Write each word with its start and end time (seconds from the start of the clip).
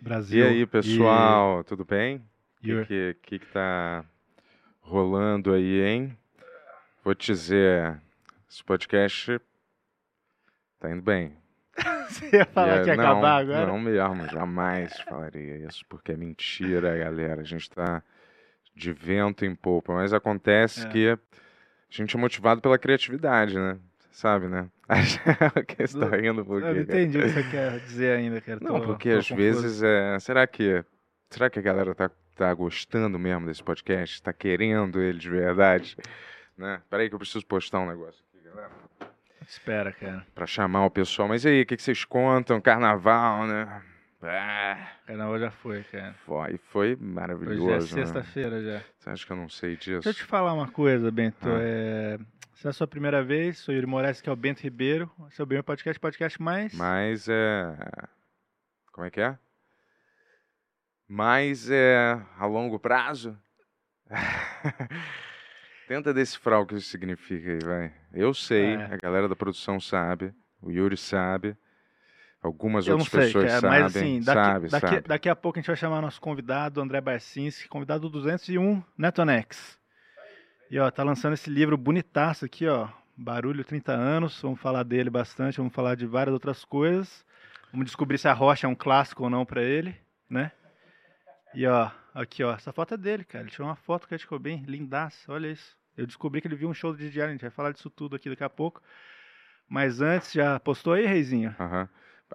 E 0.00 0.04
Brasil. 0.04 0.46
aí, 0.46 0.66
pessoal, 0.66 1.64
tudo 1.64 1.84
bem? 1.84 2.22
E- 2.62 2.74
O 2.74 2.86
que, 2.86 3.16
que, 3.22 3.38
que 3.38 3.46
tá 3.46 4.04
rolando 4.80 5.52
aí, 5.52 5.80
hein? 5.82 6.16
Vou 7.04 7.14
te 7.14 7.32
dizer, 7.32 8.00
esse 8.50 8.62
podcast 8.64 9.40
tá 10.78 10.90
indo 10.90 11.02
bem. 11.02 11.36
Você 12.08 12.36
ia 12.36 12.44
falar 12.46 12.80
E, 12.80 12.84
que 12.84 12.90
ia 12.90 12.96
não, 12.96 13.04
acabar 13.04 13.36
agora? 13.40 13.66
Não 13.66 13.78
mesmo, 13.80 14.28
jamais 14.28 14.98
falaria 15.02 15.56
isso, 15.66 15.84
porque 15.88 16.12
é 16.12 16.16
mentira, 16.16 16.96
galera. 16.96 17.40
A 17.42 17.44
gente 17.44 17.68
tá 17.70 18.02
de 18.74 18.92
vento 18.92 19.44
em 19.44 19.54
polpa, 19.54 19.92
mas 19.94 20.12
acontece 20.12 20.86
É. 20.86 20.88
que 20.88 21.08
a 21.10 21.18
gente 21.90 22.16
é 22.16 22.18
motivado 22.20 22.60
pela 22.60 22.78
criatividade, 22.78 23.56
né? 23.58 23.78
Sabe, 24.10 24.48
né? 24.48 24.68
que 25.68 25.86
você 25.86 25.98
tá 25.98 26.16
rindo 26.16 26.40
Eu 26.40 26.44
quê, 26.44 26.50
não 26.52 26.60
cara? 26.60 26.80
entendi 26.80 27.18
o 27.18 27.22
que 27.22 27.28
você 27.28 27.42
quer 27.50 27.78
dizer 27.80 28.16
ainda, 28.16 28.40
cara. 28.40 28.58
Não, 28.60 28.80
Tô- 28.80 28.86
porque 28.86 29.12
tô 29.12 29.18
às 29.18 29.28
confuso. 29.28 29.36
vezes 29.62 29.82
é. 29.82 30.18
Será 30.18 30.46
que. 30.46 30.84
Será 31.30 31.50
que 31.50 31.58
a 31.58 31.62
galera 31.62 31.94
tá, 31.94 32.10
tá 32.34 32.52
gostando 32.54 33.18
mesmo 33.18 33.46
desse 33.46 33.62
podcast? 33.62 34.22
Tá 34.22 34.32
querendo 34.32 35.00
ele 35.00 35.18
de 35.18 35.28
verdade? 35.28 35.96
Né? 36.56 36.80
Peraí 36.90 37.08
que 37.08 37.14
eu 37.14 37.18
preciso 37.18 37.44
postar 37.46 37.80
um 37.80 37.86
negócio 37.88 38.24
aqui, 38.34 38.42
galera. 38.48 38.70
Espera, 39.46 39.92
cara. 39.92 40.26
Pra 40.34 40.46
chamar 40.46 40.86
o 40.86 40.90
pessoal. 40.90 41.28
Mas 41.28 41.44
e 41.44 41.48
aí, 41.48 41.62
o 41.62 41.66
que, 41.66 41.76
que 41.76 41.82
vocês 41.82 42.04
contam? 42.04 42.60
Carnaval, 42.60 43.46
né? 43.46 43.82
Ah, 44.22 44.88
Carnaval 45.06 45.38
já 45.38 45.50
foi, 45.50 45.84
cara. 45.84 46.14
foi, 46.26 46.58
foi 46.72 46.92
Hoje 46.94 47.02
maravilhoso. 47.02 47.68
é 47.70 47.74
né? 47.74 47.80
sexta-feira 48.04 48.60
já. 48.62 48.80
Você 48.98 49.10
acha 49.10 49.26
que 49.26 49.32
eu 49.32 49.36
não 49.36 49.48
sei 49.48 49.76
disso? 49.76 50.00
Deixa 50.02 50.08
eu 50.08 50.14
te 50.14 50.24
falar 50.24 50.52
uma 50.54 50.68
coisa, 50.68 51.10
Bento. 51.10 51.36
Ah. 51.48 51.58
É... 51.60 52.18
Se 52.58 52.66
é 52.66 52.70
a 52.70 52.72
sua 52.72 52.88
primeira 52.88 53.22
vez, 53.22 53.58
sou 53.58 53.72
Yuri 53.72 53.86
Moraes, 53.86 54.20
que 54.20 54.28
é 54.28 54.32
o 54.32 54.36
Bento 54.36 54.62
Ribeiro. 54.62 55.08
Esse 55.30 55.40
é 55.40 55.44
o 55.44 55.46
meu 55.46 55.62
podcast, 55.62 56.00
podcast 56.00 56.42
mais... 56.42 56.74
Mas 56.74 57.28
é. 57.28 57.76
Como 58.92 59.06
é 59.06 59.10
que 59.10 59.20
é? 59.20 59.38
Mas 61.06 61.70
é 61.70 62.20
a 62.36 62.46
longo 62.46 62.76
prazo? 62.80 63.38
Tenta 65.86 66.12
decifrar 66.12 66.60
o 66.60 66.66
que 66.66 66.74
isso 66.74 66.88
significa 66.88 67.52
aí, 67.52 67.58
vai. 67.60 67.94
Eu 68.12 68.34
sei, 68.34 68.74
É. 68.74 68.84
a 68.86 68.96
galera 68.96 69.28
da 69.28 69.36
produção 69.36 69.78
sabe, 69.78 70.34
o 70.60 70.72
Yuri 70.72 70.96
sabe, 70.96 71.56
algumas 72.42 72.88
Eu 72.88 72.94
outras 72.98 73.08
sei, 73.08 73.20
pessoas 73.20 73.44
cara, 73.46 73.60
sabem, 73.60 73.80
mas 73.82 73.96
assim, 73.96 74.20
daqui, 74.20 74.40
sabe, 74.42 74.68
daqui, 74.68 74.86
sabe. 74.88 75.00
daqui 75.08 75.28
a 75.28 75.36
pouco 75.36 75.58
a 75.58 75.62
gente 75.62 75.68
vai 75.68 75.76
chamar 75.76 76.02
nosso 76.02 76.20
convidado, 76.20 76.80
André 76.80 77.00
Barcinski, 77.00 77.68
convidado 77.68 78.10
201, 78.10 78.82
Netonex. 78.98 79.78
E 80.70 80.78
ó, 80.78 80.90
tá 80.90 81.02
lançando 81.02 81.32
esse 81.34 81.48
livro 81.48 81.76
bonitaço 81.76 82.44
aqui, 82.44 82.66
ó, 82.68 82.88
Barulho 83.16 83.64
30 83.64 83.92
anos, 83.92 84.40
vamos 84.40 84.60
falar 84.60 84.82
dele 84.82 85.10
bastante, 85.10 85.56
vamos 85.58 85.72
falar 85.72 85.94
de 85.94 86.06
várias 86.06 86.32
outras 86.32 86.64
coisas. 86.64 87.24
Vamos 87.72 87.86
descobrir 87.86 88.16
se 88.18 88.28
a 88.28 88.32
rocha 88.32 88.66
é 88.66 88.70
um 88.70 88.74
clássico 88.74 89.24
ou 89.24 89.30
não 89.30 89.44
pra 89.44 89.62
ele, 89.62 89.94
né? 90.28 90.52
E 91.54 91.66
ó, 91.66 91.90
aqui 92.14 92.44
ó, 92.44 92.54
essa 92.54 92.72
foto 92.72 92.94
é 92.94 92.96
dele, 92.96 93.24
cara. 93.24 93.42
Ele 93.44 93.50
tirou 93.50 93.66
uma 93.68 93.76
foto 93.76 94.06
que 94.06 94.16
ficou 94.18 94.38
bem 94.38 94.62
lindaça, 94.66 95.32
olha 95.32 95.48
isso. 95.48 95.76
Eu 95.96 96.06
descobri 96.06 96.40
que 96.40 96.46
ele 96.46 96.54
viu 96.54 96.68
um 96.68 96.74
show 96.74 96.94
de 96.94 97.10
Diário, 97.10 97.30
a 97.30 97.34
gente 97.34 97.40
vai 97.42 97.50
falar 97.50 97.72
disso 97.72 97.90
tudo 97.90 98.14
aqui 98.14 98.28
daqui 98.30 98.44
a 98.44 98.48
pouco. 98.50 98.80
Mas 99.68 100.00
antes, 100.00 100.32
já 100.32 100.58
postou 100.60 100.92
aí, 100.94 101.04
Reizinho? 101.06 101.54
Aham. 101.58 101.88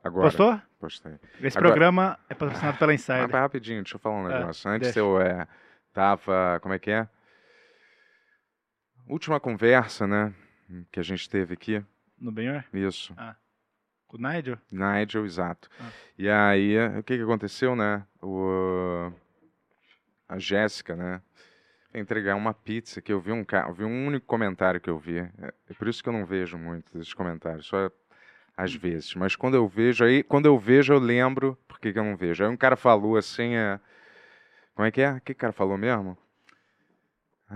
Agora, 0.04 0.24
Postou? 0.26 0.60
postei. 0.80 1.14
Esse 1.40 1.58
Agora- 1.58 1.72
programa 1.72 2.20
é 2.28 2.34
patrocinado 2.34 2.78
pela 2.80 2.94
Insider. 2.94 3.30
rapidinho, 3.30 3.82
deixa 3.84 3.96
eu 3.96 4.00
falar 4.00 4.16
um 4.24 4.30
É, 4.30 4.40
negócio. 4.40 4.70
Antes 4.70 4.88
deixa. 4.88 5.00
eu 5.00 5.22
é, 5.22 5.48
tava, 5.94 6.60
como 6.62 6.74
é 6.74 6.80
que 6.80 6.90
é? 6.92 7.08
Última 9.08 9.40
conversa, 9.40 10.08
né, 10.08 10.34
que 10.92 11.00
a 11.00 11.04
gente 11.04 11.30
teve 11.30 11.54
aqui, 11.54 11.84
No 12.20 12.32
Benhor? 12.32 12.64
isso. 12.74 13.14
Com 14.08 14.18
o 14.18 14.22
Nigel? 14.22 14.58
Nigel, 14.72 15.26
exato. 15.26 15.70
Ah. 15.80 15.90
E 16.18 16.30
aí, 16.30 16.78
o 17.00 17.04
que 17.04 17.18
que 17.18 17.24
aconteceu, 17.24 17.76
né? 17.76 18.06
O, 18.22 19.12
a 20.30 20.38
Jéssica, 20.38 20.96
né? 20.96 21.22
Entregar 21.94 22.36
uma 22.36 22.54
pizza 22.54 23.02
que 23.02 23.12
eu 23.12 23.20
vi 23.20 23.32
um 23.32 23.46
eu 23.68 23.74
vi 23.74 23.84
um 23.84 24.08
único 24.08 24.26
comentário 24.26 24.80
que 24.80 24.90
eu 24.90 24.98
vi. 24.98 25.20
É 25.20 25.54
é 25.70 25.74
por 25.74 25.88
isso 25.88 26.02
que 26.02 26.10
eu 26.10 26.14
não 26.14 26.26
vejo 26.26 26.58
muito 26.58 26.98
esses 26.98 27.14
comentários, 27.14 27.68
só 27.68 27.92
às 28.56 28.74
vezes. 28.74 29.14
Mas 29.16 29.36
quando 29.36 29.56
eu 29.56 29.68
vejo, 29.68 30.04
aí 30.04 30.24
quando 30.24 30.46
eu 30.46 30.58
vejo 30.58 30.94
eu 30.94 31.00
lembro 31.00 31.58
por 31.68 31.80
que 31.80 31.92
que 31.92 32.00
eu 32.00 32.04
não 32.04 32.16
vejo. 32.16 32.44
Aí 32.44 32.50
um 32.50 32.58
cara 32.58 32.76
falou 32.76 33.18
assim, 33.18 33.56
é, 33.56 33.80
como 34.76 34.88
é 34.88 34.92
que 34.92 35.02
é? 35.02 35.14
O 35.14 35.22
que 35.22 35.32
o 35.34 35.36
cara 35.36 35.54
falou 35.54 35.78
mesmo? 35.78 36.18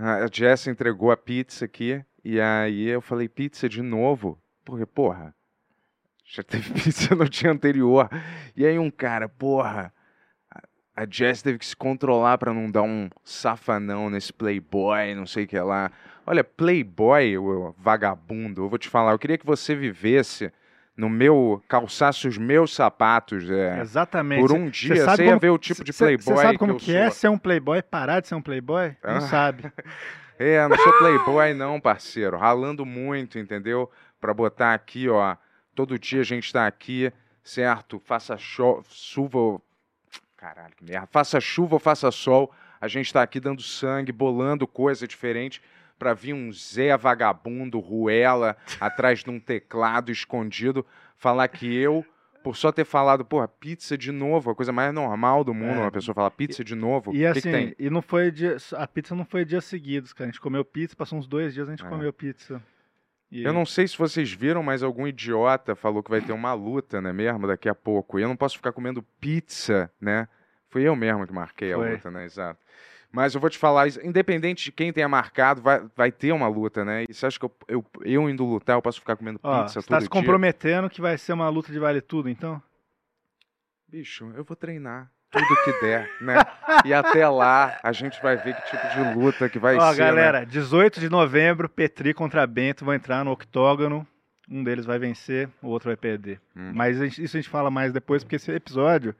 A 0.00 0.26
Jess 0.32 0.66
entregou 0.68 1.10
a 1.10 1.16
pizza 1.16 1.64
aqui 1.64 2.04
e 2.24 2.40
aí 2.40 2.86
eu 2.86 3.00
falei 3.00 3.28
pizza 3.28 3.68
de 3.68 3.82
novo, 3.82 4.40
porque 4.64 4.86
porra, 4.86 5.34
já 6.24 6.42
teve 6.42 6.72
pizza 6.80 7.14
no 7.14 7.28
dia 7.28 7.50
anterior. 7.50 8.08
E 8.56 8.64
aí 8.64 8.78
um 8.78 8.90
cara, 8.90 9.28
porra, 9.28 9.92
a- 10.94 11.06
Jess 11.10 11.42
teve 11.42 11.58
que 11.58 11.66
se 11.66 11.74
controlar 11.76 12.38
pra 12.38 12.54
não 12.54 12.70
dar 12.70 12.82
um 12.82 13.08
safanão 13.24 14.08
nesse 14.10 14.32
playboy, 14.32 15.14
não 15.14 15.26
sei 15.26 15.44
o 15.44 15.48
que 15.48 15.58
lá. 15.58 15.90
Olha, 16.26 16.44
playboy, 16.44 17.34
vagabundo, 17.76 18.62
eu 18.64 18.68
vou 18.68 18.78
te 18.78 18.88
falar, 18.88 19.12
eu 19.12 19.18
queria 19.18 19.38
que 19.38 19.46
você 19.46 19.74
vivesse 19.74 20.52
no 20.98 21.08
meu, 21.08 21.62
calçasse 21.68 22.26
os 22.26 22.36
meus 22.36 22.74
sapatos, 22.74 23.48
é, 23.48 23.80
Exatamente. 23.80 24.40
por 24.40 24.50
um 24.52 24.68
dia, 24.68 24.96
você 24.96 25.22
ia 25.22 25.28
como- 25.28 25.40
ver 25.40 25.50
o 25.50 25.56
tipo 25.58 25.84
de 25.84 25.92
playboy 25.92 26.24
Você 26.24 26.36
sabe 26.42 26.58
como 26.58 26.74
que, 26.74 26.86
que, 26.86 26.96
é 26.96 27.04
sou. 27.04 27.12
ser 27.12 27.28
um 27.28 27.38
playboy, 27.38 27.80
parar 27.82 28.18
de 28.20 28.26
ser 28.26 28.34
um 28.34 28.42
playboy? 28.42 28.96
Não 29.04 29.16
Ah. 29.16 29.20
sabe. 29.22 29.72
É, 30.40 30.68
não 30.68 30.76
sou 30.76 30.92
playboy 30.98 31.52
não, 31.52 31.80
parceiro. 31.80 32.36
Ralando 32.36 32.86
muito, 32.86 33.40
entendeu? 33.40 33.90
Pra 34.20 34.32
botar 34.32 34.72
aqui, 34.72 35.08
ó. 35.08 35.34
Todo 35.74 35.98
dia 35.98 36.20
a 36.20 36.24
gente 36.24 36.52
tá 36.52 36.64
aqui, 36.64 37.12
certo? 37.42 38.00
Faça 38.04 38.36
chuva 38.38 39.36
ou... 39.36 39.62
Caralho, 40.36 40.72
que 40.76 40.84
merda. 40.84 41.08
Faça 41.10 41.40
chuva 41.40 41.74
ou 41.74 41.80
faça 41.80 42.12
sol, 42.12 42.52
a 42.80 42.86
gente 42.86 43.12
tá 43.12 43.20
aqui 43.20 43.40
dando 43.40 43.60
sangue, 43.62 44.12
bolando 44.12 44.64
coisa 44.64 45.08
diferente 45.08 45.60
pra 45.98 46.14
vir 46.14 46.32
um 46.34 46.52
Zé 46.52 46.96
vagabundo, 46.96 47.78
ruela, 47.80 48.56
atrás 48.80 49.24
de 49.24 49.30
um 49.30 49.40
teclado 49.40 50.10
escondido, 50.12 50.84
falar 51.16 51.48
que 51.48 51.74
eu... 51.76 52.04
Por 52.40 52.56
só 52.56 52.70
ter 52.70 52.84
falado, 52.84 53.24
porra, 53.24 53.48
pizza 53.48 53.98
de 53.98 54.12
novo, 54.12 54.50
a 54.50 54.54
coisa 54.54 54.72
mais 54.72 54.94
normal 54.94 55.42
do 55.42 55.52
mundo, 55.52 55.80
É. 55.80 55.82
uma 55.82 55.90
pessoa 55.90 56.14
falar 56.14 56.30
pizza 56.30 56.62
de 56.62 56.74
novo. 56.74 57.12
E 57.12 57.18
que, 57.18 57.26
assim, 57.26 57.40
que 57.42 57.50
tem? 57.50 57.74
e 57.78 57.90
não 57.90 58.00
foi 58.00 58.30
dia, 58.30 58.56
a 58.76 58.86
pizza 58.86 59.14
não 59.14 59.24
foi 59.24 59.44
dias 59.44 59.64
seguidos, 59.64 60.12
cara. 60.12 60.28
A 60.28 60.30
gente 60.30 60.40
comeu 60.40 60.64
pizza, 60.64 60.94
passou 60.96 61.18
uns 61.18 61.26
dois 61.26 61.52
dias 61.52 61.68
a 61.68 61.72
gente 61.72 61.84
É. 61.84 61.88
comeu 61.88 62.12
pizza. 62.12 62.62
E- 63.30 63.42
Eu 63.42 63.52
não 63.52 63.66
sei 63.66 63.86
se 63.88 63.98
vocês 63.98 64.32
viram, 64.32 64.62
mas 64.62 64.82
algum 64.84 65.06
idiota 65.06 65.74
falou 65.74 66.02
que 66.02 66.10
vai 66.10 66.20
ter 66.22 66.32
uma 66.32 66.54
luta, 66.54 67.02
né, 67.02 67.12
mesmo, 67.12 67.46
daqui 67.46 67.68
a 67.68 67.74
pouco. 67.74 68.18
E 68.18 68.22
eu 68.22 68.28
não 68.28 68.36
posso 68.36 68.56
ficar 68.56 68.72
comendo 68.72 69.02
pizza, 69.20 69.90
né? 70.00 70.26
Fui 70.70 70.82
eu 70.84 70.94
mesmo 70.96 71.26
que 71.26 71.32
marquei 71.32 71.72
a 71.72 71.76
Foi. 71.76 71.90
luta, 71.90 72.10
né? 72.10 72.24
Exato. 72.24 72.58
Mas 73.10 73.34
eu 73.34 73.40
vou 73.40 73.48
te 73.48 73.56
falar, 73.56 73.88
independente 74.04 74.64
de 74.64 74.72
quem 74.72 74.92
tenha 74.92 75.08
marcado, 75.08 75.62
vai, 75.62 75.82
vai 75.96 76.12
ter 76.12 76.32
uma 76.32 76.46
luta, 76.46 76.84
né? 76.84 77.04
E 77.08 77.14
você 77.14 77.24
acha 77.26 77.38
que 77.38 77.44
eu, 77.46 77.52
eu, 77.66 77.84
eu 78.04 78.28
indo 78.28 78.44
lutar, 78.44 78.76
eu 78.76 78.82
posso 78.82 79.00
ficar 79.00 79.16
comendo 79.16 79.40
Ó, 79.42 79.62
pizza 79.62 79.80
você 79.80 79.86
todo 79.86 79.96
tá 79.96 80.00
se 80.00 80.08
dia? 80.08 80.10
comprometendo 80.10 80.90
que 80.90 81.00
vai 81.00 81.16
ser 81.16 81.32
uma 81.32 81.48
luta 81.48 81.72
de 81.72 81.78
vale 81.78 82.00
tudo, 82.02 82.28
então? 82.28 82.62
Bicho, 83.88 84.30
eu 84.36 84.44
vou 84.44 84.54
treinar 84.56 85.10
tudo 85.30 85.46
que 85.64 85.80
der, 85.80 86.10
né? 86.20 86.34
E 86.84 86.92
até 86.92 87.26
lá 87.28 87.78
a 87.82 87.92
gente 87.92 88.20
vai 88.22 88.36
ver 88.36 88.54
que 88.56 88.70
tipo 88.70 88.88
de 88.88 89.14
luta 89.18 89.48
que 89.48 89.58
vai 89.58 89.76
Ó, 89.76 89.92
ser, 89.92 90.00
né? 90.00 90.06
galera, 90.06 90.44
18 90.44 91.00
de 91.00 91.08
novembro, 91.08 91.68
Petri 91.68 92.12
contra 92.12 92.46
Bento 92.46 92.84
vão 92.84 92.94
entrar 92.94 93.24
no 93.24 93.30
octógono. 93.30 94.06
Um 94.50 94.64
deles 94.64 94.86
vai 94.86 94.98
vencer, 94.98 95.48
o 95.62 95.68
outro 95.68 95.88
vai 95.90 95.96
perder. 95.96 96.40
Hum. 96.56 96.72
Mas 96.74 96.98
isso 97.18 97.36
a 97.36 97.40
gente 97.40 97.50
fala 97.50 97.70
mais 97.70 97.92
depois, 97.92 98.24
porque 98.24 98.36
esse 98.36 98.50
episódio 98.50 99.14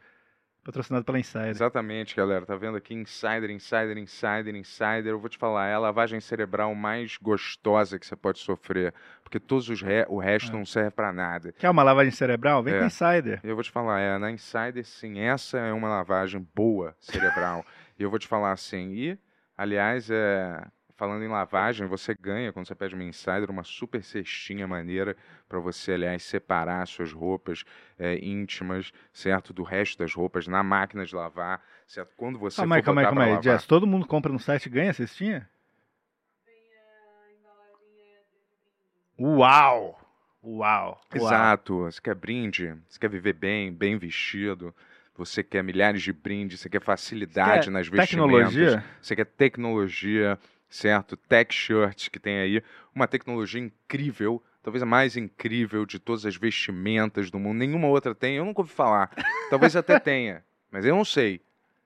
patrocinado 0.69 1.03
pela 1.03 1.19
Insider. 1.19 1.49
Exatamente, 1.49 2.15
galera. 2.15 2.45
Tá 2.45 2.55
vendo 2.55 2.77
aqui 2.77 2.93
Insider, 2.93 3.51
Insider, 3.51 3.97
Insider, 3.97 4.55
Insider. 4.55 5.07
Eu 5.07 5.19
vou 5.19 5.31
te 5.31 5.39
falar, 5.39 5.67
é 5.69 5.73
a 5.73 5.79
lavagem 5.79 6.21
cerebral 6.21 6.75
mais 6.75 7.17
gostosa 7.17 7.99
que 7.99 8.07
você 8.07 8.15
pode 8.15 8.39
sofrer. 8.39 8.93
Porque 9.23 9.41
todos 9.41 9.71
os 9.71 9.81
re... 9.81 10.05
o 10.11 10.19
resto 10.19 10.51
É. 10.51 10.53
não 10.53 10.67
serve 10.67 10.91
pra 10.91 11.11
nada. 11.11 11.53
Quer 11.53 11.71
uma 11.71 11.83
lavagem 11.83 12.11
cerebral? 12.11 12.63
Vem 12.63 12.75
É. 12.75 12.81
com 12.81 12.85
Insider. 12.85 13.41
Eu 13.43 13.55
vou 13.55 13.65
te 13.65 13.71
falar, 13.71 13.99
é, 13.99 14.19
na 14.19 14.31
Insider, 14.31 14.85
sim, 14.85 15.19
essa 15.21 15.57
é 15.57 15.73
uma 15.73 15.89
lavagem 15.89 16.47
boa 16.55 16.95
cerebral. 17.01 17.65
e 17.99 18.03
eu 18.03 18.11
vou 18.11 18.19
te 18.19 18.29
falar 18.29 18.53
assim, 18.53 18.93
e, 18.93 19.19
aliás, 19.57 20.11
é, 20.11 20.63
falando 20.99 21.23
em 21.23 21.29
lavagem, 21.29 21.87
você 21.87 22.13
ganha, 22.13 22.53
quando 22.53 22.67
você 22.67 22.75
pede 22.75 22.93
uma 22.93 23.05
Insider, 23.05 23.49
uma 23.49 23.63
super 23.63 24.03
cestinha 24.03 24.67
maneira 24.67 25.17
para 25.49 25.61
você, 25.61 25.93
aliás, 25.93 26.25
separar 26.25 26.85
suas 26.89 27.13
roupas 27.13 27.65
é, 27.97 28.19
íntimas, 28.19 28.93
certo? 29.13 29.53
Do 29.53 29.63
resto 29.63 29.97
das 29.97 30.13
roupas 30.13 30.49
na 30.49 30.61
máquina 30.61 31.07
de 31.07 31.15
lavar, 31.15 31.63
certo? 31.87 32.13
Quando 32.17 32.37
você 32.37 32.57
Calma 32.57 32.75
aí, 32.75 32.83
for 32.83 32.87
calma 32.87 33.01
aí, 33.01 33.07
botar 33.07 33.17
calma 33.17 33.37
aí. 33.39 33.43
Jess, 33.43 33.65
todo 33.65 33.87
mundo 33.87 34.09
compra 34.09 34.33
no 34.33 34.41
site 34.41 34.67
e 34.67 34.71
ganha 34.71 34.93
cestinha? 34.93 35.49
Uau! 39.17 40.01
Uau! 40.43 41.01
Uau! 41.01 41.01
Exato. 41.15 41.85
Você 41.85 42.01
quer 42.01 42.15
brinde, 42.17 42.75
você 42.89 42.99
quer 42.99 43.09
viver 43.09 43.35
bem, 43.35 43.73
bem 43.73 43.97
vestido, 43.97 44.75
você 45.17 45.45
quer 45.45 45.63
milhares 45.63 46.03
de 46.03 46.13
brindes, 46.13 46.61
você 46.61 46.69
quer 46.69 46.81
facilidade 46.81 47.67
Quer 47.67 47.71
nas 47.71 47.87
vestimentas. 47.87 48.09
Tecnologia? 48.09 48.85
Você 49.01 49.15
quer 49.17 49.27
tecnologia, 49.27 50.39
certo? 50.69 51.17
Tech 51.17 51.55
shirts 51.55 52.09
que 52.09 52.19
tem 52.19 52.39
aí. 52.39 52.63
Uma 52.95 53.09
tecnologia 53.09 53.61
incrível, 53.61 54.43
talvez 54.63 54.83
a 54.83 54.87
mais 54.87 55.17
incrível 55.17 55.87
de 55.87 55.99
todas 55.99 56.27
as 56.27 56.37
vestimentas 56.37 57.31
do 57.31 57.39
mundo. 57.39 57.59
Nenhuma 57.59 57.89
outra 57.89 58.15
tem, 58.15 58.37
eu 58.37 58.45
nunca 58.45 58.61
ouvi 58.61 58.73
falar. 58.73 59.11
Talvez 59.51 59.75
até 59.77 59.99
tenha, 59.99 60.45
mas 60.71 60.85
eu 60.85 60.95
não 60.95 61.05
sei. 61.05 61.41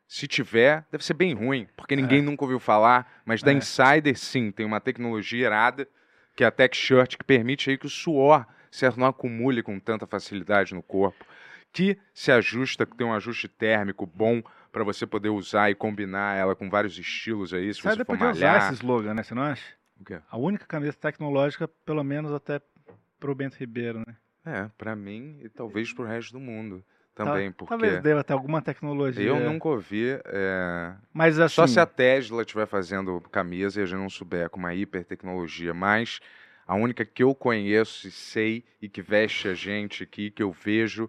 Se 0.09 0.27
tiver, 0.27 0.85
deve 0.91 1.05
ser 1.05 1.15
bem 1.15 1.33
ruim, 1.33 1.67
porque 1.75 1.97
ninguém 1.97 2.21
nunca 2.21 2.45
ouviu 2.45 2.59
falar. 2.59 3.23
Mas 3.25 3.43
da 3.43 3.51
É. 3.51 3.55
Insider, 3.55 4.19
sim, 4.19 4.51
tem 4.51 4.67
uma 4.67 4.81
tecnologia 4.81 5.47
irada, 5.47 5.89
que 6.37 6.45
é 6.45 6.47
a 6.47 6.51
Tech 6.51 6.77
Shirt, 6.77 7.17
que 7.17 7.25
permite 7.25 7.71
aí 7.71 7.79
que 7.79 7.87
o 7.87 7.91
suor, 7.91 8.47
certo, 8.71 9.01
não 9.01 9.07
acumule 9.07 9.63
com 9.63 9.79
tanta 9.79 10.07
facilidade 10.07 10.75
no 10.75 10.83
corpo. 10.83 11.25
Que 11.73 11.97
se 12.13 12.31
ajusta, 12.31 12.85
que 12.85 12.95
tem 12.95 13.07
um 13.07 13.15
ajuste 13.15 13.49
térmico 13.49 14.05
bom 14.05 14.43
para 14.73 14.83
você 14.83 15.07
poder 15.07 15.29
usar 15.29 15.71
e 15.71 15.75
combinar 15.75 16.35
ela 16.37 16.57
com 16.57 16.69
vários 16.71 16.99
estilos 16.99 17.53
aí, 17.53 17.73
se 17.75 17.83
você 17.83 17.97
for 17.99 18.07
podia 18.07 18.31
usar 18.31 18.47
malhar. 18.47 18.65
esse 18.65 18.75
slogan, 18.75 19.15
né? 19.15 19.23
Você 19.23 19.35
não 19.35 19.43
acha? 19.43 19.63
O 20.01 20.05
quê? 20.05 20.19
A 20.31 20.39
única 20.39 20.65
camisa 20.67 20.95
tecnológica, 20.95 21.69
pelo 21.69 22.03
menos 22.03 22.33
até 22.33 22.61
pro 23.21 23.35
Bento 23.35 23.57
Ribeiro, 23.57 24.03
né? 24.07 24.17
É, 24.45 24.69
pra 24.77 24.97
mim 24.97 25.39
e 25.43 25.49
talvez 25.49 25.93
pro 25.93 26.05
resto 26.05 26.33
do 26.33 26.41
mundo 26.41 26.83
Tal- 27.15 27.27
também, 27.27 27.53
porque 27.53 27.69
Talvez 27.69 28.03
deva 28.03 28.25
ter 28.25 28.33
alguma 28.33 28.61
tecnologia. 28.63 29.23
eu 29.29 29.39
nunca 29.39 29.69
ouvi. 29.69 30.19
é, 30.25 30.95
Mas 31.13 31.39
assim, 31.39 31.55
Só 31.55 31.67
se 31.67 31.79
a 31.79 31.87
Tesla 31.87 32.41
estiver 32.43 32.67
fazendo 32.67 33.21
camisa 33.31 33.79
e 33.79 33.83
a 33.83 33.87
gente 33.87 33.99
não 33.99 34.09
souber 34.11 34.49
com 34.49 34.59
uma 34.59 34.75
hipertecnologia, 34.75 35.73
mas 35.75 36.19
a 36.67 36.75
única 36.75 37.05
que 37.05 37.23
eu 37.23 37.35
conheço 37.35 38.09
e 38.09 38.11
sei 38.11 38.65
e 38.81 38.89
que 38.89 39.03
veste 39.03 39.47
a 39.47 39.55
gente 39.55 40.03
aqui, 40.03 40.31
que 40.31 40.43
eu 40.43 40.51
vejo, 40.51 41.09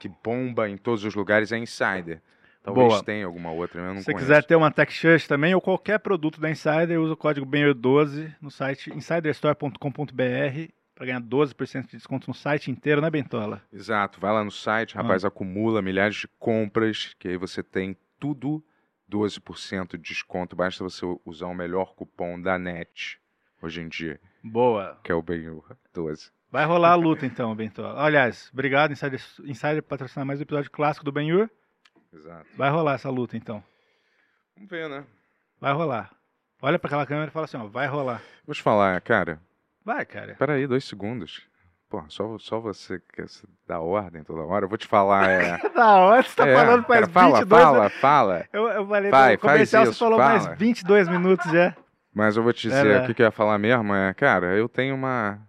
que 0.00 0.08
bomba 0.08 0.68
em 0.68 0.76
todos 0.76 1.04
os 1.04 1.14
lugares 1.14 1.52
é 1.52 1.58
Insider. 1.58 2.20
Talvez 2.68 2.88
Boa. 2.88 3.02
tenha 3.02 3.24
alguma 3.26 3.50
outra, 3.50 3.80
eu 3.80 3.86
não 3.94 3.96
se 3.96 4.04
você 4.04 4.12
conheço. 4.12 4.30
quiser 4.30 4.44
ter 4.44 4.56
uma 4.56 4.70
Tech 4.70 4.92
Shirt 4.92 5.26
também, 5.26 5.54
ou 5.54 5.60
qualquer 5.60 5.98
produto 5.98 6.40
da 6.40 6.50
Insider, 6.50 7.00
usa 7.00 7.14
o 7.14 7.16
código 7.16 7.46
BENHUR12 7.46 8.34
no 8.40 8.50
site 8.50 8.90
insiderstore.com.br 8.94 10.72
para 10.94 11.06
ganhar 11.06 11.20
12% 11.20 11.82
de 11.86 11.96
desconto 11.96 12.28
no 12.28 12.34
site 12.34 12.70
inteiro, 12.70 13.00
né, 13.00 13.08
Bentola? 13.08 13.62
Exato, 13.72 14.20
vai 14.20 14.32
lá 14.32 14.44
no 14.44 14.50
site, 14.50 14.96
rapaz, 14.96 15.24
acumula 15.24 15.80
milhares 15.80 16.16
de 16.16 16.28
compras, 16.38 17.14
que 17.18 17.28
aí 17.28 17.36
você 17.36 17.62
tem 17.62 17.96
tudo 18.18 18.62
12% 19.10 19.92
de 19.92 19.98
desconto, 19.98 20.56
basta 20.56 20.82
você 20.84 21.06
usar 21.24 21.46
o 21.46 21.54
melhor 21.54 21.94
cupom 21.94 22.40
da 22.40 22.58
NET 22.58 23.18
hoje 23.62 23.80
em 23.80 23.88
dia, 23.88 24.20
Boa. 24.42 24.98
que 25.02 25.10
é 25.12 25.14
o 25.14 25.22
BENHUR 25.22 25.76
12. 25.94 26.30
Vai 26.50 26.64
rolar 26.66 26.92
a 26.92 26.96
luta 26.96 27.24
então, 27.24 27.54
Bentola. 27.54 28.00
Aliás, 28.02 28.50
obrigado, 28.52 28.92
Insider, 28.92 29.20
Insider 29.44 29.82
por 29.82 29.90
patrocinar 29.90 30.26
mais 30.26 30.40
um 30.40 30.42
episódio 30.42 30.70
clássico 30.70 31.04
do 31.04 31.12
Benhur. 31.12 31.48
Exato. 32.12 32.46
Vai 32.56 32.70
rolar 32.70 32.94
essa 32.94 33.10
luta 33.10 33.36
então. 33.36 33.62
Vamos 34.54 34.70
ver, 34.70 34.88
né? 34.88 35.04
Vai 35.60 35.72
rolar. 35.72 36.10
Olha 36.60 36.78
pra 36.78 36.88
aquela 36.88 37.06
câmera 37.06 37.28
e 37.28 37.32
fala 37.32 37.44
assim, 37.44 37.56
ó, 37.56 37.66
vai 37.66 37.86
rolar. 37.86 38.22
Vou 38.44 38.54
te 38.54 38.62
falar, 38.62 39.00
cara, 39.00 39.40
Vai, 39.88 40.04
cara. 40.04 40.34
Peraí, 40.38 40.66
dois 40.66 40.84
segundos. 40.84 41.48
Pô, 41.88 42.04
só, 42.10 42.36
só 42.38 42.60
você 42.60 43.00
quer 43.14 43.26
se 43.26 43.48
dar 43.66 43.80
ordem 43.80 44.22
toda 44.22 44.42
hora. 44.42 44.66
Eu 44.66 44.68
vou 44.68 44.76
te 44.76 44.86
falar, 44.86 45.30
é. 45.30 45.56
Da 45.74 45.96
hora, 45.96 46.22
você 46.22 46.36
tá 46.36 46.46
é, 46.46 46.54
falando 46.54 46.84
faz 46.84 47.00
cara, 47.00 47.10
fala, 47.10 47.38
22 47.38 47.62
fala, 47.62 47.88
fala. 47.88 48.48
Eu, 48.52 48.68
eu 48.68 48.86
falei 48.86 49.10
Vai, 49.10 49.32
no 49.32 49.38
comercial, 49.38 49.84
faz 49.86 49.96
você 49.96 49.98
falou 49.98 50.18
isso, 50.18 50.28
mais 50.28 50.44
fala. 50.44 50.56
22 50.56 51.08
minutos 51.08 51.50
já. 51.50 51.74
Mas 52.14 52.36
eu 52.36 52.42
vou 52.42 52.52
te 52.52 52.68
dizer, 52.68 52.86
É, 52.86 53.02
o 53.02 53.06
que, 53.06 53.14
que 53.14 53.22
eu 53.22 53.26
ia 53.26 53.30
falar 53.30 53.56
mesmo 53.58 53.94
é, 53.94 54.12
cara, 54.12 54.48
eu 54.48 54.68
tenho 54.68 54.94
uma. 54.94 55.40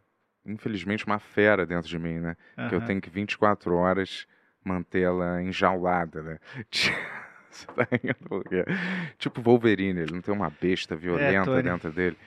Infelizmente, 0.45 1.05
uma 1.05 1.19
fera 1.19 1.65
dentro 1.65 1.89
de 1.89 1.99
mim, 1.99 2.17
né? 2.19 2.37
Que 2.69 2.75
eu 2.75 2.79
tenho 2.79 3.01
que 3.01 3.09
24 3.09 3.75
horas 3.75 4.25
mantê-la 4.63 5.41
enjaulada, 5.41 6.21
né? 6.21 6.39
Por 8.27 8.43
quê? 8.43 8.63
Tipo 9.17 9.41
Wolverine, 9.41 10.01
ele 10.01 10.13
não 10.13 10.21
tem 10.21 10.33
uma 10.33 10.49
besta 10.49 10.95
violenta 10.95 11.45
Tony. 11.45 11.63
dentro 11.63 11.91
dele. 11.91 12.17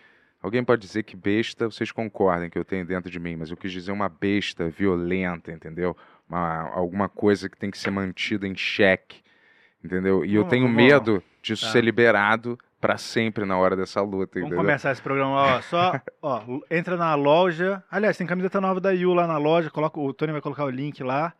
Alguém 0.42 0.64
pode 0.64 0.82
dizer 0.82 1.04
que 1.04 1.16
besta, 1.16 1.70
vocês 1.70 1.92
concordem 1.92 2.50
que 2.50 2.58
eu 2.58 2.64
tenho 2.64 2.84
dentro 2.84 3.08
de 3.08 3.20
mim, 3.20 3.36
mas 3.36 3.50
eu 3.50 3.56
quis 3.56 3.70
dizer 3.70 3.92
uma 3.92 4.08
besta 4.08 4.68
violenta, 4.68 5.52
entendeu? 5.52 5.96
Uma, 6.28 6.68
alguma 6.70 7.08
coisa 7.08 7.48
que 7.48 7.56
tem 7.56 7.70
que 7.70 7.78
ser 7.78 7.92
mantida 7.92 8.46
em 8.46 8.56
xeque, 8.56 9.22
entendeu? 9.84 10.24
E 10.24 10.34
eu 10.34 10.44
tenho 10.44 10.68
medo 10.68 11.22
disso 11.40 11.66
tá. 11.66 11.72
ser 11.72 11.84
liberado 11.84 12.58
pra 12.80 12.98
sempre 12.98 13.44
na 13.44 13.56
hora 13.56 13.76
dessa 13.76 14.00
luta, 14.00 14.40
Vamos 14.40 14.48
entendeu? 14.48 14.58
começar 14.58 14.90
esse 14.90 15.00
programa, 15.00 15.30
ó, 15.30 15.60
só, 15.62 16.00
ó, 16.20 16.42
entra 16.68 16.96
na 16.96 17.14
loja, 17.14 17.80
aliás, 17.88 18.16
tem 18.16 18.26
camiseta 18.26 18.60
nova 18.60 18.80
da 18.80 18.90
Yu 18.90 19.14
lá 19.14 19.28
na 19.28 19.38
loja, 19.38 19.70
coloca, 19.70 20.00
o 20.00 20.12
Tony 20.12 20.32
vai 20.32 20.40
colocar 20.40 20.64
o 20.64 20.70
link 20.70 21.00
lá. 21.04 21.32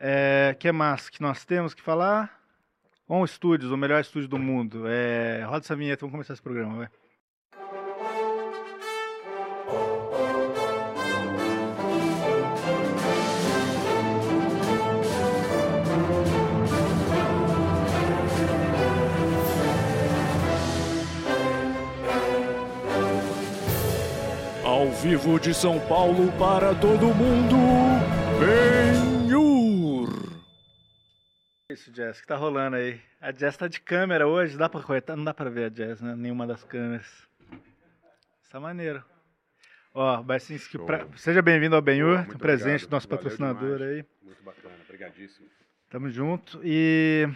É, 0.00 0.54
que 0.58 0.70
mais 0.70 1.08
que 1.08 1.20
nós 1.20 1.44
temos 1.44 1.74
que 1.74 1.82
falar? 1.82 2.38
On 3.08 3.26
Studios, 3.26 3.72
o 3.72 3.76
melhor 3.76 4.00
estúdio 4.00 4.28
do 4.28 4.38
mundo. 4.38 4.84
É, 4.86 5.42
roda 5.44 5.64
essa 5.64 5.74
vinheta, 5.74 6.00
vamos 6.00 6.12
começar 6.12 6.34
esse 6.34 6.42
programa, 6.42 6.76
vai. 6.76 6.88
Ao 24.62 24.90
vivo 24.92 25.40
de 25.40 25.52
São 25.52 25.80
Paulo 25.80 26.30
para 26.38 26.74
todo 26.74 27.06
mundo, 27.06 27.56
Benhur. 28.38 28.97
Isso, 31.78 31.94
Jess, 31.94 32.20
que 32.20 32.26
tá 32.26 32.34
rolando 32.34 32.74
aí. 32.74 33.00
A 33.20 33.30
Jess 33.30 33.56
tá 33.56 33.68
de 33.68 33.80
câmera 33.80 34.26
hoje, 34.26 34.58
dá 34.58 34.68
pra 34.68 34.82
cortar? 34.82 35.14
Não 35.14 35.22
dá 35.22 35.32
pra 35.32 35.48
ver 35.48 35.70
a 35.70 35.74
Jess, 35.74 36.00
né? 36.00 36.16
Nenhuma 36.16 36.44
das 36.44 36.64
câmeras. 36.64 37.06
Tá 38.50 38.58
maneiro. 38.58 39.04
Ó, 39.94 40.20
Barcinski, 40.20 40.76
pra... 40.76 41.06
seja 41.16 41.40
bem-vindo 41.40 41.76
ao 41.76 41.82
Benhur, 41.82 42.26
presente 42.36 42.84
obrigado, 42.84 42.88
do 42.88 42.92
nosso 42.92 43.08
valeu 43.08 43.22
patrocinador 43.22 43.78
demais. 43.78 43.96
aí. 43.96 44.04
Muito 44.20 44.42
bacana, 44.42 44.74
obrigadíssimo. 44.84 45.46
Tamo 45.88 46.10
junto. 46.10 46.60
E. 46.64 47.28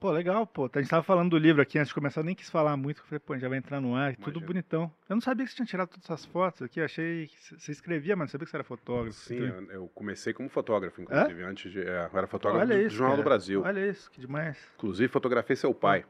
Pô, 0.00 0.12
legal, 0.12 0.46
pô. 0.46 0.70
A 0.72 0.78
gente 0.80 0.88
tava 0.90 1.02
falando 1.02 1.30
do 1.30 1.38
livro 1.38 1.60
aqui 1.60 1.76
antes 1.76 1.88
de 1.88 1.94
começar, 1.94 2.20
eu 2.20 2.24
nem 2.24 2.34
quis 2.34 2.48
falar 2.48 2.76
muito, 2.76 3.02
falei, 3.02 3.18
pô, 3.18 3.36
já 3.36 3.48
vai 3.48 3.58
entrar 3.58 3.80
no 3.80 3.96
ar, 3.96 4.14
tudo 4.14 4.30
Imagina. 4.38 4.46
bonitão. 4.46 4.92
Eu 5.08 5.16
não 5.16 5.20
sabia 5.20 5.44
que 5.44 5.50
você 5.50 5.56
tinha 5.56 5.66
tirado 5.66 5.88
todas 5.88 6.04
essas 6.04 6.24
fotos 6.26 6.62
aqui, 6.62 6.78
eu 6.78 6.84
achei 6.84 7.26
que 7.26 7.58
você 7.58 7.72
escrevia, 7.72 8.14
mas 8.14 8.26
não 8.26 8.32
sabia 8.32 8.44
que 8.44 8.50
você 8.50 8.56
era 8.56 8.64
fotógrafo. 8.64 9.18
Sim, 9.18 9.44
Então, 9.44 9.64
eu, 9.72 9.88
comecei 9.88 10.32
como 10.32 10.48
fotógrafo, 10.48 11.02
inclusive, 11.02 11.42
antes 11.42 11.72
de. 11.72 11.80
é, 11.80 12.08
eu 12.12 12.18
era 12.18 12.28
fotógrafo 12.28 12.64
olha 12.64 12.76
do, 12.76 12.80
isso, 12.80 12.90
do 12.94 12.98
Jornal 12.98 13.16
cara. 13.16 13.22
do 13.22 13.28
Brasil. 13.28 13.62
Olha 13.64 13.88
isso, 13.88 14.08
que 14.10 14.20
demais. 14.20 14.56
Inclusive, 14.76 15.08
fotografei 15.08 15.56
seu 15.56 15.74
pai. 15.74 16.04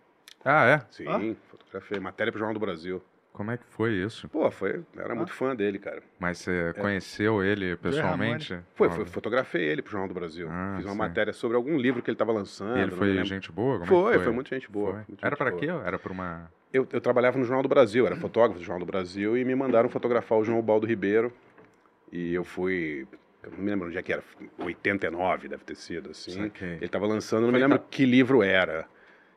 Ah, 0.45 0.67
é? 0.67 0.83
Sim, 0.91 1.07
Ó. 1.09 1.35
fotografei. 1.51 1.99
Matéria 1.99 2.31
pro 2.31 2.39
Jornal 2.39 2.55
do 2.55 2.61
Brasil. 2.61 3.03
Como 3.33 3.53
é 3.53 3.57
que 3.57 3.65
foi 3.69 3.93
isso? 3.93 4.29
Pô, 4.29 4.51
foi. 4.51 4.83
Eu 4.97 5.03
era 5.03 5.15
muito 5.15 5.33
fã 5.33 5.55
dele, 5.55 5.79
cara. 5.79 6.03
Mas 6.19 6.39
você 6.39 6.75
conheceu 6.81 7.43
ele 7.43 7.77
pessoalmente? 7.77 8.59
Foi, 8.75 8.91
foi, 8.91 9.05
fotografei 9.05 9.63
ele 9.63 9.81
pro 9.81 9.93
Jornal 9.93 10.09
do 10.09 10.15
Brasil. 10.15 10.49
Ah, 10.51 10.75
Fiz 10.77 10.85
uma 10.87 10.93
sim. 10.93 10.99
matéria 10.99 11.33
sobre 11.33 11.57
algum 11.57 11.77
livro 11.77 12.03
que 12.03 12.11
ele 12.11 12.17
tava 12.17 12.33
lançando. 12.33 12.77
E 12.79 12.83
ele 12.83 12.91
foi 12.91 13.25
gente 13.25 13.53
boa? 13.53 13.79
Como 13.79 13.85
é 13.85 13.87
Foi, 13.87 14.15
foi, 14.15 14.25
foi 14.25 14.33
muito 14.33 14.49
gente 14.49 14.71
boa. 14.71 14.93
Foi? 14.93 15.05
muito 15.09 15.25
Era 15.25 15.37
gente 15.37 15.51
boa. 15.51 15.81
quê? 15.81 15.87
Era 15.87 15.99
pra 15.99 16.13
uma. 16.13 16.51
Eu, 16.73 16.87
eu 16.93 17.01
trabalhava 17.01 17.39
no 17.39 17.45
Jornal 17.45 17.63
do 17.63 17.69
Brasil, 17.69 18.07
era 18.07 18.17
fotógrafo 18.17 18.59
do 18.59 18.65
Jornal 18.65 18.85
do 18.85 18.91
Brasil 18.91 19.39
e 19.39 19.45
me 19.45 19.55
mandaram 19.55 19.89
fotografar 19.89 20.37
o 20.39 20.45
João 20.45 20.61
Baldo 20.61 20.87
Ribeiro. 20.87 21.33
E 22.11 22.35
eu 22.35 22.43
fui. 22.43 23.07
Eu 23.43 23.53
não 23.53 23.59
me 23.59 23.71
lembro 23.71 23.87
onde 23.87 23.97
é 23.97 24.03
que 24.03 24.13
era, 24.13 24.23
89 24.59 25.49
deve 25.49 25.63
ter 25.65 25.77
sido, 25.77 26.11
assim. 26.11 26.33
Saquei. 26.33 26.73
Ele 26.73 26.87
estava 26.87 27.07
lançando, 27.07 27.43
não 27.43 27.51
Foi 27.51 27.61
me 27.61 27.67
lembro 27.67 27.79
que 27.89 28.05
livro 28.05 28.43
era. 28.43 28.87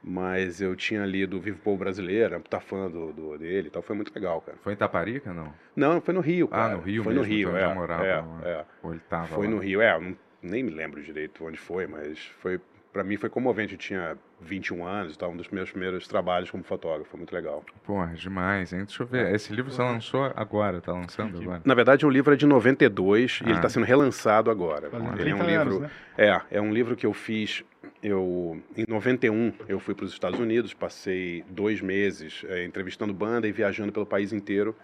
Mas 0.03 0.60
eu 0.62 0.75
tinha 0.75 1.05
lido 1.05 1.39
Vivo 1.39 1.60
Povo 1.60 1.77
Brasileiro, 1.77 2.34
era 2.34 2.39
puta 2.39 2.60
fã 2.60 2.89
do, 2.89 3.13
do- 3.13 3.38
dele 3.38 3.67
e 3.67 3.72
tal. 3.72 3.81
Foi 3.84 3.96
muito 3.96 4.12
legal, 4.13 4.41
cara. 4.41 4.58
Foi 4.63 4.74
em 4.74 4.75
Taparica, 4.75 5.31
não? 5.31 5.53
Não, 5.75 6.01
foi 6.01 6.13
no 6.13 6.22
Rio, 6.22 6.48
Ah, 6.51 6.55
cara. 6.55 6.75
no 6.77 6.81
Rio 6.81 7.03
Foi 7.03 7.13
mesmo, 7.13 7.27
no 7.27 7.36
Rio, 7.36 7.50
então 7.50 7.72
é. 7.72 7.74
morava 7.75 8.05
é, 8.43 8.50
é. 8.50 8.65
Ou 8.81 8.91
ele 8.93 9.01
tava 9.08 9.27
Foi 9.27 9.46
lá? 9.46 9.51
no 9.53 9.60
Rio, 9.60 9.79
é. 9.81 10.00
nem 10.41 10.63
me 10.63 10.72
lembro 10.72 11.03
direito 11.03 11.46
onde 11.46 11.58
foi, 11.58 11.86
mas 11.86 12.17
foi 12.39 12.60
para 12.91 13.03
mim 13.03 13.15
foi 13.15 13.29
comovente. 13.29 13.74
Eu 13.74 13.79
tinha 13.79 14.17
21 14.44 14.84
anos, 14.86 15.16
tá? 15.16 15.28
um 15.28 15.38
dos 15.38 15.48
meus 15.50 15.70
primeiros 15.72 16.08
trabalhos 16.08 16.50
como 16.50 16.64
fotógrafo, 16.64 17.10
foi 17.12 17.18
muito 17.20 17.34
legal. 17.34 17.64
Porra, 17.84 18.14
demais, 18.16 18.74
hein? 18.74 18.84
Deixa 18.86 19.04
eu 19.04 19.08
ver. 19.08 19.34
Esse 19.34 19.54
livro 19.54 19.72
você 19.72 19.82
lançou 19.82 20.32
agora, 20.36 20.82
tá 20.82 20.92
lançando 20.92 21.40
agora? 21.40 21.62
Na 21.64 21.74
verdade, 21.74 22.06
o 22.06 22.10
livro 22.10 22.34
é 22.34 22.36
de 22.38 22.46
92 22.46 23.40
e 23.42 23.44
ele 23.46 23.54
Ah. 23.54 23.56
está 23.58 23.70
sendo 23.70 23.86
relançado 23.86 24.50
agora. 24.50 24.88
Ele 25.20 25.30
é 25.30 25.36
um 25.36 25.40
30 25.40 25.44
anos, 25.62 25.74
livro, 25.76 25.80
né? 25.80 25.92
é, 26.18 26.42
é 26.58 26.62
um 26.62 26.74
livro 26.74 26.96
que 26.96 27.06
eu 27.06 27.14
fiz. 27.14 27.64
Eu 28.04 28.60
em 28.76 28.84
91 28.88 29.54
eu 29.68 29.80
fui 29.80 29.94
para 29.94 30.06
os 30.06 30.12
Estados 30.12 30.40
Unidos, 30.40 30.74
passei 30.74 31.44
dois 31.48 31.82
meses 31.82 32.44
eh, 32.50 32.66
entrevistando 32.66 33.14
banda 33.14 33.48
e 33.48 33.52
viajando 33.52 33.92
pelo 33.92 34.08
país 34.08 34.34
inteiro, 34.34 34.76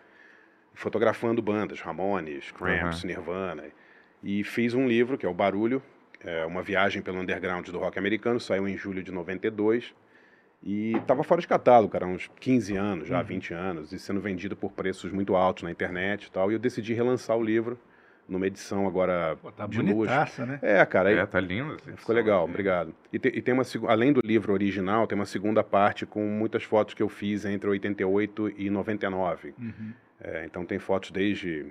fotografando 0.74 1.42
bandas, 1.42 1.82
Ramones, 1.82 2.52
Cramps, 2.52 3.04
Nirvana, 3.04 3.64
e 4.24 4.44
fiz 4.44 4.74
um 4.76 4.88
livro 4.88 5.18
que 5.18 5.26
é 5.26 5.30
o 5.30 5.34
Barulho, 5.34 5.82
é 6.24 6.46
uma 6.46 6.62
viagem 6.62 7.02
pelo 7.02 7.20
underground 7.20 7.68
do 7.70 7.80
rock 7.80 7.98
americano, 8.00 8.40
saiu 8.40 8.68
em 8.68 8.78
julho 8.78 9.04
de 9.04 9.12
92. 9.12 9.94
E 10.64 10.98
estava 10.98 11.24
fora 11.24 11.40
de 11.40 11.48
catálogo, 11.48 11.92
cara, 11.94 12.06
uns 12.08 12.30
15 12.40 12.76
anos, 12.76 13.08
já 13.08 13.22
20 13.22 13.54
anos, 13.54 13.92
e 13.94 14.00
sendo 14.00 14.20
vendido 14.20 14.56
por 14.56 14.72
preços 14.72 15.12
muito 15.12 15.36
altos 15.36 15.62
na 15.64 15.70
internet 15.72 16.26
e 16.26 16.32
tal. 16.32 16.50
E 16.52 16.56
eu 16.56 16.60
decidi 16.60 16.94
relançar 16.96 17.38
o 17.38 17.44
livro 17.44 17.80
numa 18.28 18.46
edição 18.48 18.86
agora 18.88 19.38
Pô, 19.42 19.52
tá 19.52 19.68
de 19.68 19.78
luxo. 19.80 19.94
bonitaça, 19.94 20.46
né? 20.46 20.60
É, 20.64 20.84
cara, 20.86 21.10
aí 21.10 21.16
É, 21.18 21.26
tá 21.28 21.40
lindo. 21.40 21.76
essa 21.76 21.96
ficou 21.96 22.14
legal, 22.16 22.44
obrigado. 22.44 22.94
E, 23.14 23.20
te- 23.20 23.32
e 23.34 23.42
tem 23.42 23.54
uma 23.54 23.64
além 23.88 24.12
do 24.12 24.20
livro 24.22 24.52
original, 24.52 25.06
tem 25.08 25.16
uma 25.16 25.26
segunda 25.28 25.64
parte 25.64 26.06
com 26.08 26.26
muitas 26.28 26.64
fotos 26.64 26.94
que 26.96 27.04
eu 27.04 27.08
fiz 27.08 27.46
entre 27.46 27.70
88 27.70 28.52
e 28.58 28.70
99. 28.70 29.54
Uhum. 29.60 29.94
É, 30.20 30.44
então 30.46 30.66
tem 30.66 30.80
fotos 30.80 31.12
desde 31.12 31.68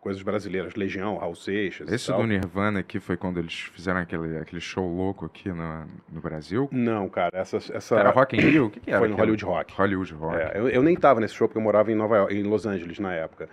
coisas 0.00 0.22
brasileiras, 0.22 0.74
Legião, 0.74 1.16
Raul 1.18 1.34
Seixas. 1.34 1.90
Esse 1.90 2.12
do 2.12 2.26
Nirvana 2.26 2.80
aqui 2.80 3.00
foi 3.00 3.16
quando 3.16 3.38
eles 3.38 3.54
fizeram 3.74 4.00
aquele, 4.00 4.38
aquele 4.38 4.60
show 4.60 4.86
louco 4.86 5.26
aqui 5.26 5.48
no, 5.48 5.86
no 6.10 6.20
Brasil? 6.20 6.68
Não, 6.72 7.08
cara, 7.08 7.38
essa, 7.38 7.56
essa 7.56 7.96
Era 7.96 8.10
Rock 8.10 8.36
in 8.36 8.40
Rio? 8.40 8.66
O 8.66 8.70
que, 8.70 8.80
que 8.80 8.90
era? 8.90 9.00
foi 9.00 9.08
no 9.08 9.14
aquilo? 9.14 9.26
Hollywood 9.26 9.44
Rock. 9.44 9.74
Hollywood 9.74 10.14
Rock. 10.14 10.36
É, 10.36 10.52
eu, 10.54 10.68
eu 10.68 10.82
nem 10.82 10.94
estava 10.94 11.20
nesse 11.20 11.34
show 11.34 11.48
porque 11.48 11.58
eu 11.58 11.62
morava 11.62 11.90
em 11.90 11.94
Nova 11.94 12.16
York, 12.16 12.34
em 12.34 12.42
Los 12.42 12.66
Angeles 12.66 12.98
na 12.98 13.12
época. 13.12 13.48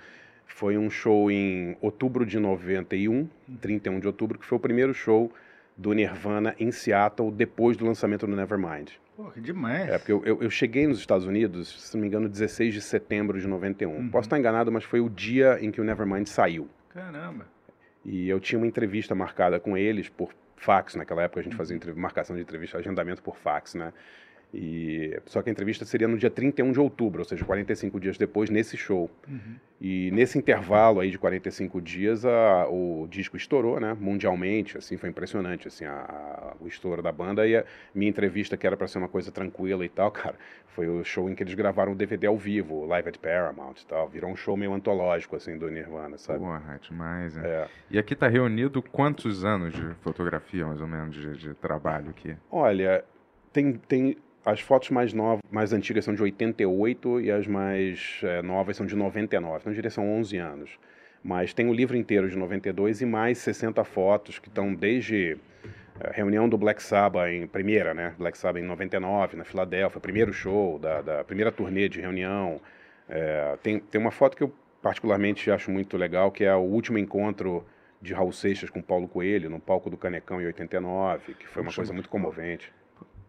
Foi 0.46 0.78
um 0.78 0.90
show 0.90 1.30
em 1.32 1.76
outubro 1.82 2.26
de 2.26 2.40
91, 2.40 3.28
31 3.60 4.00
de 4.00 4.08
outubro, 4.08 4.38
que 4.38 4.46
foi 4.46 4.58
o 4.58 4.62
primeiro 4.62 4.94
show 4.94 5.32
do 5.76 5.92
Nirvana 5.94 6.56
em 6.60 6.72
Seattle 6.72 7.32
depois 7.32 7.76
do 7.76 7.86
lançamento 7.86 8.26
do 8.26 8.36
Nevermind. 8.36 8.92
Pô, 9.16 9.32
que 9.32 9.40
demais. 9.40 9.90
É, 9.90 9.98
porque 9.98 10.12
eu, 10.12 10.24
eu, 10.26 10.42
eu 10.44 10.50
cheguei 10.50 10.86
nos 10.88 11.00
Estados 11.00 11.26
Unidos, 11.26 11.82
se 11.90 11.96
não 11.96 12.02
me 12.02 12.08
engano, 12.08 12.28
16 12.28 12.74
de 12.74 12.82
setembro 12.82 13.40
de 13.40 13.48
91. 13.48 13.90
Uhum. 13.90 14.10
Posso 14.10 14.26
estar 14.28 14.38
enganado, 14.38 14.72
mas 14.72 14.84
foi 14.84 15.00
o 15.00 15.10
dia 15.10 15.58
em 15.62 15.72
que 15.72 15.80
o 15.80 15.84
Nevermind 15.84 16.28
saiu. 16.28 16.68
Caramba. 16.90 17.48
E 18.04 18.28
eu 18.30 18.40
tinha 18.40 18.60
uma 18.60 18.68
entrevista 18.68 19.16
marcada 19.16 19.60
com 19.60 19.78
eles 19.78 20.10
por 20.10 20.34
fax. 20.58 20.96
Naquela 20.96 21.24
época 21.24 21.40
a 21.40 21.44
gente 21.44 21.56
fazia 21.56 21.76
entrev- 21.76 21.98
marcação 21.98 22.36
de 22.36 22.42
entrevista, 22.42 22.78
agendamento 22.78 23.22
por 23.24 23.36
fax, 23.38 23.74
né? 23.76 23.94
E, 24.58 25.20
só 25.26 25.42
que 25.42 25.50
a 25.50 25.52
entrevista 25.52 25.84
seria 25.84 26.08
no 26.08 26.18
dia 26.18 26.30
31 26.30 26.72
de 26.72 26.80
outubro, 26.80 27.20
ou 27.22 27.26
seja, 27.28 27.44
45 27.44 28.00
dias 28.00 28.18
depois, 28.18 28.50
nesse 28.50 28.78
show. 28.78 29.12
Uhum. 29.28 29.56
E 29.82 30.10
nesse 30.12 30.38
intervalo 30.38 31.02
aí 31.02 31.12
de 31.12 31.18
45 31.20 31.82
dias, 31.82 32.24
a- 32.26 32.66
o 32.70 33.06
disco 33.10 33.36
estourou, 33.36 33.82
né? 33.82 33.94
Mundialmente, 34.00 34.78
assim, 34.78 34.96
foi 34.96 35.10
impressionante, 35.10 35.68
assim, 35.68 35.84
a- 35.84 35.92
a- 35.92 36.54
o 36.62 36.68
estouro 36.68 37.02
da 37.02 37.12
banda. 37.12 37.46
E 37.46 37.58
a 37.58 37.66
minha 37.94 38.10
entrevista, 38.10 38.56
que 38.56 38.66
era 38.66 38.78
para 38.78 38.88
ser 38.88 38.98
uma 38.98 39.10
coisa 39.10 39.30
tranquila 39.30 39.84
e 39.86 39.90
tal, 39.90 40.10
cara, 40.34 40.36
foi 40.68 40.88
o 40.88 41.04
show 41.04 41.30
em 41.30 41.36
que 41.36 41.44
eles 41.44 41.54
gravaram 41.54 41.92
o 41.92 41.96
DVD 41.96 42.26
ao 42.28 42.38
vivo, 42.38 42.86
Live 42.86 43.10
at 43.10 43.18
Paramount 43.18 43.76
e 43.82 43.86
tal. 43.86 44.08
Virou 44.08 44.32
um 44.32 44.38
show 44.38 44.56
meio 44.56 44.74
antológico, 44.74 45.36
assim, 45.36 45.58
do 45.58 45.70
Nirvana, 45.70 46.18
sabe? 46.18 46.40
Porra, 46.40 46.80
demais, 46.82 47.36
né? 47.36 47.42
É. 47.46 47.68
E 47.92 48.00
aqui 48.00 48.16
tá 48.16 48.30
reunido 48.30 48.82
quantos 48.82 49.44
anos 49.44 49.74
de 49.74 49.94
fotografia, 49.96 50.66
mais 50.66 50.80
ou 50.80 50.88
menos, 50.88 51.14
de, 51.14 51.36
de 51.38 51.54
trabalho 51.56 52.12
aqui? 52.12 52.38
Olha, 52.50 53.04
tem, 53.52 53.74
tem 53.74 54.16
as 54.46 54.60
fotos 54.60 54.92
mais 54.92 55.12
novas, 55.12 55.42
mais 55.50 55.74
antigas 55.74 56.06
são 56.06 56.14
de 56.14 56.22
88 56.22 57.22
e 57.22 57.32
as 57.32 57.48
mais 57.48 58.22
eh, 58.24 58.44
novas 58.44 58.78
são 58.78 58.86
de 58.86 58.96
99. 58.96 59.58
Então, 59.58 59.72
eu 59.72 59.76
diria 59.76 59.90
que 59.90 59.96
são 59.96 60.08
11 60.20 60.38
anos. 60.38 60.80
Mas 61.24 61.52
tem 61.52 61.68
o 61.68 61.74
livro 61.74 61.98
inteiro 61.98 62.30
de 62.30 62.38
92 62.38 63.02
e 63.02 63.06
mais 63.08 63.40
60 63.40 63.84
fotos 63.84 64.38
que 64.38 64.48
estão 64.48 64.76
desde 64.76 65.36
eh, 66.00 66.12
reunião 66.14 66.48
do 66.48 66.60
Black 66.60 66.82
Sabbath 66.84 67.28
em 67.32 67.48
primeira, 67.48 67.96
né? 67.96 68.14
Black 68.20 68.38
Sabbath 68.38 68.62
em 68.62 68.68
99 68.68 69.36
na 69.36 69.44
Filadélfia, 69.44 70.00
primeiro 70.00 70.32
show 70.32 70.78
da, 70.78 71.02
da 71.02 71.24
primeira 71.24 71.52
turnê 71.52 71.90
de 71.90 72.00
reunião. 72.00 72.62
Eh, 73.10 73.58
tem, 73.64 73.80
tem 73.80 74.00
uma 74.00 74.12
foto 74.12 74.38
que 74.38 74.44
eu 74.44 74.54
particularmente 74.80 75.50
acho 75.50 75.72
muito 75.72 75.98
legal, 75.98 76.32
que 76.32 76.44
é 76.44 76.54
o 76.54 76.60
último 76.60 77.00
encontro 77.00 77.66
de 78.00 78.14
Raul 78.14 78.32
Seixas 78.32 78.70
com 78.70 78.80
Paulo 78.80 79.08
Coelho 79.08 79.50
no 79.50 79.60
palco 79.60 79.90
do 79.90 79.98
Canecão 79.98 80.40
em 80.40 80.46
89, 80.46 81.34
que 81.34 81.48
foi 81.48 81.64
uma 81.64 81.74
coisa 81.74 81.92
muito 81.92 82.08
comovente. 82.08 82.72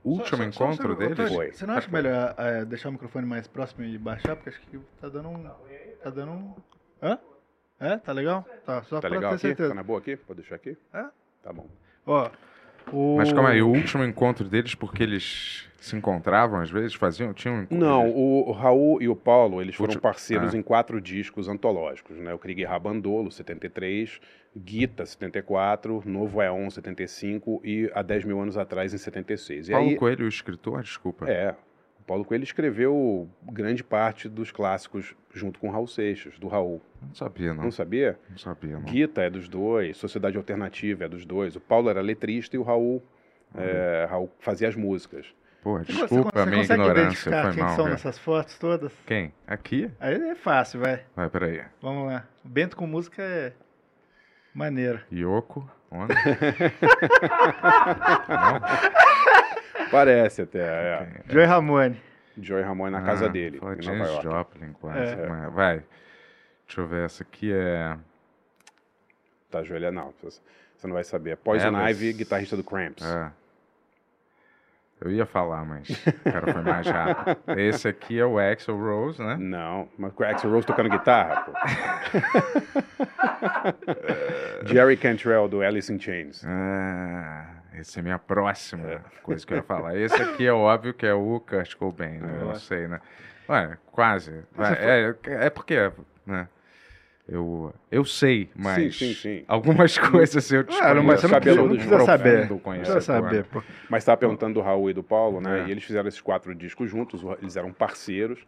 Último 0.06 0.44
Só- 0.44 0.52
só- 0.52 0.52
só 0.52 0.72
encontro 0.72 0.92
ô, 0.92 0.94
deles? 0.96 1.56
Você 1.56 1.66
não 1.66 1.74
acha 1.74 1.90
melhor 1.90 2.34
é, 2.38 2.64
deixar 2.64 2.90
o 2.90 2.92
microfone 2.92 3.26
mais 3.26 3.48
próximo 3.48 3.84
e 3.84 3.98
baixar? 3.98 4.36
Porque 4.36 4.50
acho 4.50 4.60
que 4.60 4.78
tá 5.00 5.08
dando 5.08 5.28
um. 5.30 5.42
Tá 6.02 6.10
dando 6.10 6.30
um. 6.32 6.54
Hã? 7.02 7.18
É? 7.80 7.96
Tá 7.96 8.12
legal? 8.12 8.46
Tá, 8.64 8.82
só 8.84 9.00
Tá 9.00 9.08
pra 9.08 9.16
legal 9.16 9.30
ter 9.32 9.34
aqui? 9.36 9.46
certeza. 9.48 9.68
Tá 9.70 9.74
na 9.74 9.82
boa 9.82 9.98
aqui? 9.98 10.16
Pode 10.16 10.40
deixar 10.40 10.54
aqui? 10.54 10.78
É. 10.94 11.06
Tá 11.42 11.52
bom. 11.52 11.66
Ó. 12.06 12.30
O... 12.92 13.16
Mas 13.16 13.32
calma 13.32 13.50
aí, 13.50 13.62
o 13.62 13.68
último 13.68 14.04
encontro 14.04 14.48
deles, 14.48 14.74
porque 14.74 15.02
eles 15.02 15.66
se 15.80 15.94
encontravam 15.96 16.60
às 16.60 16.70
vezes, 16.70 16.94
faziam, 16.94 17.32
tinham... 17.32 17.62
enco- 17.62 17.74
Não, 17.74 18.08
o 18.10 18.50
Raul 18.52 19.00
e 19.02 19.08
o 19.08 19.14
Paulo, 19.14 19.60
eles 19.60 19.74
foram 19.74 19.88
Último- 19.90 20.02
parceiros 20.02 20.54
ah. 20.54 20.58
em 20.58 20.62
quatro 20.62 21.00
discos 21.00 21.48
antológicos, 21.48 22.16
né? 22.16 22.32
O 22.34 22.38
Krieg 22.38 22.64
Rabandolo, 22.64 23.30
73, 23.30 24.20
Guita, 24.56 25.04
74, 25.04 26.02
Novo 26.06 26.42
Eon, 26.42 26.70
75 26.70 27.60
e 27.64 27.90
há 27.94 28.02
10 28.02 28.24
mil 28.24 28.40
anos 28.40 28.56
atrás, 28.56 28.94
em 28.94 28.98
76. 28.98 29.68
E 29.68 29.72
Paulo 29.72 29.88
aí, 29.90 29.96
Coelho, 29.96 30.24
o 30.24 30.28
escritor, 30.28 30.82
desculpa. 30.82 31.28
é, 31.30 31.54
Paulo 32.06 32.24
Coelho 32.24 32.44
escreveu 32.44 33.28
grande 33.42 33.82
parte 33.82 34.28
dos 34.28 34.52
clássicos 34.52 35.16
junto 35.34 35.58
com 35.58 35.68
o 35.68 35.72
Raul 35.72 35.88
Seixas, 35.88 36.38
do 36.38 36.46
Raul. 36.46 36.80
Não 37.02 37.14
sabia, 37.14 37.52
não. 37.52 37.64
Não 37.64 37.70
sabia? 37.72 38.16
Não 38.30 38.38
sabia, 38.38 38.74
não. 38.78 38.82
Guita 38.82 39.22
é 39.22 39.30
dos 39.30 39.48
dois, 39.48 39.96
Sociedade 39.96 40.36
Alternativa 40.36 41.04
é 41.04 41.08
dos 41.08 41.24
dois. 41.26 41.56
O 41.56 41.60
Paulo 41.60 41.90
era 41.90 42.00
letrista 42.00 42.54
e 42.54 42.58
o 42.58 42.62
Raul, 42.62 43.02
é, 43.54 44.06
Raul 44.08 44.30
fazia 44.38 44.68
as 44.68 44.76
músicas. 44.76 45.26
Você- 45.64 45.92
desculpa 45.92 46.30
você 46.32 46.38
a 46.38 46.46
minha 46.46 46.62
ignorância, 46.62 47.42
foi 47.42 47.52
quem 47.54 47.62
mal. 47.64 47.70
são 47.74 47.84
cara. 47.86 47.90
nessas 47.90 48.18
fotos 48.20 48.56
todas? 48.56 48.92
Quem? 49.04 49.32
Aqui? 49.44 49.90
Aí 49.98 50.14
é 50.14 50.36
fácil, 50.36 50.78
vai. 50.78 51.02
Vai, 51.16 51.28
peraí. 51.28 51.60
Vamos 51.82 52.06
lá. 52.06 52.24
O 52.44 52.48
Bento 52.48 52.76
com 52.76 52.86
música 52.86 53.20
é 53.20 53.52
maneiro. 54.54 55.00
Yoko, 55.12 55.68
onde? 55.90 56.14
Parece 59.90 60.42
até, 60.42 60.60
é. 60.60 61.08
Joey 61.28 61.46
Ramone. 61.46 62.00
Joey 62.38 62.62
Ramone 62.62 62.92
na 62.92 63.02
casa 63.02 63.26
Ah, 63.26 63.28
dele, 63.28 63.58
fala 63.58 63.74
em 63.76 63.82
Janis 63.82 63.98
Nova 64.00 64.10
York. 64.12 64.24
Joplin, 64.24 64.72
quase. 64.74 64.98
É. 65.14 65.50
Vai. 65.50 65.82
Deixa 66.66 66.80
eu 66.80 66.86
ver, 66.86 67.04
essa 67.04 67.22
aqui 67.22 67.52
é... 67.52 67.96
Tá, 69.50 69.62
Joelha, 69.62 69.90
não. 69.92 70.12
Você 70.22 70.40
não 70.86 70.94
vai 70.94 71.04
saber. 71.04 71.36
Poison 71.36 71.74
Alice. 71.76 72.02
Ivy, 72.04 72.12
guitarrista 72.18 72.56
do 72.56 72.64
Cramps. 72.64 73.04
é. 73.04 73.30
Eu 74.98 75.10
ia 75.12 75.26
falar, 75.26 75.62
mas 75.62 75.86
o 75.90 76.32
cara 76.32 76.52
foi 76.54 76.62
mais 76.62 76.86
rápido. 76.86 77.36
Esse 77.60 77.86
aqui 77.86 78.18
é 78.18 78.24
o 78.24 78.38
Axel 78.38 78.78
Rose, 78.78 79.22
né? 79.22 79.36
Não, 79.38 79.86
mas 79.98 80.10
o 80.16 80.24
Axl 80.24 80.48
Rose 80.48 80.66
tocando 80.66 80.88
guitarra, 80.88 81.42
pô. 81.44 81.52
Jerry 84.66 84.96
Cantrell, 84.96 85.48
do 85.48 85.62
Alice 85.62 85.92
in 85.92 85.98
Chains. 86.00 86.42
Ah, 86.46 87.46
esse 87.78 87.98
é 87.98 88.02
minha 88.02 88.18
próxima 88.18 89.04
coisa 89.22 89.46
que 89.46 89.52
eu 89.52 89.58
ia 89.58 89.62
falar. 89.64 89.96
Esse 89.96 90.20
aqui 90.20 90.46
é 90.46 90.52
óbvio 90.52 90.94
que 90.94 91.06
é 91.06 91.14
o 91.14 91.40
Kurt 91.40 91.74
Cobain, 91.74 92.18
né? 92.18 92.38
Eu 92.40 92.46
não 92.46 92.54
sei, 92.54 92.88
né? 92.88 93.00
Ué, 93.48 93.78
quase. 93.92 94.44
É, 94.58 95.14
é 95.46 95.50
porque, 95.50 95.92
né? 96.26 96.48
Eu, 97.28 97.74
eu 97.90 98.04
sei, 98.04 98.48
mas 98.54 98.96
sim, 98.96 99.12
sim. 99.12 99.44
algumas 99.48 99.98
coisas 99.98 100.48
eu 100.52 100.64
Claro, 100.64 101.02
mas 101.02 101.20
você 101.20 101.26
não 101.26 101.40
precisa, 101.40 101.62
não 101.62 101.68
precisa 101.70 102.04
saber. 102.04 102.48
Não 102.48 102.58
conhecedor. 102.58 102.94
precisa 102.94 103.00
saber, 103.00 103.44
pô. 103.46 103.62
Mas 103.90 104.02
estava 104.02 104.16
perguntando 104.16 104.54
do 104.54 104.60
Raul 104.60 104.90
e 104.90 104.92
do 104.92 105.02
Paulo, 105.02 105.40
né? 105.40 105.64
É. 105.64 105.66
E 105.66 105.72
eles 105.72 105.82
fizeram 105.82 106.06
esses 106.06 106.20
quatro 106.20 106.54
discos 106.54 106.88
juntos, 106.88 107.22
eles 107.42 107.56
eram 107.56 107.72
parceiros. 107.72 108.46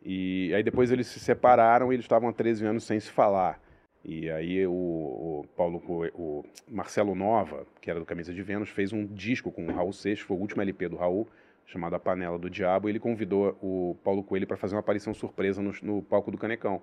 E 0.00 0.54
aí 0.54 0.62
depois 0.62 0.92
eles 0.92 1.08
se 1.08 1.18
separaram 1.18 1.90
e 1.90 1.96
eles 1.96 2.04
estavam 2.04 2.28
há 2.28 2.32
13 2.32 2.64
anos 2.64 2.84
sem 2.84 3.00
se 3.00 3.10
falar. 3.10 3.58
E 4.04 4.30
aí 4.30 4.66
o, 4.66 4.70
o 4.72 5.46
Paulo, 5.56 5.82
o 6.14 6.44
Marcelo 6.68 7.14
Nova, 7.14 7.66
que 7.80 7.90
era 7.90 7.98
do 7.98 8.04
Camisa 8.04 8.34
de 8.34 8.42
Vênus, 8.42 8.68
fez 8.68 8.92
um 8.92 9.06
disco 9.06 9.50
com 9.50 9.66
o 9.66 9.72
Raul 9.72 9.92
Seixas, 9.94 10.26
foi 10.26 10.36
o 10.36 10.40
último 10.40 10.60
LP 10.60 10.88
do 10.90 10.96
Raul, 10.96 11.26
chamado 11.66 11.94
A 11.96 11.98
Panela 11.98 12.38
do 12.38 12.50
Diabo, 12.50 12.88
e 12.88 12.92
ele 12.92 12.98
convidou 13.00 13.56
o 13.62 13.96
Paulo 14.04 14.22
Coelho 14.22 14.46
para 14.46 14.58
fazer 14.58 14.74
uma 14.74 14.80
aparição 14.80 15.14
surpresa 15.14 15.62
no, 15.62 15.72
no 15.82 16.02
palco 16.02 16.30
do 16.30 16.36
Canecão. 16.36 16.82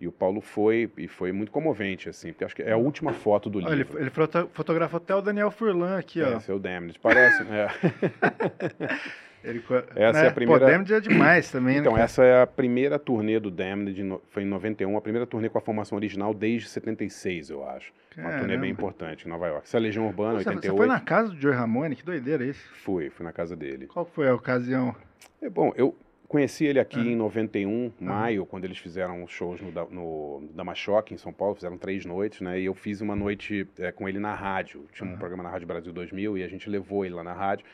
E 0.00 0.08
o 0.08 0.12
Paulo 0.12 0.40
foi, 0.40 0.90
e 0.96 1.06
foi 1.06 1.30
muito 1.30 1.52
comovente, 1.52 2.08
assim, 2.08 2.32
porque 2.32 2.44
acho 2.44 2.56
que 2.56 2.62
é 2.62 2.72
a 2.72 2.76
última 2.76 3.12
foto 3.12 3.48
do 3.50 3.58
Olha, 3.58 3.66
ele, 3.68 3.76
livro. 3.76 4.00
ele 4.00 4.10
foto- 4.10 4.48
fotografou 4.52 4.96
até 4.96 5.14
o 5.14 5.20
Daniel 5.20 5.50
Furlan 5.50 5.96
aqui, 5.98 6.20
ó. 6.22 6.38
Esse 6.38 6.50
é 6.50 6.54
o 6.54 6.58
Damned. 6.58 6.98
Parece, 6.98 7.44
né? 7.44 7.68
Ele, 9.44 9.62
Essa 9.96 10.18
é 10.18 10.22
né? 10.22 10.28
a 10.28 10.32
primeira- 10.32 10.60
Pô, 10.64 10.70
Damned 10.70 10.94
é 10.94 11.00
demais 11.00 11.50
também, 11.50 11.78
Então, 11.78 11.94
né? 11.94 12.02
essa 12.02 12.22
é 12.24 12.42
a 12.42 12.46
primeira 12.46 12.98
turnê 12.98 13.40
do 13.40 13.50
Damned, 13.50 13.92
de 13.94 14.02
no- 14.02 14.22
foi 14.30 14.42
em 14.42 14.46
91, 14.46 14.96
a 14.96 15.00
primeira 15.00 15.26
turnê 15.26 15.48
com 15.48 15.58
a 15.58 15.60
formação 15.60 15.96
original 15.96 16.32
desde 16.32 16.68
76, 16.68 17.50
eu 17.50 17.66
acho. 17.68 17.92
Uma 18.16 18.28
turnê 18.30 18.40
Caramba. 18.42 18.60
bem 18.60 18.70
importante 18.70 19.26
em 19.26 19.28
Nova 19.28 19.46
York. 19.48 19.64
Essa 19.66 19.76
é 19.76 19.78
a 19.78 19.82
Legião 19.82 20.06
Urbana, 20.06 20.38
Você, 20.38 20.44
você 20.44 20.48
88. 20.50 20.76
foi 20.76 20.86
na 20.86 21.00
casa 21.00 21.30
do 21.30 21.40
Joey 21.40 21.56
Ramone? 21.56 21.96
Que 21.96 22.04
doideira 22.04 22.44
isso. 22.44 22.62
Fui, 22.84 23.10
fui 23.10 23.24
na 23.24 23.32
casa 23.32 23.56
dele. 23.56 23.86
Qual 23.86 24.04
foi 24.04 24.28
a 24.28 24.34
ocasião? 24.34 24.94
É 25.40 25.48
bom, 25.48 25.72
eu 25.76 25.96
conheci 26.28 26.64
ele 26.64 26.78
aqui 26.78 26.98
Ah. 27.00 27.02
em 27.04 27.16
91, 27.16 27.92
maio, 28.00 28.46
quando 28.46 28.64
eles 28.64 28.78
fizeram 28.78 29.22
os 29.24 29.30
shows 29.30 29.60
no, 29.60 29.70
Da- 29.72 29.84
no 29.86 30.48
Damashock, 30.54 31.12
em 31.12 31.16
São 31.18 31.32
Paulo, 31.32 31.54
fizeram 31.54 31.76
três 31.76 32.04
noites, 32.06 32.40
né? 32.40 32.60
E 32.60 32.64
eu 32.66 32.74
fiz 32.74 33.00
uma 33.00 33.16
noite 33.16 33.66
é, 33.78 33.90
com 33.92 34.08
ele 34.08 34.18
na 34.18 34.34
rádio. 34.34 34.86
Tinha 34.92 35.06
um 35.06 35.10
Aham. 35.12 35.18
programa 35.18 35.42
na 35.42 35.50
Rádio 35.50 35.66
Brasil 35.66 35.92
2000 35.92 36.38
e 36.38 36.42
a 36.44 36.48
gente 36.48 36.70
levou 36.70 37.04
ele 37.04 37.14
lá 37.14 37.24
na 37.24 37.32
rádio. 37.32 37.64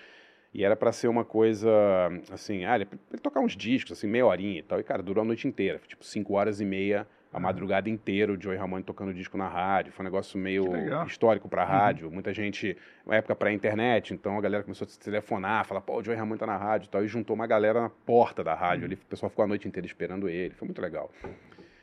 E 0.59 0.65
era 0.65 0.75
pra 0.75 0.91
ser 0.91 1.07
uma 1.07 1.25
coisa, 1.25 1.71
assim, 2.33 2.65
ah, 2.65 2.75
ele, 2.75 2.89
ele 3.13 3.21
tocar 3.23 3.39
uns 3.39 3.57
discos, 3.57 3.93
assim, 3.93 4.09
meia 4.09 4.27
horinha 4.27 4.59
e 4.59 4.63
tal. 4.65 4.81
E, 4.81 4.83
cara, 4.83 5.01
durou 5.01 5.23
a 5.23 5.25
noite 5.25 5.47
inteira. 5.47 5.81
Tipo, 5.87 6.05
cinco 6.05 6.35
horas 6.35 6.61
e 6.61 6.65
meia, 6.65 7.07
a 7.33 7.39
madrugada 7.39 7.89
inteira, 7.89 8.33
o 8.33 8.43
Joey 8.43 8.57
Ramone 8.59 8.83
tocando 8.83 9.15
disco 9.15 9.39
na 9.39 9.47
rádio. 9.47 9.93
Foi 9.93 10.03
um 10.05 10.09
negócio 10.09 10.37
meio 10.37 10.65
histórico 11.07 11.49
pra 11.49 11.63
Uhum. 11.63 11.69
rádio. 11.69 12.11
Muita 12.11 12.35
gente, 12.35 12.77
uma 13.07 13.15
época 13.15 13.37
pré-internet, 13.37 14.13
então 14.13 14.37
a 14.37 14.41
galera 14.41 14.65
começou 14.65 14.85
a 14.85 14.89
se 14.89 14.99
telefonar, 14.99 15.65
falar, 15.65 15.81
pô, 15.81 16.01
o 16.01 16.03
Joey 16.03 16.19
Ramone 16.19 16.41
tá 16.41 16.47
na 16.47 16.57
rádio 16.57 16.87
e 16.87 16.91
tal. 16.91 17.05
E 17.05 17.07
juntou 17.07 17.37
uma 17.37 17.47
galera 17.47 17.81
na 17.81 17.89
porta 17.91 18.43
da 18.43 18.53
rádio 18.53 18.81
Uhum. 18.81 18.87
ali. 18.87 18.95
O 18.97 19.07
pessoal 19.07 19.31
ficou 19.31 19.45
a 19.45 19.47
noite 19.49 19.69
inteira 19.69 19.87
esperando 19.87 20.29
ele. 20.29 20.55
Foi 20.55 20.67
muito 20.67 20.83
legal. 20.83 21.09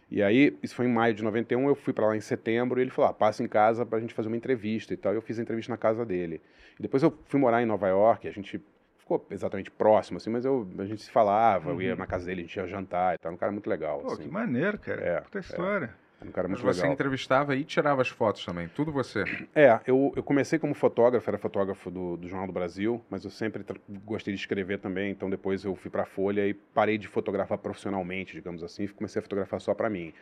E 0.10 0.22
aí, 0.22 0.56
isso 0.62 0.76
foi 0.76 0.86
em 0.86 0.90
maio 0.94 1.14
de 1.14 1.24
91, 1.24 1.68
eu 1.68 1.76
fui 1.76 1.92
pra 1.92 2.06
lá 2.08 2.16
em 2.16 2.22
setembro 2.22 2.80
e 2.80 2.84
ele 2.84 2.92
falou, 2.92 3.10
ah, 3.10 3.14
passa 3.14 3.44
em 3.44 3.48
casa 3.48 3.86
pra 3.86 4.00
gente 4.00 4.14
fazer 4.14 4.28
uma 4.28 4.38
entrevista 4.38 4.94
e 4.94 4.98
tal. 4.98 5.14
E 5.14 5.16
eu 5.16 5.22
fiz 5.22 5.40
a 5.40 5.42
entrevista 5.42 5.72
na 5.72 5.78
casa 5.78 6.06
dele. 6.06 6.42
E 6.80 6.82
depois 6.82 7.02
eu 7.02 7.12
fui 7.26 7.40
morar 7.40 7.62
em 7.62 7.66
Nova 7.66 7.88
York, 7.88 8.28
a 8.28 8.32
gente 8.32 8.62
ficou 9.00 9.26
exatamente 9.32 9.70
próximo, 9.72 10.18
assim, 10.18 10.30
mas 10.30 10.46
eu, 10.46 10.68
a 10.80 10.86
gente 10.86 11.02
se 11.02 11.12
falava, 11.12 11.70
eu 11.72 11.82
ia 11.82 11.94
Uhum. 11.94 12.00
na 12.00 12.06
casa 12.08 12.26
dele, 12.26 12.42
a 12.42 12.44
gente 12.44 12.56
ia 12.56 12.68
jantar 12.68 13.16
e 13.16 13.18
tal. 13.18 13.32
Um 13.34 13.38
cara 13.38 13.52
muito 13.52 13.70
legal, 13.70 14.00
Pô, 14.00 14.14
assim. 14.14 14.24
que 14.24 14.30
maneiro, 14.30 14.78
cara. 14.80 15.02
É, 15.02 15.22
Puta 15.22 15.40
é. 15.40 15.90
Um 16.28 16.32
cara 16.32 16.48
Mas 16.48 16.62
muito 16.62 16.74
você 16.74 16.82
legal. 16.82 16.94
entrevistava 16.94 17.56
e 17.56 17.64
tirava 17.64 18.02
as 18.02 18.10
fotos 18.10 18.44
também, 18.46 18.68
tudo 18.68 18.92
você. 18.92 19.24
É, 19.54 19.80
eu, 19.86 20.12
eu 20.16 20.24
comecei 20.24 20.58
como 20.60 20.74
fotógrafo, 20.74 21.30
era 21.30 21.38
fotógrafo 21.38 21.92
do, 21.92 22.18
do 22.18 22.28
Jornal 22.28 22.48
do 22.48 22.54
Brasil, 22.54 23.02
mas 23.10 23.24
eu 23.24 23.32
sempre 23.32 23.64
gostei 24.04 24.34
de 24.34 24.40
escrever 24.40 24.80
também, 24.80 25.12
então 25.12 25.30
depois 25.30 25.64
eu 25.64 25.76
fui 25.76 25.90
para 25.92 26.04
a 26.04 26.06
Folha 26.06 26.48
e 26.48 26.54
parei 26.54 26.98
de 26.98 27.08
fotografar 27.08 27.58
profissionalmente, 27.58 28.34
digamos 28.34 28.64
assim, 28.64 28.84
e 28.84 28.88
comecei 28.88 29.20
a 29.20 29.24
fotografar 29.24 29.62
só 29.62 29.74
para 29.74 29.90
mim. 29.90 30.14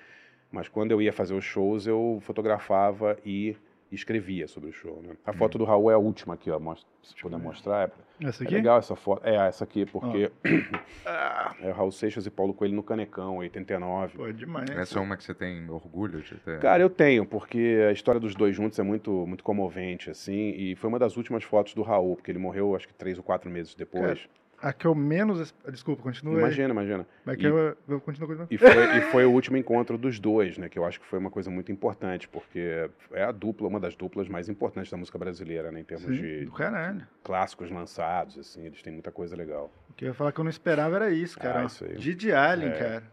Mas 0.52 0.68
quando 0.68 0.92
eu 0.92 1.02
ia 1.02 1.12
fazer 1.12 1.34
os 1.34 1.44
shows, 1.44 1.88
eu 1.88 2.20
fotografava 2.22 3.18
e 3.26 3.56
escrevia 3.96 4.48
sobre 4.48 4.70
o 4.70 4.74
show. 4.74 5.02
Né? 5.02 5.16
A 5.26 5.34
foto 5.34 5.58
do 5.58 5.64
Raul 5.64 5.92
é 5.92 5.94
a 5.94 5.98
última 5.98 6.34
aqui, 6.34 6.50
ó, 6.50 6.60
mostra, 6.60 6.88
se 7.02 7.16
puder 7.16 7.38
mostrar. 7.38 7.92
É, 8.20 8.28
Essa 8.28 8.44
é 8.44 8.46
aqui? 8.46 8.56
legal 8.56 8.80
essa 8.80 8.96
foto. 8.96 9.26
É, 9.26 9.36
essa 9.36 9.64
aqui, 9.64 9.86
porque 9.86 10.32
é 11.62 11.70
o 11.70 11.74
Raul 11.74 11.92
Seixas 11.92 12.26
e 12.26 12.30
Paulo 12.30 12.54
Coelho 12.54 12.76
no 12.76 12.84
Canecão, 12.84 13.38
89. 13.38 14.18
Pô, 14.18 14.32
demais. 14.32 14.70
Essa 14.72 15.00
é 15.00 15.02
uma 15.02 15.18
que 15.18 15.24
você 15.24 15.34
tem 15.34 15.70
orgulho 15.70 16.22
de 16.22 16.36
ter. 16.36 16.60
Cara, 16.60 16.82
eu 16.82 16.90
tenho, 16.90 17.26
porque 17.26 17.80
a 17.88 17.92
história 17.92 18.20
dos 18.20 18.36
dois 18.36 18.56
juntos 18.56 18.78
é 18.80 18.84
muito, 18.84 19.26
muito 19.28 19.44
comovente, 19.44 20.10
assim, 20.10 20.52
e 20.52 20.76
foi 20.76 20.90
uma 20.90 21.00
das 21.00 21.18
últimas 21.18 21.44
fotos 21.44 21.74
do 21.74 21.82
Raul, 21.82 22.16
porque 22.16 22.32
ele 22.32 22.40
morreu 22.40 22.76
acho 22.76 22.88
que 22.88 22.94
três 22.94 23.18
ou 23.18 23.24
quatro 23.24 23.50
meses 23.50 23.76
depois. 23.76 24.28
A 24.64 24.72
que 24.72 24.88
eu 24.88 24.96
menos. 24.96 25.54
Desculpa, 25.70 26.02
continua 26.02 26.36
aí. 26.36 26.40
Imagina, 26.40 26.70
imagina. 26.70 27.08
Mas 27.26 27.36
E- 27.36 27.40
que 27.40 27.46
eu, 27.46 27.58
eu 27.88 28.00
continuo 28.00 28.28
continuando. 28.30 28.48
E 28.54 28.58
foi, 28.58 28.98
e 28.98 29.02
foi 29.12 29.26
o 29.26 29.32
último 29.32 29.58
encontro 29.58 29.98
dos 29.98 30.20
dois, 30.20 30.58
né? 30.58 30.70
Que 30.70 30.80
eu 30.80 30.86
acho 30.86 31.00
que 31.02 31.06
foi 31.06 31.20
uma 31.20 31.30
coisa 31.30 31.52
muito 31.52 31.72
importante, 31.72 32.28
porque 32.30 32.90
é 33.12 33.24
a 33.24 33.32
dupla, 33.34 33.68
uma 33.68 33.80
das 33.80 33.94
duplas 33.96 34.30
mais 34.30 34.48
importantes 34.48 34.90
da 34.90 34.96
música 34.98 35.18
brasileira, 35.18 35.72
né? 35.72 35.82
Em 35.82 35.84
termos 35.84 36.06
Sim, 36.08 36.14
de 36.22 36.46
do 36.46 36.52
caralho. 36.54 37.06
clássicos 37.24 37.70
lançados, 37.70 38.40
assim, 38.40 38.66
eles 38.66 38.82
têm 38.82 38.94
muita 38.94 39.12
coisa 39.12 39.36
legal. 39.36 39.70
O 39.90 39.94
que 39.94 40.06
eu 40.06 40.08
ia 40.10 40.14
falar 40.14 40.32
que 40.32 40.40
eu 40.40 40.44
não 40.46 40.50
esperava 40.50 40.96
era 40.96 41.12
isso, 41.12 41.38
cara. 41.38 41.62
Ah, 41.62 41.66
isso 41.66 41.84
aí. 41.84 41.98
Didi 41.98 42.32
Allen, 42.32 42.70
É. 42.70 42.72
cara. 42.72 43.04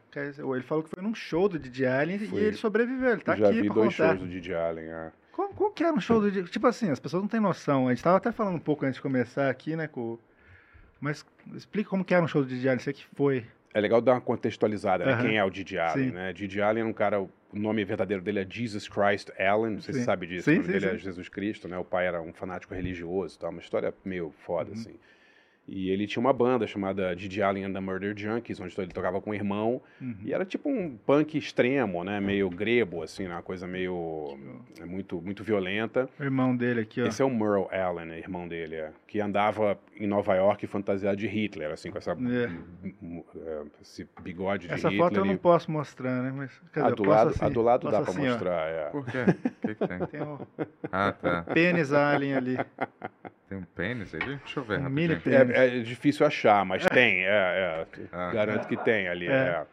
Ele 0.54 0.62
falou 0.62 0.84
que 0.84 0.90
foi 0.90 1.02
num 1.02 1.14
show 1.14 1.48
do 1.48 1.58
Didi 1.58 1.84
Allen 1.84 2.18
Fui. 2.20 2.40
e 2.40 2.44
ele 2.44 2.56
sobreviveu. 2.56 3.10
Ele 3.12 3.20
tá 3.20 3.32
eu 3.34 3.38
já 3.38 3.46
aqui 3.48 3.60
vi 3.62 3.66
pra 3.66 3.74
dois 3.74 3.96
contar. 3.96 4.08
shows 4.16 4.20
do 4.20 4.28
Didi 4.28 4.54
Allen, 4.54 4.84
é. 4.86 5.12
Como, 5.32 5.54
como 5.54 5.72
que 5.72 5.82
era 5.84 5.92
um 5.92 6.00
show 6.00 6.20
do 6.20 6.30
Didi? 6.30 6.48
Tipo 6.50 6.66
assim, 6.66 6.90
as 6.90 6.98
pessoas 7.00 7.22
não 7.22 7.28
têm 7.28 7.40
noção. 7.40 7.88
A 7.88 7.94
gente 7.94 8.02
tava 8.04 8.16
até 8.18 8.30
falando 8.32 8.54
um 8.56 8.60
pouco 8.60 8.84
antes 8.84 8.96
de 8.96 9.02
começar 9.02 9.50
aqui, 9.50 9.74
né, 9.76 9.86
com... 9.88 10.18
Mas 11.00 11.24
explica 11.54 11.88
como 11.90 12.04
que 12.04 12.12
era 12.14 12.22
um 12.24 12.28
show 12.28 12.42
do 12.42 12.48
Didi 12.48 12.68
Allen. 12.68 12.78
Você 12.80 12.92
que 12.92 13.04
foi. 13.14 13.44
É 13.72 13.80
legal 13.80 14.00
dar 14.00 14.12
uma 14.14 14.20
contextualizada, 14.20 15.04
né? 15.06 15.22
Quem 15.22 15.38
é 15.38 15.44
o 15.44 15.50
Didi 15.50 15.78
Allen, 15.78 16.08
Sim. 16.08 16.14
né? 16.14 16.32
Didi 16.32 16.60
Allen 16.60 16.82
é 16.82 16.86
um 16.86 16.92
cara, 16.92 17.20
o 17.20 17.30
nome 17.52 17.84
verdadeiro 17.84 18.20
dele 18.22 18.40
é 18.40 18.46
Jesus 18.48 18.88
Christ 18.88 19.30
Allen, 19.38 19.74
não 19.74 19.80
sei 19.80 19.94
se 19.94 20.00
Sim. 20.00 20.04
você 20.04 20.04
sabe 20.04 20.26
disso, 20.26 20.44
Sim, 20.50 20.56
o 20.58 20.62
nome 20.62 20.72
dele 20.72 20.86
é. 20.86 20.98
Jesus 20.98 21.28
Cristo, 21.28 21.68
né? 21.68 21.78
O 21.78 21.84
pai 21.84 22.06
era 22.08 22.20
um 22.20 22.32
fanático 22.32 22.74
religioso, 22.74 23.38
tá? 23.38 23.48
Uma 23.48 23.60
história 23.60 23.94
meio 24.04 24.34
foda, 24.44 24.70
Uhum. 24.70 24.76
assim. 24.76 24.94
E 25.68 25.88
ele 25.88 26.04
tinha 26.08 26.20
uma 26.20 26.32
banda 26.32 26.66
chamada 26.66 27.14
Didi 27.14 27.40
Allen 27.40 27.66
and 27.66 27.72
the 27.72 27.78
Murder 27.78 28.12
Junkies, 28.18 28.58
onde 28.58 28.74
ele 28.80 28.90
tocava 28.90 29.20
com 29.20 29.30
o 29.30 29.34
irmão, 29.34 29.80
Uhum. 30.00 30.16
e 30.24 30.32
era 30.34 30.44
tipo 30.44 30.68
um 30.68 30.96
punk 31.06 31.38
extremo, 31.38 32.02
né? 32.02 32.18
Meio 32.18 32.50
grego, 32.50 33.04
assim, 33.04 33.28
né? 33.28 33.34
uma 33.36 33.42
coisa 33.42 33.68
meio... 33.68 34.36
é 34.80 34.84
muito, 34.84 35.22
muito 35.22 35.44
violenta. 35.44 36.08
O 36.18 36.24
irmão 36.24 36.56
dele 36.56 36.80
aqui, 36.80 37.00
ó. 37.00 37.06
Esse 37.06 37.22
é 37.22 37.24
o 37.24 37.30
Merle 37.30 37.68
Allen, 37.70 38.18
irmão 38.18 38.48
dele, 38.48 38.74
é, 38.74 38.90
que 39.06 39.20
andava 39.20 39.78
em 40.00 40.06
Nova 40.06 40.34
York 40.34 40.66
fantasiado 40.66 41.16
de 41.16 41.26
Hitler, 41.26 41.70
assim, 41.70 41.90
com 41.90 41.98
essa, 41.98 42.12
m- 42.14 43.24
é, 43.36 43.62
esse 43.82 44.08
bigode 44.22 44.66
de 44.66 44.72
Essa 44.74 44.88
Hitler. 44.88 45.04
foto 45.08 45.16
eu 45.18 45.24
não 45.26 45.36
posso 45.36 45.70
mostrar, 45.70 46.22
né? 46.22 46.32
Mas, 46.34 46.50
quer 46.72 46.80
ah, 46.80 46.82
dizer, 46.84 46.96
do 46.96 47.02
posso 47.04 47.10
lado, 47.16 47.28
assim, 47.30 47.44
ah, 47.44 47.48
do 47.48 47.62
lado 47.62 47.90
dá 47.90 47.98
assim, 47.98 48.26
ó. 48.28 48.30
mostrar, 48.32 48.68
é. 48.68 48.84
Por 48.90 49.04
quê? 49.06 49.18
O 49.62 49.66
que, 49.68 49.74
que 49.74 49.86
tem? 49.86 49.98
Tem 50.06 50.22
o 50.22 50.40
Ah, 50.90 51.12
tá. 51.12 51.42
pênis 51.42 51.92
Allen 51.92 52.34
ali. 52.34 52.58
Tem 53.48 53.58
um 53.58 53.62
pênis 53.62 54.14
ali? 54.14 54.36
Deixa 54.36 54.60
eu 54.60 54.64
ver 54.64 54.80
Um 54.80 54.88
mini 54.88 55.16
pênis. 55.16 55.50
É, 55.56 55.78
é 55.78 55.80
difícil 55.80 56.26
achar, 56.26 56.64
mas 56.64 56.84
tem, 56.86 57.24
é, 57.26 57.28
é. 57.28 57.86
Ah. 58.12 58.30
Garanto 58.32 58.66
que 58.66 58.76
tem 58.78 59.06
ali, 59.08 59.28
É. 59.28 59.30
é. 59.32 59.66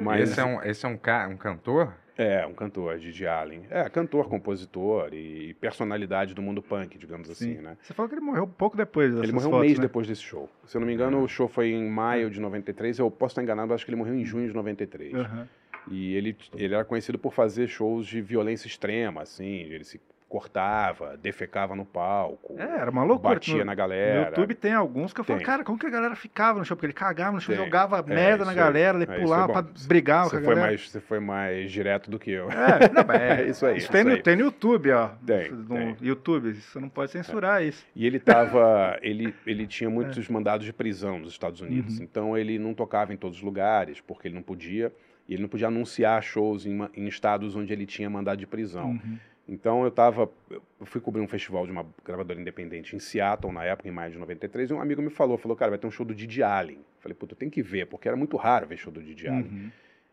Mas 0.00 0.30
Esse 0.30 0.40
é 0.40 0.44
um, 0.44 0.62
esse 0.62 0.86
é 0.86 0.88
um, 0.88 0.96
ca... 0.96 1.26
um 1.28 1.36
cantor? 1.36 1.92
É, 2.18 2.44
um 2.44 2.52
cantor, 2.52 2.98
Didi 2.98 3.28
Allen. 3.28 3.62
É, 3.70 3.88
cantor, 3.88 4.28
compositor 4.28 5.14
e 5.14 5.54
personalidade 5.54 6.34
do 6.34 6.42
mundo 6.42 6.60
punk, 6.60 6.98
digamos 6.98 7.30
assim, 7.30 7.54
Sim. 7.54 7.62
né? 7.62 7.76
Você 7.80 7.94
falou 7.94 8.08
que 8.08 8.16
ele 8.16 8.22
morreu 8.22 8.44
pouco 8.44 8.76
depois 8.76 9.10
dessas 9.12 9.22
Ele 9.22 9.32
morreu 9.32 9.48
um 9.48 9.52
fotos, 9.52 9.66
mês 9.66 9.78
né? 9.78 9.82
depois 9.82 10.08
desse 10.08 10.22
show. 10.22 10.50
Se 10.66 10.76
eu 10.76 10.80
não 10.80 10.88
me 10.88 10.94
engano, 10.94 11.22
o 11.22 11.28
show 11.28 11.46
foi 11.46 11.70
em 11.70 11.88
maio 11.88 12.28
de 12.28 12.40
93. 12.40 12.98
Eu 12.98 13.08
posso 13.08 13.32
estar 13.32 13.42
enganado, 13.42 13.72
acho 13.72 13.84
que 13.84 13.90
ele 13.92 13.96
morreu 13.96 14.16
em 14.16 14.24
junho 14.24 14.48
de 14.48 14.52
93. 14.54 15.14
Aham. 15.14 15.48
E 15.90 16.14
ele, 16.16 16.36
ele 16.56 16.74
era 16.74 16.84
conhecido 16.84 17.18
por 17.18 17.32
fazer 17.32 17.68
shows 17.68 18.04
de 18.04 18.20
violência 18.20 18.66
extrema, 18.66 19.22
assim. 19.22 19.60
Ele 19.60 19.84
se 19.84 20.00
cortava, 20.28 21.16
defecava 21.16 21.74
no 21.74 21.84
palco, 21.84 22.54
É, 22.58 22.62
era 22.80 22.90
uma 22.90 23.02
loucura. 23.02 23.34
batia 23.34 23.54
No- 23.58 23.64
na 23.64 23.72
No 23.72 23.76
galera. 23.76 24.28
YouTube 24.28 24.54
tem 24.54 24.72
alguns 24.74 25.12
que 25.12 25.20
eu 25.20 25.24
falo, 25.24 25.38
Tem. 25.38 25.46
cara, 25.46 25.64
como 25.64 25.78
que 25.78 25.86
a 25.86 25.90
galera 25.90 26.14
ficava 26.14 26.58
no 26.58 26.64
show? 26.64 26.76
Porque 26.76 26.86
ele 26.86 26.92
cagava 26.92 27.32
no 27.32 27.40
show, 27.40 27.54
Tem. 27.54 27.64
jogava 27.64 27.98
É, 27.98 28.02
merda 28.14 28.44
na 28.44 28.52
galera, 28.52 28.98
ele 29.02 29.10
É, 29.10 29.18
pulava 29.20 29.50
é 29.50 29.54
pra 29.54 29.62
brigar 29.86 30.24
com 30.24 30.30
Você 30.30 30.36
a 30.36 30.40
foi, 30.40 30.48
galera. 30.54 30.66
mais, 30.68 30.90
você 30.90 31.00
foi 31.00 31.18
mais 31.20 31.72
direto 31.72 32.10
do 32.10 32.18
que 32.18 32.30
eu. 32.30 32.48
É, 32.50 32.88
não, 32.92 33.02
é, 33.14 33.48
Isso 33.48 33.64
aí, 33.66 33.78
Isso 33.78 33.90
tem, 33.90 34.04
no, 34.04 34.10
aí. 34.10 34.22
tem 34.22 34.36
no 34.36 34.42
YouTube, 34.42 34.90
ó. 34.92 35.08
Tem, 35.26 35.50
no 35.50 35.64
tem. 35.74 35.96
YouTube, 36.00 36.52
você 36.54 36.78
não 36.78 36.88
pode 36.88 37.10
censurar 37.10 37.62
isso. 37.62 37.86
E 37.96 38.06
ele 38.06 38.18
tava. 38.20 38.98
ele, 39.02 39.34
ele 39.46 39.66
tinha 39.66 39.88
muitos 39.88 40.28
mandados 40.28 40.66
de 40.66 40.72
prisão 40.72 41.18
nos 41.18 41.30
Estados 41.32 41.60
Unidos. 41.60 41.96
É. 41.96 41.98
Uhum. 42.00 42.04
Então 42.04 42.36
ele 42.38 42.58
não 42.58 42.74
tocava 42.74 43.14
em 43.14 43.16
todos 43.16 43.38
os 43.38 43.42
lugares, 43.42 44.00
porque 44.00 44.28
ele 44.28 44.34
não 44.34 44.42
podia. 44.42 44.92
E 45.28 45.34
ele 45.34 45.42
não 45.42 45.48
podia 45.48 45.68
anunciar 45.68 46.22
shows 46.22 46.64
em, 46.64 46.78
em 46.94 47.06
estados 47.06 47.54
onde 47.54 47.70
ele 47.72 47.84
tinha 47.84 48.08
mandado 48.08 48.38
de 48.38 48.46
prisão. 48.46 48.90
Uhum. 48.90 49.18
Então 49.48 49.82
eu 49.84 49.90
tava. 49.90 50.30
Eu 50.50 50.86
fui 50.86 51.00
cobrir 51.00 51.22
um 51.22 51.28
festival 51.28 51.64
de 51.64 51.72
uma 51.72 51.86
gravadora 52.04 52.40
independente 52.40 52.94
em 52.94 52.98
Seattle, 52.98 53.52
na 53.52 53.64
época, 53.64 53.88
em 53.88 53.92
maio 53.92 54.12
de 54.12 54.18
93, 54.18 54.70
e 54.70 54.74
um 54.74 54.80
amigo 54.80 55.00
me 55.00 55.10
falou, 55.10 55.38
falou, 55.38 55.56
cara, 55.56 55.70
vai 55.70 55.78
ter 55.78 55.86
um 55.86 55.90
show 55.90 56.04
do 56.04 56.14
Didi 56.14 56.42
Allen. 56.42 56.78
Falei, 57.00 57.14
puta, 57.16 57.34
tenho 57.34 57.50
que 57.50 57.62
ver, 57.62 57.86
porque 57.86 58.06
era 58.08 58.16
muito 58.16 58.36
raro 58.36 58.66
ver 58.66 58.76
show 58.76 58.92
do 58.92 59.02
Didi 59.02 59.26
Allen. 59.26 59.42
Uhum. 59.42 59.70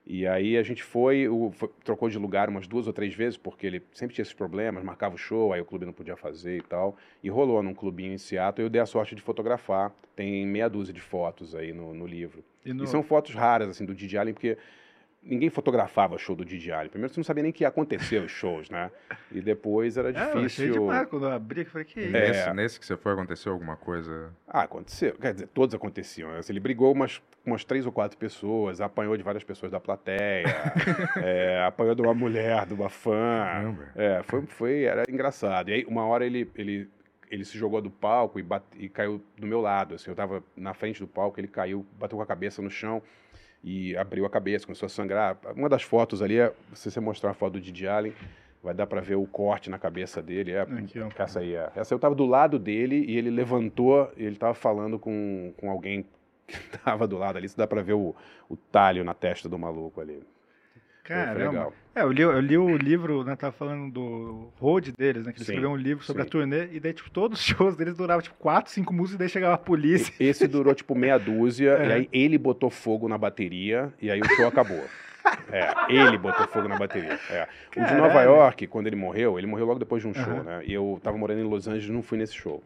E 0.07 0.27
aí 0.27 0.55
a 0.55 0.61
gente 0.61 0.83
foi, 0.83 1.27
o- 1.27 1.51
foi- 1.51 1.69
trocou 1.83 2.07
de 2.09 2.17
lugar 2.19 2.47
umas 2.47 2.67
duas 2.67 2.85
ou 2.85 2.93
três 2.93 3.15
vezes, 3.15 3.37
porque 3.37 3.65
ele 3.65 3.81
sempre 3.91 4.13
tinha 4.13 4.21
esses 4.21 4.35
problemas, 4.35 4.83
marcava 4.83 5.15
o 5.15 5.17
show, 5.17 5.51
aí 5.51 5.59
o 5.59 5.65
clube 5.65 5.83
não 5.83 5.93
podia 5.93 6.15
fazer 6.15 6.57
e 6.57 6.61
tal. 6.61 6.95
E 7.23 7.29
rolou 7.29 7.61
num 7.63 7.73
clubinho 7.73 8.13
em 8.13 8.17
Seattle, 8.19 8.63
e 8.63 8.65
eu 8.67 8.69
dei 8.69 8.79
a 8.81 8.85
sorte 8.85 9.15
de 9.15 9.21
fotografar. 9.23 9.91
Tem 10.15 10.45
meia 10.45 10.69
dúzia 10.69 10.93
de 10.93 11.01
fotos 11.01 11.55
aí 11.55 11.73
no, 11.73 11.91
no 11.93 12.05
livro. 12.05 12.43
E 12.63 12.71
no- 12.71 12.83
E 12.83 12.87
são 12.87 13.01
fotos 13.01 13.33
raras, 13.33 13.67
assim, 13.67 13.83
do 13.83 13.95
Didi 13.95 14.15
Allen, 14.15 14.33
porque 14.35 14.57
ninguém 15.25 15.49
fotografava 15.49 16.17
show 16.17 16.35
do 16.35 16.45
Didi 16.45 16.71
Allen. 16.71 16.89
Primeiro 16.89 17.11
você 17.13 17.19
não 17.19 17.23
sabia 17.25 17.41
nem 17.43 17.51
que 17.51 17.63
ia 17.63 17.67
acontecer 17.67 18.21
os 18.21 18.31
shows, 18.31 18.69
né? 18.69 18.91
E 19.31 19.41
depois 19.41 19.97
era 19.97 20.09
É, 20.13 20.13
eu 20.13 20.21
achei 20.21 20.41
difícil... 20.67 20.73
demais 20.73 21.07
quando 21.09 21.25
eu 21.25 21.31
abri, 21.31 21.61
eu 21.61 21.65
falei, 21.65 21.85
que 21.85 21.99
isso? 21.99 22.15
É. 22.15 22.27
Nesse, 22.29 22.53
nesse 22.53 22.79
que 22.79 22.85
você 22.85 22.95
foi, 22.95 23.13
aconteceu 23.13 23.51
alguma 23.51 23.75
coisa? 23.75 24.31
Ah, 24.47 24.61
aconteceu. 24.61 25.15
Quer 25.15 25.33
dizer, 25.33 25.47
todos 25.47 25.73
aconteciam. 25.73 26.31
né? 26.31 26.37
Assim, 26.37 26.53
Ele 26.53 26.59
brigou 26.59 26.91
umas, 26.91 27.21
umas 27.45 27.65
três 27.65 27.85
ou 27.85 27.91
quatro 27.91 28.17
pessoas, 28.17 28.79
apanhou 28.79 29.17
de 29.17 29.23
várias 29.23 29.43
pessoas 29.43 29.71
da 29.71 29.79
plateia, 29.79 30.45
é, 31.23 31.63
apanhou 31.65 31.95
de 31.95 32.01
uma 32.01 32.13
mulher, 32.13 32.65
de 32.65 32.73
uma 32.73 32.89
fã. 32.89 33.43
Caramba. 33.43 33.83
É, 33.95 34.21
foi, 34.23 34.41
foi, 34.45 34.83
era 34.83 35.03
engraçado. 35.09 35.69
E 35.69 35.73
aí, 35.73 35.85
uma 35.85 36.05
hora 36.05 36.25
ele, 36.25 36.49
ele, 36.55 36.87
ele 37.31 37.43
se 37.43 37.57
jogou 37.57 37.81
do 37.81 37.89
palco 37.89 38.39
e, 38.39 38.43
bate- 38.43 38.65
e 38.77 38.87
caiu 38.87 39.21
do 39.37 39.47
meu 39.47 39.59
lado. 39.61 39.95
Assim, 39.95 40.09
eu 40.11 40.15
tava 40.15 40.43
na 40.55 40.73
frente 40.73 40.99
do 40.99 41.07
palco, 41.07 41.39
ele 41.39 41.47
caiu, 41.47 41.85
bateu 41.99 42.17
com 42.17 42.23
a 42.23 42.27
cabeça 42.27 42.61
no 42.61 42.69
chão. 42.69 43.01
E 43.65 43.97
abriu 43.97 44.27
a 44.27 44.29
cabeça, 44.29 44.63
começou 44.63 44.85
a 44.85 44.89
sangrar. 44.89 45.39
Uma 45.55 45.67
das 45.67 45.81
fotos 45.81 46.21
ali, 46.21 46.37
é, 46.37 46.53
se 46.71 46.91
você 46.91 46.99
mostrar 46.99 47.31
a 47.31 47.33
foto 47.33 47.53
do 47.53 47.59
Didi 47.59 47.87
Allen, 47.87 48.13
vai 48.61 48.75
dar 48.75 48.85
para 48.85 49.01
ver 49.01 49.15
o 49.15 49.25
corte 49.25 49.71
na 49.71 49.79
cabeça 49.79 50.21
dele. 50.21 50.51
É, 50.51 50.61
Aqui, 50.61 50.99
ó. 50.99 51.09
essa 51.17 51.39
aí 51.39 51.55
é. 51.55 51.71
Essa 51.75 51.91
eu 51.91 51.97
tava 51.97 52.13
do 52.13 52.27
lado 52.27 52.59
dele 52.59 53.03
e 53.07 53.17
ele 53.17 53.31
levantou, 53.31 54.11
e 54.15 54.23
ele 54.23 54.35
tava 54.35 54.53
falando 54.53 54.99
com, 54.99 55.51
com 55.57 55.71
alguém 55.71 56.05
que 56.45 56.59
tava 56.85 57.07
do 57.07 57.17
lado 57.17 57.37
ali. 57.37 57.47
Isso 57.47 57.57
dá 57.57 57.65
para 57.65 57.81
ver 57.81 57.93
o, 57.93 58.15
o 58.47 58.55
talho 58.55 59.03
na 59.03 59.15
testa 59.15 59.49
do 59.49 59.57
maluco 59.57 59.99
ali. 59.99 60.21
Caramba. 61.05 61.71
É, 61.95 62.01
eu 62.01 62.11
li, 62.11 62.21
eu 62.23 62.39
li 62.41 62.57
o 62.57 62.75
livro, 62.75 63.23
né? 63.23 63.35
Tava 63.37 63.53
falando 63.53 63.89
do 63.91 64.49
road 64.59 64.91
deles, 64.91 65.25
né? 65.25 65.31
Que 65.31 65.37
ele 65.37 65.45
Sim, 65.45 65.51
escreveu 65.53 65.71
um 65.71 65.77
livro 65.77 66.03
sobre 66.03 66.23
sim. 66.23 66.27
a 66.27 66.31
turnê, 66.31 66.67
e 66.73 66.79
daí, 66.79 66.91
tipo, 66.93 67.09
todos 67.09 67.39
os 67.39 67.45
shows 67.47 67.77
deles 67.77 67.95
duravam, 67.95 68.21
tipo, 68.21 68.35
quatro, 68.37 68.71
cinco 68.71 68.93
músicas, 68.93 69.15
e 69.15 69.19
daí 69.19 69.29
chegava 69.29 69.53
a 69.55 69.57
polícia. 69.57 70.13
Esse 70.19 70.45
durou 70.47 70.73
tipo 70.75 70.93
meia 70.93 71.17
dúzia, 71.17 71.71
É. 71.79 71.87
e 71.87 71.91
aí 71.93 72.09
ele 72.11 72.37
botou 72.37 72.69
fogo 72.69 73.07
na 73.07 73.17
bateria, 73.17 73.93
e 74.01 74.11
aí 74.11 74.19
o 74.19 74.25
show 74.35 74.47
acabou. 74.47 74.83
É, 75.51 75.73
ele 75.89 76.17
botou 76.17 76.45
fogo 76.47 76.67
na 76.67 76.77
bateria. 76.77 77.17
é. 77.31 77.47
O 77.77 77.83
de. 77.85 77.95
Nova 77.95 78.21
York, 78.21 78.67
quando 78.67 78.87
ele 78.87 78.95
morreu, 78.95 79.37
ele 79.39 79.47
morreu 79.47 79.65
logo 79.65 79.79
depois 79.79 80.01
de 80.03 80.07
um 80.07 80.13
show, 80.13 80.43
né? 80.43 80.61
E 80.65 80.73
eu 80.73 80.99
tava 81.01 81.17
morando 81.17 81.39
em 81.39 81.43
Los 81.43 81.67
Angeles 81.67 81.89
não 81.89 82.03
fui 82.03 82.17
nesse 82.17 82.33
show. 82.35 82.61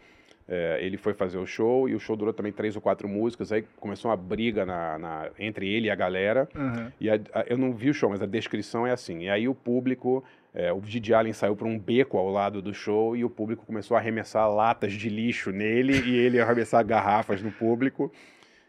É, 0.52 0.80
ele 0.82 0.98
foi 0.98 1.14
fazer 1.14 1.38
o 1.38 1.46
show 1.46 1.88
e 1.88 1.94
o 1.94 2.00
show 2.00 2.16
durou 2.16 2.34
também 2.34 2.52
três 2.52 2.76
ou 2.76 2.82
quatro 2.82 3.08
músicas. 3.08 3.52
Aí 3.52 3.64
começou 3.80 4.10
uma 4.10 4.18
briga 4.18 4.66
na, 4.66 4.98
na- 4.98 5.30
entre 5.38 5.70
ele 5.72 5.86
e 5.88 5.92
a 5.92 5.96
galera. 5.96 6.50
Aham. 6.56 6.92
E 7.00 7.08
a- 7.08 7.20
a- 7.36 7.46
eu 7.48 7.56
não 7.56 7.72
vi 7.72 7.92
o 7.92 7.94
show, 7.94 8.10
mas 8.10 8.20
a 8.20 8.26
descrição 8.26 8.88
é 8.88 8.92
assim. 8.92 9.26
E 9.26 9.30
aí 9.30 9.48
o 9.48 9.54
público, 9.54 10.24
é, 10.52 10.74
o 10.74 10.82
Didi 10.82 11.14
Allen 11.14 11.34
saiu 11.34 11.56
para 11.56 11.68
um 11.68 11.78
beco 11.78 12.18
ao 12.18 12.30
lado 12.32 12.64
do 12.64 12.74
show 12.74 13.16
e 13.16 13.24
o 13.24 13.30
público 13.30 13.64
começou 13.64 13.96
a 13.96 14.00
arremessar 14.00 14.50
latas 14.50 14.94
de 14.94 15.08
lixo 15.08 15.52
nele 15.52 15.94
e 16.10 16.16
ele 16.18 16.42
arremessar 16.42 16.84
garrafas 16.84 17.44
no 17.44 17.52
público. 17.52 18.12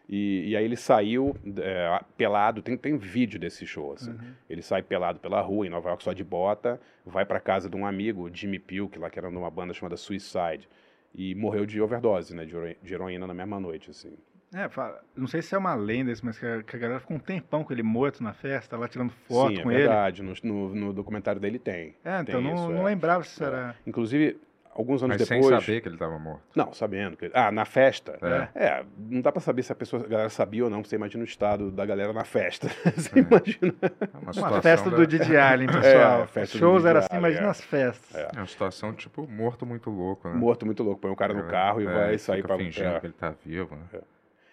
E, 0.07 0.49
e 0.49 0.55
aí 0.57 0.65
ele 0.65 0.75
saiu 0.75 1.35
é, 1.57 1.99
pelado, 2.17 2.61
tem, 2.61 2.77
tem 2.77 2.95
vídeo 2.97 3.39
desse 3.39 3.65
show, 3.65 3.93
assim. 3.93 4.11
Ele 4.49 4.61
sai 4.61 4.83
pelado 4.83 5.19
pela 5.19 5.41
rua, 5.41 5.65
em 5.65 5.69
Nova 5.69 5.89
York, 5.89 6.03
só 6.03 6.11
de 6.13 6.23
bota, 6.23 6.79
vai 7.05 7.25
para 7.25 7.39
casa 7.39 7.67
de 7.69 7.75
um 7.75 7.85
amigo, 7.87 8.29
Jimmy 8.31 8.59
Pilk, 8.59 8.99
lá 8.99 9.09
que 9.09 9.17
era 9.17 9.31
numa 9.31 9.49
banda 9.49 9.73
chamada 9.73 9.95
Suicide, 9.95 10.67
e 11.13 11.35
morreu 11.35 11.65
de 11.65 11.81
overdose, 11.81 12.35
né, 12.35 12.45
de 12.45 12.55
hero- 12.55 12.75
de 12.81 12.93
heroína 12.93 13.27
na 13.27 13.33
mesma 13.33 13.59
noite, 13.59 13.89
assim. 13.91 14.13
É, 14.53 14.69
não 15.15 15.27
sei 15.27 15.41
se 15.41 15.55
é 15.55 15.57
uma 15.57 15.73
lenda 15.75 16.11
isso, 16.11 16.25
mas 16.25 16.37
que 16.37 16.45
a, 16.45 16.61
que 16.61 16.75
a 16.75 16.79
galera 16.79 16.99
ficou 16.99 17.15
um 17.15 17.19
tempão 17.19 17.63
com 17.63 17.71
ele 17.71 17.83
morto 17.83 18.21
na 18.21 18.33
festa, 18.33 18.75
lá 18.77 18.85
tirando 18.87 19.11
foto 19.27 19.53
Sim, 19.55 19.59
é 19.59 19.63
com 19.63 19.71
ele. 19.71 19.79
verdade, 19.81 20.21
no, 20.21 20.33
no, 20.43 20.91
documentário 20.93 21.39
dele 21.39 21.57
tem. 21.57 21.95
É, 22.03 22.19
então 22.19 22.41
Tem 22.41 22.43
não, 22.43 22.53
isso, 22.55 22.69
não 22.69 22.81
é. 22.81 22.91
lembrava 22.91 23.23
se 23.23 23.41
É. 23.41 23.47
era. 23.47 23.75
Inclusive, 23.87 24.37
alguns 24.75 25.03
anos 25.03 25.17
Mas 25.17 25.27
sem 25.27 25.41
depois. 25.41 25.63
saber 25.63 25.81
que 25.81 25.87
ele 25.87 25.95
estava 25.95 26.17
morto. 26.19 26.41
Não, 26.55 26.73
sabendo. 26.73 27.17
que- 27.17 27.29
Ah, 27.33 27.51
na 27.51 27.65
festa. 27.65 28.17
É. 28.55 28.65
É, 28.65 28.85
não 28.97 29.21
dá 29.21 29.31
pra 29.31 29.41
saber 29.41 29.63
se 29.63 29.71
a 29.71 29.75
pessoa, 29.75 30.03
a 30.03 30.07
galera 30.07 30.29
sabia 30.29 30.63
ou 30.63 30.69
não. 30.69 30.83
Você 30.83 30.95
imagina 30.95 31.23
o 31.23 31.27
estado 31.27 31.69
da 31.71 31.85
galera 31.85 32.13
na 32.13 32.23
festa. 32.23 32.67
Você 32.95 33.19
imagina. 33.19 33.73
É 33.81 34.17
uma, 34.17 34.49
Uma 34.49 34.61
festa 34.61 34.89
da- 34.89 34.97
do 34.97 35.05
Didi 35.07 35.35
Allen, 35.37 35.67
pessoal. 35.71 36.23
É, 36.23 36.27
festa 36.27 36.57
do 36.57 36.59
Shows 36.59 36.85
era 36.85 36.99
assim, 36.99 37.17
imagina 37.17 37.47
é. 37.47 37.49
as 37.49 37.61
festas. 37.61 38.15
É. 38.15 38.29
É 38.35 38.37
uma 38.39 38.47
situação, 38.47 38.93
tipo, 38.93 39.27
morto 39.27 39.65
muito 39.65 39.89
louco, 39.89 40.27
né? 40.29 40.35
Morto 40.35 40.65
muito 40.65 40.83
louco. 40.83 41.01
Põe 41.01 41.11
o 41.11 41.15
cara 41.15 41.33
no 41.33 41.43
carro 41.47 41.81
e 41.81 41.85
É, 41.87 41.93
vai 41.93 42.17
sair 42.17 42.41
pra. 42.41 42.57
fingindo 42.57 42.87
é. 42.87 42.99
que 42.99 43.05
ele 43.07 43.13
tá 43.13 43.33
vivo, 43.45 43.75
né? 43.75 43.83
É. 43.93 43.99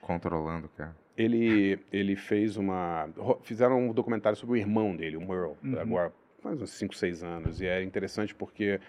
Controlando 0.00 0.66
o 0.66 0.70
cara. 0.70 0.96
Ele, 1.16 1.78
ele 1.92 2.16
fez 2.16 2.56
uma. 2.56 3.08
Fizeram 3.42 3.78
um 3.88 3.92
documentário 3.92 4.36
sobre 4.38 4.54
o 4.54 4.56
irmão 4.56 4.94
dele, 4.94 5.16
o 5.16 5.20
Merle, 5.20 5.54
Uhum. 5.64 5.78
agora 5.80 6.12
faz 6.42 6.62
uns 6.62 6.70
5, 6.70 6.94
6 6.94 7.22
anos. 7.24 7.60
E 7.60 7.66
é 7.66 7.82
interessante 7.82 8.34
porque 8.34 8.80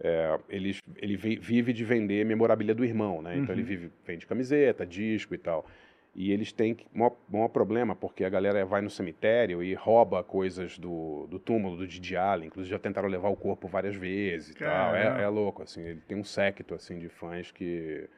é, 0.00 0.38
ele, 0.48 0.76
ele 0.96 1.16
vi- 1.16 1.36
vive 1.38 1.72
de 1.72 1.84
vender 1.84 2.24
memorabilia 2.24 2.74
do 2.74 2.84
irmão, 2.84 3.20
né? 3.22 3.36
Então 3.36 3.46
Uhum. 3.54 3.60
ele 3.60 3.62
vive, 3.62 3.90
vende 4.06 4.26
camiseta, 4.26 4.86
disco 4.86 5.34
e 5.34 5.38
tal. 5.38 5.66
E 6.14 6.32
eles 6.32 6.50
têm 6.52 6.74
que- 6.74 6.86
maior, 6.92 7.48
problema 7.48 7.94
porque 7.94 8.24
a 8.24 8.28
galera 8.28 8.64
vai 8.64 8.80
no 8.80 8.90
cemitério 8.90 9.62
e 9.62 9.74
rouba 9.74 10.24
coisas 10.24 10.78
do, 10.78 11.26
do 11.28 11.38
túmulo 11.38 11.76
do 11.76 11.86
Didi 11.86 12.16
Allen. 12.16 12.46
Inclusive 12.48 12.70
já 12.72 12.78
tentaram 12.78 13.08
levar 13.08 13.28
o 13.28 13.36
corpo 13.36 13.68
várias 13.68 13.94
vezes 13.94 14.50
e 14.50 14.58
tal. 14.58 14.96
É, 14.96 15.22
é 15.22 15.28
louco, 15.28 15.62
assim. 15.62 15.82
Ele 15.82 16.00
tem 16.08 16.16
um 16.16 16.24
séquito, 16.24 16.74
assim, 16.74 16.98
de 16.98 17.08
fãs 17.08 17.52
que, 17.52 18.08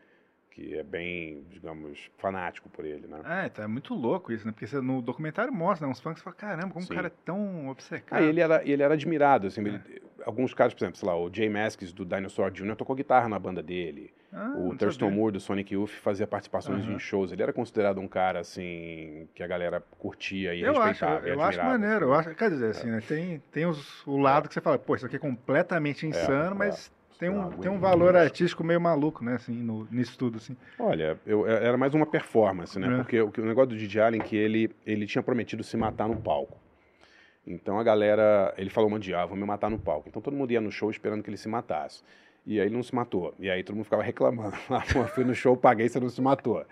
que 0.51 0.75
é 0.79 0.83
bem, 0.83 1.45
digamos, 1.51 2.11
fanático 2.17 2.71
por 2.71 2.87
ele, 2.87 3.07
né? 3.07 3.21
É, 3.45 3.49
tá, 3.51 3.65
é 3.65 3.67
muito 3.67 3.93
louco 3.93 4.33
isso, 4.33 4.47
né? 4.47 4.53
Porque 4.53 4.67
você- 4.67 4.81
no 4.81 5.03
documentário 5.03 5.53
mostra, 5.53 5.87
né? 5.87 5.91
Uns 5.93 6.01
fãs 6.01 6.15
que 6.17 6.23
falam, 6.23 6.39
caramba, 6.39 6.73
como 6.73 6.85
Sim. 6.87 6.93
o 6.93 6.97
cara 6.97 7.09
é 7.09 7.13
tão 7.25 7.69
obcecado. 7.69 8.19
Ah, 8.19 8.23
ele 8.23 8.41
era, 8.41 8.63
ele 8.67 8.83
era 8.83 8.95
admirado, 8.95 9.47
assim, 9.49 9.61
É. 9.63 9.69
ele- 9.69 10.03
alguns 10.25 10.55
caras, 10.55 10.75
por 10.75 10.85
exemplo, 10.85 10.99
sei 10.99 11.09
lá, 11.09 11.17
o 11.17 11.31
Jay 11.33 11.49
Mascis 11.49 11.93
do 11.93 12.05
Dinosaur 12.05 12.51
Jr. 12.51 12.77
tocou 12.77 12.97
guitarra 12.97 13.29
na 13.29 13.39
banda 13.39 13.63
dele. 13.63 14.13
Ah, 14.33 14.55
o 14.57 14.77
Thurston 14.77 15.07
sabia. 15.07 15.19
Moore 15.19 15.33
do 15.33 15.41
Sonic 15.41 15.75
Youth 15.75 15.91
fazia 15.91 16.27
participações 16.27 16.85
Aham. 16.85 16.95
em 16.95 16.99
shows. 16.99 17.33
Ele 17.33 17.43
era 17.43 17.53
considerado 17.53 18.01
um 18.01 18.07
cara, 18.07 18.41
assim, 18.41 19.29
que 19.35 19.43
a 19.43 19.47
galera 19.47 19.83
curtia 19.99 20.55
e 20.55 20.61
Eu 20.61 20.71
acho, 20.81 20.83
respeitava 20.83 21.29
e 21.29 21.31
eu 21.31 21.41
acho 21.41 21.61
admirava. 21.61 21.79
maneiro, 21.79 22.05
eu 22.07 22.15
assim. 22.15 22.29
acho, 22.29 22.39
quer 22.39 22.51
dizer, 22.51 22.71
assim, 22.71 22.91
né? 22.91 23.01
Tem, 23.07 23.43
tem 23.51 23.67
os, 23.67 24.07
o 24.07 24.17
lado 24.17 24.49
que 24.49 24.55
você 24.55 24.61
fala, 24.61 24.79
pô, 24.79 24.95
isso 24.95 25.07
aqui 25.07 25.17
é 25.17 25.19
completamente 25.19 26.07
insano, 26.07 26.55
é. 26.55 26.59
mas 26.59 26.93
tem 27.19 27.29
um, 27.29 27.51
tem 27.51 27.71
um 27.71 27.79
valor 27.79 28.17
artístico 28.17 28.65
meio 28.65 28.81
maluco, 28.81 29.23
né, 29.23 29.35
assim, 29.35 29.53
no, 29.53 29.87
nisso 29.91 30.17
tudo, 30.17 30.39
assim. 30.39 30.57
Olha, 30.79 31.19
eu, 31.27 31.47
era 31.47 31.77
mais 31.77 31.93
uma 31.93 32.07
performance, 32.07 32.79
né? 32.79 32.95
É. 32.95 32.97
Porque 32.97 33.21
o, 33.21 33.33
o 33.37 33.45
negócio 33.45 33.71
do 33.71 33.77
Didi 33.77 34.01
Allen 34.01 34.21
é 34.21 34.25
que 34.25 34.37
ele, 34.37 34.71
ele 34.87 35.07
tinha 35.07 35.23
prometido 35.23 35.63
se 35.63 35.77
matar 35.77 36.09
no 36.09 36.17
palco. 36.17 36.57
Então 37.47 37.79
a 37.79 37.83
galera, 37.83 38.55
ele 38.57 38.71
falou 38.71 38.89
um 38.89 38.93
ah, 39.15 39.27
vou 39.27 39.37
me 39.37 39.45
matar 39.45 39.71
no 39.71 39.79
palco. 39.79 40.09
Então 40.09 40.23
todo 40.23 40.37
mundo 40.37 40.53
ia 40.53 40.61
no 40.61 40.71
show 40.71 40.91
esperando 40.91 41.23
que 41.23 41.31
ele 41.31 41.37
se 41.37 41.49
matasse. 41.49 42.03
E 42.47 42.59
aí 42.59 42.67
ele 42.67 42.75
não 42.75 42.83
se 42.83 42.95
matou. 42.95 43.35
E 43.39 43.51
aí 43.51 43.63
todo 43.63 43.77
mundo 43.77 43.85
ficava 43.85 44.03
reclamando. 44.03 44.55
Ah, 44.71 44.83
pô, 44.93 45.05
fui 45.05 45.25
no 45.25 45.35
show, 45.35 45.57
paguei, 45.57 45.89
você 45.89 46.01
não 46.01 46.09
se 46.09 46.21
matou. 46.23 46.65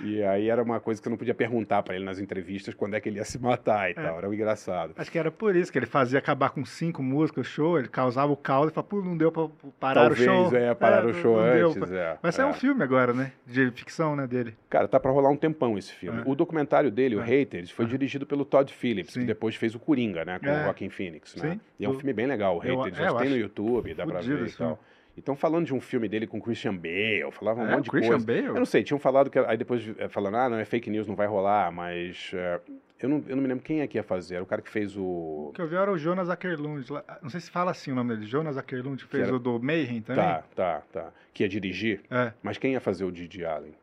E 0.00 0.22
aí 0.22 0.48
era 0.48 0.62
uma 0.62 0.78
coisa 0.78 1.00
que 1.02 1.08
eu 1.08 1.10
não 1.10 1.16
podia 1.16 1.34
perguntar 1.34 1.82
pra 1.82 1.94
ele 1.96 2.04
nas 2.04 2.18
entrevistas 2.18 2.74
quando 2.74 2.94
é 2.94 3.00
que 3.00 3.08
ele 3.08 3.16
ia 3.18 3.24
se 3.24 3.38
matar 3.38 3.90
e 3.90 3.94
tal. 3.94 4.18
Era 4.18 4.28
um 4.28 4.32
engraçado. 4.34 4.92
Acho 4.96 5.10
que 5.10 5.18
era 5.18 5.30
por 5.30 5.56
isso 5.56 5.72
que 5.72 5.78
ele 5.78 5.86
fazia 5.86 6.18
acabar 6.18 6.50
com 6.50 6.64
cinco 6.64 7.02
músicas 7.02 7.46
o 7.46 7.50
show, 7.50 7.78
ele 7.78 7.88
causava 7.88 8.32
o 8.32 8.36
caos 8.36 8.70
e 8.70 8.74
falava, 8.74 8.88
pô, 8.88 9.02
não 9.02 9.16
deu 9.16 9.32
pra 9.32 9.48
parar 9.80 10.02
Talvez, 10.08 10.20
o 10.20 10.24
show. 10.24 10.56
é, 10.56 10.74
parar 10.74 11.04
o 11.04 11.08
não- 11.08 11.14
show 11.14 11.36
não 11.36 11.52
deu 11.52 11.68
antes. 11.70 11.78
pra- 11.84 11.96
É, 11.98 12.18
Vai 12.22 12.32
sair 12.32 12.46
é. 12.46 12.48
um 12.48 12.54
filme 12.54 12.82
agora, 12.82 13.12
né, 13.12 13.32
de 13.46 13.70
ficção, 13.72 14.14
né, 14.16 14.26
dele. 14.26 14.54
Cara, 14.70 14.86
tá 14.86 14.98
pra 15.00 15.10
rolar 15.10 15.30
um 15.30 15.36
tempão 15.36 15.76
esse 15.76 15.92
filme. 15.92 16.20
É. 16.20 16.24
O 16.26 16.34
documentário 16.34 16.90
dele, 16.90 17.16
o 17.16 17.20
É. 17.20 17.24
Haters, 17.24 17.70
foi 17.70 17.86
dirigido 17.86 18.26
pelo 18.26 18.44
Todd 18.44 18.72
Phillips, 18.72 19.12
Sim. 19.14 19.20
que 19.20 19.26
depois 19.26 19.56
fez 19.56 19.74
o 19.74 19.78
Coringa, 19.78 20.24
né? 20.24 20.38
Com 20.38 20.46
É. 20.46 20.60
o 20.60 20.64
Joaquin 20.64 20.88
Phoenix, 20.88 21.34
né? 21.36 21.52
Sim. 21.52 21.60
E 21.80 21.84
é 21.84 21.88
um 21.88 21.92
Eu- 21.92 21.98
filme 21.98 22.12
bem 22.12 22.26
legal, 22.26 22.58
o 22.58 22.64
eu- 22.64 22.78
Haters. 22.78 22.98
é, 22.98 23.02
já 23.02 23.08
eu 23.10 23.16
tem 23.16 23.30
no 23.30 23.36
YouTube, 23.36 23.94
dá 23.94 24.06
pra 24.06 24.16
fudido 24.20 24.44
ver 24.44 24.48
e 24.48 24.52
tal. 24.52 24.78
Então 25.16 25.34
falando 25.34 25.64
de 25.66 25.72
um 25.74 25.80
filme 25.80 26.08
dele 26.08 26.26
com 26.26 26.40
Christian 26.40 26.74
Bale, 26.76 27.30
falavam 27.32 27.64
um 27.64 27.68
É, 27.68 27.72
monte 27.72 27.84
de 27.84 27.90
Christian 27.90 28.10
coisa. 28.12 28.26
Bale? 28.26 28.44
Eu 28.46 28.54
não 28.54 28.66
sei, 28.66 28.82
tinham 28.84 28.98
falado 28.98 29.30
que... 29.30 29.38
Aí 29.38 29.56
depois 29.56 29.82
eh, 29.98 30.08
falando, 30.08 30.36
ah, 30.36 30.48
não, 30.50 30.58
é 30.58 30.64
fake 30.64 30.90
news, 30.90 31.06
não 31.06 31.16
vai 31.16 31.26
rolar, 31.26 31.72
mas... 31.72 32.30
eh, 32.34 32.60
eu, 33.00 33.08
não, 33.08 33.24
eu 33.26 33.34
não 33.36 33.42
me 33.42 33.48
lembro 33.48 33.64
quem 33.64 33.80
é 33.80 33.86
que 33.86 33.96
ia 33.98 34.02
fazer. 34.02 34.34
Era 34.36 34.44
o 34.44 34.46
cara 34.46 34.60
que 34.60 34.70
fez 34.70 34.94
o... 34.96 35.48
O 35.48 35.52
que 35.54 35.60
eu 35.62 35.66
vi 35.68 35.74
era 35.76 35.90
o 35.90 35.96
Jonas 35.96 36.28
Ackerlund, 36.28 36.90
lá- 36.92 37.04
não 37.22 37.30
sei 37.30 37.40
se 37.40 37.50
fala 37.50 37.70
assim 37.70 37.92
o 37.92 37.94
nome 37.94 38.14
dele, 38.14 38.26
Jonas 38.26 38.58
Ackerlund, 38.58 39.02
que 39.02 39.10
fez 39.10 39.22
Que 39.22 39.28
era- 39.28 39.36
o 39.36 39.38
do 39.38 39.58
Mayhem 39.58 40.02
também. 40.02 40.22
Tá, 40.24 40.42
tá, 40.54 40.82
tá. 40.92 41.12
Que 41.32 41.44
ia 41.44 41.48
dirigir. 41.48 42.02
É, 42.10 42.32
Mas 42.42 42.58
quem 42.58 42.72
ia 42.72 42.80
fazer 42.80 43.04
o 43.04 43.10
Didi 43.12 43.44
Allen? 43.44 43.74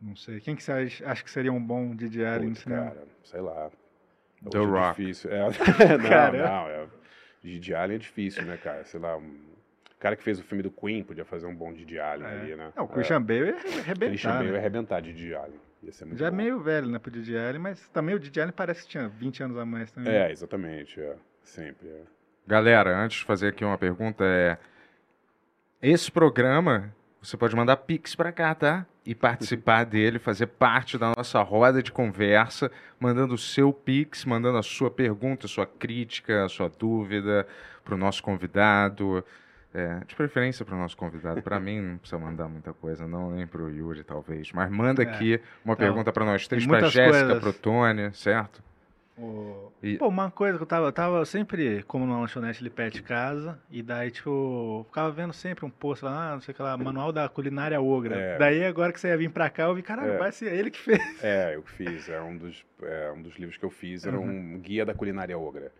não 0.00 0.14
sei. 0.16 0.38
Quem 0.40 0.54
que 0.56 0.62
você 0.62 0.72
acha, 0.72 1.06
acha 1.08 1.24
que 1.24 1.30
seria 1.30 1.52
um 1.52 1.60
bom 1.64 1.94
Didi 1.94 2.24
Allen 2.24 2.48
no 2.48 2.50
Putz, 2.50 2.62
cinema? 2.62 2.86
cara, 2.90 3.04
sei 3.22 3.40
lá. 3.40 3.70
The 4.50 4.58
Hoje 4.58 4.68
é 4.68 4.70
Rock. 4.78 5.00
Difícil. 5.00 5.30
É, 5.32 5.38
não, 6.02 6.08
Cara. 6.08 6.38
não. 6.46 6.68
É, 6.68 6.86
Didi 7.42 7.74
Allen 7.74 7.96
é 7.96 7.98
difícil, 7.98 8.44
né, 8.44 8.58
cara? 8.62 8.84
Sei 8.84 9.00
lá, 9.00 9.16
um 9.16 9.34
cara 10.04 10.16
que 10.16 10.22
fez 10.22 10.38
o 10.38 10.42
filme 10.44 10.62
do 10.62 10.70
Queen 10.70 11.02
podia 11.02 11.24
fazer 11.24 11.46
um 11.46 11.54
bom 11.54 11.72
Didi 11.72 11.98
Allen 11.98 12.26
É. 12.26 12.40
ali, 12.40 12.54
né? 12.56 12.72
Não, 12.76 12.84
o 12.84 12.88
Christian 12.88 13.22
Bale 13.22 13.40
ia 13.40 13.46
é. 13.52 13.78
arrebentar, 13.80 14.08
Christian 14.08 14.32
Bale 14.32 14.46
né? 14.48 14.52
ia 14.52 14.58
arrebentar 14.58 15.00
Didi 15.00 15.34
Allen. 15.34 15.60
Ia 15.82 15.92
ser 15.92 16.04
muito 16.04 16.18
Já 16.18 16.26
é 16.26 16.30
bom. 16.30 16.36
meio 16.36 16.60
velho, 16.60 16.86
né, 16.88 16.98
pro 16.98 17.10
Didi 17.10 17.34
Allen, 17.38 17.58
mas 17.58 17.88
também 17.88 18.14
o 18.14 18.18
Didi 18.18 18.38
Allen 18.38 18.52
parece 18.54 18.82
que 18.82 18.88
tinha 18.88 19.08
20 19.08 19.42
anos 19.44 19.56
a 19.56 19.64
mais 19.64 19.90
também. 19.90 20.12
É, 20.12 20.30
exatamente. 20.30 21.00
É. 21.00 21.16
Sempre. 21.42 21.88
É. 21.88 22.02
Galera, 22.46 22.94
antes 22.98 23.20
de 23.20 23.24
fazer 23.24 23.48
aqui 23.48 23.64
uma 23.64 23.78
pergunta, 23.78 24.24
é... 24.26 24.58
Esse 25.80 26.12
programa, 26.12 26.94
você 27.22 27.38
pode 27.38 27.56
mandar 27.56 27.78
pix 27.78 28.14
pra 28.14 28.30
cá, 28.30 28.54
tá? 28.54 28.86
E 29.06 29.14
participar 29.14 29.84
dele, 29.88 30.18
fazer 30.18 30.48
parte 30.48 30.98
da 30.98 31.14
nossa 31.16 31.40
roda 31.42 31.82
de 31.82 31.90
conversa, 31.90 32.70
mandando 33.00 33.32
o 33.32 33.38
seu 33.38 33.72
pix, 33.72 34.26
mandando 34.26 34.58
a 34.58 34.62
sua 34.62 34.90
pergunta, 34.90 35.46
a 35.46 35.48
sua 35.48 35.66
crítica, 35.66 36.44
a 36.44 36.48
sua 36.50 36.68
dúvida 36.68 37.46
pro 37.82 37.96
nosso 37.96 38.22
convidado. 38.22 39.24
É, 39.76 40.04
de 40.06 40.14
preferência 40.14 40.64
pro 40.64 40.76
nosso 40.76 40.96
convidado. 40.96 41.42
Pra 41.42 41.58
mim 41.58 41.80
não 41.80 41.98
precisa 41.98 42.16
mandar 42.16 42.46
muita 42.48 42.72
coisa, 42.72 43.08
não, 43.08 43.32
nem 43.32 43.44
pro 43.44 43.68
Yuri, 43.68 44.04
talvez. 44.04 44.52
Mas 44.52 44.70
manda 44.70 45.02
É. 45.02 45.06
aqui 45.06 45.40
uma 45.64 45.74
Então, 45.74 45.76
pergunta 45.86 46.12
pra 46.12 46.24
nós 46.24 46.46
três, 46.46 46.64
muitas 46.64 46.92
Jéssica, 46.92 47.24
coisas. 47.26 47.42
pro 47.42 47.52
Tony, 47.52 48.12
certo? 48.14 48.62
O- 49.18 49.72
E- 49.82 49.96
Pô, 49.98 50.08
uma 50.08 50.30
coisa 50.30 50.56
que 50.58 50.62
eu 50.62 50.66
tava, 50.66 50.86
eu 50.86 50.92
tava 50.92 51.24
sempre, 51.24 51.82
como 51.84 52.06
numa 52.06 52.18
lanchonete 52.20 52.60
ali 52.60 52.70
perto 52.70 52.94
de 52.94 53.02
casa, 53.02 53.58
e 53.70 53.82
daí, 53.82 54.10
tipo, 54.10 54.28
eu 54.30 54.84
ficava 54.88 55.10
vendo 55.12 55.32
sempre 55.32 55.64
um 55.64 55.70
post 55.70 56.04
lá, 56.04 56.30
ah, 56.30 56.34
não 56.34 56.40
sei 56.40 56.52
o 56.52 56.56
que 56.56 56.62
lá, 56.62 56.76
manual 56.76 57.12
da 57.12 57.28
culinária 57.28 57.80
ogra. 57.80 58.16
É. 58.16 58.38
Daí, 58.38 58.64
agora 58.64 58.92
que 58.92 58.98
você 59.00 59.08
ia 59.08 59.16
vir 59.16 59.30
pra 59.30 59.48
cá, 59.50 59.64
eu 59.64 59.74
vi, 59.74 59.82
caralho, 59.82 60.12
É. 60.12 60.16
vai 60.18 60.32
ser 60.32 60.52
ele 60.52 60.70
que 60.70 60.78
fez. 60.80 61.00
É, 61.22 61.54
eu 61.56 61.62
que 61.62 61.70
fiz. 61.72 62.08
É 62.08 62.20
um 62.20 62.36
dos, 62.36 62.64
é, 62.82 63.12
um 63.12 63.22
dos 63.22 63.36
livros 63.36 63.56
que 63.56 63.64
eu 63.64 63.70
fiz. 63.70 64.04
Era 64.06 64.18
Uhum. 64.18 64.54
um 64.54 64.58
guia 64.58 64.84
da 64.84 64.94
culinária 64.94 65.36
ogra. 65.38 65.70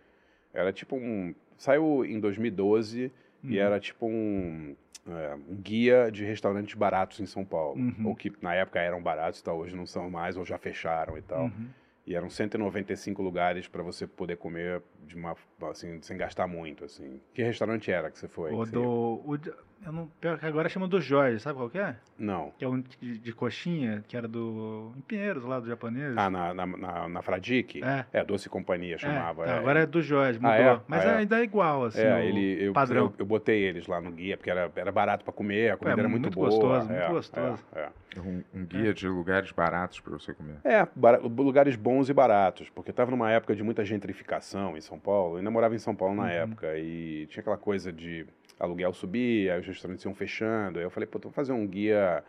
Era 0.53 0.71
tipo 0.71 0.95
um. 0.95 1.33
Saiu 1.57 2.05
em 2.05 2.19
2012 2.19 3.11
e 3.47 3.57
Uhum. 3.57 3.63
era 3.65 3.79
tipo 3.79 4.05
um, 4.07 4.75
é, 5.07 5.35
um 5.49 5.55
guia 5.55 6.09
de 6.11 6.23
restaurantes 6.25 6.73
baratos 6.75 7.19
em 7.19 7.25
São 7.25 7.45
Paulo. 7.45 7.79
Uhum. 7.79 8.07
Ou 8.07 8.15
que 8.15 8.31
na 8.41 8.53
época 8.55 8.79
eram 8.79 9.01
baratos 9.01 9.39
e 9.39 9.43
tal, 9.43 9.57
hoje 9.57 9.75
não 9.75 9.85
são 9.85 10.09
mais, 10.09 10.37
ou 10.37 10.45
já 10.45 10.57
fecharam 10.57 11.17
e 11.17 11.21
tal. 11.21 11.43
Uhum. 11.45 11.67
E 12.07 12.15
eram 12.15 12.29
195 12.29 13.21
lugares 13.23 13.67
para 13.67 13.81
você 13.81 14.05
poder 14.05 14.37
comer 14.37 14.81
de 15.05 15.15
uma, 15.15 15.35
assim, 15.69 16.01
sem 16.01 16.17
gastar 16.17 16.47
muito, 16.47 16.83
assim. 16.85 17.19
Que 17.33 17.43
restaurante 17.43 17.91
era 17.91 18.09
que 18.11 18.17
você 18.19 18.27
foi? 18.27 18.51
O 18.53 18.65
do. 18.65 18.83
O, 18.83 19.37
eu 19.85 19.91
não, 19.91 20.07
pior 20.19 20.39
que 20.39 20.45
agora 20.47 20.67
chama 20.67 20.87
do 20.87 20.99
Jorge, 20.99 21.39
sabe 21.39 21.57
qual 21.59 21.69
que 21.69 21.77
é? 21.77 21.95
Não. 22.17 22.51
Que 22.57 22.65
é 22.65 22.67
um 22.67 22.81
de, 22.81 23.19
de 23.19 23.33
coxinha, 23.33 24.03
que 24.07 24.17
era 24.17 24.27
do. 24.27 24.91
Em 24.97 25.01
Pinheiros, 25.01 25.43
lá 25.43 25.59
do 25.59 25.67
japonês. 25.67 26.13
Ah, 26.17 26.29
na, 26.29 26.53
na, 26.55 26.65
na, 26.65 27.07
na 27.09 27.21
Fradique? 27.21 27.81
É. 28.11 28.23
Doce 28.23 28.49
Companhia 28.49 28.95
É, 28.95 28.97
chamava. 28.97 29.43
tá, 29.45 29.51
é. 29.51 29.57
agora 29.59 29.81
é 29.81 29.85
do 29.85 30.01
Jorge, 30.01 30.39
mudou. 30.39 30.51
Ah, 30.51 30.57
é? 30.57 30.79
Mas 30.87 31.05
Ah, 31.05 31.09
é. 31.11 31.17
ainda 31.17 31.39
é 31.39 31.43
igual, 31.43 31.83
assim. 31.85 32.01
É, 32.01 32.25
ele, 32.25 32.63
eu, 32.65 32.73
padrão. 32.73 33.05
Eu, 33.07 33.13
eu 33.19 33.25
botei 33.25 33.61
eles 33.61 33.85
lá 33.85 34.01
no 34.01 34.11
guia, 34.11 34.37
porque 34.37 34.49
era, 34.49 34.71
era 34.75 34.91
barato 34.91 35.23
para 35.23 35.33
comer, 35.33 35.73
a 35.73 35.77
comida 35.77 35.97
É, 35.97 35.99
era 35.99 36.09
muito, 36.09 36.23
muito 36.23 36.35
boa. 36.35 36.49
gostoso, 36.49 36.91
é, 36.91 36.99
muito 36.99 37.11
gostoso. 37.11 37.63
É, 37.75 37.79
é. 37.81 37.89
Um, 38.19 38.41
um 38.53 38.65
guia 38.65 38.93
de 38.93 39.07
lugares 39.09 39.51
baratos 39.51 39.99
para 39.99 40.13
você 40.13 40.33
comer. 40.33 40.55
É, 40.63 40.87
bara- 40.95 41.19
lugares 41.19 41.75
bons 41.75 42.09
e 42.09 42.13
baratos, 42.13 42.69
porque 42.69 42.89
estava 42.89 43.11
numa 43.11 43.29
época 43.29 43.53
de 43.53 43.61
muita 43.61 43.83
gentrificação 43.83 44.75
em 44.77 44.81
São 44.81 44.94
Paulo. 44.99 45.33
Eu 45.35 45.37
ainda 45.39 45.51
morava 45.51 45.75
em 45.75 45.79
São 45.79 45.95
Paulo 45.95 46.15
na 46.15 46.23
Uhum. 46.23 46.29
época 46.29 46.77
e 46.77 47.25
tinha 47.27 47.41
aquela 47.41 47.57
coisa 47.57 47.91
de 47.91 48.25
aluguel 48.59 48.93
subir, 48.93 49.49
aí 49.51 49.59
os 49.59 49.67
restaurantes 49.67 50.03
iam 50.05 50.13
fechando. 50.15 50.79
Aí 50.79 50.85
eu 50.85 50.89
falei, 50.89 51.07
pô, 51.07 51.19
vou 51.19 51.31
fazer 51.31 51.51
um 51.53 51.65
guia 51.67 52.23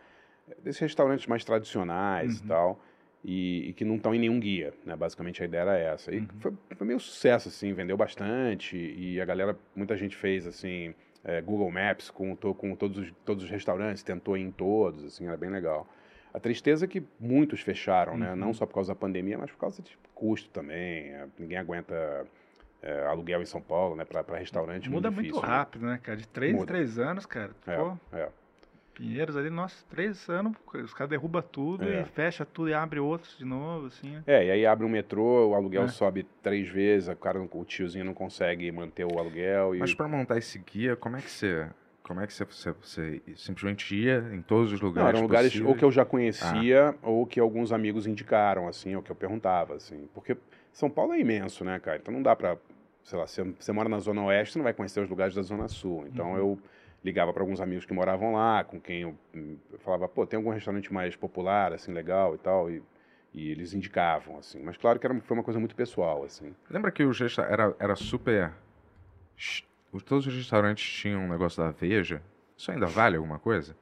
desses 0.63 0.79
restaurantes 0.81 1.27
mais 1.27 1.43
tradicionais 1.43 2.37
e 2.39 2.41
Uhum. 2.41 2.47
tal, 2.47 2.79
e, 3.23 3.69
e 3.69 3.73
que 3.73 3.83
não 3.83 3.95
estão 3.95 4.13
em 4.15 4.19
nenhum 4.19 4.39
guia, 4.39 4.73
né? 4.85 4.95
Basicamente 4.95 5.41
a 5.41 5.45
ideia 5.45 5.61
era 5.61 5.77
essa. 5.77 6.13
E 6.13 6.19
Uhum. 6.19 6.27
foi, 6.39 6.53
foi 6.75 6.87
meio 6.87 6.99
sucesso, 6.99 7.49
assim, 7.49 7.73
vendeu 7.73 7.97
bastante 7.97 8.77
e 8.77 9.19
a 9.19 9.25
galera, 9.25 9.57
muita 9.75 9.97
gente 9.97 10.15
fez, 10.15 10.45
assim, 10.47 10.93
é, 11.23 11.41
Google 11.41 11.69
Maps 11.71 12.09
com, 12.09 12.35
com 12.35 12.75
todos, 12.75 12.97
os, 12.99 13.11
todos 13.25 13.43
os 13.43 13.49
restaurantes, 13.49 14.03
tentou 14.03 14.37
ir 14.37 14.41
em 14.43 14.51
todos, 14.51 15.03
assim, 15.03 15.27
era 15.27 15.35
bem 15.35 15.49
legal. 15.49 15.87
A 16.33 16.39
tristeza 16.39 16.85
é 16.85 16.87
que 16.87 17.03
muitos 17.19 17.61
fecharam, 17.61 18.15
né? 18.17 18.29
Uhum. 18.29 18.35
Não 18.35 18.53
só 18.53 18.65
por 18.65 18.75
causa 18.75 18.93
da 18.93 18.95
pandemia, 18.99 19.37
mas 19.37 19.49
por 19.49 19.57
causa 19.57 19.81
de 19.81 19.97
custo 20.13 20.49
também. 20.51 21.05
é, 21.13 21.25
Ninguém 21.39 21.57
aguenta 21.57 22.25
é, 22.81 23.05
aluguel 23.07 23.41
em 23.41 23.45
São 23.45 23.61
Paulo, 23.61 23.95
né? 23.95 24.05
Para 24.05 24.37
restaurante. 24.37 24.89
Muda 24.89 25.09
muito, 25.09 25.15
muito 25.21 25.33
difícil, 25.35 25.49
né? 25.49 25.55
rápido, 25.57 25.85
né, 25.85 25.99
cara? 26.01 26.17
De 26.17 26.27
três 26.27 26.55
em 26.55 26.65
três 26.65 26.99
anos, 26.99 27.25
cara. 27.25 27.51
É, 27.67 28.17
é. 28.19 28.29
Pinheiros 28.93 29.37
ali, 29.37 29.51
nossa, 29.51 29.85
três 29.91 30.27
anos, 30.27 30.53
os 30.73 30.91
caras 30.91 31.11
derrubam 31.11 31.41
tudo 31.43 31.83
É. 31.87 32.01
e 32.01 32.05
fecha 32.05 32.43
tudo 32.43 32.69
e 32.69 32.73
abre 32.73 32.99
outros 32.99 33.37
de 33.37 33.45
novo, 33.45 33.85
assim. 33.87 34.09
né? 34.09 34.23
É, 34.25 34.45
e 34.45 34.49
aí 34.51 34.65
abre 34.65 34.83
um 34.85 34.89
metrô, 34.89 35.49
o 35.49 35.53
aluguel 35.53 35.83
É. 35.83 35.87
sobe 35.87 36.23
três 36.41 36.67
vezes, 36.67 37.07
o 37.07 37.15
cara, 37.15 37.37
não- 37.37 37.47
o 37.51 37.63
tiozinho 37.63 38.03
não 38.03 38.15
consegue 38.15 38.71
manter 38.71 39.05
o 39.05 39.19
aluguel. 39.19 39.75
E... 39.75 39.79
Mas 39.79 39.93
para 39.93 40.07
montar 40.07 40.37
esse 40.39 40.57
guia, 40.57 40.95
como 40.95 41.15
é 41.15 41.21
que 41.21 41.29
você. 41.29 41.67
Como 42.01 42.21
é 42.21 42.25
que 42.25 42.33
você, 42.33 42.45
você, 42.45 42.71
você 42.71 43.21
simplesmente 43.35 43.93
ia 43.93 44.19
em 44.33 44.41
todos 44.41 44.71
os 44.71 44.79
Não, 44.79 44.87
lugares? 44.87 45.09
eram 45.09 45.21
lugares 45.21 45.49
possíveis? 45.49 45.69
ou 45.69 45.77
que 45.77 45.83
eu 45.85 45.91
já 45.91 46.05
conhecia, 46.05 46.89
Ah. 46.89 46.95
ou 47.07 47.25
que 47.27 47.37
alguns 47.39 47.71
amigos 47.73 48.07
indicaram, 48.07 48.65
assim, 48.67 48.95
ou 48.95 49.03
que 49.03 49.11
eu 49.11 49.15
perguntava, 49.15 49.75
assim. 49.75 50.07
Porque 50.13 50.37
São 50.77 50.91
Paulo 50.91 51.13
é 51.13 51.19
imenso, 51.19 51.65
né, 51.65 51.79
cara? 51.79 51.97
Então 51.97 52.13
não 52.13 52.21
dá 52.21 52.35
pra, 52.35 52.55
sei 53.03 53.17
lá, 53.17 53.25
você, 53.25 53.43
você 53.43 53.71
mora 53.71 53.89
na 53.89 53.97
Zona 53.97 54.23
Oeste, 54.25 54.53
você 54.53 54.59
não 54.59 54.63
vai 54.63 54.73
conhecer 54.75 54.99
os 54.99 55.09
lugares 55.09 55.33
da 55.33 55.41
Zona 55.41 55.67
Sul. 55.67 56.05
Então 56.05 56.33
Uhum. 56.33 56.37
eu 56.37 56.59
ligava 57.03 57.33
para 57.33 57.41
alguns 57.41 57.59
amigos 57.59 57.83
que 57.83 57.93
moravam 57.93 58.33
lá, 58.33 58.63
com 58.63 58.79
quem 58.79 59.01
eu, 59.01 59.15
hum, 59.33 59.57
eu 59.71 59.79
falava, 59.79 60.07
pô, 60.07 60.23
tem 60.27 60.37
algum 60.37 60.51
restaurante 60.51 60.93
mais 60.93 61.15
popular, 61.15 61.73
assim, 61.73 61.91
legal 61.91 62.35
e 62.35 62.37
tal, 62.37 62.69
e, 62.69 62.83
e 63.33 63.49
eles 63.49 63.73
indicavam, 63.73 64.37
assim. 64.37 64.61
Mas 64.61 64.77
claro 64.77 64.99
que 64.99 65.07
era, 65.07 65.19
foi 65.21 65.35
uma 65.35 65.43
coisa 65.43 65.59
muito 65.59 65.75
pessoal, 65.75 66.23
assim. 66.23 66.53
Lembra 66.69 66.91
que 66.91 67.03
os 67.03 67.19
resta- 67.19 67.41
era, 67.49 67.75
era 67.79 67.95
super. 67.95 68.51
os- 69.35 69.65
Todos 70.05 70.27
os 70.27 70.35
restaurantes 70.35 70.87
tinham 70.87 71.21
um 71.21 71.27
negócio 71.29 71.63
da 71.63 71.71
Veja. 71.71 72.21
Isso 72.55 72.69
ainda 72.71 72.85
vale 72.85 73.15
alguma 73.17 73.39
coisa? 73.39 73.75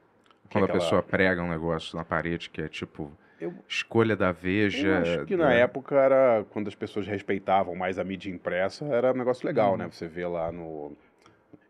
Quando 0.50 0.64
a 0.64 0.66
aquela- 0.66 0.80
pessoa 0.80 1.02
prega 1.02 1.42
um 1.42 1.50
negócio 1.50 1.94
na 1.94 2.06
parede 2.06 2.48
que 2.48 2.62
é 2.62 2.68
tipo. 2.68 3.12
Eu- 3.40 3.54
Escolha 3.68 4.16
da 4.16 4.32
Veja. 4.32 4.88
Eu 4.88 4.96
acho 5.02 5.24
que 5.26 5.36
na 5.36 5.48
né? 5.50 5.60
época 5.60 5.94
era 5.96 6.44
quando 6.50 6.68
as 6.68 6.74
pessoas 6.74 7.06
respeitavam 7.06 7.74
mais 7.74 7.98
a 7.98 8.04
mídia 8.04 8.30
impressa, 8.30 8.84
era 8.86 9.12
um 9.12 9.16
negócio 9.16 9.46
legal, 9.46 9.72
Uhum. 9.72 9.78
né? 9.78 9.88
Você 9.90 10.06
vê 10.06 10.26
lá 10.26 10.50
no. 10.50 10.96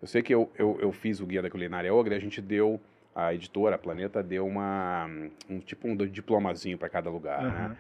Eu 0.01 0.07
sei 0.09 0.23
que 0.23 0.35
eu, 0.35 0.51
eu, 0.59 0.79
eu 0.81 0.93
fiz 0.93 1.21
o 1.21 1.27
Guia 1.27 1.43
da 1.43 1.51
Culinária 1.51 1.93
Ogre, 1.93 2.15
a 2.15 2.19
gente 2.21 2.41
deu. 2.41 2.81
A 3.15 3.33
editora, 3.33 3.77
a 3.77 3.79
Planeta, 3.79 4.23
deu 4.23 4.47
uma. 4.47 5.09
Um, 5.49 5.59
tipo 5.59 5.89
um 5.89 5.97
diplomazinho 5.97 6.77
para 6.77 6.89
cada 6.91 7.09
lugar, 7.09 7.43
né? 7.45 7.49
Aham. 7.67 7.77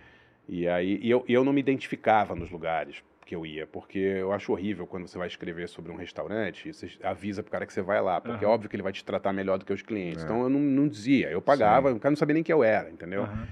E 0.48 0.66
aí 0.68 0.98
e 1.02 1.10
eu, 1.10 1.24
e 1.28 1.34
eu 1.34 1.44
não 1.44 1.52
me 1.52 1.60
identificava 1.60 2.34
nos 2.34 2.50
lugares 2.50 3.04
que 3.26 3.34
eu 3.34 3.44
ia, 3.44 3.66
porque 3.66 3.98
eu 3.98 4.32
acho 4.32 4.52
horrível 4.52 4.86
quando 4.86 5.06
você 5.08 5.18
vai 5.18 5.26
escrever 5.26 5.68
sobre 5.68 5.90
um 5.92 5.96
restaurante, 5.96 6.72
você 6.72 6.88
avisa 7.02 7.42
pro 7.42 7.50
cara 7.52 7.66
que 7.66 7.72
você 7.72 7.82
vai 7.82 8.00
lá, 8.00 8.20
porque 8.20 8.44
é 8.44 8.46
Aham. 8.46 8.54
óbvio 8.54 8.70
que 8.70 8.76
ele 8.76 8.84
vai 8.84 8.92
te 8.92 9.04
tratar 9.04 9.32
melhor 9.32 9.58
do 9.58 9.66
que 9.66 9.72
os 9.72 9.82
clientes. 9.82 10.22
É. 10.22 10.24
Então 10.24 10.42
eu 10.44 10.48
não, 10.48 10.60
não 10.60 10.88
dizia, 10.88 11.28
eu 11.28 11.42
pagava, 11.42 11.92
o 11.92 11.98
cara 11.98 12.12
não 12.12 12.16
sabia 12.16 12.34
nem 12.34 12.44
quem 12.44 12.52
eu 12.54 12.62
era, 12.64 12.88
entendeu? 12.88 13.24
Aham. 13.24 13.46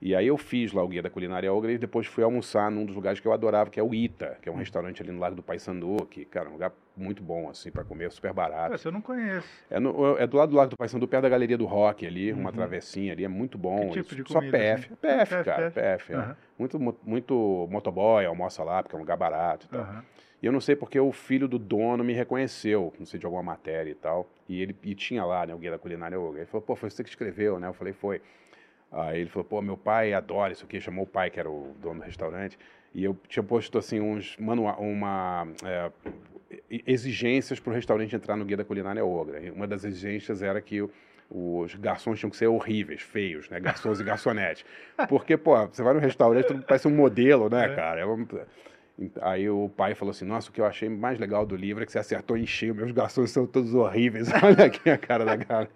E 0.00 0.14
aí 0.14 0.26
eu 0.26 0.36
fiz 0.36 0.72
lá 0.72 0.82
o 0.84 0.88
Guia 0.88 1.00
da 1.02 1.08
Culinária 1.08 1.50
Ogre 1.52 1.72
e 1.72 1.78
depois 1.78 2.06
fui 2.06 2.22
almoçar 2.22 2.70
num 2.70 2.84
dos 2.84 2.94
lugares 2.94 3.18
que 3.18 3.26
eu 3.26 3.32
adorava, 3.32 3.70
que 3.70 3.80
é 3.80 3.82
o 3.82 3.94
Ita, 3.94 4.36
que 4.42 4.48
é 4.48 4.52
um 4.52 4.56
restaurante 4.56 5.02
ali 5.02 5.10
no 5.10 5.18
Lago 5.18 5.34
do 5.34 5.42
Paissandu, 5.42 5.96
que, 6.10 6.24
cara, 6.26 6.46
é 6.46 6.48
um 6.50 6.52
lugar 6.52 6.72
muito 6.94 7.22
bom, 7.22 7.48
assim, 7.48 7.70
para 7.70 7.82
comer, 7.82 8.10
super 8.12 8.30
barato. 8.32 8.68
Pô, 8.68 8.74
Esse 8.74 8.86
eu 8.86 8.92
não 8.92 9.00
conheço. 9.00 9.48
É, 9.70 9.80
no- 9.80 10.18
é 10.18 10.26
do 10.26 10.36
lado 10.36 10.50
do 10.50 10.56
Lago 10.56 10.70
do 10.70 10.76
Paissandu, 10.76 11.08
perto 11.08 11.22
da 11.22 11.28
Galeria 11.30 11.56
do 11.56 11.64
Rock 11.64 12.06
ali, 12.06 12.30
uma 12.30 12.50
Uhum. 12.50 12.56
travessinha 12.56 13.12
ali, 13.14 13.24
é 13.24 13.28
muito 13.28 13.56
bom. 13.56 13.88
Que 13.88 14.02
tipo 14.02 14.14
de 14.14 14.22
Só 14.30 14.38
comida, 14.38 14.58
PF. 14.58 14.84
assim? 14.86 14.94
PF, 14.96 15.30
PF, 15.34 15.44
cara, 15.44 15.70
PF. 15.70 15.74
PF. 15.80 16.12
é. 16.12 16.16
Aham. 16.16 16.36
Muito, 16.58 16.96
muito 17.02 17.68
motoboy 17.70 18.24
almoça 18.26 18.62
lá, 18.62 18.82
porque 18.82 18.94
é 18.94 18.98
um 18.98 19.02
lugar 19.02 19.16
barato 19.16 19.66
e 19.66 19.68
tal. 19.70 19.80
Aham. 19.80 20.04
E 20.42 20.46
eu 20.46 20.52
não 20.52 20.60
sei 20.60 20.76
porque 20.76 21.00
o 21.00 21.10
filho 21.12 21.48
do 21.48 21.58
dono 21.58 22.04
me 22.04 22.12
reconheceu, 22.12 22.92
não 22.98 23.06
sei 23.06 23.18
de 23.18 23.24
alguma 23.24 23.42
matéria 23.42 23.90
e 23.90 23.94
tal. 23.94 24.28
E 24.46 24.60
ele 24.60 24.76
e 24.84 24.94
tinha 24.94 25.24
lá, 25.24 25.46
né, 25.46 25.54
o 25.54 25.58
Guia 25.58 25.70
da 25.70 25.78
Culinária 25.78 26.20
Ogre. 26.20 26.40
Ele 26.40 26.46
falou, 26.46 26.60
pô, 26.60 26.76
foi 26.76 26.90
você 26.90 27.02
que 27.02 27.08
escreveu, 27.08 27.58
né? 27.58 27.66
Eu 27.68 27.72
falei, 27.72 27.94
foi. 27.94 28.20
Aí 28.92 29.20
ele 29.20 29.30
falou, 29.30 29.44
pô, 29.44 29.60
meu 29.60 29.76
pai 29.76 30.12
adora 30.12 30.52
isso 30.52 30.64
aqui, 30.64 30.80
chamou 30.80 31.04
o 31.04 31.06
pai, 31.06 31.30
que 31.30 31.38
era 31.40 31.50
o 31.50 31.74
dono 31.80 32.00
do 32.00 32.06
restaurante. 32.06 32.58
E 32.94 33.04
eu 33.04 33.16
tinha 33.28 33.42
posto, 33.42 33.76
assim, 33.78 34.00
uns 34.00 34.36
manua 34.38 34.76
uma... 34.78 35.46
é, 35.64 35.90
exigências 36.86 37.60
para 37.60 37.70
o 37.70 37.74
restaurante 37.74 38.14
entrar 38.14 38.36
no 38.36 38.44
Guia 38.44 38.56
da 38.56 38.64
Culinária 38.64 39.04
Ogre. 39.04 39.46
E 39.46 39.50
uma 39.50 39.66
das 39.66 39.84
exigências 39.84 40.42
era 40.42 40.60
que 40.60 40.86
os 41.30 41.74
garçons 41.74 42.18
tinham 42.20 42.30
que 42.30 42.36
ser 42.36 42.46
horríveis, 42.46 43.02
feios, 43.02 43.50
né? 43.50 43.58
Garçons 43.60 44.00
e 44.00 44.04
garçonetes. 44.04 44.64
Porque, 45.08 45.36
pô, 45.36 45.66
você 45.66 45.82
vai 45.82 45.92
no 45.92 46.00
restaurante, 46.00 46.46
tudo 46.46 46.62
parece 46.62 46.86
um 46.86 46.94
modelo, 46.94 47.50
né, 47.50 47.72
É. 47.72 47.74
cara? 47.74 48.00
É 48.00 48.06
um- 48.06 48.26
Aí 49.20 49.50
o 49.50 49.68
pai 49.68 49.94
falou 49.94 50.10
assim: 50.12 50.24
Nossa, 50.24 50.48
o 50.48 50.52
que 50.54 50.58
eu 50.58 50.64
achei 50.64 50.88
mais 50.88 51.18
legal 51.18 51.44
do 51.44 51.54
livro 51.54 51.82
é 51.82 51.86
que 51.86 51.92
você 51.92 51.98
acertou 51.98 52.34
em 52.34 52.46
cheio, 52.46 52.74
meus 52.74 52.92
garçons 52.92 53.30
são 53.30 53.46
todos 53.46 53.74
horríveis. 53.74 54.28
Olha 54.42 54.64
aqui 54.64 54.88
a 54.88 54.96
cara 54.96 55.22
da 55.26 55.36
galera. 55.36 55.70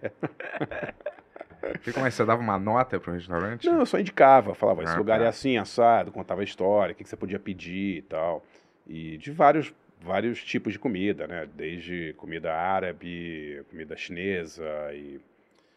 E 1.87 1.93
como 1.93 2.07
é 2.07 2.09
que 2.11 2.15
você 2.15 2.25
dava 2.25 2.41
uma 2.41 2.59
nota 2.59 2.99
pro 3.01 3.13
restaurante? 3.13 3.67
Não, 3.67 3.81
eu 3.81 3.87
só 3.87 3.99
indicava, 3.99 4.55
falava: 4.55 4.83
Esse 4.83 4.95
Ah, 4.95 4.99
lugar 4.99 5.19
tá. 5.19 5.25
é 5.25 5.29
assim, 5.29 5.57
assado, 5.57 6.11
contava 6.13 6.41
a 6.41 6.45
história, 6.45 6.93
o 6.93 6.97
que 6.97 7.03
que 7.05 7.09
você 7.11 7.17
podia 7.17 7.39
pedir 7.39 7.99
e 7.99 8.03
tal. 8.03 8.45
E 8.87 9.17
de 9.19 9.31
vários, 9.31 9.73
vários 10.03 10.43
tipos 10.43 10.73
de 10.73 10.79
comida, 10.79 11.27
né? 11.27 11.49
Desde 11.55 12.15
comida 12.17 12.53
árabe, 12.55 13.63
comida 13.71 13.97
chinesa 13.97 14.65
e. 14.95 15.21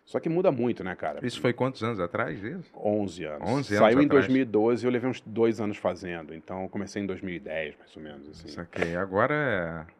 Só 0.05 0.19
que 0.19 0.27
muda 0.27 0.51
muito, 0.51 0.83
né, 0.83 0.95
cara? 0.95 1.25
Isso 1.25 1.39
foi 1.39 1.53
quantos 1.53 1.81
anos 1.81 1.97
atrás? 1.97 2.43
Isso? 2.43 2.69
11 2.75 3.23
anos. 3.23 3.41
11 3.49 3.51
anos 3.51 3.67
Saiu 3.67 4.01
em 4.01 4.05
atrás. 4.05 4.27
2012 4.27 4.85
eu 4.85 4.91
levei 4.91 5.09
uns 5.09 5.21
dois 5.21 5.61
anos 5.61 5.77
fazendo. 5.77 6.33
Então 6.35 6.63
eu 6.63 6.69
comecei 6.69 7.01
em 7.01 7.05
2010, 7.05 7.77
mais 7.79 7.95
ou 7.95 8.03
menos. 8.03 8.27
Assim. 8.29 8.49
Saquei. 8.49 8.97
Agora 8.97 9.33
é. 9.87 9.93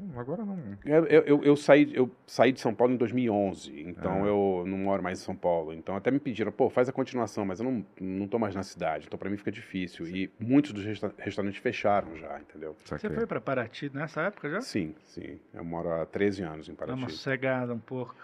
Hum, 0.00 0.10
Agora 0.18 0.44
não. 0.44 0.58
Eu, 0.84 1.06
eu, 1.06 1.22
eu- 1.22 1.44
eu 1.44 1.56
saí, 1.56 1.90
eu 1.94 2.10
saí 2.26 2.52
de 2.52 2.60
São 2.60 2.74
Paulo 2.74 2.92
em 2.94 2.96
2011, 2.96 3.80
então 3.80 4.24
Ah. 4.24 4.26
eu 4.28 4.64
não 4.66 4.78
moro 4.78 5.02
mais 5.02 5.20
em 5.20 5.24
São 5.24 5.34
Paulo. 5.36 5.72
Então 5.72 5.96
até 5.96 6.10
me 6.10 6.18
pediram, 6.18 6.50
pô, 6.52 6.68
faz 6.70 6.88
a 6.88 6.92
continuação, 6.92 7.44
mas 7.44 7.60
eu 7.60 7.64
não, 7.64 7.84
não 8.00 8.26
tô 8.28 8.38
mais 8.38 8.54
na 8.54 8.62
cidade, 8.62 9.06
então 9.06 9.18
pra 9.18 9.28
mim 9.30 9.36
fica 9.36 9.50
difícil. 9.52 10.06
E 10.06 10.30
muitos 10.38 10.72
dos 10.72 10.84
resta- 10.84 11.12
restaurantes 11.18 11.60
fecharam 11.60 12.16
já, 12.16 12.38
entendeu? 12.40 12.76
Você 12.84 13.08
foi 13.10 13.26
pra 13.26 13.40
Paraty 13.40 13.90
nessa 13.94 14.22
época 14.22 14.48
já? 14.50 14.60
Sim, 14.60 14.94
sim. 15.04 15.38
Eu 15.52 15.64
moro 15.64 15.90
há 15.90 16.06
13 16.06 16.42
anos 16.42 16.68
em 16.68 16.72
Dá 16.72 16.78
Paraty. 16.78 16.98
uma 16.98 17.08
sossegada 17.08 17.72
um 17.74 17.78
pouco. 17.78 18.14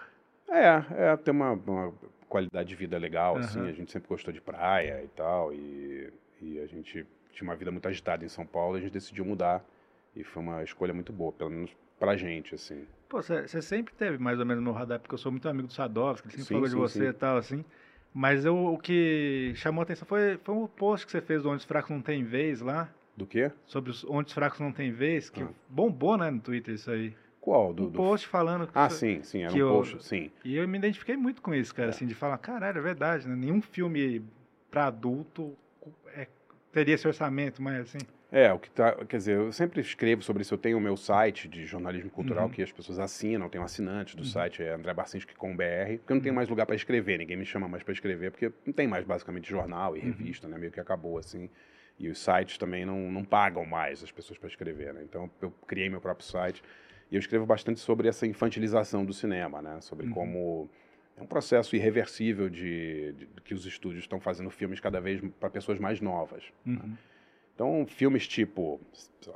É, 0.49 0.83
é, 1.11 1.17
tem 1.17 1.33
uma, 1.33 1.51
uma 1.53 1.93
qualidade 2.27 2.67
de 2.69 2.75
vida 2.75 2.97
legal, 2.97 3.37
assim. 3.37 3.59
Aham. 3.59 3.69
A 3.69 3.73
gente 3.73 3.91
sempre 3.91 4.07
gostou 4.09 4.33
de 4.33 4.41
praia 4.41 5.01
e 5.03 5.07
tal, 5.09 5.53
e, 5.53 6.11
e 6.41 6.59
a 6.59 6.65
gente 6.67 7.05
tinha 7.31 7.47
uma 7.49 7.55
vida 7.55 7.71
muito 7.71 7.87
agitada 7.87 8.25
em 8.25 8.29
São 8.29 8.45
Paulo, 8.45 8.75
e 8.75 8.79
a 8.79 8.81
gente 8.81 8.91
decidiu 8.93 9.23
mudar. 9.25 9.63
E 10.15 10.23
foi 10.23 10.43
uma 10.43 10.63
escolha 10.63 10.93
muito 10.93 11.13
boa, 11.13 11.31
pelo 11.31 11.49
menos 11.49 11.71
pra 11.99 12.15
gente, 12.17 12.55
assim. 12.55 12.85
Pô, 13.07 13.21
você 13.21 13.61
sempre 13.61 13.93
teve 13.93 14.17
mais 14.17 14.39
ou 14.39 14.45
menos 14.45 14.63
no 14.63 14.71
radar, 14.71 14.99
porque 14.99 15.13
eu 15.13 15.17
sou 15.17 15.31
muito 15.31 15.47
amigo 15.47 15.67
do 15.67 15.73
Sadovski, 15.73 16.27
ele 16.27 16.31
sempre 16.31 16.45
Sim, 16.47 16.53
falou 16.55 16.65
de 16.67 16.71
sim, 16.73 16.77
você 16.79 17.03
sim. 17.05 17.09
e 17.09 17.13
tal, 17.13 17.37
assim. 17.37 17.65
Mas 18.13 18.43
eu- 18.43 18.57
o 18.73 18.77
que 18.77 19.53
chamou 19.55 19.81
a 19.81 19.83
atenção 19.83 20.05
foi, 20.07 20.37
foi 20.43 20.55
um 20.55 20.67
post 20.67 21.05
que 21.05 21.11
você 21.11 21.21
fez 21.21 21.43
do 21.43 21.49
Onde 21.49 21.59
os 21.59 21.65
Fracos 21.65 21.89
Não 21.91 22.01
Tem 22.01 22.23
Vez 22.23 22.59
lá, 22.61 22.89
Do 23.15 23.25
quê? 23.25 23.51
sobre 23.65 23.89
os 23.91 24.03
Onde 24.05 24.27
os 24.27 24.33
Fracos 24.33 24.59
Não 24.59 24.71
Tem 24.71 24.91
Vez, 24.91 25.29
que 25.29 25.41
Ah. 25.43 25.49
bombou, 25.69 26.17
né, 26.17 26.29
no 26.29 26.39
Twitter 26.41 26.73
isso 26.75 26.91
aí. 26.91 27.15
Qual? 27.39 27.73
Do, 27.73 27.83
um 27.83 27.89
do- 27.89 27.97
post 27.97 28.27
falando... 28.27 28.67
que 28.67 28.73
Ah, 28.75 28.87
isso- 28.87 28.97
sim, 28.97 29.23
sim, 29.23 29.43
era 29.43 29.53
um 29.53 29.57
eu- 29.57 29.69
post, 29.69 30.03
sim. 30.03 30.29
E 30.43 30.55
eu 30.57 30.67
me 30.67 30.77
identifiquei 30.77 31.15
muito 31.15 31.41
com 31.41 31.53
isso, 31.55 31.73
cara, 31.73 31.87
É. 31.87 31.91
assim, 31.91 32.05
de 32.05 32.13
falar, 32.13 32.37
caralho, 32.37 32.77
é 32.77 32.81
verdade, 32.81 33.27
né? 33.27 33.35
Nenhum 33.35 33.61
filme 33.61 34.23
pra 34.69 34.87
adulto 34.87 35.55
é, 36.13 36.27
teria 36.71 36.95
esse 36.95 37.07
orçamento, 37.07 37.61
mas 37.61 37.79
assim... 37.81 37.97
É, 38.31 38.51
o 38.53 38.57
que 38.59 38.69
tá. 38.71 38.93
Quer 39.05 39.17
dizer, 39.17 39.35
eu 39.35 39.51
sempre 39.51 39.81
escrevo 39.81 40.21
sobre 40.21 40.41
isso. 40.41 40.53
Eu 40.53 40.57
tenho 40.57 40.77
o 40.77 40.81
meu 40.81 40.95
site 40.95 41.49
de 41.49 41.65
jornalismo 41.65 42.09
cultural 42.09 42.45
Uhum. 42.45 42.51
que 42.51 42.63
as 42.63 42.71
pessoas 42.71 42.97
assinam, 42.97 43.49
tem 43.49 43.59
um 43.59 43.63
assinante 43.63 44.15
do 44.15 44.21
Uhum. 44.23 44.29
site, 44.29 44.63
é 44.63 44.71
andrebarcinski.com.br, 44.73 45.97
porque 45.97 46.13
eu 46.13 46.15
não 46.15 46.21
tenho 46.21 46.33
mais 46.35 46.47
lugar 46.47 46.65
para 46.65 46.75
escrever, 46.75 47.17
ninguém 47.19 47.35
me 47.35 47.45
chama 47.45 47.67
mais 47.67 47.83
para 47.83 47.91
escrever, 47.93 48.31
porque 48.31 48.49
não 48.65 48.71
tem 48.71 48.87
mais 48.87 49.05
basicamente 49.05 49.49
jornal 49.49 49.97
e 49.97 49.99
Uhum. 49.99 50.05
revista, 50.05 50.47
né? 50.47 50.57
Meio 50.57 50.71
que 50.71 50.79
acabou 50.79 51.17
assim. 51.17 51.49
E 51.99 52.07
os 52.07 52.19
sites 52.19 52.57
também 52.57 52.85
não, 52.85 53.11
não 53.11 53.23
pagam 53.25 53.65
mais 53.65 54.01
as 54.01 54.11
pessoas 54.11 54.39
para 54.39 54.47
escrever, 54.47 54.93
né? 54.93 55.01
Então 55.03 55.29
eu 55.41 55.51
criei 55.67 55.89
meu 55.89 55.99
próprio 55.99 56.25
site 56.25 56.63
e 57.11 57.15
eu 57.15 57.19
escrevo 57.19 57.45
bastante 57.45 57.81
sobre 57.81 58.07
essa 58.07 58.25
infantilização 58.25 59.03
do 59.05 59.11
cinema, 59.13 59.61
né? 59.61 59.81
Sobre 59.81 60.07
Uhum. 60.07 60.13
como 60.13 60.69
é 61.17 61.21
um 61.21 61.27
processo 61.27 61.75
irreversível 61.75 62.49
de, 62.49 63.11
de- 63.11 63.27
que 63.43 63.53
os 63.53 63.65
estúdios 63.65 64.05
estão 64.05 64.21
fazendo 64.21 64.49
filmes 64.49 64.79
cada 64.79 65.01
vez 65.01 65.21
para 65.37 65.49
pessoas 65.49 65.77
mais 65.79 65.99
novas. 65.99 66.45
Uhum. 66.65 66.95
Então, 67.61 67.85
filmes 67.85 68.27
tipo 68.27 68.81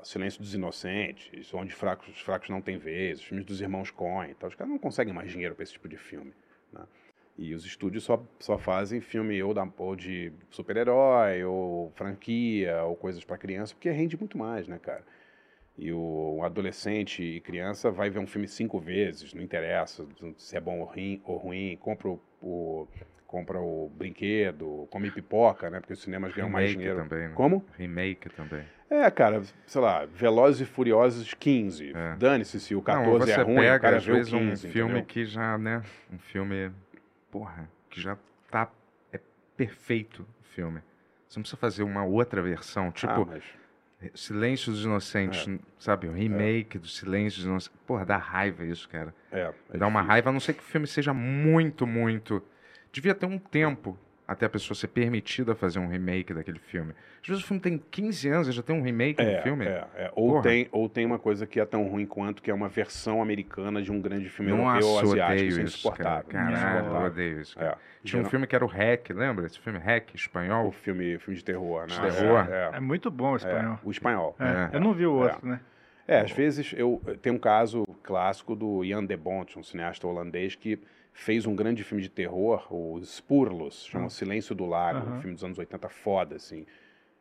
Silêncio 0.02 0.42
dos 0.42 0.56
Inocentes, 0.56 1.54
Onde 1.54 1.76
fracos, 1.76 2.08
os 2.08 2.20
Fracos 2.22 2.50
Não 2.50 2.60
Têm 2.60 2.76
Vez, 2.76 3.20
os 3.20 3.26
filmes 3.26 3.46
dos 3.46 3.62
irmãos 3.62 3.92
Coen, 3.92 4.34
tal, 4.34 4.50
os 4.50 4.56
caras 4.56 4.72
não 4.72 4.80
conseguem 4.80 5.14
mais 5.14 5.30
dinheiro 5.32 5.54
para 5.54 5.62
esse 5.62 5.74
tipo 5.74 5.88
de 5.88 5.96
filme. 5.96 6.34
né? 6.74 6.88
E 7.38 7.54
os 7.54 7.64
estúdios 7.64 8.04
só, 8.04 8.20
só 8.40 8.58
fazem 8.58 9.00
filme 9.00 9.44
ou, 9.44 9.54
da, 9.54 9.70
ou 9.78 9.96
de 9.96 10.34
super-herói, 10.50 11.44
ou 11.44 11.92
franquia, 11.92 12.82
ou 12.82 12.96
coisas 12.96 13.24
para 13.24 13.38
criança, 13.38 13.76
porque 13.76 13.92
rende 13.92 14.18
muito 14.18 14.40
mais, 14.40 14.68
né, 14.68 14.80
cara? 14.80 15.06
E 15.78 15.94
o 15.94 16.42
adolescente 16.44 17.22
e 17.22 17.42
criança 17.42 17.92
vai 17.92 18.10
ver 18.10 18.18
um 18.18 18.26
filme 18.26 18.48
cinco 18.48 18.80
vezes, 18.80 19.36
não 19.36 19.44
interessa 19.44 20.04
se 20.38 20.58
é 20.58 20.60
bom 20.60 20.80
ou 20.80 20.86
ruim, 20.86 21.22
ou 21.26 21.38
ruim 21.38 21.78
compra 21.80 22.08
o, 22.08 22.20
o- 22.42 22.88
compra 23.28 23.60
o 23.60 23.90
brinquedo, 23.96 24.88
come 24.90 25.12
pipoca, 25.12 25.70
né? 25.70 25.80
Porque 25.80 25.94
os 25.94 26.02
cinemas 26.02 26.34
ganham 26.34 26.50
mais 26.50 26.70
Remake 26.70 26.80
dinheiro. 26.80 27.04
também, 27.04 27.28
né? 27.28 27.34
Como? 27.36 27.66
Remake 27.78 28.30
também. 28.30 28.64
É, 28.90 29.10
cara, 29.10 29.42
sei 29.66 29.82
lá, 29.82 30.06
Velozes 30.06 30.62
e 30.62 30.66
Furiosos 30.66 31.34
15. 31.34 31.92
É. 31.96 32.16
Dane-se 32.18 32.60
se 32.60 32.76
o 32.76 32.82
14 32.82 33.12
não, 33.12 33.20
você 33.20 33.32
é 33.32 33.44
ruim, 33.44 33.56
pega, 33.56 33.78
o 33.78 33.80
cara 33.82 33.98
às 33.98 34.06
vezes, 34.06 34.32
15, 34.32 34.68
um 34.68 34.72
filme 34.72 34.92
entendeu? 34.92 35.06
que 35.06 35.26
já, 35.26 35.58
né? 35.58 35.82
Um 36.12 36.20
filme, 36.20 36.72
porra, 37.32 37.70
que 37.90 38.00
já 38.00 38.18
tá. 38.50 38.70
É 39.12 39.20
perfeito 39.58 40.26
o 40.40 40.44
filme. 40.44 40.82
Você 41.28 41.40
não 41.40 41.44
precisa 41.44 41.58
fazer 41.58 41.84
uma 41.84 42.06
outra 42.06 42.42
versão, 42.42 42.92
tipo 42.92 43.12
ah, 43.12 43.26
mas... 43.26 43.44
Silêncio 44.14 44.72
dos 44.72 44.84
Inocentes, 44.84 45.48
sabe? 45.80 46.08
O 46.08 46.12
remake 46.12 46.78
do 46.78 46.88
Silêncio 46.88 47.40
dos 47.40 47.48
Inocentes. 47.48 47.78
Porra, 47.88 48.06
dá 48.06 48.18
raiva 48.18 48.64
isso, 48.64 48.88
cara. 48.88 49.14
É, 49.32 49.52
é 49.74 49.78
dá 49.78 49.88
uma 49.88 50.02
difícil. 50.02 50.12
raiva, 50.12 50.30
a 50.30 50.34
não 50.34 50.40
ser 50.40 50.54
que 50.54 50.60
o 50.60 50.66
filme 50.66 50.86
seja 50.86 51.14
muito, 51.14 51.88
muito. 51.88 52.44
Devia 52.96 53.14
ter 53.14 53.26
um 53.26 53.38
tempo 53.38 53.98
até 54.26 54.46
a 54.46 54.50
pessoa 54.50 54.74
ser 54.74 54.88
permitida 54.88 55.54
fazer 55.54 55.78
um 55.80 55.88
remake 55.88 56.34
daquele 56.34 56.58
filme. 56.58 56.94
Às 57.22 57.28
vezes 57.28 57.44
o 57.44 57.48
filme 57.48 57.62
tem 57.62 57.78
15 57.92 58.30
anos 58.30 58.48
e 58.48 58.52
já 58.54 58.64
tem 58.64 58.74
um 58.76 58.82
remake 58.82 59.22
É, 59.22 59.36
do 59.38 59.44
filme. 59.44 59.66
é, 59.66 59.86
é. 59.96 60.12
Ou, 60.16 60.30
Porra. 60.32 60.44
tem, 60.44 60.68
ou 60.72 60.88
tem 60.90 61.06
uma 61.06 61.20
coisa 61.20 61.46
que 61.46 61.60
é 61.60 61.66
tão 61.66 61.84
ruim 61.88 62.06
quanto, 62.08 62.42
que 62.42 62.50
é 62.50 62.54
uma 62.54 62.68
versão 62.70 63.22
americana 63.22 63.82
de 63.84 63.92
um 63.92 64.02
grande 64.02 64.30
filme 64.30 64.52
Nossa, 64.52 64.80
europeu 64.80 64.88
ou 64.88 64.98
odeio 65.12 65.12
asiático. 65.26 65.48
Isso 65.50 65.60
é 65.60 65.64
isso, 65.64 65.92
cara. 65.92 66.22
insuportável. 66.24 66.30
Caralho, 66.30 66.88
eu 66.88 67.06
odeio 67.06 67.42
isso. 67.42 67.56
cara. 67.56 67.72
É. 67.74 67.78
Tinha 68.04 68.22
um 68.22 68.26
filme 68.26 68.48
que 68.48 68.56
era 68.56 68.64
o 68.66 68.68
Hack, 68.68 69.10
lembra? 69.12 69.46
Esse 69.46 69.60
filme 69.60 69.78
Hack, 69.78 70.10
O 70.14 70.16
espanhol? 70.16 70.72
filme, 70.72 71.20
filme 71.20 71.38
de 71.38 71.44
terror, 71.44 71.82
né? 71.82 71.88
De 71.88 72.02
terror? 72.18 72.48
É, 72.50 72.78
É 72.78 72.80
muito 72.80 73.12
bom 73.12 73.34
o 73.34 73.36
espanhol. 73.36 73.74
é, 73.74 73.80
o 73.88 73.92
espanhol. 73.92 74.36
É, 74.40 74.46
É. 74.74 74.78
Eu 74.78 74.80
não 74.80 74.94
vi 74.94 75.06
o 75.06 75.14
outro, 75.14 75.46
né? 75.48 75.60
É, 76.08 76.20
às 76.22 76.32
vezes 76.32 76.74
eu 76.78 77.02
tem 77.22 77.32
um 77.34 77.38
caso 77.40 77.84
clássico 78.04 78.56
do 78.56 78.84
Jan 78.86 79.04
de 79.06 79.18
Bont, 79.18 79.58
um 79.60 79.64
cineasta 79.64 80.08
holandês 80.08 80.56
que 80.56 80.80
fez 81.18 81.46
um 81.46 81.56
grande 81.56 81.82
filme 81.84 82.04
de 82.04 82.10
terror, 82.10 82.68
o 82.70 83.00
Spurlos, 83.02 83.86
chama. 83.86 84.08
O 84.08 84.10
Silêncio 84.10 84.54
do 84.54 84.66
Lago, 84.66 85.00
um 85.00 85.12
Aham. 85.14 85.20
filme 85.22 85.34
dos 85.34 85.44
anos 85.46 85.58
80 85.58 85.88
foda 85.90 86.36
assim. 86.36 86.66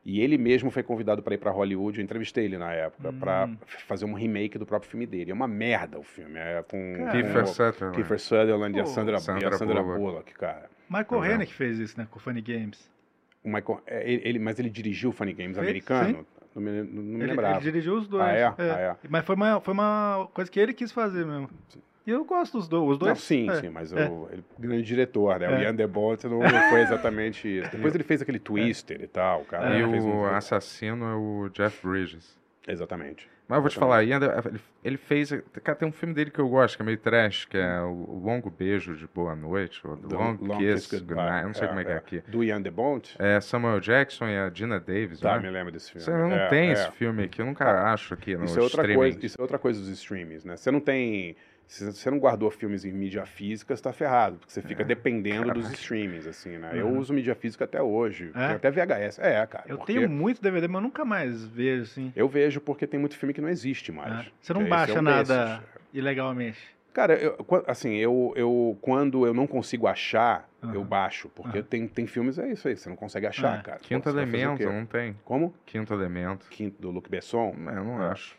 E 0.05 0.21
ele 0.21 0.37
mesmo 0.37 0.71
foi 0.71 0.83
convidado 0.83 1.23
para 1.23 1.35
ir 1.35 1.39
para 1.39 1.51
Hollywood, 1.51 1.99
eu 1.99 2.05
entrevistei 2.05 2.45
ele 2.45 2.59
na 2.59 2.71
época, 2.73 3.11
para 3.13 3.47
Hum. 3.47 3.57
fazer 3.87 4.05
um 4.05 4.13
remake 4.13 4.59
do 4.59 4.67
próprio 4.67 4.91
filme 4.91 5.07
dele. 5.07 5.31
É 5.31 5.35
uma 5.35 5.49
merda 5.49 5.99
o 5.99 6.03
filme, 6.03 6.39
é 6.39 6.63
com, 6.69 6.95
Cara, 6.99 7.11
Kiefer 7.13 7.47
Sutherland. 7.47 7.95
Kiefer 7.97 8.21
Sutherland 8.21 8.77
e 8.77 8.81
a 8.81 8.85
Pô, 8.85 8.91
Sandra, 8.91 9.15
e 9.15 9.17
a 9.17 9.21
Sandra 9.21 9.53
Sandra 9.57 9.83
Bullock. 9.83 9.99
Bullock, 9.99 10.35
cara. 10.35 10.69
Michael 10.91 11.25
É. 11.25 11.35
Haneke 11.35 11.55
fez 11.55 11.79
isso, 11.79 11.97
né? 11.99 12.07
Com 12.11 12.19
o 12.19 12.21
Funny 12.21 12.43
Games. 12.43 12.91
O 13.43 13.49
Michael, 13.49 13.81
é, 13.87 14.11
ele, 14.11 14.39
mas 14.39 14.59
ele 14.59 14.69
dirigiu 14.69 15.09
o 15.11 15.13
Funny 15.13 15.33
Games 15.33 15.57
Fez, 15.57 15.67
americano? 15.67 16.27
Não 16.55 16.63
me, 16.63 16.83
não 16.83 17.03
me 17.03 17.15
Ele, 17.21 17.27
lembrava. 17.29 17.55
ele 17.57 17.63
dirigiu 17.63 17.95
os 17.97 18.07
dois. 18.07 18.23
Ah, 18.23 18.33
é? 18.33 18.45
Ah, 18.45 18.79
é. 18.81 18.97
Mas 19.09 19.25
foi 19.25 19.35
uma, 19.37 19.61
foi 19.61 19.73
uma 19.73 20.29
coisa 20.35 20.51
que 20.51 20.61
ele 20.61 20.73
quis 20.75 20.93
fazer 20.93 21.25
mesmo. 21.25 21.49
E 22.07 22.11
eu 22.11 22.25
gosto 22.25 22.59
dos 22.59 22.69
dois. 22.69 22.93
Os 22.93 22.99
dois 22.99 23.09
Não, 23.11 23.17
sim, 23.17 23.49
é. 23.51 23.55
sim, 23.61 23.69
mas 23.71 23.93
é. 23.93 24.09
o 24.09 24.29
ele, 24.31 24.45
grande 24.59 24.83
diretor, 24.83 25.39
né? 25.39 25.49
O 25.49 25.53
É. 25.55 25.63
Ian 25.65 25.75
De 25.75 25.87
Bont 25.87 26.23
não, 26.27 26.39
não 26.41 26.69
foi 26.71 26.81
exatamente 26.83 27.49
isso. 27.61 27.71
Depois 27.75 27.95
ele 27.95 28.05
fez 28.05 28.21
aquele 28.21 28.39
Twister 28.39 29.01
e 29.03 29.07
tal, 29.07 29.41
o 29.43 29.45
cara. 29.45 29.79
E 29.79 29.91
fez 29.91 30.05
um- 30.05 30.21
o 30.21 30.27
assassino 30.27 31.05
é 31.07 31.15
o 31.15 31.49
Jeff 31.51 31.87
Bridges. 31.87 32.39
Exatamente. 32.69 33.29
Mas 33.47 33.57
eu 33.57 33.63
vou 33.63 33.71
te 33.71 33.79
falar, 33.79 34.03
ele, 34.03 34.15
ele 34.83 34.97
fez. 34.97 35.31
Cara, 35.63 35.77
tem 35.77 35.87
um 35.87 35.93
filme 35.93 36.15
dele 36.15 36.31
que 36.31 36.39
eu 36.39 36.49
gosto, 36.49 36.77
que 36.77 36.83
é 36.83 36.87
meio 36.87 36.97
trash, 36.97 37.45
que 37.45 37.59
é 37.59 37.79
o, 37.83 37.89
o 37.91 38.23
Longo 38.25 38.49
Beijo 38.51 38.97
de 38.97 39.07
Boa 39.07 39.37
Noite, 39.37 39.87
ou 39.87 39.99
The 39.99 40.17
Long, 40.17 40.37
Kiss 40.39 40.97
Goodnight, 41.01 41.43
eu 41.43 41.47
não 41.49 41.55
sei 41.55 41.69
como 41.69 41.81
é 41.81 41.85
que 41.85 41.91
é 41.91 41.97
aqui. 41.97 42.23
Do 42.27 42.43
Ian 42.43 42.63
De 42.63 42.71
Bont? 42.71 43.15
É 43.19 43.39
Samuel 43.43 43.81
Jackson 43.81 44.29
e 44.29 44.39
a 44.39 44.49
Gina 44.49 44.81
Davis, 44.81 45.21
Tá, 45.21 45.37
né? 45.37 45.43
me 45.43 45.51
lembro 45.51 45.71
desse 45.73 45.91
filme. 45.93 46.05
Você 46.07 46.11
não 46.11 46.33
É, 46.33 46.49
tem 46.49 46.71
é. 46.71 46.73
esse 46.73 46.91
filme 46.93 47.25
aqui, 47.25 47.43
eu 47.43 47.45
nunca 47.47 47.93
acho 47.93 48.15
aqui 48.15 48.35
no 48.35 48.47
Isso 48.47 48.59
é 48.59 48.63
outra 48.63 48.81
streaming. 48.81 48.97
coisa, 48.99 49.27
isso 49.27 49.37
é 49.39 49.43
outra 49.43 49.59
coisa 49.59 49.79
dos 49.79 49.89
streamings, 49.91 50.45
né? 50.47 50.57
Você 50.57 50.71
não 50.71 50.81
tem. 50.81 51.37
Se 51.67 51.85
você 51.85 52.11
não 52.11 52.19
guardou 52.19 52.51
filmes 52.51 52.85
em 52.85 52.93
mídia 52.93 53.25
física, 53.27 53.75
você 53.75 53.83
tá 53.83 53.93
ferrado, 53.93 54.37
porque 54.39 54.53
você 54.53 54.63
fica 54.63 54.85
dependendo 54.85 55.45
dos 55.53 55.65
Caraca. 55.65 55.75
streamings, 55.81 56.27
assim, 56.27 56.59
né? 56.59 56.73
Eu 56.75 56.87
Uhum. 56.89 56.99
uso 56.99 57.13
mídia 57.13 57.35
física 57.35 57.65
até 57.65 57.83
hoje. 57.83 58.31
É? 58.35 58.47
Tem 58.49 58.57
até 58.57 58.71
VHS. 58.71 59.19
É, 59.19 59.47
cara. 59.47 59.65
Eu 59.67 59.79
porque 59.79 59.95
tenho 59.95 60.09
muito 60.09 60.41
DVD, 60.43 60.69
mas 60.69 60.77
eu 60.77 60.81
nunca 60.83 61.05
mais 61.05 61.45
vejo, 61.45 61.83
assim. 61.83 62.13
Eu 62.15 62.29
vejo 62.29 62.61
porque 62.61 62.87
tem 62.87 63.01
muito 63.01 63.17
filme 63.17 63.33
que 63.33 63.41
não 63.41 63.49
existe 63.49 63.91
mais. 63.91 64.27
É. 64.27 64.31
Você 64.41 64.53
não 64.53 64.61
Esse 64.63 64.71
baixa 64.71 64.93
é 64.93 64.99
um 64.99 65.03
nada 65.03 65.45
desses. 65.45 65.69
ilegalmente. 65.93 66.75
Cara, 66.93 67.15
eu, 67.15 67.37
assim, 67.67 67.95
eu, 67.97 68.33
eu 68.37 68.79
quando 68.81 69.27
eu 69.27 69.35
não 69.35 69.49
consigo 69.49 69.89
achar, 69.89 70.49
eu 70.63 70.69
Aham. 70.81 70.85
baixo. 70.85 71.29
Porque 71.35 71.59
Aham. 71.59 71.67
tem, 71.69 71.89
tem 71.89 72.07
filmes, 72.07 72.39
é 72.39 72.53
isso 72.53 72.69
aí, 72.69 72.77
você 72.77 72.89
não 72.89 72.95
consegue 72.95 73.27
achar, 73.27 73.59
É. 73.59 73.63
cara. 73.63 73.79
Pô, 73.79 73.85
Quinto 73.89 74.09
o 74.09 74.13
Elemento, 74.13 74.63
não 74.65 74.87
tem. 74.87 75.17
Como? 75.25 75.53
Quinto 75.67 75.93
Elemento. 75.93 76.47
Quinto 76.51 76.81
do 76.81 76.91
Luc 76.93 77.09
Besson? 77.11 77.53
É, 77.69 77.79
eu 77.79 77.85
não 77.85 78.01
É. 78.03 78.09
acho. 78.11 78.37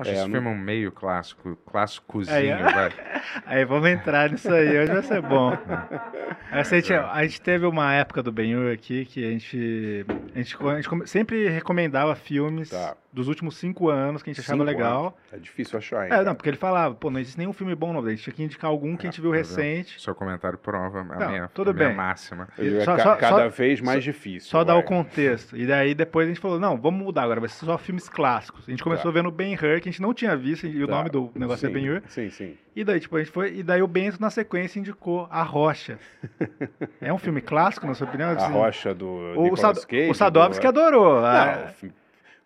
Acho 0.00 0.10
É, 0.10 0.12
esse 0.12 0.22
não- 0.24 0.30
filme 0.30 0.48
um 0.48 0.58
meio 0.58 0.92
clássico, 0.92 1.56
clássicozinho, 1.66 2.36
Aí, 2.36 2.62
vai. 2.62 2.92
Aí 3.46 3.64
vamos 3.64 3.88
entrar 3.88 4.30
nisso 4.30 4.52
aí, 4.52 4.78
hoje 4.78 4.92
vai 4.92 5.02
ser 5.02 5.22
bom. 5.22 5.52
Essa, 6.52 6.76
a, 6.76 6.80
gente, 6.80 6.92
a 6.92 7.22
gente 7.22 7.40
teve 7.40 7.66
uma 7.66 7.92
época 7.94 8.22
do 8.22 8.30
Ben-Hur 8.30 8.72
aqui 8.72 9.04
que 9.06 9.24
a 9.24 9.30
gente, 9.30 10.06
a 10.34 10.38
gente, 10.38 10.56
a 10.62 10.80
gente 10.80 11.08
sempre 11.08 11.48
recomendava 11.48 12.14
filmes 12.14 12.70
Tá. 12.70 12.96
Dos 13.16 13.28
últimos 13.28 13.56
cinco 13.56 13.88
anos 13.88 14.22
que 14.22 14.28
a 14.28 14.32
gente 14.34 14.42
achava 14.42 14.58
Cinco 14.58 14.66
legal. 14.70 15.00
anos. 15.06 15.14
É 15.32 15.38
difícil 15.38 15.78
achar, 15.78 16.04
hein? 16.06 16.12
É, 16.12 16.22
não, 16.22 16.34
porque 16.34 16.50
ele 16.50 16.58
falava, 16.58 16.94
pô, 16.94 17.08
não 17.10 17.18
existe 17.18 17.38
nenhum 17.38 17.52
filme 17.54 17.74
bom 17.74 17.90
novo. 17.90 18.06
A 18.06 18.10
gente 18.10 18.22
tinha 18.24 18.34
que 18.34 18.42
indicar 18.42 18.70
algum 18.70 18.94
que 18.94 19.06
a 19.06 19.10
gente 19.10 19.22
viu 19.22 19.30
Tá 19.30 19.36
vendo? 19.38 19.46
recente. 19.46 19.98
Seu 20.02 20.14
comentário 20.14 20.58
prova 20.58 21.00
a 21.00 21.04
Não, 21.04 21.28
minha, 21.30 21.48
tudo 21.48 21.70
a 21.70 21.72
minha 21.72 21.88
bem. 21.88 21.96
máxima. 21.96 22.46
Eu 22.58 22.64
digo, 22.64 22.76
é 22.76 22.84
Só- 22.84 22.96
ca- 22.96 23.02
só- 23.02 23.16
cada 23.16 23.42
só- 23.44 23.48
vez 23.48 23.80
mais 23.80 24.04
difícil. 24.04 24.50
Só 24.50 24.62
dar 24.62 24.76
o 24.76 24.82
contexto. 24.82 25.56
E 25.56 25.66
daí 25.66 25.94
depois 25.94 26.26
a 26.26 26.28
gente 26.28 26.40
falou, 26.40 26.60
não, 26.60 26.76
vamos 26.76 27.02
mudar 27.02 27.22
agora, 27.22 27.40
vai 27.40 27.48
ser 27.48 27.64
só 27.64 27.78
filmes 27.78 28.06
clássicos. 28.06 28.64
A 28.68 28.70
gente 28.70 28.82
começou 28.84 29.10
vendo 29.10 29.30
Ben-Hur, 29.30 29.80
que 29.80 29.88
a 29.88 29.92
gente 29.92 30.02
não 30.02 30.12
tinha 30.12 30.36
visto, 30.36 30.66
e 30.66 30.84
o 30.84 30.86
Tá. 30.86 30.96
nome 30.96 31.08
do 31.08 31.32
negócio 31.34 31.66
sim, 31.66 31.72
é 31.72 31.74
Ben-Hur. 31.74 32.02
Sim, 32.08 32.28
sim. 32.28 32.54
E 32.76 32.84
daí, 32.84 33.00
tipo, 33.00 33.16
a 33.16 33.20
gente 33.20 33.32
foi. 33.32 33.54
E 33.56 33.62
daí 33.62 33.80
o 33.80 33.86
Bento, 33.88 34.20
na 34.20 34.28
sequência, 34.28 34.78
indicou 34.78 35.26
A 35.30 35.42
Rocha. 35.42 35.98
é 37.00 37.10
um 37.10 37.16
filme 37.18 37.40
clássico, 37.40 37.86
na 37.86 37.94
sua 37.94 38.06
opinião? 38.06 38.28
A 38.30 38.46
rocha 38.48 38.94
do 38.94 39.06
O, 39.08 39.44
Nicolas 39.44 39.84
Cage. 39.86 40.10
o 40.10 40.14
Sadovski 40.14 40.62
do... 40.62 40.68
adorou. 40.68 41.22
Não, 41.22 41.68
filme- 41.68 41.94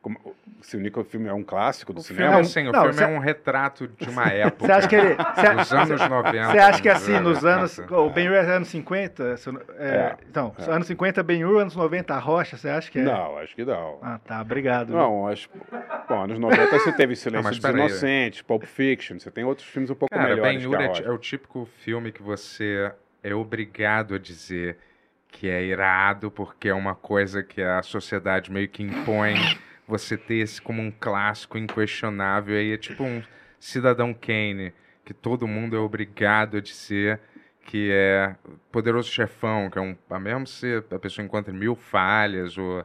como- 0.02 0.18
se 0.62 0.76
o 0.76 0.80
Nicolas 0.80 1.08
filme 1.08 1.26
é 1.28 1.32
um 1.32 1.42
clássico 1.42 1.92
do 1.92 2.00
O 2.00 2.02
filme, 2.04 2.18
cinema... 2.18 2.34
Não, 2.34 2.40
assim, 2.42 2.68
o 2.68 2.72
não, 2.72 2.80
filme 2.82 2.94
cê- 2.98 3.04
é 3.04 3.06
um 3.06 3.18
retrato 3.18 3.88
de 3.88 4.08
uma 4.10 4.26
época. 4.32 4.66
Você 4.66 4.72
acha 4.72 4.88
que 4.88 4.94
ele. 4.96 5.14
Dos 5.14 5.72
anos 5.72 6.00
90. 6.08 6.50
Você 6.50 6.58
acha 6.58 6.82
que 6.82 6.88
assim, 6.88 7.18
nos 7.20 7.44
anos. 7.44 7.78
90. 7.78 7.96
O 7.98 8.10
Ben-Hur 8.10 8.34
é 8.34 8.40
anos 8.56 8.68
50? 8.68 9.36
se 9.38 9.48
eu 9.48 9.52
não- 9.54 9.62
é, 9.78 9.88
É, 9.88 10.16
então, 10.28 10.54
é. 10.58 10.70
anos 10.70 10.86
50 10.86 11.22
Ben-Hur, 11.22 11.60
anos 11.60 11.74
90 11.76 12.14
A 12.14 12.18
Rocha, 12.18 12.56
você 12.58 12.68
acha 12.68 12.90
que 12.90 12.98
é? 12.98 13.02
Não, 13.02 13.38
acho 13.38 13.54
que 13.56 13.64
não. 13.64 13.98
Ah, 14.02 14.18
tá, 14.24 14.40
obrigado. 14.42 14.90
Não, 14.92 15.26
acho. 15.26 15.48
Bom, 16.08 16.24
anos 16.24 16.38
90 16.38 16.78
você 16.78 16.92
teve 16.92 17.16
Silêncio 17.16 17.44
mas 17.50 17.58
dos. 17.58 17.70
Inocentes, 17.70 18.42
Pulp 18.42 18.64
Fiction, 18.64 19.18
você 19.18 19.30
tem 19.30 19.44
outros 19.44 19.66
filmes 19.68 19.90
um 19.90 19.94
pouco 19.94 20.14
Cara, 20.14 20.28
melhores 20.28 20.56
Ben-Hur 20.58 20.76
que 20.76 20.82
a 20.82 21.04
é, 21.04 21.06
é 21.06 21.10
o 21.10 21.18
típico 21.18 21.66
filme 21.78 22.12
que 22.12 22.22
você 22.22 22.92
é 23.22 23.34
obrigado 23.34 24.14
a 24.14 24.18
dizer 24.18 24.76
que 25.28 25.48
é 25.48 25.62
irado, 25.62 26.30
porque 26.30 26.68
é 26.68 26.74
uma 26.74 26.94
coisa 26.94 27.42
que 27.42 27.62
a 27.62 27.82
sociedade 27.82 28.50
meio 28.52 28.68
que 28.68 28.82
impõe 28.82 29.34
você 29.90 30.16
ter 30.16 30.36
esse 30.36 30.62
como 30.62 30.80
um 30.80 30.90
clássico 30.90 31.58
inquestionável. 31.58 32.56
Aí 32.56 32.72
é 32.72 32.76
tipo 32.78 33.02
um 33.04 33.22
Cidadão 33.58 34.14
Kane, 34.14 34.72
que 35.04 35.12
todo 35.12 35.46
mundo 35.46 35.76
é 35.76 35.78
obrigado 35.78 36.56
a 36.56 36.60
dizer 36.60 37.20
que 37.66 37.90
é 37.92 38.34
Poderoso 38.72 39.10
Chefão, 39.10 39.68
que 39.68 39.78
é 39.78 39.82
um. 39.82 39.96
A 40.08 40.18
mesmo 40.18 40.46
se 40.46 40.82
a 40.90 40.98
pessoa 40.98 41.24
encontra 41.24 41.52
mil 41.52 41.74
falhas, 41.76 42.56
ou, 42.56 42.84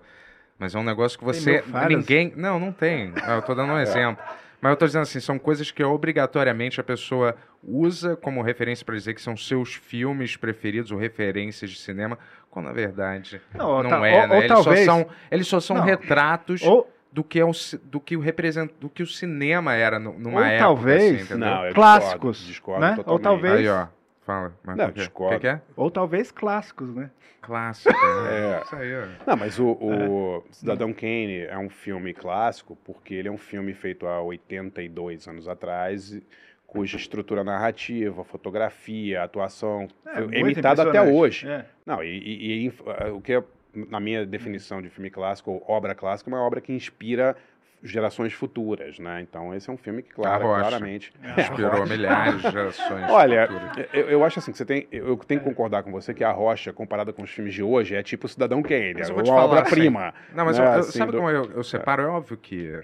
mas 0.60 0.76
é 0.76 0.80
um 0.80 0.84
negócio 0.84 1.18
que 1.18 1.24
você. 1.24 1.63
Ninguém. 1.88 2.34
Não, 2.36 2.60
não 2.60 2.72
tem. 2.74 3.13
Eu 3.28 3.41
tô 3.41 3.56
dando 3.56 3.72
um 3.74 3.80
exemplo. 3.80 4.24
Mas 4.62 4.72
eu 4.72 4.78
tô 4.78 4.86
dizendo 4.88 5.04
assim, 5.04 5.20
são 5.20 5.38
coisas 5.38 5.70
que 5.70 5.84
obrigatoriamente 5.84 6.80
a 6.82 6.84
pessoa 6.84 7.36
usa 7.63 8.15
como 8.15 8.41
referência 8.41 8.84
para 8.84 8.96
dizer 8.96 9.13
que 9.13 9.22
são 9.22 9.38
seus 9.38 9.76
filmes 9.76 10.36
preferidos 10.38 10.91
ou 10.91 10.98
referências 10.98 11.70
de 11.70 11.78
cinema, 11.78 12.18
quando 12.50 12.65
na 12.65 12.72
verdade 12.72 13.39
Não, 13.54 13.84
não 13.84 13.89
tá- 13.91 14.08
é, 14.08 14.22
ou- 14.22 14.28
né? 14.28 14.36
ou 14.36 14.41
eles, 14.41 14.48
talvez- 14.48 14.86
só 14.86 14.91
são, 14.91 15.08
eles 15.30 15.48
só 15.48 15.60
são 15.60 15.76
Não. 15.78 15.84
retratos 15.84 16.63
Ou, 16.63 16.89
do 17.15 17.23
que, 17.23 17.39
é 17.39 17.45
o, 17.45 17.51
do 17.84 17.99
que 18.01 18.17
o 18.17 18.19
represent, 18.19 18.69
do 18.80 18.89
que 18.89 19.01
o 19.01 19.08
cinema 19.08 19.73
era 19.73 19.97
nu- 19.97 20.19
numa 20.19 20.39
Ou 20.41 20.45
época. 20.45 20.60
talvez- 20.65 21.21
assim? 21.32 21.36
Não, 21.39 21.71
Clássicos, 21.73 22.39
discordo, 22.39 22.82
discordo 22.82 22.82
né? 22.82 22.95
Ou 22.97 23.04
totalmente. 23.17 23.23
talvez- 23.23 23.60
Aí, 23.62 23.69
ó. 23.69 23.88
Fala. 24.25 24.54
Mas 24.63 24.75
Não, 24.75 24.91
discordo. 24.91 25.36
O 25.36 25.39
que, 25.39 25.41
que 25.41 25.47
é? 25.47 25.62
Ou 25.78 25.89
talvez 25.91 26.32
clássicos, 26.32 26.93
né? 26.93 27.10
Clássico. 27.41 27.93
né? 27.93 27.95
É. 28.60 28.62
Isso 28.65 28.75
aí, 28.75 28.95
ó. 28.95 29.06
Não, 29.28 29.38
mas 29.38 29.60
o, 29.60 29.65
o 29.80 30.43
É. 30.49 30.51
Cidadão 30.51 30.91
Kane 30.91 31.41
é 31.41 31.58
um 31.58 31.69
filme 31.69 32.13
clássico 32.13 32.75
porque 32.84 33.13
ele 33.13 33.28
é 33.30 33.32
um 33.32 33.38
filme 33.38 33.73
feito 33.73 34.06
há 34.08 34.19
82 34.21 35.28
anos 35.28 35.47
atrás, 35.47 36.20
cuja 36.68 36.97
estrutura 36.97 37.43
narrativa, 37.43 38.24
fotografia, 38.26 39.24
atuação 39.24 39.88
é, 40.07 40.20
muito 40.22 40.38
imitado 40.38 40.82
até 40.82 41.01
hoje. 41.01 41.47
É. 41.47 41.66
Não, 41.86 42.03
e, 42.03 42.18
e- 42.18 42.66
e 42.66 42.74
o 43.11 43.22
que 43.22 43.34
é, 43.34 43.43
na 43.76 43.99
minha 43.99 44.26
definição 44.26 44.82
de 44.82 44.89
filme 44.89 45.09
clássico, 45.09 45.51
ou 45.51 45.63
obra 45.67 45.93
clássica, 45.95 46.30
é 46.30 46.34
uma 46.34 46.41
obra 46.45 46.61
que 46.61 46.71
inspira 46.73 47.36
gerações 47.84 48.34
futuras, 48.34 48.97
né? 48.97 49.21
Então 49.21 49.53
esse 49.53 49.69
é 49.69 49.73
um 49.73 49.78
filme 49.78 50.01
que, 50.01 50.09
claro, 50.11 50.39
claramente... 50.43 51.13
Inspirou 51.38 51.86
milhares 51.86 52.41
de 52.41 52.49
gerações. 52.51 53.09
Olha, 53.09 53.47
futuras. 53.47 53.88
eu, 53.93 54.09
eu 54.09 54.23
acho 54.23 54.39
assim, 54.39 54.51
que 54.51 54.57
você 54.57 54.65
tem, 54.65 54.88
eu 54.91 55.15
tenho 55.17 55.39
que 55.39 55.45
concordar 55.45 55.84
com 55.84 55.91
você 55.91 56.11
que 56.13 56.23
a 56.23 56.32
Rocha, 56.32 56.73
comparada 56.73 57.13
com 57.13 57.21
os 57.21 57.30
filmes 57.30 57.53
de 57.53 57.61
hoje, 57.61 57.93
é 57.95 58.01
tipo 58.01 58.28
Cidadão 58.28 58.63
Kane, 58.63 59.01
é 59.01 59.03
eu 59.03 59.13
vou 59.13 59.23
te 59.23 59.30
uma 59.30 59.36
falar, 59.36 59.45
obra-prima. 59.59 60.13
Não, 60.34 60.45
mas 60.45 60.57
né, 60.57 60.65
eu- 60.65 60.71
eu- 60.71 60.80
assim, 60.80 60.97
sabe 60.99 61.11
do- 61.11 61.17
como 61.17 61.30
eu, 61.30 61.51
eu 61.51 61.63
separo? 61.63 62.01
É 62.01 62.07
óbvio 62.07 62.38
que. 62.38 62.82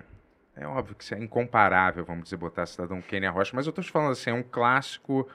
É 0.55 0.67
óbvio 0.67 0.93
que 0.95 1.03
isso 1.03 1.15
é 1.15 1.19
incomparável, 1.19 2.03
vamos 2.05 2.25
dizer, 2.25 2.35
botar 2.37 2.65
Cidadão 2.67 3.01
Kane 3.01 3.25
e 3.25 3.27
a 3.27 3.31
Rocha, 3.31 3.53
mas 3.55 3.65
eu 3.65 3.73
tô 3.73 3.81
te 3.81 3.89
falando 3.89 4.11
assim, 4.11 4.29
é 4.29 4.33
um 4.33 4.43
clássico 4.43 5.27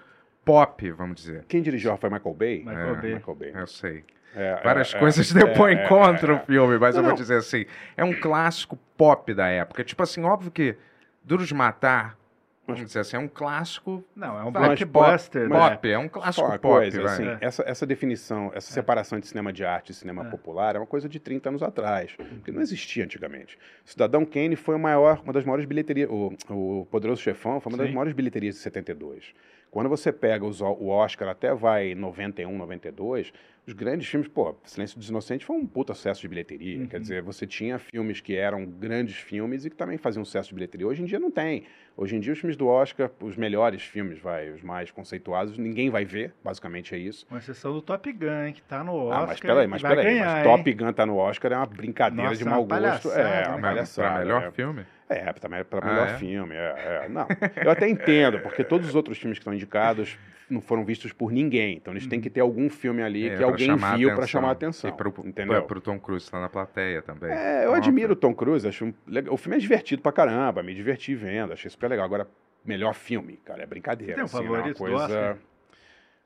pop, 0.45 0.89
vamos 0.93 1.17
dizer. 1.17 1.45
Quem 1.49 1.61
dirigiu 1.61 1.97
foi 1.97 2.09
Michael 2.11 2.35
Bay? 2.35 2.59
Michael 2.59 2.95
É, 2.95 3.01
Bay. 3.01 3.15
Michael 3.15 3.35
Bay. 3.37 3.53
Eu 3.55 3.67
sei. 3.67 4.05
É, 4.37 4.61
Várias 4.63 4.95
é, 4.95 4.99
coisas 4.99 5.35
é, 5.35 5.45
depois 5.45 5.79
é, 5.79 5.89
contra 5.89 6.33
é, 6.33 6.37
o 6.37 6.41
filme, 6.41 6.79
mas 6.79 6.95
eu 6.95 7.03
Não, 7.03 7.09
vou 7.09 7.17
não. 7.17 7.23
dizer 7.23 7.39
assim, 7.39 7.65
é 7.97 8.05
um 8.05 8.13
clássico 8.13 8.79
pop 8.97 9.33
da 9.33 9.49
época. 9.49 9.83
Tipo 9.83 10.03
assim, 10.03 10.23
óbvio 10.25 10.51
que 10.51 10.77
Duro 11.25 11.45
de 11.47 11.55
Matar, 11.55 12.19
vamos 12.67 12.85
dizer 12.85 13.01
assim, 13.01 13.17
é 13.17 13.19
um 13.19 13.29
clássico 13.29 14.05
Não, 14.15 14.39
é 14.39 14.45
um 14.45 14.53
blockbuster. 14.53 15.49
né? 15.49 15.57
pop, 15.71 15.89
é 15.91 15.99
um 15.99 16.09
clássico 16.09 16.47
pop, 16.49 16.59
coisa, 16.61 17.03
assim, 17.05 17.27
É. 17.27 17.39
essa, 17.41 17.63
essa 17.67 17.87
definição, 17.87 18.51
essa 18.55 18.71
separação 18.73 19.19
de 19.19 19.27
cinema 19.27 19.53
de 19.53 19.65
arte 19.65 19.91
e 19.93 19.95
cinema 19.95 20.27
É. 20.27 20.31
popular 20.31 20.77
é 20.77 20.79
uma 20.79 20.87
coisa 20.87 21.09
de 21.09 21.19
30 21.19 21.49
anos 21.49 21.63
atrás, 21.63 22.15
que 22.45 22.53
não 22.53 22.61
existia 22.61 23.05
antigamente. 23.05 23.59
Cidadão 23.85 24.25
Kane 24.27 24.55
foi 24.57 24.75
o 24.75 24.79
maior, 24.79 25.21
uma 25.25 25.33
das 25.33 25.45
maiores 25.45 25.65
bilheterias, 25.65 26.11
o, 26.11 26.33
o 26.51 26.87
Poderoso 26.91 27.23
Chefão 27.23 27.59
foi 27.61 27.73
uma 27.73 27.79
das 27.79 27.89
Sim. 27.89 27.95
maiores 27.95 28.13
bilheterias 28.13 28.57
de 28.57 28.61
72. 28.61 29.33
Quando 29.71 29.89
você 29.89 30.13
pega 30.13 30.45
os, 30.45 30.61
o 30.61 30.67
o 30.67 30.89
Oscar 30.89 31.29
até 31.29 31.55
vai 31.55 31.95
91, 31.95 32.57
92, 32.57 33.33
os 33.67 33.73
grandes 33.73 34.07
filmes, 34.07 34.29
pô, 34.29 34.55
Silêncio 34.65 34.97
dos 34.97 35.09
Inocentes 35.09 35.45
foi 35.47 35.57
um 35.57 35.67
puta 35.67 35.93
sucesso 35.93 36.21
de 36.21 36.29
bilheteria. 36.29 36.79
Uhum. 36.79 36.87
Quer 36.87 37.01
dizer, 37.01 37.21
você 37.23 37.47
tinha 37.47 37.79
filmes 37.81 38.21
que 38.21 38.37
eram 38.37 38.65
grandes 38.65 39.17
filmes 39.17 39.65
e 39.65 39.71
que 39.71 39.75
também 39.77 39.99
faziam 39.99 40.25
sucesso 40.25 40.51
de 40.51 40.55
bilheteria. 40.55 40.87
Hoje 40.87 41.03
em 41.03 41.05
dia 41.05 41.19
não 41.19 41.31
tem. 41.33 41.65
Hoje 41.97 42.15
em 42.15 42.21
dia 42.21 42.33
os 42.33 42.39
filmes 42.39 42.57
do 42.57 42.69
Oscar, 42.69 43.11
os 43.21 43.37
melhores 43.37 43.83
filmes, 43.83 44.19
vai, 44.21 44.51
os 44.51 44.63
mais 44.63 44.91
conceituados, 44.93 45.59
ninguém 45.59 45.91
vai 45.91 46.05
ver, 46.05 46.33
basicamente 46.45 46.95
é 46.95 46.99
isso. 46.99 47.27
Com 47.27 47.37
exceção 47.37 47.73
do 47.73 47.83
Top 47.83 48.13
Gun, 48.13 48.53
que 48.55 48.63
tá 48.63 48.85
no 48.85 48.95
Oscar. 48.95 49.23
Ah, 49.23 49.27
mas 49.27 49.41
peraí, 49.41 49.67
mas 49.67 49.83
peraí, 49.83 50.05
ganhar, 50.05 50.27
mas 50.27 50.37
hein? 50.39 50.45
Top 50.57 50.73
Gun 50.75 50.93
tá 50.93 51.07
no 51.07 51.17
Oscar 51.17 51.53
é 51.53 51.57
uma 51.57 51.67
brincadeira 51.67 52.29
Nossa, 52.31 52.37
de 52.43 52.47
é 52.47 52.51
mau 52.51 52.63
uma 52.65 52.79
gosto. 52.81 53.09
palhaçada, 53.09 53.21
É, 53.29 53.43
né? 53.43 53.49
uma 53.49 53.59
Pra- 53.59 53.69
palhaçada. 53.71 54.09
pra 54.11 54.19
melhor 54.21 54.43
é. 54.45 54.51
filme? 54.53 54.87
É, 55.09 55.33
também 55.35 55.65
para 55.65 55.87
Ah, 55.87 55.89
melhor 55.91 56.07
é? 56.09 56.15
filme. 56.19 56.55
É, 56.55 57.03
é. 57.05 57.09
Não, 57.09 57.27
eu 57.63 57.71
até 57.71 57.89
entendo, 57.89 58.41
porque 58.41 58.65
todos 58.65 58.89
os 58.89 58.95
outros 58.95 59.19
filmes 59.19 59.39
que 59.39 59.43
estão 59.43 59.55
indicados 59.55 60.19
não 60.51 60.61
foram 60.61 60.85
vistos 60.85 61.13
por 61.13 61.31
ninguém. 61.31 61.77
Então 61.77 61.93
eles 61.93 62.07
têm 62.07 62.21
que 62.21 62.29
ter 62.31 62.41
algum 62.41 62.69
filme 62.69 63.03
ali 63.03 63.29
É, 63.29 63.37
que 63.37 63.43
alguém 63.43 63.77
viu 63.77 64.15
para 64.15 64.27
chamar 64.27 64.49
a 64.49 64.53
atenção. 64.53 64.91
E 64.91 64.93
pro, 64.93 65.15
entendeu? 65.25 65.63
pro 65.63 65.81
Tom 65.81 65.99
Cruise 65.99 66.31
tá 66.31 66.41
na 66.41 66.49
plateia 66.49 67.03
também. 67.03 67.31
É, 67.31 67.67
eu 67.67 67.75
admiro 67.75 68.13
o 68.13 68.17
Tom 68.17 68.35
Cruise, 68.35 68.67
acho 68.67 68.85
um. 68.85 68.95
O 69.31 69.37
filme 69.37 69.57
é 69.57 69.61
divertido 69.61 70.03
pra 70.03 70.13
caramba, 70.13 70.63
me 70.63 70.75
diverti 70.75 71.15
vendo, 71.15 71.53
achei 71.53 71.71
super 71.71 71.89
legal. 71.89 72.05
Agora, 72.05 72.29
melhor 72.65 72.95
filme, 72.95 73.37
cara, 73.45 73.63
é 73.63 73.67
brincadeira. 73.67 74.15
Tem 74.15 74.23
um 74.23 74.27
assim, 74.27 74.37
favorito 74.37 74.79
do 74.79 74.85
uma 74.85 75.07
coisa... 75.07 75.39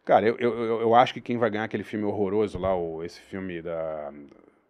Cara, 0.05 0.27
eu, 0.27 0.37
eu, 0.39 0.81
eu- 0.81 0.95
acho 0.95 1.13
que 1.15 1.21
quem 1.21 1.37
vai 1.37 1.51
ganhar 1.51 1.65
aquele 1.65 1.85
filme 1.85 2.05
horroroso 2.05 2.59
lá, 2.59 2.75
o, 2.75 3.05
esse 3.05 3.21
filme 3.21 3.61
da, 3.63 4.11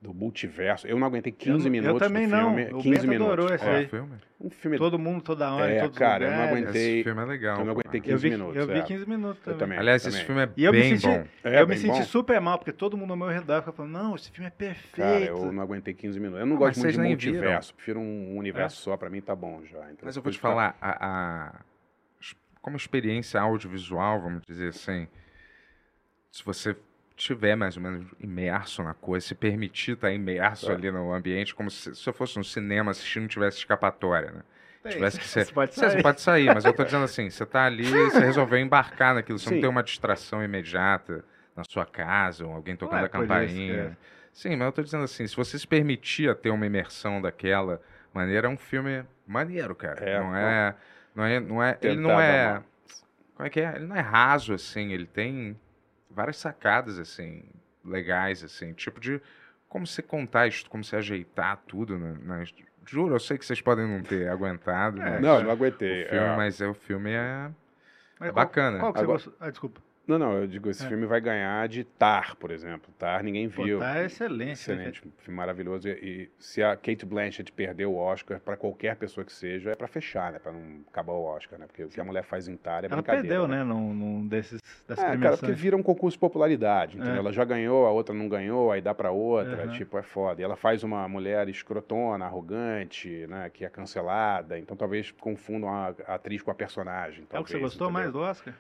do 0.01 0.15
multiverso, 0.15 0.87
eu 0.87 0.99
não 0.99 1.07
aguentei 1.07 1.31
15 1.31 1.67
eu, 1.67 1.71
minutos 1.71 2.01
Eu 2.01 2.09
também 2.09 2.27
do 2.27 2.31
não. 2.35 2.55
filme. 2.55 2.73
O 2.73 2.79
15 2.79 2.91
Bento 2.91 3.07
minutos. 3.09 3.33
adorou 3.35 3.55
esse 3.55 3.65
é 3.67 3.81
o 3.81 3.89
filme? 3.89 4.15
Um 4.41 4.49
filme 4.49 4.79
Todo 4.79 4.99
mundo, 4.99 5.23
toda 5.23 5.53
hora, 5.53 5.71
É, 5.71 5.87
cara, 5.91 6.25
eu 6.25 6.31
não 6.31 6.43
aguentei. 6.43 6.95
Esse 7.01 7.05
filme 7.05 7.21
é 7.21 7.25
legal. 7.27 7.59
Eu 7.59 7.65
não 7.67 7.73
aguentei 7.73 8.01
Eu 8.01 8.05
15 8.05 8.23
vi, 8.23 8.31
minutos. 8.31 8.57
eu 8.57 8.67
vi 8.67 8.79
é. 8.79 8.83
15 8.83 9.07
minutos 9.07 9.37
Eu 9.41 9.45
também. 9.45 9.59
também. 9.59 9.79
Aliás, 9.79 10.01
esse 10.07 10.11
também. 10.13 10.27
filme 10.27 10.43
é 10.43 10.49
E 10.57 10.65
eu 10.65 10.73
me 10.73 10.81
bem 10.81 10.97
senti, 10.97 11.07
bom. 11.07 11.27
É, 11.45 11.61
eu 11.61 11.69
me 11.69 11.77
senti 11.77 11.99
bom. 11.99 12.03
super 12.05 12.41
mal, 12.41 12.57
porque 12.57 12.73
todo 12.73 12.97
mundo 12.97 13.11
ao 13.11 13.17
meu 13.19 13.29
redor 13.29 13.61
fica 13.61 13.73
falando, 13.73 13.93
não, 13.93 14.15
esse 14.17 14.31
filme 14.31 14.47
é 14.47 14.51
perfeito. 14.51 14.97
Cara, 14.97 15.25
eu 15.27 15.53
não 15.53 15.63
aguentei 15.63 15.93
15 15.93 16.19
minutos. 16.19 16.41
Eu 16.41 16.47
não 16.47 16.57
Ah, 16.57 16.61
gosto 16.61 16.79
muito 16.81 16.93
de 16.93 16.99
multiverso. 16.99 17.75
Prefiro 17.75 18.01
um 18.01 18.39
universo 18.39 18.81
só, 18.81 18.97
pra 18.97 19.11
mim 19.11 19.21
tá 19.21 19.37
bom 19.37 19.63
já. 19.67 19.81
entendeu? 19.81 19.99
Mas 20.05 20.17
eu 20.17 20.23
vou 20.23 20.33
te 20.33 20.39
falar, 20.39 20.79
a, 20.81 21.07
a- 21.49 21.61
como 22.63 22.79
experiência 22.79 23.39
audiovisual, 23.39 24.23
vamos 24.23 24.43
dizer 24.47 24.69
assim, 24.69 25.07
se 26.31 26.43
você 26.45 26.75
tiver 27.21 27.55
mais 27.55 27.77
ou 27.77 27.83
menos 27.83 28.07
imerso 28.19 28.83
na 28.83 28.95
coisa, 28.95 29.27
se 29.27 29.35
permitir 29.35 29.93
estar 29.93 30.11
imerso 30.13 30.71
É. 30.71 30.75
ali 30.75 30.91
no 30.91 31.13
ambiente, 31.13 31.55
como 31.55 31.71
se, 31.71 31.95
se 31.95 32.09
eu 32.09 32.13
fosse 32.13 32.37
no 32.39 32.45
cinema 32.45 32.91
assistindo, 32.91 33.23
não 33.23 33.29
tivesse 33.29 33.59
escapatória, 33.59 34.31
né? 34.31 34.43
Tem, 34.83 34.93
Tivesse 34.93 35.19
que 35.21 35.27
ser. 35.29 35.45
você 35.45 35.53
pode 35.53 35.75
Você 35.75 35.91
sair. 35.91 36.03
pode 36.03 36.21
sair, 36.23 36.47
mas 36.55 36.65
eu 36.65 36.73
tô 36.73 36.83
dizendo 36.85 37.05
assim, 37.05 37.29
você 37.29 37.45
tá 37.45 37.65
ali, 37.67 37.85
você 37.85 38.21
resolveu 38.21 38.59
embarcar 38.61 39.15
naquilo, 39.15 39.39
você 39.39 39.49
Sim. 39.51 39.55
não 39.57 39.61
tem 39.61 39.71
uma 39.71 39.83
distração 39.83 40.43
imediata 40.43 41.23
na 41.55 41.63
sua 41.69 41.85
casa, 41.85 42.47
ou 42.47 42.53
alguém 42.55 42.75
tocando 42.77 43.03
é 43.03 43.05
a 43.05 43.09
campainha. 43.09 43.75
é. 43.75 43.97
Sim, 44.33 44.57
mas 44.57 44.67
eu 44.67 44.73
tô 44.73 44.83
dizendo 44.83 45.05
assim, 45.05 45.27
se 45.27 45.37
você 45.37 45.59
se 45.59 45.67
permitir 45.67 46.35
ter 46.37 46.51
uma 46.51 46.65
imersão 46.65 47.21
daquela 47.21 47.81
maneira, 48.15 48.47
é 48.47 48.51
um 48.51 48.57
filme 48.57 49.05
maneiro, 49.27 49.75
cara. 49.75 50.01
É, 50.03 50.19
não 50.21 50.35
é, 50.37 50.75
não 51.15 51.25
é, 51.25 51.41
não 51.41 51.63
é, 51.63 51.79
ele 51.83 52.01
não 52.01 52.19
é, 52.21 52.63
como 53.35 53.47
é 53.47 53.51
que 53.51 53.61
é? 53.61 53.75
Ele 53.77 53.87
não 53.87 53.97
é 53.97 54.01
raso 54.01 54.55
assim, 54.55 54.93
ele 54.93 55.05
tem 55.07 55.59
várias 56.11 56.37
sacadas 56.37 56.99
assim 56.99 57.45
legais 57.85 58.43
assim, 58.45 58.73
tipo 58.73 59.01
de 59.01 59.21
como 59.69 59.87
você 59.87 60.03
contar 60.03 60.47
isso, 60.49 60.69
como 60.69 60.83
você 60.83 60.97
ajeitar 60.97 61.57
tudo 61.67 61.99
na, 61.99 62.13
na- 62.39 62.45
Juro, 62.87 63.15
eu 63.15 63.21
sei 63.21 63.39
que 63.39 63.45
vocês 63.47 63.61
podem 63.61 63.87
não 63.87 64.03
ter 64.03 64.29
aguentado, 64.29 65.01
É, 65.01 65.11
mas 65.11 65.21
Não, 65.23 65.35
eu 65.37 65.41
o 65.41 65.45
não 65.45 65.51
aguentei. 65.53 66.05
filme, 66.07 66.19
é. 66.19 66.37
mas 66.37 66.61
é, 66.61 66.67
o 66.67 66.75
filme 66.75 67.11
é, 67.13 67.49
é 67.49 67.53
qual- 68.19 68.33
bacana. 68.33 68.79
Qual 68.81 68.93
que 68.93 68.99
você 68.99 69.05
Agora-? 69.05 69.23
Ah, 69.39 69.51
desculpa. 69.51 69.81
Não, 70.11 70.19
não, 70.19 70.33
eu 70.39 70.47
digo, 70.47 70.69
esse 70.69 70.85
É. 70.85 70.89
filme 70.89 71.07
vai 71.07 71.21
ganhar 71.21 71.69
de 71.69 71.85
Tar, 71.85 72.35
por 72.37 72.51
exemplo. 72.51 72.93
Tar 72.99 73.23
ninguém 73.23 73.49
Pô, 73.49 73.63
viu. 73.63 73.79
tá 73.79 74.03
excelente. 74.03 74.47
né, 74.47 74.53
Excelente, 74.53 75.07
um 75.07 75.11
filme 75.19 75.37
maravilhoso. 75.37 75.89
E, 75.89 75.93
e 75.93 76.31
se 76.39 76.63
a 76.63 76.75
Kate 76.77 77.07
Blanchett 77.07 77.53
perder 77.53 77.87
o 77.87 77.95
Oscar, 77.95 78.41
pra 78.41 78.57
qualquer 78.57 78.97
pessoa 78.97 79.25
que 79.25 79.33
seja, 79.33 79.71
é 79.71 79.77
pra 79.77 79.87
fechar, 79.87 80.33
né? 80.33 80.39
Pra 80.41 80.51
não 80.51 80.81
acabar 80.89 81.13
o 81.13 81.23
Oscar, 81.23 81.59
né? 81.59 81.67
Porque 81.67 81.85
o 81.85 81.89
que 81.89 82.01
a 82.01 82.05
mulher 82.05 82.25
faz 82.25 82.49
em 82.49 82.57
Tar 82.57 82.83
é 82.83 82.87
Ela 82.87 82.97
brincadeira. 82.97 83.29
perdeu, 83.29 83.47
né, 83.47 83.63
num, 83.63 83.95
num 83.95 84.27
desses, 84.27 84.61
dessas 84.89 85.05
É, 85.05 85.17
cara, 85.17 85.37
porque 85.37 85.53
vira 85.53 85.77
um 85.77 85.83
concurso 85.83 86.17
de 86.17 86.21
popularidade, 86.21 86.97
entendeu? 86.97 87.15
É. 87.15 87.19
Ela 87.19 87.33
já 87.33 87.45
ganhou, 87.45 87.87
a 87.87 87.91
outra 87.93 88.13
não 88.15 88.29
ganhou, 88.29 88.73
aí 88.73 88.81
dá 88.81 88.93
pra 88.93 89.13
outra, 89.13 89.65
Aham. 89.65 89.73
tipo, 89.73 89.97
é 89.97 90.03
foda. 90.03 90.41
E 90.41 90.45
ela 90.45 90.57
faz 90.57 90.83
uma 90.83 91.07
mulher 91.09 91.49
escrotona, 91.49 92.25
arrogante, 92.25 93.27
né, 93.29 93.49
que 93.49 93.65
é 93.65 93.69
cancelada, 93.69 94.59
então 94.59 94.77
talvez 94.77 95.11
confundam 95.13 95.69
a, 95.71 95.89
atriz 96.09 96.43
com 96.43 96.51
a 96.51 96.55
personagem. 96.55 97.21
É 97.21 97.23
o 97.23 97.27
que 97.27 97.33
talvez, 97.33 97.51
você 97.53 97.59
gostou 97.61 97.87
entendeu? 97.89 98.03
mais 98.03 98.13
do 98.13 98.19
Oscar? 98.21 98.55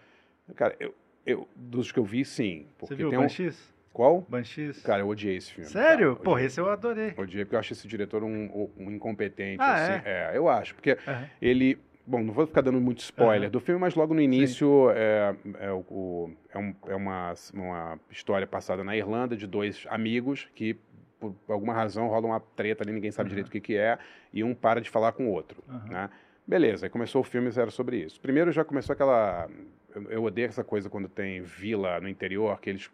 Cara, 0.55 0.74
eu, 0.80 0.94
eu, 1.33 1.49
dos 1.57 1.91
que 1.93 1.99
eu 1.99 2.05
vi, 2.05 2.24
sim. 2.24 2.66
Porque 2.78 2.95
Você 2.95 2.97
viu 2.97 3.09
o 3.09 3.11
tem 3.11 3.18
um... 3.18 3.22
Banshees? 3.22 3.72
Qual? 3.93 4.24
Banshees? 4.28 4.83
Cara, 4.83 5.03
eu 5.03 5.09
odiei 5.09 5.37
esse 5.37 5.53
filme. 5.53 5.68
Sério? 5.68 6.12
cara. 6.12 6.24
Porra, 6.24 6.43
esse 6.43 6.61
eu 6.61 6.68
adorei. 6.70 7.12
Odiei 7.16 7.45
porque 7.45 7.57
eu 7.57 7.61
acho 7.61 7.72
esse 7.72 7.89
diretor 7.89 8.22
um, 8.22 8.68
um 8.78 8.91
incompetente, 8.91 9.62
Ah, 9.62 9.74
assim. 9.74 10.03
É? 10.09 10.31
eu 10.35 10.49
acho, 10.49 10.74
porque 10.74 10.97
Aham. 11.07 11.28
ele... 11.43 11.78
Bom, 12.07 12.22
não 12.22 12.33
vou 12.33 12.47
ficar 12.47 12.61
dando 12.62 12.81
muito 12.81 12.99
spoiler 13.01 13.43
Aham. 13.43 13.51
do 13.51 13.61
filme, 13.61 13.81
mas 13.81 13.95
logo 13.95 14.14
no 14.14 14.20
início 14.20 14.91
é, 14.91 15.35
é, 15.61 15.70
o- 15.72 16.31
é, 16.53 16.59
um- 16.59 16.74
é 16.89 16.95
uma, 16.97 17.35
uma 17.55 18.01
história 18.11 18.47
passada 18.47 18.83
na 18.83 18.97
Irlanda 18.97 19.37
de 19.37 19.47
dois 19.47 19.85
amigos 19.89 20.49
que, 20.55 20.76
por 21.20 21.35
alguma 21.49 21.72
razão, 21.74 22.09
rola 22.09 22.26
uma 22.26 22.41
treta 22.41 22.83
ali, 22.83 22.93
ninguém 22.93 23.11
sabe 23.12 23.26
Aham. 23.28 23.31
direito 23.31 23.49
o 23.49 23.51
que, 23.53 23.61
que 23.61 23.76
é, 23.76 23.99
e 24.33 24.43
um 24.43 24.55
para 24.55 24.81
de 24.81 24.89
falar 24.91 25.12
com 25.12 25.26
o 25.28 25.31
outro, 25.31 25.62
Aham. 25.68 25.89
né? 25.91 26.11
Beleza, 26.47 26.87
aí 26.87 26.91
começou 26.91 27.20
o 27.20 27.24
filme 27.24 27.49
era 27.55 27.70
sobre 27.70 27.99
isso. 27.99 28.20
Primeiro 28.20 28.51
já 28.51 28.64
começou 28.64 28.93
aquela... 28.93 29.49
Eu, 29.95 30.11
eu 30.11 30.24
odeio 30.24 30.49
essa 30.49 30.64
coisa 30.64 30.88
quando 30.88 31.09
tem 31.09 31.43
vila 31.43 32.01
no 32.01 32.09
interior, 32.09 32.61
que 32.61 32.70
eles... 32.70 32.91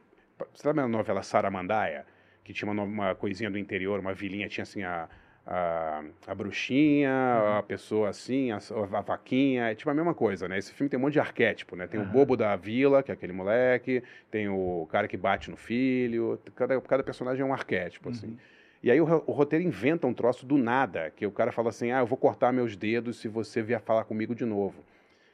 Você 0.52 0.62
sabe 0.62 0.80
a 0.80 0.88
novela 0.88 1.22
Saramandaia? 1.22 2.04
Que 2.44 2.52
tinha 2.52 2.70
uma, 2.70 2.82
uma 2.82 3.14
coisinha 3.14 3.50
do 3.50 3.58
interior, 3.58 4.00
uma 4.00 4.14
vilinha, 4.14 4.48
tinha 4.48 4.62
assim 4.62 4.82
a... 4.82 5.08
A, 5.48 6.02
a 6.26 6.34
bruxinha, 6.34 7.08
a 7.56 7.62
pessoa 7.62 8.08
assim, 8.08 8.50
a, 8.50 8.56
a 8.56 9.00
vaquinha, 9.00 9.70
é 9.70 9.76
tipo 9.76 9.88
a 9.88 9.94
mesma 9.94 10.12
coisa, 10.12 10.48
né? 10.48 10.58
Esse 10.58 10.72
filme 10.72 10.90
tem 10.90 10.98
um 10.98 11.02
monte 11.02 11.12
de 11.12 11.20
arquétipo, 11.20 11.76
né? 11.76 11.86
Tem 11.86 12.00
o 12.00 12.02
Aham. 12.02 12.10
bobo 12.10 12.36
da 12.36 12.56
vila, 12.56 13.00
que 13.00 13.12
é 13.12 13.14
aquele 13.14 13.32
moleque, 13.32 14.02
tem 14.28 14.48
o 14.48 14.88
cara 14.90 15.06
que 15.06 15.16
bate 15.16 15.48
no 15.48 15.56
filho, 15.56 16.36
cada, 16.56 16.80
cada 16.80 17.04
personagem 17.04 17.42
é 17.42 17.44
um 17.44 17.52
arquétipo, 17.52 18.08
assim. 18.08 18.26
Uhum. 18.26 18.36
E 18.82 18.90
aí 18.90 19.00
o, 19.00 19.04
o 19.04 19.30
roteiro 19.30 19.64
inventa 19.64 20.04
um 20.08 20.12
troço 20.12 20.44
do 20.44 20.58
nada, 20.58 21.12
que 21.14 21.24
o 21.24 21.30
cara 21.30 21.52
fala 21.52 21.68
assim, 21.68 21.92
ah, 21.92 22.00
eu 22.00 22.06
vou 22.06 22.18
cortar 22.18 22.52
meus 22.52 22.76
dedos 22.76 23.20
se 23.20 23.28
você 23.28 23.62
vier 23.62 23.80
falar 23.80 24.02
comigo 24.02 24.34
de 24.34 24.44
novo. 24.44 24.84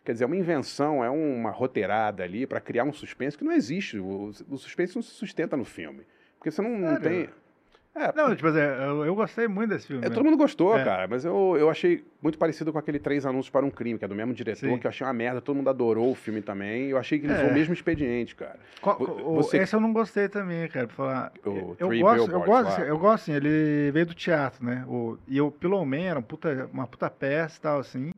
Quer 0.05 0.12
dizer, 0.12 0.24
é 0.24 0.26
uma 0.26 0.36
invenção, 0.36 1.05
é 1.05 1.09
uma 1.11 1.50
roteirada 1.50 2.24
ali 2.24 2.46
para 2.46 2.61
criar 2.61 2.84
um 2.84 2.92
suspense 2.92 3.38
que 3.38 3.44
não 3.44 3.53
existe. 3.53 3.98
O, 3.98 4.32
o 4.50 4.59
suspense 4.59 4.96
não 4.96 5.03
se 5.03 5.11
sustenta 5.11 5.57
no 5.57 5.64
filme. 5.64 6.03
Porque 6.38 6.50
você 6.50 6.61
não, 6.61 6.70
não 6.76 6.96
tem... 7.00 7.28
É, 7.94 8.11
Não, 8.16 8.34
tipo 8.34 8.48
assim, 8.48 8.59
eu, 8.59 9.05
eu 9.05 9.14
gostei 9.14 9.46
muito 9.46 9.68
desse 9.68 9.86
filme. 9.86 10.05
É, 10.05 10.09
todo 10.09 10.24
mundo 10.24 10.36
gostou, 10.38 10.76
É. 10.78 10.82
cara, 10.82 11.07
mas 11.07 11.26
eu, 11.26 11.57
eu 11.59 11.68
achei 11.68 12.03
muito 12.22 12.38
parecido 12.38 12.72
com 12.72 12.78
aquele 12.78 12.98
Três 12.98 13.26
Anúncios 13.26 13.50
para 13.50 13.66
um 13.66 13.70
Crime, 13.70 13.98
que 13.98 14.05
é 14.07 14.09
do 14.09 14.14
mesmo 14.14 14.32
diretor, 14.32 14.66
Sim. 14.66 14.78
que 14.78 14.86
eu 14.86 14.88
achei 14.88 15.07
uma 15.07 15.12
merda, 15.12 15.42
todo 15.42 15.55
mundo 15.57 15.68
adorou 15.68 16.11
o 16.11 16.14
filme 16.14 16.40
também, 16.40 16.88
eu 16.88 16.96
achei 16.96 17.18
que 17.18 17.26
eles 17.26 17.38
É. 17.38 17.44
o 17.44 17.53
mesmo 17.53 17.74
expediente, 17.74 18.34
cara. 18.34 18.59
Qual- 18.80 18.96
Vo- 18.98 19.05
o- 19.32 19.34
você- 19.34 19.59
Esse 19.59 19.76
eu 19.76 19.80
não 19.80 19.92
gostei 19.92 20.26
também, 20.26 20.66
cara, 20.68 20.86
pra 20.86 20.96
falar. 20.96 21.32
O 21.44 21.76
eu 21.78 21.88
gosto, 22.00 22.30
eu 22.32 22.40
gosto, 22.40 22.68
assim, 22.68 22.82
eu 22.82 22.98
gosto 22.98 23.22
assim, 23.24 23.32
ele 23.34 23.90
veio 23.92 24.07
do 24.07 24.14
teatro, 24.14 24.64
né? 24.64 24.84
O, 24.88 25.18
e 25.28 25.38
o 25.38 25.50
Pillow 25.50 25.84
Man 25.84 25.98
era 26.00 26.22
puta- 26.22 26.70
uma 26.72 26.86
puta 26.86 27.11
peça 27.11 27.59
e 27.59 27.61
tal, 27.61 27.78
assim. 27.78 28.11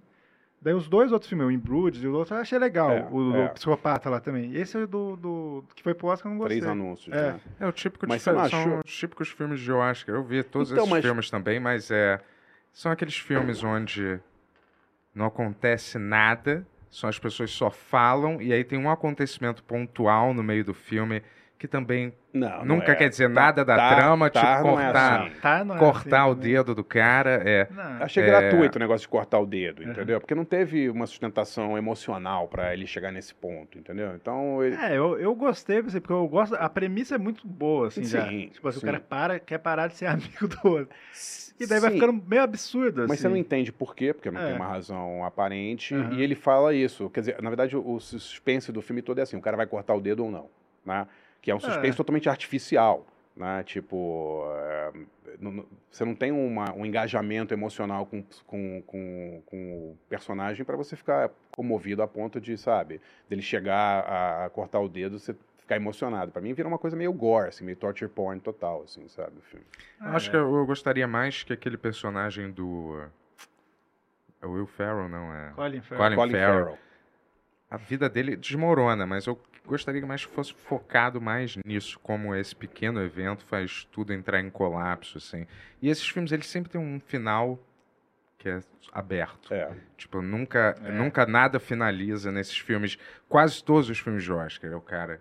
Daí 0.65 0.73
os 0.73 0.89
dois 0.89 1.13
outros 1.13 1.29
filmes, 1.29 1.47
o 1.47 1.51
Imbrudes 1.51 2.03
e 2.03 2.07
o 2.07 2.15
outro, 2.15 2.35
eu 2.35 2.41
achei 2.41 2.59
legal. 2.59 2.91
É, 2.91 3.07
o 3.11 3.37
é. 3.37 3.49
Psicopata 3.49 4.09
lá 4.09 4.19
também. 4.19 4.57
Esse 4.57 4.79
é 4.79 4.87
do, 4.87 5.15
do 5.15 5.65
que 5.75 5.83
foi 5.83 5.93
pro 5.93 6.07
Oscar 6.09 6.31
eu 6.31 6.33
não 6.33 6.39
gostei. 6.39 6.59
Três 6.59 6.73
anúncios, 6.73 7.15
É. 7.15 7.33
né? 7.33 7.41
É 7.61 7.67
o 7.67 7.73
típico 7.73 8.07
de 8.07 8.11
Mas 8.13 8.23
você 8.23 8.33
não 8.33 8.49
são 8.49 8.59
achou? 8.61 8.81
os 8.83 8.97
típicos 8.97 9.29
filmes 9.29 9.61
de 9.61 9.71
Oscar. 9.71 10.15
Eu 10.15 10.25
vi 10.25 10.43
todos 10.43 10.71
Então, 10.71 10.85
esses 10.85 10.91
mas- 10.91 11.05
filmes 11.05 11.29
também, 11.31 11.61
mas 11.61 11.91
é 11.91 12.19
são 12.73 12.91
aqueles 12.91 13.17
filmes 13.17 13.63
onde 13.63 14.19
não 15.15 15.27
acontece 15.27 15.99
nada, 15.99 16.67
só 16.91 17.09
as 17.09 17.19
pessoas 17.19 17.51
só 17.51 17.71
falam 17.71 18.41
e 18.41 18.51
aí 18.53 18.65
tem 18.65 18.79
um 18.79 18.91
acontecimento 18.91 19.63
pontual 19.63 20.33
no 20.33 20.43
meio 20.43 20.65
do 20.65 20.73
filme 20.73 21.23
que 21.65 21.69
também 21.69 22.13
Não, 22.31 22.59
não 22.59 22.77
nunca 22.77 22.93
é. 22.93 22.95
quer 22.95 23.09
dizer 23.09 23.29
Tá- 23.29 23.35
nada 23.35 23.65
da 23.65 23.75
tá- 23.77 23.97
trama, 23.97 24.29
tá, 24.29 24.41
tipo 24.57 24.69
não 24.69 24.79
é 24.81 24.85
cortar, 24.85 25.21
assim. 25.23 25.31
Tá, 25.41 25.65
não 25.65 25.75
é 25.75 25.79
cortar 25.79 26.23
assim 26.25 26.31
o 26.31 26.35
também. 26.35 26.53
dedo 26.53 26.75
do 26.75 26.85
cara, 26.85 27.43
é. 27.43 27.67
Não. 27.71 28.03
Achei 28.05 28.23
É. 28.23 28.27
gratuito 28.27 28.77
o 28.77 28.79
negócio 28.79 29.01
de 29.01 29.09
cortar 29.09 29.39
o 29.39 29.47
dedo, 29.47 29.83
Uhum. 29.83 29.91
entendeu? 29.91 30.21
Porque 30.21 30.35
não 30.35 30.45
teve 30.45 30.91
uma 30.91 31.07
sustentação 31.07 31.79
emocional 31.79 32.49
pra 32.49 32.75
ele 32.75 32.87
chegar 32.87 33.11
nesse 33.11 33.35
ponto, 33.35 33.79
entendeu? 33.79 34.15
Então, 34.15 34.63
ele... 34.63 34.77
É, 34.77 34.97
eu, 34.97 35.19
eu 35.19 35.35
gostei, 35.35 35.79
assim, 35.79 36.01
porque 36.01 36.13
eu 36.13 36.29
gosto. 36.29 36.55
A 36.57 36.69
premissa 36.69 37.15
é 37.15 37.19
muito 37.19 37.47
boa, 37.49 37.89
assim, 37.89 38.05
já. 38.05 38.29
Sim, 38.29 38.49
Tipo 38.53 38.69
assim, 38.69 38.81
sim. 38.81 38.87
o 38.87 38.91
cara 38.91 39.01
para, 39.01 39.39
quer 39.39 39.59
parar 39.59 39.87
de 39.87 39.95
ser 39.95 40.05
amigo 40.37 40.47
do 40.47 40.59
outro. 40.69 40.89
E 41.59 41.67
daí 41.67 41.79
vai 41.81 41.91
Sim. 41.93 42.01
ficando 42.01 42.23
meio 42.27 42.43
absurdo, 42.43 43.03
assim. 43.03 43.09
Mas 43.09 43.21
você 43.21 43.29
não 43.29 43.37
entende 43.37 43.73
por 43.73 43.95
quê, 43.95 44.13
porque 44.13 44.31
não 44.31 44.41
É. 44.41 44.47
tem 44.49 44.57
uma 44.57 44.67
razão 44.67 45.25
aparente. 45.25 45.95
Aham. 45.95 46.13
E 46.15 46.23
ele 46.23 46.35
fala 46.35 46.75
isso. 46.75 47.09
Quer 47.11 47.21
dizer, 47.21 47.41
na 47.41 47.49
verdade, 47.49 47.77
o, 47.77 47.95
o 47.95 48.01
suspense 48.01 48.71
do 48.73 48.83
filme 48.83 49.01
todo 49.01 49.21
é 49.21 49.23
assim: 49.23 49.37
o 49.37 49.41
cara 49.41 49.57
vai 49.57 49.65
cortar 49.67 49.95
o 49.95 50.01
dedo 50.01 50.25
ou 50.25 50.31
não. 50.31 50.51
Né? 50.85 51.07
Que 51.45 51.51
é 51.51 51.55
um 51.55 51.61
suspense 51.61 51.91
É. 51.91 51.95
totalmente 51.97 52.27
artificial. 52.27 53.07
Né? 53.37 53.63
Tipo, 53.65 54.45
é, 54.57 54.93
não- 55.41 55.51
não- 55.53 55.67
você 55.91 56.05
não 56.07 56.15
tem 56.15 56.33
uma- 56.33 56.73
um 56.73 56.87
engajamento 56.87 57.53
emocional 57.53 58.07
com, 58.07 58.25
com, 58.47 58.81
com, 58.87 59.43
com 59.45 59.57
o 59.91 59.99
personagem 60.09 60.65
para 60.65 60.75
você 60.77 60.97
ficar 60.97 61.31
comovido 61.55 62.01
a 62.03 62.07
ponto 62.09 62.41
de, 62.41 62.57
sabe, 62.57 62.99
dele 63.29 63.43
chegar 63.43 64.05
a, 64.07 64.45
a 64.47 64.51
cortar 64.51 64.79
o 64.81 64.89
dedo, 64.89 65.19
você 65.19 65.35
ficar 65.59 65.77
emocionado. 65.77 66.31
Para 66.33 66.41
mim, 66.41 66.55
vira 66.55 66.67
uma 66.69 66.79
coisa 66.79 66.97
meio 66.97 67.13
gore, 67.13 67.49
assim, 67.49 67.65
meio 67.65 67.77
torture 67.77 68.09
porn 68.11 68.41
total, 68.41 68.85
assim, 68.85 69.07
sabe? 69.09 69.37
O 69.39 69.43
filme. 69.43 69.67
Ah, 70.01 70.15
Acho 70.17 70.29
é. 70.29 70.31
que 70.31 70.37
eu, 70.37 70.55
eu 70.57 70.65
gostaria 70.65 71.07
mais 71.09 71.43
que 71.43 71.53
aquele 71.53 71.77
personagem 71.77 72.51
do 72.53 73.05
é 74.41 74.47
o 74.47 74.53
Will 74.53 74.67
Ferrell, 74.67 75.09
não 75.09 75.35
é? 75.35 75.51
Colin 75.57 75.81
Farrell. 75.83 76.05
Colin, 76.05 76.17
Colin 76.17 76.33
Farrell. 76.33 76.65
Farrell. 76.67 76.79
A 77.71 77.77
vida 77.77 78.09
dele 78.09 78.37
desmorona, 78.37 79.05
mas 79.07 79.27
eu 79.27 79.37
gostaria 79.67 80.01
que 80.01 80.07
mais 80.07 80.25
que 80.27 80.33
fosse 80.33 80.53
focado 80.55 81.21
mais 81.21 81.57
nisso, 81.65 81.99
como 82.01 82.35
esse 82.35 82.55
pequeno 82.55 83.03
evento 83.03 83.45
faz 83.47 83.85
tudo 83.91 84.13
entrar 84.13 84.41
em 84.41 84.51
colapso, 84.51 85.19
assim. 85.19 85.47
E 85.81 85.89
esses 85.89 86.09
filmes, 86.09 86.33
eles 86.33 86.47
sempre 86.47 86.71
têm 86.71 86.81
um 86.81 87.01
final 87.01 87.59
que 88.39 88.49
é 88.49 88.61
aberto. 88.93 89.53
É. 89.55 89.71
Tipo, 89.97 90.21
nunca, 90.21 90.75
É. 90.85 90.93
nunca 90.93 91.25
nada 91.27 91.59
finaliza 91.59 92.31
nesses 92.31 92.59
filmes. 92.59 92.99
Quase 93.29 93.63
todos 93.65 93.89
os 93.89 93.99
filmes 93.99 94.23
de 94.23 94.33
Oscar. 94.33 94.71
É 94.71 94.77
o 94.77 94.81
cara 94.81 95.21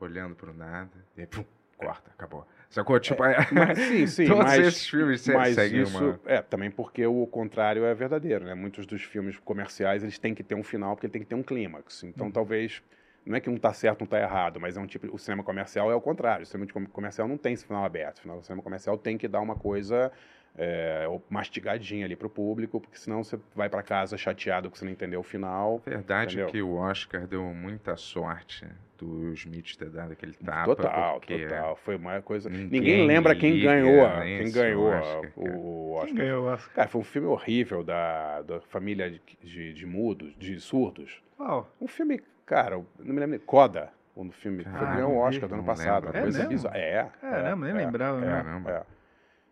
olhando 0.00 0.34
pro 0.34 0.52
nada 0.52 0.90
e 1.16 1.20
aí, 1.22 1.26
pum, 1.26 1.44
corta, 1.76 2.10
acabou. 2.10 2.46
Sacou? 2.70 2.98
Tipo, 3.00 3.24
é, 3.24 3.46
Mas, 3.50 3.78
sim, 3.88 4.06
sim, 4.06 4.26
todos 4.26 4.44
mas- 4.44 4.66
esses 4.66 4.88
filmes 4.88 5.20
se- 5.22 5.32
Mas 5.32 5.54
seguem 5.54 5.82
isso 5.82 5.98
uma... 6.04 6.20
é 6.26 6.42
também 6.42 6.70
porque 6.70 7.06
o 7.06 7.26
contrário 7.26 7.84
é 7.84 7.94
verdadeiro, 7.94 8.44
né? 8.44 8.54
Muitos 8.54 8.84
dos 8.86 9.02
filmes 9.02 9.38
comerciais 9.38 10.02
eles 10.02 10.18
têm 10.18 10.34
que 10.34 10.42
ter 10.42 10.54
um 10.54 10.62
final 10.62 10.94
porque 10.94 11.08
tem 11.08 11.22
que 11.22 11.28
ter 11.28 11.34
um 11.34 11.42
clímax. 11.42 12.02
Então 12.04 12.26
Uhum. 12.26 12.32
talvez 12.32 12.82
não 13.28 13.36
é 13.36 13.40
que 13.40 13.50
um 13.50 13.56
tá 13.56 13.72
certo, 13.72 14.02
um 14.02 14.06
tá 14.06 14.18
errado, 14.18 14.58
mas 14.58 14.76
é 14.76 14.80
um 14.80 14.86
tipo 14.86 15.14
o 15.14 15.18
cinema 15.18 15.44
comercial 15.44 15.90
é 15.90 15.94
o 15.94 16.00
contrário. 16.00 16.42
O 16.42 16.46
cinema 16.46 16.88
comercial 16.90 17.28
não 17.28 17.36
tem 17.36 17.52
esse 17.52 17.66
final 17.66 17.84
aberto. 17.84 18.18
O 18.18 18.22
final 18.22 18.38
do 18.38 18.42
cinema 18.44 18.62
comercial 18.62 18.96
tem 18.96 19.18
que 19.18 19.28
dar 19.28 19.40
uma 19.40 19.54
coisa 19.54 20.10
é, 20.56 21.06
mastigadinha 21.30 22.04
ali 22.04 22.16
pro 22.16 22.28
público, 22.28 22.80
porque 22.80 22.98
senão 22.98 23.22
você 23.22 23.38
vai 23.54 23.68
para 23.68 23.82
casa 23.82 24.16
chateado 24.16 24.70
que 24.70 24.78
você 24.78 24.84
não 24.84 24.92
entendeu 24.92 25.20
o 25.20 25.22
final. 25.22 25.80
Verdade 25.84 26.34
Entendeu? 26.34 26.50
que 26.50 26.62
o 26.62 26.74
Oscar 26.74 27.26
deu 27.26 27.42
muita 27.54 27.96
sorte 27.96 28.66
do 28.98 29.32
Smith 29.34 29.76
ter 29.76 29.88
dado 29.88 30.12
aquele 30.12 30.34
tapa. 30.34 30.74
total, 30.74 31.20
porque 31.20 31.46
total. 31.46 31.76
Foi 31.76 31.94
uma 31.94 32.20
coisa. 32.20 32.50
ninguém 32.50 32.80
Ninguém, 32.80 33.06
lembra 33.06 33.36
quem 33.36 33.60
ganhou, 33.60 34.10
quem 34.22 34.50
ganhou 34.50 34.86
Oscar, 34.86 35.32
o, 35.36 35.48
o 35.48 35.92
Oscar. 35.92 36.06
Quem 36.06 36.16
ganhou 36.16 36.44
o 36.44 36.48
Oscar? 36.48 36.74
Cara, 36.74 36.88
foi 36.88 37.00
um 37.00 37.04
filme 37.04 37.28
horrível 37.28 37.84
da, 37.84 38.42
da 38.42 38.60
família 38.62 39.08
de, 39.08 39.20
de, 39.40 39.72
de 39.72 39.86
mudos, 39.86 40.34
de 40.36 40.58
surdos. 40.58 41.22
Qual? 41.36 41.72
Um 41.80 41.86
filme, 41.86 42.20
cara, 42.48 42.74
eu 42.76 42.86
não 42.98 43.14
me 43.14 43.20
lembro. 43.20 43.38
Coda, 43.40 43.90
o 44.16 44.30
filme 44.30 44.64
que 44.64 44.70
foi 44.70 44.78
Caramba, 44.78 44.96
ganhou 44.96 45.12
o 45.12 45.18
Oscar 45.18 45.48
do 45.48 45.54
ano 45.54 45.64
passado. 45.64 46.04
lembro. 46.06 46.18
uma 46.18 46.22
coisa 46.22 46.38
É 46.38 46.42
mesmo? 46.42 46.48
bizarra. 46.50 46.78
É. 46.78 47.08
Caramba, 47.20 47.68
é, 47.68 47.72
nem 47.72 47.82
é, 47.82 47.86
lembrava, 47.86 48.18
é, 48.18 48.20
né? 48.20 48.30
Caramba. 48.42 48.70
é. 48.70 48.82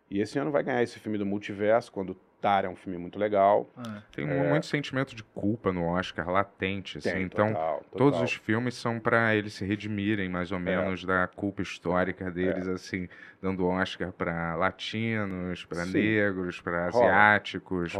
E 0.09 0.21
esse 0.21 0.39
ano 0.39 0.51
vai 0.51 0.63
ganhar 0.63 0.81
esse 0.81 0.99
filme 0.99 1.17
do 1.17 1.25
multiverso, 1.25 1.91
quando 1.91 2.15
Tar 2.39 2.65
é 2.65 2.69
um 2.69 2.75
filme 2.75 2.99
muito 2.99 3.17
legal. 3.17 3.67
Ah, 3.75 4.01
Tem 4.11 4.23
um- 4.23 4.29
É. 4.45 4.49
muito 4.49 4.67
sentimento 4.67 5.15
de 5.15 5.23
culpa 5.23 5.73
no 5.73 5.83
Oscar 5.85 6.29
latente, 6.29 6.99
assim. 6.99 7.09
Tem, 7.11 7.23
então, 7.23 7.47
total, 7.47 7.83
todos 7.91 8.11
total. 8.13 8.23
os 8.25 8.33
filmes 8.33 8.75
são 8.75 8.99
para 8.99 9.33
eles 9.35 9.53
se 9.55 9.65
redimirem, 9.65 10.29
mais 10.29 10.51
ou 10.51 10.59
menos, 10.59 11.03
da 11.03 11.27
culpa 11.27 11.63
histórica 11.63 12.29
deles, 12.29 12.67
assim, 12.67 13.09
dando 13.41 13.65
Oscar 13.65 14.11
para 14.11 14.53
latinos, 14.55 15.65
para 15.65 15.83
negros, 15.85 16.61
para 16.61 16.85
asiáticos, 16.87 17.93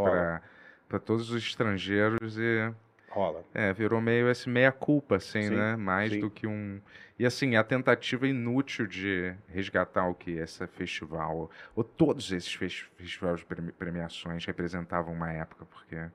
para 0.88 0.98
todos 1.04 1.30
os 1.32 1.42
estrangeiros 1.42 2.38
e 2.38 2.72
Rola. 3.10 3.42
é, 3.54 3.72
virou 3.72 4.00
meio 4.00 4.30
esse 4.30 4.48
meia-culpa, 4.48 5.16
assim, 5.16 5.42
Sim, 5.44 5.54
né? 5.56 5.76
Mais 5.76 6.12
sim. 6.12 6.20
do 6.20 6.30
que 6.30 6.46
um. 6.46 6.80
E 7.18 7.26
assim, 7.26 7.56
a 7.56 7.64
tentativa 7.64 8.28
inútil 8.28 8.86
de 8.86 9.34
resgatar 9.48 10.06
o 10.08 10.14
que 10.14 10.30
esse 10.32 10.64
festival, 10.68 11.50
ou 11.74 11.82
todos 11.82 12.30
esses 12.30 12.52
fes- 12.54 12.84
festivais 12.96 13.40
de 13.40 13.46
premi- 13.46 13.72
premiações 13.72 14.44
representavam 14.44 15.12
uma 15.14 15.32
época, 15.32 15.64
porque 15.64 15.96
eles 15.96 16.10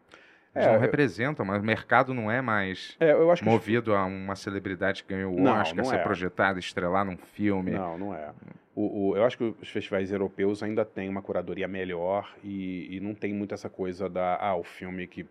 É, 0.67 0.71
não 0.71 0.79
representam, 0.79 1.43
mas 1.45 1.61
o 1.61 1.65
mercado 1.65 2.13
não 2.13 2.31
é 2.31 2.41
mais 2.41 2.95
É, 2.99 3.11
eu 3.11 3.29
acho 3.31 3.41
que. 3.43 3.49
movido 3.49 3.93
a 3.95 4.05
uma 4.05 4.35
celebridade 4.35 5.03
que 5.03 5.13
ganhou 5.13 5.33
o 5.33 5.43
Oscar, 5.45 5.75
não 5.75 5.83
ser 5.83 5.95
é. 5.97 6.03
projetada, 6.03 6.59
estrelar 6.59 7.03
num 7.03 7.17
filme. 7.17 7.71
Não, 7.71 7.97
não 7.97 8.13
é. 8.15 8.31
O, 8.75 9.09
o- 9.09 9.17
eu 9.17 9.25
acho 9.25 9.37
que 9.37 9.43
os 9.61 9.69
festivais 9.69 10.09
europeus 10.11 10.63
ainda 10.63 10.85
têm 10.85 11.09
uma 11.09 11.21
curadoria 11.21 11.67
melhor 11.67 12.33
e, 12.43 12.95
e 12.95 12.99
não 12.99 13.13
tem 13.13 13.33
muito 13.33 13.53
essa 13.53 13.69
coisa 13.69 14.07
da. 14.07 14.37
Ah, 14.39 14.55
o 14.55 14.63
filme 14.63 15.05
que. 15.07 15.25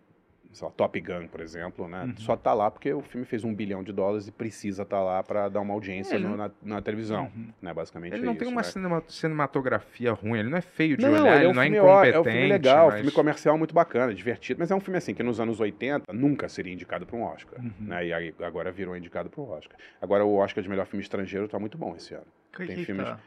Sei 0.53 0.65
lá, 0.67 0.71
Top 0.77 1.01
Gun, 1.01 1.27
por 1.27 1.41
exemplo, 1.41 1.87
né? 1.87 2.03
Uhum. 2.03 2.13
Só 2.17 2.37
tá 2.37 2.53
lá 2.53 2.69
porque 2.71 2.93
o 2.93 3.01
filme 3.01 3.25
fez 3.25 3.43
um 3.43 3.53
bilhão 3.53 3.83
de 3.83 3.91
dólares 3.91 4.27
e 4.27 4.31
precisa 4.31 4.83
estar 4.83 5.01
lá 5.03 5.21
para 5.23 5.49
dar 5.49 5.59
uma 5.61 5.73
audiência 5.73 6.15
Ele 6.15 6.23
no- 6.25 6.37
não- 6.37 6.37
na, 6.37 6.51
na 6.61 6.81
televisão. 6.81 7.31
Uhum. 7.35 7.47
Né? 7.61 7.73
Basicamente 7.73 8.13
Ele 8.13 8.21
é 8.21 8.25
não 8.25 8.33
isso. 8.33 8.39
tem 8.39 8.47
uma 8.47 8.61
né? 8.61 8.67
cinema- 8.67 9.03
cinematografia 9.07 10.13
ruim, 10.13 10.39
ele 10.39 10.49
não 10.49 10.57
é 10.57 10.61
feio 10.61 10.95
de 10.95 11.03
Não, 11.05 11.11
olhar, 11.11 11.35
ele 11.37 11.45
é 11.45 11.49
um 11.49 11.53
não 11.53 11.61
é 11.61 11.67
incompetente. 11.67 12.15
é 12.15 12.19
um 12.19 12.23
filme 12.23 12.47
legal, 12.47 12.85
mas... 12.87 12.95
filme 12.97 13.11
comercial 13.11 13.57
muito 13.57 13.73
bacana, 13.73 14.13
divertido, 14.13 14.59
mas 14.59 14.71
é 14.71 14.75
um 14.75 14.79
filme 14.79 14.97
assim 14.97 15.13
que 15.13 15.23
nos 15.23 15.39
anos 15.39 15.59
80 15.59 16.13
nunca 16.13 16.47
seria 16.47 16.71
indicado 16.71 17.05
para 17.05 17.15
um 17.17 17.23
Oscar, 17.23 17.59
Uhum. 17.59 17.71
né? 17.79 18.07
E 18.07 18.13
agora 18.43 18.71
virou 18.71 18.95
indicado 18.95 19.29
para 19.29 19.41
o 19.41 19.49
Oscar. 19.49 19.77
Agora 20.01 20.23
o 20.23 20.35
Oscar 20.35 20.63
de 20.63 20.69
melhor 20.69 20.85
filme 20.85 21.01
estrangeiro 21.01 21.47
tá 21.47 21.57
muito 21.59 21.77
bom 21.77 21.95
esse 21.95 22.13
ano. 22.13 22.25
Que, 22.55 22.67
Tem 22.67 22.85
filmes- 22.85 23.05
tá? 23.07 23.19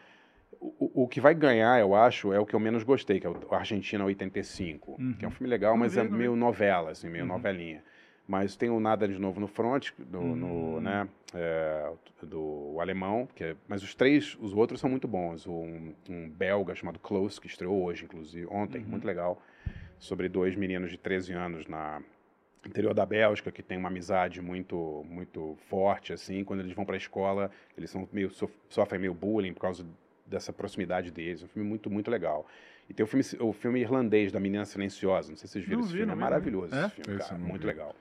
O, 0.60 1.02
o- 1.04 1.08
que 1.08 1.20
vai 1.20 1.34
ganhar, 1.34 1.78
eu 1.80 1.94
acho, 1.94 2.32
é 2.32 2.38
o 2.40 2.46
que 2.46 2.54
eu 2.54 2.60
menos 2.60 2.82
gostei, 2.82 3.20
que 3.20 3.26
é 3.26 3.30
o 3.30 3.36
Argentina 3.54 4.04
85, 4.04 4.92
Uhum. 4.98 5.14
que 5.18 5.24
é 5.24 5.28
um 5.28 5.30
filme 5.30 5.48
legal, 5.50 5.76
mas 5.76 5.96
é 5.96 6.04
vi. 6.04 6.10
meio 6.10 6.34
novela, 6.36 6.90
assim, 6.90 7.08
meio 7.08 7.24
Uhum. 7.24 7.30
novelinha. 7.32 7.82
Mas 8.28 8.56
tem 8.56 8.68
o 8.70 8.80
Nada 8.80 9.06
de 9.06 9.18
Novo 9.20 9.38
no 9.38 9.46
Front, 9.46 9.90
do, 9.98 10.20
Hum. 10.20 10.36
no, 10.36 10.80
né, 10.80 11.08
é, 11.34 11.92
do 12.22 12.76
alemão, 12.80 13.28
que 13.34 13.44
é- 13.44 13.56
mas 13.68 13.82
os 13.82 13.94
três, 13.94 14.36
os 14.40 14.52
outros 14.52 14.80
são 14.80 14.90
muito 14.90 15.06
bons. 15.06 15.46
Um, 15.46 15.94
um 16.10 16.28
belga 16.28 16.74
chamado 16.74 16.98
Close, 16.98 17.40
que 17.40 17.46
estreou 17.46 17.84
hoje, 17.84 18.04
inclusive, 18.04 18.46
ontem, 18.50 18.82
Uhum. 18.82 18.88
muito 18.88 19.06
legal, 19.06 19.40
sobre 19.98 20.28
dois 20.28 20.56
meninos 20.56 20.90
de 20.90 20.98
13 20.98 21.32
anos 21.32 21.66
na 21.68 22.02
interior 22.66 22.92
da 22.94 23.06
Bélgica, 23.06 23.52
que 23.52 23.62
tem 23.62 23.78
uma 23.78 23.88
amizade 23.88 24.42
muito 24.42 25.04
muito 25.08 25.56
forte, 25.68 26.12
assim, 26.12 26.42
quando 26.42 26.60
eles 26.60 26.72
vão 26.72 26.84
para 26.84 26.96
a 26.96 26.98
escola, 26.98 27.48
eles 27.78 27.90
são 27.90 28.08
meio, 28.12 28.28
sof- 28.30 28.52
sofrem 28.68 29.00
meio 29.00 29.14
bullying 29.14 29.52
por 29.52 29.60
causa 29.60 29.86
dessa 30.26 30.52
proximidade 30.52 31.10
deles. 31.10 31.42
É 31.42 31.44
um 31.44 31.48
filme 31.48 31.68
muito, 31.68 31.88
muito 31.90 32.10
legal. 32.10 32.46
E 32.88 32.94
tem 32.94 33.02
o 33.04 33.06
filme, 33.06 33.24
o 33.40 33.52
filme 33.52 33.80
irlandês 33.80 34.30
da 34.32 34.38
Menina 34.40 34.64
Silenciosa. 34.64 35.30
Não 35.30 35.36
sei 35.36 35.46
se 35.48 35.52
vocês 35.54 35.64
viram 35.64 35.78
Não 35.78 35.84
esse 35.86 35.92
vi, 35.92 35.98
filme. 36.00 36.12
é 36.12 36.16
maravilhoso 36.16 36.74
É? 36.74 36.86
esse 36.86 36.94
filme, 37.02 37.20
Esse 37.20 37.28
cara. 37.30 37.40
Muito 37.40 37.62
vi. 37.62 37.66
legal. 37.68 37.94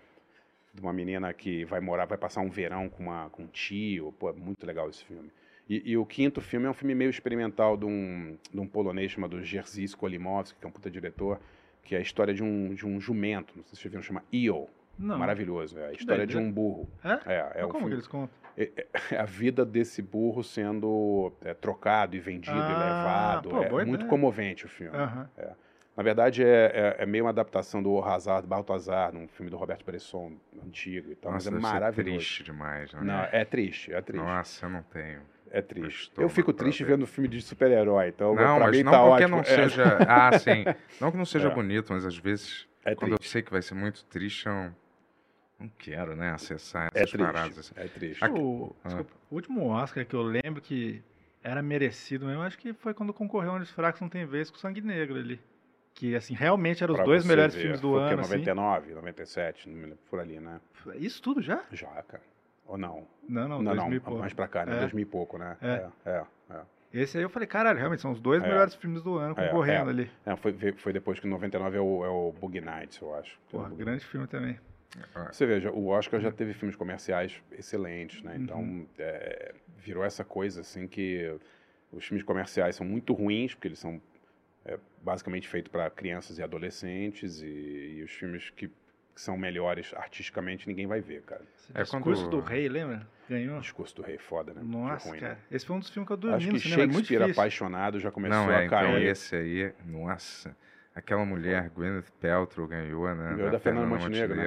De 0.73 0.81
uma 0.81 0.91
menina 0.93 1.31
que 1.33 1.63
vai 1.65 1.79
morar, 1.79 2.05
vai 2.05 2.17
passar 2.17 2.41
um 2.41 2.49
verão 2.49 2.89
com, 2.89 3.03
uma, 3.03 3.29
com 3.29 3.43
um 3.43 3.47
tio. 3.47 4.13
Pô, 4.19 4.29
é 4.29 4.33
muito 4.33 4.65
legal 4.65 4.89
esse 4.89 5.03
filme. 5.05 5.31
E, 5.69 5.81
e 5.91 5.97
o 5.97 6.05
quinto 6.05 6.41
filme 6.41 6.67
é 6.67 6.69
um 6.69 6.73
filme 6.73 6.93
meio 6.93 7.09
experimental 7.09 7.75
de 7.77 7.85
um, 7.85 8.37
de 8.53 8.59
um 8.59 8.67
polonês 8.67 9.11
chamado 9.11 9.41
Jerzy 9.43 9.83
Skolimowski, 9.85 10.59
que 10.59 10.65
é 10.65 10.67
um 10.67 10.71
puta 10.71 10.91
diretor, 10.91 11.39
que 11.83 11.95
é 11.95 11.97
a 11.97 12.01
história 12.01 12.33
de 12.33 12.43
um, 12.43 12.73
de 12.75 12.85
um 12.85 12.99
jumento. 12.99 13.53
Não 13.55 13.63
sei 13.63 13.75
se 13.75 13.81
vocês 13.81 13.91
viram, 13.91 14.03
chama 14.03 14.23
Io. 14.31 14.67
Não. 14.99 15.17
Maravilhoso. 15.17 15.79
É 15.79 15.87
a 15.87 15.91
história 15.93 16.27
de 16.27 16.37
um 16.37 16.51
burro. 16.51 16.87
É? 17.03 17.33
É, 17.33 17.37
é 17.37 17.43
Mas 17.55 17.63
um 17.63 17.67
como 17.69 17.71
filme... 17.79 17.87
que 17.87 17.93
eles 17.95 18.07
contam? 18.07 18.29
É- 18.57 18.71
é 19.11 19.17
a 19.19 19.25
vida 19.25 19.65
desse 19.65 20.01
burro 20.01 20.43
sendo 20.43 21.31
é, 21.43 21.53
trocado 21.53 22.15
e 22.15 22.19
vendido 22.19 22.57
Ah, 22.57 22.71
e 22.71 22.75
levado. 22.75 23.49
pô, 23.49 23.61
é 23.63 23.69
boa 23.69 23.85
muito 23.85 24.01
ideia. 24.01 24.09
comovente 24.09 24.65
o 24.65 24.69
filme. 24.69 24.97
Aham. 24.97 25.29
Na 25.97 26.03
verdade, 26.03 26.43
é, 26.43 26.95
é- 26.99 27.03
é 27.03 27.05
meio 27.05 27.23
uma 27.23 27.29
adaptação 27.29 27.81
do 27.81 28.03
Hazard 28.03 28.45
Baltazar, 28.45 29.13
num 29.13 29.29
filme 29.29 29.49
do 29.49 29.55
Roberto 29.55 29.85
Bresson 29.85 30.33
antigo 30.61 31.09
e 31.11 31.15
tal, 31.15 31.31
Nossa, 31.31 31.49
mas 31.51 31.59
é 31.59 31.61
maravilhoso. 31.73 32.17
triste 32.17 32.43
demais, 32.43 32.91
né? 32.93 32.99
Não, 33.01 33.23
é 33.31 33.45
triste, 33.45 33.93
é 33.93 34.01
triste. 34.01 34.21
Nossa, 34.25 34.65
eu 34.65 34.69
não 34.69 34.83
tenho. 34.83 35.21
É 35.49 35.61
triste. 35.61 36.11
Eu 36.17 36.27
fico 36.27 36.51
triste 36.51 36.83
ver. 36.83 36.91
vendo 36.97 37.07
filme 37.07 37.29
de 37.29 37.41
super-herói, 37.41 38.09
então 38.09 38.35
Não, 38.35 38.57
pra 38.57 38.65
mas 38.65 38.75
mim 38.77 38.83
não 38.83 38.91
tá 38.91 38.97
porque 38.99 39.23
ótimo. 39.23 39.29
não 39.37 39.39
É, 39.39 39.43
seja. 39.45 39.83
Ah, 40.05 40.37
sim. 40.37 40.65
Não 40.99 41.11
que 41.11 41.17
não 41.17 41.23
seja 41.25 41.47
É. 41.47 41.51
bonito, 41.53 41.93
mas 41.93 42.05
às 42.05 42.17
vezes, 42.17 42.67
é 42.83 42.93
quando 42.93 43.13
eu 43.13 43.17
triste. 43.17 43.31
sei 43.31 43.41
que 43.41 43.51
vai 43.51 43.61
ser 43.61 43.75
muito 43.75 44.03
triste, 44.05 44.47
eu 44.47 44.73
não 45.59 45.69
quero, 45.77 46.15
né, 46.15 46.31
acessar 46.31 46.89
É 46.93 47.03
essas 47.03 47.15
paradas. 47.19 47.57
assim. 47.59 47.73
triste. 47.73 47.79
É 47.95 47.99
triste. 47.99 48.23
Aqui- 48.25 48.39
O, 48.39 48.75
Ah. 48.83 48.87
desculpa, 48.87 49.11
o 49.31 49.35
último 49.35 49.67
Oscar 49.69 50.05
que 50.05 50.13
eu 50.15 50.21
lembro 50.21 50.61
que 50.61 51.01
era 51.43 51.61
merecido 51.61 52.25
mesmo, 52.25 52.41
acho 52.41 52.57
que 52.57 52.73
foi 52.73 52.93
quando 52.93 53.13
concorreu 53.13 53.51
Onde 53.53 53.63
os 53.63 53.71
Fracos 53.71 54.01
Não 54.01 54.09
Tem 54.09 54.25
Vez 54.25 54.49
com 54.49 54.57
Sangue 54.57 54.81
Negro 54.81 55.15
ali. 55.15 55.39
Que, 55.93 56.13
assim, 56.13 56.33
realmente 56.33 56.83
eram 56.83 56.93
os 56.93 56.97
Pra 56.97 57.05
dois 57.05 57.25
melhores 57.25 57.55
ver, 57.55 57.61
filmes 57.61 57.79
do 57.79 57.91
foi 57.93 58.01
ano, 58.01 58.19
assim. 58.21 58.31
99, 58.33 58.93
97, 58.93 59.69
não 59.69 59.75
me 59.77 59.83
lembro, 59.83 59.99
por 60.09 60.19
ali, 60.19 60.39
né? 60.41 60.59
Isso 60.95 61.21
tudo 61.21 61.41
já? 61.41 61.63
Já, 61.71 61.87
cara. 62.03 62.21
Ou 62.67 62.77
não? 62.77 63.07
Não, 63.29 63.47
não, 63.47 63.61
Não, 63.61 63.73
2000 63.75 63.91
e 63.91 63.95
não, 63.99 64.01
pouco. 64.03 64.19
mais 64.19 64.33
pra 64.33 64.47
cá, 64.47 64.65
né? 64.65 64.75
É. 64.75 64.79
2000 64.81 65.03
e 65.03 65.05
pouco, 65.05 65.37
né? 65.37 65.55
É. 65.61 65.87
É, 66.05 66.09
é. 66.09 66.23
é. 66.55 66.61
Esse 66.93 67.17
aí 67.17 67.23
eu 67.23 67.29
falei, 67.29 67.47
caralho, 67.47 67.77
realmente 67.77 68.01
são 68.01 68.11
os 68.11 68.19
dois 68.19 68.43
É. 68.43 68.47
melhores 68.47 68.75
filmes 68.75 69.01
do 69.03 69.17
ano 69.17 69.35
É, 69.37 69.45
concorrendo 69.47 69.89
é. 69.89 69.93
ali. 69.93 70.11
É, 70.25 70.35
foi, 70.35 70.53
foi 70.77 70.91
depois 70.91 71.17
que 71.19 71.27
99 71.27 71.77
é 71.77 71.81
o, 71.81 72.03
é 72.03 72.09
o 72.09 72.33
Boogie 72.33 72.59
Nights, 72.61 72.99
eu 73.01 73.13
acho. 73.15 73.37
Porra, 73.49 73.69
grande 73.69 74.03
filme 74.05 74.27
também. 74.27 74.59
Você 75.31 75.45
veja, 75.45 75.71
o 75.71 75.87
Oscar 75.87 76.19
já 76.21 76.31
teve 76.31 76.53
filmes 76.53 76.75
comerciais 76.75 77.41
excelentes, 77.51 78.21
né? 78.23 78.37
Então, 78.37 78.59
Uhum. 78.61 78.87
é, 78.97 79.53
virou 79.77 80.03
essa 80.03 80.23
coisa, 80.23 80.61
assim, 80.61 80.87
que 80.87 81.37
os 81.91 82.05
filmes 82.05 82.23
comerciais 82.23 82.75
são 82.75 82.85
muito 82.85 83.13
ruins, 83.13 83.53
porque 83.53 83.67
eles 83.67 83.79
são 83.79 84.01
é, 84.65 84.79
basicamente 85.03 85.47
feitos 85.47 85.71
para 85.71 85.89
crianças 85.89 86.37
e 86.39 86.43
adolescentes, 86.43 87.41
e, 87.41 87.45
e 87.97 88.03
os 88.03 88.11
filmes 88.11 88.49
que, 88.49 88.67
que 88.67 89.21
são 89.21 89.37
melhores 89.37 89.93
artisticamente 89.93 90.67
ninguém 90.67 90.87
vai 90.87 91.01
ver, 91.01 91.21
cara. 91.23 91.43
É 91.73 91.83
Discurso 91.83 92.23
quando- 92.23 92.29
do 92.31 92.39
Rei, 92.39 92.67
lembra? 92.67 93.07
Ganhou. 93.29 93.59
Discurso 93.59 93.95
do 93.95 94.01
Rei 94.01 94.15
é 94.15 94.19
foda, 94.19 94.53
né? 94.53 94.61
Nossa, 94.63 95.09
ruim, 95.09 95.19
cara. 95.19 95.33
né? 95.35 95.39
Esse 95.51 95.65
foi 95.65 95.75
um 95.75 95.79
dos 95.79 95.89
filmes 95.89 96.07
que 96.07 96.13
eu 96.13 96.17
dormi 96.17 96.37
Acho 96.37 96.51
no 96.53 96.59
que 96.59 96.73
é 96.73 96.77
muito 96.87 97.05
Shakespeare. 97.07 97.31
Apaixonado 97.31 97.99
já 97.99 98.11
começou 98.11 98.37
Não, 98.45 98.51
é, 98.51 98.57
a 98.61 98.65
então 98.65 98.79
cair. 98.79 99.07
esse 99.07 99.35
aí, 99.35 99.73
nossa, 99.85 100.55
aquela 100.95 101.25
mulher, 101.25 101.69
Gwyneth 101.69 102.09
Paltrow, 102.21 102.67
ganhou, 102.67 103.13
né? 103.13 103.35
Ganhou 103.35 103.51
da 103.51 103.59
Fernanda 103.59 103.85
Montenegro, 103.87 104.35
né? 104.35 104.45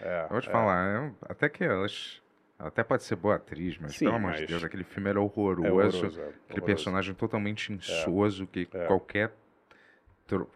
é. 0.00 0.04
É, 0.04 0.08
é, 0.08 0.24
Eu 0.24 0.28
vou 0.30 0.40
te 0.40 0.48
é. 0.48 0.52
falar, 0.52 0.94
eu- 0.94 1.16
até 1.28 1.48
que 1.48 1.62
elas. 1.62 2.20
Ela 2.58 2.68
até 2.68 2.82
pode 2.84 3.02
ser 3.02 3.16
boa 3.16 3.34
atriz, 3.34 3.76
mas 3.78 3.96
Sim, 3.96 4.04
pelo 4.06 4.16
amor 4.16 4.32
de 4.34 4.46
Deus, 4.46 4.62
aquele 4.64 4.84
filme 4.84 5.10
era 5.10 5.20
horroroso. 5.20 5.66
É 5.66 5.70
horroroso, 5.72 6.04
é 6.04 6.08
aquele 6.08 6.24
horroroso. 6.50 6.64
personagem 6.66 7.14
totalmente 7.14 7.72
insoso, 7.72 8.46
que 8.46 8.68
É. 8.72 8.86
qualquer. 8.86 9.32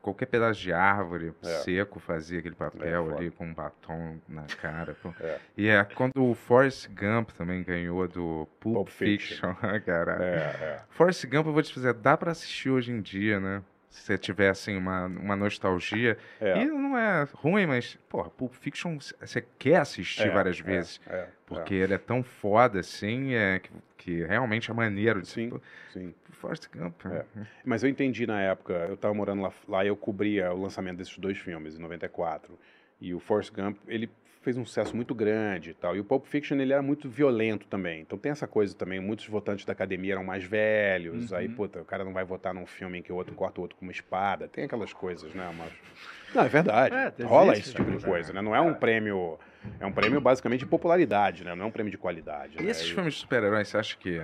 Qualquer 0.01 0.25
pedaço 0.27 0.59
de 0.61 0.73
árvore 0.73 1.35
É. 1.45 1.47
seco 1.59 2.01
fazia 2.01 2.39
aquele 2.39 2.55
papel 2.55 3.05
foda. 3.05 3.17
ali 3.19 3.31
com 3.31 3.45
um 3.47 3.53
batom 3.53 4.17
na 4.27 4.45
cara. 4.45 4.97
É. 5.21 5.39
E 5.59 5.69
é 5.69 5.85
quando 5.85 6.25
o 6.25 6.35
Forrest 6.35 6.89
Gump 6.89 7.31
também 7.33 7.63
ganhou 7.63 8.09
do 8.09 8.49
Pulp, 8.61 8.75
Pulp 8.77 8.89
Fiction. 8.89 9.55
Fiction. 9.55 9.81
Caralho. 9.85 10.23
É, 10.23 10.37
é. 10.39 10.81
Forrest 10.89 11.23
Gump, 11.27 11.47
eu 11.49 11.53
vou 11.53 11.63
te 11.63 11.75
dizer, 11.75 11.93
dá 11.93 12.17
pra 12.17 12.31
assistir 12.33 12.71
hoje 12.71 12.91
em 12.93 13.03
dia, 13.03 13.39
né? 13.39 13.63
Se 13.91 14.03
você 14.03 14.19
tiver, 14.19 14.51
assim, 14.51 14.77
uma, 14.77 15.07
uma 15.07 15.35
nostalgia. 15.35 16.19
É. 16.41 16.59
E 16.63 16.67
não 16.67 16.97
é 16.97 17.27
ruim, 17.33 17.67
mas, 17.67 17.97
porra, 18.09 18.29
Pulp 18.31 18.53
Fiction 18.55 18.99
você 19.21 19.45
quer 19.59 19.77
assistir 19.77 20.29
É, 20.29 20.31
várias 20.31 20.61
é, 20.61 20.63
vezes. 20.63 21.01
é, 21.07 21.27
Porque 21.47 21.75
ele 21.75 21.95
é 21.95 21.99
tão 21.99 22.23
foda, 22.23 22.81
assim, 22.81 23.35
é, 23.35 23.59
que, 23.61 23.71
que 23.97 24.25
realmente 24.25 24.71
é 24.71 24.75
maneiro. 24.75 25.23
de- 25.23 25.29
Sim, 25.29 25.53
sim. 25.93 26.15
Forrest 26.33 26.69
Gump. 26.73 27.05
É. 27.07 27.25
Mas 27.65 27.83
eu 27.83 27.89
entendi 27.89 28.27
na 28.27 28.41
época, 28.41 28.73
eu 28.89 28.97
tava 28.97 29.13
morando 29.15 29.43
lá, 29.43 29.53
lá 29.67 29.85
e 29.85 29.89
eu 29.89 29.97
cobria 29.97 30.53
o 30.53 30.61
lançamento 30.63 30.99
desses 30.99 31.19
dois 31.19 31.37
filmes, 31.39 31.77
em 31.77 31.81
94. 31.81 32.57
E 33.01 33.13
o 33.15 33.19
Forrest 33.19 33.53
Gump, 33.53 33.77
ele 33.89 34.09
fez 34.43 34.57
um 34.57 34.65
sucesso 34.65 34.95
muito 34.95 35.15
grande 35.15 35.71
e 35.71 35.75
tal. 35.75 35.97
E 35.97 36.01
o 36.01 36.05
Pulp 36.05 36.27
Fiction, 36.27 36.57
ele 36.59 36.73
era 36.73 36.83
muito 36.83 37.09
violento 37.09 37.67
também. 37.67 38.01
Então 38.01 38.19
tem 38.19 38.33
essa 38.33 38.47
coisa 38.47 38.75
também, 38.75 39.01
muitos 39.01 39.27
votantes 39.27 39.65
da 39.65 39.73
academia 39.73 40.15
eram 40.15 40.25
mais 40.25 40.45
velhos. 40.45 41.33
Aí, 41.33 41.49
Uhum. 41.49 41.55
puta, 41.55 41.81
o 41.81 41.85
cara 41.85 42.05
não 42.05 42.13
vai 42.13 42.25
votar 42.25 42.55
num 42.55 42.67
filme 42.67 42.99
em 42.99 43.03
que 43.03 43.13
o 43.13 43.17
outro 43.17 43.35
corta 43.35 43.61
o 43.61 43.63
outro 43.63 43.77
com 43.77 43.85
uma 43.85 43.93
espada. 43.93 44.49
Tem 44.49 44.65
aquelas 44.65 44.93
coisas, 44.93 45.33
né? 45.35 45.53
Mas... 45.57 45.73
Não, 46.35 46.43
é 46.43 46.49
verdade. 46.49 46.95
É, 46.95 47.25
Rola 47.25 47.55
esse 47.55 47.73
tipo 47.73 47.91
né? 47.91 47.97
de 47.97 48.05
coisa, 48.05 48.33
né? 48.35 48.43
Não 48.43 48.55
é 48.55 48.61
um 48.61 48.75
prêmio... 48.75 49.39
É 49.81 49.87
um 49.87 49.93
prêmio 49.93 50.21
basicamente 50.21 50.61
de 50.61 50.67
popularidade, 50.67 51.43
né? 51.43 51.55
Não 51.55 51.65
é 51.65 51.69
um 51.69 51.71
prêmio 51.71 51.91
de 51.91 51.99
qualidade. 51.99 52.59
E 52.59 52.63
né? 52.63 52.71
esses 52.71 52.89
filmes 52.89 53.15
de 53.15 53.21
super-heróis, 53.21 53.69
você 53.69 53.77
acha 53.79 53.97
que, 53.97 54.21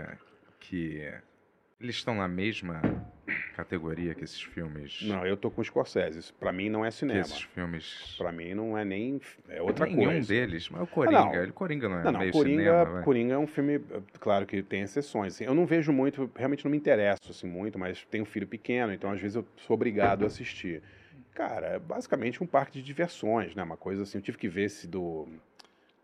que 0.61 1.13
eles 1.81 1.97
estão 1.97 2.15
na 2.15 2.29
mesma 2.29 2.83
categoria 3.57 4.15
que 4.15 4.25
esses 4.25 4.43
filmes? 4.43 5.01
Não, 5.03 5.27
eu 5.27 5.37
tô 5.37 5.51
com 5.51 5.61
o 5.61 5.65
Scorsese. 5.65 6.19
Isso 6.19 6.35
pra 6.35 6.53
mim 6.53 6.69
não 6.69 6.85
é 6.85 6.89
Que 6.89 6.95
cinema. 6.97 7.21
esses 7.21 7.43
filmes... 7.43 8.15
Pra 8.19 8.31
mim 8.33 8.55
não 8.55 8.77
é 8.77 8.85
nem. 8.85 9.21
É 9.49 9.61
outra 9.63 9.87
Nenhum 9.87 10.05
coisa. 10.05 10.29
deles, 10.29 10.69
mas 10.69 10.83
o 10.83 10.87
Coringa, 10.87 11.21
não. 11.21 11.35
ele 11.35 11.53
Coringa 11.53 11.89
não 11.89 11.99
é 11.99 12.05
Não, 12.05 12.13
não, 12.13 12.21
meio 12.21 12.33
Coringa, 12.33 12.63
cinema, 12.63 12.85
vai. 12.85 13.03
Coringa 13.03 13.35
é 13.35 13.39
um 13.39 13.47
filme, 13.47 13.75
eh, 13.77 14.01
claro 14.21 14.47
que 14.47 14.63
tem 14.63 14.83
exceções. 14.83 15.35
assim, 15.35 15.45
eu 15.45 15.55
não 15.55 15.67
vejo 15.67 15.93
muito, 15.93 16.31
realmente 16.37 16.65
não 16.65 16.71
me 16.71 16.77
interesso 16.77 17.31
assim 17.31 17.47
muito, 17.47 17.79
mas 17.79 18.05
tenho 18.11 18.23
um 18.25 18.27
filho 18.27 18.47
pequeno, 18.47 18.93
então 18.93 19.11
às 19.11 19.21
vezes 19.21 19.37
eu 19.37 19.47
sou 19.57 19.75
obrigado 19.75 20.25
a 20.25 20.27
assistir. 20.27 20.83
Cara, 21.35 21.67
é 21.67 21.79
basicamente 21.79 22.43
um 22.43 22.47
parque 22.47 22.73
de 22.79 22.83
diversões, 22.83 23.55
né? 23.57 23.63
Uma 23.63 23.77
coisa 23.77 24.03
assim, 24.05 24.19
eu 24.19 24.23
tive 24.23 24.39
que 24.39 24.49
ver 24.49 24.65
esse 24.65 24.87
do. 24.87 25.27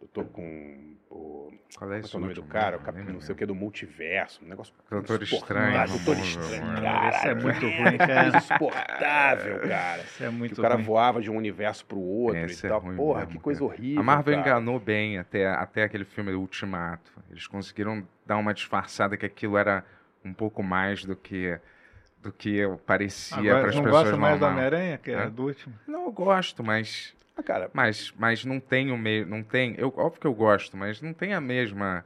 Eu 0.00 0.08
tô 0.08 0.24
com 0.24 0.94
o. 1.10 1.52
Qual 1.76 1.92
é 1.92 1.98
é 1.98 2.00
é 2.00 2.16
o 2.16 2.20
nome 2.20 2.34
do 2.34 2.42
cara? 2.42 2.76
O 2.76 2.78
Não, 2.80 2.86
cap- 2.86 3.12
não 3.12 3.20
sei 3.20 3.34
o 3.34 3.36
que 3.36 3.44
do 3.46 3.54
multiverso. 3.54 4.42
Um 4.44 4.48
negócio. 4.48 4.72
Doutor. 4.90 5.22
Estranho, 5.22 5.76
Ah, 5.78 5.86
Doutor 5.86 6.16
não, 6.16 6.24
Estranho. 6.24 6.64
não, 6.64 6.72
não. 6.74 6.82
Cara, 6.82 7.08
Esse 7.10 7.28
é 7.28 7.34
muito 7.34 7.60
ruim, 7.66 7.98
cara. 7.98 8.28
insuportável, 8.38 9.60
cara. 9.68 10.02
Isso 10.02 10.24
é 10.24 10.26
Que 10.28 10.32
muito 10.34 10.58
o 10.58 10.62
cara 10.62 10.74
ruim. 10.76 10.84
voava 10.84 11.20
de 11.20 11.30
um 11.30 11.36
universo 11.36 11.84
pro 11.84 11.98
outro 12.00 12.38
Esse 12.40 12.64
e 12.64 12.66
é 12.66 12.70
tal. 12.70 12.80
ruim 12.80 12.96
Porra, 12.96 13.20
mesmo, 13.20 13.32
que 13.34 13.38
coisa 13.40 13.60
cara. 13.60 13.70
horrível. 13.72 14.00
A 14.00 14.02
Marvel 14.02 14.34
cara. 14.36 14.48
enganou 14.48 14.80
bem 14.80 15.18
até, 15.18 15.46
até 15.46 15.82
aquele 15.84 16.04
filme 16.04 16.32
Ultimato. 16.32 17.12
Eles 17.30 17.46
conseguiram 17.46 18.06
dar 18.26 18.36
uma 18.38 18.54
disfarçada 18.54 19.16
que 19.16 19.26
aquilo 19.26 19.56
era 19.56 19.84
um 20.24 20.32
pouco 20.32 20.62
mais 20.62 21.04
do 21.04 21.14
que 21.16 21.58
do 22.22 22.30
que 22.30 22.60
parecia 22.84 23.38
para 23.58 23.68
as 23.70 23.74
não 23.76 23.82
pessoas 23.84 24.02
gosta 24.04 24.16
mais 24.18 24.38
do. 24.38 24.44
Homem-Aranha, 24.44 24.98
que 24.98 25.10
é 25.10 25.22
Hã? 25.24 25.30
do 25.30 25.44
último? 25.46 25.74
Não, 25.86 26.04
eu 26.04 26.12
gosto, 26.12 26.62
mas 26.62 27.14
Ah, 27.40 27.42
cara, 27.42 27.70
mas 27.72 28.12
mas 28.18 28.44
não 28.44 28.60
tem 28.60 28.90
o 28.92 28.98
meio, 28.98 29.26
não 29.26 29.42
tem, 29.42 29.74
eu 29.78 29.88
óbvio 29.96 30.20
que 30.20 30.26
eu 30.26 30.34
gosto, 30.34 30.76
mas 30.76 31.00
não 31.00 31.12
tem 31.14 31.32
a 31.32 31.40
mesma 31.40 32.04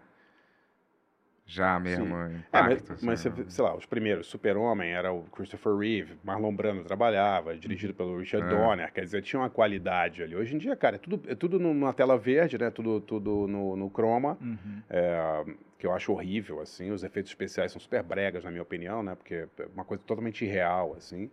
já 1.47 1.79
mesmo 1.79 2.17
É, 2.17 2.37
impacto. 2.37 2.93
mas, 2.93 3.03
mas 3.03 3.21
assim, 3.21 3.31
você 3.31 3.43
né? 3.43 3.51
sei 3.51 3.65
lá, 3.65 3.77
os 3.77 3.85
primeiros, 3.85 4.27
Super-Homem 4.29 4.91
era 4.93 5.13
o 5.13 5.25
Christopher 5.25 5.75
Reeve, 5.77 6.17
Marlon 6.25 6.55
Brando 6.55 6.83
trabalhava, 6.85 7.55
dirigido 7.57 7.93
pelo 7.93 8.19
Richard 8.19 8.47
É. 8.47 8.49
Donner, 8.51 8.93
quer 8.93 9.03
dizer, 9.05 9.23
tinha 9.23 9.41
uma 9.41 9.51
qualidade 9.51 10.23
ali. 10.23 10.35
Hoje 10.35 10.55
em 10.55 10.59
dia, 10.59 10.75
cara, 10.75 10.97
é 10.97 10.99
tudo, 10.99 11.21
é 11.31 11.35
tudo 11.35 11.59
numa 11.59 11.93
tela 11.93 12.17
verde, 12.17 12.57
né? 12.57 12.71
Tudo, 12.71 13.01
tudo 13.01 13.47
no, 13.47 13.77
no 13.77 13.91
chroma, 13.91 14.39
Uhum. 14.41 14.83
é, 14.89 15.45
que 15.79 15.87
eu 15.87 15.93
acho 15.93 16.13
horrível, 16.13 16.61
assim. 16.61 16.91
Os 16.91 17.05
efeitos 17.05 17.31
especiais 17.31 17.73
são 17.73 17.81
super 17.81 18.03
bregas, 18.03 18.43
na 18.45 18.51
minha 18.51 18.63
opinião, 18.63 19.03
né? 19.03 19.15
Porque 19.15 19.35
é 19.35 19.67
uma 19.75 19.85
coisa 19.85 20.03
totalmente 20.07 20.45
irreal, 20.47 20.95
assim. 20.97 21.31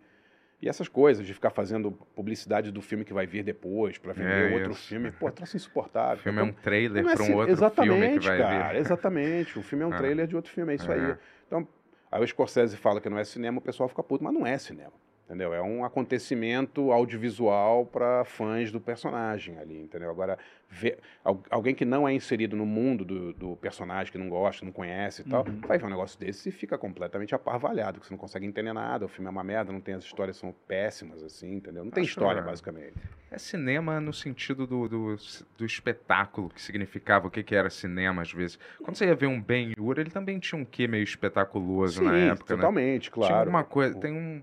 E 0.62 0.68
essas 0.68 0.86
coisas 0.86 1.26
de 1.26 1.34
ficar 1.34 1.50
fazendo 1.50 1.90
publicidade 2.14 2.70
do 2.70 2.80
filme 2.80 3.04
que 3.04 3.12
vai 3.12 3.26
vir 3.26 3.42
depois 3.42 3.98
pra 3.98 4.12
vender 4.12 4.52
É 4.52 4.54
outro 4.54 4.70
isso. 4.70 4.86
filme, 4.86 5.10
pô, 5.10 5.28
troço 5.28 5.54
O 5.54 5.56
insuportável. 5.56 6.22
filme 6.22 6.38
é 6.38 6.42
um 6.44 6.48
Então, 6.50 6.62
trailer 6.62 7.02
é 7.02 7.04
para 7.04 7.12
assim- 7.24 7.32
um 7.32 7.36
outro 7.36 7.52
exatamente, 7.52 7.98
filme 7.98 8.18
que 8.20 8.26
vai 8.28 8.38
cara, 8.38 8.72
vir. 8.72 8.78
Exatamente. 8.78 9.58
O 9.58 9.62
filme 9.62 9.82
é 9.82 9.86
um 9.88 9.90
É. 9.94 9.96
trailer 9.98 10.26
de 10.28 10.36
outro 10.36 10.52
filme, 10.52 10.72
é 10.72 10.76
isso 10.76 10.92
aí. 10.92 11.00
É. 11.00 11.18
Então, 11.48 11.66
aí 12.12 12.22
o 12.22 12.26
Scorsese 12.28 12.76
fala 12.76 13.00
que 13.00 13.10
não 13.10 13.18
é 13.18 13.24
cinema, 13.24 13.58
o 13.58 13.60
pessoal 13.60 13.88
fica 13.88 14.04
puto, 14.04 14.22
mas 14.22 14.32
não 14.32 14.46
é 14.46 14.56
cinema. 14.56 14.92
Entendeu? 15.24 15.54
É 15.54 15.62
um 15.62 15.82
acontecimento 15.84 16.90
audiovisual 16.92 17.86
para 17.86 18.24
fãs 18.24 18.70
do 18.70 18.80
personagem 18.80 19.56
ali, 19.58 19.80
entendeu? 19.80 20.10
Agora, 20.10 20.36
ver, 20.68 20.98
al- 21.24 21.42
alguém 21.48 21.74
que 21.74 21.84
não 21.84 22.06
é 22.06 22.12
inserido 22.12 22.54
no 22.56 22.66
mundo 22.66 23.02
do, 23.04 23.32
do 23.32 23.56
personagem, 23.56 24.12
que 24.12 24.18
não 24.18 24.28
gosta, 24.28 24.64
não 24.64 24.72
conhece 24.72 25.22
e 25.22 25.24
tal, 25.24 25.46
Uhum. 25.46 25.60
vai 25.66 25.78
ver 25.78 25.86
um 25.86 25.90
negócio 25.90 26.18
desse 26.18 26.48
e 26.48 26.52
fica 26.52 26.76
completamente 26.76 27.34
aparvalhado, 27.34 27.98
que 28.00 28.06
você 28.06 28.12
não 28.12 28.18
consegue 28.18 28.44
entender 28.44 28.72
nada, 28.74 29.06
o 29.06 29.08
filme 29.08 29.26
é 29.28 29.30
uma 29.30 29.44
merda, 29.44 29.72
não 29.72 29.80
tem 29.80 29.94
as 29.94 30.04
histórias 30.04 30.36
são 30.36 30.54
péssimas, 30.68 31.22
assim, 31.22 31.54
entendeu? 31.54 31.84
Não 31.84 31.90
tem 31.90 32.02
Acho, 32.02 32.10
história, 32.10 32.40
é. 32.40 32.44
basicamente. 32.44 32.94
É 33.30 33.38
cinema 33.38 33.98
no 34.00 34.12
sentido 34.12 34.66
do, 34.66 34.86
do, 34.88 35.16
do 35.56 35.64
espetáculo, 35.64 36.50
que 36.50 36.60
significava 36.60 37.28
o 37.28 37.30
que, 37.30 37.42
que 37.42 37.54
era 37.54 37.70
cinema 37.70 38.20
às 38.20 38.30
vezes. 38.32 38.58
Quando 38.82 38.96
você 38.96 39.06
ia 39.06 39.14
ver 39.14 39.28
um 39.28 39.40
Ben-Hur, 39.40 39.98
ele 39.98 40.10
também 40.10 40.38
tinha 40.38 40.60
um 40.60 40.64
quê 40.64 40.86
meio 40.86 41.04
espetaculoso 41.04 42.02
na 42.02 42.18
época, 42.18 42.52
né? 42.54 42.60
totalmente, 42.60 43.10
claro. 43.10 43.28
Tinha 43.28 43.38
alguma 43.38 43.64
coisa, 43.64 43.98
tem 43.98 44.12
um, 44.12 44.42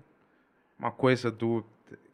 uma 0.80 0.90
coisa 0.90 1.30
do 1.30 1.64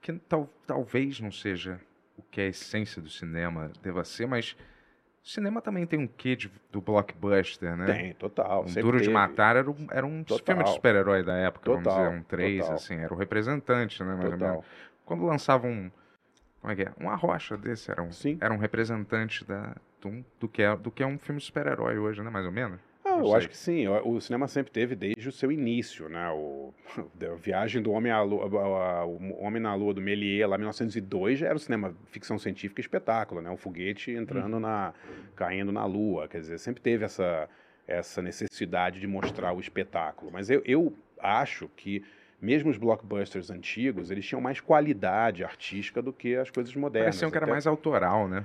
que 0.03 0.13
tal, 0.13 0.51
talvez 0.67 1.21
não 1.21 1.31
seja 1.31 1.81
o 2.19 2.23
que 2.23 2.41
a 2.41 2.47
essência 2.47 3.01
do 3.01 3.09
cinema 3.09 3.71
deva 3.83 4.05
ser, 4.05 4.27
mas 4.27 4.57
o 5.23 5.29
cinema 5.29 5.63
também 5.63 5.87
tem 5.87 5.99
um 5.99 6.07
quê 6.07 6.35
de, 6.35 6.51
do 6.71 6.81
blockbuster, 6.81 7.77
né? 7.77 7.87
Tem, 7.87 8.15
total. 8.15 8.65
Um 8.65 8.73
Duro 8.75 8.99
de 8.99 9.05
teve. 9.05 9.15
Matar 9.15 9.57
era 9.57 9.71
um, 9.71 9.87
era 9.91 10.07
um 10.07 10.23
Total. 10.25 10.45
filme 10.45 10.65
de 10.65 10.71
super-herói 10.75 11.23
da 11.23 11.35
época, 11.37 11.71
vamos 11.71 11.85
Total, 11.85 12.05
dizer, 12.07 12.19
um 12.19 12.23
3, 12.23 12.61
total. 12.61 12.75
assim, 12.75 12.95
era 12.97 13.15
o 13.15 13.17
representante, 13.17 14.03
né, 14.03 14.15
mais 14.15 14.25
ou 14.25 14.31
Total. 14.33 14.51
menos. 14.51 14.67
Quando 15.05 15.25
lançava 15.25 15.67
um, 15.67 15.91
Como 16.61 16.73
é 16.73 16.77
que 16.77 16.83
é? 16.83 16.93
Um 17.01 17.09
arrocha 17.09 17.57
desse, 17.57 17.91
era 17.91 18.03
um, 18.03 18.11
Sim. 18.11 18.39
era 18.41 18.53
um 18.53 18.59
representante 18.59 19.45
da, 19.45 19.77
do, 20.01 20.25
do 20.41 20.49
que 20.49 20.63
é, 20.63 20.77
do 20.77 20.91
que 20.91 21.03
é 21.03 21.07
um 21.07 21.19
filme 21.19 21.41
de 21.41 21.47
super-herói 21.47 21.99
hoje, 21.99 22.23
né? 22.23 22.31
Mais 22.31 22.45
ou 22.47 22.53
menos. 22.53 22.81
Não 23.19 23.27
eu 23.27 23.35
acho 23.35 23.49
que 23.49 23.57
sim. 23.57 23.87
O 23.89 24.21
cinema 24.21 24.49
sempre 24.49 24.73
teve 24.73 24.95
desde 24.95 25.29
o 25.29 25.33
seu 25.33 25.51
início, 25.51 26.09
né? 26.09 26.31
O, 26.31 26.73
a 27.21 27.35
viagem 27.35 27.83
do 27.83 27.93
Homem 27.93 28.13
à 28.13 28.23
Lua, 28.23 28.47
o 29.05 29.45
Homem 29.45 29.61
na 29.61 29.75
Lua 29.75 29.95
do 29.95 30.01
Méliès, 30.01 30.49
lá 30.49 30.57
em 30.57 30.61
1902, 30.61 31.39
já 31.39 31.47
era 31.47 31.57
o 31.57 31.61
cinema 31.61 31.95
ficção 32.07 32.39
científica 32.39 32.81
espetáculo, 32.81 33.41
né? 33.41 33.51
O 33.51 33.57
foguete 33.57 34.11
entrando 34.11 34.61
na, 34.61 34.93
caindo 35.35 35.73
na 35.73 35.85
Lua, 35.85 36.29
quer 36.29 36.41
dizer, 36.41 36.59
sempre 36.59 36.83
teve 36.83 37.05
essa 37.05 37.49
essa 37.87 38.21
necessidade 38.21 38.99
de 38.99 39.07
mostrar 39.07 39.53
o 39.53 39.61
espetáculo. 39.61 40.31
Mas 40.33 40.51
eu, 40.51 40.61
eu 40.65 40.93
acho 41.21 41.69
que 41.77 42.03
mesmo 42.41 42.71
os 42.71 42.77
blockbusters 42.77 43.51
antigos, 43.51 44.11
eles 44.11 44.27
tinham 44.27 44.41
mais 44.41 44.61
qualidade 44.61 45.43
artística 45.45 46.03
do 46.03 46.13
que 46.13 46.37
as 46.37 46.51
coisas 46.51 46.75
modernas. 46.75 47.15
Parecia 47.15 47.29
um 47.29 47.31
que 47.31 47.37
era 47.37 47.47
Até- 47.47 47.53
mais 47.53 47.67
autoral, 47.67 48.29
né? 48.29 48.45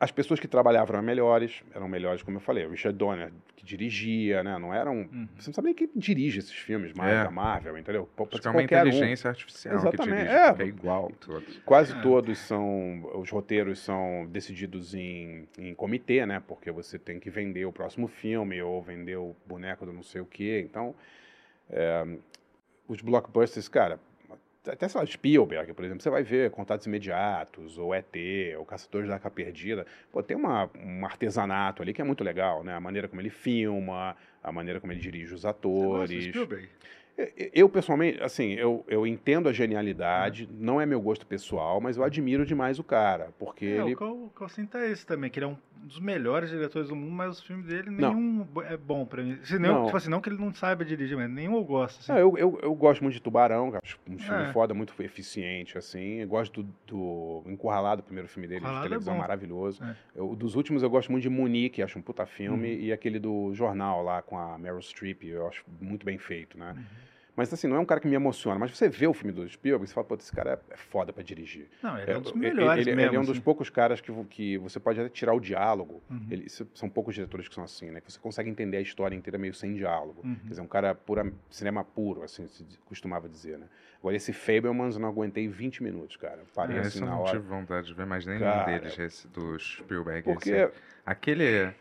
As 0.00 0.10
pessoas 0.10 0.40
que 0.40 0.48
trabalhavam 0.48 0.94
eram 0.96 1.04
melhores, 1.04 1.62
eram 1.74 1.88
melhores, 1.88 2.22
como 2.22 2.36
eu 2.36 2.40
falei, 2.40 2.66
o 2.66 2.70
Richard 2.70 2.96
Donner, 2.98 3.30
que 3.56 3.64
dirigia, 3.64 4.42
né? 4.42 4.58
Não 4.58 4.72
eram. 4.74 4.92
Uhum. 4.96 5.28
Você 5.38 5.48
não 5.50 5.54
sabe 5.54 5.66
nem 5.66 5.74
quem 5.74 5.88
dirige 5.94 6.38
esses 6.38 6.52
filmes 6.52 6.92
mais 6.92 7.12
É. 7.14 7.24
da 7.24 7.30
Marvel, 7.30 7.78
entendeu? 7.78 8.08
Pode 8.16 8.30
que 8.30 8.38
ser 8.42 8.48
é 8.48 8.50
uma 8.50 8.60
qualquer 8.60 8.84
um. 8.84 8.88
inteligência 8.88 9.28
artificial 9.30 9.74
que 9.74 9.80
Exatamente, 9.88 10.16
dirige, 10.18 10.34
é. 10.34 10.54
que 10.54 10.62
é 10.62 10.66
igual 10.66 11.12
todos. 11.20 11.58
Quase 11.64 11.92
É. 11.96 12.00
todos 12.02 12.38
são. 12.38 13.10
Os 13.14 13.30
roteiros 13.30 13.78
são 13.78 14.26
decididos 14.30 14.94
em, 14.94 15.46
em 15.58 15.74
comitê, 15.74 16.24
né? 16.26 16.42
Porque 16.46 16.70
você 16.70 16.98
tem 16.98 17.20
que 17.20 17.30
vender 17.30 17.64
o 17.64 17.72
próximo 17.72 18.08
filme 18.08 18.60
ou 18.62 18.82
vender 18.82 19.16
o 19.16 19.34
boneco 19.46 19.86
do 19.86 19.92
não 19.92 20.02
sei 20.02 20.20
o 20.20 20.26
quê. 20.26 20.64
Então, 20.68 20.94
é, 21.70 22.04
os 22.88 23.00
blockbusters, 23.00 23.68
cara. 23.68 23.98
Até, 24.66 24.88
sei 24.88 25.00
lá, 25.00 25.06
Spielberg, 25.06 25.72
por 25.74 25.84
exemplo, 25.84 26.02
você 26.02 26.08
vai 26.10 26.22
ver 26.22 26.50
Contatos 26.50 26.86
Imediatos, 26.86 27.76
ou 27.76 27.94
ET, 27.94 28.14
ou 28.58 28.64
Caçadores 28.64 29.08
da 29.08 29.14
Arca 29.14 29.30
Perdida. 29.30 29.86
Pô, 30.10 30.22
tem 30.22 30.36
uma, 30.36 30.70
um 30.74 31.04
artesanato 31.04 31.82
ali 31.82 31.92
que 31.92 32.00
é 32.00 32.04
muito 32.04 32.24
legal, 32.24 32.64
né? 32.64 32.74
A 32.74 32.80
maneira 32.80 33.06
como 33.06 33.20
ele 33.20 33.30
filma, 33.30 34.16
a 34.42 34.50
maneira 34.52 34.80
como 34.80 34.92
ele 34.92 35.00
dirige 35.00 35.34
os 35.34 35.42
Você 35.42 35.48
atores. 35.48 36.24
Spielberg? 36.26 36.68
Eu- 37.16 37.50
Eu, 37.52 37.68
pessoalmente, 37.68 38.20
assim, 38.22 38.54
eu, 38.54 38.84
eu 38.88 39.06
entendo 39.06 39.48
a 39.48 39.52
genialidade, 39.52 40.48
não 40.50 40.80
é 40.80 40.86
meu 40.86 41.00
gosto 41.00 41.24
pessoal, 41.26 41.80
mas 41.80 41.96
eu 41.96 42.02
admiro 42.02 42.44
demais 42.44 42.78
o 42.78 42.84
cara, 42.84 43.32
porque 43.38 43.66
É, 43.66 43.80
ele... 43.82 43.94
o 43.94 44.30
é 44.78 44.90
esse 44.90 45.06
também, 45.06 45.30
que 45.30 45.38
ele 45.38 45.46
é 45.46 45.48
um 45.48 45.56
dos 45.84 46.00
melhores 46.00 46.50
diretores 46.50 46.88
do 46.88 46.96
mundo, 46.96 47.12
mas 47.12 47.38
os 47.38 47.44
filmes 47.44 47.66
dele, 47.66 47.90
Não. 47.90 48.14
nenhum 48.14 48.42
bo- 48.44 48.62
é 48.62 48.76
bom 48.76 49.04
pra 49.04 49.22
mim. 49.22 49.38
Se 49.42 49.58
não, 49.58 49.74
Não. 49.74 49.84
Tipo 49.84 49.96
assim, 49.96 50.10
não 50.10 50.20
que 50.20 50.28
ele 50.30 50.38
não 50.38 50.52
saiba 50.54 50.84
dirigir, 50.84 51.16
mas 51.16 51.30
nenhum 51.30 51.56
eu 51.56 51.64
gosto. 51.64 52.00
assim. 52.00 52.10
Não, 52.12 52.18
eu, 52.18 52.38
eu, 52.38 52.58
eu 52.62 52.74
gosto 52.74 53.02
muito 53.02 53.14
de 53.14 53.20
Tubarão, 53.20 53.72
acho 53.82 53.98
um 54.08 54.18
filme 54.18 54.42
É. 54.44 54.52
foda, 54.52 54.72
muito 54.74 54.94
eficiente, 55.02 55.76
assim. 55.76 56.20
Eu 56.20 56.28
gosto 56.28 56.62
do, 56.62 56.74
do 56.86 57.50
Encurralado, 57.50 58.00
o 58.00 58.04
primeiro 58.04 58.28
filme 58.28 58.46
dele, 58.48 58.60
Encurralado 58.60 58.82
de 58.82 58.86
é 58.86 58.88
televisão, 58.90 59.14
bom. 59.14 59.20
maravilhoso. 59.20 59.84
É. 59.84 59.94
Eu- 60.16 60.34
dos 60.34 60.54
últimos 60.56 60.82
eu 60.82 60.90
gosto 60.90 61.12
muito 61.12 61.22
de 61.22 61.28
Munique, 61.30 61.82
acho 61.82 61.98
um 61.98 62.02
puta 62.02 62.24
filme, 62.26 62.74
Uhum. 62.74 62.80
e 62.80 62.92
aquele 62.92 63.18
do 63.18 63.52
Jornal 63.54 64.02
lá 64.02 64.22
com 64.22 64.38
a 64.38 64.58
Meryl 64.58 64.80
Streep, 64.80 65.22
eu 65.24 65.46
acho 65.46 65.64
muito 65.80 66.04
bem 66.06 66.18
feito, 66.18 66.58
né? 66.58 66.72
Uhum. 66.76 66.82
Mas 67.36 67.52
assim, 67.52 67.66
não 67.66 67.76
é 67.76 67.80
um 67.80 67.84
cara 67.84 68.00
que 68.00 68.06
me 68.06 68.14
emociona, 68.14 68.58
mas 68.58 68.70
você 68.76 68.88
vê 68.88 69.08
o 69.08 69.12
filme 69.12 69.32
do 69.32 69.48
Spielberg, 69.48 69.88
você 69.88 69.92
fala, 69.94 70.06
pô, 70.06 70.14
esse 70.14 70.30
cara 70.32 70.62
é, 70.70 70.74
é 70.74 70.76
foda 70.76 71.12
pra 71.12 71.22
dirigir. 71.22 71.68
Não, 71.82 71.98
ele 71.98 72.12
é 72.12 72.16
um 72.16 72.20
dos 72.20 72.30
ele- 72.30 72.38
melhores 72.40 72.86
ele, 72.86 72.94
mesmo. 72.96 73.10
ele 73.10 73.16
é 73.16 73.18
um 73.18 73.22
dos 73.24 73.32
assim. 73.32 73.40
poucos 73.40 73.68
caras 73.68 74.00
que, 74.00 74.12
que 74.30 74.56
você 74.58 74.78
pode 74.78 75.00
até 75.00 75.08
tirar 75.08 75.34
o 75.34 75.40
diálogo. 75.40 76.00
Uhum. 76.08 76.26
Ele- 76.30 76.48
são 76.48 76.88
poucos 76.88 77.12
diretores 77.14 77.48
que 77.48 77.54
são 77.54 77.64
assim, 77.64 77.90
né? 77.90 78.00
Que 78.00 78.12
você 78.12 78.20
consegue 78.20 78.48
entender 78.48 78.76
a 78.76 78.80
história 78.80 79.16
inteira 79.16 79.36
meio 79.36 79.52
sem 79.52 79.74
diálogo. 79.74 80.20
Uhum. 80.22 80.36
Quer 80.36 80.48
dizer, 80.50 80.60
um 80.62 80.68
cara 80.68 80.94
pura, 80.94 81.32
cinema 81.50 81.82
puro, 81.84 82.22
assim, 82.22 82.46
se 82.46 82.64
costumava 82.86 83.28
dizer, 83.28 83.58
né? 83.58 83.66
Agora, 83.98 84.14
esse 84.14 84.32
Fablemans 84.32 84.94
eu 84.94 85.00
não 85.00 85.08
aguentei 85.08 85.48
20 85.48 85.82
minutos, 85.82 86.16
cara. 86.16 86.42
Parei 86.54 86.76
É, 86.76 86.80
assim 86.80 86.88
esse 86.88 86.98
eu 87.00 87.06
na 87.06 87.12
não 87.12 87.20
hora. 87.22 87.32
tive 87.32 87.48
vontade 87.48 87.86
de 87.88 87.94
ver 87.94 88.06
mais 88.06 88.24
nenhum 88.26 88.40
Cara, 88.40 88.78
deles, 88.78 88.96
esse 88.98 89.26
do 89.26 89.58
Spielberg. 89.58 90.22
Porque, 90.22 90.50
esse- 90.50 90.72
Aquele. 91.04 91.72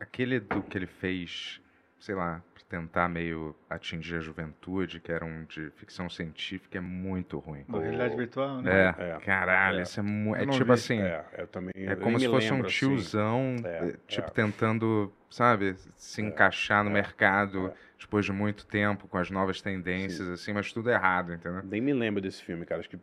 Aquele 0.00 0.38
do 0.40 0.62
que 0.62 0.78
ele 0.78 0.86
fez, 0.86 1.60
sei 1.98 2.14
lá, 2.14 2.42
tentar 2.68 3.08
meio 3.08 3.56
atingir 3.68 4.16
a 4.16 4.20
juventude, 4.20 5.00
que 5.00 5.10
era 5.12 5.24
um 5.24 5.44
de 5.44 5.70
ficção 5.72 6.08
científica, 6.08 6.78
é 6.78 6.80
muito 6.80 7.38
ruim. 7.38 7.64
Da 7.68 7.78
realidade 7.80 8.16
virtual, 8.16 8.62
né? 8.62 8.88
É, 8.96 8.96
É, 8.96 9.18
caralho, 9.18 9.80
é. 9.80 9.82
isso 9.82 10.00
é 10.00 10.02
muito. 10.02 10.42
É 10.42 10.46
tipo 10.46 10.72
vi. 10.72 10.72
assim. 10.72 11.00
é, 11.00 11.24
eu 11.38 11.46
também. 11.48 11.72
É 11.74 11.96
como 11.96 12.18
se 12.18 12.28
fosse 12.28 12.52
um 12.52 12.60
assim. 12.60 12.66
tiozão, 12.66 13.56
É, 13.64 13.90
eh, 13.90 13.96
tipo, 14.06 14.28
é. 14.28 14.30
tentando, 14.30 15.12
sabe, 15.30 15.76
se 15.96 16.20
É, 16.20 16.24
encaixar 16.24 16.84
no 16.84 16.90
é, 16.90 16.92
mercado 16.92 17.68
é. 17.68 17.74
depois 17.98 18.24
de 18.24 18.32
muito 18.32 18.66
tempo, 18.66 19.08
com 19.08 19.18
as 19.18 19.30
novas 19.30 19.60
tendências, 19.62 20.28
assim, 20.28 20.52
mas 20.52 20.72
tudo 20.72 20.90
errado, 20.90 21.32
entendeu? 21.32 21.62
Nem 21.62 21.80
me 21.80 21.92
lembro 21.92 22.20
desse 22.20 22.42
filme, 22.42 22.64
cara. 22.66 22.80
Acho 22.80 22.90
que. 22.90 22.98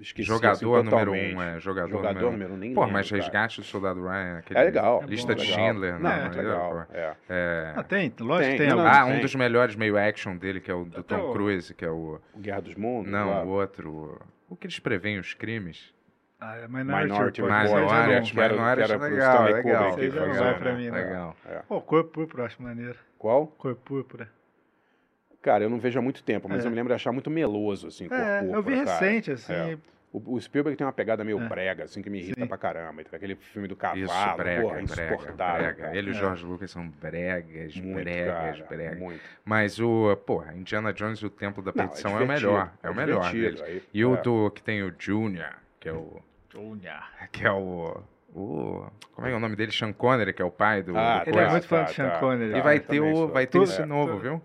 Esqueci, 0.00 0.26
jogador 0.26 0.50
assim, 0.78 0.90
número 0.90 1.12
um, 1.12 1.40
é, 1.42 1.60
jogador, 1.60 1.88
Jogador 1.90 2.14
número 2.14 2.28
um. 2.28 2.32
número 2.32 2.54
um, 2.54 2.56
nem 2.56 2.74
Pô, 2.74 2.86
mas. 2.88 3.08
Resgate 3.08 3.60
do 3.60 3.64
Soldado 3.66 4.02
Ryan, 4.02 4.38
aquele 4.38 4.58
É 4.58 4.64
legal. 4.64 5.04
Lista 5.06 5.30
é 5.32 5.34
de 5.36 5.42
legal. 5.42 5.56
Schindler, 5.56 5.92
Não, 5.94 6.00
não, 6.00 6.10
é 6.10 6.28
legal. 6.30 6.86
É. 6.92 7.14
É, 7.28 7.72
Ah, 7.76 7.82
tem, 7.84 8.12
lógico 8.18 8.48
Tem, 8.48 8.52
que 8.52 8.58
tem. 8.58 8.68
não, 8.68 8.80
algum. 8.80 8.90
ah, 8.90 9.04
um 9.04 9.20
dos 9.20 9.34
melhores 9.36 9.76
meio 9.76 9.96
action 9.96 10.36
dele, 10.36 10.60
que 10.60 10.70
é 10.70 10.74
o 10.74 10.84
do 10.84 11.00
Até 11.00 11.16
Tom 11.16 11.30
o- 11.30 11.32
Cruise, 11.32 11.72
que 11.72 11.84
é 11.84 11.90
o... 11.90 12.20
O 12.34 12.38
Guerra 12.40 12.62
dos 12.62 12.74
Mundos. 12.74 13.12
Não, 13.12 13.30
lá. 13.30 13.44
o 13.44 13.48
outro, 13.48 14.20
o- 14.48 14.56
que 14.56 14.66
eles 14.66 14.78
preveem 14.80 15.18
os 15.20 15.34
crimes. 15.34 15.94
Ah, 16.40 16.56
é 16.56 16.66
Minority, 16.66 17.04
Minority 17.12 17.42
Report. 17.42 17.62
Report, 17.62 17.72
Esse 17.72 17.84
é 17.84 17.94
Minority, 17.94 18.32
que 18.32 18.40
é 18.40 18.48
legal, 18.48 19.44
legal. 19.46 20.44
Né? 20.44 20.54
pra 20.54 20.72
mim, 20.74 20.86
não. 20.88 20.94
Legal. 20.96 21.36
É. 21.46 21.58
Pô, 21.68 21.80
Cor 21.80 22.04
Púrpura, 22.04 22.44
acho 22.46 22.60
maneiro. 22.60 22.98
Qual? 23.16 23.46
Cor 23.46 23.76
Púrpura. 23.76 24.28
Cara, 25.42 25.64
eu 25.64 25.70
não 25.70 25.78
vejo 25.78 25.98
há 25.98 26.02
muito 26.02 26.22
tempo, 26.22 26.48
mas 26.48 26.64
É. 26.64 26.66
eu 26.66 26.70
me 26.70 26.76
lembro 26.76 26.90
de 26.92 26.94
achar 26.94 27.10
muito 27.12 27.28
meloso, 27.28 27.88
assim, 27.88 28.08
cor 28.08 28.16
É, 28.16 28.40
eu 28.44 28.62
vi 28.62 28.76
cara. 28.84 28.92
recente, 28.92 29.30
assim. 29.32 29.52
É. 29.52 29.76
O, 30.12 30.34
o 30.34 30.40
Spielberg 30.40 30.76
tem 30.76 30.86
uma 30.86 30.92
pegada 30.92 31.24
meio 31.24 31.40
É. 31.42 31.48
brega, 31.48 31.84
assim, 31.84 32.02
que 32.02 32.10
me 32.10 32.18
irrita 32.20 32.42
Sim. 32.42 32.46
pra 32.46 32.58
caramba. 32.58 33.02
Aquele 33.12 33.34
filme 33.34 33.66
do 33.66 33.74
cavalo, 33.74 34.04
Isso, 34.04 34.36
brega, 34.36 34.60
porra, 34.62 34.74
brega, 34.82 34.82
insuportável. 35.14 35.62
brega. 35.62 35.82
cara. 35.82 35.96
Ele 35.96 36.08
e 36.10 36.12
o 36.12 36.14
É. 36.14 36.18
George 36.18 36.44
Lucas 36.44 36.70
são 36.70 36.86
bregas, 36.88 37.76
Muito, 37.76 37.94
bregas, 37.94 38.56
cara, 38.58 38.66
bregas. 38.68 38.98
muito. 38.98 39.20
Mas 39.44 39.80
o, 39.80 40.14
porra, 40.26 40.54
Indiana 40.54 40.92
Jones 40.92 41.18
e 41.20 41.26
o 41.26 41.30
Templo 41.30 41.62
da 41.62 41.72
Não, 41.74 41.86
Perdição 41.88 42.18
é, 42.20 42.22
o 42.22 42.26
melhor. 42.28 42.72
É, 42.82 42.90
o 42.90 42.94
melhor 42.94 43.24
aí, 43.24 43.82
E 43.92 44.04
o 44.04 44.14
é. 44.14 44.16
do 44.20 44.50
que 44.50 44.62
tem 44.62 44.82
o 44.82 44.94
Junior, 44.98 45.54
que 45.80 45.88
é 45.88 45.92
o. 45.92 46.20
Olha. 46.54 47.02
Que 47.32 47.46
é 47.46 47.50
o. 47.50 47.96
o 48.34 48.84
como 49.14 49.26
é 49.26 49.32
é 49.32 49.34
o 49.34 49.40
nome 49.40 49.56
dele? 49.56 49.72
Sean 49.72 49.92
Connery, 49.94 50.34
que 50.34 50.42
é 50.42 50.44
o 50.44 50.50
pai 50.50 50.82
do. 50.82 50.94
Ah, 50.96 51.24
do 51.24 51.30
Ele 51.30 51.38
é 51.38 51.48
muito 51.48 51.66
fã 51.66 51.78
tá, 51.78 51.82
do 51.84 51.92
Sean 51.94 52.10
tá, 52.10 52.18
Connery. 52.18 52.52
tá. 52.52 52.58
E 52.58 52.60
vai 52.60 52.76
eu 52.76 52.80
ter, 52.82 53.00
o, 53.00 53.28
vai 53.28 53.46
ter 53.46 53.62
esse 53.62 53.84
novo, 53.86 54.12
tudo. 54.12 54.20
viu? 54.22 54.42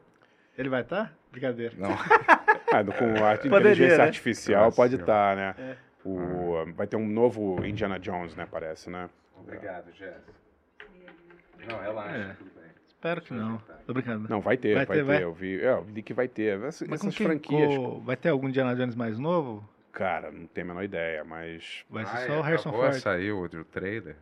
Ele 0.57 0.69
vai 0.69 0.81
estar? 0.81 1.13
Brincadeira. 1.31 1.73
Não. 1.77 1.89
Ah, 2.69 2.83
com 2.83 2.89
a 2.91 3.37
Poderia, 3.37 3.47
inteligência 3.47 3.97
né? 3.97 4.03
artificial 4.03 4.65
Nossa, 4.65 4.75
pode 4.75 4.95
estar, 4.95 5.37
né? 5.37 5.55
É. 5.57 5.77
O, 6.03 6.65
vai 6.75 6.85
ter 6.85 6.97
um 6.97 7.07
novo 7.07 7.65
Indiana 7.65 7.97
Jones, 7.97 8.35
né? 8.35 8.45
Parece, 8.51 8.89
né? 8.89 9.09
Obrigado, 9.37 9.89
Jess. 9.93 10.21
Não, 11.65 11.79
relaxa, 11.79 12.17
É. 12.17 12.33
tudo 12.33 12.51
bem. 12.59 12.69
Espero 12.85 13.21
que 13.21 13.33
não. 13.33 13.61
Tô 13.85 13.93
brincando. 13.93 14.27
Não, 14.29 14.41
vai 14.41 14.57
ter, 14.57 14.75
Vai 14.75 14.85
vai, 14.85 14.97
ter, 14.97 15.03
vai? 15.03 15.23
Eu 15.23 15.33
vi, 15.33 15.61
é, 15.61 15.69
eu 15.71 15.81
vi 15.81 16.01
que 16.01 16.13
vai 16.13 16.27
ter. 16.27 16.59
Essas, 16.61 16.85
Mas 16.89 16.99
com 16.99 17.07
essas 17.07 17.17
franquias, 17.17 17.73
Vai 18.03 18.17
ter 18.17 18.29
algum 18.29 18.49
Indiana 18.49 18.75
Jones 18.75 18.95
mais 18.95 19.17
novo? 19.17 19.67
cara, 19.93 20.29
não 20.29 20.45
tenho 20.45 20.65
a 20.65 20.67
menor 20.67 20.83
ideia, 20.83 21.23
mas 21.23 21.85
Vai 21.89 22.05
ser 22.05 22.17
Ah, 22.17 22.27
só 22.27 22.33
é, 22.33 22.37
o 22.37 22.41
Harrison 22.41 22.71
Ford. 22.73 22.93
Saiu 22.95 23.39
o 23.43 23.63
trailer. 23.63 24.17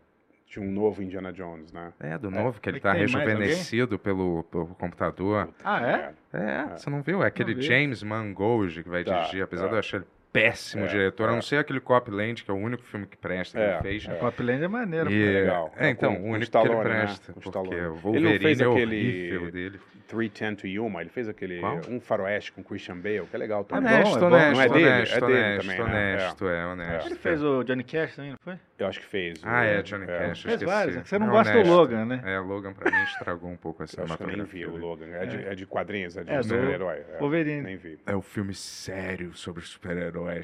De 0.55 0.59
um 0.61 0.71
novo 0.71 1.03
Indiana 1.03 1.33
Jones, 1.33 1.71
né? 1.73 1.91
É, 1.99 2.17
do 2.17 2.31
novo, 2.31 2.61
que 2.61 2.69
ele 2.69 2.79
tá 2.79 2.89
mais 2.93 3.01
rejuvenescido 3.01 3.99
pelo, 3.99 4.43
pelo 4.43 4.67
computador. 4.67 5.49
Ah, 5.63 5.81
é? 5.85 6.13
É, 6.31 6.77
você 6.77 6.89
não 6.89 7.01
viu? 7.01 7.21
É 7.21 7.27
aquele 7.27 7.53
vi. 7.55 7.61
James 7.61 8.01
Mangold 8.01 8.81
que 8.83 8.89
vai 8.89 9.03
Tá, 9.03 9.19
dirigir, 9.19 9.43
apesar 9.43 9.63
tá. 9.63 9.67
de 9.69 9.75
eu 9.75 9.79
achar 9.79 9.97
ele 9.97 10.05
péssimo 10.35 10.83
É, 10.85 10.87
diretor, 10.87 11.29
a 11.29 11.31
é. 11.31 11.35
não 11.35 11.41
ser 11.41 11.57
aquele 11.57 11.79
Copland, 11.79 12.43
que 12.43 12.51
é 12.51 12.53
o 12.53 12.57
único 12.57 12.83
filme 12.83 13.05
que 13.07 13.15
presta 13.17 13.57
que 13.57 13.63
É, 13.63 13.69
ele 13.73 13.81
fez. 13.81 14.07
é. 14.07 14.15
Copland 14.19 14.63
é 14.63 14.67
maneiro. 14.67 15.09
E- 15.11 15.25
pô. 15.25 15.33
legal. 15.39 15.73
É, 15.77 15.89
então, 15.89 16.15
Com- 16.15 16.21
o 16.21 16.25
único 16.27 16.43
Stallone, 16.43 16.71
que 16.75 16.81
ele 16.81 16.89
né? 16.89 16.99
presta. 17.05 17.33
Com 17.33 17.39
Porque 17.39 17.57
o 17.57 17.73
Ele 17.73 17.81
não 17.85 17.95
Wolverine 17.95 18.39
fez 18.39 18.59
é 18.59 18.65
aquele- 18.65 19.51
dele. 19.51 19.79
310 20.07 20.55
to 20.61 20.67
Yuma, 20.67 21.01
ele 21.01 21.09
fez 21.09 21.27
aquele 21.27 21.59
Qual? 21.59 21.81
um 21.89 21.99
faroeste 21.99 22.51
com 22.51 22.63
Christian 22.63 22.97
Bale, 22.97 23.25
que 23.25 23.35
é 23.35 23.39
legal 23.39 23.61
É 23.61 23.63
também. 23.63 23.89
bom, 23.89 23.95
Honesto, 23.95 24.17
é 24.17 24.19
bom. 24.19 24.25
honesto, 24.27 24.53
Não 24.53 24.61
é 24.61 24.69
dele? 24.69 24.85
honesto, 24.85 25.15
É 25.15 25.19
dele 25.21 25.33
honesto, 25.33 25.61
também, 25.65 25.77
né? 25.77 25.83
honesto, 26.13 26.47
é, 26.47 26.65
honesto. 26.67 27.07
Ele 27.07 27.15
fez 27.15 27.43
o 27.43 27.63
Johnny 27.63 27.83
Cash 27.83 28.15
também, 28.15 28.31
não 28.31 28.37
foi? 28.39 28.59
Eu 28.77 28.87
acho 28.87 28.99
que 28.99 29.05
fez. 29.07 29.41
Ah, 29.43 29.61
o- 29.61 29.63
é, 29.63 29.81
Johnny 29.81 30.05
Cash, 30.05 30.43
eu 30.45 30.49
Fez 30.51 30.61
vários. 30.61 30.95
esqueci. 30.95 30.99
é 30.99 31.01
que 31.01 31.09
Você 31.09 31.17
não 31.19 31.27
É 31.27 31.29
gosta 31.31 31.51
do 31.53 31.57
honesto. 31.59 31.73
Logan, 31.75 32.05
né? 32.05 32.21
É, 32.23 32.37
Logan 32.39 32.73
pra 32.73 32.91
mim 32.91 33.03
estragou 33.03 33.49
um 33.49 33.57
pouco 33.57 33.81
a 33.81 33.85
acho 33.85 33.95
que 33.95 34.23
eu 34.23 34.27
nem 34.27 34.43
vi 34.43 34.65
o. 34.67 34.77
Logan. 34.77 35.07
É 35.07 35.25
de, 35.25 35.37
é 35.47 35.55
de 35.55 35.65
quadrinhos, 35.65 36.15
é 36.17 36.23
de 36.23 36.29
É, 36.31 36.43
super-herói. 36.43 36.97
É, 37.13 37.17
Wolverine. 37.17 37.61
Nem 37.61 37.75
vi. 37.77 37.97
É 38.05 38.15
um 38.15 38.21
filme 38.21 38.53
sério 38.53 39.33
sobre 39.33 39.63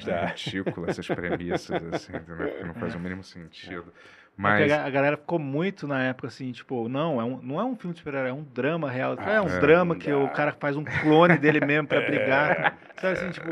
Tá. 0.04 0.12
né? 0.12 0.34
Ridículo 0.36 0.88
essas 0.90 1.06
premissas, 1.06 1.82
assim, 1.92 2.16
entendeu? 2.16 2.48
Que 2.56 2.64
não 2.64 2.74
faz 2.74 2.94
o 2.94 2.98
mínimo 2.98 3.22
sentido. 3.22 3.92
É 3.98 4.34
Mas, 4.34 4.72
a, 4.72 4.86
a 4.86 4.90
galera 4.90 5.16
ficou 5.18 5.38
muito 5.38 5.86
na 5.86 6.02
época 6.04 6.28
assim, 6.28 6.50
tipo, 6.52 6.88
não, 6.88 7.20
é 7.20 7.24
um, 7.24 7.36
não 7.42 7.60
é 7.60 7.64
um 7.64 7.76
filme 7.76 7.92
de 7.92 7.98
super-herói, 7.98 8.30
é 8.30 8.32
um 8.32 8.42
drama 8.42 8.90
real. 8.90 9.14
Ah, 9.18 9.32
é 9.32 9.40
um 9.42 9.46
é, 9.48 9.60
drama 9.60 9.94
que 9.94 10.10
o 10.10 10.26
cara 10.28 10.52
faz 10.52 10.74
um 10.74 10.84
clone 10.84 11.36
dele 11.36 11.60
mesmo 11.64 11.86
pra 11.86 12.00
brigar. 12.06 12.78
Sabe 12.96 13.12
assim, 13.18 13.30
tipo. 13.30 13.50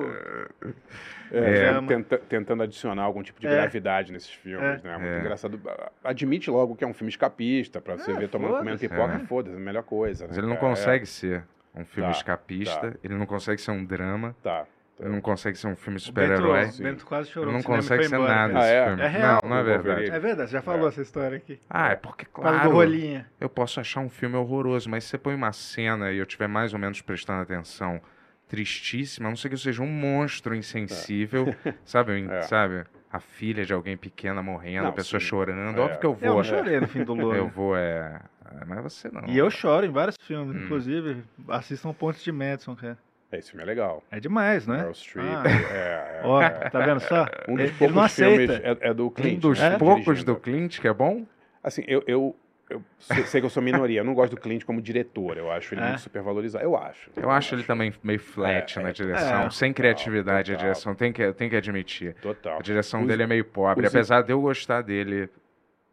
É, 1.33 1.71
Drama. 1.71 1.87
tenta- 1.89 2.19
tentando 2.19 2.63
adicionar 2.63 3.03
algum 3.05 3.23
tipo 3.23 3.41
de 3.41 3.47
É. 3.47 3.51
gravidade 3.51 4.11
nesses 4.13 4.31
filmes, 4.33 4.83
É. 4.85 4.89
né? 4.89 4.97
Muito 4.99 5.13
É. 5.13 5.21
engraçado. 5.21 5.61
Admite 6.03 6.51
logo 6.51 6.75
que 6.75 6.83
é 6.83 6.87
um 6.87 6.95
filme 6.95 7.11
escapista, 7.11 7.81
pra 7.81 7.97
você 7.97 8.11
É, 8.11 8.15
ver 8.15 8.29
tomando 8.29 8.57
comendo 8.59 8.79
pipoca, 8.79 9.15
É. 9.15 9.19
foda-se, 9.21 9.55
é 9.55 9.59
a 9.59 9.63
melhor 9.63 9.85
coisa. 9.85 10.27
mas 10.27 10.37
né, 10.37 10.43
ele 10.43 10.51
não 10.51 10.57
consegue 10.57 11.07
ser 11.07 11.45
um 11.75 11.85
filme 11.85 12.11
Tá, 12.11 12.17
escapista, 12.17 12.91
tá. 12.93 12.97
ele 13.05 13.15
não 13.15 13.27
consegue 13.27 13.61
ser 13.61 13.71
um 13.71 13.85
drama, 13.85 14.35
É, 14.41 14.43
tá, 14.43 14.67
Não 15.03 15.21
consegue 15.21 15.57
ser 15.57 15.67
um 15.69 15.77
filme 15.77 15.99
Bento, 15.99 16.05
super-herói. 16.07 16.67
o 16.69 16.83
Bento 16.83 17.07
quase 17.07 17.31
chorou 17.31 17.53
Não 17.53 17.63
consegue 17.63 18.05
ser 18.05 18.15
embora, 18.17 18.35
nada. 18.35 18.59
Ah, 18.59 18.63
esse 18.63 18.73
é? 18.75 18.87
filme. 18.87 19.03
É 19.03 19.09
real. 19.09 19.41
Não, 19.43 19.51
não 19.51 19.57
é 19.57 19.63
verdade. 19.63 20.11
É 20.11 20.19
verdade, 20.21 20.51
você 20.51 20.57
já 20.57 20.63
falou 20.63 20.87
É. 20.87 20.89
essa 20.89 21.01
história 21.03 21.37
aqui. 21.39 21.61
Ah, 21.71 21.89
é 21.93 21.97
porque, 21.97 22.27
claro, 22.27 22.71
rolinha. 22.71 23.27
eu 23.41 23.49
posso 23.49 23.81
achar 23.81 24.01
um 24.01 24.11
filme 24.11 24.37
horroroso, 24.37 24.91
mas 24.91 25.05
se 25.05 25.11
você 25.11 25.19
põe 25.19 25.35
uma 25.35 25.53
cena 25.53 26.11
e 26.13 26.19
eu 26.19 26.25
estiver 26.25 26.49
mais 26.49 26.73
ou 26.75 26.79
menos 26.79 27.01
prestando 27.01 27.41
atenção 27.43 28.01
tristíssima, 28.49 29.29
a 29.29 29.31
não 29.31 29.37
ser 29.37 29.49
que 29.49 29.55
eu 29.55 29.59
seja 29.59 29.83
um 29.83 29.87
monstro 29.87 30.55
insensível, 30.55 31.55
sabe? 31.85 32.21
eu- 32.21 32.31
É. 32.33 32.43
Sabe? 32.43 32.85
A 33.13 33.19
filha 33.19 33.65
de 33.65 33.73
alguém 33.73 33.97
pequena 33.97 34.41
morrendo, 34.43 34.85
Não, 34.85 34.91
a 34.91 34.93
pessoa 34.93 35.19
sim. 35.19 35.27
chorando. 35.27 35.79
É. 35.79 35.81
Óbvio 35.83 35.99
que 35.99 36.07
eu 36.07 36.11
Eu 36.11 36.17
vou. 36.17 36.37
não 36.37 36.45
chorei 36.45 36.79
no 36.79 36.87
fim 36.87 37.03
do 37.03 37.13
Logan. 37.15 37.37
Eu 37.39 37.49
vou, 37.49 37.77
é. 37.77 38.21
é, 38.61 38.65
Mas 38.65 38.83
você 38.85 39.09
não. 39.11 39.25
E 39.27 39.37
eu 39.37 39.51
choro 39.51 39.85
em 39.85 39.91
vários 39.91 40.17
filmes, 40.21 40.55
Hum. 40.57 40.65
inclusive 40.65 41.25
assistam 41.49 41.93
Pontes 41.93 42.23
de 42.23 42.31
Madison, 42.31 42.77
cara. 42.77 42.97
Esse 43.33 43.51
filme 43.51 43.63
é 43.63 43.67
legal. 43.67 44.03
É 44.11 44.19
demais, 44.19 44.67
né? 44.67 44.79
Meryl 44.79 44.95
Streep. 44.95 45.25
Ah. 45.27 45.45
é, 45.73 45.79
é, 46.19 46.21
Ó, 46.25 46.43
é. 46.43 46.49
tá 46.69 46.81
vendo 46.81 47.01
só? 47.01 47.27
Um 47.49 47.53
Ele, 47.59 47.63
dos 47.63 47.71
ele 47.71 47.73
poucos 47.79 47.95
não 47.97 48.03
aceita. 48.03 48.37
filmes 48.55 48.81
é, 48.83 48.89
é 48.89 48.95
do 48.95 49.07
Um 49.07 49.11
Clint. 49.11 49.39
dos 49.41 49.59
né, 49.61 49.79
poucos 49.79 50.05
dirigindo. 50.05 50.35
do 50.35 50.41
Clint 50.41 50.81
que 50.81 50.89
é 50.89 50.93
bom? 50.93 51.25
Assim, 51.63 51.85
eu, 51.87 52.03
eu, 52.09 52.35
eu 52.69 52.83
sei, 52.99 53.41
que 53.41 53.47
eu 53.47 53.51
sou 53.51 53.63
minoria. 53.63 54.01
Eu 54.01 54.05
não 54.05 54.15
gosto 54.15 54.35
do 54.35 54.41
Clint 54.41 54.65
como 54.65 54.83
diretor. 54.83 55.37
Eu 55.37 55.51
acho 55.51 55.73
ele 55.75 55.81
É? 55.81 55.89
muito 55.89 56.01
supervalorizado. 56.01 56.65
Eu 56.65 56.77
acho. 56.77 57.11
Eu 57.17 57.31
acho 57.31 57.55
ele 57.55 57.63
também 57.63 57.93
meio 58.03 58.19
flat 58.19 58.79
É, 58.79 58.83
na 58.83 58.91
direção, 58.91 59.43
é. 59.47 59.51
sem 59.51 59.73
criatividade 59.73 60.51
total. 60.51 60.61
a 60.61 60.65
direção, 60.73 60.95
tem 60.97 61.13
que, 61.13 61.33
tem 61.33 61.49
que 61.49 61.57
admitir. 61.57 62.15
Total. 62.21 62.59
A 62.59 62.63
direção 62.63 63.03
Os- 63.03 63.07
dele 63.07 63.23
é 63.23 63.27
meio 63.29 63.45
pobre, 63.45 63.87
apesar 63.87 64.23
de 64.23 64.33
eu 64.33 64.41
gostar 64.41 64.83
dele 64.83 65.25
Um 65.25 65.40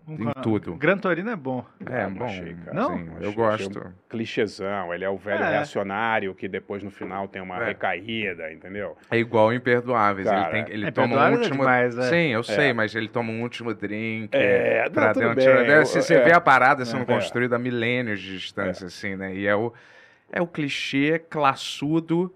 em 0.08 0.42
tudo. 0.42 0.76
Gran 0.76 0.98
Torino 0.98 1.30
é 1.30 1.36
bom. 1.36 1.66
É, 1.86 2.04
não 2.04 2.14
bom. 2.14 2.26
achei, 2.26 2.54
cara. 2.56 2.74
Não? 2.74 2.98
sim, 2.98 3.08
eu 3.10 3.18
Achei- 3.18 3.34
gosto. 3.34 3.80
achei 3.80 3.92
um 3.92 3.94
clichêzão. 4.10 4.94
Ele 4.94 5.04
é 5.04 5.10
o 5.10 5.18
velho 5.18 5.44
É. 5.44 5.50
reacionário 5.52 6.34
que 6.34 6.48
depois 6.48 6.82
no 6.82 6.90
final 6.90 7.28
tem 7.28 7.42
uma 7.42 7.62
É. 7.62 7.66
recaída, 7.68 8.52
entendeu? 8.52 8.96
É 9.12 9.18
igual 9.18 9.54
Imperdoáveis. 9.54 10.28
Cara, 10.28 10.56
ele 10.58 10.64
tem, 10.66 10.74
ele 10.74 10.86
é, 10.88 10.92
toma 10.92 11.16
um 11.16 11.20
é 11.20 11.32
último. 11.32 11.58
demais, 11.58 11.98
é. 11.98 12.02
Sim, 12.04 12.28
eu 12.34 12.44
sei, 12.44 12.70
É. 12.70 12.74
mas 12.74 12.96
ele 12.96 13.08
toma 13.10 13.32
um 13.32 13.42
último 13.42 13.74
drink. 13.74 14.30
É, 14.36 14.90
pra 14.90 15.12
um 15.12 15.36
bem, 15.36 15.46
tiro. 15.46 15.60
eu- 15.66 15.86
Se 15.86 16.02
você 16.02 16.16
é. 16.16 16.24
vê 16.24 16.32
a 16.34 16.40
parada 16.42 16.86
sendo 16.86 17.02
É. 17.04 17.06
construída 17.06 17.56
a 17.58 17.60
milênios 17.60 18.20
de 18.22 18.38
distância, 18.38 18.88
assim, 18.88 19.16
né? 19.16 19.36
E 19.36 19.46
é 19.46 19.56
o, 19.56 19.74
é 20.32 20.42
o 20.42 20.48
clichê 20.48 21.20
classudo, 21.30 22.34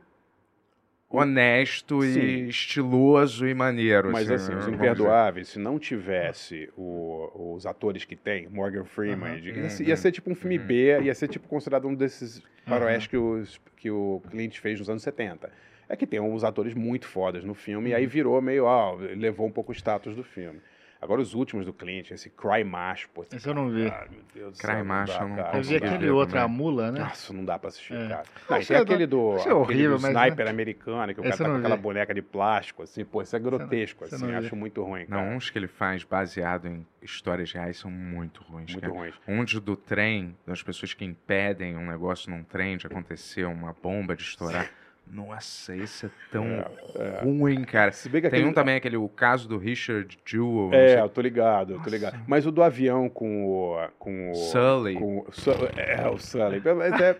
honesto 1.17 2.01
Sim. 2.03 2.19
e 2.19 2.49
estiloso 2.49 3.47
e 3.47 3.53
maneiro. 3.53 4.11
Mas 4.11 4.29
assim, 4.31 4.53
né, 4.53 4.59
os 4.59 4.67
imperdoáveis, 4.67 5.49
se 5.49 5.59
não 5.59 5.77
tivesse 5.77 6.69
o- 6.77 7.53
os 7.55 7.65
atores 7.65 8.05
que 8.05 8.15
tem, 8.15 8.47
Morgan 8.49 8.85
Freeman, 8.85 9.39
de- 9.41 9.49
ia, 9.51 9.69
ser- 9.69 9.83
Uhum. 9.83 9.89
ia 9.89 9.97
ser 9.97 10.11
tipo 10.11 10.29
um 10.31 10.35
filme 10.35 10.57
Uhum. 10.57 10.65
B, 10.65 11.01
ia 11.01 11.13
ser 11.15 11.27
tipo 11.27 11.47
considerado 11.47 11.87
um 11.87 11.93
desses 11.95 12.41
faroeste 12.65 13.09
Aham. 13.15 13.35
que, 13.35 13.41
os- 13.41 13.61
que 13.77 13.91
o 13.91 14.21
Clint 14.29 14.59
fez 14.59 14.79
nos 14.79 14.89
anos 14.89 15.03
70. 15.03 15.49
É 15.89 15.95
que 15.95 16.07
tem 16.07 16.19
uns 16.21 16.43
atores 16.43 16.73
muito 16.73 17.05
fodas 17.05 17.43
no 17.43 17.53
filme, 17.53 17.89
e 17.89 17.93
aí 17.93 18.05
virou 18.05 18.41
meio, 18.41 18.63
ó, 18.63 18.95
levou 18.95 19.45
um 19.45 19.51
pouco 19.51 19.71
o 19.71 19.75
status 19.75 20.15
do 20.15 20.23
filme. 20.23 20.61
Agora 21.01 21.19
os 21.19 21.33
últimos 21.33 21.65
do 21.65 21.73
Clint, 21.73 22.11
esse 22.11 22.29
Cry 22.29 22.63
Macho, 22.63 23.09
pô. 23.09 23.25
Esse 23.33 23.49
eu 23.49 23.55
não 23.55 23.71
vi. 23.71 23.89
Cara, 23.89 24.07
meu 24.11 24.21
Deus 24.35 24.53
do 24.55 24.61
Cry 24.61 24.67
céu, 24.67 24.77
não 24.77 24.85
Macho, 24.85 25.13
dá, 25.17 25.21
eu 25.23 25.27
não 25.29 25.35
cara. 25.35 25.57
Eu 25.57 25.63
vi 25.63 25.75
aquele 25.77 26.09
outro, 26.11 26.39
a 26.39 26.47
mula, 26.47 26.91
né? 26.91 26.99
Nossa, 26.99 27.33
não 27.33 27.43
dá 27.43 27.57
pra 27.57 27.69
assistir, 27.69 27.95
É. 27.95 28.07
cara. 28.07 28.23
Não, 28.47 28.57
isso 28.59 28.67
tem 28.67 28.77
é 28.77 28.79
aquele 28.81 29.07
do, 29.07 29.29
isso 29.35 29.37
é 29.37 29.41
aquele 29.41 29.53
horrível, 29.55 29.97
do 29.97 30.01
mas, 30.03 30.11
sniper 30.15 30.47
americano, 30.47 31.13
que 31.13 31.19
o 31.19 31.23
cara 31.23 31.29
Esse 31.33 31.37
tá 31.39 31.45
com 31.45 31.49
não 31.53 31.59
aquela 31.59 31.75
vi. 31.75 31.81
boneca 31.81 32.13
de 32.13 32.21
plástico, 32.21 32.83
assim, 32.83 33.03
pô, 33.03 33.23
isso 33.23 33.35
é 33.35 33.39
grotesco, 33.39 34.03
esse 34.03 34.13
eu 34.13 34.17
assim, 34.17 34.25
não 34.31 34.39
vi. 34.39 34.45
acho 34.45 34.55
muito 34.55 34.83
ruim, 34.83 35.07
cara. 35.07 35.25
Não, 35.25 35.35
uns 35.37 35.49
que 35.49 35.57
ele 35.57 35.67
faz 35.67 36.03
baseado 36.03 36.67
em 36.67 36.85
histórias 37.01 37.51
reais 37.51 37.77
são 37.77 37.89
muito 37.89 38.43
ruins. 38.43 38.71
muito 38.71 38.93
cara. 38.93 39.13
Um 39.27 39.43
de- 39.43 39.59
do 39.59 39.75
trem, 39.75 40.37
das 40.45 40.61
pessoas 40.61 40.93
que 40.93 41.03
impedem 41.03 41.75
um 41.77 41.87
negócio 41.87 42.29
num 42.29 42.43
trem 42.43 42.77
de 42.77 42.85
acontecer, 42.85 43.45
uma 43.45 43.73
bomba 43.73 44.15
de 44.15 44.21
estourar. 44.21 44.69
Nossa, 45.07 45.75
esse 45.75 46.05
é 46.05 46.09
tão 46.31 46.45
É, 46.45 47.19
ruim, 47.23 47.63
cara. 47.65 47.91
Se 47.91 48.07
bem 48.07 48.21
que 48.21 48.29
Tem 48.29 48.39
aquele... 48.39 48.49
um 48.49 48.53
também, 48.53 48.75
aquele, 48.77 48.95
o 48.95 49.09
caso 49.09 49.45
do 49.47 49.57
Richard 49.57 50.17
Jewell. 50.25 50.73
É, 50.73 51.01
eu 51.01 51.09
tô 51.09 51.19
ligado, 51.19 51.73
eu 51.73 51.79
tô 51.81 51.89
ligado. 51.89 52.17
Mas 52.25 52.45
o 52.47 52.51
do 52.51 52.63
avião 52.63 53.09
com 53.09 53.45
o. 53.45 53.87
Com 53.99 54.31
o 54.31 54.35
Sully. 54.35 54.95
Com 54.95 55.19
o 55.19 55.31
Su- 55.31 55.51
é, 55.75 56.07
o 56.09 56.17
Sully. 56.17 56.61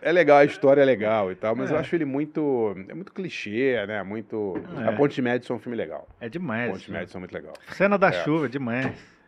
É, 0.02 0.10
é 0.10 0.12
legal, 0.14 0.38
a 0.38 0.46
história 0.46 0.82
é 0.82 0.86
legal 0.86 1.32
e 1.34 1.36
tal, 1.36 1.54
mas 1.54 1.70
É. 1.70 1.74
eu 1.74 1.80
acho 1.80 1.94
ele 1.94 2.06
muito. 2.06 2.74
É 2.88 2.94
muito 2.94 3.12
clichê, 3.12 3.86
né? 3.86 4.02
Muito. 4.04 4.54
É. 4.86 4.88
A 4.88 4.94
Ponte 4.94 5.22
Madison 5.22 5.54
é 5.54 5.58
um 5.58 5.60
filme 5.60 5.78
legal. 5.78 6.08
É 6.22 6.28
A 6.28 6.30
demais. 6.30 6.72
Ponte 6.72 6.86
de 6.86 6.92
Madison 6.94 7.18
é 7.18 7.20
muito 7.20 7.34
legal. 7.34 7.54
Cena 7.74 7.98
da 7.98 8.08
É. 8.08 8.24
chuva, 8.24 8.48
demais. 8.48 8.86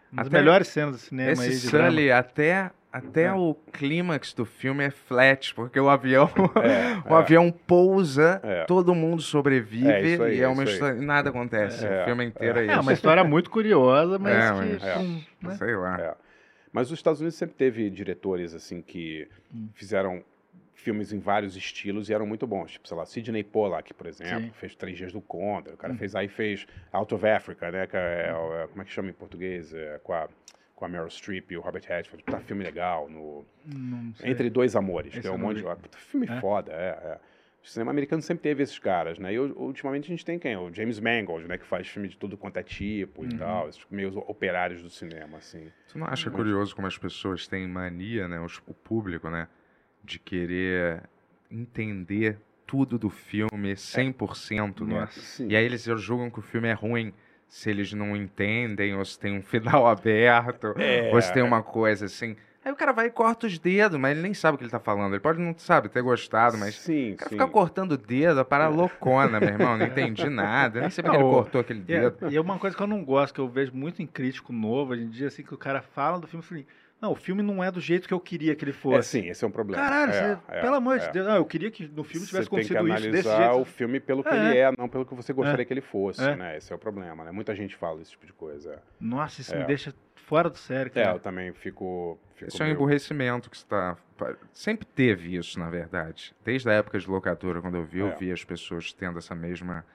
Uma 0.10 0.24
das 0.24 0.32
melhores 0.32 0.68
cenas 0.70 0.92
do 0.92 0.98
cinema 1.00 1.32
Esse 1.32 1.42
aí 1.50 1.50
de 1.58 1.70
drama. 1.70 1.90
Sully, 1.90 2.12
até, 2.12 2.72
até 2.94 3.24
É. 3.24 3.34
o 3.34 3.56
clímax 3.72 4.34
do 4.34 4.46
filme 4.46 4.84
é 4.84 4.92
flat, 4.92 5.54
porque 5.56 5.80
o 5.80 5.90
avião, 5.90 6.30
É, 6.64 7.02
o 7.12 7.16
é. 7.16 7.20
avião 7.20 7.52
pousa, 7.52 8.40
É. 8.44 8.66
todo 8.66 8.94
mundo 8.94 9.22
sobrevive 9.22 9.88
É, 9.90 9.96
aí, 10.24 10.38
e 10.38 10.42
é 10.42 10.48
uma 10.48 10.64
história, 10.64 10.98
e 10.98 11.06
nada 11.06 11.30
acontece. 11.32 11.86
É, 11.86 12.04
o 12.04 12.06
filme 12.06 12.26
inteiro 12.26 12.60
é, 12.60 12.68
É 12.68 12.72
isso. 12.72 12.82
uma 12.82 12.94
história 12.94 13.24
muito 13.24 13.50
curiosa, 13.50 14.20
mas 14.20 14.36
É, 14.36 14.50
que... 14.50 14.56
mas- 14.56 14.84
É. 14.84 15.48
né? 15.48 15.56
Sei 15.58 15.76
lá. 15.76 16.00
É. 16.00 16.16
Mas 16.72 16.92
os 16.92 16.98
Estados 17.00 17.20
Unidos 17.20 17.36
sempre 17.38 17.56
teve 17.56 17.90
diretores 17.90 18.54
assim 18.54 18.82
que 18.82 19.28
Hum. 19.54 19.70
fizeram 19.74 20.24
filmes 20.76 21.14
em 21.14 21.20
vários 21.20 21.56
estilos 21.56 22.10
e 22.10 22.14
eram 22.14 22.26
muito 22.26 22.46
bons. 22.46 22.72
Tipo, 22.74 22.88
sei 22.88 22.98
lá, 22.98 23.06
Sidney 23.06 23.44
Pollack, 23.44 23.94
por 23.94 24.06
exemplo, 24.08 24.42
Sim. 24.42 24.52
fez 24.56 24.76
Três 24.76 24.98
Dias 24.98 25.14
do 25.14 25.22
Contra. 25.22 25.74
O 25.74 25.78
cara 25.78 25.94
Hum. 25.94 25.98
fez 25.98 26.16
aí 26.16 26.28
fez 26.28 26.66
Out 26.92 27.14
of 27.16 27.26
Africa, 27.28 27.72
né? 27.72 27.88
Que 27.88 27.96
é, 27.96 28.30
é- 28.34 28.68
como 28.68 28.82
é 28.82 28.86
que 28.86 28.92
chama 28.92 29.10
em 29.10 29.14
português? 29.14 29.74
É, 29.74 30.00
com 30.04 30.14
a 30.14 30.28
com 30.76 30.86
a 30.86 30.88
Meryl 30.90 31.10
Streep 31.10 31.52
e 31.52 31.58
o 31.58 31.62
Robert 31.62 31.84
Redford. 31.88 32.24
Tá 32.24 32.40
filme 32.42 32.64
legal 32.64 33.10
no 33.10 33.46
Não 33.66 34.14
sei. 34.16 34.32
Entre 34.32 34.50
Dois 34.50 34.76
Amores, 34.76 35.14
Esse 35.14 35.22
que 35.22 35.28
é 35.28 35.30
eu 35.30 35.34
um 35.36 35.38
não 35.38 35.48
monte 35.48 35.58
de 35.62 35.98
filme 35.98 36.28
É? 36.30 36.40
foda, 36.40 36.72
é, 36.72 36.90
é. 37.14 37.20
O 37.64 37.68
cinema 37.68 37.92
americano 37.92 38.22
sempre 38.22 38.44
teve 38.44 38.62
esses 38.62 38.78
caras, 38.78 39.18
né? 39.18 39.34
E 39.34 39.40
ultimamente 39.40 40.04
a 40.04 40.08
gente 40.10 40.26
tem 40.26 40.38
quem? 40.38 40.58
O 40.58 40.74
James 40.74 41.00
Mangold, 41.00 41.48
né? 41.48 41.58
Que 41.58 41.66
faz 41.66 41.88
filme 41.88 42.10
de 42.10 42.18
tudo 42.18 42.36
quanto 42.38 42.58
é 42.58 42.64
tipo 42.64 43.22
Uhum. 43.22 43.30
e 43.30 43.38
tal, 43.38 43.70
esses 43.70 43.86
meios 43.90 44.18
operários 44.18 44.82
do 44.84 44.90
cinema, 44.90 45.38
assim. 45.38 45.72
Você 45.88 45.98
não 45.98 46.06
acha 46.06 46.30
Muito. 46.30 46.36
curioso 46.44 46.76
como 46.76 46.88
as 46.88 46.98
pessoas 46.98 47.48
têm 47.48 47.66
mania, 47.66 48.28
né, 48.28 48.38
o 48.68 48.74
público, 48.74 49.30
né, 49.30 49.48
de 50.04 50.20
querer 50.20 51.04
entender 51.50 52.38
tudo 52.68 52.98
do 53.00 53.10
filme 53.10 53.76
100%, 53.78 54.86
né? 54.86 55.00
Nossa. 55.02 55.22
Sim. 55.22 55.48
E 55.50 55.56
aí 55.56 55.64
eles 55.64 55.86
julgam 55.86 56.30
que 56.30 56.40
o 56.40 56.42
filme 56.42 56.68
é 56.68 56.74
ruim 56.74 57.14
se 57.56 57.70
eles 57.70 57.94
não 57.94 58.16
entendem, 58.16 58.96
ou 58.96 59.06
se 59.06 59.18
tem 59.20 59.38
um 59.38 59.42
final 59.44 59.86
aberto, 59.86 60.74
É. 60.76 61.12
ou 61.14 61.22
se 61.22 61.32
tem 61.32 61.44
uma 61.44 61.62
coisa 61.62 62.06
assim. 62.06 62.36
Aí 62.66 62.72
o 62.72 62.76
cara 62.76 62.92
vai 62.94 63.08
e 63.08 63.12
corta 63.12 63.46
os 63.46 63.60
dedos, 63.60 64.00
mas 64.00 64.14
ele 64.14 64.22
nem 64.22 64.34
sabe 64.34 64.56
o 64.56 64.58
que 64.58 64.64
ele 64.64 64.72
tá 64.72 64.80
falando. 64.80 65.12
Ele 65.14 65.20
pode 65.20 65.38
não, 65.40 65.54
sabe, 65.58 65.88
ter 65.90 66.02
gostado, 66.02 66.58
mas... 66.58 66.74
sim, 66.76 67.12
O 67.12 67.18
cara 67.18 67.30
sim. 67.30 67.36
fica 67.36 67.48
cortando 67.48 67.92
o 67.92 67.98
dedo, 67.98 68.40
a 68.40 68.46
parada 68.46 68.74
loucona, 68.74 69.38
meu 69.40 69.50
irmão. 69.50 69.78
Não 69.78 69.86
entendi 69.86 70.28
nada. 70.30 70.78
Eu 70.80 70.82
nem 70.82 70.90
sei 70.90 71.04
porque 71.04 71.18
ele 71.18 71.26
o- 71.26 71.30
cortou 71.30 71.62
aquele 71.62 71.82
é, 71.82 72.10
dedo. 72.10 72.32
e 72.32 72.36
é 72.38 72.42
uma 72.42 72.58
coisa 72.58 72.76
que 72.76 72.82
eu 72.82 72.88
não 72.88 73.04
gosto, 73.04 73.34
que 73.36 73.42
eu 73.42 73.50
vejo 73.50 73.72
muito 73.74 74.02
em 74.02 74.08
crítico 74.08 74.52
novo 74.54 74.94
hoje 74.94 75.04
em 75.04 75.10
dia, 75.10 75.28
assim, 75.28 75.44
que 75.44 75.54
o 75.54 75.58
cara 75.58 75.82
fala 75.82 76.20
do 76.20 76.26
filme 76.26 76.44
assim, 76.50 76.66
não, 77.04 77.12
o 77.12 77.16
filme 77.16 77.44
não 77.44 77.64
é 77.64 77.70
do 77.70 77.80
jeito 77.80 78.08
que 78.08 78.14
eu 78.14 78.20
queria 78.20 78.56
que 78.56 78.64
ele 78.64 78.72
É, 78.72 78.74
fosse. 78.74 79.10
sim, 79.22 79.28
esse 79.28 79.44
é 79.44 79.48
um 79.48 79.52
problema. 79.52 79.84
Caralho, 79.84 80.12
é, 80.14 80.36
você- 80.36 80.42
é, 80.58 80.62
pelo 80.62 80.76
amor 80.76 80.96
é. 80.98 81.00
de 81.06 81.12
Deus, 81.12 81.28
não, 81.28 81.36
eu 81.36 81.46
queria 81.46 81.70
que 81.70 81.84
no 81.88 82.04
filme 82.04 82.26
tivesse 82.26 82.50
Você 82.50 82.56
tem 82.56 82.66
que 82.68 82.76
acontecido 82.78 82.94
isso 83.00 83.12
desse 83.12 83.28
analisar 83.28 83.52
jeito. 83.54 83.62
o 83.62 83.66
filme 83.66 84.00
pelo 84.00 84.24
que 84.24 84.30
É. 84.34 84.38
ele 84.50 84.58
é, 84.58 84.72
não 84.78 84.88
pelo 84.90 85.06
que 85.06 85.14
você 85.14 85.34
gostaria 85.34 85.62
É. 85.62 85.66
que 85.66 85.74
ele 85.74 85.82
fosse, 85.82 86.24
É. 86.24 86.36
né? 86.36 86.58
Esse 86.58 86.72
é 86.72 86.76
o 86.76 86.80
problema, 86.80 87.24
né? 87.24 87.32
Muita 87.32 87.54
gente 87.54 87.76
fala 87.76 88.02
esse 88.02 88.12
tipo 88.12 88.26
de 88.26 88.34
coisa. 88.34 88.82
Nossa, 89.00 89.42
isso 89.42 89.54
É. 89.54 89.60
me 89.60 89.66
deixa 89.66 89.94
fora 90.16 90.50
do 90.50 90.58
sério, 90.58 90.90
É, 90.96 91.04
cara. 91.04 91.16
eu 91.18 91.20
também 91.20 91.52
fico... 91.54 92.18
fico 92.36 92.48
Isso 92.50 92.62
é 92.62 92.66
um 92.66 92.68
meio- 92.68 92.76
emburrecimento 92.76 93.50
que 93.50 93.58
está. 93.58 93.98
Sempre 94.54 94.86
teve 94.86 95.36
isso, 95.36 95.60
na 95.60 95.70
verdade. 95.70 96.34
Desde 96.46 96.70
a 96.70 96.74
época 96.74 96.98
de 96.98 97.10
locadora, 97.10 97.62
quando 97.62 97.76
eu 97.76 97.84
vi, 97.84 98.00
eu 98.00 98.08
É. 98.08 98.16
vi 98.16 98.32
as 98.32 98.44
pessoas 98.46 98.94
tendo 98.94 99.18
essa 99.20 99.36
mesma. 99.36 99.86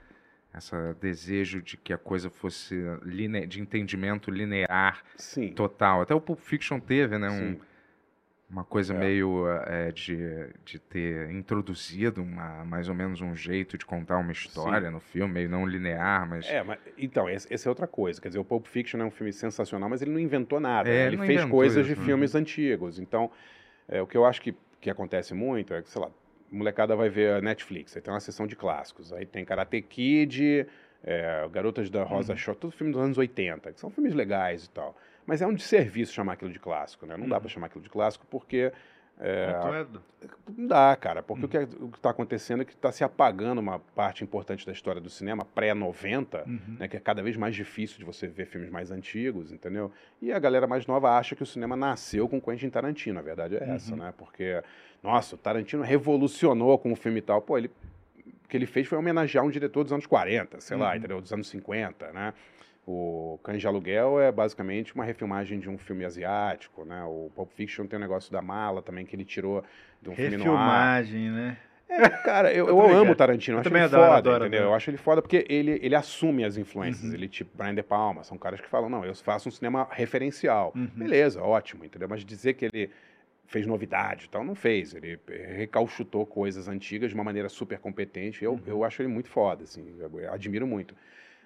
Essa 0.52 0.96
desejo 1.00 1.60
de 1.62 1.76
que 1.76 1.92
a 1.92 1.98
coisa 1.98 2.30
fosse 2.30 2.74
line... 3.02 3.46
de 3.46 3.60
entendimento 3.60 4.30
linear 4.30 5.02
Sim, 5.16 5.52
total. 5.52 6.02
Até 6.02 6.14
o 6.14 6.20
Pulp 6.20 6.40
Fiction 6.40 6.80
teve, 6.80 7.18
né? 7.18 7.28
Um, 7.28 7.52
sim. 7.52 7.60
uma 8.50 8.64
coisa 8.64 8.94
É. 8.94 8.98
meio 8.98 9.46
eh, 9.46 9.92
de, 9.92 10.16
de 10.64 10.78
ter 10.78 11.30
introduzido 11.30 12.22
uma, 12.22 12.64
mais 12.64 12.88
ou 12.88 12.94
menos 12.94 13.20
um 13.20 13.36
jeito 13.36 13.76
de 13.76 13.84
contar 13.84 14.16
uma 14.18 14.32
história 14.32 14.90
no 14.90 15.00
filme, 15.00 15.34
meio 15.34 15.50
não 15.50 15.66
linear, 15.66 16.26
mas. 16.26 16.48
É, 16.48 16.62
mas 16.62 16.78
então, 16.96 17.28
essa 17.28 17.54
é 17.54 17.70
outra 17.70 17.86
coisa. 17.86 18.20
Quer 18.20 18.28
dizer, 18.28 18.40
o 18.40 18.44
Pulp 18.44 18.66
Fiction 18.66 18.98
é 19.00 19.04
um 19.04 19.10
filme 19.10 19.32
sensacional, 19.32 19.88
mas 19.88 20.00
ele 20.00 20.10
não 20.10 20.18
inventou 20.18 20.58
nada. 20.58 20.88
É, 20.88 20.92
né? 20.92 21.06
ele 21.08 21.18
fez 21.18 21.44
coisas 21.44 21.86
isso, 21.86 21.94
de 21.94 22.00
né? 22.00 22.06
filmes 22.06 22.34
antigos. 22.34 22.98
Então, 22.98 23.30
é, 23.86 24.00
o 24.00 24.06
que 24.06 24.16
eu 24.16 24.24
acho 24.24 24.40
que, 24.40 24.56
que 24.80 24.88
acontece 24.88 25.34
muito 25.34 25.74
é 25.74 25.82
que, 25.82 25.90
sei 25.90 26.00
lá, 26.00 26.10
molecada 26.50 26.94
vai 26.96 27.08
ver 27.08 27.34
a 27.34 27.40
Netflix, 27.40 27.96
aí 27.96 28.02
tem 28.02 28.12
uma 28.12 28.20
sessão 28.20 28.46
de 28.46 28.56
clássicos, 28.56 29.12
aí 29.12 29.26
tem 29.26 29.44
Karate 29.44 29.80
Kid, 29.82 30.66
é, 31.04 31.48
Garotas 31.52 31.90
da 31.90 32.02
Rosa 32.02 32.32
Uhum. 32.32 32.38
Short, 32.38 32.60
tudo 32.60 32.72
filme 32.72 32.92
dos 32.92 33.00
anos 33.02 33.18
80, 33.18 33.72
que 33.72 33.80
são 33.80 33.90
filmes 33.90 34.14
legais 34.14 34.64
e 34.64 34.70
tal. 34.70 34.96
Mas 35.26 35.42
é 35.42 35.46
um 35.46 35.54
desserviço 35.54 36.12
chamar 36.12 36.32
aquilo 36.34 36.50
de 36.50 36.58
clássico, 36.58 37.04
né? 37.06 37.16
Não 37.16 37.28
dá 37.28 37.36
Uhum. 37.36 37.40
pra 37.42 37.50
chamar 37.50 37.66
aquilo 37.66 37.82
de 37.84 37.90
clássico 37.90 38.26
porque 38.30 38.72
é, 39.20 39.86
não 40.56 40.66
dá, 40.66 40.96
cara, 40.96 41.22
porque 41.22 41.44
Hum. 41.58 41.62
o 41.62 41.66
que 41.66 41.84
o 41.84 41.90
está 41.96 42.10
acontecendo 42.10 42.62
é 42.62 42.64
que 42.64 42.72
está 42.72 42.90
se 42.92 43.02
apagando 43.04 43.58
uma 43.60 43.78
parte 43.78 44.22
importante 44.24 44.64
da 44.66 44.72
história 44.72 45.00
do 45.00 45.10
cinema, 45.10 45.44
pré-90, 45.44 46.44
Uhum. 46.46 46.76
né, 46.78 46.88
que 46.88 46.96
é 46.96 47.00
cada 47.00 47.22
vez 47.22 47.36
mais 47.36 47.54
difícil 47.54 47.98
de 47.98 48.04
você 48.04 48.26
ver 48.26 48.46
filmes 48.46 48.70
mais 48.70 48.90
antigos, 48.90 49.52
entendeu? 49.52 49.90
E 50.22 50.32
a 50.32 50.38
galera 50.38 50.66
mais 50.66 50.86
nova 50.86 51.16
acha 51.18 51.34
que 51.36 51.42
o 51.42 51.46
cinema 51.46 51.76
nasceu 51.76 52.28
com 52.28 52.40
Quentin 52.40 52.70
Tarantino, 52.70 53.18
a 53.18 53.22
verdade 53.22 53.56
é 53.56 53.70
essa, 53.70 53.92
Uhum. 53.92 53.98
né? 53.98 54.14
Porque, 54.16 54.62
nossa, 55.02 55.34
o 55.34 55.38
Tarantino 55.38 55.82
revolucionou 55.82 56.78
com 56.78 56.92
o 56.92 56.96
filme 56.96 57.18
e 57.18 57.22
tal. 57.22 57.40
Pô, 57.42 57.56
ele 57.58 57.70
que 58.48 58.56
ele 58.56 58.64
fez 58.66 58.86
foi 58.88 58.96
homenagear 58.96 59.44
um 59.44 59.50
diretor 59.50 59.84
dos 59.84 59.92
anos 59.92 60.06
40, 60.06 60.58
sei 60.60 60.74
lá, 60.76 60.90
Uhum. 60.92 60.96
entendeu? 60.96 61.20
Dos 61.20 61.30
anos 61.34 61.48
50, 61.48 62.10
né? 62.12 62.32
O 62.90 63.38
Cães 63.44 63.60
de 63.60 63.66
Aluguel 63.66 64.18
é 64.18 64.32
basicamente 64.32 64.94
uma 64.94 65.04
refilmagem 65.04 65.60
de 65.60 65.68
um 65.68 65.76
filme 65.76 66.06
asiático, 66.06 66.86
né? 66.86 67.04
O 67.04 67.30
Pulp 67.36 67.50
Fiction 67.52 67.86
tem 67.86 67.98
o 67.98 68.00
negócio 68.00 68.32
da 68.32 68.40
mala 68.40 68.80
também, 68.80 69.04
que 69.04 69.14
ele 69.14 69.26
tirou 69.26 69.62
de 70.00 70.08
um 70.08 70.14
filme 70.14 70.38
no 70.38 70.56
ar. 70.56 70.96
Refilmagem, 71.02 71.30
né? 71.30 71.56
É, 71.86 72.08
cara, 72.08 72.50
eu, 72.50 72.66
Eu 72.68 72.78
eu 72.78 72.96
amo 72.96 73.12
o 73.12 73.14
Tarantino, 73.14 73.58
eu 73.58 73.60
acho 73.60 73.68
ele 73.68 73.78
adoro, 73.78 74.02
foda, 74.04 74.16
adoro, 74.16 74.44
entendeu? 74.44 74.58
adoro. 74.60 74.72
Eu 74.72 74.74
acho 74.74 74.88
ele 74.88 74.96
foda 74.96 75.20
porque 75.20 75.44
ele, 75.50 75.78
ele 75.82 75.94
assume 75.94 76.44
as 76.44 76.56
influências. 76.56 77.10
Uhum. 77.10 77.14
Ele, 77.14 77.28
tipo, 77.28 77.50
Brian 77.58 77.74
De 77.74 77.82
Palma, 77.82 78.24
são 78.24 78.38
caras 78.38 78.58
que 78.58 78.68
falam, 78.68 78.88
não, 78.88 79.04
eu 79.04 79.14
faço 79.16 79.50
um 79.50 79.52
cinema 79.52 79.86
referencial. 79.90 80.72
Uhum. 80.74 80.88
Beleza, 80.96 81.42
ótimo, 81.42 81.84
entendeu? 81.84 82.08
Mas 82.08 82.24
dizer 82.24 82.54
que 82.54 82.64
ele 82.64 82.90
fez 83.46 83.66
novidade 83.66 84.26
e 84.26 84.28
tal, 84.30 84.42
não 84.42 84.54
fez. 84.54 84.94
Ele 84.94 85.18
recalchutou 85.56 86.24
coisas 86.24 86.68
antigas 86.68 87.10
de 87.10 87.14
uma 87.14 87.24
maneira 87.24 87.50
super 87.50 87.78
competente. 87.78 88.42
Eu, 88.42 88.52
Uhum. 88.52 88.60
eu 88.66 88.82
acho 88.84 89.02
ele 89.02 89.08
muito 89.10 89.28
foda, 89.28 89.64
assim, 89.64 89.94
eu 89.98 90.32
admiro 90.32 90.66
muito. 90.66 90.94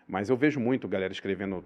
Mas 0.06 0.28
eu 0.28 0.36
vejo 0.36 0.58
muito 0.60 0.88
galera 0.88 1.12
escrevendo, 1.12 1.64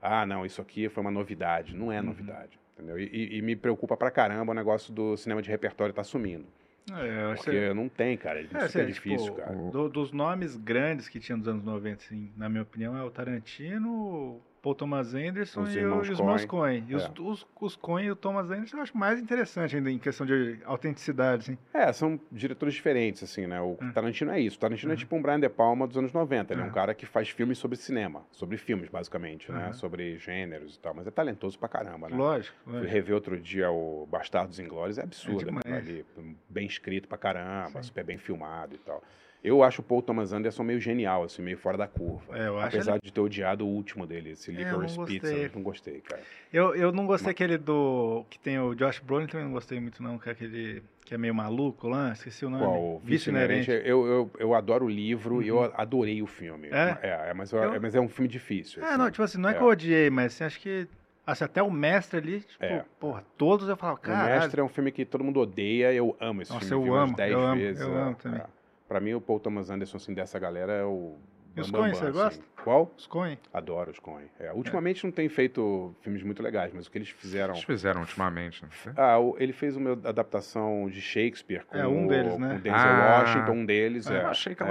ah, 0.00 0.26
não, 0.26 0.44
isso 0.44 0.60
aqui 0.60 0.88
foi 0.88 1.00
uma 1.02 1.10
novidade. 1.10 1.76
Não 1.76 1.92
é 1.92 2.00
Uhum. 2.00 2.06
novidade, 2.06 2.58
entendeu? 2.74 2.98
E, 2.98 3.36
e- 3.38 3.42
me 3.42 3.54
preocupa 3.54 3.96
pra 3.96 4.10
caramba 4.10 4.52
o 4.52 4.54
negócio 4.54 4.92
do 4.92 5.16
cinema 5.16 5.40
de 5.42 5.50
repertório 5.50 5.94
tá 5.94 6.02
sumindo. 6.04 6.46
É, 6.90 7.22
eu 7.22 7.30
acho 7.30 7.44
Porque 7.44 7.72
não 7.74 7.88
tem, 7.88 8.16
cara. 8.16 8.40
É, 8.40 8.42
É, 8.42 8.46
super 8.46 8.62
assim, 8.64 8.86
difícil, 8.86 9.26
tipo, 9.26 9.36
cara. 9.36 9.54
do- 9.70 9.88
dos 9.88 10.10
nomes 10.12 10.56
grandes 10.56 11.08
que 11.08 11.20
tinha 11.20 11.36
nos 11.36 11.46
anos 11.46 11.62
90, 11.62 12.02
assim, 12.02 12.32
na 12.36 12.48
minha 12.48 12.62
opinião, 12.62 12.96
é 12.96 13.02
o 13.04 13.10
Tarantino, 13.10 14.40
Paul 14.62 14.76
Thomas 14.76 15.12
Anderson 15.12 15.62
Os 15.62 15.74
e, 15.74 15.78
o- 15.80 15.96
e 16.04 16.10
os 16.12 16.18
irmãos 16.18 16.44
Coen. 16.44 16.84
E 16.88 16.94
os, 16.94 17.02
É. 17.04 17.10
os, 17.18 17.46
os 17.60 17.74
Coen 17.74 18.06
e 18.06 18.10
o 18.12 18.16
Thomas 18.16 18.48
Anderson 18.48 18.76
eu 18.76 18.82
acho 18.84 18.96
mais 18.96 19.18
interessante 19.18 19.74
ainda 19.74 19.90
em 19.90 19.98
questão 19.98 20.24
de 20.24 20.58
autenticidade, 20.64 21.42
assim. 21.42 21.58
É, 21.74 21.92
são 21.92 22.18
diretores 22.30 22.72
diferentes, 22.74 23.24
assim, 23.24 23.44
né? 23.46 23.60
O 23.60 23.76
Hum. 23.82 23.92
Tarantino 23.92 24.30
é 24.30 24.38
isso. 24.40 24.56
O 24.56 24.60
Tarantino 24.60 24.92
é 24.92 24.94
Uhum. 24.94 24.98
tipo 24.98 25.16
um 25.16 25.20
Brian 25.20 25.40
De 25.40 25.48
Palma 25.48 25.86
dos 25.86 25.96
anos 25.96 26.12
90. 26.12 26.54
Ele 26.54 26.60
é 26.60 26.64
um 26.64 26.68
Uhum. 26.68 26.72
cara 26.72 26.94
que 26.94 27.04
faz 27.04 27.28
filmes 27.28 27.58
sobre 27.58 27.76
cinema. 27.76 28.22
Sobre 28.30 28.56
filmes, 28.56 28.88
basicamente, 28.88 29.50
né? 29.50 29.72
Sobre 29.72 30.16
gêneros 30.18 30.76
e 30.76 30.78
tal. 30.78 30.94
Mas 30.94 31.08
é 31.08 31.10
talentoso 31.10 31.58
pra 31.58 31.68
caramba, 31.68 32.08
né? 32.08 32.16
Lógico, 32.16 32.56
lógico. 32.64 32.88
rever 32.92 33.14
outro 33.16 33.38
dia 33.40 33.68
o 33.70 34.06
Bastardos 34.08 34.60
Inglórios, 34.60 34.96
é 34.96 35.02
absurdo 35.02 35.44
demais. 35.44 35.66
aquilo 35.66 35.76
ali. 36.16 36.36
Bem 36.48 36.66
escrito 36.66 37.08
pra 37.08 37.18
caramba, 37.18 37.82
Sim. 37.82 37.88
super 37.88 38.04
bem 38.04 38.16
filmado 38.16 38.76
e 38.76 38.78
tal. 38.78 39.02
Eu 39.44 39.62
acho 39.64 39.80
o 39.80 39.84
Paul 39.84 40.00
Thomas 40.00 40.32
Anderson 40.32 40.62
meio 40.62 40.78
genial, 40.80 41.24
assim, 41.24 41.42
meio 41.42 41.58
fora 41.58 41.76
da 41.76 41.88
curva. 41.88 42.38
É, 42.38 42.46
eu 42.46 42.58
acho 42.58 42.76
Apesar 42.76 42.98
de 43.02 43.12
ter 43.12 43.20
odiado 43.20 43.66
o 43.66 43.68
último 43.68 44.06
dele, 44.06 44.30
esse 44.30 44.50
É, 44.50 44.54
eu 44.54 44.58
Licorice 44.58 44.96
não 44.98 45.04
Pizza. 45.04 45.34
Eu 45.34 45.50
não 45.54 45.62
gostei, 45.62 46.00
cara. 46.00 46.22
Eu, 46.52 46.74
eu 46.76 46.92
não 46.92 47.06
gostei 47.06 47.32
aquele 47.32 47.58
do. 47.58 48.24
que 48.30 48.38
tem 48.38 48.60
o 48.60 48.72
Josh 48.74 49.00
Brolin, 49.00 49.26
também 49.26 49.44
não 49.46 49.52
gostei 49.52 49.80
muito, 49.80 50.00
não, 50.00 50.16
que 50.16 50.28
é 50.28 50.32
aquele. 50.32 50.82
que 51.04 51.12
é 51.12 51.18
meio 51.18 51.34
maluco 51.34 51.88
lá, 51.88 52.12
esqueci 52.12 52.46
o 52.46 52.50
nome. 52.50 52.62
Qual? 52.64 52.80
O 52.96 52.98
Vício 53.00 53.30
Inerente. 53.30 53.68
Eu, 53.70 54.06
eu, 54.06 54.30
eu 54.38 54.54
adoro 54.54 54.84
o 54.84 54.88
livro 54.88 55.42
e 55.42 55.48
eu 55.48 55.56
Uhum. 55.58 55.70
adorei 55.74 56.22
o 56.22 56.26
filme. 56.26 56.68
É? 56.68 56.98
É, 57.02 57.30
é, 57.30 57.34
mas, 57.34 57.50
eu- 57.52 57.58
Eu- 57.58 57.74
é, 57.74 57.78
mas 57.80 57.94
é 57.96 58.00
um 58.00 58.08
filme 58.08 58.28
difícil. 58.28 58.80
É, 58.82 58.86
assim. 58.90 58.98
não, 58.98 59.10
tipo 59.10 59.22
assim, 59.24 59.38
não 59.38 59.48
é, 59.48 59.52
É. 59.52 59.56
que 59.56 59.62
eu 59.62 59.66
odiei, 59.66 60.08
mas 60.08 60.26
assim, 60.34 60.44
acho 60.44 60.60
que. 60.60 60.86
Assim, 61.26 61.44
até 61.44 61.60
o 61.62 61.70
mestre 61.70 62.18
ali, 62.18 62.40
tipo, 62.40 62.64
É. 62.64 62.84
porra, 63.00 63.24
todos 63.36 63.68
eu 63.68 63.76
falo, 63.76 63.94
O 63.94 63.98
cara. 63.98 64.38
Mestre 64.40 64.60
é 64.60 64.64
um 64.64 64.68
filme 64.68 64.90
que 64.92 65.04
todo 65.04 65.22
mundo 65.24 65.40
odeia, 65.40 65.92
eu 65.92 66.16
amo 66.20 66.42
esse 66.42 66.52
Nossa, 66.52 66.66
filme. 66.66 66.86
eu 66.88 66.92
umas 66.94 67.08
amo, 67.08 67.16
10 67.16 67.32
eu 67.32 67.40
amo, 67.40 67.60
vezes. 67.60 67.80
eu 67.82 67.96
é, 67.98 68.00
amo 68.02 68.14
também. 68.16 68.40
é. 68.40 68.44
Pra 68.92 69.00
mim, 69.00 69.14
o 69.14 69.22
Paul 69.22 69.40
Thomas 69.40 69.70
Anderson, 69.70 69.96
assim, 69.96 70.12
dessa 70.12 70.38
galera 70.38 70.70
é 70.70 70.84
o. 70.84 71.16
E 71.56 71.60
os 71.62 71.70
Coen, 71.70 71.94
você 71.94 72.04
assim. 72.04 72.12
gosta? 72.12 72.44
Qual? 72.62 72.92
Os 72.96 73.06
Coen. 73.06 73.38
Adoro 73.54 73.90
os 73.90 73.98
Coen. 73.98 74.26
É, 74.38 74.52
ultimamente 74.52 75.02
não 75.04 75.10
tem 75.10 75.30
feito 75.30 75.94
filmes 76.02 76.22
muito 76.22 76.42
legais, 76.42 76.72
mas 76.74 76.86
o 76.86 76.90
que 76.90 76.98
eles 76.98 77.08
fizeram. 77.08 77.54
Eles 77.54 77.64
fizeram 77.64 78.02
ultimamente, 78.02 78.62
não 78.62 78.70
foi? 78.70 78.92
Ah, 78.96 79.18
o- 79.18 79.34
ele 79.38 79.52
fez 79.54 79.76
uma 79.78 79.92
adaptação 79.92 80.90
de 80.90 81.00
Shakespeare 81.00 81.64
com, 81.66 81.78
É, 81.78 81.86
um 81.86 82.06
deles, 82.06 82.34
o, 82.34 82.38
né? 82.38 82.50
com 82.50 82.56
o 82.56 82.58
Denzel 82.60 82.78
Ah. 82.78 83.18
Washington, 83.20 83.52
um 83.52 83.64
deles. 83.66 84.10
É, 84.10 84.14
É, 84.18 84.22
Eu 84.24 84.28
achei 84.28 84.54
que 84.54 84.62
é. 84.62 84.66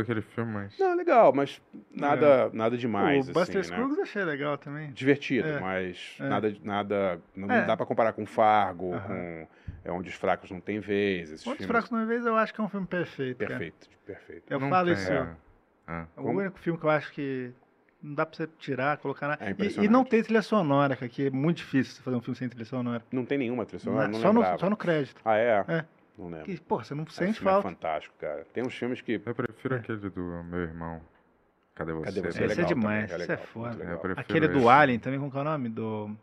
aquele 0.00 0.22
filme, 0.22 0.52
mas. 0.52 0.78
Não, 0.78 0.94
legal, 0.96 1.34
mas 1.34 1.60
nada, 1.90 2.48
nada 2.54 2.78
demais. 2.78 3.28
o 3.28 3.32
Buster 3.34 3.60
assim, 3.60 3.70
né? 3.70 3.76
Scruggs 3.76 3.96
eu 3.98 4.02
achei 4.02 4.24
legal 4.24 4.56
também. 4.56 4.90
divertido, 4.92 5.48
É, 5.48 5.60
mas 5.60 6.16
é. 6.18 6.28
nada, 6.28 6.54
nada, 6.62 7.20
não 7.34 7.50
É. 7.50 7.66
dá 7.66 7.76
pra 7.76 7.84
comparar 7.84 8.14
com 8.14 8.24
Fargo, 8.24 8.94
Aham. 8.94 9.06
com 9.06 9.46
é, 9.86 9.92
onde 9.92 10.08
os 10.08 10.14
fracos 10.16 10.50
não 10.50 10.60
têm 10.60 10.80
vez, 10.80 11.30
esses 11.30 11.46
Outros 11.46 11.64
filmes 11.64 11.66
Fracos 11.66 11.90
Numa 11.90 12.06
Vez 12.06 12.26
eu 12.26 12.36
acho 12.36 12.52
que 12.52 12.60
é 12.60 12.64
um 12.64 12.68
filme 12.68 12.86
perfeito. 12.86 13.38
cara. 13.38 13.50
perfeito, 13.50 13.88
perfeito. 14.04 14.44
Eu 14.52 14.60
Não 14.60 14.68
falo 14.68 14.86
tem, 14.86 14.94
isso. 14.94 15.12
é. 15.12 15.36
Ah. 15.86 16.06
É 16.16 16.20
o 16.20 16.24
Como? 16.24 16.38
único 16.40 16.58
filme 16.58 16.78
que 16.78 16.84
eu 16.86 16.90
acho 16.90 17.12
que 17.12 17.52
não 18.02 18.14
dá 18.14 18.26
pra 18.26 18.36
você 18.36 18.46
tirar, 18.58 18.96
colocar 18.98 19.28
na. 19.28 19.34
É 19.40 19.54
e, 19.58 19.84
e 19.84 19.88
não 19.88 20.04
tem 20.04 20.22
trilha 20.22 20.42
sonora, 20.42 20.96
cara, 20.96 21.08
que 21.08 21.26
é 21.28 21.30
muito 21.30 21.58
difícil 21.58 21.94
você 21.94 22.02
fazer 22.02 22.16
um 22.16 22.20
filme 22.20 22.36
sem 22.36 22.48
trilha 22.48 22.64
sonora. 22.64 23.02
Não 23.12 23.24
tem 23.24 23.38
nenhuma 23.38 23.64
trilha 23.64 23.80
sonora, 23.80 24.08
não 24.08 24.20
só, 24.20 24.32
no, 24.32 24.58
só 24.58 24.68
no 24.70 24.76
crédito. 24.76 25.20
Ah, 25.24 25.36
é? 25.36 25.64
É. 25.68 25.84
Não 26.18 26.26
lembro. 26.28 26.44
Que, 26.46 26.60
pô, 26.60 26.82
você 26.82 26.94
não 26.94 27.04
Esse 27.04 27.14
sente 27.16 27.40
é 27.40 27.42
falta. 27.42 27.68
fantástico, 27.68 28.14
cara. 28.18 28.44
Tem 28.52 28.64
uns 28.64 28.74
filmes 28.74 29.00
que 29.00 29.20
Eu 29.24 29.34
prefiro 29.34 29.74
É. 29.74 29.78
aquele 29.78 29.98
do 30.10 30.42
meu 30.44 30.60
irmão. 30.60 31.00
Cadê 31.74 31.92
você? 31.92 32.04
Cadê 32.06 32.20
você? 32.22 32.28
Esse 32.28 32.42
é 32.42 32.46
legal 32.46 32.66
demais, 32.66 33.10
é 33.12 33.16
legal, 33.18 33.38
foda. 33.38 33.68
muito 33.76 33.82
É, 33.90 33.96
prefiro 33.96 34.20
Aquele 34.20 34.48
do 34.48 34.58
esse. 34.58 34.68
Alien 34.68 34.98
também, 34.98 35.20
como 35.20 35.36
é 35.36 35.40
o 35.40 35.44
nome? 35.44 35.68
Do. 35.68 36.16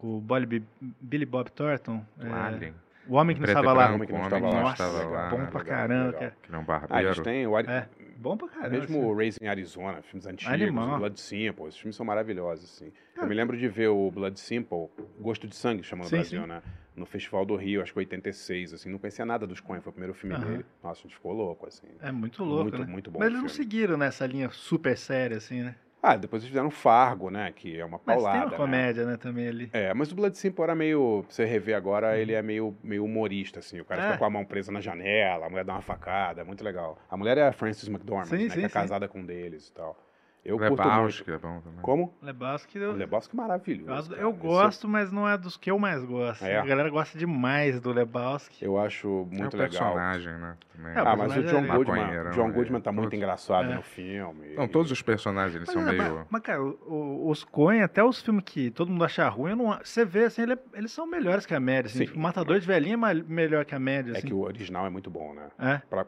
O 0.00 0.20
Billy, 0.20 0.64
Billy 1.00 1.26
Bob 1.26 1.50
Thornton. 1.50 2.04
Do 2.16 2.26
é, 2.26 2.32
Alien. 2.32 2.74
O 3.06 3.14
Homem 3.14 3.34
que 3.34 3.40
não 3.40 3.48
estava 3.48 3.72
lá. 3.72 3.86
branco, 3.88 3.94
Homem 3.94 4.06
que 4.06 4.12
não 4.12 4.20
o 4.20 4.22
homem 4.26 4.38
estava 4.38 4.48
que 4.50 4.54
não 4.54 4.62
lá. 4.62 4.68
Nossa, 4.70 4.82
estava 4.84 5.04
lá. 5.10 5.28
bom 5.30 5.46
pra 5.46 5.58
legal, 5.60 5.64
caramba, 5.64 6.06
legal. 6.06 6.20
cara. 6.20 6.36
Que 6.42 6.52
não 6.52 6.60
é 6.60 6.80
Ah, 6.90 7.02
eles 7.02 7.20
têm 7.20 7.46
o 7.46 7.56
Ari- 7.56 7.68
É, 7.68 7.88
bom 8.18 8.36
pra 8.36 8.48
caramba. 8.48 8.68
mesmo 8.70 8.98
assim. 8.98 9.06
o 9.06 9.14
Raising 9.16 9.46
Arizona, 9.46 10.02
filmes 10.02 10.26
antigos, 10.26 10.52
Animal. 10.54 10.98
Blood 10.98 11.18
Simple, 11.20 11.64
esses 11.68 11.80
filmes 11.80 11.96
são 11.96 12.04
maravilhosos, 12.04 12.64
assim. 12.70 12.92
Cara, 13.14 13.24
Eu 13.24 13.28
me 13.28 13.34
lembro 13.34 13.56
de 13.56 13.66
ver 13.66 13.88
o 13.88 14.10
Blood 14.10 14.38
Simple, 14.38 14.88
Gosto 15.18 15.48
de 15.48 15.56
Sangue, 15.56 15.82
chama 15.82 16.02
no 16.04 16.10
Sim, 16.10 16.16
Brasil, 16.16 16.42
sim. 16.42 16.46
né? 16.48 16.62
No 16.94 17.06
Festival 17.06 17.46
do 17.46 17.56
Rio, 17.56 17.80
acho 17.80 17.92
que 17.92 17.98
86, 17.98 18.74
assim. 18.74 18.90
Não 18.90 18.98
conhecia 18.98 19.24
nada 19.24 19.46
dos 19.46 19.58
Coen, 19.60 19.80
foi 19.80 19.90
o 19.90 19.92
primeiro 19.92 20.12
filme 20.14 20.34
Aham. 20.36 20.44
dele. 20.44 20.66
Nossa, 20.82 21.00
a 21.00 21.02
gente 21.04 21.14
ficou 21.14 21.32
louco, 21.32 21.66
assim. 21.66 21.86
É 22.00 22.12
muito 22.12 22.44
louco, 22.44 22.62
muito, 22.64 22.78
né? 22.80 22.86
muito 22.86 23.10
bom 23.10 23.20
Mas 23.20 23.28
o 23.28 23.30
eles 23.32 23.40
não 23.42 23.48
seguiram 23.48 23.96
nessa 23.96 24.26
linha 24.26 24.50
super 24.50 24.98
séria, 24.98 25.38
assim, 25.38 25.62
né? 25.62 25.74
Ah, 26.02 26.16
depois 26.16 26.42
eles 26.42 26.50
fizeram 26.50 26.70
Fargo, 26.70 27.28
né? 27.30 27.52
Que 27.54 27.78
é 27.78 27.84
uma 27.84 28.00
Mas 28.04 28.16
paulada, 28.16 28.38
tem 28.38 28.44
uma 28.46 28.50
né? 28.50 28.56
comédia, 28.56 29.04
né, 29.04 29.16
também 29.16 29.48
ali. 29.48 29.70
É, 29.72 29.92
mas 29.92 30.12
o 30.12 30.14
Blood 30.14 30.38
Simple 30.38 30.62
era 30.62 30.74
meio. 30.74 31.24
Você 31.28 31.44
rever 31.44 31.76
agora, 31.76 32.16
ele 32.16 32.32
é 32.32 32.40
meio, 32.40 32.76
meio 32.82 33.04
humorista, 33.04 33.58
assim. 33.58 33.80
O 33.80 33.84
cara 33.84 34.00
Uhum. 34.00 34.06
É. 34.06 34.10
fica 34.12 34.18
com 34.18 34.24
a 34.24 34.30
mão 34.30 34.44
presa 34.44 34.70
na 34.70 34.80
janela, 34.80 35.46
a 35.46 35.50
mulher 35.50 35.64
dá 35.64 35.72
uma 35.72 35.82
facada, 35.82 36.40
é 36.40 36.44
muito 36.44 36.62
legal. 36.62 36.98
A 37.10 37.16
mulher 37.16 37.36
é 37.38 37.42
a 37.48 37.52
Frances 37.52 37.88
McDormand, 37.88 38.26
Sim, 38.26 38.44
né? 38.44 38.50
sim, 38.50 38.60
que 38.60 38.66
é 38.66 38.68
sim. 38.68 38.74
casada 38.74 39.08
com 39.08 39.18
um 39.18 39.26
deles 39.26 39.68
e 39.68 39.72
tal. 39.72 39.98
Eu 40.44 40.56
curto 40.56 40.70
muito. 40.82 40.88
Lebowski 40.88 41.30
é 41.30 41.38
bom 41.38 41.60
também. 41.60 41.80
Como? 41.82 42.14
Lebowski, 42.22 42.78
eu, 42.78 42.92
Lebowski 42.92 43.34
é 43.34 43.38
eu, 43.38 43.42
maravilhoso. 43.42 44.10
cara. 44.10 44.22
eu 44.22 44.30
Esse- 44.30 44.38
gosto, 44.40 44.88
mas 44.88 45.12
não 45.12 45.28
é 45.28 45.36
dos 45.36 45.56
que 45.56 45.70
eu 45.70 45.78
mais 45.78 46.02
gosto. 46.04 46.42
É? 46.44 46.56
A 46.58 46.64
galera 46.64 46.88
gosta 46.88 47.18
demais 47.18 47.80
do 47.80 47.92
Lebowski. 47.92 48.64
Eu 48.64 48.78
acho 48.78 49.08
muito 49.30 49.56
é 49.56 49.60
legal. 49.60 49.68
personagem, 49.68 50.32
né? 50.38 50.56
Também. 50.74 50.92
É, 50.92 51.00
Ah, 51.00 51.16
mas 51.16 51.36
o 51.36 51.42
John 51.42 51.64
é 51.64 51.76
Goodman, 51.76 52.30
John 52.32 52.48
né? 52.48 52.54
Goodman 52.54 52.80
tá 52.80 52.92
muito 52.92 53.04
Todos- 53.10 53.18
engraçado 53.18 53.70
É. 53.70 53.74
no 53.74 53.82
filme. 53.82 54.54
Não, 54.54 54.66
todos 54.68 54.90
os 54.90 55.02
personagens, 55.02 55.54
eles 55.56 55.66
Mas, 55.68 55.74
são 55.84 55.88
é, 55.92 55.98
meio... 55.98 56.14
mas, 56.18 56.26
mas, 56.30 56.42
cara, 56.42 56.62
os 56.62 57.44
Coen, 57.44 57.82
até 57.82 58.02
os 58.02 58.22
filmes 58.22 58.44
que 58.46 58.70
todo 58.70 58.90
mundo 58.90 59.04
acha 59.04 59.28
ruim, 59.28 59.50
eu 59.50 59.56
não, 59.56 59.78
você 59.82 60.04
vê, 60.04 60.24
assim, 60.24 60.42
ele 60.42 60.52
é- 60.54 60.58
eles 60.74 60.92
são 60.92 61.06
melhores 61.06 61.44
que 61.44 61.54
a 61.54 61.60
média. 61.60 61.88
Assim, 61.90 62.06
Sim. 62.06 62.14
o 62.14 62.18
Matador 62.18 62.58
de 62.58 62.66
Velhinha 62.66 62.94
é 62.94 63.14
melhor 63.14 63.64
que 63.64 63.74
a 63.74 63.78
média, 63.78 64.12
É 64.12 64.18
assim. 64.18 64.28
que 64.28 64.32
o 64.34 64.40
original 64.40 64.86
é 64.86 64.90
muito 64.90 65.10
bom, 65.10 65.34
né? 65.34 65.48
É? 65.58 65.82
Pra- 65.90 66.06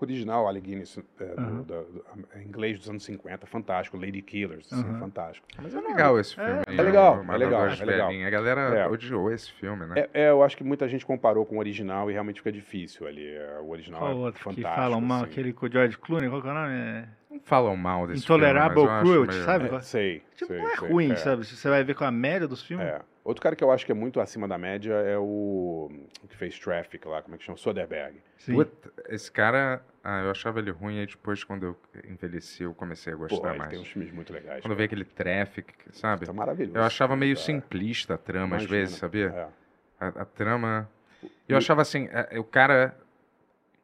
original, 0.00 0.52
Guinness, 0.60 0.98
é, 1.20 1.24
do, 1.24 1.40
Aham. 1.40 1.62
da- 1.62 1.80
do- 1.82 2.04
é 2.34 2.42
inglês 2.42 2.78
dos 2.78 2.88
anos 2.88 3.04
50, 3.04 3.46
fantástico. 3.46 3.96
Lady 3.96 4.20
Killers, 4.22 4.72
assim, 4.72 4.98
fantástico. 4.98 5.46
Mas 5.62 5.74
é 5.74 5.80
legal 5.80 6.18
esse 6.18 6.34
filme. 6.34 6.50
é 6.50 6.62
aí, 6.70 6.76
legal, 6.76 7.24
é 7.28 7.36
legal, 7.36 7.66
é 7.68 7.84
legal. 7.84 8.10
A 8.10 8.30
galera 8.30 8.60
É. 8.78 8.88
odiou 8.88 9.30
esse 9.32 9.50
filme, 9.52 9.86
né? 9.86 9.94
É, 10.12 10.22
é, 10.24 10.30
eu 10.30 10.42
acho 10.42 10.56
que 10.56 10.64
muita 10.64 10.88
gente 10.88 11.04
comparou 11.06 11.44
com 11.46 11.56
o 11.56 11.58
original 11.58 12.10
e 12.10 12.12
realmente 12.12 12.40
fica 12.40 12.50
difícil 12.52 13.06
ali. 13.06 13.26
É, 13.26 13.58
O 13.60 13.70
original 13.70 14.00
Qual 14.00 14.10
é 14.12 14.14
outro 14.14 14.42
fantástico. 14.42 14.68
que 14.70 14.76
falam 14.76 15.00
mal? 15.00 15.22
assim. 15.22 15.30
Aquele 15.32 15.52
com 15.52 15.66
o 15.66 15.70
George 15.70 15.96
Clooney, 15.98 16.28
qual 16.28 16.42
que 16.42 16.48
é 16.48 16.50
o 16.50 16.54
nome? 16.54 16.74
É... 16.74 17.08
Não 17.30 17.40
falam 17.40 17.76
mal 17.76 18.06
desse 18.06 18.22
Intolerable 18.24 18.74
filme, 18.82 18.90
acho 18.92 19.02
Cruelty, 19.02 19.34
sabe? 19.44 19.74
É, 19.74 19.80
sei, 19.80 20.22
Tipo, 20.36 20.52
sei, 20.52 20.58
não 20.62 20.68
é 20.70 20.76
sei, 20.76 20.88
ruim, 20.88 21.10
é, 21.12 21.16
sabe? 21.16 21.44
Você 21.44 21.68
vai 21.68 21.82
ver 21.82 21.94
com 21.94 22.04
a 22.04 22.10
média 22.10 22.46
dos 22.46 22.62
filmes. 22.62 22.86
É. 22.86 23.00
Outro 23.24 23.42
cara 23.42 23.56
que 23.56 23.64
eu 23.64 23.70
acho 23.72 23.86
que 23.86 23.90
é 23.92 23.94
muito 23.94 24.20
acima 24.20 24.46
da 24.46 24.58
média 24.58 24.92
é 24.92 25.16
o, 25.16 25.90
o 26.22 26.28
que 26.28 26.36
fez 26.36 26.58
Traffic 26.58 27.08
lá, 27.08 27.22
como 27.22 27.34
é 27.34 27.38
que 27.38 27.44
chama? 27.44 27.56
Soderbergh. 27.56 28.16
Sim. 28.36 28.52
Puta, 28.52 28.92
esse 29.08 29.32
cara, 29.32 29.82
ah, 30.04 30.20
eu 30.24 30.30
achava 30.30 30.58
ele 30.58 30.70
ruim, 30.70 31.00
aí 31.00 31.06
depois, 31.06 31.42
quando 31.42 31.64
eu 31.64 31.76
envelheci, 32.06 32.64
eu 32.64 32.74
comecei 32.74 33.14
a 33.14 33.16
Pô, 33.16 33.22
gostar 33.22 33.48
ele 33.50 33.58
mais. 33.58 33.70
tem 33.70 33.78
uns 33.80 33.88
filmes 33.88 34.12
muito 34.12 34.30
legais. 34.30 34.60
Quando 34.60 34.72
eu 34.72 34.76
vi 34.76 34.84
aquele 34.84 35.06
Traffic, 35.06 35.72
sabe? 35.92 36.26
Tá 36.26 36.34
maravilhoso. 36.34 36.76
Eu 36.76 36.82
achava 36.82 37.16
meio 37.16 37.34
cara. 37.34 37.46
simplista 37.46 38.12
a 38.14 38.18
trama, 38.18 38.56
às 38.56 38.62
Imagina. 38.64 38.70
vezes, 38.78 38.96
sabia? 38.96 39.26
É. 40.00 40.04
A, 40.04 40.08
a 40.08 40.24
trama. 40.26 40.90
E- 41.22 41.30
Eu 41.48 41.56
achava 41.56 41.80
assim, 41.80 42.10
é, 42.12 42.38
o 42.38 42.44
cara. 42.44 42.94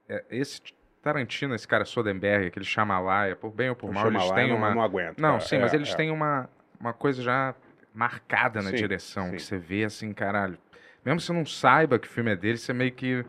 é, 0.07 0.23
esse 0.31 0.61
Tarantino, 1.03 1.55
esse 1.55 1.67
cara 1.67 1.87
Soderbergh, 1.87 2.49
aquele 2.49 2.67
Shyamalan, 2.67 3.35
por 3.37 3.51
bem 3.53 3.71
ou 3.71 3.75
por 3.75 3.91
mal, 3.91 4.09
eles 4.09 4.31
têm 4.33 4.51
não, 4.51 4.57
uma. 4.59 4.75
não 4.75 4.83
aguento. 4.83 5.19
Não, 5.19 5.29
cara. 5.31 5.41
sim, 5.41 5.57
É, 5.57 5.61
mas 5.61 5.73
eles 5.73 5.91
é. 5.91 5.97
têm 5.97 6.11
uma, 6.11 6.47
uma 6.79 6.93
coisa 6.93 7.23
já 7.23 7.55
marcada 7.95 8.63
na 8.63 8.71
Sim, 8.71 8.77
direção, 8.77 9.31
sim. 9.31 9.37
que 9.37 9.43
você 9.43 9.59
vê 9.59 9.85
assim, 9.85 10.13
caralho. 10.13 10.59
Mesmo 11.05 11.21
se 11.21 11.27
você 11.27 11.33
não 11.33 11.47
saiba 11.47 11.99
que 11.99 12.07
filme 12.09 12.31
é 12.33 12.37
dele, 12.37 12.59
você 12.59 12.73
meio 12.73 12.93
que 12.93 13.25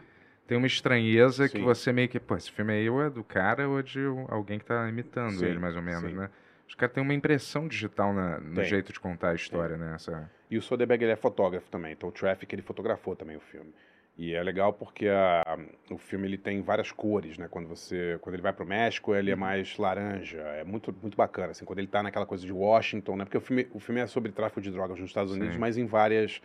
tem 0.47 0.57
uma 0.57 0.68
estranheza 0.68 1.47
que 1.47 1.57
Sim. 1.57 1.64
você 1.64 1.93
meio 1.93 2.09
que, 2.09 2.20
pô, 2.20 2.36
esse 2.36 2.51
filme 2.51 2.74
aí 2.74 2.89
ou 2.89 3.01
é 3.01 3.09
do 3.09 3.24
cara 3.24 3.68
ou 3.70 3.80
é 3.80 3.84
de 3.84 3.99
alguém 4.28 4.59
que 4.59 4.66
tá 4.66 4.88
imitando 4.89 5.45
ele, 5.45 5.57
mais 5.59 5.76
ou 5.76 5.82
menos, 5.82 6.14
né? 6.14 6.30
Os 6.68 6.76
caras 6.76 6.93
têm 6.93 7.03
uma 7.03 7.14
impressão 7.14 7.68
digital 7.68 8.14
na- 8.14 8.39
no 8.39 8.55
Tem. 8.55 8.66
jeito 8.66 8.91
de 8.93 8.99
contar 8.99 9.30
a 9.30 9.36
história, 9.36 9.78
né? 9.78 9.93
Essa... 9.95 10.30
E 10.49 10.57
o 10.57 10.62
Soderbergh 10.62 11.03
ele 11.03 11.12
é 11.14 11.16
fotógrafo 11.16 11.70
também, 11.70 11.93
então 11.93 12.09
o 12.09 12.12
Traffic 12.12 12.53
ele 12.53 12.62
fotografou 12.62 13.16
também 13.16 13.36
o 13.38 13.39
filme. 13.41 13.74
E 14.18 14.34
é 14.36 14.43
legal 14.43 14.74
porque 14.74 15.07
a- 15.07 15.57
o 15.89 15.97
filme 15.97 16.28
ele 16.28 16.38
tem 16.38 16.62
várias 16.62 16.91
cores, 16.91 17.38
né? 17.38 17.47
Quando 17.49 17.68
você, 17.68 18.18
quando 18.22 18.36
ele 18.36 18.41
vai 18.43 18.53
pro 18.53 18.66
México, 18.66 19.16
ele 19.16 19.32
é 19.32 19.36
mais 19.36 19.78
laranja. 19.78 20.38
É 20.39 20.64
muito, 20.64 20.93
muito 21.01 21.16
bacana, 21.18 21.51
assim. 21.51 21.66
Quando 21.66 21.80
ele 21.80 21.88
tá 21.88 22.03
naquela 22.03 22.26
coisa 22.26 22.45
de 22.45 22.51
Washington, 22.51 23.16
né? 23.16 23.24
Porque 23.26 23.38
o 23.38 23.41
filme, 23.41 23.68
o 23.74 23.80
filme 23.80 24.01
é 24.01 24.07
sobre 24.07 24.32
tráfico 24.32 24.62
de 24.62 24.70
drogas 24.70 24.99
nos 24.99 25.09
Estados 25.09 25.32
Unidos, 25.34 25.53
Sim. 25.53 25.59
mas 25.59 25.78
em 25.78 25.86
várias, 25.86 26.41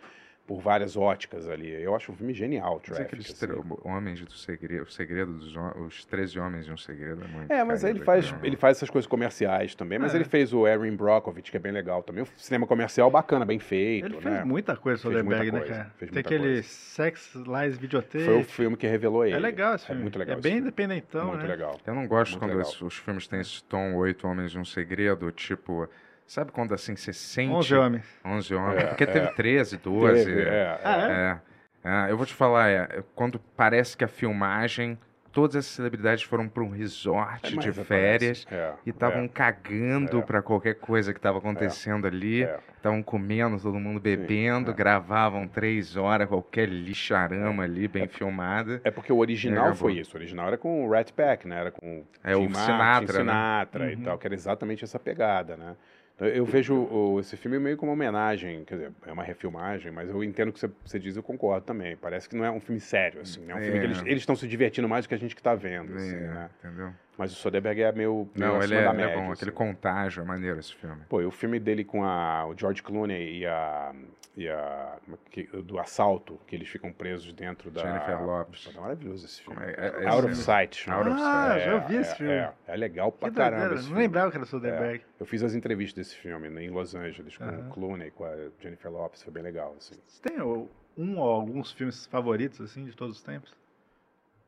por 0.47 0.61
várias 0.61 0.95
óticas 0.95 1.47
ali. 1.49 1.69
Eu 1.69 1.93
acho 1.93 2.11
um 2.11 2.15
filme 2.15 2.33
genial, 2.33 2.75
Mas 2.75 2.83
Traffic. 2.83 3.05
aqueles 3.05 3.43
assim. 3.43 3.63
homens 3.83 4.21
do 4.21 4.31
segredo, 4.31 4.83
o 4.83 4.89
segredo 4.91 5.33
dos 5.33 5.53
os 5.85 6.05
13 6.05 6.39
homens 6.39 6.65
de 6.65 6.71
um 6.71 6.77
segredo 6.77 7.21
é 7.23 7.27
muito. 7.27 7.51
É, 7.51 7.63
mas 7.65 7.83
ele 7.83 7.99
faz, 7.99 8.33
ele 8.41 8.55
faz 8.55 8.77
essas 8.77 8.89
coisas 8.89 9.05
comerciais 9.07 9.75
também. 9.75 9.99
Mas 9.99 10.13
É. 10.13 10.17
ele 10.17 10.23
fez 10.23 10.53
o 10.53 10.65
Erin 10.65 10.95
Brockovich, 10.95 11.51
que 11.51 11.57
é 11.57 11.59
bem 11.59 11.73
legal 11.73 12.01
também. 12.01 12.23
Um 12.23 12.27
cinema 12.37 12.65
comercial 12.65 13.11
bacana, 13.11 13.45
bem 13.45 13.59
feito, 13.59 14.05
Ele 14.05 14.15
né? 14.15 14.21
fez 14.21 14.45
muita 14.45 14.75
coisa, 14.77 15.01
Fez 15.01 15.13
muita 15.15 15.37
Soderbergh, 15.37 15.51
né, 15.51 15.59
coisa, 15.59 15.73
cara? 15.75 15.93
fez 15.97 16.11
Tem 16.11 16.19
aquele 16.21 16.43
coisa. 16.53 16.63
Sex 16.63 17.33
Lies 17.35 17.77
Videotape. 17.77 18.23
Foi 18.25 18.39
o 18.39 18.43
filme 18.45 18.77
que 18.77 18.87
revelou 18.87 19.25
ele. 19.25 19.35
É 19.35 19.39
legal 19.39 19.75
esse 19.75 19.83
É 19.83 19.87
filme. 19.87 20.01
muito 20.03 20.17
legal 20.17 20.37
É 20.37 20.41
bem 20.41 20.57
independentão, 20.59 21.27
Muito 21.27 21.41
né? 21.41 21.47
legal. 21.49 21.77
Eu 21.85 21.93
não 21.93 22.07
gosto 22.07 22.39
Muito 22.39 22.53
quando 22.53 22.61
os, 22.61 22.81
os 22.81 22.97
filmes 22.97 23.27
têm 23.27 23.41
esse 23.41 23.61
tom 23.65 23.95
Oito 23.95 24.25
Homens 24.25 24.51
de 24.51 24.59
um 24.59 24.63
Segredo, 24.65 25.29
tipo. 25.31 25.89
Sabe 26.27 26.51
quando 26.51 26.73
assim 26.73 26.95
você 26.95 27.13
sente. 27.13 27.53
11 27.53 27.75
homens. 27.75 28.05
11 28.25 28.53
homens. 28.53 28.83
É, 28.83 28.87
Porque 28.87 29.03
é. 29.05 29.07
teve 29.07 29.27
13, 29.33 29.77
12. 29.77 30.25
Teve, 30.25 30.41
é, 30.41 30.79
Ah, 30.83 31.07
é? 31.09 31.39
É. 31.43 32.07
É, 32.07 32.11
eu 32.11 32.17
vou 32.17 32.25
te 32.25 32.33
falar, 32.33 32.69
é, 32.69 32.75
é 32.91 33.03
quando 33.15 33.39
parece 33.55 33.95
que 33.95 34.03
a 34.03 34.09
filmagem, 34.09 34.97
todas 35.31 35.55
as 35.55 35.65
celebridades 35.67 36.23
foram 36.23 36.49
para 36.49 36.61
um 36.63 36.69
resort 36.69 37.55
É, 37.55 37.59
de 37.59 37.71
férias 37.71 38.45
É, 38.51 38.73
e 38.85 38.89
estavam 38.89 39.23
é, 39.23 39.27
cagando 39.29 40.19
É. 40.19 40.21
para 40.21 40.41
qualquer 40.41 40.75
coisa 40.75 41.13
que 41.13 41.19
estava 41.19 41.37
acontecendo 41.37 42.05
ali. 42.05 42.43
é. 42.43 42.59
Estavam 42.77 43.01
comendo, 43.01 43.59
todo 43.59 43.79
mundo 43.79 43.99
bebendo, 43.99 44.71
é. 44.71 44.73
gravavam 44.73 45.47
três 45.47 45.95
horas, 45.97 46.27
qualquer 46.27 46.67
lixarama 46.69 47.63
ali, 47.63 47.87
bem 47.87 48.07
filmada. 48.07 48.79
É 48.83 48.91
porque 48.91 49.11
o 49.11 49.17
original 49.17 49.73
foi 49.73 49.93
isso. 49.97 50.15
O 50.15 50.19
original 50.19 50.47
era 50.47 50.57
com 50.57 50.85
o 50.85 50.91
Rat 50.91 51.11
Pack, 51.11 51.47
né? 51.47 51.59
Era 51.59 51.71
com 51.71 52.03
É, 52.23 52.33
Jim 52.35 52.47
o 52.47 52.55
Sinatra, 52.55 53.23
né? 53.23 53.31
Sinatra 53.31 53.91
e 53.91 53.95
Uhum. 53.95 54.03
tal, 54.03 54.17
que 54.17 54.27
era 54.27 54.33
exatamente 54.35 54.83
essa 54.83 54.99
pegada, 54.99 55.57
né? 55.57 55.75
Eu 56.19 56.45
vejo 56.45 57.19
esse 57.19 57.37
filme 57.37 57.59
meio 57.59 57.77
como 57.77 57.91
uma 57.91 57.93
homenagem, 57.93 58.63
quer 58.65 58.75
dizer, 58.75 58.91
é 59.05 59.11
uma 59.11 59.21
refilmagem, 59.23 59.91
mas 59.91 60.09
eu 60.09 60.23
entendo 60.23 60.49
o 60.49 60.53
que 60.53 60.59
você, 60.59 60.97
diz 60.97 61.15
e 61.15 61.19
eu 61.19 61.23
concordo 61.23 61.63
também. 61.65 61.95
Parece 61.95 62.27
que 62.27 62.35
não 62.35 62.43
é 62.43 62.49
um 62.49 62.59
filme 62.59 62.79
sério, 62.81 63.21
assim, 63.21 63.41
né? 63.41 63.53
É 63.53 63.55
um 63.55 63.61
filme 63.61 63.77
É. 63.77 63.79
que 63.81 63.85
eles 63.85 64.01
eles 64.01 64.21
estão 64.23 64.35
se 64.35 64.47
divertindo 64.47 64.89
mais 64.89 65.05
do 65.05 65.09
que 65.09 65.13
a 65.13 65.17
gente 65.17 65.35
que 65.35 65.41
está 65.41 65.53
vendo, 65.53 65.95
assim, 65.95 66.15
É, 66.15 66.19
né? 66.21 66.49
Entendeu? 66.63 66.91
Mas 67.17 67.31
o 67.31 67.35
Soderbergh 67.35 67.81
é 67.81 67.91
meio, 67.91 68.29
meio 68.35 68.53
Não, 68.53 68.61
ele 68.61 68.75
é, 68.75 68.83
da 68.83 68.89
ele 68.91 69.01
é 69.01 69.05
média, 69.05 69.15
bom. 69.17 69.23
assim. 69.23 69.31
Aquele 69.33 69.51
contágio 69.51 70.21
é 70.21 70.25
maneiro 70.25 70.59
esse 70.59 70.75
filme. 70.75 71.01
Pô, 71.09 71.19
e 71.21 71.25
o 71.25 71.31
filme 71.31 71.59
dele 71.59 71.83
com 71.83 72.03
a, 72.03 72.45
o 72.45 72.55
George 72.55 72.83
Clooney 72.83 73.39
e 73.39 73.45
a, 73.47 73.91
e 74.35 74.47
a 74.47 74.97
que- 75.31 75.47
do 75.63 75.79
assalto, 75.79 76.39
que 76.45 76.55
eles 76.55 76.67
ficam 76.69 76.91
presos 76.93 77.33
dentro 77.33 77.71
da... 77.71 77.81
Jennifer 77.81 78.23
Lopes. 78.23 78.65
Pô, 78.67 78.71
tá 78.73 78.81
maravilhoso 78.81 79.25
esse 79.25 79.41
filme. 79.41 79.59
É- 79.63 79.71
é- 79.99 80.03
é 80.03 80.07
Out 80.09 80.27
of 80.27 80.35
Sight. 80.35 80.89
Out 80.91 81.09
of 81.09 81.19
Ah, 81.19 81.55
É, 81.57 81.65
já 81.65 81.77
vi 81.79 81.95
esse 81.95 82.11
é, 82.11 82.15
filme. 82.15 82.31
É, 82.33 82.53
é 82.67 82.75
legal 82.77 83.11
pra 83.11 83.29
Que 83.31 83.35
caramba 83.35 83.69
Não 83.75 83.77
filme. 83.81 83.99
lembrava 83.99 84.29
que 84.29 84.37
era 84.37 84.45
Soderbergh. 84.45 85.03
Eu 85.19 85.25
fiz 85.25 85.41
as 85.41 85.55
entrevistas 85.55 86.05
desse 86.07 86.15
filme 86.21 86.49
né, 86.49 86.65
em 86.65 86.69
Los 86.69 86.93
Angeles 86.93 87.35
com 87.35 87.43
Aham. 87.45 87.67
o 87.67 87.73
Clooney, 87.73 88.11
com 88.11 88.25
a 88.25 88.35
Jennifer 88.61 88.91
Lopes, 88.91 89.23
foi 89.23 89.33
bem 89.33 89.41
legal, 89.41 89.73
assim. 89.75 89.95
Você 90.05 90.21
tem 90.21 90.39
o- 90.39 90.69
um 90.95 91.17
ou 91.17 91.27
alguns 91.29 91.71
filmes 91.71 92.05
favoritos, 92.05 92.61
assim, 92.61 92.85
de 92.85 92.95
todos 92.95 93.15
os 93.17 93.23
tempos? 93.23 93.55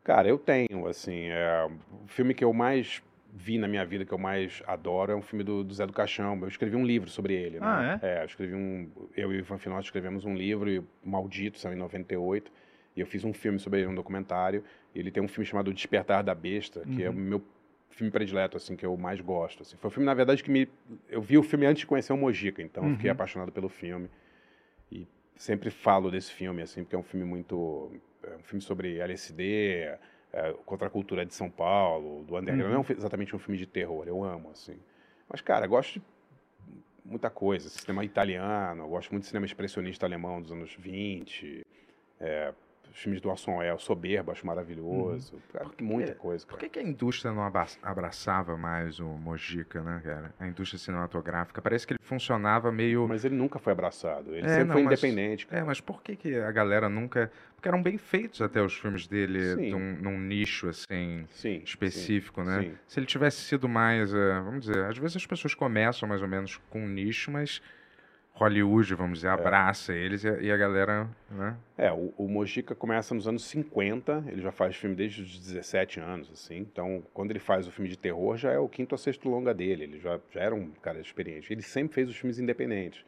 Cara, 0.04 0.28
eu 0.28 0.38
tenho, 0.38 0.88
assim, 0.88 1.28
é, 1.30 1.70
o 2.04 2.08
filme 2.08 2.34
que 2.34 2.44
eu 2.44 2.54
mais 2.54 3.02
vi 3.32 3.58
na 3.60 3.68
minha 3.68 3.86
vida, 3.86 4.04
que 4.06 4.12
eu 4.12 4.18
mais 4.18 4.64
adoro, 4.66 5.12
é 5.12 5.16
um 5.16 5.22
filme 5.22 5.44
do, 5.44 5.64
do 5.64 5.74
Zé 5.74 5.86
do 5.86 5.94
Caixão. 5.94 6.38
Eu 6.42 6.48
escrevi 6.48 6.76
um 6.76 6.86
livro 6.86 7.10
sobre 7.10 7.34
ele, 7.36 7.60
né? 7.60 7.66
Ah, 7.66 8.00
é? 8.02 8.22
eu 8.22 8.26
escrevi 8.26 8.56
um... 8.56 8.90
Eu 9.16 9.32
e 9.32 9.36
o 9.36 9.40
Ivan 9.40 9.58
Finot 9.60 9.84
escrevemos 9.84 10.26
um 10.26 10.34
livro, 10.34 10.84
o 11.06 11.10
Maldito, 11.10 11.60
saiu 11.60 11.76
em 11.76 11.78
98, 11.80 12.52
e 12.96 13.02
eu 13.02 13.06
fiz 13.06 13.24
um 13.24 13.32
filme 13.34 13.60
sobre 13.60 13.82
ele, 13.82 13.88
um 13.90 13.94
documentário. 13.96 14.64
E 14.96 15.00
ele 15.00 15.12
tem 15.12 15.22
um 15.22 15.28
filme 15.28 15.46
chamado 15.46 15.72
Despertar 15.72 16.24
da 16.24 16.34
Besta, 16.34 16.82
que 16.96 17.04
é 17.04 17.10
o 17.10 17.14
Uhum. 17.14 17.20
meu 17.20 17.44
filme 17.92 18.10
predileto, 18.12 18.58
assim, 18.58 18.76
que 18.76 18.86
eu 18.86 18.98
mais 18.98 19.22
gosto. 19.22 19.62
Assim. 19.62 19.78
Foi 19.78 19.90
um 19.90 19.92
filme, 19.92 20.06
na 20.06 20.14
verdade, 20.16 20.44
que 20.44 20.50
me... 20.50 20.68
Eu 21.08 21.22
vi 21.22 21.38
o 21.38 21.44
filme 21.44 21.66
antes 21.68 21.82
de 21.82 21.86
conhecer 21.88 22.12
o 22.14 22.18
Mojica, 22.18 22.64
então 22.64 22.84
eu 22.88 22.96
fiquei 22.96 23.10
Uhum. 23.12 23.14
apaixonado 23.16 23.52
pelo 23.52 23.70
filme. 23.70 24.10
E 24.92 25.08
sempre 25.36 25.70
falo 25.70 26.10
desse 26.10 26.32
filme, 26.32 26.64
assim, 26.64 26.84
porque 26.84 26.96
é 26.96 27.00
um 27.00 27.04
filme 27.04 27.26
muito... 27.26 27.92
É 28.24 28.36
um 28.36 28.44
filme 28.44 28.62
sobre 28.62 29.00
LSD, 29.00 29.98
é, 30.34 30.54
contra 30.66 30.88
a 30.88 30.90
cultura 30.90 31.26
de 31.26 31.34
São 31.34 31.50
Paulo, 31.50 32.24
do 32.24 32.36
underground. 32.38 32.62
Uhum. 32.62 32.70
Não 32.70 32.76
é 32.76 32.80
um 32.80 32.84
fi- 32.84 32.94
exatamente 32.94 33.36
um 33.36 33.40
filme 33.40 33.58
de 33.58 33.66
terror, 33.66 34.08
eu 34.08 34.24
amo, 34.24 34.50
assim. 34.52 34.78
Mas, 35.28 35.42
cara, 35.42 35.66
eu 35.66 35.70
gosto 35.70 36.00
de 36.00 36.02
muita 37.06 37.30
coisa. 37.30 37.70
Cinema 37.70 38.04
italiano, 38.04 38.88
gosto 38.88 39.12
muito 39.12 39.24
de 39.24 39.30
cinema 39.30 39.46
expressionista 39.46 40.06
alemão 40.06 40.42
dos 40.42 40.52
anos 40.52 40.74
20. 40.76 41.66
É, 42.20 42.54
os 42.92 42.98
filmes 43.00 43.22
do 43.22 43.30
Orson 43.30 43.58
Welles, 43.58 43.82
Soberba, 43.84 44.32
acho 44.32 44.46
maravilhoso. 44.46 45.34
Cara, 45.54 45.68
muita 45.82 46.14
coisa, 46.16 46.46
Por 46.46 46.56
cara. 46.58 46.64
que, 46.64 46.70
que 46.70 46.80
a 46.80 46.84
indústria 46.84 47.32
não 47.32 47.44
abraçava 47.84 48.58
mais 48.58 49.00
o 49.00 49.06
Mojica, 49.08 49.82
né, 49.82 50.02
cara? 50.04 50.34
A 50.40 50.48
indústria 50.48 50.80
cinematográfica. 50.80 51.62
Parece 51.62 51.86
que 51.86 51.94
ele 51.94 52.00
funcionava 52.02 52.72
meio. 52.72 53.08
Mas 53.08 53.24
ele 53.26 53.36
nunca 53.36 53.60
foi 53.60 53.74
abraçado. 53.74 54.34
Ele 54.36 54.46
É, 54.46 54.50
sempre 54.50 54.64
não, 54.66 54.74
foi 54.74 54.84
mas- 54.84 55.04
independente. 55.04 55.46
cara. 55.48 55.62
É, 55.62 55.64
mas 55.66 55.80
por 55.80 56.02
que, 56.02 56.16
que 56.16 56.36
a 56.36 56.52
galera 56.52 56.90
nunca. 56.90 57.32
Porque 57.56 57.68
eram 57.68 57.84
bem 57.84 57.98
feitos 57.98 58.42
até 58.42 58.62
os 58.62 58.74
filmes 58.74 59.06
dele 59.06 59.70
num, 59.72 59.96
num 60.02 60.18
nicho, 60.20 60.70
assim, 60.70 61.26
Sim. 61.32 61.62
específico, 61.64 62.42
sim, 62.42 62.48
né? 62.50 62.62
sim. 62.62 62.74
Se 62.88 63.00
ele 63.00 63.06
tivesse 63.06 63.42
sido 63.42 63.68
mais. 63.68 64.14
eh, 64.14 64.40
vamos 64.44 64.62
dizer, 64.66 64.86
às 64.86 64.98
vezes 64.98 65.18
as 65.18 65.26
pessoas 65.26 65.54
começam 65.54 66.08
mais 66.08 66.22
ou 66.22 66.28
menos 66.28 66.58
com 66.70 66.80
um 66.82 66.88
nicho, 66.88 67.30
mas 67.30 67.62
Hollywood, 68.40 68.96
vamos 68.96 69.20
dizer, 69.20 69.28
abraça 69.30 69.94
eles 69.94 70.24
e 70.24 70.30
a, 70.30 70.40
e 70.42 70.52
a 70.52 70.58
galera, 70.58 71.10
né? 71.30 71.56
É, 71.78 71.92
o, 71.92 72.14
o 72.18 72.28
Mojica 72.28 72.74
começa 72.74 73.14
nos 73.14 73.28
anos 73.28 73.44
50, 73.46 74.24
ele 74.28 74.42
já 74.42 74.52
faz 74.52 74.76
filme 74.76 74.96
desde 74.96 75.22
os 75.22 75.40
17 75.40 76.00
anos, 76.00 76.32
assim. 76.32 76.58
Então, 76.58 77.04
quando 77.14 77.32
ele 77.32 77.40
faz 77.40 77.68
o 77.68 77.72
filme 77.72 77.90
de 77.90 77.98
terror, 77.98 78.38
já 78.38 78.52
é 78.52 78.58
o 78.60 78.70
quinto 78.70 78.94
ou 78.94 78.98
sexto 78.98 79.28
longa 79.30 79.54
dele. 79.54 79.84
Ele 79.84 80.00
já, 80.00 80.20
já 80.32 80.42
era 80.42 80.56
um 80.56 80.70
cara 80.82 81.00
experiente. 81.00 81.52
Ele 81.52 81.62
sempre 81.62 81.94
fez 81.96 82.10
os 82.10 82.16
filmes 82.16 82.40
independentes. 82.40 83.04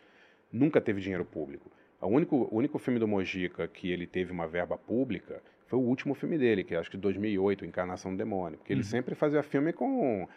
Nunca 0.51 0.82
teve 0.82 0.99
dinheiro 1.01 1.23
público. 1.25 1.71
O 2.01 2.07
único, 2.07 2.36
o 2.51 2.55
único 2.57 2.77
filme 2.79 2.99
do 2.99 3.07
Mojica 3.07 3.67
que 3.67 3.89
ele 3.91 4.05
teve 4.07 4.32
uma 4.32 4.47
verba 4.47 4.77
pública 4.77 5.41
foi 5.67 5.79
o 5.79 5.84
último 5.84 6.13
filme 6.13 6.38
dele, 6.38 6.63
que 6.65 6.75
é, 6.75 6.77
acho 6.77 6.91
que 6.91 6.97
2008, 6.97 7.63
Encarnação 7.65 8.11
do 8.11 8.17
Demônio. 8.17 8.57
Porque 8.57 8.73
ele 8.73 8.82
Uhum. 8.82 8.86
sempre 8.86 9.15
fazia 9.15 9.41
filme 9.43 9.71
com... 9.71 10.27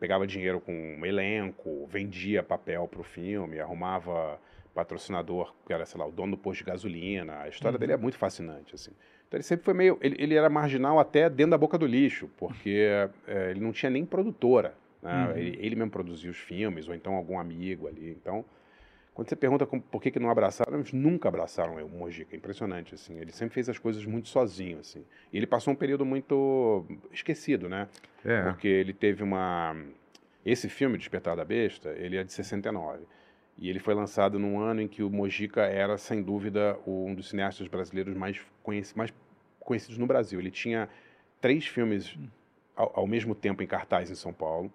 pegava 0.00 0.26
dinheiro 0.26 0.60
com 0.60 0.72
um 0.72 1.06
elenco, 1.06 1.86
vendia 1.86 2.42
papel 2.42 2.88
pro 2.88 3.02
filme, 3.02 3.60
arrumava 3.60 4.38
patrocinador, 4.74 5.54
que 5.66 5.72
era, 5.72 5.84
sei 5.86 6.00
lá, 6.00 6.06
o 6.06 6.10
dono 6.10 6.32
do 6.32 6.38
posto 6.38 6.60
de 6.60 6.64
gasolina. 6.70 7.40
A 7.40 7.48
história 7.48 7.76
Uhum. 7.76 7.80
dele 7.80 7.92
é 7.92 7.96
muito 7.96 8.16
fascinante, 8.16 8.74
assim. 8.74 8.90
Então 9.28 9.36
ele 9.38 9.44
sempre 9.44 9.64
foi 9.64 9.74
meio... 9.74 9.98
Ele, 10.00 10.16
ele 10.18 10.34
era 10.34 10.48
marginal 10.48 10.98
até 10.98 11.28
dentro 11.30 11.50
da 11.52 11.58
boca 11.58 11.76
do 11.78 11.86
lixo, 11.86 12.28
porque 12.36 12.86
eh, 13.26 13.50
ele 13.50 13.60
não 13.60 13.72
tinha 13.72 13.90
nem 13.90 14.04
produtora. 14.04 14.74
né? 15.02 15.26
Uhum. 15.26 15.36
Ele, 15.36 15.58
ele 15.60 15.76
mesmo 15.76 15.90
produzia 15.90 16.30
os 16.30 16.36
filmes, 16.38 16.88
ou 16.88 16.94
então 16.94 17.14
algum 17.14 17.38
amigo 17.38 17.86
ali. 17.86 18.10
Então, 18.10 18.44
quando 19.14 19.28
você 19.28 19.36
pergunta 19.36 19.66
como- 19.66 19.82
por 19.82 20.00
que, 20.02 20.10
que 20.10 20.18
não 20.18 20.30
abraçaram, 20.30 20.74
eles 20.78 20.92
nunca 20.92 21.28
abraçaram 21.28 21.74
o 21.84 21.88
Mojica. 21.88 22.34
É 22.34 22.38
impressionante, 22.38 22.94
assim. 22.94 23.18
Ele 23.18 23.30
sempre 23.32 23.54
fez 23.54 23.68
as 23.68 23.78
coisas 23.78 24.04
muito 24.06 24.28
sozinho, 24.28 24.78
assim. 24.78 25.04
E 25.32 25.36
ele 25.36 25.46
passou 25.46 25.72
um 25.72 25.76
período 25.76 26.04
muito 26.04 26.84
esquecido, 27.12 27.68
né? 27.68 27.88
É. 28.24 28.42
Porque 28.44 28.68
ele 28.68 28.92
teve 28.92 29.22
uma... 29.22 29.76
Esse 30.44 30.68
filme, 30.68 30.96
Despertar 30.98 31.36
da 31.36 31.44
Besta, 31.44 31.90
ele 31.90 32.16
é 32.16 32.24
de 32.24 32.32
69. 32.32 33.04
E 33.58 33.68
ele 33.68 33.78
foi 33.78 33.94
lançado 33.94 34.38
num 34.38 34.58
ano 34.58 34.80
em 34.80 34.88
que 34.88 35.02
o 35.02 35.10
Mojica 35.10 35.62
era, 35.62 35.96
sem 35.98 36.22
dúvida, 36.22 36.78
um 36.86 37.14
dos 37.14 37.28
cineastas 37.28 37.68
brasileiros 37.68 38.16
mais, 38.16 38.40
conheci- 38.62 38.96
mais 38.96 39.12
conhecidos 39.60 39.98
no 39.98 40.06
Brasil. 40.06 40.40
Ele 40.40 40.50
tinha 40.50 40.88
três 41.40 41.66
filmes 41.66 42.16
ao, 42.74 42.90
ao 43.00 43.06
mesmo 43.06 43.34
tempo 43.34 43.62
em 43.62 43.66
cartaz 43.66 44.10
em 44.10 44.14
São 44.14 44.32
Paulo. 44.32 44.72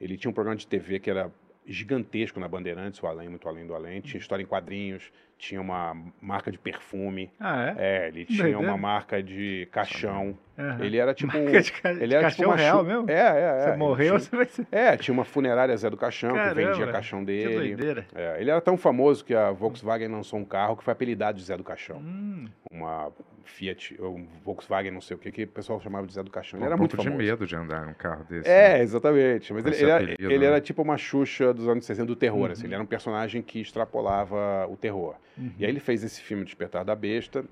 Ele 0.00 0.16
tinha 0.18 0.30
um 0.30 0.34
programa 0.34 0.56
de 0.56 0.66
TV 0.66 0.98
que 0.98 1.08
era 1.08 1.30
gigantesco 1.66 2.38
na 2.38 2.48
Bandeirantes, 2.48 3.02
o 3.02 3.06
Além, 3.06 3.28
Muito 3.28 3.48
Além 3.48 3.66
do 3.66 3.74
Além. 3.74 4.00
Tinha 4.00 4.20
história 4.20 4.42
em 4.42 4.46
quadrinhos, 4.46 5.10
tinha 5.38 5.60
uma 5.60 5.94
marca 6.20 6.50
de 6.50 6.58
perfume. 6.58 7.30
Ah, 7.38 7.74
é? 7.78 8.04
É, 8.04 8.08
ele 8.08 8.24
tinha 8.24 8.42
Doideira. 8.44 8.58
uma 8.68 8.76
marca 8.78 9.22
de 9.22 9.68
caixão. 9.70 10.36
Aham. 10.58 10.82
Ele 10.82 10.96
era 10.96 11.12
tipo... 11.12 11.36
um- 11.36 11.44
Marca 11.44 11.60
de, 11.60 11.72
ca... 11.72 11.90
ele 11.92 12.06
de 12.06 12.14
era 12.14 12.22
caixão 12.22 12.36
tipo 12.36 12.48
uma 12.48 12.56
real 12.56 12.78
chu- 12.78 12.84
mesmo? 12.86 13.10
É, 13.10 13.12
é, 13.14 13.18
é. 13.18 13.60
Você 13.72 13.76
morreu, 13.76 14.06
tinha- 14.06 14.18
você 14.20 14.36
vai 14.36 14.46
ser... 14.46 14.66
É, 14.72 14.96
tinha 14.96 15.12
uma 15.12 15.24
funerária 15.24 15.76
Zé 15.76 15.90
do 15.90 15.96
Caixão 15.98 16.30
que 16.30 16.36
Caramba, 16.36 16.54
vendia 16.54 16.86
caixão 16.90 17.20
Que 17.20 17.26
dele. 17.26 17.54
doideira. 17.76 18.06
É, 18.14 18.40
ele 18.40 18.50
era 18.50 18.60
tão 18.62 18.78
famoso 18.78 19.22
que 19.22 19.34
a 19.34 19.50
Volkswagen 19.50 20.08
lançou 20.08 20.38
um 20.38 20.44
carro 20.46 20.74
que 20.76 20.82
foi 20.82 20.92
apelidado 20.92 21.36
de 21.36 21.44
Zé 21.44 21.54
do 21.58 21.62
Caixão. 21.64 21.98
Hum, 21.98 22.46
Uma 22.70 23.12
Fiat, 23.44 23.94
ou 24.00 24.16
um 24.16 24.26
Volkswagen, 24.42 24.90
não 24.90 25.00
sei 25.02 25.16
o 25.16 25.20
que, 25.20 25.30
que 25.30 25.42
o 25.44 25.48
pessoal 25.48 25.78
chamava 25.80 26.06
de 26.06 26.14
Zé 26.14 26.22
do 26.22 26.30
Caixão. 26.30 26.58
Pô, 26.58 26.64
Ele 26.64 26.66
era 26.68 26.74
um 26.74 26.78
muito 26.78 26.96
pouco 26.96 27.02
de 27.02 27.08
famoso. 27.14 27.30
medo 27.30 27.46
de 27.46 27.54
andar 27.54 27.84
num 27.86 27.94
carro 27.94 28.24
desse. 28.24 28.48
É, 28.48 28.78
né? 28.78 28.82
exatamente. 28.82 29.52
Mas 29.52 29.66
ele, 29.66 29.76
ele 29.76 29.84
era, 29.90 29.96
apelido, 30.02 30.24
ele 30.32 30.38
né? 30.38 30.46
era 30.46 30.60
tipo 30.62 30.80
uma 30.80 30.96
Xuxa 30.96 31.52
dos 31.52 31.68
anos 31.68 31.84
60 31.84 32.06
do 32.06 32.16
terror, 32.16 32.46
Uhum. 32.46 32.52
assim. 32.52 32.64
Ele 32.64 32.74
era 32.74 32.82
um 32.82 32.86
personagem 32.86 33.42
que 33.42 33.60
extrapolava 33.60 34.66
o 34.70 34.76
terror. 34.76 35.14
Uhum. 35.36 35.52
E 35.58 35.64
aí 35.64 35.70
ele 35.70 35.80
fez 35.80 36.02
esse 36.02 36.20
filme 36.20 36.44
Despertar 36.44 36.84
da 36.84 36.94
Besta, 36.94 37.44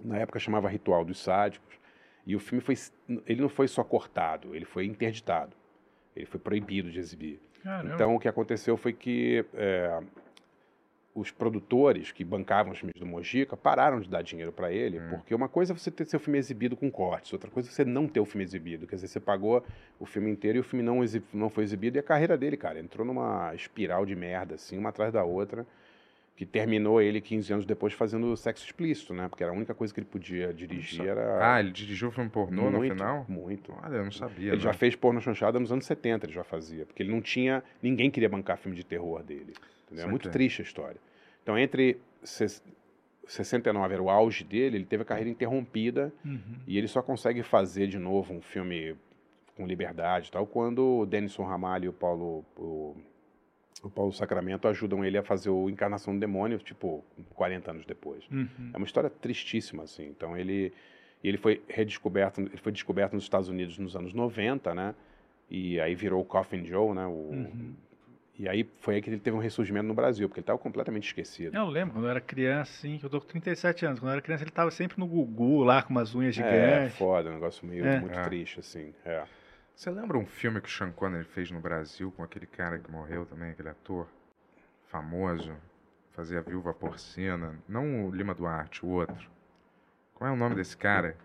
na 0.00 0.18
época 0.18 0.38
chamava 0.38 0.68
Ritual 0.68 1.04
dos 1.04 1.18
Sádicos, 1.22 1.74
e 2.26 2.36
o 2.36 2.40
filme 2.40 2.62
foi, 2.62 2.76
ele 3.26 3.40
não 3.40 3.48
foi 3.48 3.66
só 3.68 3.82
cortado, 3.82 4.54
ele 4.54 4.64
foi 4.64 4.86
interditado. 4.86 5.56
Ele 6.14 6.26
foi 6.26 6.38
proibido 6.38 6.90
de 6.90 6.98
exibir. 6.98 7.40
Caramba. 7.62 7.94
Então 7.94 8.14
o 8.14 8.18
que 8.20 8.28
aconteceu 8.28 8.76
foi 8.76 8.92
que 8.92 9.44
é, 9.54 10.00
os 11.14 11.30
produtores 11.30 12.12
que 12.12 12.24
bancavam 12.24 12.72
os 12.72 12.78
filmes 12.78 12.98
do 12.98 13.06
Mojica 13.06 13.56
pararam 13.56 14.00
de 14.00 14.08
dar 14.08 14.22
dinheiro 14.22 14.52
para 14.52 14.72
ele, 14.72 14.98
Hum. 14.98 15.08
porque 15.10 15.34
uma 15.34 15.48
coisa 15.48 15.72
é 15.72 15.76
você 15.76 15.90
ter 15.90 16.04
seu 16.06 16.18
filme 16.20 16.38
exibido 16.38 16.76
com 16.76 16.90
cortes, 16.90 17.32
outra 17.32 17.50
coisa 17.50 17.68
é 17.68 17.72
você 17.72 17.84
não 17.84 18.06
ter 18.06 18.20
o 18.20 18.24
filme 18.24 18.44
exibido. 18.44 18.86
Quer 18.86 18.96
dizer, 18.96 19.08
você 19.08 19.20
pagou 19.20 19.64
o 19.98 20.06
filme 20.06 20.30
inteiro 20.30 20.58
e 20.58 20.60
o 20.60 20.64
filme 20.64 20.82
não, 20.82 21.00
não 21.32 21.50
foi 21.50 21.64
exibido 21.64 21.98
e 21.98 22.00
a 22.00 22.02
carreira 22.02 22.36
dele, 22.36 22.56
cara, 22.56 22.78
entrou 22.78 23.06
numa 23.06 23.54
espiral 23.54 24.06
de 24.06 24.16
merda, 24.16 24.54
assim, 24.54 24.78
uma 24.78 24.88
atrás 24.88 25.12
da 25.12 25.24
outra, 25.24 25.66
que 26.34 26.46
terminou 26.46 27.00
ele 27.00 27.20
15 27.20 27.52
anos 27.52 27.66
depois 27.66 27.92
fazendo 27.92 28.36
sexo 28.36 28.64
explícito, 28.64 29.12
né? 29.14 29.28
Porque 29.28 29.44
era 29.44 29.52
a 29.52 29.56
única 29.56 29.74
coisa 29.74 29.92
que 29.92 30.00
ele 30.00 30.06
podia 30.06 30.52
dirigir 30.52 31.06
era... 31.06 31.54
Ah, 31.54 31.60
ele 31.60 31.70
dirigiu 31.70 32.08
o 32.08 32.10
filme 32.10 32.30
pornô 32.30 32.70
no 32.70 32.78
muito, 32.78 32.94
final? 32.94 33.26
Muito. 33.28 33.72
Olha, 33.82 33.96
eu 33.96 34.04
não 34.04 34.10
sabia. 34.10 34.52
Ele 34.52 34.60
já 34.60 34.70
não. 34.72 34.78
fez 34.78 34.96
porno 34.96 35.20
chanchada 35.20 35.60
nos 35.60 35.70
anos 35.70 35.84
70, 35.84 36.26
ele 36.26 36.32
já 36.32 36.42
fazia. 36.42 36.86
Porque 36.86 37.02
ele 37.02 37.10
não 37.12 37.20
tinha. 37.20 37.62
Ninguém 37.82 38.10
queria 38.10 38.28
bancar 38.28 38.56
filme 38.56 38.76
de 38.76 38.82
terror 38.84 39.22
dele. 39.22 39.52
É 39.96 40.06
muito 40.06 40.30
triste 40.30 40.62
a 40.62 40.64
história. 40.64 40.96
Então, 41.42 41.58
entre 41.58 41.98
ses- 42.24 42.62
69 43.26 43.94
era 43.94 44.02
o 44.02 44.10
auge 44.10 44.42
dele, 44.42 44.78
ele 44.78 44.84
teve 44.86 45.02
a 45.02 45.06
carreira 45.06 45.30
interrompida 45.30 46.12
Uhum. 46.24 46.40
e 46.66 46.76
ele 46.78 46.88
só 46.88 47.02
consegue 47.02 47.42
fazer 47.42 47.86
de 47.86 47.98
novo 47.98 48.34
um 48.34 48.40
filme 48.40 48.96
com 49.54 49.66
liberdade 49.66 50.28
e 50.28 50.30
tal 50.32 50.46
quando 50.46 51.00
o 51.00 51.06
Denison 51.06 51.44
Ramalho 51.44 51.84
e 51.84 51.88
o 51.88 51.92
Paulo. 51.92 52.44
O, 52.56 52.96
o 53.82 53.90
Paulo 53.90 54.12
Sacramento 54.12 54.66
ajudam 54.68 55.04
ele 55.04 55.18
a 55.18 55.22
fazer 55.22 55.50
o 55.50 55.68
Encarnação 55.70 56.14
do 56.14 56.20
Demônio, 56.20 56.58
tipo, 56.58 57.04
40 57.34 57.70
anos 57.70 57.86
depois. 57.86 58.24
Uhum. 58.30 58.70
É 58.72 58.76
uma 58.76 58.86
história 58.86 59.10
tristíssima, 59.10 59.84
assim. 59.84 60.06
Então 60.08 60.36
ele, 60.36 60.72
ele 61.22 61.36
foi 61.38 61.62
redescoberto, 61.68 62.40
ele 62.40 62.56
foi 62.58 62.72
descoberto 62.72 63.12
nos 63.14 63.24
Estados 63.24 63.48
Unidos 63.48 63.78
nos 63.78 63.94
anos 63.96 64.12
90, 64.12 64.74
né? 64.74 64.94
E 65.50 65.78
aí 65.80 65.94
virou 65.94 66.20
o 66.22 66.24
Coffin 66.24 66.64
Joe, 66.64 66.94
né? 66.94 67.06
O, 67.06 67.10
Uhum. 67.10 67.74
E 68.38 68.48
aí 68.48 68.66
foi 68.80 68.94
aí 68.96 69.02
que 69.02 69.10
ele 69.10 69.18
teve 69.20 69.36
um 69.36 69.40
ressurgimento 69.40 69.86
no 69.86 69.94
Brasil, 69.94 70.26
porque 70.26 70.40
ele 70.40 70.42
estava 70.44 70.58
completamente 70.58 71.06
esquecido. 71.06 71.54
Eu 71.54 71.66
lembro, 71.66 71.92
quando 71.94 72.06
eu 72.06 72.10
era 72.10 72.20
criança, 72.20 72.72
assim, 72.72 72.96
que 72.98 73.04
eu 73.04 73.10
tô 73.10 73.20
com 73.20 73.26
37 73.26 73.84
anos. 73.84 74.00
Quando 74.00 74.08
eu 74.08 74.12
era 74.14 74.22
criança, 74.22 74.42
ele 74.42 74.50
tava 74.50 74.70
sempre 74.70 74.98
no 74.98 75.06
Gugu, 75.06 75.62
lá, 75.62 75.82
com 75.82 75.90
umas 75.90 76.14
unhas 76.14 76.36
É, 76.38 76.42
gigantes. 76.42 76.96
foda, 76.96 77.28
um 77.30 77.34
negócio 77.34 77.64
meio 77.66 77.84
É. 77.84 78.00
muito 78.00 78.18
É. 78.18 78.22
triste, 78.22 78.58
assim. 78.58 78.92
É. 79.04 79.22
Você 79.74 79.90
lembra 79.90 80.16
um 80.18 80.26
filme 80.26 80.60
que 80.60 80.68
o 80.68 80.70
Sean 80.70 80.92
Connery 80.92 81.24
fez 81.24 81.50
no 81.50 81.60
Brasil 81.60 82.12
com 82.16 82.22
aquele 82.22 82.46
cara 82.46 82.78
que 82.78 82.90
morreu 82.90 83.26
também, 83.26 83.50
aquele 83.50 83.68
ator 83.68 84.06
famoso? 84.86 85.54
Fazia 86.12 86.38
a 86.38 86.42
Viúva 86.42 86.74
Porcina. 86.74 87.54
Não 87.68 88.06
o 88.06 88.14
Lima 88.14 88.34
Duarte, 88.34 88.84
o 88.84 88.88
outro. 88.90 89.28
Qual 90.14 90.28
é 90.28 90.32
o 90.32 90.36
nome 90.36 90.54
desse 90.54 90.76
cara? 90.76 91.16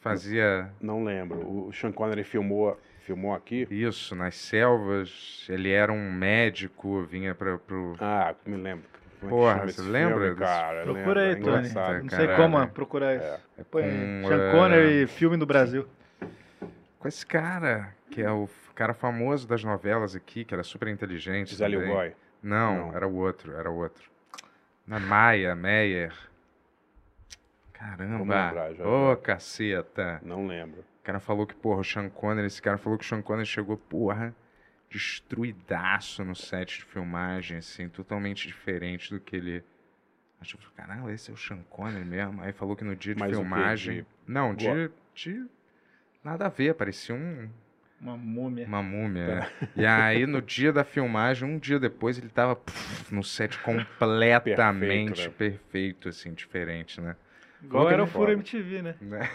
Fazia 0.00 0.70
Não 0.80 1.04
lembro. 1.04 1.38
O 1.68 1.72
Sean 1.72 1.92
Connery 1.92 2.24
filmou, 2.24 2.78
filmou 3.00 3.34
aqui. 3.34 3.66
isso 3.70 4.14
nas 4.14 4.34
selvas. 4.34 5.46
Ele 5.48 5.70
era 5.70 5.92
um 5.92 6.12
médico, 6.12 7.02
vinha 7.04 7.34
para 7.34 7.56
pro. 7.58 7.94
Ah, 8.00 8.34
me 8.44 8.56
lembro. 8.56 8.84
Como 9.20 9.30
é 9.30 9.34
que 9.34 9.40
Porra, 9.40 9.66
você 9.72 9.82
lembra 9.82 10.14
filme, 10.14 10.30
desse- 10.30 10.40
cara? 10.40 10.82
Procura 10.82 11.20
lembro, 11.20 11.20
aí, 11.20 11.30
é 11.30 11.68
Tony. 11.72 12.02
Não 12.02 12.08
sei 12.08 12.36
como 12.36 12.68
procurar 12.68 13.16
isso. 13.16 13.24
É. 13.58 13.64
Com, 13.70 13.80
Sean 14.28 14.48
eh, 14.48 14.52
Connery, 14.52 15.06
filme 15.06 15.36
do 15.36 15.46
Brasil. 15.46 15.86
Com 17.00 17.08
esse 17.08 17.24
cara, 17.26 17.96
que 18.10 18.20
é 18.20 18.30
o 18.30 18.48
cara 18.74 18.92
famoso 18.94 19.48
das 19.48 19.64
novelas 19.64 20.14
aqui, 20.14 20.44
que 20.44 20.52
era 20.54 20.62
super 20.62 20.86
inteligente. 20.86 21.56
Também. 21.56 21.88
Goy. 21.88 22.12
Não, 22.42 22.88
Não. 22.88 22.94
era 22.94 23.08
o 23.08 23.14
outro, 23.16 23.56
era 23.56 23.70
o 23.70 23.74
outro. 23.76 24.08
Na 24.86 25.00
Maia, 25.00 25.54
Meyer. 25.54 26.12
Caramba. 27.72 28.52
Ô, 28.84 29.10
já. 29.10 29.16
caceta. 29.16 30.20
Não 30.22 30.46
lembro. 30.46 30.80
O 30.80 31.02
cara 31.02 31.18
falou 31.18 31.46
que, 31.46 31.54
porra, 31.54 31.80
o 31.80 31.84
Sean 31.84 32.10
Connery, 32.10 32.46
esse 32.46 32.60
cara 32.60 32.76
falou 32.76 32.98
que 32.98 33.04
o 33.04 33.08
Sean 33.08 33.22
Connery 33.22 33.46
chegou, 33.46 33.78
porra, 33.78 34.34
destruidaço 34.90 36.22
no 36.22 36.34
set 36.34 36.78
de 36.80 36.84
filmagem, 36.84 37.56
assim, 37.58 37.88
totalmente 37.88 38.46
diferente 38.46 39.10
do 39.14 39.18
que 39.18 39.36
ele. 39.36 39.64
Acho 40.38 40.58
que, 40.58 40.70
caralho, 40.72 41.08
esse 41.10 41.30
é 41.30 41.34
o 41.34 41.36
Sean 41.36 41.62
Connery 41.70 42.04
mesmo. 42.04 42.42
Aí 42.42 42.52
falou 42.52 42.76
que 42.76 42.84
no 42.84 42.94
dia 42.94 43.14
de 43.14 43.20
Mas 43.20 43.30
filmagem. 43.30 44.02
De- 44.02 44.06
Não, 44.26 44.54
de. 44.54 44.90
Nada 46.22 46.46
a 46.46 46.48
ver, 46.48 46.74
parecia 46.74 47.14
um, 47.14 47.48
Uma 48.00 48.16
múmia. 48.16 48.66
uma 48.66 48.82
múmia. 48.82 49.26
né? 49.26 49.50
E 49.76 49.86
aí, 49.86 50.26
no 50.26 50.42
dia 50.42 50.72
da 50.72 50.84
filmagem, 50.84 51.48
um 51.48 51.58
dia 51.58 51.78
depois, 51.78 52.18
ele 52.18 52.28
tava 52.28 52.56
puf, 52.56 53.14
no 53.14 53.22
set 53.22 53.58
completamente 53.58 55.28
Perfeito, 55.28 55.36
perfeito, 55.36 56.08
assim, 56.08 56.32
diferente, 56.34 57.00
né? 57.00 57.16
Igual 57.62 57.90
era 57.90 58.02
o 58.02 58.06
Furo? 58.06 58.32
MTV, 58.32 58.80
né? 58.82 58.94
Né? 59.02 59.20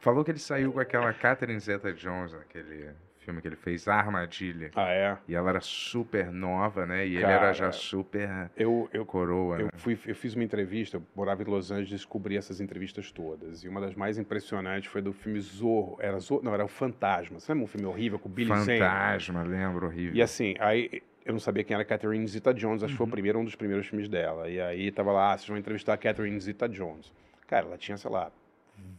Falou 0.00 0.24
que 0.24 0.30
ele 0.30 0.38
saiu 0.38 0.72
com 0.72 0.80
aquela 0.80 1.12
Catherine 1.12 1.58
Zeta-Jones, 1.58 2.32
aquele 2.34 2.90
filme 3.28 3.42
que 3.42 3.48
ele 3.48 3.56
fez, 3.56 3.86
Armadilha. 3.86 4.70
Ah, 4.74 4.88
é? 4.90 5.18
E 5.28 5.34
ela 5.34 5.50
era 5.50 5.60
super 5.60 6.32
nova, 6.32 6.86
né? 6.86 7.06
E 7.06 7.12
ele 7.14 7.20
Cara, 7.22 7.34
era 7.34 7.52
já 7.52 7.70
super 7.70 8.50
Eu, 8.56 8.88
eu, 8.90 9.04
coroa, 9.04 9.58
Eu, 9.58 9.64
né? 9.66 9.70
fui, 9.76 9.98
eu 10.06 10.14
fiz 10.14 10.34
uma 10.34 10.42
entrevista, 10.44 10.96
eu 10.96 11.02
morava 11.14 11.42
em 11.42 11.46
Los 11.46 11.70
Angeles, 11.70 11.90
descobri 11.90 12.36
essas 12.38 12.58
entrevistas 12.60 13.12
todas. 13.12 13.62
E 13.64 13.68
uma 13.68 13.80
das 13.82 13.94
mais 13.94 14.16
impressionantes 14.18 14.90
foi 14.90 15.02
do 15.02 15.12
filme 15.12 15.38
Zorro. 15.40 15.98
Era 16.00 16.18
Zorro? 16.18 16.42
Não, 16.42 16.54
era 16.54 16.64
o 16.64 16.68
Fantasma. 16.68 17.38
Você 17.38 17.52
lembra 17.52 17.64
um 17.64 17.68
filme 17.68 17.86
horrível 17.86 18.18
com 18.18 18.28
o 18.30 18.32
Billy 18.32 18.48
Zane? 18.48 18.78
Fantasma, 18.78 19.42
lembro, 19.42 19.86
horrível. 19.86 20.14
E 20.14 20.22
assim, 20.22 20.54
aí 20.58 21.02
eu 21.26 21.32
não 21.34 21.40
sabia 21.40 21.62
quem 21.62 21.74
era 21.74 21.84
Catherine 21.84 22.26
Zeta-Jones, 22.26 22.82
acho 22.82 22.94
que 22.94 22.96
foi 22.96 23.04
Uhum. 23.04 23.08
o 23.08 23.12
primeiro, 23.12 23.38
um 23.38 23.44
dos 23.44 23.54
primeiros 23.54 23.86
filmes 23.86 24.08
dela. 24.08 24.48
E 24.48 24.58
aí 24.58 24.90
tava 24.90 25.12
lá, 25.12 25.32
ah, 25.34 25.36
vocês 25.36 25.48
vão 25.48 25.58
entrevistar 25.58 25.92
a 25.92 25.98
Catherine 25.98 26.40
Zeta-Jones. 26.40 27.12
Cara, 27.46 27.66
ela 27.66 27.76
tinha, 27.76 27.98
sei 27.98 28.10
lá, 28.10 28.32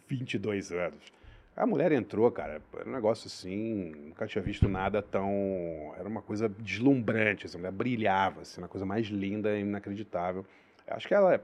22 0.07 0.71
anos. 0.71 1.11
A 1.59 1.65
mulher 1.65 1.91
entrou, 1.91 2.31
cara, 2.31 2.61
era 2.73 2.89
um 2.89 2.93
negócio 2.93 3.27
assim, 3.27 3.91
nunca 4.07 4.25
tinha 4.25 4.41
visto 4.41 4.69
nada 4.69 5.01
tão... 5.01 5.93
Era 5.99 6.07
uma 6.07 6.21
coisa 6.21 6.47
deslumbrante, 6.47 7.45
assim, 7.45 7.57
a 7.57 7.59
mulher 7.59 7.71
brilhava, 7.73 8.41
assim, 8.41 8.61
uma 8.61 8.69
coisa 8.69 8.85
mais 8.85 9.07
linda 9.07 9.53
e 9.57 9.61
inacreditável. 9.61 10.45
Eu 10.87 10.95
acho 10.95 11.05
que 11.05 11.13
ela 11.13 11.35
é, 11.35 11.41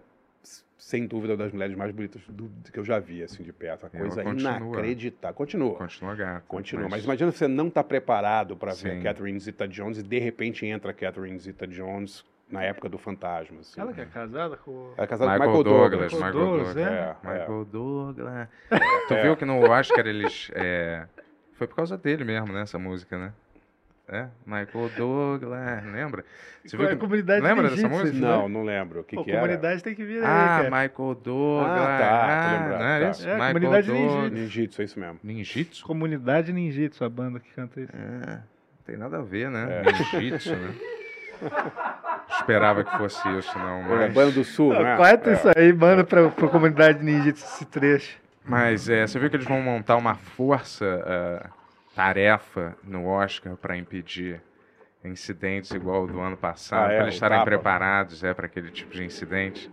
sem 0.77 1.05
dúvida, 1.05 1.33
uma 1.33 1.37
das 1.43 1.51
mulheres 1.51 1.75
mais 1.75 1.91
bonitas 1.93 2.21
do- 2.29 2.49
que 2.71 2.79
eu 2.79 2.85
já 2.85 2.97
vi, 2.97 3.23
assim, 3.23 3.43
de 3.43 3.51
perto. 3.51 3.83
Uma 3.83 3.89
coisa 3.89 4.23
continua. 4.23 4.57
inacreditável. 4.57 5.35
Continua. 5.35 5.75
Continua 5.75 6.15
gato. 6.15 6.43
Continua. 6.47 6.87
Mas 6.89 7.03
imagina 7.03 7.29
você 7.31 7.47
não 7.47 7.67
estar 7.67 7.83
preparado 7.83 8.55
para 8.55 8.73
ver 8.73 9.03
Catherine 9.03 9.37
Zeta-Jones 9.39 9.97
e 9.97 10.03
de 10.03 10.17
repente 10.19 10.65
entra 10.65 10.93
Catherine 10.93 11.37
Zeta-Jones 11.37 12.23
na 12.49 12.63
época 12.63 12.87
do 12.87 12.97
Fantasma. 12.97 13.59
Assim. 13.59 13.79
Ela 13.81 13.93
que 13.93 14.01
é 14.01 14.05
casada 14.05 14.55
com 14.57 14.71
o... 14.71 14.93
Ela 14.95 15.03
é 15.03 15.07
casada 15.07 15.31
Michael, 15.31 15.51
com 15.51 15.57
Michael 15.57 15.63
Douglas, 15.63 16.11
Douglas. 16.11 16.13
Michael 16.13 16.33
Douglas, 16.33 16.75
Douglas. 16.75 16.77
é? 16.77 16.99
É, 16.99 17.15
é. 17.23 17.39
Michael 17.39 17.65
Douglas. 17.65 18.47
Tu 19.07 19.15
viu 19.21 19.37
que 19.37 19.45
no 19.45 19.59
Oscar 19.69 20.05
eles. 20.07 20.51
é, 20.53 21.07
Foi 21.53 21.67
por 21.67 21.75
causa 21.75 21.97
dele 21.97 22.23
mesmo, 22.23 22.53
né? 22.53 22.61
Essa 22.61 22.77
música, 22.79 23.17
né? 23.17 23.33
É? 24.07 24.27
Michael 24.45 24.89
Douglas, 24.95 25.83
lembra? 25.83 26.23
Você 26.63 26.77
viu 26.77 26.85
a 26.85 26.89
que... 26.91 26.95
comunidade 26.97 27.41
Lembra 27.41 27.69
dessa 27.69 27.87
ninjitsu, 27.87 28.05
música? 28.05 28.19
Não, 28.27 28.47
não 28.47 28.63
lembro. 28.63 28.99
O 28.99 29.03
que, 29.03 29.15
Pô, 29.15 29.23
que 29.23 29.31
era? 29.31 29.39
comunidade 29.41 29.83
tem 29.83 29.95
que 29.95 30.03
vir 30.05 30.19
aí, 30.19 30.23
Ah, 30.25 30.61
cara. 30.61 30.63
Michael 30.65 31.15
Douglas. 31.15 31.71
Ah, 31.71 31.97
tá, 31.97 32.29
tô 32.51 32.57
lembrado, 32.61 32.79
não 32.79 32.87
era 32.87 33.05
tá. 33.05 33.11
isso? 33.11 33.27
É, 33.27 33.33
Michael 33.33 33.53
comunidade 33.53 33.87
Douglas. 33.87 34.31
Ninjitsu, 34.31 34.81
é 34.81 34.85
isso 34.85 34.99
mesmo. 34.99 35.19
Ninjitsu? 35.23 35.85
Comunidade 35.85 36.53
Ninjitsu, 36.53 37.03
a 37.03 37.09
banda 37.09 37.39
que 37.39 37.51
canta 37.51 37.81
isso. 37.81 37.91
É, 37.95 38.27
não 38.35 38.43
tem 38.85 38.95
nada 38.95 39.17
a 39.17 39.21
ver, 39.23 39.49
né? 39.49 39.81
É. 39.81 40.17
Ninjitsu, 40.19 40.55
né? 40.55 40.75
Esperava 42.39 42.83
que 42.83 42.97
fosse 42.97 43.27
isso, 43.37 43.57
não. 43.57 43.81
É, 43.93 44.05
Mas, 44.07 44.13
Banda 44.13 44.31
do 44.31 44.43
Sul, 44.43 44.73
não 44.73 44.85
é? 44.87 44.97
Corta 44.97 45.29
É. 45.29 45.33
isso 45.33 45.47
aí, 45.55 45.73
manda 45.73 46.03
pra, 46.03 46.29
pra 46.29 46.47
comunidade 46.47 47.03
Ninjitsu 47.03 47.45
esse 47.45 47.65
trecho. 47.65 48.17
mas 48.43 48.89
é, 48.89 49.05
você 49.07 49.17
viu 49.19 49.29
que 49.29 49.35
eles 49.35 49.47
vão 49.47 49.61
montar 49.61 49.95
uma 49.95 50.15
força 50.15 50.85
ah, 51.05 51.49
tarefa 51.95 52.75
no 52.83 53.07
Oscar 53.07 53.55
para 53.55 53.77
impedir 53.77 54.41
incidentes 55.03 55.71
igual 55.71 56.03
o 56.03 56.07
do 56.07 56.19
ano 56.19 56.35
passado, 56.35 56.89
Ah, 56.89 56.93
é, 56.93 56.95
para 56.95 57.03
eles 57.03 57.13
estarem 57.15 57.37
tapa. 57.37 57.49
preparados 57.49 58.23
é, 58.23 58.33
para 58.33 58.47
aquele 58.47 58.69
tipo 58.71 58.91
de 58.91 59.03
incidente. 59.03 59.71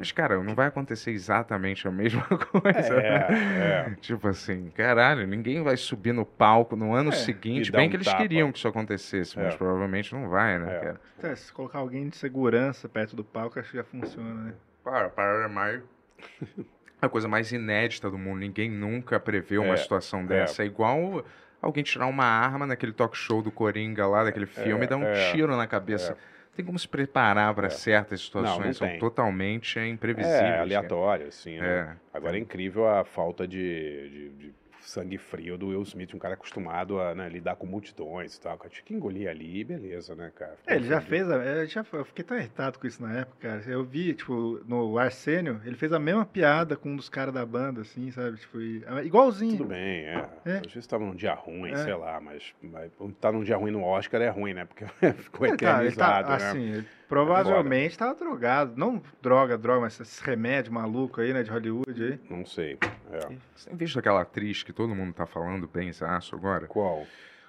Mas, 0.00 0.12
cara, 0.12 0.42
não 0.42 0.54
vai 0.54 0.66
acontecer 0.66 1.10
exatamente 1.10 1.86
a 1.86 1.90
mesma 1.92 2.22
coisa. 2.26 2.94
É, 3.00 3.86
é. 3.90 3.94
Tipo 4.00 4.28
assim, 4.28 4.70
caralho, 4.74 5.26
ninguém 5.26 5.62
vai 5.62 5.76
subir 5.76 6.12
no 6.14 6.24
palco 6.24 6.74
no 6.74 6.94
ano 6.94 7.10
É, 7.10 7.12
seguinte. 7.16 7.70
Bem 7.70 7.86
um 7.86 7.90
que 7.90 7.96
eles 7.96 8.06
tapa. 8.06 8.16
queriam 8.22 8.50
que 8.50 8.56
isso 8.58 8.66
acontecesse, 8.66 9.38
mas 9.38 9.52
É. 9.54 9.56
provavelmente 9.58 10.12
não 10.14 10.28
vai, 10.28 10.58
né, 10.58 10.74
É. 10.74 10.78
cara? 10.80 11.00
Então, 11.18 11.36
se 11.36 11.52
colocar 11.52 11.78
alguém 11.80 12.08
de 12.08 12.16
segurança 12.16 12.88
perto 12.88 13.14
do 13.14 13.22
palco, 13.22 13.60
acho 13.60 13.70
que 13.70 13.76
já 13.76 13.84
funciona, 13.84 14.32
né? 14.44 14.54
Para, 14.82 15.10
para, 15.10 15.48
mais. 15.48 15.82
A 17.02 17.08
coisa 17.08 17.28
mais 17.28 17.50
inédita 17.52 18.10
do 18.10 18.18
mundo. 18.18 18.38
Ninguém 18.40 18.70
nunca 18.70 19.18
preveu 19.20 19.62
uma 19.62 19.74
É, 19.74 19.76
situação 19.76 20.24
dessa. 20.24 20.62
É 20.62 20.66
igual 20.66 21.24
alguém 21.62 21.82
tirar 21.84 22.06
uma 22.06 22.24
arma 22.24 22.66
naquele 22.66 22.92
talk 22.92 23.16
show 23.16 23.42
do 23.42 23.50
Coringa 23.50 24.06
lá, 24.06 24.24
daquele 24.24 24.46
filme, 24.46 24.84
e 24.84 24.88
dar 24.88 24.96
um 24.98 25.04
é, 25.04 25.30
tiro 25.32 25.56
na 25.56 25.66
cabeça. 25.66 26.16
Tem 26.56 26.64
como 26.64 26.78
se 26.78 26.86
preparar 26.88 27.54
para 27.54 27.68
É. 27.68 27.70
certas 27.70 28.20
situações. 28.20 28.58
Não, 28.58 28.66
não 28.66 28.72
São 28.74 28.88
tem. 28.88 28.98
totalmente 28.98 29.78
imprevisíveis. 29.80 30.40
É, 30.42 30.48
cara. 30.50 30.60
aleatório, 30.62 31.26
assim, 31.28 31.58
né? 31.58 31.96
É. 32.12 32.16
Agora 32.16 32.36
é 32.36 32.40
incrível 32.40 32.86
a 32.88 33.04
falta 33.04 33.46
de, 33.46 34.08
de- 34.10 34.28
de 34.30 34.54
sangue 34.80 35.18
frio 35.18 35.56
do 35.58 35.68
Will 35.68 35.82
Smith, 35.82 36.14
um 36.14 36.18
cara 36.18 36.34
acostumado 36.34 37.00
a 37.00 37.14
né, 37.14 37.28
lidar 37.28 37.56
com 37.56 37.66
multidões 37.66 38.34
e 38.36 38.40
tal. 38.40 38.56
cara. 38.58 38.70
Tinha 38.70 38.84
que 38.84 38.94
engolir 38.94 39.28
ali 39.28 39.60
e 39.60 39.64
beleza, 39.64 40.14
né, 40.14 40.30
cara? 40.34 40.56
É, 40.66 40.76
ele 40.76 40.86
já 40.86 41.00
fez, 41.00 41.30
a, 41.30 41.36
eu, 41.36 41.66
já, 41.66 41.84
eu 41.92 42.04
fiquei 42.04 42.24
tão 42.24 42.36
irritado 42.36 42.78
com 42.78 42.86
isso 42.86 43.02
na 43.02 43.12
época, 43.20 43.36
cara. 43.40 43.62
Eu 43.66 43.84
vi, 43.84 44.14
tipo, 44.14 44.60
no 44.66 44.98
Arsênio, 44.98 45.60
ele 45.64 45.76
fez 45.76 45.92
a 45.92 45.98
mesma 45.98 46.24
piada 46.24 46.76
com 46.76 46.90
um 46.90 46.96
dos 46.96 47.08
caras 47.08 47.34
da 47.34 47.44
banda, 47.44 47.82
assim, 47.82 48.10
sabe? 48.10 48.36
Tipo, 48.38 48.60
e- 48.60 48.84
igualzinho. 49.04 49.58
Tudo 49.58 49.68
bem, 49.68 50.04
é. 50.04 50.28
É. 50.44 50.56
Às 50.66 50.72
vezes 50.72 50.86
tava 50.86 51.04
num 51.04 51.14
dia 51.14 51.34
ruim, 51.34 51.72
É. 51.72 51.76
sei 51.76 51.94
lá, 51.94 52.20
mas, 52.20 52.54
mas 52.62 52.90
tá 53.20 53.30
num 53.30 53.42
dia 53.44 53.56
ruim 53.56 53.70
no 53.70 53.82
Oscar 53.82 54.20
é 54.22 54.28
ruim, 54.28 54.54
né? 54.54 54.64
Porque 54.64 54.84
ficou 55.22 55.46
Ele 55.46 55.56
tá- 55.56 55.84
ele 55.84 55.94
tá- 55.94 56.20
eternizado, 56.20 56.28
né? 56.30 56.36
assim, 56.50 56.72
ele 56.78 56.86
provavelmente 57.08 57.98
tava 57.98 58.14
drogado. 58.14 58.72
Não 58.76 59.02
droga, 59.20 59.58
droga, 59.58 59.80
mas 59.82 59.98
esses 60.00 60.20
remédios 60.20 60.72
malucos 60.72 61.22
aí, 61.24 61.32
né, 61.32 61.42
de 61.42 61.50
Hollywood 61.50 62.02
aí. 62.04 62.20
Não 62.30 62.44
sei. 62.46 62.78
É. 63.12 63.18
Você 63.54 63.68
tem 63.68 63.76
visto 63.76 63.98
aquela 63.98 64.22
atriz 64.22 64.62
que 64.62 64.69
todo 64.72 64.94
mundo 64.94 65.12
tá 65.12 65.26
falando 65.26 65.68
bem, 65.68 65.90
aço 65.90 66.34
agora? 66.34 66.66
Qual? 66.66 67.06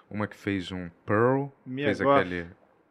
Uma 0.10 0.28
que 0.28 0.36
fez 0.36 0.72
um 0.72 0.90
Pearl, 1.06 1.46
Mia 1.66 1.86
fez 1.86 2.02
aquele 2.02 2.48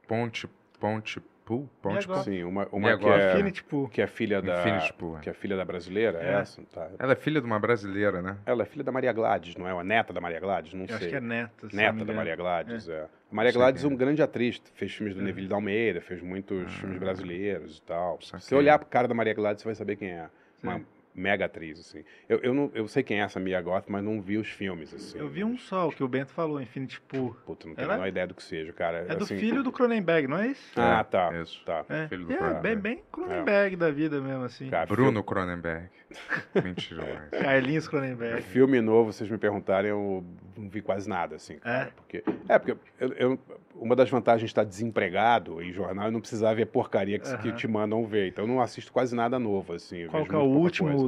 Ponte, 0.09 0.49
Ponte 0.79 1.21
Pool, 1.45 1.69
Ponte. 1.83 2.07
Pool. 2.07 2.17
Sim, 2.23 2.45
uma, 2.45 2.67
uma 2.71 2.89
que, 2.89 2.95
agora? 2.95 3.23
é, 3.23 3.33
Infinity 3.35 3.65
Pool. 3.65 3.89
que 3.89 4.01
é 4.01 4.07
filha 4.07 4.41
da. 4.41 4.61
Infinity 4.61 4.93
Pool, 4.95 5.19
é. 5.19 5.21
Que 5.21 5.31
é 5.31 5.33
filha 5.33 5.57
da 5.57 5.65
brasileira, 5.65 6.19
é 6.21 6.27
É. 6.27 6.33
essa? 6.41 6.63
Tá. 6.73 6.89
Ela 6.99 7.13
é 7.13 7.17
filha 7.17 7.41
de 7.41 7.47
uma 7.47 7.59
brasileira, 7.59 8.23
né? 8.23 8.37
Ela 8.47 8.63
é 8.63 8.65
filha 8.67 8.85
da 8.85 8.93
Maria 8.93 9.13
Gladys, 9.13 9.57
não 9.57 9.67
é? 9.69 9.75
Ou 9.75 9.81
a 9.81 9.85
neta 9.85 10.13
da 10.13 10.21
Maria 10.21 10.39
Gladys? 10.41 10.73
Não 10.73 10.83
Eu 10.87 10.95
acho 10.95 10.99
sei. 11.01 11.11
que 11.11 11.17
é 11.17 11.21
neta. 11.21 11.69
se 11.69 11.75
Neta 11.77 12.05
da. 12.05 12.13
Maria 12.15 12.37
Gladys, 12.37 12.89
é. 12.89 13.03
A 13.03 13.35
Maria 13.35 13.53
Gladys 13.53 13.83
é 13.85 13.87
quem 13.87 13.91
um 13.91 13.93
é. 13.93 13.97
grande 13.97 14.23
atriz, 14.23 14.63
fez 14.75 14.93
filmes 14.95 15.15
do 15.15 15.21
É. 15.21 15.25
Neville 15.25 15.49
Dalmeida, 15.49 16.01
fez 16.01 16.23
muitos 16.23 16.73
filmes 16.75 16.97
Ah. 16.97 17.01
brasileiros 17.01 17.79
e 17.79 17.83
tal. 17.83 18.21
Se 18.23 18.29
Saquei. 18.29 18.41
você 18.49 18.55
olhar 18.55 18.79
pro 18.79 18.89
cara 18.89 19.09
da 19.09 19.15
Maria 19.15 19.35
Gladys, 19.35 19.61
você 19.63 19.69
vai 19.69 19.75
saber 19.75 19.97
quem 19.97 20.11
é. 20.11 20.29
Uma. 20.63 20.81
Mega 21.15 21.45
atriz, 21.47 21.79
assim. 21.81 22.05
Eu, 22.29 22.39
eu, 22.39 22.55
não, 22.55 22.71
eu 22.75 22.87
sei 22.89 23.03
quem 23.03 23.21
é 23.21 23.25
essa 23.25 23.41
Mia 23.41 23.61
Goth, 23.61 23.87
mas 23.89 24.03
não 24.03 24.21
vi 24.21 24.39
os 24.39 24.49
filmes, 24.49 24.95
assim. 24.95 25.19
Eu 25.19 25.29
vi 25.29 25.43
um 25.45 25.59
só, 25.59 25.89
o 25.89 25.93
que 25.93 26.03
o 26.05 26.09
Bento 26.09 26.33
falou, 26.33 26.61
Infinity 26.61 27.01
Pool. 27.01 27.37
Puta, 27.45 27.67
não 27.69 27.75
tenho 27.75 27.85
Ela 27.87 27.95
a 27.95 27.97
menor 27.97 28.09
ideia 28.09 28.27
do 28.27 28.35
que 28.35 28.43
seja, 28.43 28.73
cara. 28.73 29.07
É 29.09 29.17
do 29.17 29.25
assim, 29.25 29.37
filho 29.37 29.63
do 29.63 29.73
Cronenberg, 29.73 30.29
não 30.29 30.39
é 30.39 30.49
isso? 30.49 30.73
Ah, 30.77 31.01
É, 31.01 31.05
tá. 31.05 31.43
isso. 31.43 31.63
Tá. 31.65 31.85
É, 31.89 32.09
filho 32.09 32.27
do 32.27 32.33
é 32.33 32.37
Cronenberg. 32.37 32.63
bem, 32.81 32.95
bem 32.97 33.05
Cronenberg 33.11 33.77
da 33.77 33.91
vida 33.91 34.21
mesmo, 34.21 34.45
assim. 34.45 34.69
Cara, 34.71 34.87
Bruno 34.87 35.23
Cronenberg. 35.25 35.89
Mentira, 36.65 37.29
mas... 37.31 37.41
Carlinhos 37.43 37.87
Cronenberg. 37.89 38.43
Filme 38.43 38.81
novo, 38.81 39.13
vocês 39.13 39.31
me 39.31 39.39
perguntarem, 39.39 39.91
eu 39.91 40.25
não 40.57 40.69
vi 40.69 40.81
quase 40.83 41.09
nada, 41.09 41.37
assim, 41.37 41.59
cara. 41.59 41.85
É? 41.87 41.91
Porque, 41.91 42.25
é, 42.49 42.59
porque 42.59 42.77
eu- 42.99 43.13
eu- 43.15 43.39
uma 43.77 43.95
das 43.95 44.11
vantagens 44.11 44.43
de 44.43 44.47
estar 44.51 44.65
desempregado 44.65 45.63
em 45.63 45.73
jornal 45.73 46.09
é 46.09 46.11
não 46.11 46.21
precisar 46.21 46.53
ver 46.55 46.67
porcaria 46.67 47.19
que, 47.19 47.25
que 47.39 47.49
Aham. 47.49 47.57
te 47.57 47.69
mandam 47.69 48.05
ver. 48.05 48.29
Então 48.29 48.45
eu 48.45 48.49
não 48.49 48.61
assisto 48.61 48.93
quase 48.93 49.15
nada 49.15 49.39
novo, 49.39 49.73
assim. 49.73 50.07
Qual 50.09 50.27
que 50.27 50.35
é 50.35 50.39
o 50.39 50.43
último, 50.43 50.89
coisa. 50.89 51.00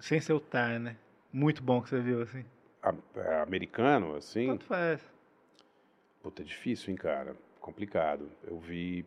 Sem 0.00 0.20
ser 0.20 0.34
o 0.34 0.40
Tar, 0.40 0.78
né? 0.78 0.96
Muito 1.32 1.62
bom 1.62 1.80
que 1.80 1.88
você 1.88 2.00
viu, 2.00 2.20
assim. 2.22 2.44
A- 2.82 2.94
é, 3.16 3.40
americano, 3.42 4.14
assim. 4.16 4.46
Tanto 4.48 4.64
faz. 4.66 5.00
Puta, 6.22 6.42
é 6.42 6.44
difícil, 6.44 6.90
hein, 6.90 6.96
cara. 6.96 7.34
Complicado. 7.60 8.30
Eu 8.44 8.58
vi. 8.58 9.04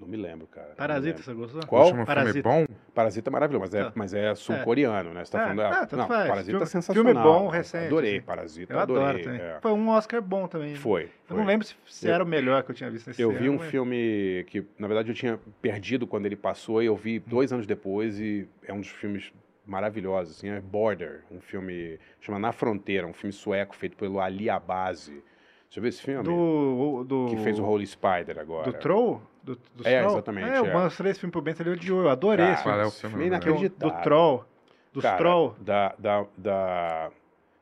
Não 0.00 0.06
me 0.06 0.16
lembro, 0.16 0.46
cara. 0.46 0.74
Parasita, 0.76 1.18
lembro. 1.18 1.22
você 1.24 1.34
gostou? 1.34 1.66
Qual? 1.66 2.04
Parasita. 2.06 2.42
filme 2.48 2.66
bom? 2.66 2.74
Parasita 2.94 3.30
é 3.30 3.32
maravilhoso, 3.32 3.60
mas 3.64 3.74
é, 3.74 3.84
Tá. 3.84 3.92
mas 3.94 4.14
é 4.14 4.34
sul-coreano, 4.34 5.12
né? 5.12 5.24
Você 5.24 5.32
tá 5.32 5.38
É, 5.38 5.42
falando. 5.42 5.60
é, 5.60 5.64
ah, 5.66 5.74
tanto 5.86 5.96
não, 5.96 6.06
faz. 6.06 6.28
Parasita 6.28 6.50
Filme- 6.50 6.62
é 6.62 6.66
sensacional. 6.66 7.12
filme 7.14 7.22
bom, 7.28 7.48
recente, 7.48 7.86
Adorei, 7.86 8.16
assim. 8.18 8.26
Parasita. 8.26 8.72
Eu 8.74 8.78
adoro 8.78 9.00
adorei. 9.04 9.24
também. 9.24 9.40
é. 9.40 9.58
Foi 9.60 9.72
um 9.72 9.88
Oscar 9.88 10.22
bom 10.22 10.46
também. 10.46 10.74
Foi. 10.76 11.02
Eu 11.04 11.08
foi. 11.26 11.36
não 11.36 11.44
lembro 11.44 11.66
se, 11.66 11.74
se 11.86 12.06
Eu- 12.06 12.14
era 12.14 12.22
o 12.22 12.26
melhor 12.26 12.62
que 12.62 12.70
eu 12.70 12.74
tinha 12.74 12.90
visto 12.90 13.08
nesse 13.08 13.20
Eu 13.20 13.30
ano, 13.30 13.38
vi 13.40 13.48
um 13.50 13.56
mas- 13.58 13.70
filme 13.70 14.44
que, 14.48 14.64
na 14.78 14.86
verdade, 14.86 15.10
eu 15.10 15.14
tinha 15.14 15.38
perdido 15.60 16.06
quando 16.06 16.26
ele 16.26 16.36
passou 16.36 16.82
e 16.82 16.86
eu 16.86 16.94
vi 16.96 17.18
dois 17.18 17.52
anos 17.52 17.66
depois 17.66 18.20
e 18.20 18.48
é 18.66 18.72
um 18.72 18.78
dos 18.80 18.88
filmes 18.90 19.32
maravilhosos, 19.66 20.36
assim, 20.36 20.48
é 20.48 20.60
Border, 20.60 21.22
um 21.30 21.40
filme 21.40 21.98
chama 22.20 22.38
Na 22.38 22.52
Fronteira, 22.52 23.06
um 23.06 23.12
filme 23.12 23.32
sueco 23.32 23.76
feito 23.76 23.96
pelo 23.96 24.20
Ali 24.20 24.48
Abasi. 24.48 25.22
Você 25.68 25.80
viu 25.80 25.90
esse 25.90 26.00
filme? 26.00 26.22
Do, 26.22 27.04
do... 27.04 27.26
Que 27.28 27.36
fez 27.42 27.58
o 27.58 27.64
Holy 27.64 27.86
Spider 27.86 28.38
agora. 28.38 28.64
Do 28.64 28.72
Troll? 28.78 29.20
Do, 29.54 29.60
do 29.82 29.88
É, 29.88 30.00
Troll? 30.00 30.12
exatamente, 30.12 30.50
É, 30.50 30.58
eu 30.58 30.66
é. 30.66 30.72
mostrei 30.72 31.10
esse 31.10 31.20
filme 31.20 31.32
pro 31.32 31.40
Bento, 31.40 31.62
ele 31.62 31.70
odiou. 31.70 32.02
Eu 32.02 32.08
adorei 32.10 32.44
Cara, 32.46 32.52
esse 32.54 32.62
filme. 32.62 32.76
É 32.76 32.86
o 32.86 32.90
filme? 32.90 33.40
filme 33.42 33.64
é 33.64 33.66
o- 33.66 33.70
do. 33.90 34.02
Troll. 34.02 34.44
Dos 34.92 35.02
Cara, 35.02 35.16
Troll. 35.16 35.56
Da, 35.60 35.94
da, 35.98 36.24
da... 36.36 37.10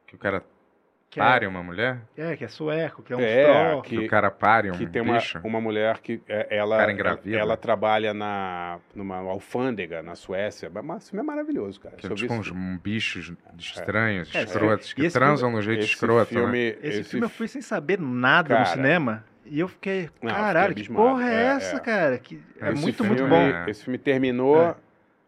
Que 0.07 0.15
o 0.15 0.19
cara 0.19 0.43
Que 1.11 1.19
pare 1.21 1.47
uma 1.47 1.63
mulher? 1.63 1.99
é, 2.17 2.33
é, 2.33 2.37
que 2.37 2.45
é 2.45 2.49
sueco, 2.49 3.03
que 3.03 3.13
é 3.13 3.17
um 3.17 3.21
É, 3.21 3.45
Troll. 3.45 3.83
Que, 3.83 3.99
Que- 3.99 4.05
o 4.07 4.09
cara 4.09 4.31
pare 4.31 4.71
um 4.71 4.75
que 4.75 4.87
tem 4.87 5.01
uma, 5.03 5.19
uma 5.45 5.61
mulher 5.61 5.99
que 5.99 6.21
é, 6.29 6.57
ela, 6.57 6.77
Cara 6.79 6.93
engravida. 6.93 7.37
ela 7.37 7.57
trabalha 7.57 8.13
na, 8.15 8.79
numa 8.95 9.17
alfândega 9.19 10.03
na 10.03 10.15
Suécia. 10.15 10.71
Mas 10.83 11.03
esse 11.03 11.11
filme 11.11 11.23
é 11.23 11.27
maravilhoso, 11.27 11.81
cara. 11.81 11.97
Que 11.97 12.07
é 12.07 12.11
tipo 12.15 12.33
uns 12.35 12.51
bichos 12.81 13.33
estranhos, 13.59 14.35
É, 14.35 14.43
escrotos, 14.45 14.93
que 14.93 15.09
transam 15.11 15.51
no 15.51 15.61
jeito 15.63 15.81
esse 15.81 15.91
escroto, 15.91 16.33
né? 16.35 16.41
filme, 16.41 16.59
Esse, 16.83 17.01
esse 17.01 17.11
filme 17.11 17.27
eu 17.27 17.31
fui 17.31 17.49
sem 17.49 17.63
saber 17.63 17.99
nada 18.01 18.49
Cara. 18.51 18.61
no 18.61 18.67
cinema. 18.67 19.25
E 19.49 19.61
eu 19.61 19.69
fiquei, 19.69 20.11
Não, 20.23 20.31
eu 20.31 20.37
caralho, 20.37 20.69
fiquei 20.71 20.85
que 20.85 20.93
porra 20.93 21.29
é, 21.31 21.35
É, 21.35 21.47
essa, 21.57 21.77
é. 21.77 21.81
cara? 21.81 22.19
Que 22.19 22.41
é 22.61 22.73
Esse 22.73 22.83
muito, 22.83 22.97
filme 22.97 23.09
muito 23.11 23.29
filme- 23.29 23.53
bom. 23.53 23.59
é- 23.59 23.71
Esse 23.71 23.85
filme 23.85 23.99
terminou, 23.99 24.61
É. 24.63 24.75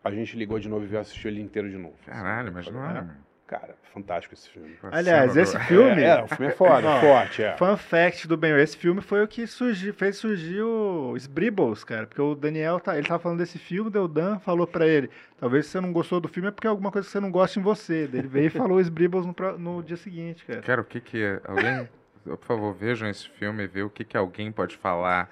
a 0.05 0.11
gente 0.11 0.36
ligou 0.36 0.59
de 0.59 0.69
novo 0.69 0.85
e 0.85 0.89
veio 0.89 1.01
assistir 1.01 1.28
ele 1.28 1.40
inteiro 1.40 1.69
de 1.70 1.77
novo. 1.77 1.95
Caralho, 2.07 2.53
mas 2.53 2.69
não 2.70 2.85
é... 2.85 3.05
Cara, 3.47 3.74
fantástico 3.95 4.35
esse 4.35 4.47
filme. 4.51 4.77
Aliás, 4.93 5.32
Cena 5.32 5.43
esse 5.43 5.59
filme, 5.61 6.03
É, 6.03 6.19
é, 6.19 6.23
o 6.23 6.28
filme 6.28 6.49
é 6.49 6.55
foda, 6.55 6.86
Ó, 6.97 7.01
forte, 7.01 7.43
é. 7.43 7.57
fun 7.57 7.78
fact 7.78 8.28
do 8.28 8.36
Ben 8.36 8.53
esse 8.61 8.77
filme 8.77 9.01
foi 9.01 9.24
o 9.24 9.27
que 9.27 9.47
surgi, 9.47 9.90
fez 9.90 10.19
surgir 10.19 10.61
o 10.61 11.15
Sbribbles, 11.16 11.82
cara. 11.82 12.07
Porque 12.07 12.20
o 12.20 12.35
Daniel, 12.35 12.78
tá, 12.78 12.99
ele 12.99 13.07
tava 13.09 13.19
falando 13.23 13.39
desse 13.39 13.59
filme, 13.59 13.89
o 13.97 14.07
Dan 14.07 14.39
falou 14.39 14.66
pra 14.66 14.86
ele, 14.86 15.09
talvez 15.39 15.65
se 15.65 15.73
você 15.73 15.81
não 15.81 15.95
gostou 15.95 16.20
do 16.20 16.28
filme 16.28 16.49
é 16.49 16.53
porque 16.53 16.66
é 16.66 16.70
alguma 16.70 16.93
coisa 16.93 17.07
que 17.07 17.12
você 17.12 17.20
não 17.20 17.31
gosta 17.31 17.59
em 17.59 17.62
você. 17.62 18.07
Ele 18.12 18.28
veio 18.28 18.49
e 18.49 18.51
falou 18.51 18.78
Sbribbles 18.82 19.24
no, 19.24 19.35
no 19.59 19.82
dia 19.82 19.97
seguinte, 19.97 20.45
cara. 20.45 20.61
Quero 20.61 20.82
o 20.82 20.85
que 20.85 21.01
que... 21.01 21.40
Alguém... 21.47 21.89
Por 22.24 22.39
favor, 22.45 22.74
vejam 22.74 23.09
esse 23.09 23.28
filme 23.28 23.65
e 23.65 23.66
vê 23.66 23.82
o 23.82 23.90
que, 23.90 24.05
que 24.05 24.16
alguém 24.16 24.51
pode 24.53 24.77
falar 24.77 25.28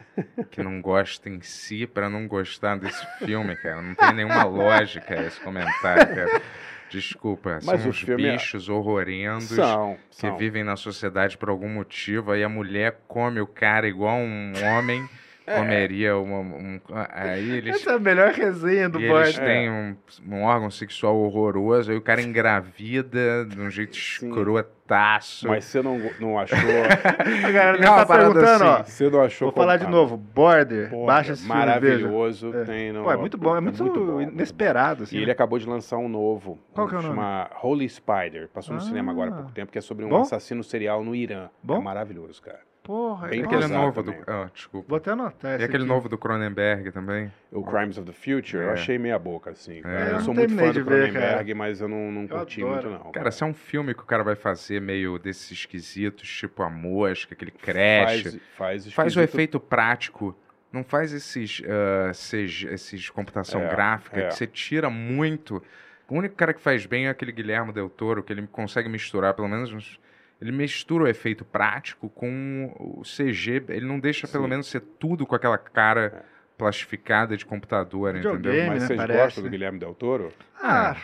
que 0.50 0.62
não 0.62 0.80
gosta 0.80 1.28
em 1.28 1.40
si 1.40 1.86
pra 1.86 2.08
não 2.08 2.26
gostar 2.26 2.76
desse 2.78 3.04
filme, 3.18 3.54
cara. 3.56 3.82
Não 3.82 3.94
tem 3.94 4.12
nenhuma 4.14 4.44
lógica 4.44 5.14
esse 5.22 5.40
comentário, 5.40 6.14
cara. 6.14 6.42
Desculpa, 6.88 7.58
Mas 7.64 7.80
são 7.80 7.86
o 7.86 7.90
uns 7.90 8.00
filme 8.00 8.26
é- 8.26 8.32
bichos 8.32 8.68
horrorendos 8.68 9.48
São, 9.48 9.98
que 10.10 10.16
são. 10.20 10.36
vivem 10.38 10.62
na 10.62 10.76
sociedade 10.76 11.36
por 11.36 11.48
algum 11.48 11.68
motivo, 11.68 12.30
aí 12.30 12.44
a 12.44 12.48
mulher 12.48 13.00
come 13.08 13.40
o 13.40 13.46
cara 13.46 13.88
igual 13.88 14.16
um 14.16 14.52
homem. 14.64 15.06
Comeria 15.54 16.16
uma, 16.16 16.38
um... 16.40 16.80
Aí 17.12 17.50
eles... 17.58 17.76
Essa 17.76 17.92
é 17.92 17.94
a 17.94 17.98
melhor 17.98 18.32
resenha 18.32 18.88
do 18.88 18.98
Board. 18.98 19.28
eles 19.28 19.38
têm 19.38 19.70
um, 19.70 19.96
um 20.28 20.42
órgão 20.42 20.70
sexual 20.70 21.16
horroroso, 21.16 21.90
aí 21.90 21.96
o 21.96 22.02
cara 22.02 22.20
engravida 22.22 23.44
de 23.46 23.60
um 23.60 23.70
jeito 23.70 23.94
Sim. 23.96 24.28
escrotaço. 24.28 25.48
Mas 25.48 25.64
você 25.64 25.82
não, 25.82 25.98
não 26.20 26.38
achou. 26.38 26.56
A 27.44 27.50
galera 27.50 27.78
Não, 27.78 27.92
uma 27.92 28.06
tá 28.06 28.16
perguntando, 28.16 28.64
ó. 28.64 28.76
assim. 28.78 28.90
Você 28.92 29.10
não 29.10 29.22
achou. 29.22 29.50
Vou 29.50 29.54
falar 29.56 29.76
de 29.76 29.86
novo, 29.86 30.16
Border, 30.16 30.90
Porra, 30.90 31.06
baixa 31.06 31.32
esse 31.32 31.42
filme, 31.42 31.58
maravilhoso. 31.58 32.54
É. 32.54 32.64
Tem 32.64 32.92
no, 32.92 33.02
Pô, 33.04 33.12
é 33.12 33.16
muito 33.16 33.36
bom, 33.38 33.56
é 33.56 33.60
muito, 33.60 33.84
bom, 33.84 34.20
inesperado, 34.20 35.02
assim. 35.04 35.16
E 35.16 35.18
ele 35.18 35.26
né? 35.26 35.32
acabou 35.32 35.58
de 35.58 35.66
lançar 35.68 35.96
um 35.98 36.08
novo. 36.08 36.58
Qual 36.72 36.86
que 36.88 36.94
é 36.94 36.98
o 36.98 37.02
nome? 37.02 37.14
Chama 37.14 37.50
Holy 37.62 37.88
Spider. 37.88 38.48
Passou 38.48 38.74
no 38.74 38.80
Ah. 38.80 38.84
cinema 38.84 39.10
agora 39.12 39.30
há 39.30 39.34
pouco 39.34 39.52
tempo, 39.52 39.72
que 39.72 39.78
é 39.78 39.80
sobre 39.80 40.04
um 40.04 40.08
Bom? 40.08 40.20
assassino 40.22 40.62
serial 40.62 41.02
no 41.04 41.14
Irã. 41.14 41.48
Bom? 41.62 41.76
É 41.78 41.80
maravilhoso, 41.80 42.40
cara. 42.42 42.60
Porra, 42.86 43.26
Bem 43.28 43.40
é 43.42 43.44
aquele 43.44 43.66
novo 43.66 44.00
do... 44.02 44.12
também. 44.12 44.24
Ah, 44.28 44.48
desculpa. 44.54 44.86
Vou 44.88 44.96
até 44.96 45.10
anotar 45.10 45.60
E 45.60 45.64
aquele 45.64 45.82
aqui. 45.82 45.92
novo 45.92 46.08
do 46.08 46.16
Cronenberg 46.16 46.92
também? 46.92 47.32
O 47.50 47.64
Crimes 47.64 47.98
of 47.98 48.06
the 48.06 48.12
Future, 48.12 48.62
eu 48.62 48.70
É. 48.70 48.72
achei 48.74 48.96
meia 48.96 49.18
boca, 49.18 49.50
assim. 49.50 49.82
É, 49.84 50.02
eu 50.02 50.14
eu 50.14 50.20
sou 50.20 50.32
muito 50.32 50.54
fã 50.54 50.66
do 50.66 50.72
de 50.72 50.82
ver, 50.82 51.10
Cronenberg, 51.10 51.54
mas 51.54 51.80
eu 51.80 51.88
não, 51.88 52.12
não 52.12 52.22
Eu 52.22 52.28
curti 52.28 52.62
adoro. 52.62 52.90
muito, 52.90 53.04
não. 53.04 53.10
Cara, 53.12 53.30
se 53.32 53.42
é 53.42 53.46
um 53.46 53.52
filme 53.54 53.92
que 53.92 54.02
o 54.02 54.06
cara 54.06 54.22
vai 54.22 54.36
fazer 54.36 54.80
meio 54.80 55.18
desses 55.18 55.50
esquisitos, 55.50 56.28
tipo 56.28 56.62
a 56.62 56.70
mosca, 56.70 57.34
aquele 57.34 57.50
crash, 57.50 58.22
Faz, 58.22 58.38
faz, 58.56 58.92
faz 58.92 59.16
o 59.16 59.20
efeito 59.20 59.58
prático. 59.58 60.36
Não 60.72 60.84
faz 60.84 61.12
esses, 61.12 61.62
ah, 61.66 62.12
CG 62.12 62.68
esses 62.72 63.10
computação 63.10 63.62
É, 63.62 63.68
gráfica 63.68 64.20
é. 64.20 64.26
que 64.28 64.34
você 64.34 64.46
tira 64.46 64.88
muito. 64.88 65.62
O 66.08 66.14
único 66.14 66.36
cara 66.36 66.54
que 66.54 66.60
faz 66.60 66.86
bem 66.86 67.06
é 67.06 67.08
aquele 67.08 67.32
Guilherme 67.32 67.72
Del 67.72 67.88
Toro, 67.88 68.22
que 68.22 68.32
ele 68.32 68.46
consegue 68.46 68.88
misturar, 68.88 69.34
pelo 69.34 69.48
menos 69.48 69.72
uns- 69.72 69.98
ele 70.40 70.52
mistura 70.52 71.04
o 71.04 71.08
efeito 71.08 71.44
prático 71.44 72.08
com 72.10 72.72
o 72.78 73.02
CG. 73.02 73.64
Ele 73.68 73.86
não 73.86 73.98
deixa 73.98 74.26
pelo 74.28 74.44
Sim. 74.44 74.50
menos 74.50 74.66
ser 74.68 74.80
tudo 74.80 75.26
com 75.26 75.34
aquela 75.34 75.58
cara 75.58 76.24
plastificada 76.58 77.36
de 77.36 77.44
computador, 77.44 78.14
Videogame, 78.14 78.48
entendeu? 78.48 78.66
Mas 78.72 78.80
né, 78.82 78.86
vocês 78.86 78.96
parece. 78.98 79.18
gostam 79.20 79.44
do 79.44 79.50
Guilherme 79.50 79.78
Del 79.78 79.94
Toro? 79.94 80.32
Ah, 80.62 80.96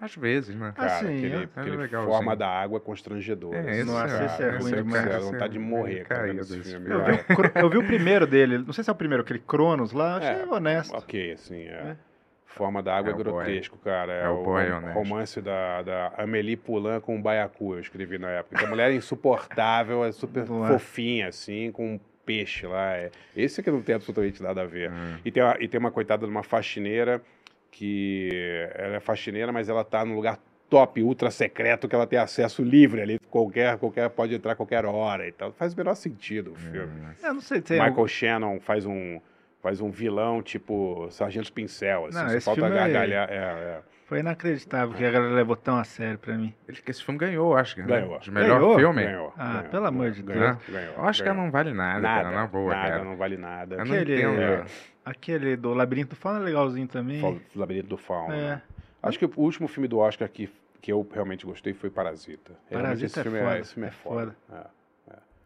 Às 0.00 0.14
vezes, 0.16 0.54
né? 0.54 0.68
Ah, 0.76 0.86
Cara, 0.86 0.98
sim, 1.00 1.16
aquele, 1.18 1.34
é. 1.36 1.48
aquele 1.56 1.82
É 1.84 1.88
forma 1.88 2.36
da 2.36 2.48
água 2.48 2.80
constrangedora. 2.80 3.56
É, 3.58 3.60
assim, 3.60 3.70
esse 3.80 3.84
Nossa, 3.84 4.06
cara. 4.08 4.24
esse 4.26 4.42
é 4.42 4.50
ruim 4.50 4.58
Esse 4.58 4.74
demais. 4.76 5.06
Esse 5.06 5.20
vontade 5.20 5.52
de 5.52 5.58
é 5.58 5.62
morrer, 5.62 6.04
cara, 6.04 6.20
caído 6.22 6.36
nesse 6.36 6.58
esse 6.58 6.70
filme. 6.70 6.90
eu, 6.90 7.04
vi 7.04 7.24
cara. 7.24 7.52
o, 7.56 7.58
eu 7.66 7.70
vi 7.70 7.78
o 7.78 7.84
primeiro 7.86 8.26
dele, 8.26 8.58
não 8.58 8.72
sei 8.72 8.84
se 8.84 8.90
é 8.90 8.92
o 8.92 8.96
primeiro, 8.96 9.22
aquele 9.22 9.38
Cronos 9.40 9.92
lá, 9.92 10.16
achei 10.18 10.42
É, 10.42 10.46
honesto. 10.46 10.94
Ok, 10.96 11.32
assim, 11.32 11.62
é. 11.62 11.70
É. 11.72 11.96
Forma 12.58 12.82
da 12.82 12.96
água 12.96 13.10
É 13.10 13.12
é 13.12 13.14
o 13.14 13.16
boy. 13.24 13.32
grotesco, 13.44 13.78
cara. 13.78 14.12
É, 14.12 14.24
É 14.24 14.28
o 14.28 14.40
o, 14.40 14.44
boy 14.44 14.68
rom- 14.68 14.76
honesto. 14.78 14.94
romance 14.98 15.40
da, 15.40 15.82
da 15.82 16.12
Amélie 16.18 16.56
Poulain 16.56 17.00
com 17.00 17.16
o 17.16 17.22
Baiacu, 17.22 17.74
eu 17.74 17.80
escrevi 17.80 18.18
na 18.18 18.28
época. 18.30 18.56
Que 18.58 18.64
a 18.64 18.68
mulher 18.68 18.90
é 18.90 18.94
insuportável, 18.94 20.04
é 20.04 20.10
super 20.12 20.42
é? 20.42 20.46
fofinha, 20.46 21.28
assim, 21.28 21.70
com 21.72 21.94
um 21.94 22.00
peixe 22.26 22.66
lá. 22.66 22.94
É. 22.96 23.10
Esse 23.36 23.62
que 23.62 23.70
não 23.70 23.80
tem 23.80 23.94
absolutamente 23.94 24.42
nada 24.42 24.62
a 24.62 24.66
ver. 24.66 24.90
Hum. 24.90 25.16
E, 25.24 25.30
tem 25.30 25.42
uma, 25.42 25.56
e 25.60 25.68
tem 25.68 25.78
uma 25.80 25.90
coitada 25.90 26.26
de 26.26 26.30
uma 26.30 26.42
faxineira 26.42 27.22
que 27.70 28.28
ela 28.74 28.96
é 28.96 29.00
faxineira, 29.00 29.52
mas 29.52 29.68
ela 29.68 29.84
tá 29.84 30.04
num 30.04 30.14
lugar 30.14 30.38
top, 30.68 31.02
ultra 31.02 31.30
secreto, 31.30 31.88
que 31.88 31.94
ela 31.94 32.06
tem 32.06 32.18
acesso 32.18 32.62
livre 32.62 33.00
ali, 33.00 33.18
qualquer, 33.30 33.78
qualquer 33.78 34.10
pode 34.10 34.34
entrar 34.34 34.52
a 34.52 34.56
qualquer 34.56 34.84
hora 34.84 35.26
e 35.26 35.32
tal. 35.32 35.52
Faz 35.52 35.72
o 35.72 35.76
menor 35.76 35.94
sentido 35.94 36.52
o 36.52 36.54
filme. 36.56 36.92
Eu 37.22 37.34
não 37.34 37.40
sei, 37.40 37.60
tem 37.62 37.80
Michael 37.80 38.08
Shannon 38.08 38.60
faz 38.60 38.84
um 38.84 39.20
faz 39.60 39.80
um 39.80 39.90
vilão 39.90 40.42
tipo 40.42 41.08
Sargento 41.10 41.52
Pincel, 41.52 42.06
assim, 42.06 42.18
Não, 42.18 42.28
só 42.28 42.34
esse 42.36 42.44
falta 42.44 42.60
filme 42.60 42.76
é- 42.76 42.78
gargalhar. 42.78 43.28
É, 43.30 43.34
é. 43.36 43.80
Foi 44.06 44.20
inacreditável 44.20 44.96
que 44.96 45.04
a 45.04 45.10
galera 45.10 45.34
levou 45.34 45.54
tão 45.54 45.76
a 45.76 45.84
sério 45.84 46.18
pra 46.18 46.34
mim. 46.34 46.54
Ele, 46.66 46.78
esse 46.86 47.04
filme 47.04 47.18
ganhou, 47.20 47.54
acho 47.54 47.74
que. 47.74 47.82
Ganhou. 47.82 48.12
Né? 48.12 48.18
De 48.20 48.30
melhor 48.30 48.58
Ganhou? 48.60 48.76
filme. 48.78 49.04
Ganhou, 49.04 49.34
Ah, 49.36 49.52
ganhou, 49.56 49.68
pelo 49.70 49.86
amor 49.86 50.10
de 50.12 50.22
ganhou, 50.22 50.54
Deus. 50.54 50.58
ganhou, 50.70 51.04
acho 51.04 51.22
que 51.22 51.30
não 51.32 51.50
vale 51.50 51.74
nada, 51.74 52.00
nada, 52.00 52.22
cara, 52.24 52.34
na 52.36 52.46
boa, 52.46 52.74
nada, 52.74 52.88
cara. 52.88 53.04
não 53.04 53.16
vale 53.18 53.36
nada. 53.36 53.74
Eu 53.74 53.84
não 53.84 53.94
Aquele, 53.94 54.14
entendo. 54.16 54.40
é, 54.40 54.64
aquele 55.04 55.56
do 55.56 55.74
Labirinto 55.74 56.10
do 56.10 56.16
Fauno 56.16 56.40
é 56.40 56.42
legalzinho 56.44 56.88
também. 56.88 57.20
Fala- 57.20 57.36
Labirinto 57.54 57.88
do 57.88 57.98
Fauno. 57.98 58.32
É. 58.32 58.36
né? 58.36 58.62
Acho 59.02 59.18
que 59.18 59.26
o 59.26 59.32
último 59.36 59.68
filme 59.68 59.86
do 59.86 59.98
Oscar 59.98 60.26
que, 60.28 60.48
que 60.80 60.90
eu 60.90 61.06
realmente 61.12 61.44
gostei 61.44 61.74
foi 61.74 61.90
Parasita. 61.90 62.52
Parasita 62.70 63.06
esse 63.06 63.20
é 63.20 63.22
filme 63.22 63.38
foda, 63.40 63.58
esse 63.58 63.74
filme 63.74 63.86
é 63.88 63.90
é 63.90 63.92
foda. 63.92 64.36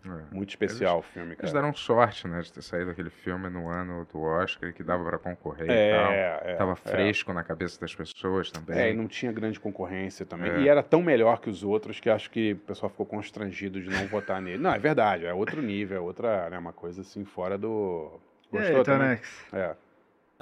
É, 0.05 0.09
É. 0.09 0.35
Muito 0.35 0.51
especial 0.51 0.99
o 0.99 1.03
filme, 1.03 1.31
Eles 1.31 1.39
cara. 1.41 1.53
deram 1.53 1.75
sorte, 1.75 2.27
né, 2.27 2.41
de 2.41 2.53
ter 2.53 2.63
saído 2.63 2.91
aquele 2.91 3.11
filme 3.11 3.49
no 3.49 3.69
ano 3.69 4.07
do 4.13 4.21
Oscar 4.21 4.73
que 4.73 4.83
dava 4.83 5.05
pra 5.05 5.19
concorrer 5.19 5.65
e 5.65 5.93
tal. 5.97 6.13
É, 6.13 6.41
é, 6.45 6.55
Tava 6.55 6.73
é. 6.73 6.75
fresco 6.77 7.33
na 7.33 7.45
cabeça 7.45 7.81
das 7.81 7.95
pessoas 7.95 8.51
também. 8.51 8.79
É, 8.79 8.91
e 8.91 8.95
não 8.95 9.07
tinha 9.07 9.31
grande 9.31 9.61
concorrência 9.61 10.27
também. 10.27 10.51
É. 10.51 10.61
E 10.61 10.69
era 10.69 10.83
tão 10.83 11.03
melhor 11.03 11.41
que 11.41 11.49
os 11.49 11.63
outros 11.63 12.01
que 12.01 12.11
acho 12.11 12.31
que 12.31 12.53
o 12.53 12.57
pessoal 12.57 12.91
ficou 12.91 13.07
constrangido 13.07 13.81
de 13.81 13.89
não 13.89 14.07
votar 14.09 14.41
nele. 14.43 14.59
Não, 14.59 14.75
é 14.75 14.79
verdade, 14.79 15.25
é 15.27 15.33
outro 15.33 15.63
nível, 15.63 15.97
é 15.97 16.01
outra, 16.01 16.51
né, 16.51 16.59
uma 16.59 16.73
coisa 16.73 17.03
assim 17.03 17.25
fora 17.25 17.57
do. 17.57 18.21
Gostou 18.51 18.83
também? 18.85 19.17
Tonex? 19.17 19.47
É. 19.53 19.75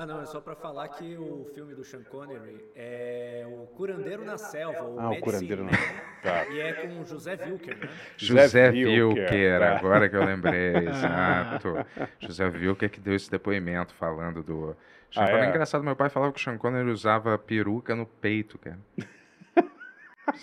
Ah, 0.00 0.06
não, 0.06 0.22
é 0.22 0.24
só 0.24 0.40
pra 0.40 0.56
falar 0.56 0.88
que 0.88 1.14
o 1.14 1.44
filme 1.54 1.74
do 1.74 1.84
Sean 1.84 2.02
Connery 2.04 2.64
é 2.74 3.46
o 3.46 3.66
Curandeiro 3.66 4.24
na 4.24 4.38
Selva, 4.38 4.82
o 4.82 4.98
Ah, 4.98 5.08
o 5.08 5.10
Medicine 5.10 5.20
curandeiro 5.20 5.64
Man, 5.66 5.70
não. 5.72 6.22
Tá. 6.22 6.46
E 6.46 6.58
é 6.58 6.72
com 6.72 7.00
o 7.02 7.04
José 7.04 7.32
Wilker, 7.32 7.76
né? 7.78 7.88
José 8.16 8.70
Wilker, 8.70 9.60
tá. 9.60 9.76
agora 9.76 10.08
que 10.08 10.16
eu 10.16 10.24
lembrei, 10.24 10.74
exato. 10.88 11.86
José 12.18 12.46
Wilker 12.46 12.88
que 12.88 12.98
deu 12.98 13.14
esse 13.14 13.30
depoimento 13.30 13.92
falando 13.92 14.42
do... 14.42 14.74
Sean 15.12 15.22
Ah, 15.22 15.26
Connery. 15.26 15.44
é? 15.44 15.48
engraçado, 15.50 15.84
meu 15.84 15.94
pai 15.94 16.08
falava 16.08 16.32
que 16.32 16.40
o 16.40 16.42
Sean 16.42 16.56
Connery 16.56 16.88
usava 16.90 17.36
peruca 17.36 17.94
no 17.94 18.06
peito, 18.06 18.58
cara. 18.58 18.78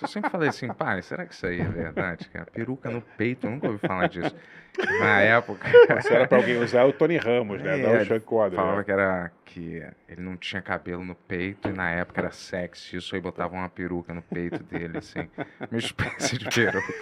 Eu 0.02 0.08
sempre 0.08 0.30
falei 0.30 0.50
assim, 0.50 0.68
pai, 0.68 1.02
será 1.02 1.26
que 1.26 1.34
isso 1.34 1.48
aí 1.48 1.62
é 1.62 1.64
verdade, 1.64 2.30
cara? 2.30 2.46
Peruca 2.52 2.90
no 2.90 3.02
peito, 3.02 3.48
eu 3.48 3.52
nunca 3.52 3.68
ouvi 3.68 3.80
falar 3.80 4.08
disso. 4.10 4.36
Na 5.00 5.22
época... 5.22 5.66
Se 6.02 6.14
era 6.14 6.28
pra 6.28 6.40
alguém 6.40 6.58
usar, 6.62 6.82
é 6.82 6.84
o 6.84 6.92
Tony 6.92 7.16
Ramos, 7.16 7.62
né? 7.64 7.80
É, 7.80 7.84
Dá 7.84 8.02
o 8.02 8.06
Sean 8.06 8.20
Connery. 8.20 8.56
Falava 8.58 8.78
né? 8.80 8.84
que 8.84 8.92
era 8.92 9.32
que 9.48 9.82
ele 10.10 10.22
não 10.22 10.36
tinha 10.36 10.62
cabelo 10.62 11.04
no 11.06 11.16
peito 11.16 11.70
e 11.70 11.72
na 11.72 11.90
época 11.90 12.20
era 12.22 12.32
sexy, 12.32 12.98
isso 12.98 13.16
aí 13.16 13.22
botavam 13.22 13.60
uma 13.60 13.70
peruca 13.70 14.14
no 14.14 14.22
peito 14.22 14.62
dele, 14.62 14.98
assim. 14.98 15.28
Uma 15.72 15.80
espécie 15.80 16.38
de 16.38 16.46
peruca. 16.50 16.94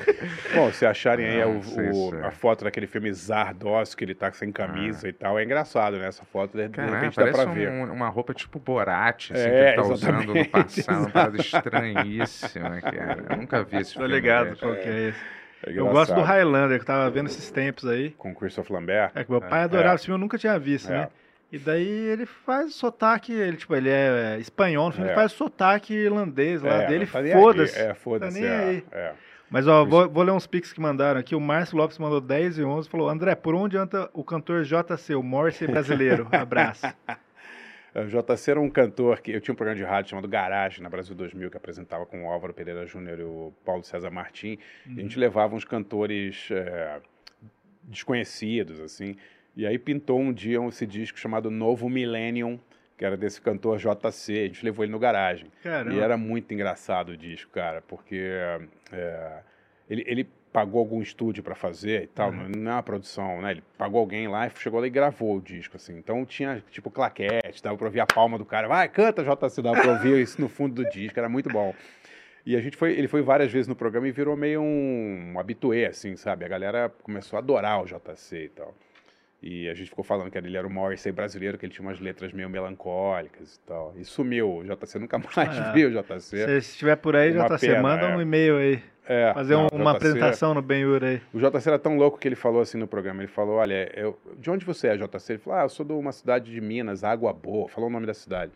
Bom, 0.54 0.72
se 0.72 0.86
acharem 0.86 1.26
aí 1.26 1.40
Não 1.42 1.58
o- 1.58 1.64
sei 1.64 1.90
o- 1.90 2.10
se 2.12 2.16
é. 2.18 2.26
a 2.26 2.32
foto 2.32 2.64
daquele 2.64 2.86
filme 2.88 3.12
Zardos, 3.12 3.96
que 3.96 4.04
ele 4.06 4.14
tá 4.14 4.32
sem 4.32 4.52
camisa 4.52 5.10
e 5.10 5.14
tal, 5.14 5.40
é 5.40 5.44
engraçado, 5.44 5.98
né? 5.98 6.08
Essa 6.08 6.24
foto, 6.24 6.56
de, 6.56 6.68
de 6.68 6.74
Cara, 6.76 6.92
repente 7.00 7.18
dá 7.18 7.32
pra 7.32 7.46
ver. 7.46 7.70
um- 7.70 7.92
uma 7.92 8.10
roupa 8.10 8.34
tipo 8.34 8.60
Borat, 8.60 9.32
assim, 9.32 9.42
É, 9.42 9.50
que 9.50 9.56
ele 9.56 9.76
tá 9.76 9.82
usando 9.94 10.24
no 10.34 10.46
passado, 10.50 11.00
uma 11.00 11.10
parada 11.10 11.38
estranhíssima, 11.42 12.82
cara. 12.82 13.24
Eu 13.32 13.38
nunca 13.38 13.64
vi 13.64 13.78
esse 13.78 13.94
Tô 13.94 14.02
filme. 14.02 14.14
ligado 14.16 14.46
dele. 14.46 14.58
qual 14.60 14.74
que 14.76 14.88
é 14.90 15.10
esse. 15.10 15.20
É 15.68 15.72
Eu 15.80 15.88
gosto 15.88 16.14
do. 16.14 16.22
Highlander, 16.22 16.78
que 16.78 16.84
eu 16.84 16.88
tava 16.88 17.10
vendo 17.10 17.26
esses 17.28 17.50
tempos 17.50 17.88
aí. 17.88 18.12
Com 18.12 18.36
Christopher 18.36 18.74
Lambert. 18.76 19.12
É 19.16 19.24
que 19.24 19.32
meu 19.32 19.42
pai 19.42 19.64
adorava 19.64 19.96
esse 19.96 20.06
filme, 20.06 20.16
eu 20.18 20.22
nunca 20.22 20.38
tinha 20.38 20.60
visto, 20.60 20.92
É. 20.92 20.98
né? 21.00 21.08
E 21.52 21.60
daí 21.60 21.88
ele 21.88 22.26
faz 22.26 22.74
sotaque, 22.76 23.32
ele, 23.32 23.56
tipo, 23.56 23.76
ele 23.76 23.90
é 23.90 24.38
espanhol, 24.40 24.88
no 24.88 24.92
filme 24.92 25.08
É. 25.08 25.12
ele 25.12 25.20
faz 25.20 25.32
sotaque 25.32 25.94
irlandês 25.94 26.62
lá 26.62 26.84
É, 26.84 26.88
dele, 26.88 27.06
tá 27.06 27.20
foda-se. 27.32 27.80
É, 27.80 27.94
foda-se. 27.94 28.42
Tá 28.42 28.46
é, 28.46 28.84
é. 28.92 29.14
Mas 29.50 29.68
ó, 29.68 29.86
vou, 29.86 30.10
vou 30.10 30.24
ler 30.24 30.32
uns 30.32 30.48
pics 30.48 30.74
que 30.74 30.82
mandaram 30.82 31.20
aqui. 31.20 31.36
O 31.36 31.40
Márcio 31.40 31.78
Lopes 31.78 31.98
mandou 32.00 32.20
10 32.20 32.58
e 32.58 32.64
11 32.64 32.90
falou: 32.90 33.08
André, 33.08 33.36
por 33.36 33.54
onde 33.56 33.78
anda 33.78 34.10
o 34.12 34.24
cantor 34.24 34.64
JC, 34.64 35.14
o 35.16 35.22
Morrissey 35.24 35.68
brasileiro? 35.68 36.28
Abraço. 36.34 36.88
O 37.94 38.06
JC 38.08 38.52
era 38.52 38.60
um 38.60 38.70
cantor 38.70 39.22
que 39.22 39.32
eu 39.32 39.40
tinha 39.40 39.54
um 39.54 39.56
programa 39.56 39.78
de 39.78 39.84
rádio 39.86 40.10
chamado 40.10 40.28
Garage 40.28 40.82
na 40.82 40.90
Brasil 40.90 41.16
2000 41.16 41.50
que 41.52 41.56
apresentava 41.56 42.06
com 42.06 42.26
o 42.26 42.30
Álvaro 42.30 42.54
Pereira 42.54 42.86
Júnior 42.86 43.20
e 43.20 43.24
o 43.24 43.54
Paulo 43.64 43.84
César 43.84 44.10
Martim. 44.10 44.58
E 44.86 44.90
a 44.90 44.90
Uhum. 44.90 44.96
gente 44.98 45.18
levava 45.20 45.56
uns 45.56 45.64
cantores 45.64 46.50
é, 46.52 47.00
desconhecidos 47.84 48.80
assim. 48.82 49.16
E 49.56 49.65
aí 49.65 49.77
pintou 49.80 50.19
um 50.19 50.34
dia 50.34 50.60
esse 50.68 50.86
disco 50.86 51.18
chamado 51.18 51.49
Novo 51.49 51.90
Millennium, 51.90 52.60
que 52.98 53.06
era 53.06 53.15
desse 53.15 53.40
cantor 53.41 53.77
JC. 53.77 54.34
A 54.34 54.48
gente 54.48 54.64
levou 54.65 54.84
ele 54.84 54.91
no 54.91 54.99
garagem. 54.99 55.48
Caramba. 55.64 55.95
E 55.95 55.99
era 55.99 56.18
muito 56.18 56.53
engraçado 56.53 57.10
o 57.10 57.18
disco, 57.18 57.52
cara, 57.52 57.82
porque 57.88 58.22
é, 58.91 59.40
ele, 59.90 60.03
ele 60.07 60.30
pagou 60.52 60.80
algum 60.80 61.02
estúdio 61.02 61.44
para 61.44 61.53
fazer 61.56 62.03
e 62.03 62.07
tal, 62.07 62.32
Uhum. 62.32 62.49
não 62.57 62.72
é 62.72 62.76
uma 62.76 62.84
produção, 62.84 63.41
né? 63.41 63.52
Ele 63.52 63.64
pagou 63.77 63.99
alguém 63.99 64.27
lá 64.27 64.48
e 64.48 64.52
chegou 64.57 64.80
lá 64.80 64.88
e 64.88 64.90
gravou 64.90 65.36
o 65.38 65.41
disco, 65.41 65.76
assim. 65.76 65.98
Então 65.98 66.26
tinha, 66.26 66.64
tipo, 66.72 66.90
claquete, 66.90 67.61
dava 67.61 67.77
pra 67.77 67.88
ouvir 67.88 67.99
a 67.99 68.06
palma 68.06 68.38
do 68.38 68.45
cara. 68.45 68.68
Vai, 68.68 68.88
canta, 68.88 69.22
JC, 69.23 69.61
dava 69.61 69.82
pra 69.82 69.91
ouvir 69.91 70.22
isso 70.22 70.40
no 70.40 70.48
fundo 70.48 70.76
do 70.84 70.90
disco, 70.90 71.19
era 71.19 71.27
muito 71.27 71.49
bom. 71.49 71.73
E 72.45 72.56
a 72.56 72.61
gente 72.61 72.77
foi, 72.77 72.94
ele 72.94 73.07
foi 73.10 73.22
várias 73.22 73.52
vezes 73.52 73.68
no 73.68 73.76
programa 73.76 74.07
e 74.07 74.11
virou 74.11 74.38
meio 74.38 74.61
um, 74.61 75.34
um 75.34 75.40
habitué, 75.40 75.88
assim, 75.88 76.15
sabe? 76.15 76.45
A 76.45 76.48
galera 76.48 76.90
começou 77.03 77.36
a 77.38 77.41
adorar 77.41 77.82
o 77.82 77.86
JC 77.86 78.45
e 78.45 78.49
tal. 78.49 78.73
E 79.48 79.70
a 79.70 79.76
gente 79.76 79.90
ficou 79.90 80.04
falando 80.04 80.32
que 80.32 80.38
ele 80.40 80.58
era 80.58 80.66
o 80.66 80.70
Morrissey 80.72 81.12
brasileiro, 81.12 81.56
que 81.56 81.68
ele 81.68 81.72
tinha 81.72 81.88
umas 81.88 82.00
letras 82.00 82.34
meio 82.34 82.50
melancólicas 82.50 83.56
e 83.56 83.60
tal. 83.60 83.94
E 83.96 84.04
sumiu, 84.04 84.58
o 84.58 84.64
JC 84.64 84.98
nunca 84.98 85.20
mais 85.38 85.60
Ah, 85.60 85.72
viu 85.72 85.90
o 85.90 85.92
JC. 85.92 86.20
Se 86.20 86.58
estiver 86.72 86.96
por 86.96 87.16
aí, 87.16 87.32
Uma 87.32 87.48
JC, 87.50 87.68
pena, 87.68 87.82
manda 87.84 88.08
é. 88.08 88.16
um 88.18 88.22
e-mail 88.22 88.58
aí. 88.58 88.82
É, 89.08 89.32
Fazer 89.36 89.54
não, 89.54 89.66
um- 89.72 89.76
uma 89.76 89.92
JC 89.94 89.98
apresentação 89.98 90.56
no 90.56 90.64
Ben-Hur 90.64 91.04
aí. 91.04 91.22
O 91.32 91.38
JC 91.40 91.68
era 91.70 91.78
tão 91.78 91.96
louco 91.96 92.18
que 92.18 92.28
ele 92.28 92.36
falou 92.36 92.60
assim 92.60 92.80
no 92.80 92.88
programa, 92.88 93.22
ele 93.22 93.28
falou, 93.32 93.58
olha, 93.58 93.92
eu, 93.96 94.18
de 94.40 94.50
onde 94.50 94.66
você 94.66 94.88
é, 94.88 94.98
JC? 94.98 95.34
Ele 95.34 95.38
falou, 95.40 95.60
ah, 95.60 95.64
eu 95.66 95.70
sou 95.70 95.86
de 95.86 95.94
uma 95.94 96.12
cidade 96.12 96.52
de 96.52 96.60
Minas, 96.60 97.04
Água 97.04 97.32
Boa, 97.32 97.70
falou 97.70 97.88
o 97.88 97.94
nome 97.94 98.08
da 98.08 98.16
cidade. 98.16 98.52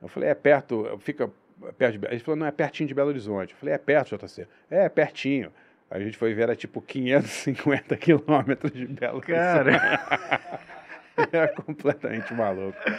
Eu 0.00 0.06
falei, 0.06 0.28
é 0.28 0.34
perto, 0.36 0.96
fica 1.00 1.28
perto 1.76 1.92
de... 1.94 1.98
Be-" 1.98 2.06
Ele 2.12 2.20
falou, 2.20 2.38
não, 2.38 2.46
é 2.46 2.52
pertinho 2.52 2.86
de 2.86 2.94
Belo 2.94 3.08
Horizonte. 3.08 3.54
Eu 3.54 3.58
falei, 3.58 3.74
é 3.74 3.78
perto, 3.78 4.16
JC? 4.16 4.46
É, 4.70 4.84
é 4.84 4.88
pertinho. 4.88 5.52
Aí 5.90 6.02
a 6.02 6.04
gente 6.04 6.18
foi 6.18 6.34
ver, 6.34 6.42
era 6.42 6.56
tipo 6.56 6.82
550 6.82 7.96
quilômetros 7.98 8.72
de 8.72 8.86
Belo 8.86 9.18
Horizonte. 9.18 9.32
Cara, 9.32 10.60
Era 11.32 11.48
completamente 11.48 12.32
maluco. 12.32 12.78
cara. 12.84 12.98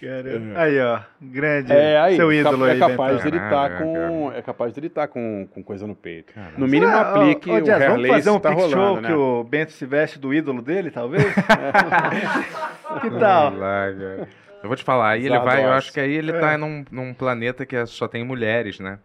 caramba. 0.00 0.60
Aí, 0.60 0.80
ó. 0.80 1.00
Grande. 1.20 1.72
É, 1.72 1.98
aí, 1.98 2.16
seu 2.16 2.32
ídolo 2.32 2.66
é 2.66 2.72
aí, 2.72 2.78
capaz 2.78 3.16
Bentão. 3.16 3.30
dele 3.30 3.44
estar 3.44 3.68
Caralho, 3.68 3.84
com, 3.84 4.32
é 4.32 4.42
capaz 4.42 4.72
dele 4.72 4.86
estar 4.86 5.08
com, 5.08 5.46
com 5.52 5.62
coisa 5.62 5.86
no 5.86 5.94
peito. 5.94 6.32
Caralho. 6.32 6.54
No 6.56 6.66
mínimo 6.66 6.90
Será, 6.90 7.10
aplique 7.12 7.50
ô, 7.50 7.54
ô, 7.54 7.56
o 7.58 7.60
Jazz, 7.60 7.84
vamos 7.84 8.08
fazer 8.08 8.30
um 8.30 8.40
tá 8.40 8.50
pick 8.50 8.60
show 8.60 8.70
rolando, 8.70 9.00
né? 9.02 9.08
que 9.08 9.14
o 9.14 9.44
Bento 9.44 9.72
se 9.72 9.84
veste 9.84 10.18
do 10.18 10.32
ídolo 10.32 10.62
dele, 10.62 10.90
talvez? 10.90 11.24
que 13.02 13.10
tal? 13.18 13.54
Lá, 13.54 13.92
cara. 13.92 14.28
Eu 14.62 14.68
vou 14.68 14.76
te 14.76 14.84
falar, 14.84 15.10
aí 15.10 15.26
ele 15.26 15.38
vai, 15.40 15.64
eu 15.64 15.72
acho 15.72 15.92
que 15.92 15.98
aí 15.98 16.12
ele 16.12 16.30
É. 16.30 16.38
tá 16.40 16.56
num, 16.56 16.84
num 16.90 17.12
planeta 17.12 17.66
que 17.66 17.74
é- 17.74 17.84
só 17.86 18.06
tem 18.06 18.24
mulheres, 18.24 18.78
né? 18.78 18.98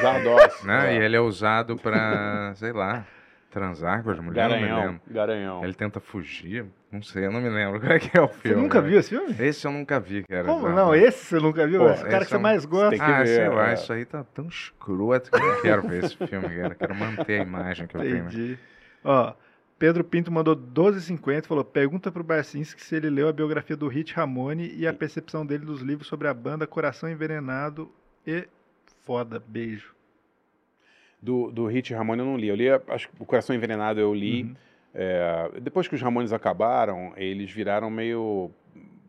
Zardos. 0.00 0.62
né? 0.64 0.94
é. 0.94 0.98
E 0.98 1.04
ele 1.04 1.16
é 1.16 1.20
usado 1.20 1.76
pra, 1.76 2.52
sei 2.54 2.72
lá, 2.72 3.04
transar 3.50 4.02
com 4.02 4.10
as 4.10 4.18
mulheres, 4.18 4.50
não 4.50 4.58
me 4.60 4.66
Garanhão. 4.68 4.86
lembro. 4.92 5.02
Garanhão. 5.10 5.64
Ele 5.64 5.74
tenta 5.74 6.00
fugir, 6.00 6.64
não 6.90 7.02
sei, 7.02 7.26
eu 7.26 7.30
não 7.30 7.42
me 7.42 7.50
lembro 7.50 7.78
qual 7.78 7.92
é 7.92 7.98
que 7.98 8.16
é 8.16 8.22
o 8.22 8.26
Você 8.28 8.34
filme. 8.48 8.62
nunca 8.62 8.80
né? 8.80 8.88
viu 8.88 8.98
esse 9.00 9.10
filme? 9.10 9.36
Esse 9.38 9.66
eu 9.66 9.70
nunca 9.72 10.00
vi, 10.00 10.24
cara. 10.24 10.44
Como 10.44 10.68
não? 10.70 10.94
Esse 10.94 11.26
você 11.26 11.38
nunca 11.38 11.66
viu? 11.66 11.80
Pô, 11.80 11.90
esse 11.90 12.04
cara 12.04 12.16
que 12.18 12.22
esse 12.22 12.28
você 12.30 12.34
é 12.34 12.38
um- 12.38 12.42
mais 12.42 12.64
gosta. 12.64 13.04
Ah, 13.04 13.18
ver, 13.18 13.26
sei 13.26 13.48
lá, 13.50 13.70
é. 13.70 13.74
isso 13.74 13.92
aí 13.92 14.04
tá 14.06 14.24
tão 14.32 14.46
escroto 14.48 15.30
que 15.30 15.36
eu 15.36 15.46
não 15.46 15.60
quero 15.60 15.82
ver 15.88 16.04
esse 16.04 16.16
filme, 16.16 16.48
cara. 16.48 16.74
Quero 16.74 16.94
manter 16.94 17.40
a 17.40 17.42
imagem 17.44 17.86
que 17.86 17.94
eu 17.96 18.00
tenho. 18.00 18.14
né? 18.14 18.20
Entendi. 18.30 18.58
Ó, 19.04 19.34
Pedro 19.82 20.04
Pinto 20.04 20.30
mandou 20.30 20.54
12,50 20.54 21.46
falou: 21.46 21.64
pergunta 21.64 22.12
pro 22.12 22.22
Barcinski 22.22 22.80
se 22.80 22.94
ele 22.94 23.10
leu 23.10 23.26
a 23.26 23.32
biografia 23.32 23.76
do 23.76 23.88
Hit 23.88 24.14
Ramone 24.14 24.72
e 24.76 24.86
a 24.86 24.92
percepção 24.92 25.44
dele 25.44 25.64
dos 25.64 25.80
livros 25.80 26.06
sobre 26.06 26.28
a 26.28 26.34
banda 26.34 26.68
Coração 26.68 27.10
Envenenado 27.10 27.90
e 28.24 28.46
Foda. 29.02 29.42
Beijo. 29.44 29.92
Do, 31.20 31.50
do 31.50 31.66
Hit 31.66 31.92
Ramone 31.92 32.20
eu 32.20 32.26
não 32.26 32.36
li. 32.36 32.46
Eu 32.46 32.54
li, 32.54 32.68
acho 32.70 33.08
que 33.08 33.14
o 33.18 33.26
Coração 33.26 33.56
Envenenado 33.56 33.98
eu 33.98 34.14
li. 34.14 34.44
Uhum. 34.44 34.54
É, 34.94 35.50
depois 35.60 35.88
que 35.88 35.96
os 35.96 36.00
Ramones 36.00 36.32
acabaram, 36.32 37.12
eles 37.16 37.50
viraram 37.50 37.90
meio. 37.90 38.52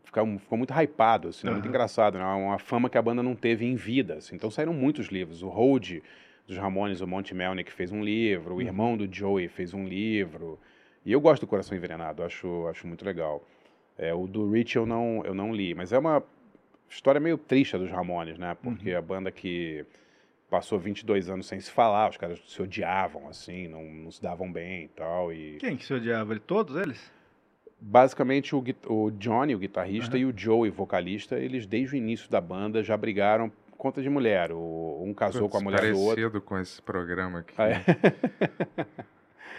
Ficaram, 0.02 0.36
ficou 0.40 0.58
muito 0.58 0.74
hypado, 0.74 1.28
assim, 1.28 1.46
né? 1.46 1.52
muito 1.52 1.68
engraçado. 1.68 2.18
Né? 2.18 2.24
Uma 2.24 2.58
fama 2.58 2.90
que 2.90 2.98
a 2.98 3.02
banda 3.02 3.22
não 3.22 3.36
teve 3.36 3.64
em 3.64 3.76
vida. 3.76 4.14
assim. 4.14 4.34
Então 4.34 4.50
saíram 4.50 4.74
muitos 4.74 5.06
livros. 5.06 5.40
O 5.40 5.48
Hold 5.48 6.00
dos 6.46 6.56
Ramones, 6.56 7.00
o 7.00 7.06
Monte 7.06 7.34
Melnick 7.34 7.72
fez 7.72 7.90
um 7.90 8.02
livro, 8.04 8.56
o 8.56 8.62
irmão 8.62 8.96
do 8.96 9.12
Joey 9.12 9.48
fez 9.48 9.72
um 9.72 9.84
livro. 9.86 10.58
E 11.04 11.12
eu 11.12 11.20
gosto 11.20 11.42
do 11.42 11.46
Coração 11.46 11.76
Envenenado, 11.76 12.22
acho, 12.22 12.66
acho 12.68 12.86
muito 12.86 13.04
legal. 13.04 13.46
É, 13.96 14.12
o 14.12 14.26
do 14.26 14.50
Rich 14.50 14.76
eu 14.76 14.84
não, 14.86 15.22
eu 15.24 15.34
não 15.34 15.54
li, 15.54 15.74
mas 15.74 15.92
é 15.92 15.98
uma 15.98 16.22
história 16.88 17.20
meio 17.20 17.38
triste 17.38 17.76
dos 17.78 17.90
Ramones, 17.90 18.38
né? 18.38 18.56
Porque 18.62 18.92
a 18.92 19.00
banda 19.02 19.30
que 19.30 19.84
passou 20.50 20.78
22 20.78 21.28
anos 21.28 21.46
sem 21.46 21.58
se 21.60 21.70
falar, 21.70 22.10
os 22.10 22.16
caras 22.16 22.40
se 22.46 22.60
odiavam, 22.60 23.28
assim, 23.28 23.68
não, 23.68 23.84
não 23.84 24.10
se 24.10 24.22
davam 24.22 24.50
bem 24.52 24.84
e 24.84 24.88
tal. 24.88 25.32
E 25.32 25.56
Quem 25.58 25.76
que 25.76 25.84
se 25.84 25.94
odiava? 25.94 26.38
Todos 26.38 26.76
eles? 26.76 27.12
basicamente 27.80 28.54
o, 28.56 28.64
o 28.88 29.10
Johnny, 29.10 29.54
o 29.54 29.58
guitarrista, 29.58 30.16
Aham. 30.16 30.22
e 30.22 30.24
o 30.24 30.32
Joey, 30.34 30.70
vocalista, 30.70 31.38
eles 31.38 31.66
desde 31.66 31.94
o 31.94 31.98
início 31.98 32.30
da 32.30 32.40
banda 32.40 32.82
já 32.82 32.96
brigaram 32.96 33.52
conta 33.84 34.00
de 34.02 34.08
mulher. 34.08 34.50
O, 34.50 35.02
um 35.04 35.12
casou 35.12 35.46
com 35.48 35.58
a 35.58 35.60
Putz, 35.60 35.64
mulher 35.64 35.92
do 35.92 35.98
outro. 36.00 36.14
Parecido 36.22 36.40
com 36.40 36.58
esse 36.58 36.80
programa 36.80 37.40
aqui. 37.40 37.54
Ah, 37.58 37.68
é? 37.68 37.84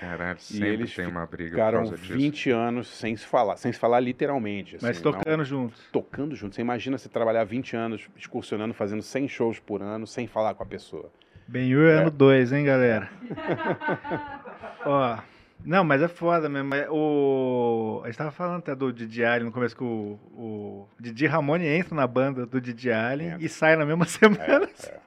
Caralho, 0.01 0.37
E 0.37 0.41
sempre 0.41 0.67
eles 0.67 0.93
tem 0.95 1.05
uma 1.07 1.25
briga 1.25 1.51
por 1.51 1.55
Ficaram 1.55 1.77
causa 1.79 1.95
disso. 1.97 2.13
20 2.13 2.49
anos 2.49 2.87
sem 2.87 3.15
se 3.15 3.25
falar, 3.25 3.55
sem 3.57 3.71
se 3.71 3.79
falar 3.79 3.99
literalmente. 3.99 4.77
Mas 4.81 4.97
assim, 4.97 5.05
não- 5.05 5.11
tocando 5.13 5.45
juntos. 5.45 5.87
tocando 5.91 6.35
junto. 6.35 6.55
Você 6.55 6.61
imagina 6.61 6.97
você 6.97 7.07
trabalhar 7.07 7.43
20 7.43 7.75
anos 7.77 8.09
excursionando, 8.17 8.73
fazendo 8.73 9.01
100 9.03 9.27
shows 9.29 9.59
por 9.59 9.81
ano, 9.81 10.05
sem 10.07 10.25
falar 10.27 10.53
com 10.55 10.63
a 10.63 10.65
pessoa. 10.65 11.09
Ben-Hur 11.47 11.87
É. 11.87 12.01
ano 12.01 12.11
2, 12.11 12.51
hein, 12.51 12.65
galera? 12.65 13.09
Ó. 14.85 15.17
Não, 15.63 15.83
mas 15.83 16.01
é 16.01 16.07
foda 16.07 16.47
mesmo. 16.49 16.73
é 16.75 16.87
O... 16.89 18.01
A 18.03 18.07
gente 18.07 18.17
tava 18.17 18.31
falando 18.31 18.59
até 18.59 18.75
do 18.75 18.91
Didi 18.93 19.23
Allen 19.23 19.45
no 19.45 19.51
começo 19.51 19.75
que 19.75 19.83
o, 19.83 20.19
o 20.33 20.87
Didi 20.99 21.25
Ramone 21.25 21.65
entra 21.65 21.95
na 21.95 22.05
banda 22.05 22.45
do 22.45 22.61
Didi 22.61 22.91
Allen 22.91 23.27
Entra. 23.29 23.43
e 23.43 23.49
sai 23.49 23.75
na 23.75 23.85
mesma 23.85 24.05
semana. 24.05 24.69
É, 24.83 24.85
é. 24.87 25.04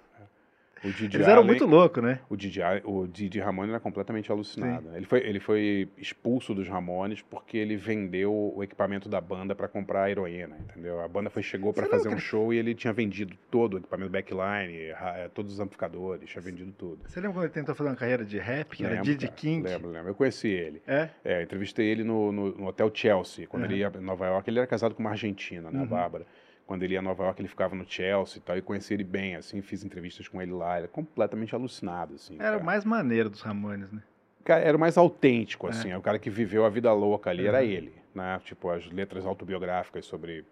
O 0.85 0.91
Didi 0.93 1.17
Eles 1.17 1.27
eram 1.27 1.39
Allen- 1.39 1.47
muito 1.49 1.67
loucos, 1.67 2.03
né? 2.03 2.21
O 2.31 2.37
Didi, 2.37 2.61
o 2.85 3.07
Didi 3.07 3.41
Ramone 3.41 3.71
era 3.71 3.81
completamente 3.81 4.31
alucinado. 4.31 4.95
Ele 4.95 5.07
foi, 5.07 5.19
ele 5.21 5.41
foi 5.41 5.89
expulso 5.99 6.55
dos 6.55 6.69
Ramones 6.69 7.21
porque 7.23 7.57
ele 7.57 7.77
vendeu 7.77 8.33
o 8.55 8.63
equipamento 8.63 9.09
da 9.09 9.21
banda 9.21 9.55
para 9.55 9.67
comprar 9.67 10.11
heroína, 10.11 10.57
entendeu? 10.59 11.01
A 11.01 11.09
banda 11.09 11.31
foi, 11.31 11.43
chegou 11.43 11.73
para 11.73 11.87
fazer 11.87 12.09
um 12.09 12.19
show 12.19 12.53
e 12.55 12.59
ele 12.59 12.75
tinha 12.75 12.93
vendido 12.93 13.37
todo 13.51 13.75
o 13.75 13.79
equipamento 13.79 14.11
backline, 14.11 14.75
eh, 14.91 15.31
todos 15.35 15.53
os 15.55 15.61
amplificadores, 15.61 16.29
tinha 16.31 16.41
vendido 16.43 16.73
tudo. 16.73 17.01
Você 17.07 17.19
lembra 17.21 17.35
quando 17.35 17.45
ele 17.45 17.53
tentou 17.53 17.75
fazer 17.75 17.91
uma 17.91 17.97
carreira 17.97 18.25
de 18.25 18.39
rap, 18.39 18.77
que 18.77 18.85
era 18.85 18.97
Didi 19.03 19.27
cara, 19.27 19.37
King? 19.37 19.69
Lembro, 19.69 19.91
lembro. 19.91 20.11
Eu 20.11 20.15
conheci 20.15 20.49
ele. 20.49 20.81
É? 20.87 21.09
É, 21.25 21.43
entrevistei 21.43 21.87
ele 21.87 22.05
no, 22.05 22.31
no- 22.31 22.55
no 22.57 22.67
Hotel 22.67 22.91
Chelsea, 22.95 23.47
quando 23.47 23.65
Uhum. 23.65 23.71
ele 23.71 23.79
ia 23.81 23.93
em 23.95 24.01
Nova 24.01 24.27
York. 24.27 24.49
Ele 24.49 24.59
era 24.59 24.67
casado 24.67 24.95
com 24.95 25.01
uma 25.01 25.11
argentina, 25.11 25.71
né, 25.71 25.79
a 25.79 25.83
Uhum. 25.83 25.89
Bárbara. 25.89 26.25
Quando 26.69 26.83
ele 26.83 26.93
ia 26.93 26.99
a 26.99 27.03
Nova 27.03 27.25
York, 27.25 27.41
ele 27.41 27.49
ficava 27.49 27.75
no 27.75 27.85
Chelsea 27.89 28.37
e 28.37 28.41
tal, 28.41 28.57
e 28.59 28.61
conheci 28.61 28.93
ele 28.93 29.03
bem, 29.03 29.35
assim, 29.37 29.63
fiz 29.63 29.83
entrevistas 29.85 30.29
com 30.29 30.41
ele 30.41 30.53
lá. 30.53 30.77
Ele 30.77 30.85
é 30.85 30.89
completamente 30.89 31.55
alucinado, 31.55 32.15
assim. 32.15 32.35
Era 32.35 32.43
cara. 32.51 32.59
o 32.59 32.65
mais 32.65 32.85
maneiro 32.85 33.31
dos 33.31 33.41
Ramones, 33.41 33.91
né? 33.91 34.03
Cara, 34.45 34.63
era 34.63 34.77
o 34.77 34.81
mais 34.81 34.99
autêntico, 34.99 35.67
É. 35.67 35.71
assim. 35.71 35.91
É. 35.91 35.97
O 35.97 36.03
cara 36.03 36.19
que 36.19 36.29
viveu 36.29 36.67
a 36.67 36.69
vida 36.69 36.93
louca 36.93 37.31
ali, 37.31 37.47
era 37.47 37.59
Uhum. 37.59 37.65
ele, 37.65 37.93
né? 38.15 38.39
Tipo, 38.45 38.69
as 38.69 38.85
letras 38.93 39.25
autobiográficas 39.25 40.05
sobre 40.05 40.45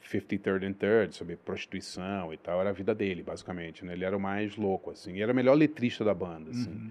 53rd 0.00 0.64
and 0.64 0.72
Third, 0.74 1.14
sobre 1.16 1.34
prostituição 1.36 2.32
e 2.32 2.36
tal, 2.36 2.60
era 2.60 2.70
a 2.70 2.72
vida 2.72 2.94
dele, 2.94 3.24
basicamente, 3.24 3.84
né? 3.84 3.94
Ele 3.94 4.04
era 4.04 4.16
o 4.16 4.20
mais 4.20 4.56
louco, 4.56 4.92
assim. 4.92 5.14
E 5.16 5.22
era 5.22 5.32
o 5.32 5.34
melhor 5.34 5.54
letrista 5.54 6.04
da 6.04 6.14
banda, 6.14 6.50
assim. 6.50 6.70
Uhum. 6.70 6.90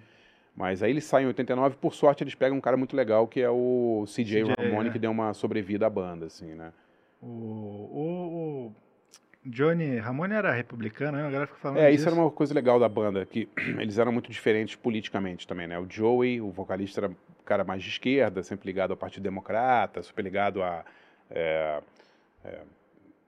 Mas 0.56 0.84
aí 0.84 0.92
ele 0.92 1.02
sai 1.02 1.24
em 1.24 1.28
89, 1.28 1.78
por 1.78 1.94
sorte 1.96 2.22
eles 2.24 2.36
pegam 2.36 2.58
um 2.58 2.62
cara 2.62 2.76
muito 2.78 2.96
legal, 2.98 3.28
que 3.28 3.42
é 3.42 3.50
o 3.50 4.04
CJ, 4.08 4.44
CJ, 4.44 4.56
Ramone, 4.58 4.90
é. 4.90 4.92
que 4.92 5.00
deu 5.00 5.10
uma 5.10 5.34
sobrevida 5.34 5.88
à 5.88 5.90
banda, 5.90 6.26
assim, 6.26 6.54
né? 6.54 6.72
O, 7.26 7.90
o, 7.94 8.68
o 8.68 8.76
Johnny 9.46 9.98
Ramone 9.98 10.34
era 10.34 10.52
republicano, 10.52 11.18
né? 11.18 11.24
A 11.26 11.30
galera 11.30 11.48
fica 11.48 11.60
falando 11.60 11.78
É, 11.78 11.90
disso. 11.90 12.02
isso 12.02 12.10
era 12.10 12.20
uma 12.22 12.30
coisa 12.30 12.54
legal 12.54 12.80
da 12.80 12.90
banda, 12.90 13.26
que 13.26 13.48
eles 13.80 13.98
eram 13.98 14.12
muito 14.12 14.30
diferentes 14.32 14.76
politicamente 14.76 15.48
também, 15.48 15.68
né? 15.68 15.80
O 15.80 15.88
Joey, 15.90 16.42
o 16.42 16.50
vocalista, 16.52 17.02
era 17.02 17.10
um 17.10 17.16
cara 17.46 17.64
mais 17.64 17.82
de 17.82 17.90
esquerda, 17.90 18.44
sempre 18.44 18.66
ligado 18.66 18.92
ao 18.92 18.98
Partido 18.98 19.24
Democrata, 19.24 20.02
super 20.04 20.22
ligado 20.22 20.62
a 20.62 20.84
é, 21.30 21.82
é, 22.44 22.60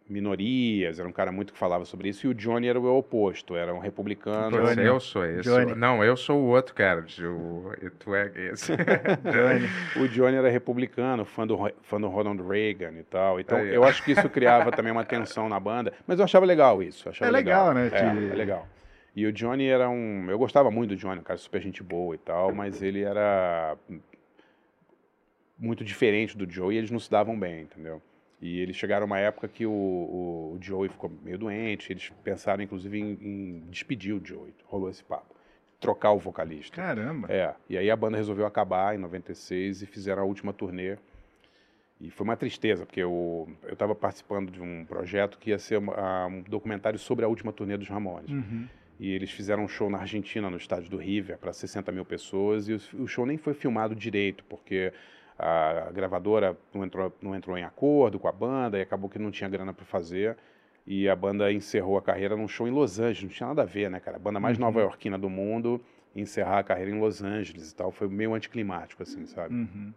minorias, 0.07 0.99
era 0.99 1.07
um 1.07 1.11
cara 1.11 1.31
muito 1.31 1.51
que 1.51 1.59
falava 1.59 1.83
sobre 1.83 2.09
isso, 2.09 2.27
e 2.27 2.29
o 2.29 2.33
Johnny 2.33 2.67
era 2.67 2.79
o 2.79 2.97
oposto, 2.97 3.55
era 3.55 3.73
um 3.73 3.79
republicano. 3.79 4.61
Johnny. 4.61 4.83
eu 4.83 4.99
sou 4.99 5.25
esse. 5.25 5.41
Johnny. 5.41 5.73
Não, 5.73 6.03
eu 6.03 6.15
sou 6.15 6.39
o 6.39 6.47
outro 6.47 6.75
cara. 6.75 7.03
O, 7.21 7.71
tu 7.99 8.13
é 8.13 8.31
esse. 8.51 8.71
Johnny. 9.25 10.03
O 10.03 10.07
Johnny 10.07 10.37
era 10.37 10.49
republicano, 10.49 11.25
fã 11.25 11.47
do, 11.47 11.57
fã 11.81 11.99
do 11.99 12.07
Ronald 12.07 12.41
Reagan 12.47 12.93
e 12.99 13.03
tal. 13.03 13.39
Então, 13.39 13.57
Aí, 13.57 13.71
ó. 13.71 13.73
eu 13.73 13.83
acho 13.83 14.03
que 14.03 14.11
isso 14.11 14.29
criava 14.29 14.71
também 14.71 14.91
uma 14.91 15.03
tensão 15.03 15.49
na 15.49 15.59
banda. 15.59 15.91
Mas 16.05 16.19
eu 16.19 16.25
achava 16.25 16.45
legal 16.45 16.83
isso. 16.83 17.09
Achava 17.09 17.29
É 17.29 17.31
legal, 17.31 17.73
né, 17.73 17.89
É, 17.91 18.31
é 18.31 18.35
legal. 18.35 18.67
E 19.15 19.25
o 19.25 19.31
Johnny 19.31 19.65
era 19.65 19.89
um... 19.89 20.29
Eu 20.29 20.37
gostava 20.37 20.69
muito 20.69 20.89
do 20.89 20.95
Johnny, 20.97 21.21
um 21.21 21.23
cara 21.23 21.37
super 21.37 21.61
gente 21.61 21.81
boa 21.81 22.13
e 22.15 22.17
tal, 22.17 22.53
mas 22.53 22.81
ele 22.81 23.01
era 23.01 23.77
muito 25.57 25.85
diferente 25.85 26.37
do 26.37 26.49
Joe 26.49 26.75
e 26.75 26.77
eles 26.77 26.91
não 26.91 26.99
se 26.99 27.09
davam 27.09 27.39
bem, 27.39 27.61
entendeu? 27.61 28.01
E 28.45 28.59
eles 28.59 28.75
chegaram 28.75 29.07
uma 29.07 29.17
época 29.17 29.47
que 29.47 29.65
o, 29.65 29.71
o, 29.71 30.57
Joey 30.61 30.87
ficou 30.87 31.11
meio 31.23 31.35
doente, 31.35 31.91
eles 31.91 32.11
pensaram 32.23 32.61
inclusive 32.61 32.99
em, 32.99 33.17
em 33.19 33.63
despedir 33.71 34.13
o 34.13 34.21
Joey, 34.23 34.53
rolou 34.65 34.87
esse 34.87 35.03
papo. 35.03 35.33
Trocar 35.79 36.11
o 36.11 36.19
vocalista. 36.19 36.75
Caramba. 36.75 37.27
É, 37.27 37.55
e 37.67 37.75
aí 37.75 37.89
a 37.89 37.95
banda 37.95 38.17
resolveu 38.17 38.45
acabar 38.45 38.93
em 38.93 38.99
96 38.99 39.81
e 39.81 39.85
fizeram 39.87 40.21
a 40.21 40.25
última 40.25 40.53
turnê. 40.53 40.95
E 41.99 42.11
foi 42.11 42.23
uma 42.23 42.37
tristeza, 42.37 42.85
porque 42.85 42.99
eu 43.01 43.49
eu 43.63 43.73
estava 43.73 43.95
participando 43.95 44.51
de 44.51 44.61
um 44.61 44.85
projeto 44.85 45.39
que 45.39 45.49
ia 45.49 45.57
ser 45.57 45.77
uma- 45.77 46.27
um 46.27 46.41
documentário 46.43 46.99
sobre 46.99 47.25
a 47.25 47.27
última 47.27 47.51
turnê 47.51 47.75
dos 47.77 47.87
Ramones. 47.89 48.29
Uhum. 48.29 48.67
E 48.99 49.09
eles 49.11 49.31
fizeram 49.31 49.63
um 49.63 49.67
show 49.67 49.89
na 49.89 49.97
Argentina, 49.97 50.51
no 50.51 50.57
estádio 50.57 50.89
do 50.91 50.97
River, 50.97 51.39
para 51.39 51.51
60 51.51 51.91
mil 51.91 52.05
pessoas, 52.05 52.69
e 52.69 52.73
o, 52.73 53.03
o 53.03 53.07
show 53.07 53.25
nem 53.25 53.37
foi 53.37 53.55
filmado 53.55 53.95
direito, 53.95 54.43
porque 54.45 54.93
a 55.37 55.89
gravadora 55.93 56.57
não 56.73 56.83
entrou, 56.85 57.13
não 57.21 57.35
entrou 57.35 57.57
em 57.57 57.63
acordo 57.63 58.19
com 58.19 58.27
a 58.27 58.31
banda 58.31 58.77
e 58.77 58.81
acabou 58.81 59.09
que 59.09 59.19
não 59.19 59.31
tinha 59.31 59.49
grana 59.49 59.73
para 59.73 59.85
fazer. 59.85 60.37
E 60.87 61.09
a 61.09 61.15
banda 61.15 61.51
encerrou 61.51 61.97
a 61.97 62.01
carreira 62.01 62.35
num 62.35 62.47
show 62.47 62.67
em 62.67 62.71
Los 62.71 62.99
Angeles, 62.99 63.23
não 63.23 63.29
tinha 63.29 63.47
nada 63.47 63.63
a 63.63 63.65
ver, 63.65 63.89
né, 63.89 63.99
cara? 63.99 64.17
A 64.17 64.19
banda 64.19 64.39
mais 64.39 64.57
Uhum. 64.57 64.65
nova-iorquina 64.65 65.17
do 65.17 65.29
mundo, 65.29 65.81
encerrar 66.15 66.59
a 66.59 66.63
carreira 66.63 66.91
em 66.91 66.99
Los 66.99 67.23
Angeles 67.23 67.71
e 67.71 67.75
tal, 67.75 67.91
foi 67.91 68.07
meio 68.07 68.33
anticlimático, 68.35 69.01
assim, 69.03 69.25
sabe? 69.25 69.53
Uhum. 69.55 69.93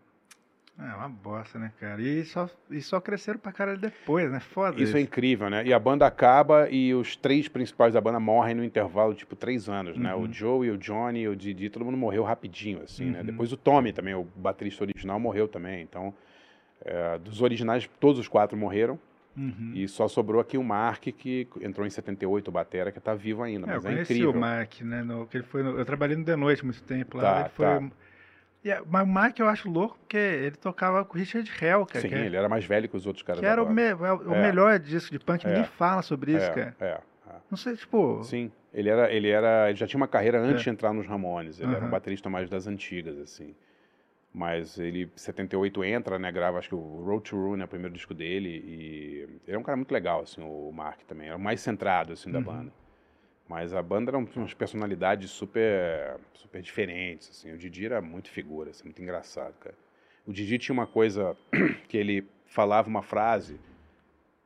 É 0.80 0.94
uma 0.94 1.09
bosta, 1.09 1.59
né, 1.59 1.72
cara? 1.80 2.00
E 2.00 2.24
só, 2.24 2.48
e 2.70 2.80
só 2.80 3.00
cresceram 3.00 3.38
pra 3.40 3.50
caralho 3.50 3.78
depois, 3.78 4.30
né? 4.30 4.38
Foda 4.38 4.80
Isso 4.80 4.96
é 4.96 5.00
incrível, 5.00 5.50
né? 5.50 5.66
E 5.66 5.72
a 5.72 5.78
banda 5.78 6.06
acaba 6.06 6.70
e 6.70 6.94
os 6.94 7.16
três 7.16 7.48
principais 7.48 7.94
da 7.94 8.00
banda 8.00 8.20
morrem 8.20 8.55
no 8.55 8.62
intervalo, 8.62 9.12
tipo, 9.12 9.34
três 9.34 9.68
anos, 9.68 9.96
né? 9.96 10.14
Uhum. 10.14 10.22
O 10.22 10.32
Joey, 10.32 10.70
o 10.70 10.78
Johnny, 10.78 11.26
o 11.26 11.34
Didi, 11.34 11.68
todo 11.68 11.84
mundo 11.84 11.96
morreu 11.96 12.22
rapidinho, 12.22 12.80
assim, 12.84 13.10
né? 13.10 13.20
Uhum. 13.20 13.26
Depois 13.26 13.52
o 13.52 13.56
Tommy 13.56 13.92
também, 13.92 14.14
o 14.14 14.22
baterista 14.36 14.84
original, 14.84 15.18
morreu 15.18 15.48
também. 15.48 15.82
Então, 15.82 16.14
é, 16.84 17.18
dos 17.18 17.42
originais, 17.42 17.90
todos 17.98 18.20
os 18.20 18.28
quatro 18.28 18.56
morreram. 18.56 19.00
Uhum. 19.36 19.72
E 19.74 19.86
só 19.88 20.06
sobrou 20.06 20.40
aqui 20.40 20.56
o 20.56 20.62
Mark, 20.64 21.02
que 21.02 21.48
entrou 21.60 21.86
em 21.86 21.90
78, 21.90 22.48
o 22.48 22.52
Batera, 22.52 22.92
que 22.92 23.00
tá 23.00 23.14
vivo 23.14 23.42
ainda. 23.42 23.66
É, 23.66 23.70
eu 23.70 23.74
Mas 23.76 23.84
é, 23.84 23.88
conheci 23.88 24.12
incrível. 24.14 24.30
o 24.32 24.40
Mark, 24.40 24.80
né? 24.82 25.02
no- 25.02 25.26
que 25.26 25.36
ele 25.38 25.44
foi 25.44 25.62
no- 25.64 25.76
eu 25.78 25.84
trabalhei 25.84 26.16
no 26.16 26.24
The 26.24 26.36
Noite 26.36 26.64
muito 26.64 26.82
tempo 26.82 27.16
lá. 27.16 27.22
Tá, 27.34 27.40
ele 27.40 27.48
foi, 27.50 27.66
tá. 27.66 27.90
E 28.64 28.70
é- 28.70 28.82
mas 28.86 29.05
o 29.05 29.06
Mark 29.06 29.39
eu 29.39 29.48
acho 29.48 29.70
louco 29.70 29.97
porque 29.98 30.16
ele 30.16 30.56
tocava 30.56 31.05
com 31.05 31.14
o 31.16 31.18
Richard 31.18 31.48
Hell, 31.60 31.86
cara. 31.86 32.01
Sim, 32.09 32.14
é- 32.14 32.26
ele 32.26 32.36
era 32.36 32.48
mais 32.48 32.64
velho 32.64 32.89
que 32.89 32.97
os 32.97 33.06
outros 33.06 33.22
caras 33.22 33.40
que 33.40 33.47
da 33.47 33.52
era 33.52 33.62
o, 33.62 33.70
me- 33.70 33.93
o 33.94 34.35
É. 34.35 34.43
melhor 34.43 34.78
disco 34.78 35.10
de 35.12 35.18
punk. 35.18 35.44
É. 35.44 35.48
Ninguém 35.48 35.64
fala 35.64 36.02
sobre 36.02 36.32
isso, 36.36 36.47
é, 36.47 36.51
cara. 36.55 36.76
É, 36.80 36.86
é. 37.30 37.35
Não 37.51 37.56
sei, 37.56 37.76
tipo. 37.76 38.22
Sim, 38.24 38.51
ele 38.74 38.89
era, 38.89 39.12
ele 39.12 39.28
era, 39.28 39.68
ele 39.70 39.78
já 39.78 39.86
tinha 39.86 39.98
uma 39.98 40.09
carreira 40.09 40.40
antes 40.40 40.62
de 40.62 40.70
entrar 40.70 40.93
nos 40.93 41.06
Ramones. 41.06 41.60
Ele 41.60 41.74
era 41.74 41.85
um 41.85 41.90
baterista 41.90 42.28
mais 42.28 42.48
das 42.51 42.66
antigas, 42.66 43.16
assim. 43.18 43.55
Mas 44.35 44.78
ele, 44.78 45.05
em 45.05 45.10
78, 45.18 45.82
entra, 45.85 46.18
né, 46.18 46.30
grava, 46.30 46.59
acho 46.59 46.68
que 46.68 46.74
o 46.74 47.02
Road 47.05 47.22
to 47.30 47.36
Ruin 47.36 47.60
é 47.60 47.64
o 47.64 47.68
primeiro 47.68 47.94
disco 47.94 48.12
dele, 48.12 48.48
e 48.64 49.28
ele 49.47 49.56
é 49.56 49.59
um 49.59 49.62
cara 49.62 49.74
muito 49.76 49.90
legal, 49.90 50.20
assim, 50.20 50.43
o 50.43 50.70
Mark 50.70 51.01
também, 51.09 51.28
era 51.28 51.36
o 51.36 51.40
mais 51.40 51.60
centrado, 51.60 52.12
assim, 52.12 52.30
da 52.30 52.39
Uhum. 52.39 52.44
banda. 52.44 52.72
Mas 53.48 53.72
a 53.72 53.82
banda 53.82 54.10
era 54.10 54.18
um- 54.18 54.28
umas 54.36 54.52
personalidades 54.52 55.30
super, 55.30 56.18
super 56.34 56.60
diferentes, 56.60 57.30
assim, 57.30 57.52
o 57.52 57.56
Didi 57.56 57.86
era 57.86 58.00
muito 58.00 58.28
figura, 58.30 58.70
assim, 58.70 58.84
muito 58.84 59.00
engraçado, 59.00 59.54
cara. 59.58 59.74
O 60.26 60.32
Didi 60.32 60.58
tinha 60.58 60.74
uma 60.74 60.86
coisa 60.86 61.34
que 61.88 61.96
ele 61.96 62.28
falava 62.46 62.88
uma 62.88 63.02
frase 63.02 63.58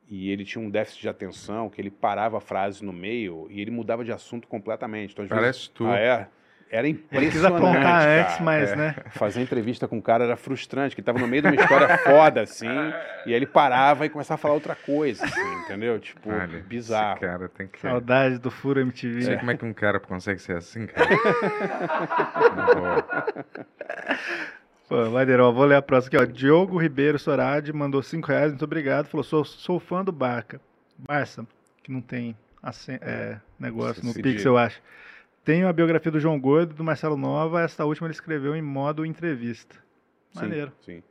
e 0.08 0.30
ele 0.30 0.44
tinha 0.44 0.62
um 0.64 0.70
déficit 0.70 1.02
de 1.02 1.08
atenção, 1.08 1.68
que 1.68 1.80
ele 1.80 1.90
parava 1.90 2.38
a 2.38 2.40
frase 2.40 2.84
no 2.84 2.92
meio 2.92 3.48
e 3.50 3.60
ele 3.60 3.70
mudava 3.72 4.04
de 4.04 4.12
assunto 4.12 4.46
completamente. 4.46 5.12
Então, 5.12 5.24
às 5.24 5.30
vezes, 5.30 5.42
Parece 5.42 5.70
tu. 5.70 5.86
ah, 5.86 5.98
é? 5.98 6.28
Era 6.74 6.88
impressionante, 6.88 7.32
quis 7.32 7.44
apontar 7.44 7.82
cara. 7.82 8.22
antes, 8.22 8.40
mas, 8.40 8.72
É. 8.72 8.76
né? 8.76 8.94
Fazer 9.10 9.42
entrevista 9.42 9.86
com 9.86 9.98
o 9.98 10.02
cara 10.02 10.24
era 10.24 10.36
frustrante, 10.38 10.96
que 10.96 11.02
tava 11.02 11.18
no 11.18 11.28
meio 11.28 11.42
de 11.42 11.48
uma 11.48 11.54
história 11.54 11.98
foda, 11.98 12.40
assim, 12.40 12.66
e 13.26 13.28
aí 13.28 13.34
ele 13.34 13.44
parava 13.46 14.06
e 14.06 14.08
começava 14.08 14.36
a 14.36 14.40
falar 14.40 14.54
outra 14.54 14.74
coisa, 14.74 15.22
assim, 15.22 15.54
entendeu? 15.64 16.00
Tipo, 16.00 16.30
Olha, 16.32 16.62
bizarro. 16.66 17.12
Esse 17.18 17.20
cara 17.26 17.48
tem 17.50 17.66
que. 17.66 17.78
Saudade 17.78 18.38
do 18.38 18.50
Furo 18.50 18.80
Não 18.80 18.86
MTV. 18.86 19.20
sei 19.22 19.36
como 19.36 19.50
é 19.50 19.56
que 19.58 19.64
um 19.66 19.72
cara 19.74 20.00
consegue 20.00 20.40
ser 20.40 20.56
assim, 20.56 20.86
cara. 20.86 21.10
Não 22.56 22.66
vou. 22.66 23.04
Pô, 24.88 25.10
maneiro, 25.10 25.44
ó, 25.46 25.52
vou 25.52 25.64
ler 25.64 25.76
a 25.76 25.82
próxima 25.82 26.20
aqui, 26.22 26.30
ó. 26.30 26.34
Diogo 26.34 26.78
Ribeiro 26.78 27.18
Soradi 27.18 27.72
mandou 27.72 28.02
5 28.02 28.28
reais, 28.28 28.50
muito 28.50 28.64
obrigado. 28.64 29.06
Falou, 29.06 29.24
sou, 29.24 29.44
sou 29.44 29.78
fã 29.80 30.04
do 30.04 30.12
Barca. 30.12 30.60
Barça, 30.98 31.46
que 31.82 31.90
não 31.90 32.00
tem 32.00 32.36
assen- 32.62 32.98
é, 33.00 33.36
negócio 33.58 34.04
no 34.04 34.12
Pix, 34.14 34.44
eu 34.44 34.56
acho. 34.58 34.80
Tenho 35.44 35.66
a 35.68 35.72
biografia 35.72 36.10
do 36.12 36.20
João 36.20 36.38
Gordo 36.38 36.72
e 36.72 36.76
do 36.76 36.84
Marcelo 36.84 37.16
Nova. 37.16 37.62
Esta 37.62 37.84
última 37.84 38.06
ele 38.06 38.14
escreveu 38.14 38.54
em 38.54 38.62
modo 38.62 39.04
entrevista. 39.04 39.76
Maneiro. 40.34 40.72
Sim, 40.80 40.96
sim. 40.98 41.02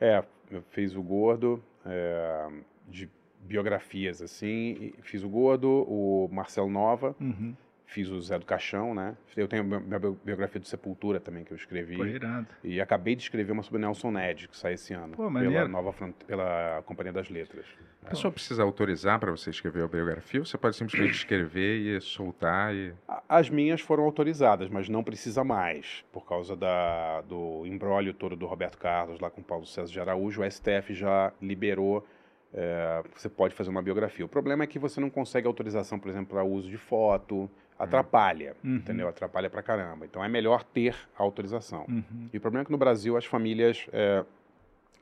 É, 0.00 0.22
eu 0.50 0.62
fiz 0.70 0.94
o 0.94 1.02
Gordo, 1.02 1.62
é, 1.84 2.48
de 2.88 3.10
biografias, 3.40 4.20
assim, 4.22 4.92
fiz 5.02 5.22
o 5.22 5.28
Gordo, 5.28 5.68
o 5.88 6.28
Marcel 6.32 6.68
Nova, 6.68 7.14
Uhum. 7.20 7.54
Fiz 7.86 8.08
o 8.10 8.20
Zé 8.20 8.38
do 8.38 8.44
Caixão, 8.44 8.94
né? 8.94 9.16
Eu 9.36 9.46
tenho 9.48 9.62
a 9.62 9.80
minha 9.80 9.98
bio- 9.98 10.18
biografia 10.24 10.60
do 10.60 10.66
Sepultura 10.66 11.18
também, 11.20 11.44
que 11.44 11.52
eu 11.52 11.56
escrevi. 11.56 11.96
Pô, 11.96 12.04
irado. 12.04 12.46
E 12.62 12.80
acabei 12.80 13.14
de 13.14 13.22
escrever 13.22 13.52
uma 13.52 13.62
sobre 13.62 13.80
Nelson 13.80 14.10
Ned, 14.10 14.48
que 14.48 14.56
sai 14.56 14.74
esse 14.74 14.92
ano. 14.92 15.14
Pô, 15.16 15.30
pela, 15.32 15.68
nova, 15.68 15.94
pela 16.26 16.82
Companhia 16.84 17.12
das 17.12 17.30
Letras. 17.30 17.64
A 18.04 18.10
pessoa 18.10 18.30
precisa 18.32 18.62
autorizar 18.62 19.18
para 19.18 19.30
você 19.30 19.50
escrever 19.50 19.82
a 19.84 19.88
biografia 19.88 20.40
ou 20.40 20.46
você 20.46 20.56
pode 20.58 20.76
simplesmente 20.76 21.14
escrever 21.14 21.78
e 21.78 22.00
soltar 22.00 22.74
e. 22.74 22.92
As 23.28 23.48
minhas 23.50 23.80
foram 23.80 24.04
autorizadas, 24.04 24.68
mas 24.68 24.88
não 24.88 25.02
precisa 25.02 25.42
mais, 25.42 26.04
por 26.12 26.24
causa 26.26 26.54
da, 26.54 27.20
do 27.22 27.64
embrólio 27.66 28.12
todo 28.14 28.36
do 28.36 28.46
Roberto 28.46 28.78
Carlos 28.78 29.18
lá 29.20 29.30
com 29.30 29.42
Paulo 29.42 29.66
César 29.66 29.90
de 29.92 30.00
Araújo. 30.00 30.42
O 30.42 30.50
STF 30.50 30.94
já 30.94 31.32
liberou, 31.42 32.06
é, 32.54 33.02
você 33.14 33.28
pode 33.28 33.54
fazer 33.54 33.70
uma 33.70 33.82
biografia. 33.82 34.24
O 34.24 34.28
problema 34.28 34.62
é 34.64 34.66
que 34.68 34.78
você 34.78 35.00
não 35.00 35.10
consegue 35.10 35.46
autorização, 35.48 35.98
por 35.98 36.08
exemplo, 36.08 36.34
para 36.34 36.44
uso 36.44 36.68
de 36.70 36.76
foto, 36.78 37.50
atrapalha, 37.78 38.54
Uhum. 38.64 38.76
entendeu? 38.76 39.08
Atrapalha 39.08 39.50
pra 39.50 39.62
caramba. 39.62 40.04
Então 40.06 40.24
é 40.24 40.28
melhor 40.28 40.62
ter 40.64 40.94
a 41.18 41.22
autorização. 41.22 41.84
Uhum. 41.88 42.28
E 42.32 42.36
o 42.38 42.40
problema 42.40 42.62
é 42.62 42.64
que 42.64 42.72
no 42.72 42.78
Brasil 42.78 43.16
as 43.16 43.24
famílias 43.24 43.86
é, 43.92 44.24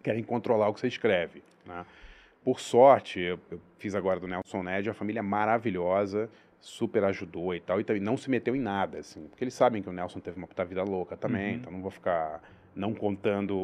querem 0.03 0.23
controlar 0.23 0.69
o 0.69 0.75
que 0.75 0.81
você 0.81 0.89
escreve. 0.89 1.43
Né? 1.67 1.85
Por 2.45 2.61
sorte, 2.61 3.21
eu, 3.21 3.39
eu 3.51 3.61
fiz 3.79 3.95
agora 3.95 4.21
do 4.21 4.27
Nelson 4.29 4.63
Ned, 4.63 4.91
a 4.91 4.95
família 4.95 5.21
é 5.21 5.23
maravilhosa, 5.23 6.29
super 6.61 7.05
ajudou 7.05 7.55
e 7.55 7.61
tal, 7.61 7.81
e 7.81 7.85
também 7.85 8.03
não 8.03 8.17
se 8.17 8.29
meteu 8.31 8.55
em 8.57 8.61
nada, 8.61 8.99
assim, 8.99 9.27
porque 9.29 9.45
eles 9.45 9.55
sabem 9.55 9.83
que 9.83 9.89
o 9.89 9.93
Nelson 9.93 10.19
teve 10.21 10.37
uma 10.37 10.47
puta 10.47 10.65
vida 10.65 10.83
louca 10.83 11.17
também, 11.17 11.53
Uhum. 11.55 11.61
então 11.61 11.73
não 11.73 11.81
vou 11.83 11.91
ficar 11.91 12.43
não 12.77 12.93
contando 12.93 13.57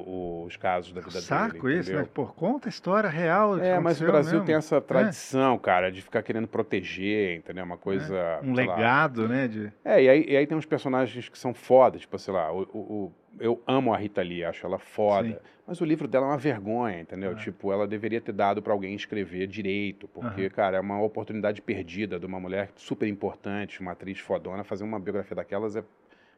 os 0.44 0.56
casos 0.56 0.92
da 0.92 1.00
vida 1.00 1.20
Saco 1.20 1.62
dele. 1.62 1.80
isso, 1.80 1.90
entendeu? 1.90 2.02
né? 2.02 2.08
Pô, 2.14 2.26
conta 2.26 2.68
a 2.68 2.70
história 2.70 3.08
real. 3.08 3.58
É, 3.58 3.78
mas 3.80 4.00
o 4.00 4.06
Brasil 4.06 4.34
mesmo. 4.34 4.46
tem 4.46 4.54
essa 4.54 4.80
tradição, 4.80 5.58
cara, 5.58 5.90
de 5.90 6.00
ficar 6.02 6.22
querendo 6.22 6.46
proteger, 6.46 7.36
entendeu? 7.38 7.64
Uma 7.64 7.76
coisa. 7.76 8.38
Um 8.42 8.54
sei 8.54 8.66
lá, 8.66 8.74
legado, 8.76 9.28
né? 9.28 9.48
De... 9.48 9.72
é, 9.84 10.02
e 10.02 10.08
aí, 10.08 10.24
e 10.28 10.36
aí 10.36 10.46
tem 10.46 10.56
uns 10.56 10.66
personagens 10.66 11.28
que 11.28 11.38
são 11.38 11.52
foda, 11.52 11.98
tipo, 11.98 12.16
sei 12.18 12.32
lá, 12.34 12.52
o, 12.52 12.62
o- 12.62 13.12
eu 13.38 13.62
amo 13.66 13.94
a 13.94 13.96
Rita 13.96 14.20
Lee, 14.22 14.44
acho 14.44 14.66
ela 14.66 14.78
foda, 14.78 15.28
Sim. 15.28 15.36
mas 15.66 15.80
o 15.80 15.84
livro 15.84 16.06
dela 16.08 16.26
é 16.26 16.28
uma 16.30 16.36
vergonha, 16.36 17.00
entendeu? 17.00 17.30
Ah. 17.30 17.34
Tipo, 17.36 17.72
ela 17.72 17.86
deveria 17.86 18.20
ter 18.20 18.32
dado 18.32 18.60
pra 18.60 18.72
alguém 18.72 18.94
escrever 18.94 19.46
direito, 19.46 20.08
porque, 20.08 20.50
cara, 20.50 20.76
é 20.76 20.80
uma 20.80 21.00
oportunidade 21.00 21.62
perdida 21.62 22.18
de 22.18 22.26
uma 22.26 22.38
mulher 22.40 22.70
super 22.74 23.06
importante, 23.08 23.80
uma 23.80 23.92
atriz 23.92 24.18
fodona, 24.18 24.64
fazer 24.64 24.82
uma 24.84 24.98
biografia 24.98 25.34
daquelas 25.36 25.76
é 25.76 25.84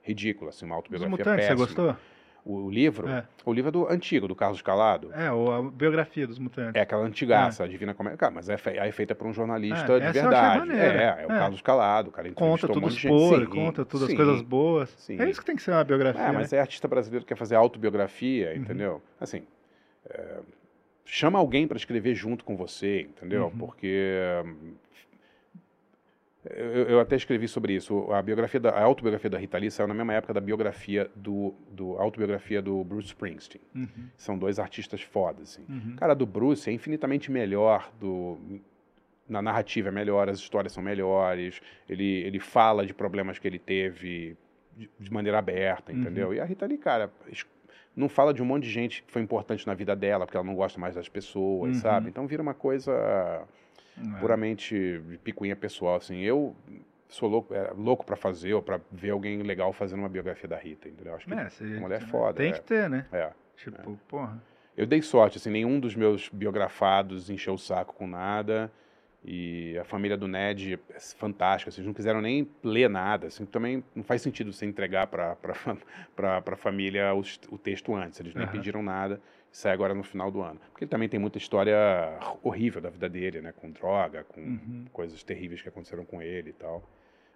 ridícula, 0.03 0.51
assim, 0.51 0.67
uma 0.67 0.75
Os 0.75 0.79
autobiografia 0.79 1.17
Mutantes, 1.17 1.45
você 1.47 1.49
péssima. 1.57 1.67
gostou? 1.67 1.97
O, 2.45 2.69
livro? 2.69 3.09
É. 3.09 3.25
O 3.45 3.53
livro 3.53 3.69
é 3.69 3.71
do 3.73 3.89
antigo, 3.89 4.27
do 4.27 4.35
Carlos 4.35 4.61
Calado. 4.61 5.11
É, 5.15 5.31
ou 5.31 5.53
a 5.53 5.63
biografia 5.63 6.27
dos 6.27 6.41
Mutantes. 6.41 6.75
É 6.75 6.81
aquela 6.81 7.05
antigaça, 7.05 7.63
a 7.63 7.69
Divina 7.69 7.95
Comédia. 7.95 8.19
Cara, 8.19 8.33
mas 8.33 8.49
é, 8.49 8.57
fe- 8.57 8.77
é 8.77 8.91
feita 8.91 9.15
por 9.15 9.29
um 9.29 9.33
jornalista 9.33 9.93
É, 9.93 10.01
de 10.01 10.13
verdade. 10.13 10.73
É, 10.73 11.23
é 11.23 11.27
o 11.29 11.33
É. 11.33 11.39
Carlos 11.39 11.61
Calado, 11.63 12.09
o 12.09 12.13
cara 12.13 12.29
Conta 12.33 12.67
um 12.67 12.69
tudo 12.69 12.81
monte 12.81 12.95
os 12.97 13.03
podres, 13.05 13.49
conta 13.49 13.85
todas 13.85 14.09
as 14.09 14.15
coisas 14.15 14.43
boas. 14.43 14.91
sim. 14.99 15.21
É 15.21 15.31
isso 15.31 15.39
que 15.39 15.47
tem 15.47 15.55
que 15.55 15.63
ser 15.63 15.71
uma 15.71 15.85
biografia, 15.85 16.21
É, 16.21 16.33
mas 16.33 16.51
né? 16.51 16.59
é 16.59 16.61
artista 16.61 16.89
brasileiro 16.89 17.25
que 17.25 17.29
quer 17.29 17.39
fazer 17.39 17.55
autobiografia, 17.55 18.51
Uhum. 18.51 18.57
entendeu? 18.57 19.03
Assim, 19.21 19.43
é, 20.11 20.41
chama 21.05 21.39
alguém 21.39 21.69
para 21.69 21.77
escrever 21.77 22.15
junto 22.17 22.45
com 22.45 22.57
você, 22.57 23.03
entendeu? 23.03 23.45
Uhum. 23.45 23.59
Porque 23.59 24.19
eu, 26.45 26.85
eu 26.89 27.01
até 27.01 27.15
escrevi 27.17 27.47
sobre 27.47 27.75
isso. 27.75 28.11
A 28.13 28.21
biografia, 28.23 28.59
da, 28.59 28.71
a 28.71 28.83
autobiografia 28.83 29.31
da 29.31 29.39
Rita 29.39 29.59
Lee 29.59 29.71
saiu 29.71 29.87
na 29.87 29.95
mesma 29.95 30.15
época 30.15 30.35
da 30.35 30.41
biografia 30.41 31.11
do, 31.15 31.55
do 31.71 31.97
autobiografia 31.99 32.61
do 32.61 32.83
Bruce 32.85 33.09
Springsteen. 33.09 33.63
Uhum, 33.75 34.09
São 34.17 34.37
dois 34.39 34.59
artistas 34.59 35.03
fodas, 35.03 35.43
assim. 35.59 35.65
uhum. 35.69 35.97
Cara, 35.97 36.15
do 36.15 36.27
Bruce 36.27 36.69
é 36.69 36.73
infinitamente 36.73 37.31
melhor 37.31 37.91
do 38.01 38.39
na 39.29 39.41
narrativa 39.41 39.89
é 39.89 39.93
melhor, 39.93 40.29
as 40.29 40.39
histórias 40.39 40.73
são 40.73 40.83
melhores, 40.83 41.61
ele, 41.89 42.05
ele 42.23 42.39
fala 42.41 42.85
de 42.85 42.93
problemas 42.93 43.39
que 43.39 43.47
ele 43.49 43.59
teve 43.59 44.37
de, 44.77 44.91
de 44.99 45.13
maneira 45.13 45.39
aberta, 45.39 45.91
Uhum. 45.93 46.01
entendeu? 46.01 46.35
E 46.35 46.41
a 46.41 46.45
Rita 46.45 46.67
Lee, 46.67 46.77
cara, 46.77 47.11
não 47.97 48.09
fala 48.09 48.35
de 48.35 48.43
um 48.43 48.45
monte 48.45 48.65
de 48.65 48.71
gente 48.71 49.03
que 49.05 49.13
foi 49.13 49.23
importante 49.23 49.67
na 49.67 49.73
vida 49.75 49.95
dela, 49.97 50.27
porque 50.27 50.37
ela 50.37 50.45
não 50.45 50.55
gosta 50.57 50.79
mais 50.79 50.95
das 50.97 51.09
pessoas, 51.09 51.77
Uhum. 51.77 51.81
sabe? 51.83 52.09
Então 52.11 52.27
vira 52.27 52.43
uma 52.43 52.53
coisa 52.53 53.45
É. 53.99 54.21
puramente 54.21 54.75
de 55.09 55.19
picuinha 55.19 55.55
pessoal, 55.57 55.97
assim. 55.97 56.21
Eu 56.21 56.57
sou 57.09 57.29
louco, 57.29 57.55
é, 57.55 57.73
louco 57.77 58.05
para 58.07 58.17
fazer 58.17 58.55
ou 58.55 58.63
para 58.63 58.81
ver 58.91 59.11
alguém 59.11 59.43
legal 59.43 59.73
fazendo 59.73 60.01
uma 60.01 60.09
biografia 60.09 60.49
da 60.49 60.57
Rita, 60.57 60.89
entendeu? 60.89 61.15
Acho 61.15 61.27
que 61.27 61.35
É, 61.35 61.77
a 61.77 61.81
mulher 61.81 62.03
é 62.03 62.05
foda. 62.07 62.39
Tem 62.39 62.51
é. 62.51 62.53
que 62.53 62.63
ter, 62.63 62.89
né? 62.89 63.07
É. 63.13 63.31
Tipo, 63.57 63.99
porra. 64.09 64.43
Eu 64.77 64.87
dei 64.87 65.03
sorte, 65.03 65.37
assim, 65.37 65.51
nenhum 65.51 65.79
dos 65.79 65.95
meus 65.95 66.29
biografados 66.31 67.29
encheu 67.29 67.55
o 67.55 67.59
saco 67.59 67.95
com 67.95 68.07
nada. 68.07 68.73
E 69.25 69.79
a 69.79 69.85
família 69.85 70.17
do 70.17 70.27
Ned 70.27 70.81
é 70.93 70.99
fantástica, 71.17 71.69
assim, 71.69 71.81
eles 71.81 71.87
não 71.87 71.95
quiseram 71.95 72.21
nem 72.21 72.49
ler 72.65 72.91
nada, 72.91 73.29
assim, 73.29 73.47
também 73.47 73.85
não 73.95 74.03
faz 74.03 74.21
sentido 74.21 74.53
você 74.53 74.67
entregar 74.67 75.07
para 75.07 75.37
a 75.37 76.57
família 76.57 77.15
os- 77.15 77.39
o 77.49 77.57
texto 77.57 77.95
antes, 77.95 78.19
eles 78.19 78.35
nem 78.35 78.43
Aham. 78.43 78.51
pediram 78.53 78.83
nada, 78.83 79.21
sai 79.53 79.73
agora 79.73 79.95
no 79.95 80.03
final 80.03 80.31
do 80.31 80.41
ano. 80.43 80.59
Porque 80.71 80.85
ele 80.85 80.91
também 80.91 81.09
tem 81.09 81.21
muita 81.21 81.39
história 81.39 81.77
horrível 82.43 82.81
da 82.81 82.91
vida 82.91 83.09
dele, 83.09 83.41
né, 83.41 83.53
com 83.53 83.71
droga, 83.71 84.25
com 84.25 84.41
Uhum. 84.41 84.87
coisas 84.93 85.23
terríveis 85.23 85.63
que 85.63 85.69
aconteceram 85.69 86.05
com 86.05 86.21
ele 86.23 86.51
e 86.51 86.55
tal. 86.55 86.83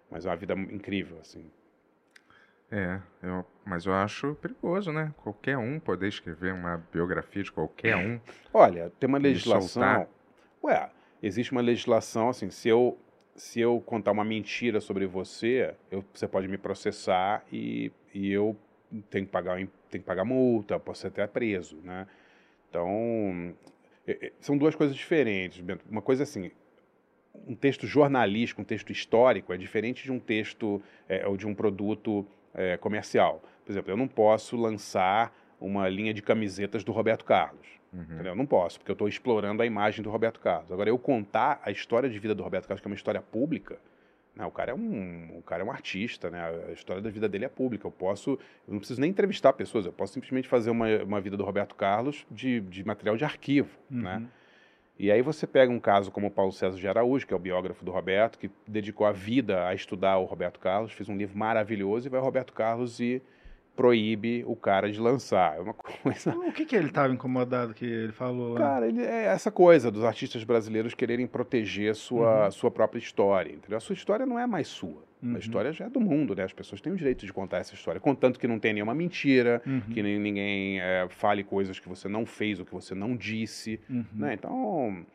Mas 0.09 0.25
é 0.25 0.29
uma 0.29 0.35
vida 0.35 0.53
incrível, 0.53 1.19
assim. 1.21 1.49
É, 2.69 2.99
eu- 3.23 3.45
mas 3.65 3.85
eu 3.85 3.93
acho 3.93 4.35
perigoso, 4.35 4.91
né? 4.91 5.13
Qualquer 5.23 5.57
um 5.57 5.79
poder 5.79 6.07
escrever 6.09 6.53
uma 6.53 6.77
biografia 6.91 7.41
de 7.43 7.51
qualquer 7.51 7.95
um. 7.95 8.19
Olha, 8.53 8.91
tem 8.99 9.07
uma 9.07 9.17
legislação. 9.17 10.07
Ué, 10.63 10.89
existe 11.23 11.51
uma 11.53 11.61
legislação 11.61 12.29
assim, 12.29 12.49
se 12.49 12.67
eu 12.67 12.97
se 13.35 13.59
eu 13.61 13.79
contar 13.81 14.11
uma 14.11 14.25
mentira 14.25 14.81
sobre 14.81 15.05
você, 15.05 15.75
eu- 15.91 16.03
você 16.11 16.27
pode 16.27 16.47
me 16.47 16.57
processar 16.57 17.45
e, 17.51 17.91
e 18.11 18.31
eu 18.31 18.57
tenho 19.09 19.25
que 19.25 19.31
pagar 19.31 19.55
tenho 19.57 19.71
que 19.89 19.99
pagar 19.99 20.25
multa, 20.25 20.79
posso 20.79 21.01
ser 21.01 21.07
até 21.07 21.25
preso, 21.27 21.77
né? 21.83 22.07
Então, 22.69 23.53
é- 24.05 24.27
é- 24.27 24.31
são 24.39 24.57
duas 24.57 24.75
coisas 24.75 24.95
diferentes. 24.95 25.59
Bento. 25.61 25.85
Uma 25.89 26.01
coisa 26.01 26.23
assim, 26.23 26.51
um 27.47 27.55
texto 27.55 27.85
jornalístico, 27.85 28.61
um 28.61 28.65
texto 28.65 28.91
histórico 28.91 29.53
é 29.53 29.57
diferente 29.57 30.03
de 30.03 30.11
um 30.11 30.19
texto 30.19 30.81
é, 31.07 31.27
ou 31.27 31.37
de 31.37 31.47
um 31.47 31.53
produto 31.53 32.25
é, 32.53 32.77
comercial. 32.77 33.41
Por 33.65 33.71
exemplo, 33.71 33.91
eu 33.91 33.97
não 33.97 34.07
posso 34.07 34.55
lançar 34.55 35.33
uma 35.59 35.87
linha 35.89 36.13
de 36.13 36.21
camisetas 36.21 36.83
do 36.83 36.91
Roberto 36.91 37.25
Carlos. 37.25 37.67
Uhum. 37.93 38.01
Entendeu? 38.01 38.35
Não 38.35 38.45
posso, 38.45 38.79
porque 38.79 38.91
eu 38.91 38.93
estou 38.93 39.07
explorando 39.07 39.61
a 39.61 39.65
imagem 39.65 40.03
do 40.03 40.09
Roberto 40.09 40.39
Carlos. 40.39 40.71
Agora, 40.71 40.89
eu 40.89 40.97
contar 40.99 41.61
a 41.63 41.71
história 41.71 42.09
de 42.09 42.19
vida 42.19 42.35
do 42.35 42.43
Roberto 42.43 42.67
Carlos, 42.67 42.81
que 42.81 42.87
é 42.87 42.91
uma 42.91 42.95
história 42.95 43.21
pública, 43.21 43.79
né? 44.37 44.45
o, 44.45 44.51
cara 44.51 44.71
é 44.71 44.75
um, 44.75 45.37
o 45.37 45.41
cara 45.41 45.63
é 45.63 45.65
um 45.65 45.71
artista, 45.71 46.29
né? 46.29 46.39
a 46.69 46.71
história 46.71 47.01
da 47.01 47.09
vida 47.09 47.27
dele 47.27 47.45
é 47.45 47.49
pública. 47.49 47.87
Eu 47.87 47.91
posso, 47.91 48.31
eu 48.67 48.71
não 48.71 48.77
preciso 48.77 49.01
nem 49.01 49.09
entrevistar 49.09 49.53
pessoas, 49.53 49.85
eu 49.85 49.91
posso 49.91 50.13
simplesmente 50.13 50.47
fazer 50.47 50.69
uma, 50.69 50.87
uma 51.03 51.19
vida 51.19 51.35
do 51.35 51.43
Roberto 51.43 51.75
Carlos 51.75 52.25
de, 52.29 52.61
de 52.61 52.83
material 52.85 53.17
de 53.17 53.25
arquivo. 53.25 53.69
Né? 53.89 54.17
Uhum. 54.17 54.27
E 54.99 55.11
aí 55.11 55.21
você 55.21 55.45
pega 55.45 55.71
um 55.71 55.79
caso 55.79 56.11
como 56.11 56.27
o 56.27 56.31
Paulo 56.31 56.51
César 56.51 56.77
de 56.77 56.87
Araújo, 56.87 57.25
que 57.25 57.33
é 57.33 57.35
o 57.35 57.39
biógrafo 57.39 57.83
do 57.83 57.91
Roberto, 57.91 58.37
que 58.37 58.49
dedicou 58.67 59.05
a 59.05 59.11
vida 59.11 59.67
a 59.67 59.73
estudar 59.73 60.17
o 60.17 60.25
Roberto 60.25 60.59
Carlos, 60.59 60.91
fez 60.91 61.07
um 61.09 61.15
livro 61.15 61.37
maravilhoso, 61.37 62.07
e 62.07 62.09
vai 62.09 62.19
o 62.19 62.23
Roberto 62.23 62.53
Carlos 62.53 62.99
e 62.99 63.21
proíbe 63.77 64.43
o 64.45 64.55
cara 64.55 64.91
de 64.91 64.99
lançar. 64.99 65.55
É 65.55 65.61
uma 65.61 65.73
coisa 66.03 66.35
O 66.35 66.51
que 66.51 66.65
que 66.65 66.75
ele 66.75 66.89
tava 66.89 67.13
incomodado 67.13 67.73
que 67.73 67.85
ele 67.85 68.11
falou 68.11 68.53
lá? 68.55 68.59
Cara, 68.59 68.87
ele 68.87 69.01
é 69.01 69.25
essa 69.25 69.49
coisa 69.51 69.89
dos 69.89 70.03
artistas 70.03 70.43
brasileiros 70.43 70.93
quererem 70.93 71.25
proteger 71.27 71.95
sua, 71.95 72.45
Uhum. 72.45 72.51
sua 72.51 72.71
própria 72.71 72.99
história, 72.99 73.53
entendeu? 73.53 73.77
A 73.77 73.79
sua 73.79 73.93
história 73.93 74.25
não 74.25 74.37
é 74.37 74.45
mais 74.45 74.67
sua. 74.67 75.05
Uhum. 75.23 75.35
A 75.35 75.39
história 75.39 75.71
já 75.71 75.85
é 75.85 75.89
do 75.89 75.99
mundo, 75.99 76.35
né? 76.35 76.43
As 76.43 76.53
pessoas 76.53 76.81
têm 76.81 76.91
o 76.91 76.95
direito 76.95 77.25
de 77.25 77.31
contar 77.31 77.57
essa 77.59 77.73
história, 77.73 78.01
contanto 78.01 78.39
que 78.39 78.47
não 78.47 78.59
tenha 78.59 78.73
nenhuma 78.75 78.93
mentira, 78.93 79.61
Uhum, 79.65 79.81
que 79.81 80.03
nem, 80.03 80.19
ninguém 80.19 80.79
é, 80.81 81.07
fale 81.09 81.43
coisas 81.43 81.79
que 81.79 81.87
você 81.87 82.07
não 82.09 82.25
fez 82.25 82.59
ou 82.59 82.65
que 82.65 82.73
você 82.73 82.93
não 82.93 83.15
disse, 83.15 83.79
uhum, 83.89 84.03
né? 84.13 84.33
Então, 84.33 85.05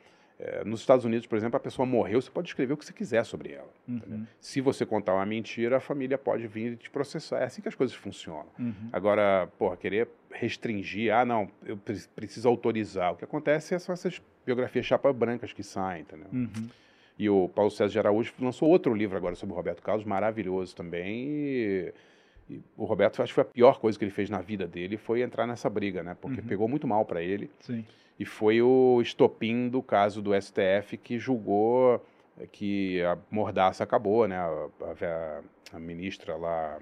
é, 0.44 0.64
nos 0.64 0.80
Estados 0.80 1.04
Unidos, 1.04 1.26
por 1.26 1.36
exemplo, 1.38 1.56
a 1.56 1.60
pessoa 1.60 1.86
morreu, 1.86 2.20
você 2.20 2.30
pode 2.30 2.48
escrever 2.48 2.72
o 2.72 2.76
que 2.76 2.84
você 2.84 2.92
quiser 2.92 3.24
sobre 3.24 3.52
ela. 3.52 3.68
uhum, 3.88 4.26
Se 4.40 4.60
você 4.60 4.84
contar 4.84 5.14
uma 5.14 5.24
mentira, 5.24 5.76
a 5.76 5.80
família 5.80 6.18
pode 6.18 6.46
vir 6.48 6.72
e 6.72 6.76
te 6.76 6.90
processar. 6.90 7.38
É 7.40 7.44
assim 7.44 7.62
que 7.62 7.68
as 7.68 7.74
coisas 7.74 7.94
funcionam. 7.94 8.46
uhum. 8.58 8.72
Agora, 8.92 9.48
porra, 9.58 9.76
querer 9.76 10.08
restringir, 10.30 11.14
ah, 11.14 11.24
não, 11.24 11.48
eu 11.64 11.76
pre- 11.76 12.02
preciso 12.16 12.48
autorizar. 12.48 13.12
O 13.12 13.16
que 13.16 13.24
acontece 13.24 13.74
é 13.74 13.78
são 13.78 13.92
essas 13.92 14.20
biografias 14.44 14.84
chapa 14.84 15.12
brancas 15.12 15.52
que 15.52 15.62
saem, 15.62 16.02
entendeu? 16.02 16.26
Uhum. 16.32 16.68
E 17.18 17.28
o 17.30 17.48
Paulo 17.48 17.70
César 17.70 17.90
de 17.92 17.98
Araújo 17.98 18.32
lançou 18.40 18.68
outro 18.68 18.92
livro 18.94 19.16
agora 19.16 19.34
sobre 19.36 19.52
o 19.52 19.56
Roberto 19.56 19.82
Carlos, 19.82 20.04
maravilhoso 20.04 20.74
também. 20.74 21.24
E, 21.28 21.94
e 22.50 22.60
o 22.76 22.84
Roberto, 22.84 23.22
acho 23.22 23.30
que 23.32 23.34
foi 23.34 23.42
a 23.42 23.46
pior 23.46 23.78
coisa 23.78 23.98
que 23.98 24.04
ele 24.04 24.10
fez 24.12 24.28
na 24.30 24.40
vida 24.40 24.66
dele, 24.66 24.96
foi 24.96 25.22
entrar 25.22 25.46
nessa 25.46 25.70
briga, 25.70 26.02
né? 26.02 26.16
Porque 26.20 26.40
Uhum. 26.40 26.46
pegou 26.46 26.68
muito 26.68 26.86
mal 26.86 27.04
para 27.04 27.22
ele. 27.22 27.50
Sim. 27.60 27.84
E 28.18 28.24
foi 28.24 28.60
o 28.62 29.00
estopim 29.00 29.68
do 29.68 29.82
caso 29.82 30.20
do 30.22 30.34
STF 30.34 30.96
que 30.96 31.18
julgou 31.18 32.04
que 32.50 33.02
a 33.02 33.16
mordaça 33.30 33.84
acabou, 33.84 34.26
né? 34.28 34.36
A, 34.38 34.46
a- 34.48 35.40
a 35.76 35.78
ministra 35.78 36.36
lá, 36.36 36.78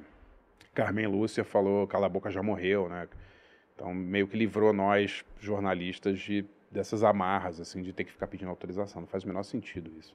Carmen 0.75 1.07
Lúcia, 1.07 1.45
falou 1.45 1.87
cala 1.87 2.07
a 2.07 2.09
boca, 2.09 2.31
já 2.31 2.43
morreu, 2.43 2.89
né? 2.89 3.09
Então, 3.75 3.95
meio 3.95 4.27
que 4.27 4.37
livrou 4.37 4.73
nós, 4.73 5.25
jornalistas, 5.41 6.19
de, 6.19 6.45
dessas 6.71 7.03
amarras, 7.03 7.61
assim, 7.61 7.83
de 7.83 7.93
ter 7.93 8.05
que 8.05 8.13
ficar 8.13 8.27
pedindo 8.27 8.49
autorização. 8.51 9.01
Não 9.03 9.09
faz 9.09 9.25
o 9.25 9.27
menor 9.29 9.43
sentido 9.43 9.91
isso. 9.99 10.15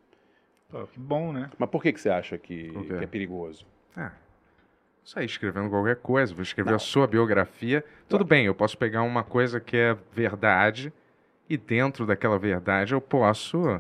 Pô, 0.70 0.86
que 0.88 1.00
bom, 1.00 1.32
né? 1.32 1.50
Mas 1.58 1.70
por 1.70 1.82
que, 1.82 1.92
que 1.94 2.00
você 2.02 2.10
acha 2.10 2.38
que, 2.38 2.70
que 2.88 2.94
é 2.94 3.08
perigoso? 3.08 3.66
Ah, 3.96 4.12
sair 5.06 5.26
escrevendo 5.26 5.70
qualquer 5.70 5.98
coisa, 5.98 6.34
vou 6.34 6.42
escrever 6.42 6.72
Não. 6.72 6.76
a 6.78 6.80
sua 6.80 7.06
biografia. 7.08 7.86
Tudo 8.10 8.26
bem, 8.26 8.48
eu 8.48 8.56
posso 8.56 8.76
pegar 8.78 9.04
uma 9.04 9.24
coisa 9.24 9.60
que 9.60 9.78
é 9.78 9.96
verdade 10.12 10.92
e 11.48 11.56
dentro 11.56 12.06
daquela 12.08 12.40
verdade 12.40 12.94
eu 12.94 13.00
posso 13.00 13.80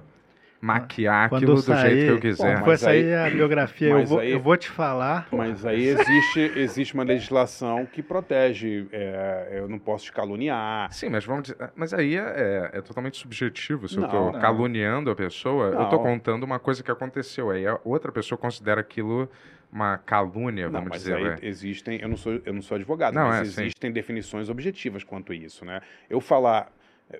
maquiar 0.61 1.29
Quando 1.29 1.43
aquilo 1.43 1.55
do 1.55 1.61
sair, 1.61 1.89
jeito 1.91 2.05
que 2.05 2.11
eu 2.27 2.31
quiser. 2.31 2.53
mas 2.55 2.63
Quando 2.63 2.77
sair 2.77 3.13
aí- 3.15 3.27
a 3.27 3.29
biografia, 3.35 3.89
eu 3.89 4.05
vou, 4.05 4.19
aí- 4.19 4.31
eu 4.31 4.39
vou 4.39 4.55
te 4.57 4.69
falar. 4.69 5.27
Mas 5.31 5.65
aí 5.65 5.85
existe, 5.87 6.39
existe 6.55 6.93
uma 6.93 7.03
legislação 7.03 7.85
que 7.85 8.01
protege. 8.01 8.87
é, 8.91 9.49
eu 9.59 9.67
não 9.67 9.77
posso 9.79 10.05
te 10.05 10.11
caluniar. 10.11 10.91
Sim, 10.91 11.09
mas 11.09 11.25
vamos 11.25 11.43
dizer, 11.43 11.57
mas 11.75 11.93
aí 11.93 12.15
é, 12.17 12.69
é 12.73 12.81
totalmente 12.81 13.17
subjetivo. 13.17 13.87
Se 13.87 13.97
eu 13.97 14.01
Não, 14.01 14.07
estou 14.09 14.31
não. 14.31 14.39
caluniando 14.39 15.09
a 15.11 15.15
pessoa, 15.15 15.65
eu 15.67 15.83
estou 15.83 15.99
Não. 15.99 16.03
contando 16.05 16.43
uma 16.43 16.57
coisa 16.59 16.81
que 16.83 16.89
aconteceu. 16.91 17.49
Aí 17.51 17.65
a 17.67 17.79
outra 17.83 18.11
pessoa 18.11 18.37
considera 18.37 18.81
aquilo 18.81 19.29
uma 19.75 19.97
calúnia, 19.97 20.65
Não, 20.65 20.71
vamos 20.71 20.89
mas 20.89 21.01
dizer. 21.03 21.17
aí 21.17 21.37
existem. 21.41 21.99
Eu 22.01 22.07
não 22.07 22.15
sou, 22.15 22.41
eu 22.45 22.53
não 22.53 22.61
sou 22.61 22.75
advogado, 22.75 23.13
Não, 23.13 23.27
mas 23.27 23.49
é, 23.49 23.51
sim. 23.51 23.61
existem 23.63 23.91
definições 23.91 24.49
objetivas 24.49 25.03
quanto 25.03 25.33
a 25.33 25.35
isso, 25.35 25.65
né? 25.65 25.81
Eu 26.09 26.21
falar, 26.21 26.71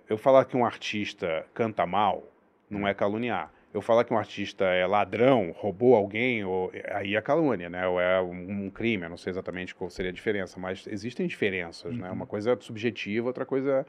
eu 0.09 0.17
falar 0.17 0.45
que 0.45 0.55
um 0.55 0.65
artista 0.65 1.45
canta 1.53 1.85
mal 1.85 2.23
não 2.69 2.87
é 2.87 2.93
caluniar. 2.93 3.51
Eu 3.73 3.81
falar 3.81 4.05
que 4.05 4.13
um 4.13 4.17
artista 4.17 4.63
é 4.63 4.87
ladrão, 4.87 5.51
roubou 5.51 5.95
alguém, 5.95 6.45
ou, 6.45 6.71
aí 6.93 7.17
é 7.17 7.21
calúnia, 7.21 7.69
né? 7.69 7.85
Ou 7.85 7.99
é 7.99 8.21
um, 8.21 8.67
um 8.67 8.69
crime, 8.69 9.03
eu 9.03 9.09
não 9.09 9.17
sei 9.17 9.31
exatamente 9.31 9.75
qual 9.75 9.89
seria 9.89 10.11
a 10.11 10.13
diferença, 10.13 10.57
mas 10.57 10.87
existem 10.87 11.27
diferenças, 11.27 11.93
né? 11.97 12.09
Uma 12.09 12.25
coisa 12.25 12.53
é 12.53 12.57
subjetiva, 12.57 13.27
outra 13.27 13.45
coisa. 13.45 13.85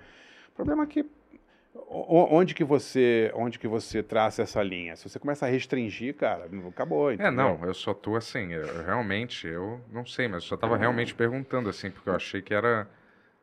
O 0.48 0.56
problema 0.56 0.82
é 0.82 0.86
que 0.88 1.06
onde 1.88 2.54
que 2.54 2.64
você 2.64 3.30
onde 3.34 3.58
que 3.58 3.68
você 3.68 4.02
traça 4.02 4.42
essa 4.42 4.62
linha? 4.62 4.96
Se 4.96 5.08
você 5.08 5.18
começa 5.18 5.46
a 5.46 5.48
restringir, 5.48 6.14
cara, 6.14 6.48
acabou. 6.68 7.10
É, 7.10 7.14
entendeu? 7.14 7.32
não, 7.32 7.64
eu 7.64 7.74
só 7.74 7.92
tô 7.94 8.16
assim, 8.16 8.52
eu, 8.52 8.84
realmente, 8.84 9.46
eu 9.46 9.80
não 9.92 10.04
sei, 10.06 10.28
mas 10.28 10.42
eu 10.42 10.48
só 10.48 10.56
tava 10.56 10.76
realmente 10.76 11.14
perguntando, 11.14 11.68
assim, 11.68 11.90
porque 11.90 12.08
eu 12.08 12.14
achei 12.14 12.40
que 12.42 12.52
era, 12.54 12.88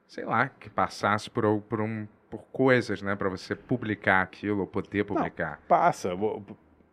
sei 0.08 0.26
lá, 0.26 0.48
que 0.50 0.70
passasse 0.70 1.30
por, 1.30 1.62
por, 1.62 1.82
um, 1.82 2.08
por 2.30 2.44
coisas, 2.52 3.02
né, 3.02 3.16
pra 3.16 3.30
você 3.30 3.56
publicar 3.56 4.22
aquilo, 4.22 4.62
ou 4.62 4.68
poder 4.68 5.04
publicar. 5.06 5.60
Passa. 5.68 6.16
Vo- 6.16 6.44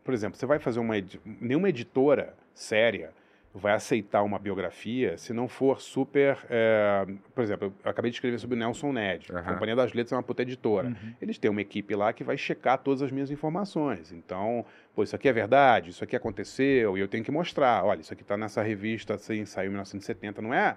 Por 0.05 0.15
exemplo, 0.15 0.39
você 0.39 0.47
vai 0.47 0.59
fazer 0.59 0.81
uma. 0.81 0.95
Nenhuma 1.25 1.69
editora 1.69 2.35
séria 2.55 3.13
vai 3.53 3.73
aceitar 3.73 4.23
uma 4.23 4.39
biografia 4.39 5.19
se 5.19 5.33
não 5.33 5.49
for 5.49 5.81
super. 5.81 6.39
é, 6.49 7.05
Por 7.35 7.43
exemplo, 7.43 7.75
eu 7.85 7.91
acabei 7.91 8.11
de 8.11 8.17
escrever 8.17 8.39
sobre 8.39 8.55
o 8.55 8.59
Nelson 8.59 8.93
Ned. 8.93 9.27
A 9.33 9.39
Aham. 9.39 9.53
Companhia 9.55 9.75
das 9.75 9.93
Letras 9.93 10.13
é 10.13 10.17
uma 10.17 10.23
puta 10.23 10.43
editora. 10.43 10.89
Uhum. 10.89 11.15
Eles 11.21 11.37
têm 11.37 11.51
uma 11.51 11.61
equipe 11.61 11.95
lá 11.97 12.13
que 12.13 12.23
vai 12.23 12.37
checar 12.37 12.79
todas 12.79 13.03
as 13.03 13.11
minhas 13.11 13.31
informações. 13.31 14.13
Então, 14.13 14.65
pô, 14.95 15.03
isso 15.03 15.17
aqui 15.17 15.29
é 15.29 15.33
verdade, 15.33 15.91
isso 15.91 16.05
aqui 16.05 16.15
aconteceu, 16.15 16.97
e 16.97 17.01
eu 17.01 17.09
tenho 17.09 17.25
que 17.25 17.31
mostrar. 17.33 17.85
Olha, 17.85 18.01
isso 18.01 18.13
aqui 18.13 18.23
está 18.23 18.37
nessa 18.37 18.63
revista, 18.63 19.15
assim, 19.15 19.45
saiu 19.45 19.67
em 19.67 19.71
1970, 19.71 20.41
não 20.41 20.55
é? 20.55 20.77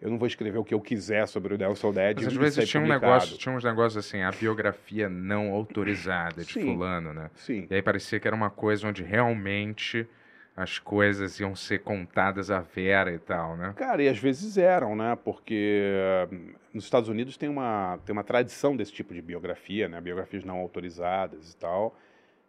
Eu 0.00 0.10
não 0.10 0.18
vou 0.18 0.26
escrever 0.26 0.58
o 0.58 0.64
que 0.64 0.74
eu 0.74 0.80
quiser 0.80 1.26
sobre 1.28 1.54
o 1.54 1.58
Nelson 1.58 1.92
Ned. 1.92 2.24
Mas 2.24 2.26
às 2.26 2.34
vezes 2.34 2.68
tinha 2.68 2.82
um 2.82 2.88
negócio, 2.88 3.36
tinha 3.38 3.54
uns 3.54 3.62
negócios 3.62 4.04
assim, 4.04 4.20
a 4.22 4.30
biografia 4.32 5.08
não 5.08 5.52
autorizada 5.52 6.44
de 6.44 6.52
Sim. 6.52 6.62
fulano, 6.74 7.12
né? 7.14 7.30
Sim. 7.34 7.66
E 7.70 7.74
aí 7.74 7.82
parecia 7.82 8.18
que 8.18 8.26
era 8.26 8.36
uma 8.36 8.50
coisa 8.50 8.86
onde 8.88 9.02
realmente 9.04 10.08
as 10.56 10.78
coisas 10.78 11.40
iam 11.40 11.56
ser 11.56 11.78
contadas 11.80 12.50
à 12.50 12.60
vera 12.60 13.12
e 13.12 13.18
tal, 13.18 13.56
né? 13.56 13.72
Cara, 13.76 14.02
e 14.02 14.08
às 14.08 14.18
vezes 14.18 14.58
eram, 14.58 14.94
né? 14.94 15.16
Porque 15.24 15.90
hum, 16.30 16.52
nos 16.74 16.84
Estados 16.84 17.08
Unidos 17.08 17.36
tem 17.36 17.48
uma, 17.48 17.98
tem 18.04 18.12
uma 18.12 18.24
tradição 18.24 18.76
desse 18.76 18.92
tipo 18.92 19.14
de 19.14 19.22
biografia, 19.22 19.88
né? 19.88 20.00
Biografias 20.00 20.44
não 20.44 20.58
autorizadas 20.58 21.52
e 21.52 21.56
tal. 21.56 21.96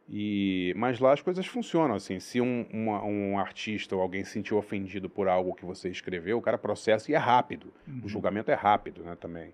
E, 0.10 0.74
mas 0.76 1.00
lá 1.00 1.14
as 1.14 1.22
coisas 1.22 1.46
funcionam 1.46 1.96
assim. 1.96 2.20
Se 2.20 2.42
um, 2.42 2.66
uma- 2.74 3.04
um 3.06 3.40
artista 3.40 3.96
ou 3.96 4.02
alguém 4.02 4.24
se 4.26 4.32
sentiu 4.32 4.58
ofendido 4.58 5.10
por 5.10 5.30
algo 5.30 5.56
que 5.56 5.64
você 5.66 5.90
escreveu, 5.90 6.38
o 6.38 6.42
cara 6.42 6.58
processa 6.58 7.10
e 7.10 7.16
é 7.16 7.18
rápido. 7.18 7.74
O 8.04 8.10
julgamento 8.10 8.52
é 8.52 8.54
rápido, 8.54 9.02
né? 9.04 9.16
Também. 9.20 9.54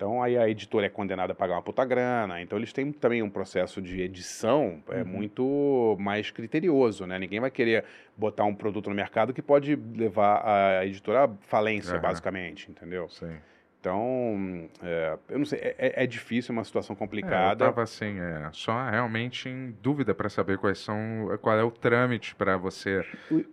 Então 0.00 0.22
aí 0.22 0.38
a 0.38 0.48
editora 0.48 0.86
é 0.86 0.88
condenada 0.88 1.34
a 1.34 1.36
pagar 1.36 1.56
uma 1.56 1.62
puta 1.62 1.84
grana. 1.84 2.40
Então 2.40 2.56
eles 2.56 2.72
têm 2.72 2.90
também 2.90 3.22
um 3.22 3.28
processo 3.28 3.82
de 3.82 4.00
edição 4.00 4.82
é, 4.88 5.00
Uhum. 5.02 5.04
muito 5.04 5.94
mais 6.00 6.30
criterioso, 6.30 7.06
né? 7.06 7.18
Ninguém 7.18 7.38
vai 7.38 7.50
querer 7.50 7.84
botar 8.16 8.44
um 8.44 8.54
produto 8.54 8.88
no 8.88 8.96
mercado 8.96 9.34
que 9.34 9.42
pode 9.42 9.76
levar 9.76 10.42
a 10.80 10.86
editora 10.86 11.24
à 11.24 11.28
falência, 11.42 11.92
Aham. 11.92 12.00
basicamente, 12.00 12.70
entendeu? 12.70 13.10
Sim. 13.10 13.36
Então, 13.80 14.68
é, 14.82 15.16
eu 15.30 15.38
não 15.38 15.46
sei, 15.46 15.58
é, 15.58 15.74
é- 15.78 16.04
é 16.04 16.06
difícil, 16.06 16.52
é 16.52 16.58
uma 16.58 16.64
situação 16.64 16.92
É, 16.92 16.94
eu 16.94 16.98
complicada. 16.98 17.64
tava 17.64 17.82
assim, 17.82 18.20
é, 18.20 18.46
só 18.52 18.90
realmente 18.90 19.48
em 19.48 19.74
dúvida 19.82 20.14
para 20.14 20.28
saber 20.28 20.58
quais 20.58 20.78
são, 20.78 20.98
qual 21.40 21.58
é 21.58 21.64
o 21.64 21.70
trâmite 21.70 22.34
para 22.34 22.58
você 22.58 23.02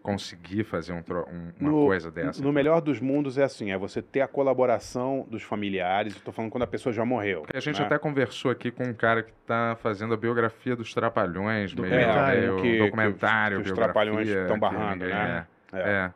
conseguir 0.03 0.65
fazer 0.65 0.91
um 0.91 0.97
um- 0.97 1.51
uma 1.61 1.71
No- 1.71 1.85
coisa 1.85 2.11
dessa. 2.11 2.43
No 2.43 2.51
melhor 2.51 2.81
dos 2.81 2.99
mundos 2.99 3.37
é 3.37 3.43
assim, 3.43 3.71
é 3.71 3.77
você 3.77 4.01
ter 4.01 4.19
a 4.19 4.27
colaboração 4.27 5.25
dos 5.31 5.41
familiares, 5.43 6.19
tô 6.19 6.33
falando 6.33 6.51
quando 6.51 6.63
a 6.63 6.67
pessoa 6.67 6.91
já 6.91 7.05
morreu. 7.05 7.43
Porque 7.43 7.55
a 7.55 7.61
gente 7.61 7.79
né? 7.79 7.85
até 7.85 7.97
conversou 7.97 8.51
aqui 8.51 8.69
com 8.69 8.83
um 8.83 8.93
cara 8.93 9.23
que 9.23 9.31
tá 9.45 9.77
fazendo 9.81 10.13
a 10.13 10.17
biografia 10.17 10.75
dos 10.75 10.93
Trapalhões, 10.93 11.73
meio, 11.73 11.87
Documentário, 11.89 12.39
meio 12.41 12.55
que- 12.57 12.61
que 12.63 12.73
os- 12.73 12.85
documentário, 12.85 13.61
que 13.63 13.69
os 13.71 13.77
Trapalhões 13.77 14.29
tão 14.47 14.55
que 14.55 14.59
barrando, 14.59 15.05
ninguém- 15.05 15.13
né? 15.17 15.47
É, 15.71 15.79
é, 15.79 16.11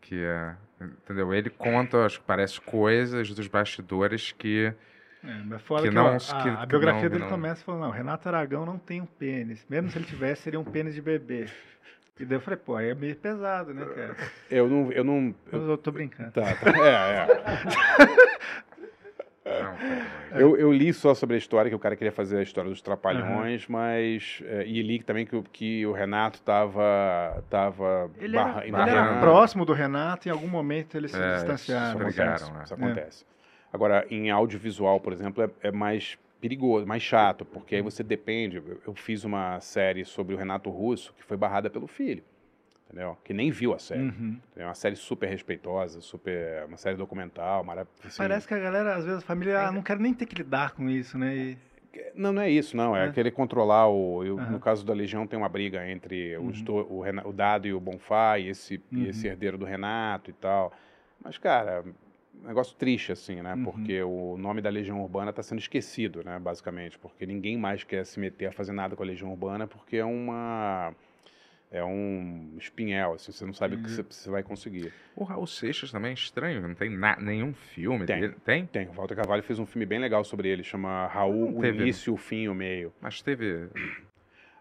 que 0.00 0.24
é, 0.24 0.54
entendeu? 0.84 1.32
Ele 1.34 1.50
conta, 1.50 2.04
acho 2.06 2.20
que 2.20 2.26
parece 2.26 2.60
coisas 2.60 3.30
dos 3.34 3.46
bastidores 3.46 4.32
que 4.32 4.72
É, 5.22 5.34
mas 5.46 5.62
fora 5.62 5.82
Que 5.82 5.88
que, 5.88 5.94
não- 5.94 6.06
a, 6.08 6.18
que- 6.18 6.48
a 6.48 6.56
que 6.58 6.66
biografia 6.66 7.02
não- 7.04 7.08
dele 7.08 7.22
não- 7.24 7.30
começa 7.30 7.64
falando, 7.64 7.82
não, 7.82 7.90
Renato 7.90 8.28
Aragão 8.28 8.66
não 8.66 8.78
tem 8.78 9.00
um 9.00 9.06
pênis. 9.06 9.64
Mesmo 9.70 9.90
se 9.90 9.96
ele 9.98 10.04
tivesse, 10.04 10.42
seria 10.42 10.60
um 10.60 10.64
pênis 10.64 10.94
de 10.94 11.00
bebê. 11.00 11.46
E 12.20 12.24
daí 12.24 12.36
eu 12.36 12.40
falei, 12.40 12.58
pô, 12.58 12.76
aí 12.76 12.90
é 12.90 12.94
meio 12.94 13.16
pesado, 13.16 13.74
né, 13.74 13.84
cara? 13.86 14.16
Eu 14.50 14.68
não. 14.68 14.92
Eu 14.92 15.02
não 15.02 15.34
Eu, 15.50 15.70
eu 15.70 15.76
tô 15.78 15.90
brincando. 15.90 16.30
tá, 16.30 16.42
tá, 16.54 16.70
é, 16.86 17.16
é. 17.16 17.26
não, 19.44 19.76
cara, 19.76 20.40
Eu, 20.40 20.56
eu 20.56 20.72
li 20.72 20.92
só 20.92 21.14
sobre 21.14 21.36
a 21.36 21.38
história, 21.38 21.68
que 21.68 21.74
o 21.74 21.78
cara 21.78 21.94
queria 21.96 22.10
fazer 22.12 22.38
a 22.38 22.42
história 22.42 22.70
dos 22.70 22.80
Trapalhões, 22.82 23.66
mas. 23.68 24.42
é, 24.46 24.66
e 24.66 24.82
li 24.82 25.02
também 25.02 25.24
que, 25.26 25.36
o- 25.36 25.42
que 25.42 25.86
o 25.86 25.92
Renato 25.92 26.40
tava. 26.42 27.44
tava 27.50 28.10
Ele 28.18 28.36
era, 28.36 28.44
barra- 28.46 28.60
ele 28.62 28.68
embarrando. 28.70 28.90
era 28.90 29.20
próximo 29.20 29.64
do 29.64 29.72
Renato, 29.72 30.28
em 30.28 30.32
algum 30.32 30.48
momento 30.48 30.96
eles 30.96 31.10
se 31.12 31.16
É, 31.18 31.26
Isso 31.26 31.34
distanciaram. 31.36 31.98
brigaram, 31.98 32.32
acontece. 32.32 32.52
né? 32.52 32.60
Isso 32.64 32.74
acontece. 32.74 33.26
Agora, 33.72 34.06
em 34.10 34.30
audiovisual, 34.30 35.00
por 35.00 35.12
exemplo, 35.12 35.42
é, 35.44 35.68
é 35.68 35.70
mais 35.72 36.16
perigoso, 36.40 36.86
mais 36.86 37.02
chato, 37.02 37.44
porque 37.44 37.74
aí 37.76 37.82
você 37.82 38.02
depende. 38.02 38.62
Eu 38.86 38.94
fiz 38.94 39.24
uma 39.24 39.58
série 39.60 40.04
sobre 40.04 40.34
o 40.34 40.38
Renato 40.38 40.68
Russo 40.70 41.12
que 41.16 41.24
foi 41.24 41.36
barrada 41.36 41.68
pelo 41.70 41.86
filho, 41.86 42.22
entendeu? 42.94 43.18
Que 43.24 43.34
nem 43.34 43.50
viu 43.50 43.74
a 43.74 43.78
série. 43.78 44.02
Uhum. 44.02 44.38
É 44.56 44.64
uma 44.64 44.74
série 44.74 44.94
super 44.96 45.28
respeitosa, 45.28 46.00
super, 46.00 46.64
uma 46.66 46.76
série 46.76 46.96
documental, 46.96 47.64
maravilhosa. 47.64 48.16
Parece 48.16 48.46
que 48.46 48.54
a 48.54 48.58
galera, 48.58 48.94
às 48.94 49.04
vezes, 49.04 49.18
a 49.22 49.26
família 49.26 49.60
ah, 49.68 49.72
não 49.72 49.82
quer 49.82 49.98
nem 49.98 50.14
ter 50.14 50.26
que 50.26 50.36
lidar 50.36 50.72
com 50.72 50.88
isso, 50.88 51.18
né? 51.18 51.36
E- 51.36 51.58
Não, 52.14 52.32
não 52.32 52.42
é 52.42 52.50
isso, 52.50 52.76
não. 52.76 52.96
É, 52.96 53.06
É. 53.08 53.12
querer 53.12 53.30
controlar 53.32 53.88
o. 53.88 54.24
eu- 54.24 54.38
Aham. 54.38 54.50
No 54.52 54.60
caso 54.60 54.84
da 54.86 54.92
Legião, 54.94 55.26
tem 55.26 55.38
uma 55.38 55.48
briga 55.48 55.88
entre 55.88 56.36
os 56.38 56.58
Uhum. 56.58 56.64
do- 56.64 56.92
o, 56.94 57.00
Rena- 57.02 57.26
o 57.26 57.32
Dado 57.32 57.66
e 57.66 57.72
o 57.74 57.80
Bonfá, 57.80 58.38
e 58.38 58.48
esse, 58.48 58.80
e 58.90 58.96
Uhum. 58.96 59.06
esse 59.06 59.26
herdeiro 59.26 59.58
do 59.58 59.64
Renato 59.64 60.30
e 60.30 60.34
tal. 60.34 60.72
Mas, 61.22 61.38
cara, 61.38 61.84
um 62.42 62.46
negócio 62.48 62.76
triste, 62.76 63.12
assim, 63.12 63.40
né? 63.42 63.54
Uhum. 63.54 63.64
Porque 63.64 64.02
o 64.02 64.36
nome 64.36 64.60
da 64.60 64.70
Legião 64.70 65.00
Urbana 65.00 65.30
está 65.30 65.42
sendo 65.42 65.58
esquecido, 65.60 66.22
né? 66.24 66.36
Basicamente. 66.38 66.98
Porque 66.98 67.24
ninguém 67.26 67.56
mais 67.56 67.84
quer 67.84 68.04
se 68.04 68.18
meter 68.18 68.46
a 68.46 68.52
fazer 68.52 68.72
nada 68.72 68.94
com 68.96 69.02
a 69.02 69.06
Legião 69.06 69.30
Urbana, 69.30 69.66
porque 69.68 69.96
é 69.96 70.04
uma. 70.04 70.92
É 71.76 71.82
um 71.84 72.54
espinhel, 72.56 73.14
assim, 73.14 73.32
você 73.32 73.44
não 73.44 73.52
sabe 73.52 73.74
o 73.74 73.78
que 73.82 73.90
Uhum. 73.90 74.04
você, 74.08 74.30
vai 74.30 74.44
conseguir. 74.44 74.92
O 75.16 75.24
Raul 75.24 75.44
Seixas 75.44 75.90
também 75.90 76.12
é 76.12 76.14
estranho, 76.14 76.60
não 76.60 76.72
tem 76.72 76.88
na- 76.88 77.16
nenhum 77.16 77.52
filme 77.52 78.06
Tem. 78.06 78.20
dele. 78.20 78.34
Tem? 78.44 78.64
Tem, 78.66 78.86
o 78.86 78.92
Walter 78.92 79.16
Carvalho 79.16 79.42
fez 79.42 79.58
um 79.58 79.66
filme 79.66 79.84
bem 79.84 79.98
legal 79.98 80.22
sobre 80.22 80.48
ele, 80.48 80.62
chama 80.62 81.08
Raul, 81.08 81.50
Não 81.50 81.58
o 81.58 81.60
teve, 81.60 81.82
início, 81.82 82.14
o 82.14 82.16
fim 82.16 82.42
e 82.42 82.48
o 82.48 82.54
meio. 82.54 82.92
Mas 83.00 83.20
teve. 83.20 83.66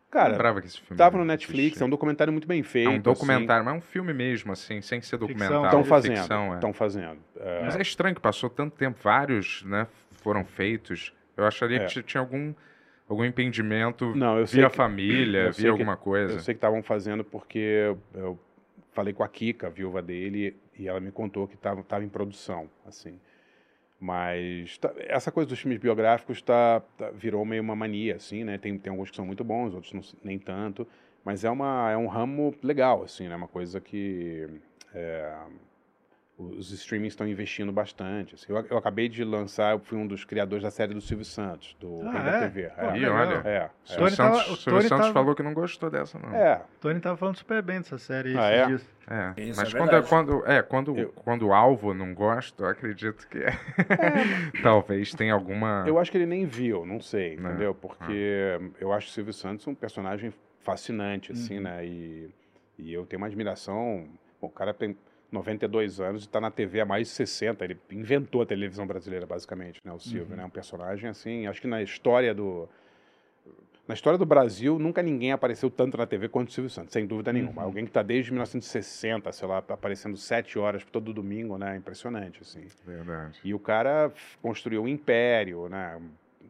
Cara, 0.09 0.29
lembrava 0.31 0.59
que 0.61 0.67
esse 0.67 0.79
filme. 0.81 0.97
Tava 0.97 1.17
no 1.17 1.25
Netflix, 1.25 1.59
existia. 1.67 1.83
é 1.83 1.87
um 1.87 1.89
documentário 1.89 2.31
muito 2.33 2.47
bem 2.47 2.61
É 2.61 2.63
feito. 2.63 2.89
um 2.89 2.99
documentário, 2.99 3.63
mas 3.63 3.73
é 3.75 3.77
um 3.77 3.81
filme 3.81 4.11
mesmo, 4.13 4.51
assim, 4.51 4.81
sem 4.81 4.99
ser 5.01 5.17
documentário. 5.17 5.65
Estão 5.65 5.83
fazendo, 5.83 6.17
ficção, 6.17 6.51
é. 6.51 6.55
estão 6.55 6.73
fazendo. 6.73 7.17
É, 7.39 7.61
Mas 7.63 7.75
é 7.75 7.81
estranho 7.81 8.13
que 8.15 8.21
passou 8.21 8.49
tanto 8.49 8.75
tempo, 8.75 8.97
vários, 9.03 9.63
né, 9.65 9.87
foram 10.23 10.43
feitos. 10.45 11.13
Eu 11.37 11.45
acharia 11.45 11.77
É. 11.81 11.85
que 11.85 12.01
tinha 12.03 12.21
algum, 12.21 12.53
algum 13.13 13.25
impedimento 13.25 14.13
Não, 14.15 14.37
eu 14.39 14.45
via 14.45 14.69
que- 14.69 14.75
família, 14.75 15.51
via 15.51 15.63
que- 15.63 15.67
alguma 15.67 15.95
coisa. 15.97 16.33
Eu 16.35 16.39
sei 16.39 16.53
que 16.53 16.57
estavam 16.57 16.83
fazendo 16.83 17.23
porque 17.23 17.93
eu, 18.13 18.37
falei 18.91 19.13
com 19.13 19.23
a 19.23 19.27
Kika, 19.27 19.67
a 19.67 19.69
viúva 19.69 20.01
dele, 20.01 20.55
e 20.77 20.87
ela 20.87 20.99
me 20.99 21.11
contou 21.11 21.47
que 21.47 21.55
estava 21.55 22.03
em 22.03 22.09
produção, 22.09 22.69
assim. 22.85 23.19
Mas 23.99 24.77
tá- 24.77 24.93
essa 24.97 25.31
coisa 25.31 25.47
dos 25.49 25.59
filmes 25.59 25.79
biográficos 25.79 26.41
tá, 26.41 26.81
tá- 26.97 27.09
virou 27.11 27.45
meio 27.45 27.61
uma 27.63 27.75
mania, 27.75 28.15
assim, 28.17 28.43
né? 28.43 28.57
Tem, 28.57 28.77
tem 28.77 28.91
alguns 28.91 29.09
que 29.09 29.15
são 29.15 29.25
muito 29.25 29.43
bons, 29.43 29.73
outros 29.73 29.93
não 29.93 30.01
nem 30.23 30.37
tanto. 30.37 30.85
Mas 31.23 31.45
é, 31.45 31.49
uma, 31.49 31.89
é 31.89 31.95
um 31.97 32.07
ramo 32.07 32.53
legal, 32.61 33.03
assim, 33.03 33.27
né? 33.29 33.35
Uma 33.35 33.47
coisa 33.47 33.79
que... 33.79 34.45
é, 34.93 35.33
os 36.35 36.71
streamings 36.71 37.13
estão 37.13 37.27
investindo 37.27 37.71
bastante. 37.71 38.33
assim. 38.35 38.51
eu, 38.51 38.57
eu 38.69 38.77
acabei 38.77 39.07
de 39.07 39.23
lançar, 39.23 39.73
eu 39.73 39.79
fui 39.79 39.97
um 39.97 40.07
dos 40.07 40.25
criadores 40.25 40.63
da 40.63 40.71
série 40.71 40.93
do 40.93 40.99
Silvio 40.99 41.23
Santos, 41.25 41.75
do 41.79 42.01
Ah, 42.07 42.11
Rei 42.11 42.21
da 42.23 42.31
é? 42.31 42.39
TV. 42.41 42.69
Pô, 42.69 42.81
É, 42.81 42.91
legal. 42.93 43.15
olha. 43.15 43.33
é, 43.47 43.65
O 43.65 43.87
Silvio 43.87 44.05
Tony 44.05 44.17
tava- 44.17 44.35
Santos, 44.35 44.51
o 44.51 44.55
Silvio 44.55 44.63
Tony 44.79 44.81
Santos 44.89 44.97
tava- 45.05 45.13
falou 45.13 45.35
que 45.35 45.43
não 45.43 45.53
gostou 45.53 45.89
dessa, 45.91 46.17
não. 46.17 46.35
é. 46.35 46.57
O 46.57 46.79
Tony 46.81 46.99
tava 46.99 47.17
falando 47.17 47.37
super 47.37 47.61
bem 47.61 47.77
dessa 47.77 47.97
série 47.99 48.35
Ah, 48.37 48.51
esses 48.51 48.61
é? 48.61 48.65
dias. 48.65 48.89
É, 49.05 49.41
Isso 49.43 49.59
mas 49.61 49.73
é 49.73 49.77
quando, 49.77 49.89
verdade. 49.91 50.09
quando, 50.09 50.47
é, 50.47 50.61
quando, 50.63 50.97
Eu- 50.97 51.09
quando 51.11 51.47
o 51.47 51.53
alvo 51.53 51.93
não 51.93 52.13
gosta, 52.15 52.63
eu 52.63 52.67
acredito 52.67 53.27
que 53.27 53.37
talvez 54.63 55.13
tenha 55.13 55.33
alguma. 55.33 55.83
Eu 55.87 55.99
acho 55.99 56.11
que 56.11 56.17
ele 56.17 56.25
nem 56.25 56.45
viu, 56.45 56.85
não 56.85 56.99
sei, 56.99 57.35
Né? 57.37 57.49
entendeu? 57.49 57.73
Porque 57.75 58.59
eu 58.79 58.91
acho 58.91 59.07
o 59.07 59.11
Silvio 59.11 59.33
Santos 59.33 59.67
um 59.67 59.75
personagem 59.75 60.33
fascinante, 60.61 61.31
assim, 61.31 61.57
Uhum. 61.57 61.63
né? 61.63 61.85
E, 61.85 62.29
e 62.77 62.93
eu 62.93 63.05
tenho 63.05 63.19
uma 63.21 63.27
admiração. 63.27 64.07
Bom, 64.41 64.47
o 64.47 64.49
cara 64.49 64.73
tem 64.73 64.97
92 65.33 65.99
anos 65.99 66.23
e 66.23 66.25
está 66.27 66.39
na 66.39 66.51
TV 66.51 66.79
há 66.81 66.85
mais 66.85 67.07
de 67.07 67.13
60. 67.13 67.63
Ele 67.65 67.77
inventou 67.91 68.41
a 68.41 68.45
televisão 68.45 68.85
brasileira, 68.87 69.25
basicamente, 69.25 69.79
né? 69.83 69.91
O 69.91 69.99
Silvio, 69.99 70.31
Uhum. 70.31 70.37
né? 70.37 70.45
Um 70.45 70.49
personagem, 70.49 71.09
assim, 71.09 71.47
acho 71.47 71.59
que 71.61 71.67
na 71.67 71.81
história 71.81 72.33
do... 72.33 72.69
Na 73.85 73.93
história 73.93 74.17
do 74.17 74.25
Brasil, 74.25 74.79
nunca 74.79 75.03
ninguém 75.03 75.33
apareceu 75.33 75.69
tanto 75.69 75.97
na 75.97 76.05
TV 76.07 76.29
quanto 76.29 76.47
o 76.47 76.51
Silvio 76.53 76.69
Santos, 76.69 76.93
sem 76.93 77.05
dúvida 77.05 77.33
nenhuma. 77.33 77.61
Uhum. 77.63 77.67
Alguém 77.67 77.83
que 77.83 77.89
está 77.89 78.01
desde 78.01 78.31
1960, 78.31 79.29
sei 79.33 79.45
lá, 79.45 79.57
aparecendo 79.57 80.15
sete 80.15 80.57
horas 80.57 80.85
todo 80.85 81.11
domingo, 81.13 81.57
né? 81.57 81.75
Impressionante, 81.75 82.39
assim. 82.41 82.65
Verdade. 82.85 83.37
E 83.43 83.53
o 83.53 83.59
cara 83.59 84.09
construiu 84.41 84.83
um 84.83 84.87
império, 84.87 85.67
né? 85.67 85.99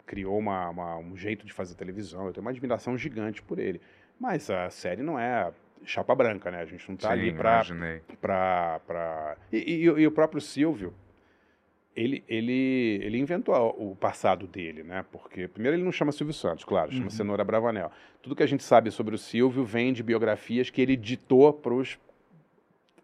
Criou 0.06 0.38
uma, 0.38 0.70
uma- 0.70 0.98
um 0.98 1.18
jeito 1.18 1.44
de 1.44 1.52
fazer 1.52 1.74
televisão. 1.74 2.28
Eu 2.28 2.34
tenho 2.34 2.44
uma 2.46 2.52
admiração 2.52 2.96
gigante 2.96 3.42
por 3.42 3.58
ele. 3.58 3.82
Mas 4.20 4.48
a 4.52 4.70
série 4.70 5.02
não 5.02 5.18
é 5.18 5.52
chapa 5.86 6.14
branca, 6.16 6.50
né? 6.52 6.60
A 6.62 6.66
gente 6.66 6.88
não 6.90 6.96
tá 6.96 7.08
Sim, 7.08 7.14
ali 7.14 7.34
pra, 7.34 7.54
imaginei. 7.56 8.02
pra, 8.22 8.80
pra... 8.88 9.38
E, 9.52 9.58
e- 9.58 9.84
e 9.84 10.08
o 10.08 10.12
próprio 10.12 10.40
Silvio, 10.42 10.94
ele, 11.96 12.24
ele, 12.28 13.00
ele 13.04 13.18
inventou 13.20 13.54
o 13.78 13.96
passado 13.96 14.48
dele, 14.48 14.82
né? 14.84 15.06
Porque, 15.12 15.48
primeiro, 15.48 15.78
ele 15.78 15.84
não 15.84 15.92
chama 15.92 16.12
Silvio 16.12 16.34
Santos, 16.34 16.66
claro, 16.66 16.92
chama 16.92 17.04
Uhum. 17.06 17.10
Cenoura 17.12 17.44
Bravanel. 17.44 17.92
Tudo 18.22 18.36
que 18.36 18.44
a 18.44 18.48
gente 18.48 18.64
sabe 18.64 18.90
sobre 18.90 19.14
o 19.14 19.18
Silvio 19.18 19.64
vem 19.64 19.94
de 19.94 20.02
biografias 20.02 20.70
que 20.70 20.82
ele 20.82 20.96
ditou 20.96 21.54
pros 21.54 22.00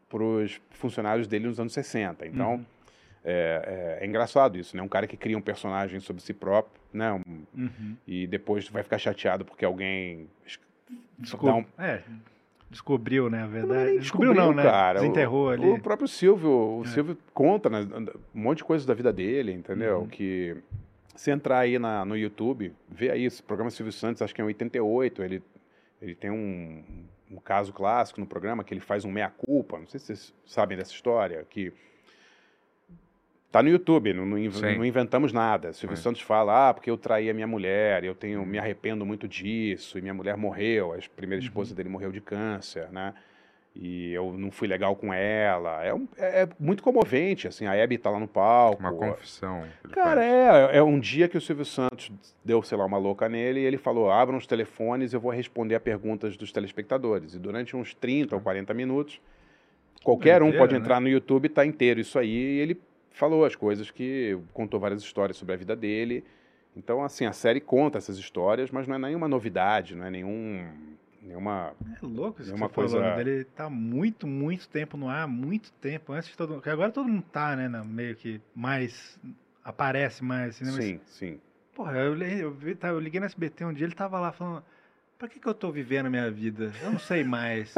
pros 0.08 0.60
funcionários 0.72 1.28
dele 1.28 1.46
nos 1.48 1.60
anos 1.60 1.72
60. 1.72 2.26
Então, 2.26 2.54
Uhum. 2.56 2.66
é, 3.24 3.98
é- 4.00 4.04
é 4.04 4.08
engraçado 4.08 4.58
isso, 4.58 4.76
né? 4.76 4.82
Um 4.82 4.88
cara 4.88 5.06
que 5.06 5.16
cria 5.16 5.38
um 5.38 5.42
personagem 5.42 6.00
sobre 6.00 6.20
si 6.24 6.34
próprio, 6.34 6.82
né? 6.92 7.14
Um- 7.14 7.44
Uhum. 7.56 7.96
e 8.08 8.26
depois 8.26 8.68
vai 8.70 8.82
ficar 8.82 8.98
chateado 8.98 9.46
porque 9.46 9.64
alguém 9.64 10.28
dá 11.44 11.54
um- 11.54 11.66
É, 11.78 12.02
descobriu, 12.70 13.30
né, 13.30 13.40
a 13.40 13.41
Não, 13.46 13.50
verdade. 13.50 13.90
nem 13.91 14.00
descobriu 14.00 14.34
não, 14.34 14.54
né? 14.54 14.64
cara. 14.64 15.00
Desenterrou 15.00 15.50
ali. 15.50 15.68
O 15.70 15.80
próprio 15.82 16.08
Silvio, 16.08 16.50
o 16.50 16.84
É. 16.86 16.88
Silvio 16.88 17.18
conta 17.34 17.70
né, 17.70 17.88
um 18.36 18.40
monte 18.41 18.60
de 18.60 18.64
coisas 18.64 18.86
da 18.86 18.94
vida 18.94 19.12
dele, 19.12 19.52
entendeu? 19.54 20.00
Uhum. 20.00 20.08
Que 20.08 20.56
se 21.16 21.32
entrar 21.32 21.60
aí 21.60 21.78
na, 21.80 22.06
no 22.06 22.16
YouTube, 22.16 22.72
vê 22.90 23.10
aí 23.12 23.26
esse 23.26 23.41
programa 23.44 23.70
Silvio 23.72 23.91
Santos, 23.91 24.22
acho 24.22 24.34
que 24.34 24.41
é 24.41 24.44
em 24.44 24.48
88, 24.48 25.24
ele, 25.24 25.44
ele 26.02 26.16
tem 26.16 26.30
um, 26.32 26.84
um 27.32 27.38
caso 27.38 27.74
clássico 27.74 28.20
no 28.20 28.26
programa 28.28 28.64
que 28.64 28.74
ele 28.74 28.82
faz 28.82 29.04
um 29.04 29.12
meia-culpa, 29.12 29.78
não 29.80 29.88
sei 29.88 30.00
se 30.00 30.06
vocês 30.08 30.34
sabem 30.46 30.78
dessa 30.78 30.91
história, 30.94 31.46
que 31.50 31.74
tá 33.52 33.62
no 33.64 33.70
YouTube, 33.70 34.14
não, 34.14 34.26
não 34.26 34.38
não 34.78 34.86
inventamos 34.86 35.34
nada. 35.34 35.74
Silvio. 35.74 35.98
Santos 35.98 36.22
fala, 36.22 36.70
ah, 36.70 36.74
porque 36.74 36.90
eu 36.90 36.98
traí 36.98 37.30
a 37.30 37.34
minha 37.34 37.48
mulher, 37.48 38.04
eu 38.04 38.14
tenho, 38.16 38.46
me 38.46 38.58
arrependo 38.60 39.06
muito 39.06 39.28
disso, 39.28 39.98
e 39.98 40.02
minha 40.02 40.14
mulher 40.14 40.38
morreu, 40.38 40.94
a 40.94 40.98
primeira 41.16 41.44
esposa 41.44 41.74
dele 41.76 41.90
morreu 41.90 42.12
de 42.12 42.22
câncer, 42.22 42.90
né? 42.92 43.14
E 43.76 44.12
eu 44.12 44.34
não 44.34 44.50
fui 44.52 44.68
legal 44.68 44.96
com 44.96 45.14
ela. 45.14 45.84
É, 45.86 45.94
um- 45.94 46.08
é- 46.18 46.42
é 46.42 46.50
muito 46.60 46.82
comovente, 46.84 47.48
assim, 47.48 47.66
a 47.68 47.76
Hebe 47.76 47.98
tá 48.00 48.10
lá 48.10 48.20
no 48.20 48.28
palco. 48.28 48.80
Uma 48.82 48.92
confissão. 48.92 49.64
Cara, 49.92 50.20
faz. 50.22 50.74
é, 50.74 50.78
é 50.80 50.84
um 50.84 51.00
dia 51.00 51.30
que 51.30 51.38
o 51.38 51.42
Silvio 51.42 51.64
Santos 51.64 52.12
deu, 52.44 52.62
sei 52.64 52.78
lá, 52.78 52.84
uma 52.86 52.98
louca 52.98 53.30
nele 53.30 53.60
e 53.62 53.64
ele 53.64 53.78
falou: 53.78 54.12
abram 54.12 54.38
os 54.38 54.48
telefones, 54.48 55.14
eu 55.14 55.20
vou 55.20 55.32
responder 55.32 55.76
a 55.76 55.80
perguntas 55.80 56.36
dos 56.36 56.52
telespectadores. 56.52 57.36
E 57.36 57.40
durante 57.40 57.76
uns 57.78 57.94
30 57.94 58.36
ou 58.36 58.42
40 58.42 58.74
minutos, 58.74 59.22
qualquer 60.04 60.42
um 60.42 60.46
Doideira, 60.46 60.60
pode 60.66 60.74
né? 60.74 60.80
entrar 60.80 61.00
no 61.00 61.08
YouTube 61.08 61.46
e 61.46 61.50
tá 61.50 61.64
inteiro 61.66 62.00
isso 62.00 62.18
aí. 62.18 62.28
E 62.28 62.60
ele 62.60 62.82
falou 63.20 63.46
as 63.46 63.56
coisas 63.56 63.91
que. 63.91 64.38
contou 64.54 64.80
várias 64.80 65.02
histórias 65.02 65.38
sobre 65.38 65.54
a 65.54 65.58
vida 65.58 65.76
dele. 65.76 66.24
Então, 66.76 67.04
assim, 67.04 67.26
a 67.26 67.34
série 67.34 67.60
conta 67.60 67.98
essas 67.98 68.18
histórias, 68.18 68.72
mas 68.72 68.88
não 68.88 68.96
é 68.96 69.00
nenhuma 69.00 69.28
novidade, 69.28 69.96
não 69.96 70.06
é 70.06 70.10
nenhum. 70.10 70.68
nenhuma. 71.22 71.74
É 72.02 72.06
louco 72.06 72.41
isso 72.41 72.54
que 72.54 72.58
você 72.60 72.70
falou, 72.70 72.90
coisa- 72.90 73.00
né? 73.02 73.22
Ele 73.22 73.44
tá 73.44 73.70
muito, 73.70 74.26
muito 74.26 74.70
tempo 74.70 74.96
no 74.96 75.10
ar, 75.10 75.28
muito 75.28 75.72
tempo, 75.74 76.14
antes 76.14 76.30
de 76.30 76.38
todo 76.38 76.54
mundo. 76.54 76.70
Agora 76.70 76.91
todo 76.91 77.08
mundo 77.08 77.24
tá, 77.32 77.56
né? 77.56 77.68
Meio 77.84 78.16
que 78.16 78.40
mais. 78.56 79.20
Aparece 79.64 80.24
mais, 80.24 80.56
assim, 80.56 80.66
né? 80.66 80.72
Mas, 80.72 80.86
Sim, 80.86 81.00
sim. 81.06 81.41
porra, 81.76 81.98
eu, 81.98 82.18
eu, 82.24 82.52
vi- 82.54 82.76
tá, 82.76 82.88
eu 82.88 83.00
liguei 83.00 83.20
no 83.20 83.26
SBT 83.26 83.66
um 83.66 83.74
dia, 83.74 83.86
ele 83.86 83.94
tava 83.94 84.20
lá 84.20 84.32
falando. 84.32 84.64
Pra 85.20 85.28
que, 85.28 85.38
que 85.38 85.48
eu 85.50 85.54
tô 85.54 85.70
vivendo 85.70 86.06
a 86.06 86.10
minha 86.10 86.32
vida? 86.32 86.72
Eu 86.82 86.91
não 86.91 86.98
sei 86.98 87.26
mais. 87.26 87.76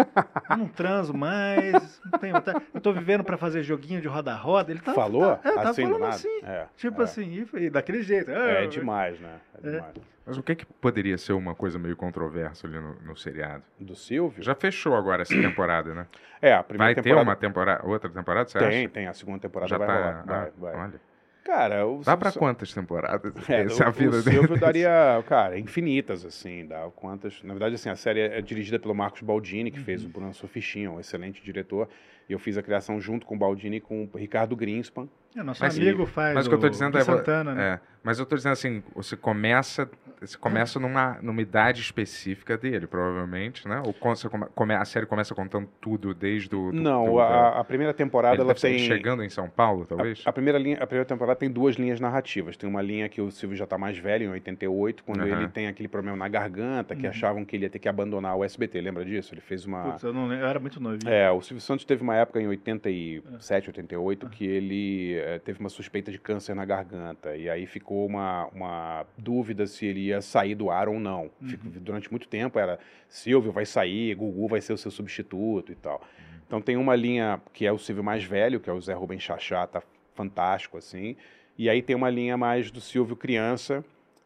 Eu 0.47 0.57
não 0.57 0.67
transo 0.67 1.11
mais. 1.11 1.99
Não 2.05 2.19
tenho 2.19 2.35
vontade. 2.35 2.63
Eu 2.71 2.79
tô 2.79 2.93
vivendo 2.93 3.23
pra 3.23 3.35
fazer 3.35 3.63
joguinho 3.63 3.99
de 3.99 4.07
roda-roda. 4.07 4.69
Ele 4.71 4.79
tava, 4.79 4.93
Falou? 5.01 5.37
tá- 5.37 5.49
é, 5.49 5.53
tava 5.55 5.69
assim 5.71 5.81
do 5.81 5.87
falando 5.87 6.01
nada? 6.03 6.15
assim. 6.15 6.39
É, 6.43 6.67
Tipo 6.77 7.01
é. 7.01 7.03
assim, 7.03 7.47
e 7.55 7.69
daquele 7.71 8.03
jeito. 8.03 8.29
É 8.29 8.59
Ah, 8.63 8.67
demais, 8.67 9.19
né? 9.19 9.39
É 9.55 9.67
É. 9.67 9.71
demais. 9.71 9.93
Mas 10.23 10.37
o 10.37 10.43
que, 10.43 10.53
que 10.53 10.65
poderia 10.67 11.17
ser 11.17 11.33
uma 11.33 11.55
coisa 11.55 11.79
meio 11.79 11.95
controversa 11.95 12.67
ali 12.67 12.79
no, 12.79 12.93
no 13.01 13.17
seriado? 13.17 13.63
Do 13.79 13.95
Silvio? 13.95 14.43
Já 14.43 14.53
fechou 14.53 14.95
agora 14.95 15.23
essa 15.23 15.33
temporada, 15.33 15.95
né? 15.95 16.05
É, 16.39 16.53
a 16.53 16.61
primeira 16.63 16.93
Vai 16.93 16.95
ter 16.95 17.01
temporada. 17.09 17.27
uma 17.29 17.35
temporada, 17.35 17.87
outra 17.87 18.07
temporada, 18.07 18.47
você 18.49 18.59
Tem, 18.59 18.67
acha? 18.83 18.89
tem. 18.89 19.07
A 19.07 19.13
segunda 19.13 19.39
temporada 19.39 19.67
Já 19.67 19.79
vai 19.79 19.87
tá. 19.87 19.93
rolar. 19.95 20.23
Vai, 20.27 20.37
ah, 20.47 20.51
vai. 20.59 20.75
Olha. 20.75 21.01
Cara, 21.43 21.87
o 21.87 22.03
Dá 22.03 22.15
pra 22.15 22.29
Silvio- 22.31 22.47
quantas 22.47 22.73
temporadas? 22.73 23.33
É, 23.49 23.61
Essa 23.63 23.83
o, 23.83 23.87
a 23.87 23.89
vida 23.91 24.17
o 24.17 24.21
dele. 24.23 24.37
Silvio 24.37 24.57
daria, 24.59 25.23
cara, 25.27 25.57
infinitas, 25.57 26.23
assim, 26.23 26.65
dá 26.67 26.89
quantas... 26.95 27.41
Na 27.43 27.53
verdade, 27.53 27.75
assim, 27.75 27.89
a 27.89 27.95
série 27.95 28.19
é 28.21 28.41
dirigida 28.41 28.77
pelo 28.77 28.93
Marcos 28.93 29.21
Baldini, 29.21 29.71
que 29.71 29.79
Uhum. 29.79 29.83
fez 29.85 30.05
o 30.05 30.09
Bruno 30.09 30.33
Surfichinha, 30.33 30.91
um 30.91 30.99
excelente 30.99 31.41
diretor, 31.43 31.89
e 32.29 32.33
eu 32.33 32.39
fiz 32.39 32.57
a 32.57 32.63
criação 32.63 33.01
junto 33.01 33.25
com 33.25 33.35
o 33.35 33.37
Baldini 33.37 33.77
e 33.77 33.81
com 33.81 34.07
o 34.13 34.17
Ricardo 34.17 34.55
Greenspan. 34.55 35.09
É, 35.35 35.41
nosso 35.43 35.63
Mas- 35.63 35.77
amigo 35.77 36.05
faz. 36.05 36.35
Mas 36.35 36.45
o 36.45 36.49
que 36.49 36.55
eu 36.55 36.59
tô 36.59 36.69
dizendo 36.69 36.97
é, 36.97 37.03
Santana, 37.03 37.55
né? 37.55 37.63
é, 37.75 37.79
Mas 38.03 38.19
eu 38.19 38.25
tô 38.25 38.35
dizendo 38.35 38.51
assim, 38.53 38.83
você 38.95 39.15
começa, 39.15 39.89
você 40.19 40.37
começa 40.37 40.77
numa, 40.79 41.19
numa 41.21 41.41
idade 41.41 41.79
específica 41.81 42.57
dele, 42.57 42.85
provavelmente, 42.87 43.65
né? 43.67 43.81
Ou 43.85 43.93
você 43.93 44.27
come- 44.27 44.47
come- 44.55 44.73
a 44.73 44.83
série 44.83 45.05
começa 45.05 45.33
contando 45.35 45.69
tudo 45.79 46.13
desde 46.13 46.53
o. 46.55 46.71
Não, 46.73 47.05
do- 47.05 47.19
a, 47.19 47.59
a 47.59 47.63
primeira 47.63 47.93
temporada, 47.93 48.35
ele 48.35 48.41
ela 48.43 48.53
tem... 48.55 48.79
chegando 48.79 49.23
em 49.23 49.29
São 49.29 49.47
Paulo, 49.49 49.85
talvez. 49.85 50.21
A, 50.25 50.31
a 50.31 50.33
primeira 50.33 50.57
linha, 50.59 50.77
a 50.81 50.85
primeira 50.87 51.05
temporada 51.05 51.35
tem 51.39 51.49
duas 51.49 51.75
linhas 51.75 51.99
narrativas. 51.99 52.57
Tem 52.57 52.67
uma 52.69 52.81
linha 52.81 53.07
que 53.07 53.21
o 53.21 53.31
Silvio 53.31 53.55
já 53.55 53.63
está 53.63 53.77
mais 53.77 53.97
velho, 53.97 54.25
em 54.25 54.29
88, 54.31 55.03
quando 55.03 55.21
Aham. 55.21 55.29
ele 55.43 55.47
tem 55.47 55.67
aquele 55.67 55.87
problema 55.87 56.17
na 56.17 56.27
garganta, 56.27 56.93
que 56.95 57.03
Uhum. 57.03 57.09
achavam 57.09 57.45
que 57.45 57.55
ele 57.55 57.63
ia 57.65 57.69
ter 57.69 57.79
que 57.79 57.87
abandonar 57.87 58.35
o 58.35 58.43
SBT. 58.43 58.81
Lembra 58.81 59.05
disso? 59.05 59.33
Ele 59.33 59.41
fez 59.41 59.65
uma. 59.65 59.83
Putz, 59.91 60.03
eu, 60.03 60.11
não 60.11 60.27
lembro, 60.27 60.43
eu 60.45 60.49
era 60.49 60.59
muito 60.59 60.81
novinho. 60.81 61.07
É, 61.09 61.31
o 61.31 61.39
Silvio 61.41 61.61
Santos 61.61 61.85
teve 61.85 62.01
uma 62.03 62.15
época 62.15 62.41
em 62.41 62.47
87, 62.47 63.67
É. 63.67 63.69
88, 63.69 64.27
que 64.29 64.45
ele 64.45 65.20
eh, 65.21 65.39
teve 65.39 65.59
uma 65.59 65.69
suspeita 65.69 66.11
de 66.11 66.19
câncer 66.19 66.53
na 66.53 66.65
garganta. 66.65 67.35
E 67.35 67.49
aí 67.49 67.65
ficou 67.65 68.05
uma, 68.05 68.47
uma 68.47 69.05
dúvida 69.17 69.67
se 69.67 69.85
ele 69.85 70.07
ia 70.07 70.21
sair 70.21 70.55
do 70.55 70.69
ar 70.69 70.89
ou 70.89 70.99
não. 70.99 71.29
Uhum. 71.41 71.47
Fico- 71.47 71.69
durante 71.69 72.09
muito 72.11 72.27
tempo 72.27 72.59
era 72.59 72.79
Silvio 73.07 73.51
vai 73.51 73.65
sair, 73.65 74.15
Gugu 74.15 74.47
vai 74.47 74.61
ser 74.61 74.73
o 74.73 74.77
seu 74.77 74.91
substituto 74.91 75.71
e 75.71 75.75
tal. 75.75 75.99
Uhum. 76.01 76.39
Então 76.47 76.61
tem 76.61 76.75
uma 76.77 76.95
linha 76.95 77.41
que 77.53 77.65
é 77.65 77.71
o 77.71 77.77
Silvio 77.77 78.03
mais 78.03 78.23
velho, 78.23 78.59
que 78.59 78.69
é 78.69 78.73
o 78.73 78.81
Zé 78.81 78.93
Rubens 78.93 79.23
Chachá, 79.23 79.65
tá 79.67 79.81
fantástico 80.13 80.77
assim. 80.77 81.15
E 81.57 81.69
aí 81.69 81.81
tem 81.81 81.95
uma 81.95 82.09
linha 82.09 82.37
mais 82.37 82.71
do 82.71 82.81
Silvio 82.81 83.15
criança, 83.15 83.83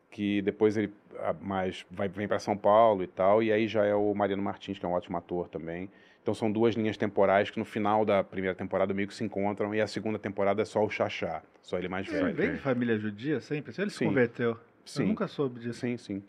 que 0.10 0.42
depois 0.42 0.78
ele 0.78 0.94
ah, 1.20 1.36
mais 1.42 1.86
vai, 1.92 2.08
vem 2.08 2.28
para 2.28 2.40
São 2.40 2.56
Paulo 2.56 3.04
e 3.04 3.08
tal, 3.08 3.44
e 3.44 3.52
aí 3.52 3.68
já 3.68 3.86
é 3.86 3.94
o 3.94 4.14
Mariano 4.14 4.42
Martins, 4.42 4.80
que 4.80 4.86
é 4.86 4.90
um 4.90 4.94
ótimo 4.94 5.18
ator 5.18 5.50
também. 5.50 5.90
Então 6.26 6.34
são 6.34 6.52
duas 6.52 6.74
linhas 6.74 6.98
temporais 6.98 7.52
que 7.52 7.60
no 7.60 7.66
final 7.66 8.04
da 8.04 8.24
primeira 8.24 8.56
temporada 8.56 8.92
meio 8.96 9.08
que 9.08 9.14
se 9.14 9.24
encontram, 9.24 9.76
e 9.76 9.80
a 9.80 9.86
segunda 9.86 10.18
temporada 10.18 10.60
é 10.60 10.66
só 10.66 10.84
o 10.84 10.90
Chachá, 10.90 11.44
só 11.62 11.78
ele 11.78 11.88
mais 11.88 12.08
Ele 12.08 12.18
velho. 12.20 12.34
vem 12.36 12.52
de 12.54 12.58
família 12.58 12.98
judia 12.98 13.40
sempre? 13.40 13.72
Ele 13.78 13.92
se 13.92 13.98
Sim. 14.00 14.08
converteu. 14.08 14.58
Sim. 14.84 15.04
Eu 15.04 15.08
nunca 15.10 15.28
soube 15.28 15.60
disso. 15.60 15.82
Sim, 15.82 15.98
sim. 15.98 16.24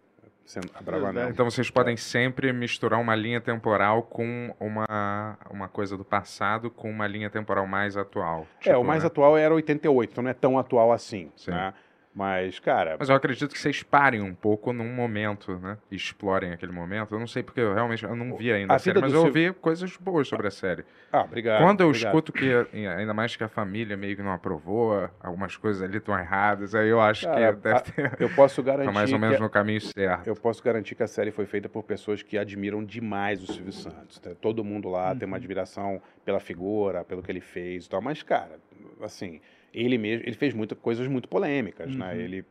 Sendo 0.44 0.68
a 0.74 0.82
Bravanel. 0.82 1.12
Verdade. 1.14 1.32
Então 1.32 1.50
vocês 1.50 1.70
podem 1.70 1.96
sempre 1.96 2.52
misturar 2.52 3.00
uma 3.00 3.16
linha 3.16 3.40
temporal 3.40 4.02
com 4.02 4.54
uma, 4.60 5.38
uma 5.50 5.66
coisa 5.66 5.96
do 5.96 6.04
passado 6.04 6.70
com 6.70 6.90
uma 6.90 7.06
linha 7.06 7.30
temporal 7.30 7.66
mais 7.66 7.96
atual. 7.96 8.40
É, 8.66 8.72
o 8.72 8.74
Tipo, 8.74 8.84
mais 8.84 9.02
né? 9.02 9.06
atual 9.06 9.38
era 9.38 9.54
88, 9.54 10.10
então 10.12 10.22
não 10.22 10.30
é 10.30 10.34
tão 10.34 10.58
atual 10.58 10.92
assim, 10.92 11.32
Sim. 11.36 11.52
né? 11.52 11.72
Mas, 12.18 12.58
cara, 12.58 12.96
Mas 12.98 13.10
eu 13.10 13.14
acredito 13.14 13.52
que 13.52 13.58
vocês 13.58 13.82
parem 13.82 14.22
um 14.22 14.34
pouco 14.34 14.72
num 14.72 14.88
momento, 14.90 15.58
né? 15.58 15.76
E 15.90 15.96
explorem 15.96 16.50
aquele 16.50 16.72
momento. 16.72 17.14
Eu 17.14 17.18
não 17.20 17.26
sei 17.26 17.42
porque 17.42 17.60
eu 17.60 17.74
realmente 17.74 18.04
eu 18.04 18.16
não 18.16 18.34
vi 18.34 18.50
ainda 18.50 18.72
A 18.72 18.76
a, 18.76 18.78
série, 18.78 18.98
mas 19.02 19.12
eu 19.12 19.24
ouvi 19.26 19.52
coisas 19.52 19.94
boas 19.98 20.26
sobre 20.26 20.46
a 20.46 20.50
série. 20.50 20.82
ah, 21.12 21.20
obrigado. 21.24 21.62
Quando 21.62 21.82
eu 21.82 21.88
obrigado. 21.88 22.08
escuto 22.08 22.32
que, 22.32 22.50
ainda 22.88 23.12
mais 23.12 23.36
que 23.36 23.44
a 23.44 23.48
família 23.48 23.98
meio 23.98 24.16
que 24.16 24.22
não 24.22 24.32
aprovou, 24.32 25.10
algumas 25.20 25.58
coisas 25.58 25.82
ali 25.82 25.98
estão 25.98 26.18
erradas, 26.18 26.74
aí 26.74 26.88
eu 26.88 27.02
acho 27.02 27.26
Cara, 27.26 27.52
que 27.54 27.60
deve 27.60 27.80
ter. 27.82 28.16
eu 28.18 28.30
posso 28.30 28.62
garantir 28.62 28.86
Tá 28.86 28.92
mais 28.92 29.12
ou 29.12 29.18
menos 29.18 29.36
que, 29.36 29.42
no 29.42 29.50
caminho 29.50 29.80
certo. 29.82 30.26
eu 30.26 30.34
posso 30.34 30.62
garantir 30.64 30.94
que 30.94 31.02
a 31.02 31.06
série 31.06 31.30
foi 31.30 31.44
feita 31.44 31.68
por 31.68 31.82
pessoas 31.82 32.22
que 32.22 32.38
admiram 32.38 32.82
demais 32.82 33.42
o 33.42 33.52
Silvio 33.52 33.72
Santos. 33.72 34.18
Todo 34.40 34.64
mundo 34.64 34.88
lá 34.88 35.14
tem 35.14 35.24
Uhum. 35.24 35.32
uma 35.32 35.36
admiração 35.36 36.00
pela 36.24 36.40
figura, 36.40 37.04
pelo 37.04 37.22
que 37.22 37.30
ele 37.30 37.42
fez 37.42 37.84
e 37.84 37.90
tal. 37.90 38.00
Mas, 38.00 38.22
cara, 38.22 38.58
assim, 39.02 39.38
ele 39.76 39.98
mesmo, 39.98 40.24
ele 40.26 40.36
fez 40.36 40.54
muitas 40.54 40.78
coisas 40.78 41.06
muito 41.06 41.28
polêmicas, 41.28 41.94
né? 41.94 42.12
Uhum. 42.14 42.20
Ele 42.20 42.44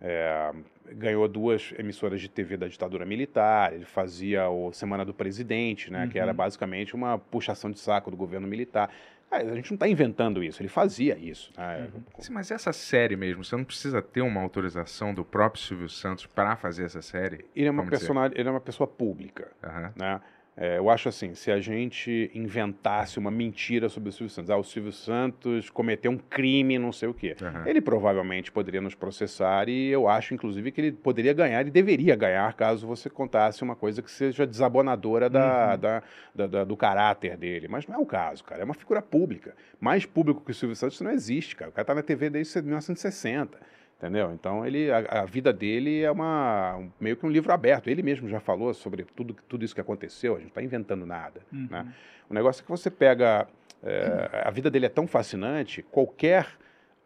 é, 0.00 0.52
ganhou 0.92 1.26
duas 1.26 1.72
emissoras 1.78 2.20
de 2.20 2.28
TV 2.28 2.56
da 2.56 2.68
ditadura 2.68 3.04
militar, 3.06 3.72
ele 3.72 3.84
fazia 3.86 4.48
o 4.48 4.70
Semana 4.72 5.04
do 5.04 5.14
Presidente, 5.14 5.90
né? 5.90 6.06
Que 6.12 6.18
era 6.18 6.30
Uhum. 6.32 6.36
basicamente 6.36 6.94
uma 6.94 7.18
puxação 7.18 7.70
de 7.70 7.78
saco 7.80 8.10
do 8.10 8.16
governo 8.16 8.46
militar. 8.46 8.90
Ah, 9.28 9.38
a 9.38 9.54
gente 9.56 9.70
não 9.72 9.74
está 9.76 9.88
inventando 9.88 10.44
isso, 10.44 10.62
ele 10.62 10.68
fazia 10.68 11.18
isso. 11.18 11.50
né? 11.56 11.88
Uhum. 11.92 12.02
Sim, 12.20 12.32
mas 12.32 12.50
essa 12.52 12.72
série 12.72 13.16
mesmo, 13.16 13.42
você 13.42 13.56
não 13.56 13.64
precisa 13.64 14.00
ter 14.00 14.20
uma 14.20 14.40
autorização 14.40 15.12
do 15.12 15.24
próprio 15.24 15.60
Silvio 15.62 15.88
Santos 15.88 16.26
para 16.26 16.54
fazer 16.56 16.84
essa 16.84 17.02
série? 17.02 17.44
Ele 17.56 17.66
é 17.66 17.70
uma 17.70 17.84
personagem, 17.86 18.38
ele 18.38 18.48
é 18.48 18.52
uma 18.52 18.60
pessoa 18.60 18.86
pública. 18.86 19.48
Né? 19.96 20.20
É, 20.58 20.78
eu 20.78 20.88
acho 20.88 21.06
assim, 21.10 21.34
se 21.34 21.50
a 21.52 21.60
gente 21.60 22.30
inventasse 22.34 23.18
uma 23.18 23.30
mentira 23.30 23.90
sobre 23.90 24.08
o 24.08 24.12
Silvio 24.12 24.30
Santos, 24.30 24.50
ah, 24.50 24.56
o 24.56 24.64
Silvio 24.64 24.90
Santos 24.90 25.68
cometeu 25.68 26.10
um 26.10 26.16
crime, 26.16 26.78
não 26.78 26.92
sei 26.92 27.08
o 27.10 27.12
quê, 27.12 27.36
Aham. 27.42 27.64
ele 27.68 27.78
provavelmente 27.82 28.50
poderia 28.50 28.80
nos 28.80 28.94
processar 28.94 29.68
e 29.68 29.88
eu 29.88 30.08
acho, 30.08 30.32
inclusive, 30.32 30.72
que 30.72 30.80
ele 30.80 30.92
poderia 30.92 31.34
ganhar 31.34 31.66
e 31.66 31.70
deveria 31.70 32.16
ganhar 32.16 32.54
caso 32.54 32.86
você 32.86 33.10
contasse 33.10 33.62
uma 33.62 33.76
coisa 33.76 34.00
que 34.00 34.10
seja 34.10 34.46
desabonadora 34.46 35.28
da, 35.28 35.72
Uhum. 35.74 35.78
da- 35.78 36.02
da- 36.34 36.46
da- 36.46 36.64
do 36.64 36.74
caráter 36.76 37.36
dele. 37.36 37.68
Mas 37.68 37.86
não 37.86 37.96
é 37.96 37.98
o 37.98 38.06
caso, 38.06 38.42
cara. 38.42 38.62
É 38.62 38.64
uma 38.64 38.72
figura 38.72 39.02
pública. 39.02 39.54
Mais 39.78 40.06
público 40.06 40.40
que 40.42 40.52
o 40.52 40.54
Silvio 40.54 40.74
Santos 40.74 40.98
não 41.02 41.10
existe, 41.10 41.54
cara. 41.54 41.68
O 41.70 41.74
cara 41.74 41.84
tá 41.84 41.94
na 41.94 42.02
TV 42.02 42.30
desde 42.30 42.62
1960. 42.62 43.58
Entendeu? 43.98 44.30
Então 44.34 44.66
ele, 44.66 44.90
a, 44.90 45.22
a 45.22 45.24
vida 45.24 45.52
dele 45.52 46.02
é 46.02 46.10
uma 46.10 46.76
um- 46.76 46.90
meio 47.00 47.16
que 47.16 47.24
um 47.24 47.30
livro 47.30 47.50
aberto. 47.52 47.88
Ele 47.88 48.02
mesmo 48.02 48.28
já 48.28 48.38
falou 48.40 48.74
sobre 48.74 49.04
tudo, 49.04 49.34
tudo 49.48 49.64
isso 49.64 49.74
que 49.74 49.80
aconteceu. 49.80 50.32
A 50.34 50.36
gente 50.36 50.44
não 50.44 50.48
está 50.50 50.62
inventando 50.62 51.06
nada. 51.06 51.40
Uhum. 51.50 51.66
Né? 51.70 51.86
O 52.28 52.34
negócio 52.34 52.60
é 52.60 52.64
que 52.64 52.70
você 52.70 52.90
pega. 52.90 53.48
é, 53.82 54.42
a 54.44 54.50
vida 54.50 54.70
dele 54.70 54.84
é 54.86 54.90
tão 54.90 55.06
fascinante, 55.06 55.82
qualquer 55.82 56.46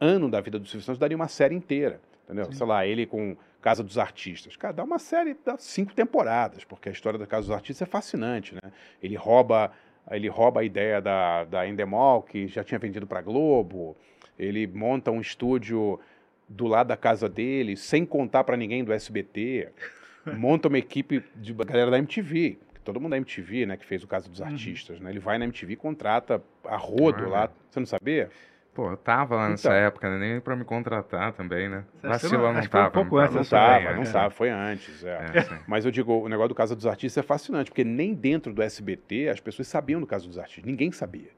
ano 0.01 0.29
da 0.29 0.41
vida 0.41 0.59
do 0.59 0.67
Silvio 0.67 0.85
Santos 0.85 0.99
daria 0.99 1.17
uma 1.17 1.29
série 1.29 1.55
inteira. 1.55 2.01
Entendeu? 2.25 2.53
Sei 2.53 2.67
lá, 2.67 2.85
ele 2.87 3.07
com 3.07 3.37
Casa 3.61 3.85
dos 3.85 3.99
Artistas. 3.99 4.57
Cara, 4.57 4.73
dá 4.73 4.83
uma 4.85 4.99
série, 4.99 5.37
dá 5.45 5.57
cinco 5.59 5.93
temporadas, 5.95 6.65
porque 6.65 6.89
a 6.89 6.93
história 6.93 7.19
da 7.19 7.27
Casa 7.27 7.47
dos 7.49 7.55
Artistas 7.55 7.87
é 7.87 7.91
fascinante. 7.91 8.55
Né? 8.55 8.73
Ele 9.03 9.15
rouba. 9.15 9.71
Ele 10.11 10.29
rouba 10.29 10.61
a 10.61 10.65
ideia 10.65 11.01
da, 11.01 11.45
da 11.45 11.69
Endemol, 11.69 12.23
que 12.23 12.49
já 12.49 12.65
tinha 12.65 12.79
vendido 12.81 13.07
para 13.07 13.21
Globo. 13.21 13.97
Ele 14.39 14.67
monta 14.67 15.11
um 15.11 15.21
estúdio 15.21 16.01
do 16.51 16.67
lado 16.67 16.89
da 16.89 16.97
casa 16.97 17.29
dele, 17.29 17.77
sem 17.77 18.05
contar 18.05 18.43
para 18.45 18.57
ninguém 18.57 18.83
do 18.85 18.93
SBT. 18.93 19.69
Monta 20.37 20.69
uma 20.69 20.79
equipe 20.79 21.23
de 21.37 21.55
galera 21.55 21.91
da 21.93 21.99
MTV. 21.99 22.59
Todo 22.85 23.01
mundo 23.01 23.11
da 23.13 23.17
MTV, 23.17 23.67
né, 23.67 23.77
que 23.77 23.87
fez 23.87 24.03
o 24.03 24.09
caso 24.09 24.29
dos 24.29 24.43
artistas, 24.43 24.99
né? 25.01 25.11
Ele 25.11 25.21
vai 25.21 25.39
na 25.39 25.45
MTV 25.45 25.75
e 25.75 25.77
contrata 25.77 26.43
a 26.65 26.77
rodo 26.77 27.29
lá. 27.29 27.49
Você 27.71 27.79
não 27.79 27.87
sabia? 27.87 28.29
Pô, 28.75 28.91
eu 28.91 28.97
tava 28.97 29.37
lá 29.37 29.49
nessa 29.49 29.69
Então. 29.69 29.79
época, 29.79 30.11
né? 30.11 30.19
nem 30.33 30.41
pra 30.41 30.57
me 30.57 30.65
contratar 30.65 31.33
também, 31.33 31.69
né? 31.69 31.85
Vacila 32.03 32.53
não- 32.53 32.55
foi 32.55 32.63
um 32.63 32.69
tava. 32.69 32.91
pouco 32.91 33.17
não 33.17 33.23
antes 33.23 33.35
Não 33.35 33.43
dessa 33.43 33.57
tava, 33.57 33.67
tava, 33.73 33.81
também, 33.85 33.97
não 34.05 34.11
é. 34.11 34.13
tava, 34.13 34.31
foi 34.31 34.49
antes. 34.51 35.05
é. 35.05 35.09
É. 35.35 35.59
Mas 35.67 35.85
eu 35.85 35.91
digo, 35.91 36.13
o 36.13 36.29
negócio 36.29 36.49
do 36.51 36.55
Casa 36.55 36.75
dos 36.77 36.87
Artistas 36.87 37.23
é 37.23 37.27
fascinante, 37.27 37.71
porque 37.71 37.85
nem 37.85 38.15
dentro 38.15 38.53
do 38.53 38.63
SBT 38.63 39.29
as 39.29 39.41
pessoas 39.41 39.69
sabiam 39.69 40.01
do 40.01 40.07
Caso 40.07 40.27
dos 40.29 40.39
Artistas, 40.39 40.65
ninguém 40.65 40.91
sabia. 40.93 41.31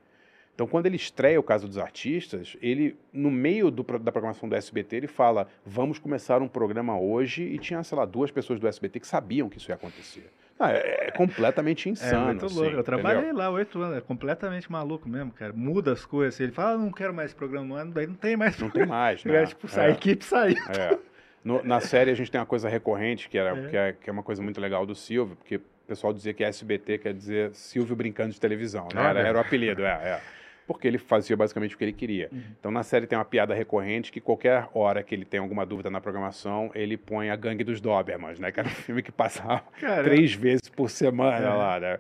Então, 0.55 0.67
quando 0.67 0.87
ele 0.87 0.97
estreia 0.97 1.41
o 1.41 1.43
Caso 1.43 1.67
dos 1.67 1.79
Artistas, 1.79 2.57
ele, 2.61 2.95
no 3.13 3.31
meio 3.31 3.71
do 3.71 3.83
da 3.99 4.13
programação 4.13 4.49
do 4.49 4.55
SBT, 4.55 4.97
ele 4.97 5.07
fala: 5.07 5.49
vamos 5.65 5.99
começar 5.99 6.43
um 6.43 6.49
programa 6.49 6.99
hoje, 6.99 7.43
e 7.43 7.59
tinha, 7.59 7.83
sei 7.83 7.97
lá, 7.97 8.05
duas 8.05 8.31
pessoas 8.31 8.61
do 8.61 8.69
SBT 8.69 9.01
que 9.01 9.07
sabiam 9.07 9.49
que 9.49 9.57
isso 9.59 9.71
ia 9.71 9.75
acontecer. 9.75 10.31
Ah, 10.61 10.71
é, 10.71 11.07
é 11.09 11.11
completamente 11.11 11.89
É 11.89 11.93
insano. 11.93 12.27
muito 12.27 12.45
assim, 12.47 12.55
louco. 12.55 12.69
Eu 12.69 12.81
entendeu? 12.81 12.85
trabalhei 12.85 13.33
lá 13.33 13.51
oito 13.51 13.81
anos, 13.81 13.97
é 13.97 14.01
completamente 14.03 14.71
maluco 14.71 15.09
mesmo, 15.09 15.33
cara. 15.33 15.53
Muda 15.55 15.93
as 15.93 16.05
coisas. 16.05 16.39
Ele 16.39 16.53
fala, 16.53 16.73
ah, 16.73 16.79
não 16.79 16.93
quero 16.93 17.13
mais 17.15 17.31
esse 17.31 17.35
programa, 17.37 17.67
não, 17.67 17.79
é, 17.81 17.85
daí 17.87 18.07
não 18.07 18.15
tem 18.15 18.37
mais 18.37 18.59
Não 18.59 18.71
tem 18.71 18.85
mais, 18.87 19.25
É, 19.25 19.29
né? 19.31 19.47
tipo, 19.47 19.67
a 19.81 19.89
equipe 19.89 20.25
saiu. 20.25 20.57
É. 20.79 20.99
No- 21.43 21.65
na 21.65 21.81
série 21.81 22.11
a 22.11 22.15
gente 22.15 22.31
tem 22.31 22.39
uma 22.39 22.47
coisa 22.47 22.69
recorrente, 22.69 23.29
que, 23.29 23.37
era, 23.39 23.59
É. 23.59 23.69
que, 23.69 23.77
é, 23.77 23.93
que 23.95 24.11
é 24.11 24.13
uma 24.13 24.23
coisa 24.23 24.41
muito 24.43 24.61
legal 24.61 24.87
do 24.87 24.95
Silvio, 24.95 25.35
porque 25.35 25.57
o 25.57 25.63
pessoal 25.89 26.13
dizia 26.13 26.33
que 26.33 26.45
SBT 26.45 26.99
quer 26.99 27.15
dizer 27.15 27.53
Silvio 27.55 27.97
brincando 27.97 28.33
de 28.33 28.39
televisão, 28.39 28.87
né? 28.95 29.03
Era, 29.03 29.21
era 29.21 29.39
o 29.39 29.41
apelido, 29.41 29.83
é, 29.83 29.89
é. 29.91 30.21
Porque 30.67 30.87
ele 30.87 30.99
fazia 30.99 31.37
basicamente 31.37 31.75
o 31.75 31.79
que 31.79 31.85
ele 31.85 31.93
queria. 31.93 32.31
Então 32.59 32.71
na 32.71 32.83
série 32.83 33.07
tem 33.07 33.19
uma 33.19 33.25
piada 33.25 33.53
recorrente 33.55 34.13
que 34.13 34.21
qualquer 34.21 34.69
hora 34.73 35.03
que 35.03 35.15
ele 35.15 35.25
tem 35.25 35.41
alguma 35.41 35.67
dúvida 35.67 35.91
na 35.91 36.01
programação, 36.01 36.71
ele 36.75 36.97
põe 36.97 37.31
a 37.31 37.37
Gangue 37.37 37.65
dos 37.65 37.81
Dobermans, 37.81 38.39
né? 38.39 38.53
Que 38.53 38.61
era 38.61 38.69
um 38.69 38.73
filme 38.73 39.03
que 39.03 39.11
passava 39.13 39.63
Cara, 39.81 40.05
três 40.05 40.33
vezes 40.35 40.69
por 40.69 40.89
semana 40.89 41.47
É. 41.47 41.49
lá, 41.55 41.81
né? 41.81 41.99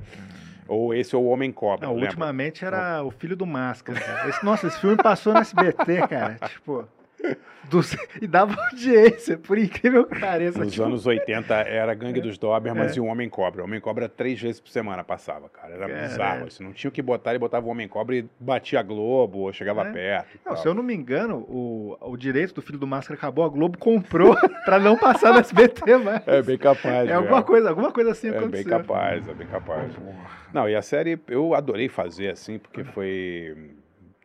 Ou 0.68 0.94
esse 0.94 1.14
ou 1.14 1.24
o 1.24 1.28
Homem 1.28 1.50
Cobra, 1.52 1.88
Não, 1.88 1.96
ultimamente 1.96 2.64
era 2.64 3.02
o 3.02 3.10
filho 3.10 3.36
do 3.36 3.44
Máscara. 3.44 4.00
cara. 4.00 4.28
Esse- 4.28 4.44
nossa, 4.44 4.68
esse 4.68 4.80
filme 4.80 4.96
passou 4.96 5.32
no 5.34 5.40
SBT, 5.40 6.06
cara. 6.08 6.36
Tipo. 6.48 6.88
Dos- 7.70 7.96
e 8.20 8.26
dava 8.26 8.54
audiência, 8.60 9.38
por 9.38 9.56
incrível 9.58 10.04
que 10.04 10.18
pareça. 10.18 10.58
Nos 10.58 10.72
tipo, 10.72 10.84
anos 10.84 11.06
80 11.06 11.54
era 11.54 11.94
Gangue 11.94 12.20
dos 12.20 12.36
Dobermans 12.38 12.92
É. 12.92 12.96
e 12.96 13.00
o 13.00 13.04
Homem 13.06 13.28
Cobra. 13.28 13.62
O 13.62 13.64
Homem 13.64 13.80
Cobra 13.80 14.08
três 14.08 14.40
vezes 14.40 14.60
por 14.60 14.68
semana 14.70 15.02
passava, 15.04 15.48
cara. 15.48 15.74
Era 15.74 15.86
Caralho. 15.86 16.08
bizarro. 16.08 16.46
Assim, 16.46 16.64
não 16.64 16.72
tinha 16.72 16.88
o 16.88 16.92
que 16.92 17.00
botar, 17.00 17.30
ele 17.30 17.38
botava 17.38 17.66
o 17.66 17.70
Homem 17.70 17.86
Cobra 17.88 18.16
e 18.16 18.24
batia 18.38 18.80
a 18.80 18.82
Globo, 18.82 19.38
ou 19.40 19.52
chegava 19.52 19.86
É. 19.88 19.92
perto. 19.92 20.38
Não, 20.44 20.56
se 20.56 20.66
eu 20.66 20.74
não 20.74 20.82
me 20.82 20.94
engano, 20.94 21.38
o, 21.48 21.96
o 22.00 22.16
direito 22.16 22.52
do 22.54 22.62
filho 22.62 22.78
do 22.78 22.86
Máscara 22.86 23.16
acabou, 23.16 23.44
a 23.44 23.48
Globo 23.48 23.78
comprou 23.78 24.34
pra 24.64 24.78
não 24.78 24.96
passar 24.96 25.32
no 25.32 25.38
SBT 25.40 25.96
mais. 25.98 26.26
É 26.28 26.42
bem 26.42 26.58
capaz. 26.58 27.08
É 27.08 27.14
alguma 27.14 27.42
coisa, 27.42 27.68
alguma 27.70 27.92
coisa 27.92 28.10
assim 28.10 28.28
É 28.28 28.32
bem 28.32 28.40
aconteceu. 28.40 28.70
capaz, 28.70 29.28
é 29.28 29.34
bem 29.34 29.46
capaz. 29.46 29.92
Não, 30.52 30.68
e 30.68 30.74
a 30.74 30.82
série 30.82 31.18
eu 31.28 31.54
adorei 31.54 31.88
fazer, 31.88 32.28
assim, 32.30 32.58
porque 32.58 32.84
foi 32.84 33.70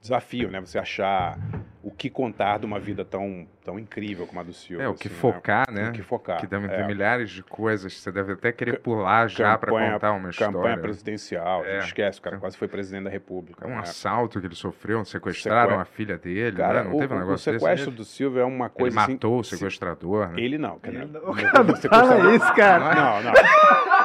desafio, 0.02 0.49
né? 0.49 0.60
Você 0.61 0.78
achar 0.78 1.38
o 1.84 1.91
que 1.91 2.10
contar 2.10 2.60
de 2.60 2.65
uma 2.65 2.80
vida 2.80 3.06
tão, 3.06 3.48
tão 3.64 3.80
incrível 3.80 4.28
como 4.28 4.40
a 4.41 4.44
do 4.44 4.52
Silvio. 4.52 4.84
É, 4.84 4.90
o 4.90 4.94
que 4.94 5.07
assim, 5.07 5.15
focar, 5.18 5.72
né? 5.72 5.84
né? 5.84 5.90
O 5.90 5.94
que 5.94 6.02
focar. 6.02 6.38
Que 6.40 6.45
devem 6.48 6.68
ter 6.69 6.80
é. 6.82 6.86
milhares 6.88 7.30
de 7.30 7.41
coisas, 7.41 7.94
você 7.94 8.11
deve 8.11 8.34
até 8.34 8.52
querer 8.52 8.80
pular 8.80 9.30
já 9.30 9.57
pra 9.57 9.69
Campanha- 9.72 9.94
contar 9.94 10.11
uma 10.11 10.30
história. 10.30 10.53
Campanha 10.53 10.78
presidencial, 10.78 11.64
É. 11.65 11.80
esquece, 11.80 12.19
o 12.19 12.22
cara 12.22 12.38
quase 12.40 12.57
foi 12.57 12.68
presidente 12.68 13.06
da 13.06 13.10
República. 13.10 13.65
É 13.65 13.68
um 13.69 13.76
né? 13.76 13.80
assalto 13.80 14.40
que 14.41 14.45
ele 14.48 14.56
sofreu, 14.56 15.03
sequestraram 15.06 15.72
Seque- 15.78 15.82
a 15.82 15.86
filha 15.86 16.18
dele, 16.18 16.57
Cara, 16.57 16.84
né? 16.84 16.90
não 16.90 16.98
o, 16.98 16.99
teve 16.99 17.14
um 17.14 17.18
o 17.18 17.19
negócio 17.22 17.53
sequestro 17.53 17.86
desse? 17.91 17.98
do 17.98 18.03
Silvio 18.06 18.41
é 18.41 18.45
uma 18.45 18.65
Ele 18.65 18.74
coisa 18.74 18.99
assim. 19.02 19.14
matou 19.14 19.40
o 19.40 19.44
se- 19.44 19.57
sequestrador, 19.57 20.28
né? 20.30 20.41
Ele 20.41 20.57
não, 20.57 20.78
cara. 20.80 20.95
Ele 20.98 21.06
não- 21.06 21.22
O- 21.22 21.32
o 21.32 21.36
cara 21.36 21.61
o 21.61 21.68
não 21.68 21.76
fala 21.78 22.36
isso, 22.36 22.53
cara. 22.53 22.95
Não, 22.95 23.24
não. 23.24 23.34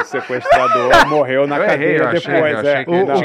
O 0.00 0.04
sequestrador 0.04 1.06
morreu 1.08 1.46
na 1.46 1.56
Eu 1.56 1.64
errei, 1.64 1.98
cadeia 1.98 1.98
depois. 2.12 2.26
achei 2.56 2.70
é. 2.72 2.84
que 2.84 2.90
O, 2.90 3.02
o 3.02 3.06
que, 3.06 3.24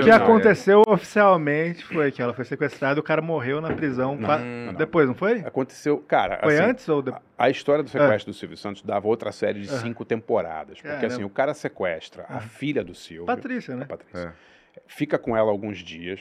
o 0.00 0.02
que 0.04 0.08
não. 0.10 0.16
aconteceu 0.16 0.82
oficialmente 0.86 1.84
foi 1.84 2.10
que 2.10 2.20
ela 2.22 2.32
foi 2.34 2.44
sequestrada 2.44 2.98
e 2.98 3.00
o 3.00 3.02
cara 3.02 3.22
morreu 3.22 3.60
na 3.60 3.72
prisão. 3.72 4.16
Não, 4.16 4.26
qua- 4.26 4.38
não. 4.38 4.74
Depois, 4.74 5.06
não 5.06 5.14
foi? 5.14 5.40
Aconteceu, 5.40 5.98
cara. 5.98 6.38
Foi 6.42 6.54
assim, 6.58 6.64
antes 6.70 6.88
ou 6.88 7.02
depois? 7.02 7.22
A 7.38 7.48
história 7.50 7.82
do 7.82 7.90
sequestro 7.90 8.32
do 8.32 8.36
Silvio 8.36 8.56
Santos 8.56 8.82
dava 8.82 9.06
outra 9.08 9.32
série 9.32 9.60
de 9.62 9.68
Ah. 9.68 9.78
cinco 9.78 10.04
temporadas. 10.04 10.74
Porque 10.78 10.88
Caramba. 10.88 11.06
assim, 11.06 11.24
o 11.24 11.30
cara 11.30 11.54
sequestra 11.54 12.24
a 12.28 12.36
Ah. 12.38 12.40
filha 12.40 12.82
do 12.84 12.94
Silvio. 12.94 13.26
Patrícia, 13.26 13.74
né? 13.76 13.84
Patrícia. 13.86 14.34
É. 14.76 14.80
Fica 14.86 15.18
com 15.18 15.36
ela 15.36 15.50
alguns 15.50 15.78
dias. 15.78 16.20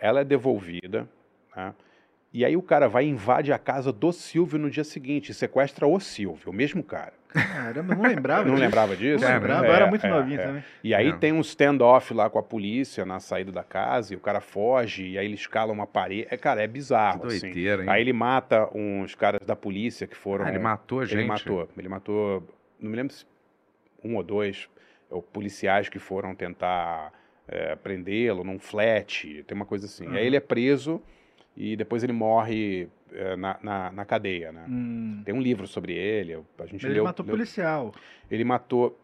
Ela 0.00 0.20
é 0.20 0.24
devolvida. 0.24 1.08
né? 1.56 1.72
E 2.32 2.44
aí 2.44 2.56
o 2.56 2.62
cara 2.62 2.88
vai 2.88 3.04
e 3.06 3.08
invade 3.08 3.52
a 3.52 3.58
casa 3.58 3.90
do 3.90 4.12
Silvio 4.12 4.58
no 4.58 4.70
dia 4.70 4.84
seguinte. 4.84 5.30
e 5.30 5.34
Sequestra 5.34 5.86
o 5.86 5.98
Silvio, 5.98 6.50
o 6.50 6.52
mesmo 6.52 6.82
cara. 6.84 7.12
Caramba, 7.28 7.92
eu 7.92 7.96
não 7.98 8.08
lembrava. 8.08 8.44
Não 8.44 8.54
disso. 8.54 8.64
lembrava 8.64 8.96
disso? 8.96 9.24
Não 9.24 9.32
lembrava, 9.32 9.66
É, 9.66 9.68
eu 9.68 9.74
era 9.74 9.86
muito 9.86 10.06
é, 10.06 10.08
novinho 10.10 10.40
é. 10.40 10.46
também. 10.46 10.64
E 10.82 10.94
aí 10.94 11.10
Não. 11.10 11.18
tem 11.18 11.32
um 11.32 11.40
standoff 11.40 12.14
lá 12.14 12.30
com 12.30 12.38
a 12.38 12.42
polícia 12.42 13.04
na 13.04 13.20
saída 13.20 13.52
da 13.52 13.62
casa, 13.62 14.14
e 14.14 14.16
o 14.16 14.20
cara 14.20 14.40
foge, 14.40 15.06
e 15.06 15.18
aí 15.18 15.26
ele 15.26 15.34
escala 15.34 15.72
uma 15.72 15.86
parede. 15.86 16.26
É, 16.30 16.36
cara, 16.36 16.62
é 16.62 16.66
bizarro, 16.66 17.20
Que 17.20 17.26
assim. 17.28 17.40
doideira, 17.40 17.82
hein? 17.82 17.88
Aí 17.90 18.00
ele 18.00 18.12
mata 18.12 18.68
uns 18.74 19.14
caras 19.14 19.40
da 19.46 19.54
polícia 19.54 20.06
que 20.06 20.16
foram... 20.16 20.46
Ah, 20.46 20.48
ele 20.48 20.58
matou 20.58 21.00
a 21.00 21.04
gente? 21.04 21.18
Ele 21.18 21.28
matou. 21.28 21.68
Ele 21.76 21.88
matou, 21.88 22.48
não 22.80 22.90
me 22.90 22.96
lembro 22.96 23.12
se 23.12 23.26
um 24.02 24.16
ou 24.16 24.22
dois 24.22 24.68
ou 25.10 25.22
policiais 25.22 25.88
que 25.88 25.98
foram 25.98 26.34
tentar 26.34 27.12
é, 27.46 27.74
prendê-lo 27.76 28.44
num 28.44 28.58
flat, 28.58 29.44
tem 29.46 29.54
uma 29.54 29.64
coisa 29.64 29.86
assim. 29.86 30.06
Uhum. 30.06 30.14
Aí 30.14 30.26
ele 30.26 30.36
é 30.36 30.40
preso 30.40 31.02
e 31.60 31.76
depois 31.76 32.04
ele 32.04 32.12
morre 32.12 32.88
é, 33.12 33.34
na, 33.36 33.58
na, 33.62 33.90
na 33.90 34.04
cadeia, 34.04 34.52
né? 34.52 34.64
Hum. 34.68 35.22
Tem 35.24 35.34
um 35.34 35.40
livro 35.42 35.66
sobre 35.66 35.92
ele, 35.92 36.38
a 36.58 36.66
gente 36.66 36.86
Ele 36.86 36.94
leu... 36.94 37.04
matou 37.04 37.26
leu- 37.26 37.34
policial. 37.34 37.92
ele 38.30 38.44
matou, 38.44 38.96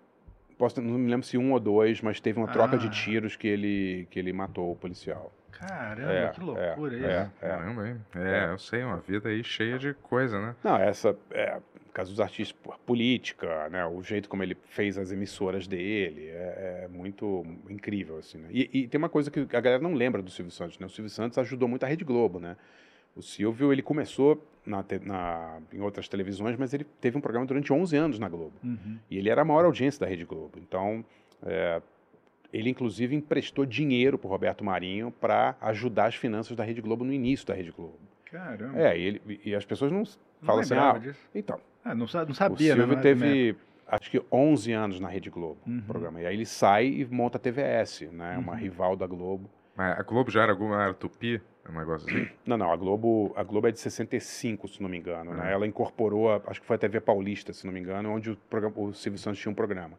posso, 0.56 0.80
não 0.80 0.96
me 0.98 1.10
lembro 1.10 1.26
se 1.26 1.36
um 1.36 1.52
ou 1.52 1.58
dois, 1.58 2.00
mas 2.00 2.20
teve 2.20 2.38
uma 2.38 2.46
troca 2.48 2.76
Ah. 2.76 2.78
de 2.78 2.88
tiros 2.90 3.34
que 3.34 3.48
ele, 3.48 4.06
que 4.10 4.18
ele 4.20 4.32
matou 4.32 4.70
o 4.70 4.76
policial. 4.76 5.32
Caramba, 5.50 6.12
É, 6.12 6.28
que 6.28 6.40
loucura 6.40 6.94
é, 6.94 6.98
isso. 6.98 7.06
é. 7.06 7.30
Caramba, 7.40 7.88
hein? 7.88 7.96
É, 8.14 8.50
eu 8.52 8.58
sei, 8.58 8.82
uma 8.84 8.98
vida 8.98 9.28
aí 9.28 9.42
cheia 9.42 9.78
de 9.78 9.94
coisa, 9.94 10.40
né? 10.40 10.54
Não, 10.62 10.76
essa, 10.76 11.16
é, 11.30 11.58
caso 11.94 12.10
dos 12.10 12.20
artistas, 12.20 12.54
política, 12.84 13.68
né, 13.70 13.86
o 13.86 14.02
jeito 14.02 14.28
como 14.28 14.42
ele 14.42 14.56
fez 14.66 14.98
as 14.98 15.10
emissoras 15.12 15.66
dele, 15.66 16.26
é, 16.28 16.82
é 16.84 16.88
muito 16.88 17.44
incrível, 17.70 18.18
assim, 18.18 18.38
né? 18.38 18.48
E, 18.50 18.68
e 18.80 18.88
tem 18.88 18.98
uma 18.98 19.08
coisa 19.08 19.30
que 19.30 19.40
a 19.40 19.60
galera 19.60 19.78
não 19.82 19.94
lembra 19.94 20.20
do 20.20 20.30
Silvio 20.30 20.50
Santos, 20.52 20.78
né? 20.78 20.86
O 20.86 20.90
Silvio 20.90 21.08
Santos 21.10 21.38
ajudou 21.38 21.68
muito 21.68 21.84
a 21.84 21.86
Rede 21.86 22.04
Globo, 22.04 22.38
né? 22.40 22.56
O 23.16 23.22
Silvio, 23.22 23.72
ele 23.72 23.80
começou 23.82 24.44
na, 24.66 24.84
na- 25.02 25.58
em 25.72 25.80
outras 25.80 26.08
televisões, 26.08 26.56
mas 26.58 26.74
ele 26.74 26.84
teve 27.00 27.16
um 27.16 27.20
programa 27.20 27.46
durante 27.46 27.72
11 27.72 27.96
anos 27.96 28.18
na 28.18 28.28
Globo. 28.28 28.54
Uhum. 28.64 28.98
E 29.08 29.16
ele 29.16 29.30
era 29.30 29.42
a 29.42 29.44
maior 29.44 29.64
audiência 29.64 30.00
da 30.00 30.06
Rede 30.06 30.24
Globo. 30.24 30.58
Então, 30.58 31.04
é, 31.46 31.80
ele 32.52 32.70
inclusive 32.70 33.14
emprestou 33.14 33.64
dinheiro 33.64 34.18
para 34.18 34.28
Roberto 34.28 34.64
Marinho 34.64 35.12
para 35.12 35.56
ajudar 35.60 36.06
as 36.06 36.16
finanças 36.16 36.56
da 36.56 36.64
Rede 36.64 36.80
Globo 36.80 37.04
no 37.04 37.12
início 37.12 37.46
da 37.46 37.54
Rede 37.54 37.70
Globo. 37.70 37.98
Caramba. 38.24 38.80
É, 38.80 38.98
e, 38.98 39.02
ele- 39.02 39.40
e 39.44 39.54
as 39.54 39.64
pessoas 39.64 39.92
não 39.92 40.00
não 40.00 40.06
falam 40.42 40.60
assim, 40.62 40.74
ah, 40.74 40.98
disso. 40.98 41.20
então, 41.34 41.60
Ah, 41.84 41.94
não, 41.94 41.98
não 41.98 42.04
o 42.30 42.34
sabia, 42.34 42.74
né? 42.74 42.80
Silvio 42.80 42.96
Não 42.96 43.02
teve, 43.02 43.56
acho 43.86 44.10
que 44.10 44.22
11 44.32 44.72
anos 44.72 44.98
na 45.00 45.08
Rede 45.08 45.28
Globo, 45.30 45.58
Uhum. 45.66 45.78
o 45.78 45.82
programa. 45.82 46.20
E 46.20 46.26
aí 46.26 46.34
ele 46.34 46.46
sai 46.46 46.86
e 46.86 47.04
monta 47.04 47.36
a 47.36 47.40
TVS, 47.40 48.02
né, 48.10 48.38
uma 48.38 48.52
Uhum. 48.52 48.58
rival 48.58 48.96
da 48.96 49.06
Globo. 49.06 49.50
Mas 49.76 49.98
a 49.98 50.02
Globo 50.02 50.30
já 50.30 50.42
era 50.42 50.52
alguma 50.52 50.82
era 50.82 50.94
Tupi? 50.94 51.40
Um 51.68 51.78
negócio 51.78 52.08
assim? 52.08 52.26
Não, 52.46 52.56
não, 52.56 52.70
a 52.72 52.76
Globo, 52.76 53.32
a 53.36 53.42
Globo 53.42 53.66
é 53.68 53.72
de 53.72 53.80
65, 53.80 54.68
se 54.68 54.82
não 54.82 54.88
me 54.88 54.98
engano, 54.98 55.30
Uhum. 55.32 55.36
né? 55.36 55.50
É. 55.50 55.52
Ela 55.54 55.66
incorporou, 55.66 56.30
a- 56.32 56.40
acho 56.46 56.60
que 56.60 56.66
foi 56.66 56.76
a 56.76 56.78
TV 56.78 57.00
Paulista, 57.00 57.52
se 57.52 57.66
não 57.66 57.72
me 57.72 57.80
engano, 57.80 58.10
onde 58.10 58.30
o, 58.30 58.36
programa, 58.48 58.74
o 58.80 58.92
Silvio 58.94 59.18
Santos 59.18 59.40
tinha 59.40 59.50
um 59.50 59.54
programa. 59.54 59.98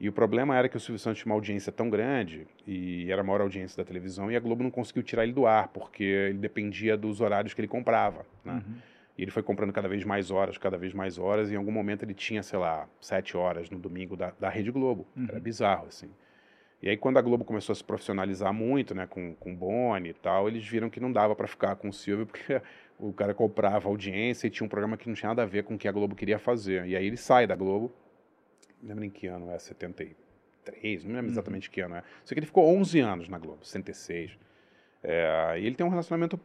E 0.00 0.08
o 0.08 0.12
problema 0.12 0.54
era 0.56 0.68
que 0.68 0.76
o 0.76 0.80
Silvio 0.80 0.98
Santos 0.98 1.20
tinha 1.20 1.30
uma 1.32 1.34
audiência 1.36 1.72
tão 1.72 1.90
grande, 1.90 2.46
e 2.66 3.10
era 3.10 3.22
a 3.22 3.24
maior 3.24 3.40
audiência 3.40 3.76
da 3.82 3.84
televisão, 3.86 4.30
e 4.30 4.36
a 4.36 4.40
Globo 4.40 4.62
não 4.62 4.70
conseguiu 4.70 5.02
tirar 5.02 5.24
ele 5.24 5.32
do 5.32 5.44
ar, 5.46 5.68
porque 5.68 6.04
ele 6.04 6.38
dependia 6.38 6.96
dos 6.96 7.20
horários 7.20 7.52
que 7.52 7.60
ele 7.60 7.66
comprava, 7.68 8.24
né? 8.44 8.52
Uhum. 8.64 8.74
E 9.18 9.22
ele 9.22 9.32
foi 9.32 9.42
comprando 9.42 9.72
cada 9.72 9.88
vez 9.88 10.04
mais 10.04 10.30
horas, 10.30 10.56
cada 10.56 10.78
vez 10.78 10.94
mais 10.94 11.18
horas, 11.18 11.50
e 11.50 11.54
em 11.54 11.56
algum 11.56 11.72
momento 11.72 12.04
ele 12.04 12.14
tinha, 12.14 12.40
sei 12.42 12.56
lá, 12.58 12.88
sete 13.00 13.36
horas 13.36 13.68
no 13.68 13.78
domingo 13.78 14.16
da, 14.16 14.32
da 14.38 14.48
Rede 14.48 14.70
Globo. 14.70 15.06
Era 15.16 15.34
Uhum. 15.36 15.40
bizarro, 15.42 15.86
assim. 15.88 16.08
E 16.80 16.88
aí, 16.88 16.96
quando 16.96 17.18
a 17.18 17.20
Globo 17.20 17.44
começou 17.44 17.72
a 17.72 17.76
se 17.76 17.82
profissionalizar 17.82 18.52
muito, 18.54 18.94
né, 18.94 19.04
com, 19.08 19.34
com 19.34 19.52
o 19.52 19.56
Boni 19.56 20.10
e 20.10 20.14
tal, 20.14 20.46
eles 20.48 20.64
viram 20.64 20.88
que 20.88 21.00
não 21.00 21.10
dava 21.10 21.34
para 21.34 21.48
ficar 21.48 21.74
com 21.74 21.88
o 21.88 21.92
Silvio, 21.92 22.24
porque 22.24 22.62
o 23.00 23.12
cara 23.12 23.34
comprava 23.34 23.88
audiência 23.88 24.46
e 24.46 24.50
tinha 24.50 24.64
um 24.64 24.68
programa 24.68 24.96
que 24.96 25.08
não 25.08 25.14
tinha 25.16 25.30
nada 25.30 25.42
a 25.42 25.46
ver 25.46 25.64
com 25.64 25.74
o 25.74 25.78
que 25.78 25.88
a 25.88 25.92
Globo 25.92 26.14
queria 26.14 26.38
fazer. 26.38 26.86
E 26.86 26.94
aí 26.94 27.04
ele 27.04 27.16
sai 27.16 27.48
da 27.48 27.56
Globo, 27.56 27.92
não 28.80 28.90
lembro 28.90 29.04
em 29.04 29.10
que 29.10 29.26
ano 29.26 29.50
é, 29.50 29.58
73, 29.58 31.04
não 31.04 31.10
lembro 31.14 31.26
Uhum. 31.26 31.32
exatamente 31.32 31.68
que 31.68 31.80
ano 31.80 31.96
é. 31.96 32.04
Só 32.24 32.32
que 32.32 32.38
ele 32.38 32.46
ficou 32.46 32.64
11 32.76 33.00
anos 33.00 33.28
na 33.28 33.38
Globo, 33.38 33.64
76. 33.66 34.38
É, 35.02 35.56
e 35.58 35.66
ele 35.66 35.74
tem 35.74 35.84
um 35.84 35.90
relacionamento 35.90 36.38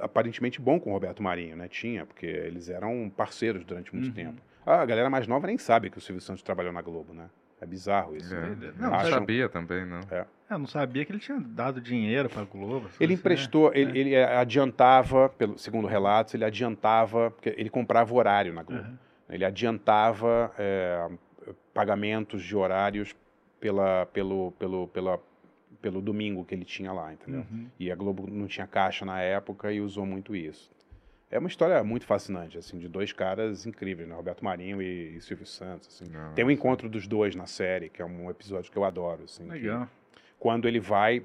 aparentemente 0.00 0.60
bom 0.60 0.78
com 0.80 0.90
o 0.90 0.92
Roberto 0.92 1.22
Marinho, 1.22 1.56
né? 1.56 1.68
Tinha, 1.68 2.04
porque 2.06 2.26
eles 2.26 2.68
eram 2.68 3.10
parceiros 3.14 3.64
durante 3.64 3.94
muito 3.94 4.08
Uhum. 4.08 4.12
tempo. 4.14 4.42
Ah, 4.64 4.80
a 4.82 4.86
galera 4.86 5.08
mais 5.08 5.26
nova 5.26 5.46
nem 5.46 5.58
sabe 5.58 5.90
que 5.90 5.98
o 5.98 6.00
Silvio 6.00 6.20
Santos 6.20 6.42
trabalhou 6.42 6.72
na 6.72 6.82
Globo, 6.82 7.12
né? 7.14 7.28
É 7.60 7.64
bizarro 7.64 8.14
isso. 8.16 8.34
É. 8.34 8.40
né? 8.40 8.72
Não, 8.78 8.90
Não, 8.90 8.94
acham- 8.96 9.10
sabia 9.20 9.48
também, 9.48 9.86
não. 9.86 10.00
É, 10.10 10.26
Eu 10.50 10.58
não 10.58 10.66
sabia 10.66 11.04
que 11.04 11.12
ele 11.12 11.18
tinha 11.18 11.38
dado 11.40 11.80
dinheiro 11.80 12.28
pra 12.28 12.42
Globo. 12.44 12.86
essas 12.86 13.00
Ele 13.00 13.08
coisas, 13.08 13.20
emprestou, 13.20 13.70
né? 13.70 13.78
ele, 13.80 13.98
ele 14.00 14.16
adiantava, 14.16 15.28
pelo 15.30 15.56
segundo 15.58 15.86
relatos, 15.86 16.34
ele 16.34 16.44
adiantava, 16.44 17.30
porque 17.30 17.54
ele 17.56 17.70
comprava 17.70 18.12
horário 18.14 18.52
na 18.52 18.62
Globo. 18.62 18.82
Uhum. 18.84 18.96
Ele 19.30 19.44
adiantava 19.44 20.52
é, 20.58 21.08
pagamentos 21.72 22.42
de 22.42 22.54
horários 22.56 23.14
pela, 23.58 24.06
pelo, 24.06 24.52
pelo, 24.58 24.88
pela, 24.88 25.18
pelo 25.86 26.00
domingo 26.02 26.44
que 26.44 26.52
ele 26.52 26.64
tinha 26.64 26.92
lá, 26.92 27.12
entendeu? 27.12 27.46
Uhum. 27.48 27.68
E 27.78 27.92
a 27.92 27.94
Globo 27.94 28.28
não 28.28 28.48
tinha 28.48 28.66
caixa 28.66 29.04
na 29.04 29.20
época 29.20 29.72
e 29.72 29.80
usou 29.80 30.04
muito 30.04 30.34
isso. 30.34 30.68
É 31.30 31.38
uma 31.38 31.46
história 31.48 31.80
muito 31.84 32.04
fascinante, 32.04 32.58
assim, 32.58 32.76
de 32.76 32.88
dois 32.88 33.12
caras 33.12 33.66
incríveis, 33.66 34.08
né? 34.08 34.14
Roberto 34.16 34.44
Marinho 34.44 34.82
e, 34.82 35.16
e 35.16 35.20
Silvio 35.20 35.46
Santos. 35.46 35.88
Assim. 36.02 36.12
Não, 36.12 36.32
Tem 36.34 36.44
um 36.44 36.50
encontro 36.50 36.88
dos 36.88 37.06
dois 37.06 37.36
na 37.36 37.46
série, 37.46 37.88
que 37.88 38.02
é 38.02 38.04
um 38.04 38.28
episódio 38.28 38.68
que 38.72 38.76
eu 38.76 38.84
adoro, 38.84 39.22
assim. 39.22 39.44
que- 39.44 39.52
Legal. 39.52 39.88
quando 40.40 40.66
ele 40.66 40.80
vai 40.80 41.24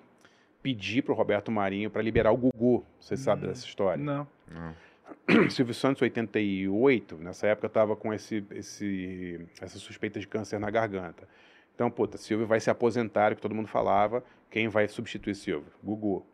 pedir 0.61 1.01
pro 1.01 1.15
Roberto 1.15 1.51
Marinho 1.51 1.89
para 1.89 2.03
liberar 2.03 2.31
o 2.31 2.38
Gugu. 2.38 2.85
Você 2.99 3.17
sabe 3.17 3.47
dessa 3.47 3.65
história? 3.65 4.03
Não. 4.03 4.27
não. 4.47 5.49
Silvio 5.49 5.73
Santos, 5.73 6.03
88, 6.03 7.15
nessa 7.17 7.47
época 7.47 7.65
estava 7.65 7.95
com 7.95 8.13
esse, 8.13 8.45
esse, 8.51 9.39
essa 9.59 9.79
suspeita 9.79 10.19
de 10.19 10.27
câncer 10.27 10.59
na 10.59 10.69
garganta. 10.69 11.27
Então, 11.73 11.89
puta, 11.89 12.15
Silvio 12.17 12.45
vai 12.45 12.59
se 12.59 12.69
aposentar, 12.69 13.31
o 13.31 13.35
que 13.35 13.41
todo 13.41 13.55
mundo 13.55 13.67
falava. 13.67 14.23
Quem 14.52 14.68
vai 14.68 14.88
substituir 14.90 15.34
Silvio? 15.34 15.72
Gugu. 15.82 16.26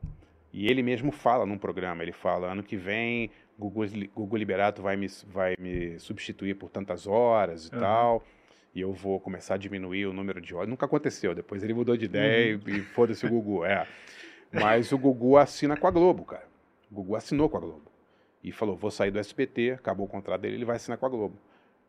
E 0.51 0.67
ele 0.67 0.81
mesmo 0.81 1.11
fala 1.11 1.45
num 1.45 1.57
programa, 1.57 2.01
ele 2.01 2.11
fala, 2.11 2.51
ano 2.51 2.63
que 2.63 2.75
vem, 2.75 3.29
Gugu, 3.59 3.81
Gugu 4.13 4.37
Liberato 4.37 4.81
vai 4.81 4.97
me, 4.97 5.07
vai 5.27 5.55
me 5.59 5.99
substituir 5.99 6.55
por 6.55 6.69
tantas 6.69 7.05
horas 7.05 7.67
e 7.67 7.75
Aham. 7.75 7.79
tal, 7.79 8.23
e 8.73 8.81
eu 8.81 8.91
vou 8.91 9.19
começar 9.19 9.53
a 9.53 9.57
diminuir 9.57 10.07
o 10.07 10.13
número 10.13 10.41
de 10.41 10.55
horas. 10.55 10.67
Nunca 10.67 10.87
aconteceu, 10.87 11.35
depois 11.35 11.63
ele 11.63 11.75
mudou 11.75 11.95
de 11.95 12.05
ideia 12.05 12.59
e, 12.65 12.71
e 12.71 12.81
foda-se 12.81 13.23
o 13.25 13.29
Gugu, 13.29 13.63
é. 13.63 13.85
Mas 14.51 14.91
o 14.91 14.97
Gugu 14.97 15.37
assina 15.37 15.77
com 15.77 15.85
a 15.85 15.91
Globo, 15.91 16.25
cara. 16.25 16.47
O 16.89 16.95
Gugu 16.95 17.15
assinou 17.15 17.47
com 17.47 17.57
a 17.57 17.59
Globo. 17.59 17.91
E 18.43 18.51
falou, 18.51 18.75
vou 18.75 18.89
sair 18.89 19.11
do 19.11 19.19
SBT, 19.19 19.73
acabou 19.73 20.07
o 20.07 20.09
contrato 20.09 20.41
dele, 20.41 20.55
ele 20.55 20.65
vai 20.65 20.77
assinar 20.77 20.97
com 20.97 21.05
a 21.05 21.09
Globo. 21.09 21.37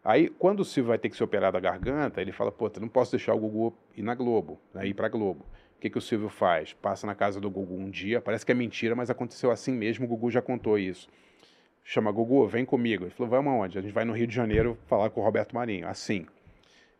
Aí, 0.04 0.28
quando 0.28 0.60
o 0.60 0.64
Silvio 0.64 0.88
vai 0.88 0.98
ter 0.98 1.08
que 1.08 1.16
ser 1.16 1.24
operado 1.24 1.54
da 1.54 1.60
garganta, 1.60 2.20
ele 2.20 2.32
fala, 2.32 2.52
pô, 2.52 2.70
não 2.80 2.88
posso 2.88 3.12
deixar 3.12 3.34
o 3.34 3.38
Gugu 3.38 3.74
ir 3.96 4.02
na 4.02 4.14
Globo, 4.14 4.58
né, 4.74 4.86
ir 4.86 4.94
pra 4.94 5.08
Globo. 5.08 5.44
O 5.78 5.80
que, 5.80 5.88
que 5.88 5.96
o 5.96 6.00
Silvio 6.00 6.28
faz? 6.28 6.72
Passa 6.72 7.06
na 7.06 7.14
casa 7.14 7.40
do 7.40 7.48
Gugu 7.48 7.76
um 7.76 7.88
dia, 7.88 8.20
parece 8.20 8.44
que 8.44 8.50
é 8.50 8.54
mentira, 8.54 8.96
mas 8.96 9.10
aconteceu 9.10 9.48
assim 9.52 9.72
mesmo, 9.72 10.06
o 10.06 10.08
Gugu 10.08 10.28
já 10.28 10.42
contou 10.42 10.76
isso. 10.76 11.08
Chama 11.84 12.10
Gugu, 12.10 12.48
vem 12.48 12.64
comigo. 12.64 13.04
Ele 13.04 13.12
falou, 13.12 13.30
vamos 13.30 13.52
aonde? 13.52 13.78
A 13.78 13.80
gente 13.80 13.92
vai 13.92 14.04
no 14.04 14.12
Rio 14.12 14.26
de 14.26 14.34
Janeiro 14.34 14.76
falar 14.88 15.08
com 15.10 15.20
o 15.20 15.24
Roberto 15.24 15.54
Marinho. 15.54 15.86
Assim. 15.86 16.26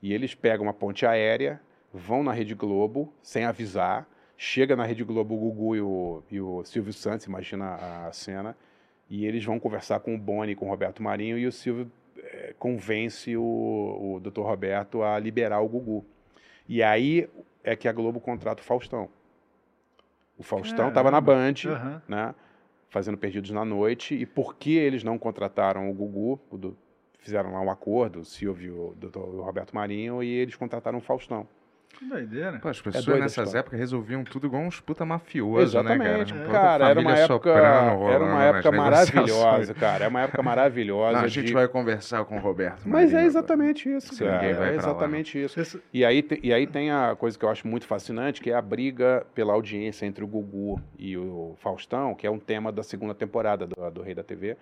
E 0.00 0.14
eles 0.14 0.32
pegam 0.32 0.64
uma 0.64 0.72
ponte 0.72 1.04
aérea, 1.04 1.60
vão 1.92 2.22
na 2.22 2.30
Rede 2.30 2.54
Globo, 2.54 3.12
sem 3.20 3.44
avisar. 3.44 4.08
Chega 4.36 4.76
na 4.76 4.84
Rede 4.84 5.02
Globo 5.02 5.34
o 5.34 5.38
Gugu 5.38 5.74
e 5.74 5.80
o, 5.80 6.22
e 6.30 6.40
o 6.40 6.62
Silvio 6.62 6.92
Santos, 6.92 7.26
imagina 7.26 7.74
a 8.06 8.12
cena. 8.12 8.56
E 9.10 9.26
eles 9.26 9.44
vão 9.44 9.58
conversar 9.58 9.98
com 9.98 10.14
o 10.14 10.18
Boni 10.18 10.54
com 10.54 10.66
o 10.66 10.68
Roberto 10.68 11.02
Marinho. 11.02 11.36
E 11.36 11.48
o 11.48 11.50
Silvio 11.50 11.90
eh, 12.16 12.54
convence 12.60 13.36
o, 13.36 13.42
o 13.42 14.20
Dr. 14.20 14.42
Roberto 14.42 15.02
a 15.02 15.18
liberar 15.18 15.60
o 15.62 15.68
Gugu. 15.68 16.06
E 16.68 16.80
aí 16.80 17.28
é 17.64 17.74
que 17.76 17.88
a 17.88 17.92
Globo 17.92 18.20
contrata 18.20 18.62
o 18.62 18.64
Faustão. 18.64 19.08
O 20.36 20.42
Faustão 20.42 20.88
estava 20.88 21.10
na 21.10 21.20
Band, 21.20 21.54
Aham. 21.66 22.02
né? 22.08 22.34
Fazendo 22.90 23.18
Perdidos 23.18 23.50
na 23.50 23.64
Noite. 23.64 24.14
E 24.14 24.24
por 24.24 24.54
que 24.56 24.74
eles 24.76 25.02
não 25.04 25.18
contrataram 25.18 25.90
o 25.90 25.94
Gugu? 25.94 26.40
o 26.50 26.56
do- 26.56 26.76
fizeram 27.18 27.52
lá 27.52 27.60
um 27.60 27.70
acordo, 27.70 28.20
o 28.20 28.24
Silvio, 28.24 28.90
o 28.90 28.94
Dr. 28.94 29.18
Roberto 29.42 29.74
Marinho, 29.74 30.22
e 30.22 30.28
eles 30.28 30.54
contrataram 30.56 30.98
o 30.98 31.00
Faustão. 31.02 31.46
Que 31.96 32.04
doideira. 32.04 32.58
Pô, 32.60 32.68
as 32.68 32.80
pessoas 32.80 33.08
a 33.08 33.18
nessas 33.18 33.54
épocas 33.56 33.78
resolviam 33.78 34.22
tudo 34.22 34.46
igual 34.46 34.62
uns 34.62 34.78
puta 34.80 35.04
mafioso, 35.04 35.62
Exatamente. 35.78 36.32
né, 36.32 36.44
É. 36.44 36.46
cara? 36.46 36.52
Cara, 36.60 36.88
era 36.90 37.00
uma 37.00 37.12
época, 37.16 37.34
Soprano 37.52 38.08
era 38.10 38.24
uma 38.24 38.44
época 38.44 38.72
maravilhosa, 38.72 39.74
cara. 39.74 40.04
É 40.04 40.08
uma 40.08 40.20
época 40.20 40.42
maravilhosa. 40.42 41.12
Não, 41.18 41.24
a 41.24 41.26
de- 41.26 41.32
gente 41.32 41.52
vai 41.52 41.66
conversar 41.66 42.24
com 42.24 42.36
o 42.36 42.40
Roberto 42.40 42.88
Mas 42.88 43.12
é 43.12 43.24
exatamente 43.24 43.88
isso, 43.88 44.14
Se 44.14 44.22
cara. 44.24 44.38
vai 44.38 44.50
É 44.50 44.54
pra 44.54 44.64
lá. 44.66 44.72
exatamente 44.74 45.42
isso. 45.42 45.82
E 45.92 46.04
aí, 46.04 46.22
te- 46.22 46.38
e 46.42 46.52
aí 46.52 46.66
tem 46.68 46.90
a 46.92 47.16
coisa 47.18 47.36
que 47.36 47.44
eu 47.44 47.48
acho 47.48 47.66
muito 47.66 47.84
fascinante, 47.86 48.40
que 48.40 48.50
é 48.50 48.54
a 48.54 48.62
briga 48.62 49.26
pela 49.34 49.52
audiência 49.52 50.06
entre 50.06 50.22
o 50.22 50.26
Gugu 50.26 50.80
e 50.98 51.16
o 51.16 51.54
Faustão, 51.58 52.14
que 52.14 52.26
é 52.26 52.30
um 52.30 52.38
tema 52.38 52.70
da 52.70 52.82
segunda 52.84 53.14
temporada 53.14 53.66
do, 53.66 53.90
do 53.90 54.02
Rei 54.02 54.14
da 54.14 54.22
TV, 54.22 54.56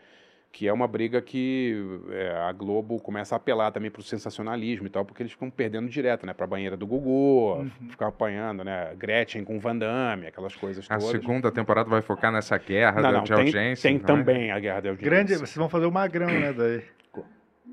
que 0.53 0.67
é 0.67 0.73
uma 0.73 0.89
briga 0.89 1.21
que 1.21 1.77
é, 2.11 2.31
a 2.49 2.53
Globo 2.53 2.99
começa 2.99 3.35
a 3.35 3.37
apelar 3.37 3.71
também 3.73 3.91
para 3.91 4.01
o 4.01 4.03
sensacionalismo 4.03 4.87
e 4.87 4.91
tal, 4.91 5.05
porque 5.05 5.23
eles 5.23 5.33
ficam 5.33 5.51
perdendo 5.51 5.87
direto, 5.89 6.25
né? 6.25 6.33
Para 6.33 6.45
a 6.45 6.49
banheira 6.49 6.77
do 6.77 6.87
Gugu, 6.87 7.57
Uhum. 7.59 7.71
ficar 7.91 8.07
apanhando, 8.07 8.65
né? 8.65 8.95
Gretchen 8.97 9.45
com 9.45 9.59
Van 9.61 9.77
Damme, 9.77 10.27
aquelas 10.27 10.57
coisas 10.57 10.87
A 10.91 10.97
todas. 10.99 11.11
segunda 11.11 11.53
temporada 11.53 11.89
vai 11.91 12.01
focar 12.01 12.33
nessa 12.33 12.57
guerra 12.57 13.03
Não, 13.03 13.03
da- 13.03 13.13
não, 13.19 13.23
de 13.25 13.35
tem, 13.35 13.45
audiência. 13.45 13.89
tem 13.91 13.97
é? 13.99 14.01
também 14.01 14.51
a 14.51 14.59
Guerra 14.59 14.81
da 14.81 14.89
Audiência. 14.91 15.11
Grande, 15.11 15.35
vocês 15.35 15.57
vão 15.57 15.69
fazer 15.69 15.85
o 15.87 15.93
Magrão, 15.93 16.29
né, 16.29 16.53
daí? 16.55 16.83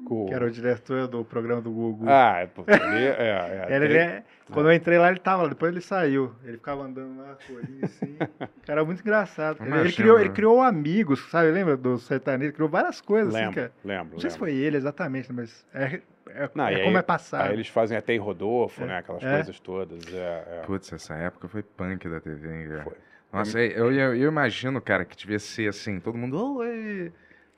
Com- 0.06 0.26
Que 0.26 0.34
era 0.34 0.46
o 0.46 0.52
diretor 0.52 1.08
do 1.08 1.24
programa 1.24 1.62
do 1.62 1.72
Gugu. 1.72 2.06
Ah, 2.10 2.40
é, 2.40 2.48
pô, 2.48 2.64
ele, 2.68 3.06
é, 3.06 3.66
é, 3.68 3.68
Ele, 3.74 3.88
tem- 3.88 3.96
ele 3.96 3.98
é- 3.98 4.24
quando 4.52 4.70
eu 4.70 4.74
entrei 4.76 4.98
lá, 5.00 5.10
ele 5.10 5.20
tava 5.20 5.44
lá, 5.44 5.50
depois 5.50 5.72
ele 5.72 5.80
saiu. 5.82 6.34
Ele 6.44 6.58
ficava 6.58 6.84
andando 6.84 7.18
lá, 7.22 7.38
corinho 7.48 7.86
assim. 7.86 8.18
Cara, 8.68 8.84
muito 8.84 9.00
engraçado. 9.02 9.58
Ele, 9.62 9.68
Imagina, 9.70 9.86
ele 9.88 9.94
criou, 9.96 10.18
né? 10.18 10.24
ele 10.26 10.30
criou 10.34 10.62
amigos, 10.62 11.30
sabe? 11.32 11.52
Lembra 11.52 11.78
do 11.78 11.98
sertanejo? 11.98 12.48
Ele 12.50 12.54
criou 12.54 12.70
várias 12.70 13.00
coisas, 13.00 13.34
assim, 13.34 13.46
Lembro, 13.46 13.56
cara. 13.62 13.72
lembro. 13.84 14.14
Não 14.14 14.20
sei 14.20 14.30
se 14.30 14.36
lembro. 14.36 14.52
foi 14.54 14.62
ele 14.62 14.76
exatamente, 14.78 15.32
mas 15.32 15.66
é, 15.74 16.02
é, 16.30 16.50
Não, 16.54 16.68
é 16.68 16.74
e 16.74 16.78
como 16.84 16.90
aí- 16.90 16.96
é 16.98 17.02
passado. 17.02 17.48
Aí 17.48 17.54
eles 17.54 17.70
fazem 17.70 17.98
até 17.98 18.14
em 18.14 18.20
Rodolfo, 18.20 18.84
É. 18.84 18.86
né? 18.88 18.98
Aquelas 18.98 19.24
É. 19.24 19.36
coisas 19.36 19.60
todas. 19.62 20.14
É, 20.14 20.44
é. 20.48 20.62
Putz, 20.66 20.92
essa 20.92 21.16
época 21.16 21.48
foi 21.48 21.64
punk 21.64 22.10
da 22.10 22.20
TV, 22.20 22.54
hein, 22.64 22.68
cara? 22.68 22.84
Foi. 22.84 22.94
Nossa, 23.32 23.60
eu, 23.60 23.92
eu, 23.92 24.14
eu 24.16 24.28
imagino, 24.30 24.80
cara, 24.82 25.06
que 25.06 25.16
devia 25.16 25.40
ser 25.40 25.68
assim, 25.70 26.00
todo 26.00 26.16
mundo, 26.18 26.58
oi, 26.58 27.12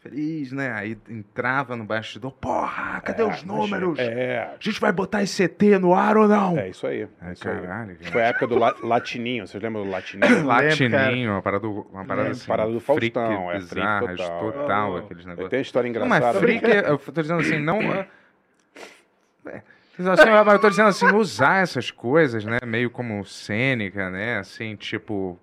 feliz, 0.10 0.52
né? 0.52 0.72
Aí 0.72 0.98
entrava 1.10 1.76
no 1.76 1.84
bastidor, 1.84 2.32
porra, 2.34 3.02
cadê 3.02 3.24
É, 3.24 3.26
os 3.26 3.44
números? 3.44 3.98
É, 3.98 4.52
A 4.54 4.58
gente 4.60 4.80
vai 4.80 4.92
botar 4.92 5.24
esse 5.24 5.44
ET 5.44 5.60
no 5.82 5.94
ar 5.96 6.16
ou 6.16 6.28
não? 6.28 6.58
é 6.58 6.70
isso 6.70 6.86
aí. 6.86 7.08
É 7.22 7.32
isso 7.34 7.48
aí. 7.50 7.62
caralho, 7.62 7.96
cara. 7.98 8.12
Foi 8.12 8.22
a 8.22 8.26
época 8.28 8.48
do 8.48 8.58
la- 8.60 8.76
latininho, 8.84 9.48
vocês 9.48 9.62
lembram 9.62 9.84
do 9.84 9.90
latininho? 9.90 10.46
Latininho, 10.46 11.32
uma 11.32 11.42
parada, 11.42 11.68
uma 11.68 12.06
parada 12.06 12.30
assim. 12.30 12.48
Parada 12.48 12.72
do 12.72 12.80
freak, 12.80 13.14
Faustão, 13.14 13.52
é, 13.52 13.60
freak 13.62 13.76
bizarras, 13.76 14.18
total, 14.22 14.52
total, 14.52 14.98
é. 14.98 15.00
aqueles 15.02 15.24
Eu 15.24 15.30
negócios. 15.30 15.50
tenho 15.50 15.60
uma 15.60 15.64
história 15.64 15.92
Não, 15.92 16.08
mas 16.08 16.18
engraçada. 16.20 16.40
freak, 16.40 16.66
eu 16.88 16.98
tô 17.00 17.22
dizendo 17.22 17.40
assim, 17.42 17.60
não... 17.60 17.80
é, 17.82 18.08
é, 19.48 19.62
assim, 19.98 20.30
mas 20.30 20.48
eu 20.54 20.60
tô 20.60 20.70
dizendo 20.70 20.90
assim, 20.90 21.06
usar 21.16 21.64
essas 21.64 21.90
coisas, 21.90 22.46
né, 22.46 22.60
meio 22.66 22.90
como 22.90 23.26
cênica, 23.26 24.10
né, 24.10 24.38
assim, 24.38 24.76
tipo, 24.76 25.40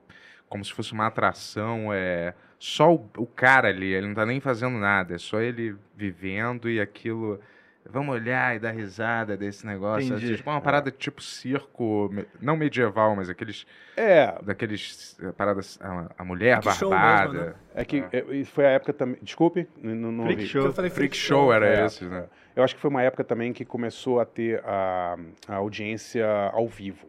como 0.48 0.64
se 0.64 0.72
fosse 0.72 0.92
uma 0.92 1.06
atração, 1.06 1.88
é... 1.92 2.34
Só 2.64 2.94
o, 2.94 3.10
o 3.16 3.26
cara 3.26 3.66
ali, 3.66 3.92
ele 3.92 4.06
não 4.06 4.14
tá 4.14 4.24
nem 4.24 4.38
fazendo 4.38 4.78
nada, 4.78 5.16
é 5.16 5.18
só 5.18 5.40
ele 5.40 5.74
vivendo 5.96 6.70
e 6.70 6.80
aquilo... 6.80 7.40
Vamos 7.84 8.14
olhar 8.14 8.54
e 8.54 8.60
dar 8.60 8.70
risada 8.70 9.36
desse 9.36 9.66
negócio. 9.66 10.06
Entendi. 10.06 10.26
Assim, 10.26 10.36
tipo 10.36 10.48
uma 10.48 10.60
parada 10.60 10.88
tipo 10.88 11.20
circo, 11.20 12.14
não 12.40 12.56
medieval, 12.56 13.16
mas 13.16 13.28
aqueles. 13.28 13.66
É, 13.96 14.38
Daqueles. 14.40 15.18
eh, 15.20 15.32
Paradas. 15.32 15.80
A, 15.82 16.08
a 16.16 16.24
mulher 16.24 16.60
Que 16.60 16.66
barbada. 16.66 17.32
mesmo, 17.32 17.46
né? 17.48 17.54
é 17.74 17.84
que 17.84 18.04
é, 18.12 18.44
foi 18.44 18.66
a 18.66 18.70
época 18.70 18.92
também. 18.92 19.18
Desculpe, 19.20 19.66
não, 19.82 20.12
não 20.12 20.24
Freak 20.26 20.40
ouvi. 20.42 20.46
show. 20.52 20.64
Eu 20.66 20.72
falei 20.72 20.90
Freak 20.92 21.16
show 21.16 21.52
era 21.52 21.66
É, 21.66 21.86
esse, 21.86 22.04
né? 22.04 22.26
Eu 22.54 22.62
acho 22.62 22.76
que 22.76 22.80
foi 22.80 22.88
uma 22.88 23.02
época 23.02 23.24
também 23.24 23.52
que 23.52 23.64
começou 23.64 24.20
a 24.20 24.24
ter 24.24 24.62
a, 24.64 25.16
a 25.48 25.54
audiência 25.56 26.24
ao 26.52 26.68
vivo. 26.68 27.08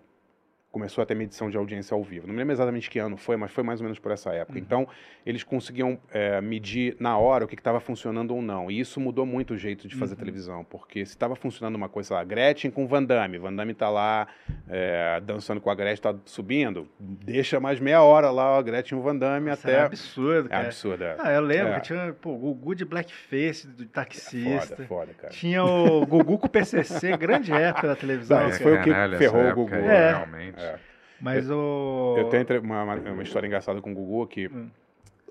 Começou 0.74 1.04
a 1.04 1.06
ter 1.06 1.14
medição 1.14 1.52
de 1.52 1.56
audiência 1.56 1.94
ao 1.94 2.04
vivo. 2.04 2.26
Não 2.26 2.34
me 2.34 2.40
lembro 2.40 2.52
exatamente 2.52 2.90
que 2.90 2.98
ano 2.98 3.16
foi, 3.16 3.38
mas 3.38 3.52
foi 3.52 3.64
mais 3.64 3.80
ou 3.80 3.84
menos 3.84 4.00
por 4.00 4.12
essa 4.12 4.32
Uhum. 4.32 4.36
época. 4.38 4.58
Então, 4.58 4.88
eles 5.24 5.44
conseguiam 5.44 6.00
é, 6.12 6.42
medir 6.42 6.98
na 7.00 7.16
hora 7.16 7.46
o 7.46 7.48
que 7.48 7.54
estava 7.54 7.80
funcionando 7.80 8.34
ou 8.34 8.42
não. 8.42 8.72
E 8.72 8.80
isso 8.80 9.00
mudou 9.00 9.24
muito 9.24 9.54
o 9.54 9.58
jeito 9.58 9.88
de 9.88 9.94
Uhum. 9.94 10.00
fazer 10.00 10.16
televisão. 10.16 10.64
Porque 10.64 11.06
se 11.06 11.12
estava 11.12 11.36
funcionando 11.36 11.76
uma 11.76 11.88
coisa, 11.88 12.08
sei 12.08 12.18
lá, 12.18 12.24
Gretchen 12.24 12.72
com 12.72 12.88
Van 12.88 13.04
Damme. 13.04 13.38
Van 13.38 13.54
Damme 13.54 13.76
tá 13.76 13.88
lá 13.88 14.28
é, 14.68 15.22
dançando 15.24 15.62
com 15.62 15.70
a 15.70 15.76
Gretchen, 15.76 16.02
tá 16.02 16.16
subindo. 16.26 16.90
Deixa 17.00 17.60
mais 17.60 17.80
meia 17.80 18.02
hora 18.02 18.32
lá 18.32 18.58
a 18.58 18.62
Gretchen 18.64 18.98
e 18.98 19.00
o 19.00 19.04
Van 19.04 19.16
Damme 19.16 19.52
Isso 19.52 19.68
até... 19.68 19.78
é 19.78 19.82
absurdo, 19.82 20.48
É 20.48 20.50
cara. 20.50 20.66
absurdo, 20.66 21.04
é. 21.04 21.16
Ah, 21.20 21.32
eu 21.34 21.42
lembro 21.42 21.74
É. 21.74 21.76
que 21.76 21.82
tinha, 21.86 22.16
pô, 22.20 22.32
o 22.32 22.38
Gugu 22.40 22.74
de 22.74 22.84
blackface, 22.84 23.68
do 23.68 23.86
taxista. 23.86 24.76
Foda, 24.76 24.88
foda, 24.88 25.14
cara. 25.14 25.32
Tinha 25.32 25.64
o 25.64 26.04
Gugu 26.04 26.40
com 26.40 26.48
PCC, 26.48 27.16
grande 27.16 27.52
época 27.54 27.88
da 27.90 27.96
televisão. 27.96 28.42
Não, 28.42 28.52
foi 28.54 28.74
o 28.76 28.82
que 28.82 29.18
ferrou 29.20 29.50
o 29.52 29.54
Gugu. 29.54 29.76
É. 29.76 30.10
Realmente. 30.14 30.63
É. 30.64 30.76
Mas 31.22 31.50
o... 31.50 32.16
Eu 32.18 32.26
tenho 32.30 32.46
uma, 32.62 32.84
uma, 32.84 32.96
uma 32.96 33.24
história 33.24 33.48
engraçada 33.48 33.82
com 33.82 33.92
o 33.92 33.96
Gugu 33.96 34.28
que 34.28 34.48
Hum. 34.48 34.70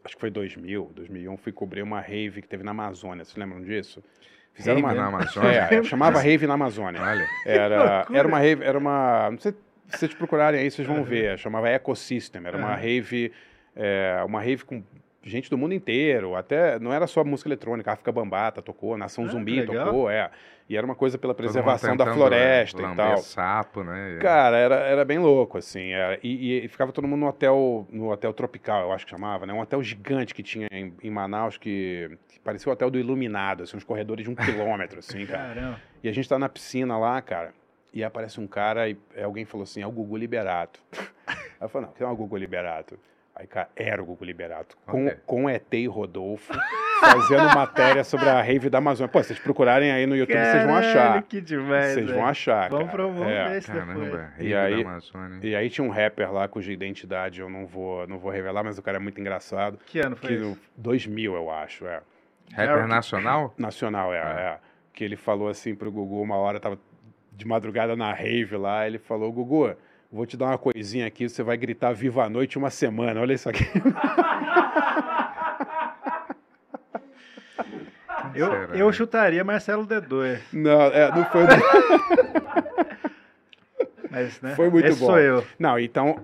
acho 0.05 0.15
que 0.15 0.21
foi 0.21 0.31
2000, 0.31 0.91
2001, 0.95 1.37
fui 1.37 1.53
cobrir 1.53 1.83
uma 1.83 2.01
rave 2.01 2.41
que 2.43 2.49
teve 2.49 2.63
na 2.65 2.71
Amazônia. 2.71 3.25
Vocês 3.25 3.37
lembram 3.37 3.61
disso? 3.63 4.03
Rave 4.55 4.81
uma 4.81 4.95
na 4.95 5.07
Amazônia? 5.07 5.69
É, 5.71 5.83
chamava 5.83 6.21
Rave 6.21 6.47
na 6.47 6.55
Amazônia. 6.55 7.01
Olha. 7.01 7.27
Era, 7.47 8.07
era 8.13 8.29
uma 8.29 8.39
rave, 8.39 8.63
era 8.65 8.79
uma, 8.79 9.31
não 9.31 9.39
sei 9.39 9.53
se 9.89 9.99
vocês 9.99 10.15
procurarem 10.15 10.61
aí, 10.61 10.71
vocês 10.71 10.87
vão 10.87 11.03
ver. 11.05 11.39
Chamava 11.39 11.69
Ecosystem. 11.71 12.43
Era 12.47 12.57
uma 12.57 12.71
Uhum. 12.71 12.75
rave, 12.77 13.33
é, 13.75 14.23
uma 14.27 14.41
rave 14.41 14.65
com 14.65 14.83
gente 15.23 15.49
do 15.49 15.57
mundo 15.57 15.73
inteiro. 15.75 16.35
Até 16.37 16.79
não 16.79 16.93
era 16.93 17.07
só 17.07 17.25
música 17.25 17.49
eletrônica. 17.49 17.91
África 17.93 18.13
Bambata 18.13 18.61
tocou, 18.61 18.97
Nação 18.99 19.25
Ah, 19.25 19.29
Zumbi 19.29 19.65
tocou, 19.65 20.11
é. 20.11 20.31
E 20.73 20.77
era 20.77 20.87
uma 20.87 20.95
coisa 20.95 21.19
pela 21.19 21.35
preservação 21.35 21.95
da 21.95 22.07
tentando, 22.07 22.17
floresta 22.17 22.81
é, 22.81 22.93
e 22.93 22.97
tal. 22.97 23.19
sapo, 23.19 23.85
né? 23.85 24.17
Cara, 24.23 24.57
era, 24.57 24.75
era 24.77 25.05
bem 25.05 25.19
louco, 25.19 25.59
assim. 25.59 25.91
era- 25.91 26.19
e, 26.23 26.65
e 26.65 26.69
ficava 26.69 26.91
todo 26.93 27.07
mundo 27.07 27.21
no 27.21 27.29
hotel, 27.29 27.87
no 27.91 28.11
hotel 28.11 28.33
tropical, 28.33 28.85
eu 28.85 28.93
acho 28.93 29.05
que 29.05 29.11
chamava, 29.11 29.45
né? 29.45 29.53
Um 29.53 29.61
hotel 29.61 29.83
gigante 29.83 30.35
que 30.35 30.43
tinha 30.43 30.67
em, 30.73 30.95
em 31.03 31.11
Manaus 31.11 31.59
que, 31.59 32.17
que 32.27 32.41
parecia 32.41 32.71
o 32.71 32.73
hotel 32.73 32.91
do 32.91 32.99
Iluminado, 32.99 33.65
assim, 33.65 33.77
uns 33.77 33.85
corredores 33.85 34.25
de 34.25 34.31
um 34.31 34.35
quilômetro, 34.35 35.01
assim, 35.01 35.27
cara. 35.27 35.55
Caramba. 35.55 35.81
E 36.03 36.09
a 36.09 36.13
gente 36.13 36.27
tá 36.27 36.39
na 36.39 36.49
piscina 36.49 36.97
lá, 36.97 37.21
cara, 37.21 37.53
e 37.93 38.03
aparece 38.03 38.41
um 38.41 38.47
cara 38.47 38.89
e 38.89 38.97
é, 39.15 39.25
alguém 39.25 39.45
falou 39.45 39.65
assim, 39.65 39.83
é 39.83 39.87
o 39.87 39.93
Gugu 39.93 40.17
Liberato. 40.17 40.83
Aí 41.29 41.37
eu 41.61 41.69
falei, 41.69 41.89
não, 41.89 41.95
que 41.95 42.03
é 42.03 42.07
o 42.07 42.17
Gugu 42.17 42.39
Liberato? 42.39 42.99
Aí, 43.35 43.47
cara, 43.47 43.69
era 43.75 44.03
o 44.03 44.05
Gugu 44.05 44.25
Liberato. 44.27 44.77
Com, 44.87 45.07
Ok. 45.07 45.19
com 45.27 45.49
ET 45.49 45.73
e 45.73 45.87
Rodolfo, 45.87 46.53
fazendo 47.01 47.55
matéria 47.55 48.05
sobre 48.05 48.29
a 48.29 48.43
rave 48.43 48.69
da 48.69 48.77
Amazônia. 48.79 49.11
Pô, 49.11 49.23
vocês 49.23 49.39
procurarem 49.39 49.91
aí 49.91 50.07
no 50.07 50.15
YouTube, 50.15 50.37
vocês 50.39 50.65
vão 50.65 50.77
achar. 50.77 50.93
Caralho, 50.95 51.23
que 51.23 51.41
demais, 51.41 51.95
Vocês 51.95 52.11
vão 52.11 52.27
achar, 52.27 52.69
Vamos 52.69 52.85
cara. 52.87 52.97
pro 52.97 53.11
vamos 53.13 53.33
É. 53.33 53.59
isso 53.59 53.73
depois. 53.73 53.89
Caramba, 54.11 54.33
E 54.39 54.53
Rave 54.53 54.75
aí- 54.75 54.85
da 54.85 54.91
Amazônia. 54.91 55.39
E 55.43 55.57
aí 55.57 55.71
tinha 55.71 55.85
um 55.87 55.91
rapper 55.91 56.31
lá 56.31 56.47
cuja 56.47 56.71
identidade 56.73 57.41
eu 57.41 57.49
não 57.49 57.67
vou, 57.67 58.07
não 58.07 58.19
vou 58.19 58.31
revelar, 58.31 58.63
mas 58.63 58.79
o 58.79 58.83
cara 58.83 58.99
é 58.99 59.01
muito 59.01 59.19
engraçado. 59.21 59.79
Que 59.87 60.01
ano 60.01 60.15
foi 60.15 60.29
Que 60.29 60.35
isso? 60.35 60.45
no 60.51 60.59
2000, 60.77 61.35
eu 61.35 61.51
acho, 61.51 61.87
é. 61.87 62.01
Rapper 62.53 62.87
nacional? 62.87 63.55
Nacional, 63.57 64.13
é, 64.13 64.21
Ah. 64.21 64.59
é. 64.61 64.73
Que 64.93 65.03
ele 65.05 65.17
falou 65.17 65.49
assim 65.49 65.75
pro 65.75 65.91
Gugu, 65.91 66.21
uma 66.21 66.37
hora 66.37 66.61
tava 66.61 66.79
de 67.33 67.47
madrugada 67.47 67.97
na 67.97 68.13
rave 68.13 68.59
lá, 68.59 68.87
ele 68.87 68.99
falou, 68.99 69.33
Gugu, 69.33 69.75
vou 70.13 70.27
te 70.27 70.37
dar 70.37 70.47
uma 70.47 70.59
coisinha 70.59 71.07
aqui, 71.07 71.27
você 71.29 71.43
vai 71.43 71.57
gritar 71.57 71.93
Viva 71.93 72.25
a 72.25 72.29
Noite 72.29 72.59
uma 72.59 72.69
semana, 72.69 73.21
olha 73.21 73.33
isso 73.33 73.49
aqui. 73.49 73.65
Eu, 78.35 78.47
eu 78.75 78.87
né? 78.87 78.93
chutaria 78.93 79.45
Marcelo 79.45 79.87
D2, 79.87 80.39
Não, 80.55 80.83
é, 80.83 81.15
não 81.15 81.23
foi... 81.27 81.43
mas, 84.13 84.41
né? 84.41 84.55
Foi 84.55 84.69
muito 84.71 84.87
esse 84.87 85.01
bom. 85.01 85.07
sou 85.07 85.19
eu. 85.19 85.45
Não, 85.59 85.79
então, 85.79 86.17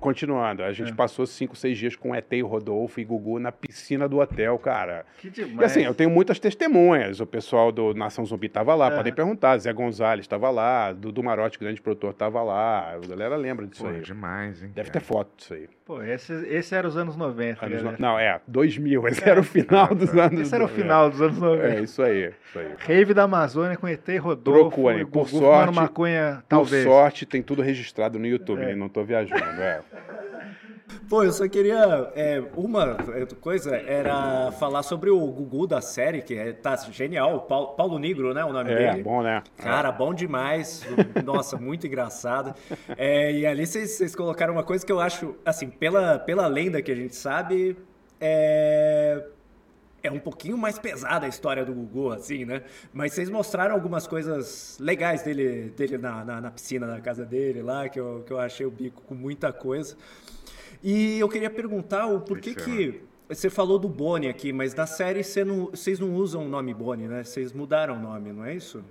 continuando, 0.00 0.62
a 0.62 0.72
gente 0.72 0.92
É. 0.92 0.94
passou 0.94 1.26
cinco, 1.26 1.54
seis 1.56 1.76
dias 1.76 1.96
com 1.96 2.14
ET 2.14 2.32
e 2.32 2.40
Rodolfo 2.40 3.00
e 3.00 3.04
Gugu 3.04 3.38
na 3.38 3.52
piscina 3.52 4.08
do 4.08 4.18
hotel, 4.20 4.58
cara. 4.58 5.04
Que 5.18 5.28
demais. 5.28 5.60
E 5.60 5.64
assim, 5.64 5.80
eu 5.86 5.94
tenho 5.94 6.08
muitas 6.10 6.38
testemunhas. 6.38 7.20
O 7.20 7.26
pessoal 7.26 7.70
do 7.72 7.92
Nação 7.94 8.24
Zumbi 8.24 8.48
tava 8.48 8.74
lá, 8.74 8.92
É. 8.92 8.96
podem 8.96 9.12
perguntar. 9.12 9.58
Zé 9.58 9.72
Gonzalez 9.72 10.24
estava 10.24 10.50
lá, 10.50 10.92
Dudu 10.92 11.22
Marotti, 11.22 11.58
grande 11.58 11.80
produtor, 11.80 12.10
estava 12.10 12.42
lá. 12.42 12.92
A 12.94 12.98
galera 13.06 13.36
lembra 13.36 13.66
disso 13.66 13.82
Pô, 13.84 13.90
aí. 13.90 14.00
demais, 14.00 14.62
hein? 14.62 14.70
Deve 14.74 14.90
cara. 14.90 15.00
ter 15.00 15.06
foto 15.06 15.30
disso 15.36 15.54
aí. 15.54 15.68
Pô, 15.84 16.00
esse, 16.00 16.32
esse 16.46 16.74
era 16.76 16.86
os 16.86 16.96
anos 16.96 17.16
90, 17.16 17.66
Anos 17.66 17.82
no- 17.82 17.94
Não, 17.98 18.16
é, 18.18 18.40
2000. 18.46 19.06
Esse 19.08 19.28
era 19.28 19.40
o 19.40 19.42
final 19.42 19.88
Ah, 19.90 19.94
dos 19.94 20.10
tá. 20.12 20.26
anos. 20.26 20.40
Esse 20.40 20.54
era 20.54 20.64
o 20.64 20.68
é. 20.68 20.70
final 20.70 21.10
dos 21.10 21.20
anos 21.20 21.38
90. 21.38 21.66
É, 21.66 21.80
isso 21.80 22.02
aí. 22.02 22.32
Isso 22.48 22.58
aí. 22.58 22.68
Rave 22.78 23.12
da 23.12 23.24
Amazônia 23.24 23.76
com 23.76 23.88
ET 23.88 24.06
Rodolfo. 24.20 24.60
Procurem, 24.70 25.00
e 25.00 25.04
por 25.04 25.24
Gugu 25.24 25.38
sorte- 25.40 25.74
maconha, 25.74 26.36
Por 26.36 26.44
talvez. 26.48 26.84
sorte, 26.84 27.26
tem 27.26 27.42
tudo 27.42 27.62
registrado 27.62 28.16
no 28.18 28.26
YouTube, 28.26 28.62
É. 28.62 28.66
né? 28.66 28.74
não 28.76 28.88
tô 28.88 29.02
viajando. 29.02 29.42
É. 29.42 29.80
Pô, 31.08 31.22
eu 31.22 31.32
só 31.32 31.48
queria. 31.48 32.10
é, 32.14 32.42
uma 32.56 32.96
coisa 33.40 33.76
era 33.76 34.50
falar 34.52 34.82
sobre 34.82 35.10
o 35.10 35.26
Gugu 35.26 35.66
da 35.66 35.80
série, 35.80 36.22
que 36.22 36.34
é, 36.34 36.52
tá 36.52 36.76
genial. 36.90 37.40
Paulo, 37.42 37.68
Paulo 37.74 37.98
Negro, 37.98 38.32
né? 38.32 38.44
O 38.44 38.52
nome 38.52 38.72
É, 38.72 38.92
dele. 38.92 39.02
bom, 39.02 39.22
né? 39.22 39.42
Cara, 39.58 39.90
bom 39.92 40.12
demais. 40.14 40.84
Nossa, 41.24 41.56
muito 41.56 41.86
engraçado. 41.86 42.54
É, 42.96 43.32
e 43.32 43.46
ali 43.46 43.66
vocês 43.66 43.92
vocês 43.92 44.14
colocaram 44.16 44.52
uma 44.54 44.62
coisa 44.64 44.84
que 44.84 44.92
eu 44.92 45.00
acho, 45.00 45.34
assim, 45.44 45.68
pela, 45.68 46.18
pela 46.18 46.46
lenda 46.46 46.80
que 46.82 46.90
a 46.90 46.96
gente 46.96 47.14
sabe, 47.16 47.76
é. 48.20 49.24
É 50.04 50.10
um 50.10 50.18
pouquinho 50.18 50.58
mais 50.58 50.80
pesada 50.80 51.26
a 51.26 51.28
história 51.28 51.64
do 51.64 51.72
Gugu, 51.72 52.10
assim, 52.10 52.44
né? 52.44 52.62
Mas 52.92 53.12
vocês 53.12 53.30
mostraram 53.30 53.72
algumas 53.72 54.04
coisas 54.04 54.76
legais 54.80 55.22
dele, 55.22 55.72
dele 55.76 55.96
na, 55.96 56.24
na, 56.24 56.40
na 56.40 56.50
piscina 56.50 56.88
da 56.88 57.00
casa 57.00 57.24
dele 57.24 57.62
lá, 57.62 57.88
que 57.88 58.00
eu, 58.00 58.24
que 58.26 58.32
eu 58.32 58.40
achei 58.40 58.66
o 58.66 58.70
bico 58.72 59.00
com 59.02 59.14
muita 59.14 59.52
coisa. 59.52 59.96
E 60.82 61.18
eu 61.18 61.28
queria 61.28 61.50
perguntar 61.50 62.06
o 62.06 62.20
porquê 62.20 62.54
que. 62.54 63.02
Você 63.28 63.48
falou 63.48 63.78
do 63.78 63.88
Boni 63.88 64.28
aqui, 64.28 64.52
mas 64.52 64.74
na 64.74 64.86
série 64.86 65.22
você 65.24 65.42
não- 65.44 65.66
vocês 65.66 65.98
não 65.98 66.12
usam 66.14 66.44
o 66.44 66.48
nome 66.48 66.74
Boni, 66.74 67.08
né? 67.08 67.24
Vocês 67.24 67.52
mudaram 67.52 67.96
o 67.96 67.98
nome, 67.98 68.30
não 68.32 68.44
é 68.44 68.54
isso? 68.54 68.84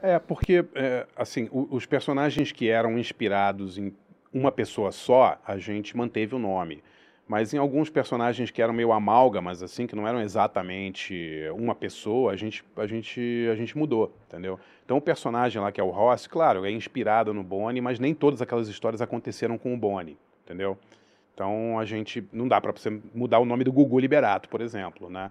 É, 0.00 0.18
porque, 0.20 0.64
é, 0.74 1.04
assim, 1.16 1.48
os 1.50 1.84
personagens 1.84 2.52
que 2.52 2.68
eram 2.68 2.96
inspirados 2.96 3.76
em 3.76 3.92
uma 4.32 4.52
pessoa 4.52 4.92
só, 4.92 5.36
a 5.44 5.58
gente 5.58 5.96
manteve 5.96 6.34
o 6.34 6.38
nome. 6.38 6.82
Mas 7.26 7.52
em 7.52 7.58
alguns 7.58 7.90
personagens 7.90 8.50
que 8.50 8.62
eram 8.62 8.72
meio 8.72 8.92
amálgamas, 8.92 9.62
assim, 9.62 9.86
que 9.86 9.96
não 9.96 10.06
eram 10.06 10.20
exatamente 10.20 11.14
uma 11.54 11.74
pessoa, 11.74 12.32
a 12.32 12.36
gente, 12.36 12.64
a 12.76 12.86
gente, 12.86 13.48
a 13.50 13.54
gente 13.56 13.76
mudou, 13.76 14.14
entendeu? 14.28 14.58
Então 14.84 14.96
o 14.96 15.00
personagem 15.00 15.60
lá, 15.60 15.72
que 15.72 15.80
é 15.80 15.84
o 15.84 15.90
Ross, 15.90 16.26
claro, 16.26 16.64
é 16.64 16.70
inspirado 16.70 17.34
no 17.34 17.42
Bonnie, 17.42 17.82
mas 17.82 17.98
nem 17.98 18.14
todas 18.14 18.40
aquelas 18.40 18.68
histórias 18.68 19.02
aconteceram 19.02 19.58
com 19.58 19.74
o 19.74 19.76
Bonnie, 19.76 20.16
entendeu? 20.44 20.78
Então 21.38 21.78
a 21.78 21.84
gente, 21.84 22.26
não 22.32 22.48
dá 22.48 22.60
para 22.60 22.72
você 22.72 22.90
mudar 23.14 23.38
o 23.38 23.44
nome 23.44 23.62
do 23.62 23.70
Gugu 23.70 24.00
Liberato, 24.00 24.48
por 24.48 24.60
exemplo, 24.60 25.08
né? 25.08 25.30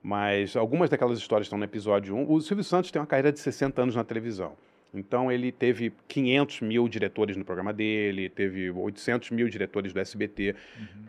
Mas 0.00 0.56
algumas 0.56 0.88
daquelas 0.88 1.18
histórias 1.18 1.46
estão 1.46 1.58
no 1.58 1.64
episódio 1.64 2.14
1. 2.14 2.32
O 2.32 2.40
Silvio 2.40 2.62
Santos 2.62 2.92
tem 2.92 3.02
uma 3.02 3.06
carreira 3.06 3.32
de 3.32 3.40
60 3.40 3.82
anos 3.82 3.96
na 3.96 4.04
televisão. 4.04 4.52
Então 4.94 5.32
ele 5.32 5.50
teve 5.50 5.92
500 6.06 6.60
mil 6.60 6.88
diretores 6.88 7.36
no 7.36 7.44
programa 7.44 7.72
dele, 7.72 8.28
teve 8.28 8.70
800 8.70 9.30
mil 9.32 9.48
diretores 9.48 9.92
do 9.92 9.98
SBT. 9.98 10.54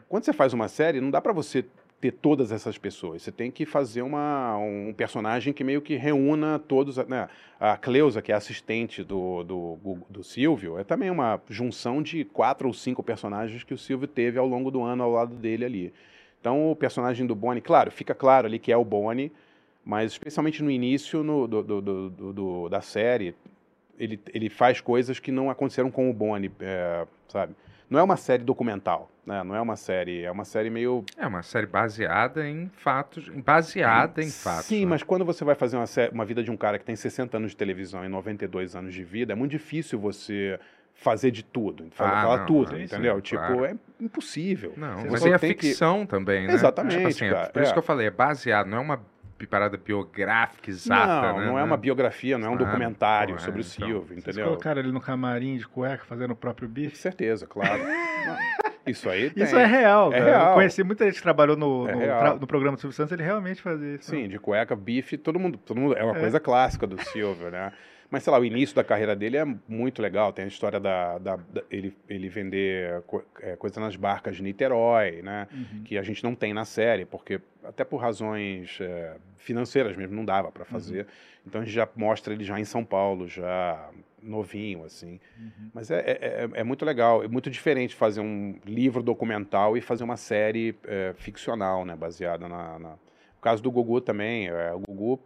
Quando 0.09 0.25
você 0.25 0.33
faz 0.33 0.51
uma 0.51 0.67
série, 0.67 0.99
não 0.99 1.11
dá 1.11 1.21
para 1.21 1.31
você 1.31 1.63
ter 1.99 2.11
todas 2.11 2.51
essas 2.51 2.77
pessoas. 2.77 3.21
Você 3.21 3.31
tem 3.31 3.51
que 3.51 3.65
fazer 3.65 4.01
uma, 4.01 4.57
um 4.57 4.93
personagem 4.95 5.51
que 5.51 5.63
meio 5.63 5.81
que 5.81 5.95
reúna 5.95 6.57
todos. 6.59 6.97
Né? 6.97 7.27
A 7.59 7.75
Cleusa, 7.77 8.21
que 8.21 8.31
é 8.31 8.35
assistente 8.35 9.03
do, 9.03 9.43
do, 9.43 9.97
do 10.09 10.23
Silvio, 10.23 10.77
é 10.79 10.83
também 10.83 11.09
uma 11.09 11.41
junção 11.49 12.01
de 12.01 12.23
quatro 12.23 12.67
ou 12.67 12.73
cinco 12.73 13.03
personagens 13.03 13.63
que 13.63 13.73
o 13.73 13.77
Silvio 13.77 14.07
teve 14.07 14.39
ao 14.39 14.47
longo 14.47 14.71
do 14.71 14.81
ano 14.81 15.03
ao 15.03 15.11
lado 15.11 15.35
dele 15.35 15.65
ali. 15.65 15.93
Então 16.39 16.71
o 16.71 16.75
personagem 16.75 17.27
do 17.27 17.35
Bonnie, 17.35 17.61
claro, 17.61 17.91
fica 17.91 18.15
claro 18.15 18.47
ali 18.47 18.59
que 18.59 18.71
é 18.71 18.77
o 18.77 18.85
Bonnie, 18.85 19.31
mas 19.83 20.11
especialmente 20.13 20.63
no 20.63 20.71
início 20.71 21.21
no- 21.21 21.47
do- 21.47 21.63
do- 21.81 22.09
do- 22.33 22.69
da 22.69 22.79
série, 22.79 23.35
ele, 23.99 24.17
ele 24.33 24.49
faz 24.49 24.79
coisas 24.79 25.19
que 25.19 25.31
não 25.31 25.49
aconteceram 25.49 25.91
com 25.91 26.09
o 26.09 26.13
Bonnie, 26.13 26.49
é, 26.61 27.05
sabe? 27.27 27.53
Não 27.89 27.99
é 27.99 28.03
uma 28.03 28.17
série 28.17 28.43
documental, 28.43 29.09
né? 29.25 29.43
Não 29.43 29.55
é 29.55 29.61
uma 29.61 29.75
série, 29.75 30.23
é 30.23 30.31
uma 30.31 30.45
série 30.45 30.69
meio 30.69 31.03
É 31.17 31.25
uma 31.25 31.41
série 31.41 31.65
baseada 31.65 32.47
em 32.47 32.69
fatos, 32.75 33.27
baseada 33.29 34.21
em 34.21 34.29
fatos. 34.29 34.65
Sim, 34.65 34.81
né? 34.81 34.91
mas 34.91 35.03
quando 35.03 35.25
você 35.25 35.43
vai 35.43 35.55
fazer 35.55 35.77
uma, 35.77 35.87
sé- 35.87 36.09
uma 36.13 36.23
vida 36.25 36.43
de 36.43 36.51
um 36.51 36.57
cara 36.57 36.77
que 36.77 36.85
tem 36.85 36.95
60 36.95 37.37
anos 37.37 37.51
de 37.51 37.57
televisão 37.57 38.05
e 38.05 38.07
92 38.09 38.75
anos 38.75 38.93
de 38.93 39.03
vida, 39.03 39.33
é 39.33 39.35
muito 39.35 39.51
difícil 39.51 39.97
você 39.99 40.59
fazer 40.93 41.31
de 41.31 41.43
tudo, 41.43 41.87
falar, 41.91 42.17
Ah, 42.17 42.21
falar 42.21 42.37
não, 42.39 42.45
tudo, 42.45 42.75
sim, 42.75 42.83
entendeu? 42.83 43.15
sim, 43.15 43.21
tipo, 43.21 43.37
claro. 43.41 43.65
é 43.65 43.75
impossível. 44.01 44.73
Não, 44.75 44.97
Você 45.03 45.09
mas 45.09 45.25
e 45.25 45.33
a 45.33 45.39
tem 45.39 45.53
que- 45.55 45.67
ficção 45.67 46.05
também, 46.05 46.45
né? 46.45 46.53
Exatamente, 46.53 46.95
Tipo 46.97 47.07
assim, 47.07 47.25
é 47.25 47.45
por 47.47 47.61
isso 47.61 47.71
é. 47.71 47.73
que 47.73 47.79
eu 47.79 47.83
falei, 47.83 48.07
é 48.07 48.11
baseado, 48.11 48.67
não 48.67 48.77
é 48.77 48.81
uma 48.81 49.01
parada 49.47 49.77
biográfica 49.77 50.69
exata, 50.69 51.31
não, 51.33 51.39
né? 51.39 51.45
não 51.47 51.59
é 51.59 51.63
uma 51.63 51.77
biografia, 51.77 52.37
não 52.37 52.47
é 52.47 52.49
um 52.49 52.57
Claro, 52.57 52.71
documentário 52.71 53.35
porra, 53.35 53.45
sobre 53.45 53.61
o 53.61 53.63
então. 53.63 53.87
Silvio, 53.87 54.07
Vocês 54.07 54.19
entendeu? 54.19 54.45
colocaram 54.45 54.81
ele 54.81 54.91
no 54.91 54.99
camarim 55.01 55.57
de 55.57 55.67
cueca 55.67 56.03
fazendo 56.05 56.31
o 56.31 56.35
próprio 56.35 56.67
Com 56.67 56.73
bife? 56.73 56.97
certeza, 56.97 57.45
claro. 57.47 57.81
Isso 58.87 59.07
aí 59.09 59.29
tem. 59.29 59.43
Isso 59.43 59.55
é 59.55 59.65
real, 59.65 60.11
É 60.11 60.17
cara. 60.17 60.31
Eu 60.31 60.37
real. 60.37 60.53
conheci 60.55 60.83
muita 60.83 61.05
gente 61.05 61.15
que 61.17 61.21
trabalhou 61.21 61.55
no, 61.55 61.87
É 61.87 61.93
no, 61.93 61.99
tra- 61.99 62.33
no 62.35 62.47
programa 62.47 62.75
do 62.75 62.79
Silvio 62.79 62.95
Santos, 62.95 63.11
ele 63.11 63.21
realmente 63.23 63.61
fazia 63.61 63.95
isso. 63.95 64.09
Sim, 64.09 64.27
de 64.27 64.39
cueca, 64.39 64.75
bife, 64.75 65.15
todo 65.17 65.37
mundo, 65.37 65.57
todo 65.59 65.79
mundo 65.79 65.95
é 65.95 66.03
uma 66.03 66.15
É. 66.17 66.19
coisa 66.19 66.39
clássica 66.39 66.87
do 66.87 66.99
Silvio, 67.05 67.51
né? 67.51 67.71
Mas 68.11 68.23
sei 68.23 68.31
lá, 68.33 68.39
o 68.39 68.45
início 68.45 68.75
da 68.75 68.83
carreira 68.83 69.15
dele 69.15 69.37
é 69.37 69.45
muito 69.67 70.01
legal. 70.01 70.33
Tem 70.33 70.45
a 70.45 70.47
história 70.47 70.79
da, 70.79 71.17
da- 71.19 71.35
da- 71.35 71.63
ele, 71.69 71.95
ele 72.09 72.27
vender 72.27 73.01
co- 73.03 73.23
é, 73.41 73.55
coisa 73.55 73.79
nas 73.79 73.95
barcas 73.95 74.35
de 74.37 74.41
Niterói, 74.43 75.21
né? 75.21 75.47
Uhum. 75.53 75.83
Que 75.83 75.97
a 75.97 76.01
gente 76.01 76.23
não 76.23 76.33
tem 76.33 76.51
na 76.53 76.65
série, 76.65 77.05
porque 77.05 77.39
até 77.63 77.83
por 77.83 77.97
razões 77.97 78.79
é, 78.81 79.15
financeiras 79.37 79.95
mesmo 79.95 80.15
não 80.15 80.25
dava 80.25 80.51
para 80.51 80.65
fazer. 80.65 81.05
Então 81.45 81.61
a 81.61 81.63
gente 81.63 81.73
já 81.73 81.87
mostra 81.95 82.33
ele 82.33 82.43
já 82.43 82.59
em 82.59 82.65
São 82.65 82.83
Paulo, 82.83 83.27
já 83.27 83.89
novinho 84.23 84.83
assim. 84.85 85.19
Uhum. 85.39 85.69
Mas 85.73 85.91
é, 85.91 85.99
é, 85.99 86.11
é- 86.45 86.49
é 86.61 86.63
muito 86.63 86.83
legal, 86.83 87.23
é 87.23 87.27
muito 87.27 87.49
diferente 87.49 87.95
fazer 87.95 88.21
um 88.21 88.55
livro 88.65 89.03
documental 89.03 89.77
e 89.77 89.81
fazer 89.81 90.03
uma 90.03 90.17
série 90.17 90.75
é, 90.85 91.13
ficcional, 91.15 91.85
né, 91.85 91.95
baseada 91.95 92.47
na, 92.47 92.79
na- 92.79 92.93
O 93.37 93.41
caso 93.41 93.61
do 93.63 93.71
Gugu 93.71 94.01
também, 94.01 94.47
é, 94.47 94.73
o 94.73 94.79
Gugu, 94.79 95.19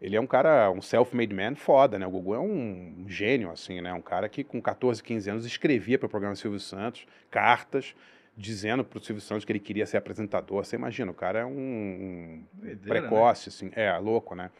ele 0.00 0.16
é 0.16 0.20
um 0.20 0.26
cara, 0.26 0.70
um 0.70 0.82
self-made 0.82 1.34
man 1.34 1.54
foda, 1.54 1.98
né, 1.98 2.06
o 2.06 2.10
Gugu 2.10 2.34
é 2.34 2.38
um, 2.38 2.94
um 2.98 3.08
gênio, 3.08 3.50
assim, 3.50 3.80
né, 3.80 3.92
um 3.92 4.02
cara 4.02 4.28
que 4.28 4.44
com 4.44 4.60
14, 4.60 5.02
15 5.02 5.30
anos 5.30 5.46
escrevia 5.46 5.98
para 5.98 6.06
o 6.06 6.10
programa 6.10 6.34
Silvio 6.34 6.60
Santos 6.60 7.06
cartas 7.30 7.94
dizendo 8.36 8.84
para 8.84 8.98
o 8.98 9.02
Silvio 9.02 9.22
Santos 9.22 9.46
que 9.46 9.52
ele 9.52 9.58
queria 9.58 9.86
ser 9.86 9.96
apresentador, 9.96 10.64
você 10.64 10.76
imagina, 10.76 11.10
o 11.10 11.14
cara 11.14 11.38
é 11.40 11.44
um, 11.44 11.50
um 11.50 12.44
né? 12.62 12.76
precoce, 12.86 13.48
assim, 13.48 13.70
é, 13.74 13.96
louco, 13.96 14.34
né, 14.34 14.50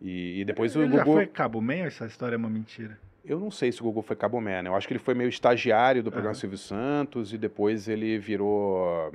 e, 0.00 0.40
e 0.40 0.44
depois 0.44 0.74
o 0.76 0.82
Ele 0.82 0.92
já 0.92 1.02
Gugu... 1.02 1.16
foi 1.16 1.26
Cabo 1.26 1.60
Man 1.60 1.80
ou 1.80 1.86
essa 1.86 2.06
história 2.06 2.34
é 2.34 2.38
uma 2.38 2.50
mentira? 2.50 2.98
Eu 3.24 3.38
não 3.38 3.50
sei 3.50 3.70
se 3.72 3.80
o 3.80 3.84
Gugu 3.84 4.02
foi 4.02 4.16
Cabo 4.16 4.40
Man, 4.40 4.62
né? 4.62 4.70
Eu 4.70 4.74
acho 4.74 4.86
que 4.86 4.92
ele 4.92 5.00
foi 5.00 5.14
meio 5.14 5.28
estagiário 5.28 6.02
do 6.02 6.10
programa 6.10 6.32
Aham. 6.32 6.40
Silvio 6.40 6.58
Santos 6.58 7.32
e 7.32 7.38
depois 7.38 7.88
ele 7.88 8.18
virou. 8.18 9.12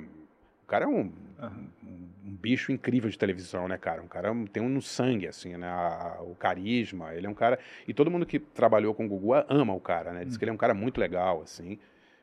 O 0.64 0.68
cara 0.68 0.85
é 0.85 0.88
um, 0.88 1.11
Aham. 1.40 1.68
um- 1.84 2.10
um 2.26 2.35
bicho 2.35 2.72
incrível 2.72 3.10
de 3.10 3.18
televisão, 3.18 3.68
né, 3.68 3.77
cara? 3.77 4.02
Um 4.02 4.07
cara 4.07 4.30
tem 4.52 4.64
um 4.64 4.69
no 4.69 4.81
sangue, 4.81 5.27
assim, 5.27 5.56
né? 5.57 5.68
A- 5.68 6.19
o 6.22 6.35
carisma. 6.35 7.14
Ele 7.14 7.27
é 7.27 7.30
um 7.30 7.34
cara. 7.34 7.60
E 7.88 7.94
todo 7.94 8.10
mundo 8.10 8.26
que 8.26 8.40
trabalhou 8.40 8.94
com 8.94 9.06
o 9.06 9.10
Gugu 9.10 9.34
ama 9.49 9.73
o 9.73 9.80
cara, 9.80 10.14
né? 10.14 10.26
Diz 10.26 10.38
que 10.38 10.44
ele 10.44 10.52
é 10.52 10.53
um 10.53 10.57
cara 10.57 10.73
muito 10.73 10.99
legal, 10.99 11.41
assim. 11.41 11.77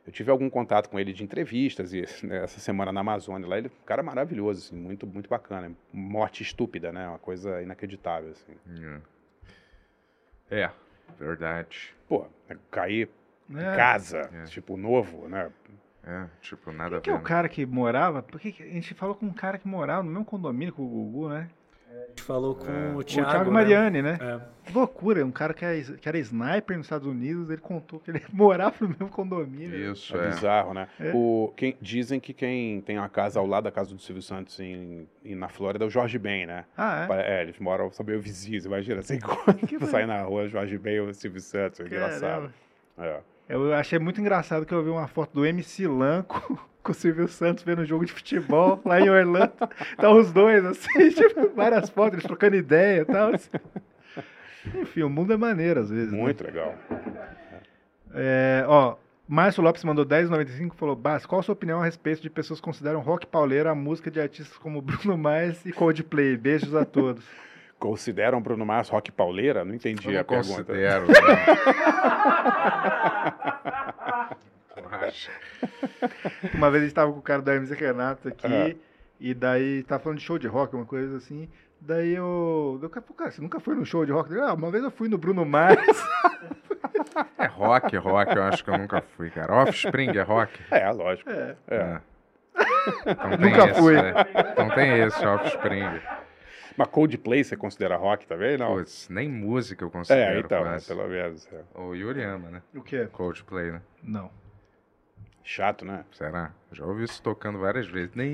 Eu 0.06 0.12
tive 0.12 0.30
algum 0.30 0.48
contato 0.48 0.88
com 0.88 0.98
ele 0.98 1.12
de 1.12 1.22
entrevistas 1.22 1.92
e 1.92 2.00
né, 2.26 2.42
essa 2.42 2.58
semana 2.58 2.90
na 2.90 3.00
Amazônia 3.00 3.46
lá, 3.46 3.58
ele 3.58 3.68
é 3.68 3.70
um 3.70 3.84
cara 3.84 4.02
maravilhoso, 4.02 4.66
assim, 4.66 4.76
muito, 4.76 5.06
muito 5.06 5.28
bacana. 5.28 5.70
Morte 5.92 6.42
estúpida, 6.42 6.90
né? 6.90 7.06
Uma 7.08 7.18
coisa 7.18 7.60
inacreditável, 7.62 8.30
assim. 8.30 8.54
É, 10.50 10.70
verdade. 11.18 11.94
Pô, 12.08 12.26
cair 12.70 13.08
em 13.48 13.56
É. 13.58 13.76
casa, 13.76 14.30
É. 14.32 14.44
tipo, 14.44 14.76
novo, 14.76 15.28
né? 15.28 15.50
É, 16.06 16.24
tipo, 16.40 16.72
nada 16.72 17.00
Quem 17.00 17.02
que 17.02 17.10
é 17.10 17.14
o 17.14 17.20
cara 17.22 17.48
que 17.48 17.64
morava? 17.66 18.22
Por 18.22 18.40
que 18.40 18.52
que- 18.52 18.62
a 18.62 18.66
gente 18.66 18.94
falou 18.94 19.14
com 19.14 19.26
um 19.26 19.32
cara 19.32 19.58
que 19.58 19.68
morava 19.68 20.02
no 20.02 20.10
mesmo 20.10 20.24
condomínio 20.24 20.72
com 20.72 20.82
o 20.82 20.88
Gugu, 20.88 21.28
né? 21.28 21.48
A 21.92 22.06
gente 22.10 22.22
falou 22.22 22.54
com 22.54 22.66
o 22.66 22.96
O 22.98 23.04
Thiago. 23.04 23.28
Thiago 23.30 23.44
né? 23.46 23.50
Mariani, 23.50 24.00
né? 24.02 24.18
É. 24.20 24.40
Que 24.64 24.72
loucura, 24.72 25.26
um 25.26 25.30
cara 25.32 25.52
que 25.52 25.64
era, 25.64 25.80
que 25.82 26.08
era 26.08 26.18
sniper 26.18 26.76
nos 26.76 26.86
Estados 26.86 27.06
Unidos, 27.06 27.50
ele 27.50 27.60
contou 27.60 27.98
que 28.00 28.10
ele 28.10 28.22
morava 28.32 28.74
no 28.80 28.88
mesmo 28.88 29.08
condomínio. 29.08 29.92
Isso, 29.92 30.16
É 30.16 30.26
é. 30.26 30.28
bizarro, 30.30 30.72
né? 30.72 30.88
É. 30.98 31.10
O, 31.14 31.52
quem, 31.56 31.76
dizem 31.80 32.18
que 32.20 32.32
quem 32.32 32.80
tem 32.80 32.96
uma 32.96 33.08
casa 33.08 33.38
ao 33.40 33.46
lado 33.46 33.64
da 33.64 33.70
casa 33.72 33.92
do 33.94 34.00
Silvio 34.00 34.22
Santos 34.22 34.58
em, 34.60 35.06
em- 35.24 35.34
na 35.34 35.48
Flórida 35.48 35.84
é 35.84 35.88
o 35.88 35.90
Jorge 35.90 36.18
Ben, 36.18 36.46
né? 36.46 36.64
Ah, 36.76 37.06
é? 37.10 37.40
É, 37.40 37.42
eles 37.42 37.58
moram, 37.58 37.90
são 37.92 38.06
meio 38.06 38.20
vizinhos, 38.20 38.64
imagina, 38.64 39.00
assim, 39.00 39.18
quando 39.18 39.58
Que 39.66 39.84
sai 39.86 40.06
na 40.06 40.22
rua, 40.22 40.48
Jorge 40.48 40.78
Ben 40.78 40.94
e 40.94 41.00
o 41.00 41.12
Silvio 41.12 41.40
Santos, 41.40 41.80
é 41.80 41.84
engraçado. 41.84 42.20
Caramba. 42.20 42.52
É. 42.98 43.20
Eu 43.50 43.74
achei 43.74 43.98
muito 43.98 44.20
engraçado 44.20 44.64
que 44.64 44.72
eu 44.72 44.80
vi 44.80 44.90
uma 44.90 45.08
foto 45.08 45.34
do 45.34 45.44
MC 45.44 45.84
Lan 45.88 46.22
com, 46.22 46.56
o 46.88 46.94
Silvio 46.94 47.26
Santos 47.26 47.64
vendo 47.64 47.82
um 47.82 47.84
jogo 47.84 48.06
de 48.06 48.12
futebol 48.12 48.80
lá 48.84 49.00
em 49.00 49.10
Orlando. 49.10 49.52
Tá 49.96 50.08
os 50.08 50.32
dois, 50.32 50.64
assim, 50.64 51.10
tipo, 51.10 51.48
várias 51.48 51.90
fotos, 51.90 52.12
eles 52.14 52.24
trocando 52.24 52.54
ideia 52.54 53.00
e 53.00 53.04
tal. 53.04 53.34
assim. 53.34 53.50
Enfim, 54.80 55.02
o 55.02 55.10
mundo 55.10 55.32
é 55.32 55.36
maneiro 55.36 55.80
às 55.80 55.90
vezes. 55.90 56.12
né? 56.12 56.18
Muito 56.18 56.44
legal. 56.44 56.76
É, 58.14 58.64
ó, 58.68 58.94
Márcio 59.26 59.64
Lopes 59.64 59.82
mandou 59.82 60.06
10,95 60.06 60.72
e 60.72 60.76
falou: 60.76 60.94
Bas, 60.94 61.26
qual 61.26 61.40
a 61.40 61.42
sua 61.42 61.54
opinião 61.54 61.80
a 61.80 61.84
respeito 61.84 62.22
de 62.22 62.30
pessoas 62.30 62.60
que 62.60 62.64
consideram 62.64 63.00
rock 63.00 63.26
pauleiro 63.26 63.68
a 63.68 63.74
música 63.74 64.12
de 64.12 64.20
artistas 64.20 64.56
como 64.58 64.80
Bruno 64.80 65.18
Mars 65.18 65.66
e 65.66 65.72
Coldplay? 65.72 66.36
Beijos 66.36 66.74
a 66.74 66.84
todos. 66.84 67.24
Consideram 67.80 68.40
Bruno 68.42 68.64
Mars 68.64 68.88
rock 68.90 69.10
pauleira? 69.10 69.64
Não 69.64 69.74
entendi 69.74 70.06
Eu 70.08 70.12
não 70.12 70.20
a 70.20 70.24
pergunta. 70.24 70.64
considero. 70.64 71.06
não. 74.76 74.80
Uma 76.54 76.70
vez 76.70 76.82
a 76.82 76.86
gente 76.86 76.94
tava 76.94 77.12
com 77.12 77.18
o 77.18 77.22
cara 77.22 77.42
do 77.42 77.50
Hermes 77.50 77.70
e 77.70 77.74
Renato 77.74 78.28
aqui, 78.28 78.46
Ah. 78.46 78.74
e 79.18 79.34
daí 79.34 79.82
tava 79.84 80.02
falando 80.02 80.18
de 80.18 80.24
show 80.24 80.38
de 80.38 80.46
rock, 80.46 80.74
uma 80.76 80.84
coisa 80.86 81.16
assim. 81.16 81.48
Daí 81.80 82.14
eu. 82.14 82.78
Eu 82.82 82.90
falei, 82.90 83.04
cara, 83.16 83.30
você 83.30 83.40
nunca 83.40 83.58
foi 83.58 83.74
no 83.74 83.86
show 83.86 84.04
de 84.04 84.12
rock? 84.12 84.38
Ah, 84.38 84.52
uma 84.52 84.70
vez 84.70 84.84
eu 84.84 84.90
fui 84.90 85.08
no 85.08 85.16
Bruno 85.16 85.44
Mars. 85.46 85.78
É 87.38 87.46
rock, 87.46 87.96
rock, 87.96 88.36
eu 88.36 88.42
acho 88.42 88.62
que 88.62 88.70
eu 88.70 88.76
nunca 88.78 89.02
fui, 89.16 89.30
cara. 89.30 89.52
Offspring 89.54 90.10
é 90.16 90.22
rock? 90.22 90.52
É, 90.70 90.90
lógico. 90.90 91.30
É. 91.30 91.56
É. 91.68 92.00
Então 93.06 93.30
tem 93.38 93.50
Nunca 93.50 93.64
esse, 93.70 93.80
fui. 93.80 93.94
né? 93.94 94.12
Então 94.52 94.68
tem 94.70 94.98
esse, 95.00 95.26
Offspring. 95.26 96.00
Mas 96.80 96.88
Coldplay 96.88 97.44
você 97.44 97.58
considera 97.58 97.94
rock 97.94 98.26
também, 98.26 98.56
não? 98.56 98.74
Puts, 98.74 99.06
nem 99.10 99.28
música 99.28 99.84
eu 99.84 99.88
é, 99.88 99.90
considero. 99.90 100.36
É, 100.38 100.40
então, 100.40 100.64
né, 100.64 100.78
pelo 100.88 101.06
menos. 101.08 101.46
É. 101.52 101.62
O 101.78 101.94
Yuri 101.94 102.22
ama, 102.24 102.48
né? 102.48 102.62
O 102.74 102.80
que? 102.80 103.04
Coldplay, 103.08 103.70
né? 103.70 103.82
Não. 104.02 104.30
Chato, 105.44 105.84
né? 105.84 106.06
Será? 106.10 106.54
Já 106.72 106.86
ouvi 106.86 107.04
isso 107.04 107.22
tocando 107.22 107.58
várias 107.58 107.86
vezes. 107.86 108.14
Né, 108.14 108.24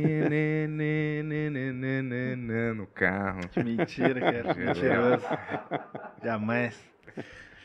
né, 0.68 0.68
né, 2.36 2.72
no 2.72 2.86
carro. 2.86 3.40
Que 3.48 3.64
mentira, 3.64 4.20
cara. 4.20 4.36
É, 4.36 4.54
mentiroso. 4.54 5.26
Jamais. 6.22 6.80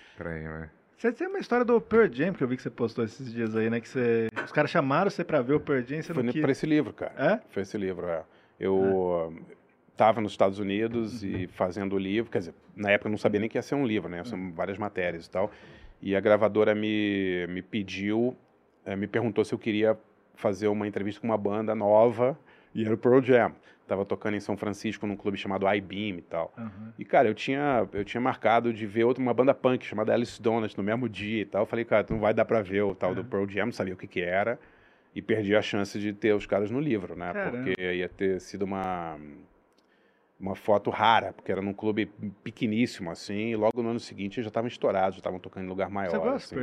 Estranho, 0.10 0.50
né? 0.50 0.70
Você 0.98 1.12
tem 1.12 1.28
uma 1.28 1.38
história 1.38 1.64
do 1.64 1.80
Pearl 1.80 2.12
Jam 2.12 2.34
que 2.34 2.44
eu 2.44 2.48
vi 2.48 2.56
que 2.56 2.64
você 2.64 2.72
postou 2.72 3.06
esses 3.06 3.32
dias 3.32 3.56
aí, 3.56 3.70
né? 3.70 3.80
Que 3.80 3.88
você... 3.88 4.30
Os 4.44 4.52
caras 4.52 4.72
chamaram 4.72 5.12
você 5.12 5.24
pra 5.24 5.44
ver 5.44 5.54
o 5.54 5.60
Pearl 5.60 5.84
Jam. 5.86 6.02
Você 6.02 6.12
Foi 6.12 6.24
não 6.24 6.34
quis... 6.34 6.42
pra 6.42 6.52
esse 6.52 6.66
livro, 6.66 6.92
cara. 6.92 7.14
É? 7.18 7.40
Foi 7.50 7.62
esse 7.62 7.78
livro, 7.78 8.08
é. 8.08 8.24
Eu, 8.60 9.32
ah 9.32 9.61
estava 10.02 10.20
nos 10.20 10.32
Estados 10.32 10.58
Unidos 10.58 11.24
e 11.24 11.48
fazendo 11.48 11.94
o 11.94 12.00
livro, 12.00 12.32
quer 12.32 12.40
dizer, 12.40 12.56
na 12.76 12.90
época 12.90 13.08
eu 13.08 13.12
não 13.12 13.20
sabia 13.20 13.40
nem 13.40 13.48
que 13.48 13.58
ia 13.58 13.62
ser 13.62 13.76
um 13.76 13.86
livro, 13.86 14.10
né? 14.10 14.24
São 14.24 14.52
várias 14.52 14.78
matérias 14.80 15.28
e 15.28 15.30
tal. 15.30 15.52
E 16.02 16.16
a 16.16 16.20
gravadora 16.20 16.74
me, 16.74 17.46
me 17.48 17.62
pediu, 17.62 18.36
eh, 18.84 18.96
me 18.96 19.06
perguntou 19.06 19.46
se 19.46 19.54
eu 19.54 19.60
queria 19.60 19.96
fazer 20.34 20.68
uma 20.70 20.88
entrevista 20.88 21.22
com 21.22 21.28
uma 21.28 21.38
banda 21.38 21.76
nova, 21.76 22.38
e 22.74 22.84
era 22.84 22.96
o 22.96 22.98
Pearl 22.98 23.22
Jam. 23.22 23.54
Tava 23.88 24.04
tocando 24.04 24.36
em 24.36 24.40
São 24.40 24.58
Francisco 24.58 25.06
num 25.06 25.16
clube 25.16 25.38
chamado 25.38 25.72
I-Beam 25.72 26.18
e 26.18 26.22
tal. 26.22 26.52
Aham. 26.58 26.94
E, 26.98 27.06
cara, 27.06 27.28
eu 27.28 27.36
tinha, 27.36 27.88
eu 27.94 28.04
tinha 28.04 28.22
marcado 28.22 28.74
de 28.74 28.88
ver 28.88 29.04
outra, 29.04 29.22
uma 29.22 29.34
banda 29.34 29.54
punk 29.54 29.86
chamada 29.86 30.14
Alice 30.14 30.42
Donuts 30.42 30.76
no 30.76 30.82
mesmo 30.82 31.08
dia 31.08 31.42
e 31.42 31.46
tal. 31.46 31.64
Eu 31.64 31.66
falei, 31.68 31.86
cara, 31.86 32.06
não 32.10 32.20
vai 32.20 32.34
dar 32.34 32.46
pra 32.46 32.62
ver 32.62 32.82
o 32.82 32.96
tal 32.96 33.14
do 33.14 33.24
Pearl 33.24 33.48
Jam, 33.48 33.66
não 33.66 33.74
sabia 33.74 33.94
o 33.94 33.98
que 33.98 34.08
que 34.08 34.22
era. 34.22 34.58
E 35.14 35.22
perdi 35.22 35.56
a 35.56 35.62
chance 35.62 36.00
de 36.00 36.14
ter 36.14 36.34
os 36.34 36.46
caras 36.46 36.72
no 36.72 36.80
livro, 36.80 37.16
né? 37.16 37.34
Caramba. 37.34 37.58
Porque 37.58 37.82
ia 37.82 38.08
ter 38.08 38.40
sido 38.40 38.64
uma, 38.64 39.20
uma 40.42 40.56
foto 40.56 40.90
rara, 40.90 41.32
porque 41.34 41.52
era 41.52 41.62
num 41.62 41.74
clube 41.74 42.08
pequeníssimo, 42.44 43.12
assim. 43.12 43.52
E 43.52 43.56
logo 43.56 43.82
no 43.82 43.90
ano 43.90 44.00
seguinte 44.00 44.42
já 44.42 44.48
estavam 44.48 44.68
estourados, 44.68 45.16
já 45.16 45.20
estavam 45.20 45.40
tocando 45.40 45.66
em 45.66 45.70
lugar 45.70 45.90
maior. 45.90 46.10
Você 46.12 46.18
gosta 46.18 46.36
assim. 46.38 46.56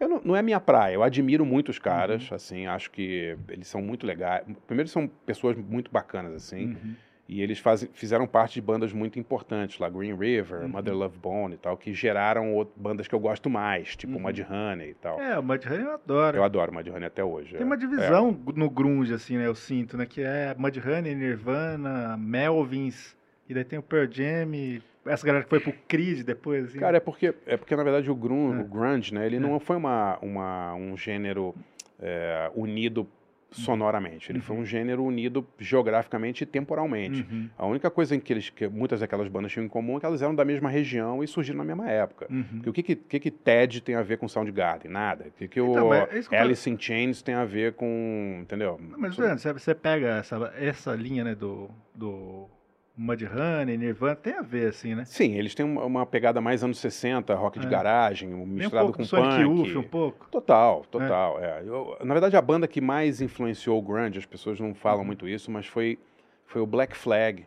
Eu 0.00 0.08
não, 0.08 0.20
não 0.24 0.36
é 0.36 0.42
minha 0.42 0.58
praia, 0.58 0.94
eu 0.94 1.02
admiro 1.04 1.44
muito 1.44 1.68
os 1.68 1.78
caras, 1.78 2.28
Uhum. 2.28 2.34
assim, 2.36 2.66
acho 2.66 2.90
que 2.90 3.36
eles 3.48 3.68
são 3.68 3.80
muito 3.80 4.04
legais. 4.04 4.44
Primeiro, 4.66 4.88
são 4.88 5.06
pessoas 5.06 5.56
muito 5.56 5.90
bacanas, 5.90 6.34
assim. 6.34 6.66
Uhum. 6.74 6.94
E 7.26 7.40
eles 7.40 7.58
fazem, 7.58 7.88
fizeram 7.94 8.26
parte 8.26 8.54
de 8.54 8.60
bandas 8.60 8.92
muito 8.92 9.18
importantes 9.18 9.78
lá, 9.78 9.88
Green 9.88 10.14
River, 10.14 10.60
Uhum. 10.62 10.68
Mother 10.68 10.94
Love 10.94 11.18
Bone 11.18 11.54
e 11.54 11.56
tal, 11.56 11.74
que 11.74 11.94
geraram 11.94 12.66
bandas 12.76 13.08
que 13.08 13.14
eu 13.14 13.18
gosto 13.18 13.48
mais, 13.48 13.96
tipo 13.96 14.12
Uhum. 14.14 14.20
Mudhoney 14.20 14.90
e 14.90 14.94
tal. 14.94 15.18
É, 15.18 15.38
o 15.38 15.42
Mudhoney 15.42 15.80
eu 15.86 15.92
adoro. 15.94 16.36
Eu 16.36 16.44
adoro 16.44 16.72
Mudhoney 16.74 17.06
até 17.06 17.24
hoje. 17.24 17.52
Tem 17.52 17.62
é. 17.62 17.64
uma 17.64 17.78
divisão 17.78 18.38
no 18.54 18.68
grunge, 18.68 19.14
assim, 19.14 19.38
né? 19.38 19.46
Eu 19.46 19.54
sinto, 19.54 19.96
né? 19.96 20.04
Que 20.04 20.20
é 20.22 20.54
Mudhoney, 20.58 21.14
Nirvana, 21.14 22.14
Melvins, 22.18 23.16
e 23.48 23.54
daí 23.54 23.64
tem 23.64 23.78
o 23.78 23.82
Pearl 23.82 24.06
Jam, 24.10 24.54
e 24.54 24.82
essa 25.06 25.26
galera 25.26 25.44
que 25.44 25.50
foi 25.50 25.60
pro 25.60 25.72
Creed 25.88 26.24
depois, 26.26 26.66
assim. 26.66 26.78
Cara, 26.78 26.98
é 26.98 27.00
porque, 27.00 27.34
é 27.46 27.56
porque 27.56 27.74
na 27.74 27.82
verdade 27.84 28.10
o 28.10 28.14
grunge, 28.14 28.58
É. 28.58 28.62
o 28.62 28.66
grunge 28.66 29.14
né, 29.14 29.24
ele 29.24 29.36
É. 29.36 29.40
não 29.40 29.58
foi 29.58 29.76
uma, 29.76 30.18
uma, 30.20 30.74
um 30.74 30.94
gênero 30.96 31.54
é, 32.00 32.50
unido 32.54 33.06
sonoramente, 33.54 34.30
ele 34.30 34.40
foi 34.40 34.56
um 34.56 34.64
gênero 34.64 35.04
unido 35.04 35.46
geograficamente 35.58 36.42
e 36.42 36.46
temporalmente. 36.46 37.26
Uhum, 37.30 37.48
A 37.56 37.66
única 37.66 37.90
coisa 37.90 38.14
em 38.14 38.20
que, 38.20 38.32
eles, 38.32 38.50
que 38.50 38.68
muitas 38.68 39.00
daquelas 39.00 39.28
bandas 39.28 39.52
tinham 39.52 39.64
em 39.64 39.68
comum 39.68 39.96
é 39.96 40.00
que 40.00 40.06
elas 40.06 40.22
eram 40.22 40.34
da 40.34 40.44
mesma 40.44 40.68
região 40.68 41.22
e 41.22 41.28
surgiram 41.28 41.58
na 41.58 41.64
mesma 41.64 41.88
época. 41.88 42.26
uhum. 42.30 42.44
Porque 42.62 42.70
o 42.70 42.72
que 42.72 42.82
que, 42.82 42.96
que 42.96 43.20
que 43.20 43.30
Ted 43.30 43.80
tem 43.80 43.94
a 43.94 44.02
ver 44.02 44.18
com 44.18 44.28
Soundgarden? 44.28 44.90
Nada. 44.90 45.26
O 45.28 45.30
que, 45.32 45.48
que 45.48 45.60
Então, 45.60 45.88
o 45.88 45.94
é 45.94 46.08
eu 46.30 46.38
Alice 46.38 46.68
in 46.68 46.76
Chains 46.78 47.22
tem 47.22 47.34
a 47.34 47.44
ver 47.44 47.74
com... 47.74 48.38
Entendeu? 48.42 48.78
Mas, 48.98 49.16
você 49.16 49.74
pega 49.74 50.18
essa, 50.18 50.52
essa 50.56 50.94
linha, 50.94 51.24
né, 51.24 51.34
do, 51.34 51.70
do 51.94 52.48
Mudhoney, 52.96 53.76
Nirvana, 53.76 54.14
tem 54.14 54.34
a 54.34 54.42
ver, 54.42 54.68
assim, 54.68 54.94
né? 54.94 55.04
Sim, 55.04 55.32
eles 55.34 55.54
têm 55.54 55.66
uma, 55.66 56.06
pegada 56.06 56.40
mais 56.40 56.62
anos 56.62 56.78
60, 56.78 57.34
rock 57.34 57.58
de 57.58 57.66
É. 57.66 57.68
garagem, 57.70 58.28
Tem 58.30 58.38
um 58.38 58.46
misturado 58.46 58.86
pouco 58.86 58.98
com 58.98 59.04
Sonic 59.04 59.28
punk. 59.44 59.68
Youth, 59.68 59.76
um 59.84 59.88
pouco. 59.88 60.28
Total, 60.30 60.84
total. 60.90 61.40
é. 61.42 61.62
Eu- 61.66 61.96
na 62.04 62.14
verdade, 62.14 62.36
a 62.36 62.42
banda 62.42 62.68
que 62.68 62.80
mais 62.80 63.20
influenciou 63.20 63.78
o 63.78 63.82
grunge, 63.82 64.18
as 64.18 64.26
pessoas 64.26 64.60
não 64.60 64.74
falam 64.74 65.04
muito 65.04 65.26
isso, 65.28 65.50
mas 65.50 65.66
foi, 65.66 65.98
foi 66.46 66.60
o 66.62 66.66
Black 66.66 66.96
Flag. 66.96 67.44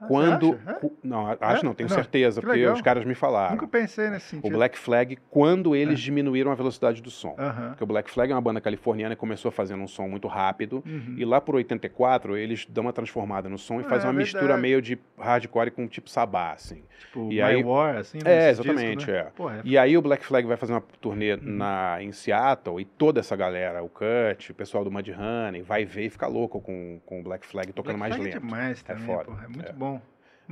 Ah, 0.00 0.06
Quando. 0.06 0.58
acha? 0.66 0.86
É? 0.86 0.90
Não, 1.04 1.26
acho 1.28 1.60
É? 1.60 1.64
não, 1.64 1.74
tenho 1.74 1.88
Não, 1.88 1.94
certeza, 1.96 2.40
que 2.40 2.46
porque 2.46 2.60
legal. 2.60 2.74
os 2.74 2.80
caras 2.80 3.04
me 3.04 3.14
falaram. 3.14 3.52
Nunca 3.52 3.66
pensei 3.68 4.08
nesse 4.08 4.26
O 4.28 4.30
sentido. 4.40 4.56
Black 4.56 4.78
Flag, 4.78 5.18
quando 5.30 5.76
eles 5.76 6.00
diminuíram 6.00 6.50
a 6.50 6.54
velocidade 6.54 7.02
do 7.02 7.10
som. 7.10 7.34
Aham. 7.38 7.68
Porque 7.70 7.84
o 7.84 7.86
Black 7.86 8.10
Flag 8.10 8.32
é 8.32 8.34
uma 8.34 8.40
banda 8.40 8.60
californiana 8.60 9.14
que 9.14 9.20
começou 9.20 9.50
fazendo 9.50 9.82
um 9.82 9.88
som 9.88 10.08
muito 10.08 10.26
rápido. 10.26 10.82
Uhum. 10.86 11.14
E 11.18 11.24
lá 11.24 11.40
por 11.40 11.54
84, 11.56 12.36
eles 12.36 12.64
dão 12.66 12.84
uma 12.84 12.92
transformada 12.92 13.48
no 13.48 13.58
som 13.58 13.80
e 13.80 13.84
Ah, 13.84 13.88
fazem 13.88 14.06
é 14.06 14.10
uma 14.10 14.18
mistura 14.18 14.56
meio 14.56 14.80
de 14.80 14.98
hardcore 15.18 15.70
com 15.70 15.86
tipo 15.86 16.08
sabá, 16.08 16.52
assim. 16.52 16.82
Tipo, 17.00 17.24
e 17.32 17.36
My 17.36 17.42
aí- 17.42 17.62
War, 17.64 17.96
assim, 17.98 18.18
É, 18.24 18.48
nesse 18.48 18.62
disco, 18.62 18.72
exatamente, 18.72 19.10
né? 19.10 19.18
é. 19.18 19.22
Porra, 19.34 19.56
é 19.56 19.60
E 19.64 19.76
aí 19.78 19.96
o 19.98 20.02
Black 20.02 20.24
Flag 20.24 20.46
vai 20.46 20.56
fazer 20.56 20.72
uma 20.72 20.82
turnê 21.00 21.34
Uhum. 21.34 21.40
na, 21.42 21.98
em 22.02 22.12
Seattle 22.12 22.80
e 22.80 22.84
toda 22.84 23.20
essa 23.20 23.36
galera, 23.36 23.82
o 23.82 23.88
Cut, 23.88 24.50
o 24.50 24.54
pessoal 24.54 24.84
do 24.84 24.90
Mudhoney, 24.90 25.62
vai 25.62 25.84
ver 25.84 26.06
e 26.06 26.10
fica 26.10 26.26
louco 26.26 26.60
com, 26.60 27.00
com 27.04 27.20
o 27.20 27.22
Black 27.22 27.46
Flag 27.46 27.72
tocando 27.72 27.98
Black 27.98 28.00
mais 28.00 28.14
Flag 28.16 28.30
lento. 28.34 28.36
É 28.36 28.40
demais 28.46 28.82
também, 28.82 29.04
foda, 29.06 29.24
porra, 29.24 29.44
é 29.44 29.48
muito 29.48 29.70
é. 29.70 29.72
bom. 29.72 29.89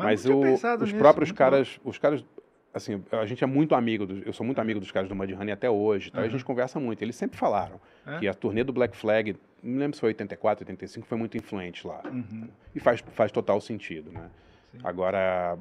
Mas, 0.04 0.22
tinha 0.22 0.34
o- 0.36 0.40
os 0.54 0.80
nisso, 0.80 0.96
próprios 0.98 1.32
caras, 1.32 1.80
os 1.84 1.98
caras, 1.98 2.24
assim, 2.72 3.02
a 3.12 3.26
gente 3.26 3.42
é 3.42 3.46
muito 3.46 3.74
amigo, 3.74 4.06
dos- 4.06 4.24
eu 4.26 4.32
sou 4.32 4.44
muito 4.46 4.60
amigo 4.60 4.78
dos 4.80 4.90
caras 4.92 5.08
do 5.08 5.14
Mudhoney 5.14 5.52
até 5.52 5.68
hoje, 5.68 6.10
tá? 6.12 6.22
E 6.22 6.26
a 6.26 6.28
gente 6.28 6.44
conversa 6.44 6.78
muito. 6.78 7.02
Eles 7.02 7.16
sempre 7.16 7.36
falaram 7.38 7.80
É? 8.06 8.18
que 8.18 8.28
a 8.28 8.34
turnê 8.34 8.62
do 8.64 8.72
Black 8.72 8.96
Flag, 8.96 9.36
não 9.62 9.78
lembro 9.78 9.94
se 9.96 10.00
foi 10.00 10.10
84, 10.10 10.62
85, 10.64 11.06
foi 11.06 11.18
muito 11.18 11.36
influente 11.36 11.86
lá. 11.86 12.00
bom. 12.04 12.10
Uhum. 12.10 12.48
E 12.74 12.80
faz, 12.80 13.00
faz 13.12 13.32
total 13.32 13.60
sentido, 13.60 14.12
né? 14.12 14.28
Sim. 14.72 14.78
Agora, 14.84 15.58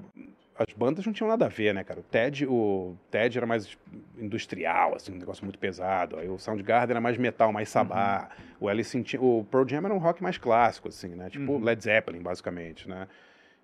as 0.59 0.73
bandas 0.75 1.05
não 1.05 1.13
tinham 1.13 1.29
nada 1.29 1.45
a 1.45 1.49
ver, 1.49 1.73
né, 1.73 1.83
cara? 1.83 1.99
O 1.99 2.03
Ted, 2.03 2.45
o 2.45 2.95
Ted 3.09 3.37
era 3.37 3.45
mais 3.47 3.77
industrial, 4.17 4.95
assim, 4.95 5.13
um 5.13 5.17
negócio 5.17 5.43
muito 5.45 5.57
pesado. 5.57 6.17
Aí 6.17 6.27
o 6.27 6.37
Soundgarden 6.37 6.91
era 6.91 7.01
mais 7.01 7.17
metal, 7.17 7.51
mais 7.53 7.69
sabá. 7.69 8.29
O 8.59 8.67
Alice 8.67 8.97
o 9.19 9.45
Pearl 9.49 9.67
Jam 9.67 9.85
era 9.85 9.93
um 9.93 9.97
rock 9.99 10.21
mais 10.21 10.37
clássico, 10.37 10.89
assim, 10.89 11.09
né? 11.09 11.29
Tipo 11.29 11.53
Uhum. 11.53 11.63
Led 11.63 11.81
Zeppelin, 11.83 12.19
basicamente, 12.21 12.87
né? 12.89 13.07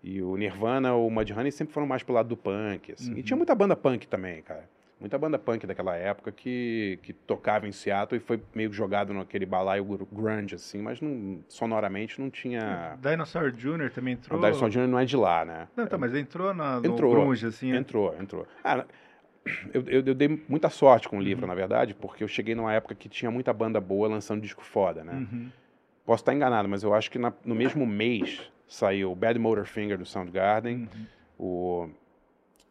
E 0.03 0.21
o 0.21 0.35
Nirvana, 0.35 0.93
o 0.95 1.09
Mudhoney 1.09 1.51
sempre 1.51 1.73
foram 1.73 1.87
mais 1.87 2.03
pro 2.03 2.13
lado 2.13 2.27
do 2.27 2.35
punk, 2.37 2.91
assim. 2.91 3.13
Uhum. 3.13 3.17
E 3.17 3.23
tinha 3.23 3.37
muita 3.37 3.55
banda 3.55 3.75
punk 3.75 4.05
também, 4.07 4.41
cara. 4.41 4.69
Muita 4.99 5.17
banda 5.17 5.37
punk 5.39 5.65
daquela 5.65 5.95
época 5.95 6.31
que, 6.31 6.97
que 7.03 7.11
tocava 7.13 7.67
em 7.67 7.71
Seattle 7.71 8.17
e 8.17 8.23
foi 8.23 8.41
meio 8.55 8.71
jogado 8.71 9.13
naquele 9.13 9.45
balaio 9.45 9.83
gr- 9.83 10.03
grunge, 10.11 10.55
assim, 10.55 10.81
mas 10.81 11.01
não, 11.01 11.39
sonoramente 11.49 12.21
não 12.21 12.29
tinha... 12.29 12.97
Dinosaur 13.01 13.51
Jr. 13.51 13.91
também 13.93 14.13
O 14.13 14.17
entrou. 14.17 14.39
Dyson 14.41 14.69
Jr. 14.69 14.87
não 14.87 14.99
é 14.99 15.03
de 15.05 15.17
lá, 15.17 15.43
né? 15.43 15.67
Não, 15.75 15.87
tá, 15.87 15.97
mas 15.97 16.13
entrou 16.15 16.53
na, 16.53 16.79
no 16.79 16.87
Entrou. 16.87 17.15
grunge, 17.15 17.45
assim. 17.47 17.71
né? 17.71 17.77
Entrou, 17.79 18.15
entrou. 18.19 18.47
Ah, 18.63 18.85
eu, 19.73 19.83
eu, 19.87 20.03
eu 20.05 20.13
dei 20.13 20.41
muita 20.47 20.69
sorte 20.69 21.09
com 21.09 21.17
o 21.17 21.19
Uhum. 21.19 21.25
livro, 21.25 21.47
na 21.47 21.55
verdade, 21.55 21.93
porque 21.93 22.23
eu 22.23 22.27
cheguei 22.27 22.55
numa 22.55 22.73
época 22.73 22.95
que 22.95 23.09
tinha 23.09 23.29
muita 23.31 23.51
banda 23.51 23.81
boa 23.81 24.07
lançando 24.07 24.41
disco 24.41 24.63
foda, 24.63 25.03
né? 25.03 25.15
Uhum. 25.31 25.49
Posso 26.05 26.21
estar 26.21 26.33
enganado, 26.33 26.69
mas 26.69 26.81
eu 26.83 26.93
acho 26.93 27.09
que 27.11 27.19
na- 27.19 27.33
no 27.43 27.55
mesmo 27.55 27.85
mês 27.85 28.41
saiu 28.67 29.13
Bad 29.15 29.37
Motor 29.39 29.65
Finger 29.65 29.97
do 29.97 30.05
Soundgarden, 30.05 30.87
Uhum. 31.39 31.89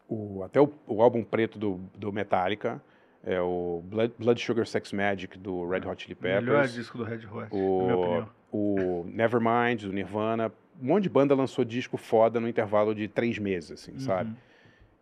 o, 0.09 0.39
o, 0.39 0.43
até 0.43 0.59
o, 0.61 0.71
o 0.87 1.01
álbum 1.01 1.23
preto 1.23 1.57
do, 1.57 1.79
do 1.95 2.11
Metallica, 2.11 2.81
é 3.23 3.39
o 3.39 3.81
Blood, 3.85 4.13
Blood 4.19 4.41
Sugar 4.43 4.65
Sex 4.67 4.91
Magic 4.91 5.37
do 5.37 5.65
Red 5.67 5.87
Hot 5.87 6.03
Chili 6.03 6.17
Melhor 6.19 6.41
Peppers, 6.41 6.73
disco 6.73 6.97
do 6.97 7.03
Red 7.05 7.25
Hot, 7.25 7.29
na 7.29 7.47
minha 7.49 7.95
o, 7.95 8.01
opinião. 8.01 8.29
o 8.51 9.05
Nevermind 9.07 9.83
do 9.83 9.93
Nirvana. 9.93 10.51
Um 10.81 10.87
monte 10.87 11.03
de 11.03 11.09
banda 11.09 11.33
lançou 11.35 11.63
disco 11.63 11.95
foda 11.97 12.39
no 12.39 12.47
intervalo 12.49 12.93
de 12.93 13.07
três 13.07 13.37
meses, 13.37 13.71
assim, 13.71 13.97
sabe? 13.99 14.29
Uhum. 14.31 14.35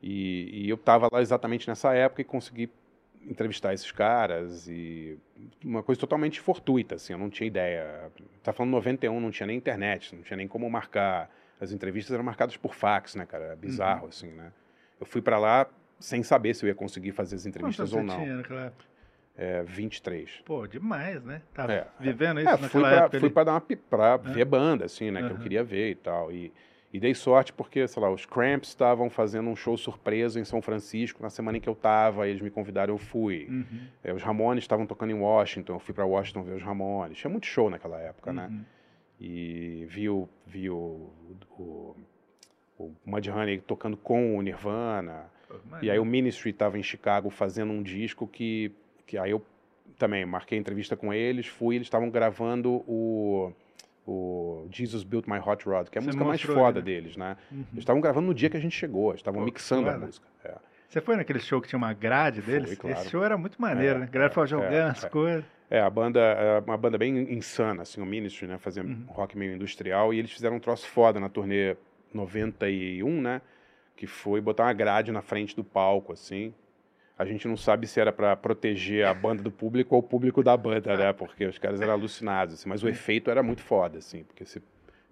E, 0.04 0.66
e 0.66 0.70
eu 0.70 0.78
tava 0.78 1.08
lá 1.12 1.22
exatamente 1.22 1.68
nessa 1.68 1.94
época 1.94 2.22
e 2.22 2.26
consegui 2.26 2.70
entrevistar 3.28 3.74
esses 3.74 3.92
caras 3.92 4.68
e 4.68 5.18
uma 5.64 5.84
coisa 5.84 6.00
totalmente 6.00 6.40
fortuita, 6.40 6.96
assim, 6.96 7.14
eu 7.14 7.20
não 7.20 7.30
tinha 7.30 7.48
ideia. 7.48 8.12
Tá 8.44 8.52
falando 8.52 8.72
91, 8.72 9.20
não 9.20 9.32
tinha 9.32 9.48
nem 9.48 9.58
internet, 9.58 10.16
não 10.16 10.24
tinha 10.24 10.38
nem 10.38 10.48
como 10.48 10.70
marcar. 10.70 11.30
As 11.60 11.72
entrevistas 11.72 12.14
eram 12.14 12.24
marcadas 12.24 12.58
por 12.58 12.74
fax, 12.74 13.16
né, 13.16 13.26
cara? 13.26 13.46
Era 13.46 13.56
bizarro, 13.56 14.08
assim, 14.08 14.32
né? 14.32 14.52
Eu 15.00 15.06
fui 15.06 15.22
pra 15.22 15.38
lá 15.38 15.68
sem 16.00 16.24
saber 16.24 16.56
se 16.56 16.66
eu 16.66 16.68
ia 16.68 16.76
conseguir 16.76 17.12
fazer 17.12 17.36
as 17.36 17.46
entrevistas 17.46 17.94
ou 17.94 18.04
não. 18.04 18.16
tinha 18.16 18.38
naquela 18.38 18.66
época? 18.66 18.86
É, 19.38 19.64
23. 19.64 20.42
Pô, 20.44 20.68
demais, 20.68 21.24
né? 21.24 21.42
Tava 21.54 21.72
É, 21.72 21.88
vivendo 22.00 22.40
isso 22.40 22.50
É, 22.50 22.52
naquela 22.54 22.70
fui 22.70 22.82
pra, 22.82 22.98
época 22.98 23.20
fui 23.20 23.30
pra 23.30 23.44
dar 23.44 23.52
uma 23.54 23.62
pra 23.90 24.18
ver 24.18 24.46
banda, 24.46 24.86
assim, 24.86 25.10
né? 25.12 25.24
Que 25.24 25.32
eu 25.32 25.38
queria 25.38 25.64
ver 25.64 25.92
e 25.92 25.96
tal. 25.96 26.32
E, 26.32 26.52
e 26.94 27.00
dei 27.00 27.14
sorte 27.14 27.54
porque, 27.54 27.88
sei 27.88 28.02
lá, 28.02 28.12
os 28.12 28.26
Cramps 28.26 28.70
estavam 28.70 29.10
fazendo 29.10 29.50
um 29.50 29.56
show 29.56 29.78
surpresa 29.78 30.40
em 30.40 30.44
São 30.44 30.62
Francisco 30.62 31.24
na 31.24 31.30
semana 31.30 31.58
em 31.58 31.62
que 31.62 31.70
eu 31.70 31.76
tava, 31.76 32.28
eles 32.28 32.42
me 32.42 32.50
convidaram, 32.50 32.94
eu 32.94 32.98
fui. 32.98 33.48
Uhum, 33.50 33.88
É, 34.04 34.14
os 34.14 34.22
Ramones 34.22 34.64
estavam 34.66 34.86
tocando 34.86 35.12
em 35.12 35.20
Washington, 35.20 35.74
eu 35.74 35.80
fui 35.80 35.94
pra 35.94 36.06
Washington 36.06 36.44
ver 36.44 36.56
os 36.56 36.64
Ramones. 36.64 37.18
Tinha 37.18 37.32
muito 37.32 37.46
show 37.46 37.70
naquela 37.70 38.00
época, 38.00 38.34
né? 38.34 38.48
uhum. 38.52 38.66
E 39.20 39.86
vi 39.88 40.10
o, 40.10 40.28
vi 40.46 40.70
o, 40.70 41.10
o, 41.58 41.96
o 42.78 42.92
Mudhoney 43.06 43.60
tocando 43.60 43.96
com 43.96 44.36
o 44.38 44.42
Nirvana. 44.42 45.26
Pô, 45.48 45.56
E 45.82 45.92
aí 45.92 46.00
o 46.00 46.06
Ministry 46.06 46.50
estava 46.50 46.78
em 46.78 46.84
Chicago 46.84 47.30
fazendo 47.30 47.72
um 47.72 47.84
disco 47.84 48.28
que, 48.28 48.72
que 49.06 49.18
aí 49.18 49.32
eu 49.32 49.42
também 49.98 50.26
marquei 50.26 50.58
entrevista 50.58 50.98
com 50.98 51.14
eles, 51.14 51.46
fui, 51.46 51.76
eles 51.76 51.86
estavam 51.86 52.10
gravando 52.10 52.84
o, 52.88 53.54
o 54.06 54.68
Jesus 54.72 55.04
Built 55.04 55.28
My 55.28 55.38
Hot 55.40 55.66
Rod, 55.66 55.88
que 55.90 55.98
é 55.98 56.00
a 56.00 56.02
Você 56.02 56.08
música 56.08 56.26
mais 56.26 56.42
foda 56.42 56.80
né? 56.80 56.86
deles, 56.86 57.16
né? 57.18 57.38
Uhum. 57.52 57.60
Eles 57.72 57.80
estavam 57.80 58.02
gravando 58.02 58.28
no 58.28 58.34
dia 58.34 58.50
que 58.50 58.58
a 58.58 58.60
gente 58.60 58.76
chegou, 58.76 59.10
eles 59.12 59.20
estavam 59.20 59.42
mixando 59.42 59.90
a 59.90 59.98
música. 59.98 60.28
É. 60.44 60.56
Você 60.88 61.00
foi 61.00 61.16
naquele 61.16 61.40
show 61.40 61.62
que 61.62 61.70
tinha 61.70 61.78
uma 61.78 61.94
grade 61.94 62.42
deles? 62.42 62.78
claro. 62.78 62.98
Esse 62.98 63.10
show 63.10 63.24
era 63.24 63.38
muito 63.38 63.62
maneiro, 63.62 63.96
É, 63.96 64.00
né? 64.00 64.06
A 64.06 64.10
galera 64.10 64.26
é, 64.28 64.30
ficava 64.30 64.48
jogando 64.48 64.74
é, 64.74 64.82
as 64.84 65.04
é. 65.04 65.10
coisas. 65.10 65.46
É, 65.70 65.80
a 65.80 65.90
banda 65.90 66.20
é 66.20 66.60
uma 66.60 66.76
banda 66.78 66.98
bem 66.98 67.34
insana, 67.34 67.84
assim, 67.84 68.02
o 68.02 68.06
Ministry, 68.06 68.46
né? 68.46 68.58
Fazia 68.58 68.84
Uhum. 68.84 69.06
rock 69.08 69.38
meio 69.38 69.54
industrial 69.56 70.14
e 70.14 70.20
eles 70.20 70.32
fizeram 70.32 70.58
um 70.58 70.60
troço 70.60 70.86
foda 70.90 71.18
na 71.18 71.30
turnê 71.30 71.78
91, 72.14 73.22
né? 73.22 73.42
Que 73.96 74.06
foi 74.08 74.42
botar 74.42 74.64
uma 74.66 74.74
grade 74.74 75.12
na 75.12 75.22
frente 75.22 75.56
do 75.56 75.64
palco, 75.64 76.12
assim. 76.12 76.54
A 77.22 77.26
gente 77.26 77.48
não 77.48 77.56
sabe 77.56 77.86
se 77.86 78.00
era 78.00 78.12
pra 78.12 78.36
proteger 78.36 79.06
a 79.06 79.14
banda 79.14 79.44
do 79.44 79.52
público 79.52 79.94
ou 79.94 80.02
o 80.02 80.04
público 80.04 80.42
da 80.42 80.58
banda, 80.58 80.98
né? 80.98 81.14
Porque 81.14 81.46
os 81.46 81.60
caras 81.60 81.80
eram 81.80 81.94
alucinados, 81.94 82.56
assim. 82.56 82.68
Mas 82.68 82.82
o 82.82 82.90
efeito 82.90 83.30
era 83.30 83.44
muito 83.44 83.62
foda, 83.62 84.00
assim, 84.00 84.24
porque 84.24 84.44
você 84.44 84.60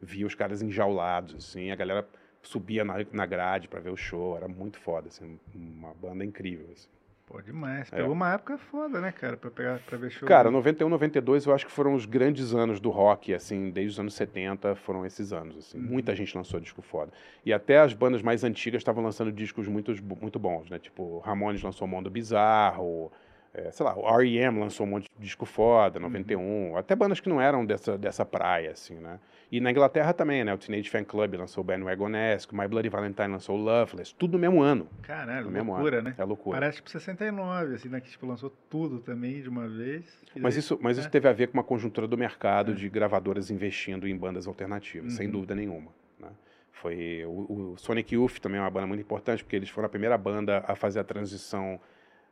via 0.02 0.26
os 0.26 0.34
caras 0.34 0.64
enjaulados, 0.64 1.36
assim, 1.36 1.70
a 1.70 1.76
galera 1.76 2.08
subia 2.42 2.84
na, 2.84 2.96
na 3.12 3.28
grade 3.28 3.68
pra 3.68 3.80
ver 3.80 3.92
o 3.92 3.96
show, 3.96 4.36
era 4.36 4.48
muito 4.48 4.80
foda, 4.80 5.10
assim, 5.10 5.40
uma 5.54 5.94
banda 5.94 6.26
incrível, 6.26 6.68
assim. 6.74 6.90
Pô, 7.30 7.40
demais. 7.42 7.94
É. 7.94 7.98
Pegou 7.98 8.12
uma 8.12 8.34
época 8.34 8.58
foda, 8.58 9.00
né, 9.00 9.12
cara? 9.12 9.38
Pra, 9.38 9.52
pegar, 9.52 9.80
pra 9.86 9.98
ver 10.00 10.10
show. 10.10 10.28
Cara, 10.28 10.50
91, 10.50 10.90
92 10.90 11.46
eu 11.46 11.54
acho 11.54 11.68
que 11.68 11.72
foram 11.72 11.94
os 11.94 12.08
grandes 12.08 12.56
anos 12.56 12.80
do 12.80 12.90
rock, 12.90 13.34
assim, 13.34 13.70
desde 13.70 13.92
os 13.92 14.00
anos 14.00 14.16
70 14.16 14.76
foram 14.76 15.06
esses 15.06 15.32
anos, 15.32 15.56
assim. 15.58 15.78
Uhum. 15.78 15.86
Muita 15.86 16.16
gente 16.16 16.36
lançou 16.36 16.60
disco 16.60 16.82
foda. 16.82 17.14
E 17.46 17.54
até 17.54 17.78
as 17.78 17.94
bandas 17.94 18.24
mais 18.24 18.44
antigas 18.44 18.82
estavam 18.82 19.04
lançando 19.04 19.32
discos 19.32 19.68
muito, 19.68 19.94
muito 20.20 20.40
bons, 20.40 20.72
né? 20.72 20.80
Tipo, 20.80 21.20
Ramones 21.20 21.62
lançou 21.62 21.88
Mundo 21.88 22.10
Bizarro, 22.10 23.12
é, 23.54 23.72
sei 23.72 23.86
lá, 23.86 23.96
o 23.96 24.08
R.E.M. 24.20 24.60
lançou 24.60 24.86
um 24.86 24.90
monte 24.90 25.10
de 25.16 25.24
disco 25.24 25.46
foda, 25.46 26.00
91. 26.00 26.78
Até 26.78 26.96
bandas 26.96 27.20
que 27.20 27.30
não 27.30 27.40
eram 27.40 27.64
dessa, 27.64 27.98
dessa 27.98 28.26
praia, 28.26 28.72
assim, 28.72 28.96
né? 28.96 29.20
E 29.52 29.60
na 29.60 29.72
Inglaterra 29.72 30.14
também, 30.14 30.44
né? 30.44 30.54
O 30.54 30.58
Teenage 30.60 30.90
Fan 30.92 31.04
Club 31.04 31.34
lançou 31.34 31.64
Bandwagonesque, 31.64 32.56
My 32.56 32.68
Bloody 32.68 32.88
Valentine 32.90 33.30
lançou 33.30 33.56
Loveless, 33.58 34.14
tudo 34.14 34.34
no 34.34 34.40
mesmo 34.40 34.62
ano. 34.62 34.88
Caralho, 35.02 35.50
mesmo 35.50 35.72
loucura, 35.74 35.98
ano. 36.00 36.10
né? 36.10 36.16
É 36.18 36.24
loucura. 36.24 36.60
Parece 36.60 36.78
tipo 36.78 36.90
69, 36.90 37.74
assim, 37.76 37.90
né? 37.90 38.00
Que 38.00 38.12
tipo, 38.12 38.28
lançou 38.28 38.52
tudo 38.70 39.00
também 39.00 39.42
de 39.42 39.50
uma 39.50 39.68
vez. 39.68 40.06
Mas 40.36 40.54
daí- 40.54 40.60
isso, 40.60 40.78
mas 40.82 40.98
isso 41.00 41.08
é. 41.08 41.10
teve 41.10 41.28
a 41.28 41.34
ver 41.34 41.48
com 41.48 41.56
uma 41.56 41.64
conjuntura 41.64 42.08
do 42.08 42.16
mercado 42.18 42.74
É. 42.74 42.76
de 42.76 42.88
gravadoras 42.90 43.50
investindo 43.50 44.08
em 44.08 44.16
bandas 44.16 44.46
alternativas, 44.46 45.14
sem 45.14 45.26
Uhum. 45.26 45.32
dúvida 45.34 45.56
nenhuma. 45.56 45.92
né? 46.20 46.30
Foi 46.72 47.26
o, 47.26 47.74
o 47.74 47.78
Sonic 47.78 48.14
Youth 48.14 48.38
também 48.40 48.60
é 48.60 48.62
uma 48.62 48.70
banda 48.70 48.86
muito 48.88 49.02
importante, 49.02 49.44
porque 49.44 49.56
eles 49.56 49.70
foram 49.70 49.88
a 49.88 49.90
primeira 49.90 50.18
banda 50.18 50.64
a 50.68 50.76
fazer 50.76 51.00
a 51.00 51.04
transição 51.04 51.80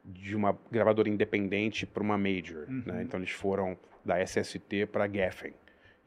de 0.06 0.36
uma 0.36 0.58
gravadora 0.72 1.10
independente 1.10 1.86
para 1.86 2.04
uma 2.04 2.18
major. 2.18 2.66
Uhum. 2.70 2.84
Né? 2.86 3.02
Então 3.04 3.20
eles 3.20 3.32
foram 3.32 3.76
da 4.06 4.20
SST 4.20 4.86
para 4.86 5.08
Geffen. 5.10 5.54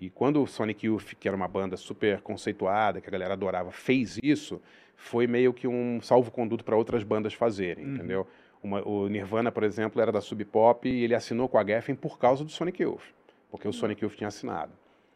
E 0.00 0.08
quando 0.08 0.42
o 0.42 0.46
Sonic 0.46 0.86
Youth, 0.86 1.14
que 1.18 1.28
era 1.28 1.36
uma 1.36 1.46
banda 1.48 1.76
super 1.76 2.20
conceituada, 2.22 3.00
que 3.00 3.08
a 3.08 3.12
galera 3.12 3.34
adorava, 3.34 3.70
fez 3.70 4.18
isso, 4.22 4.60
foi 4.96 5.26
meio 5.26 5.52
que 5.52 5.68
um 5.68 6.00
salvo-conduto 6.00 6.64
para 6.64 6.76
outras 6.76 7.02
bandas 7.02 7.34
fazerem, 7.34 7.84
Uhum. 7.84 7.94
entendeu? 7.94 8.26
Uma- 8.62 8.86
o 8.86 9.08
Nirvana, 9.08 9.50
por 9.52 9.62
exemplo, 9.62 10.00
era 10.00 10.10
da 10.12 10.20
Sub 10.20 10.42
Pop 10.44 10.88
e 10.88 11.04
ele 11.04 11.14
assinou 11.14 11.48
com 11.48 11.58
a 11.58 11.64
Geffen 11.64 11.94
por 11.94 12.18
causa 12.18 12.44
do 12.44 12.50
Sonic 12.50 12.82
Youth, 12.82 13.02
porque 13.50 13.66
o 13.68 13.72
Sonic 13.72 14.02
Youth 14.02 14.14
tinha 14.16 14.28
assinado. 14.28 14.72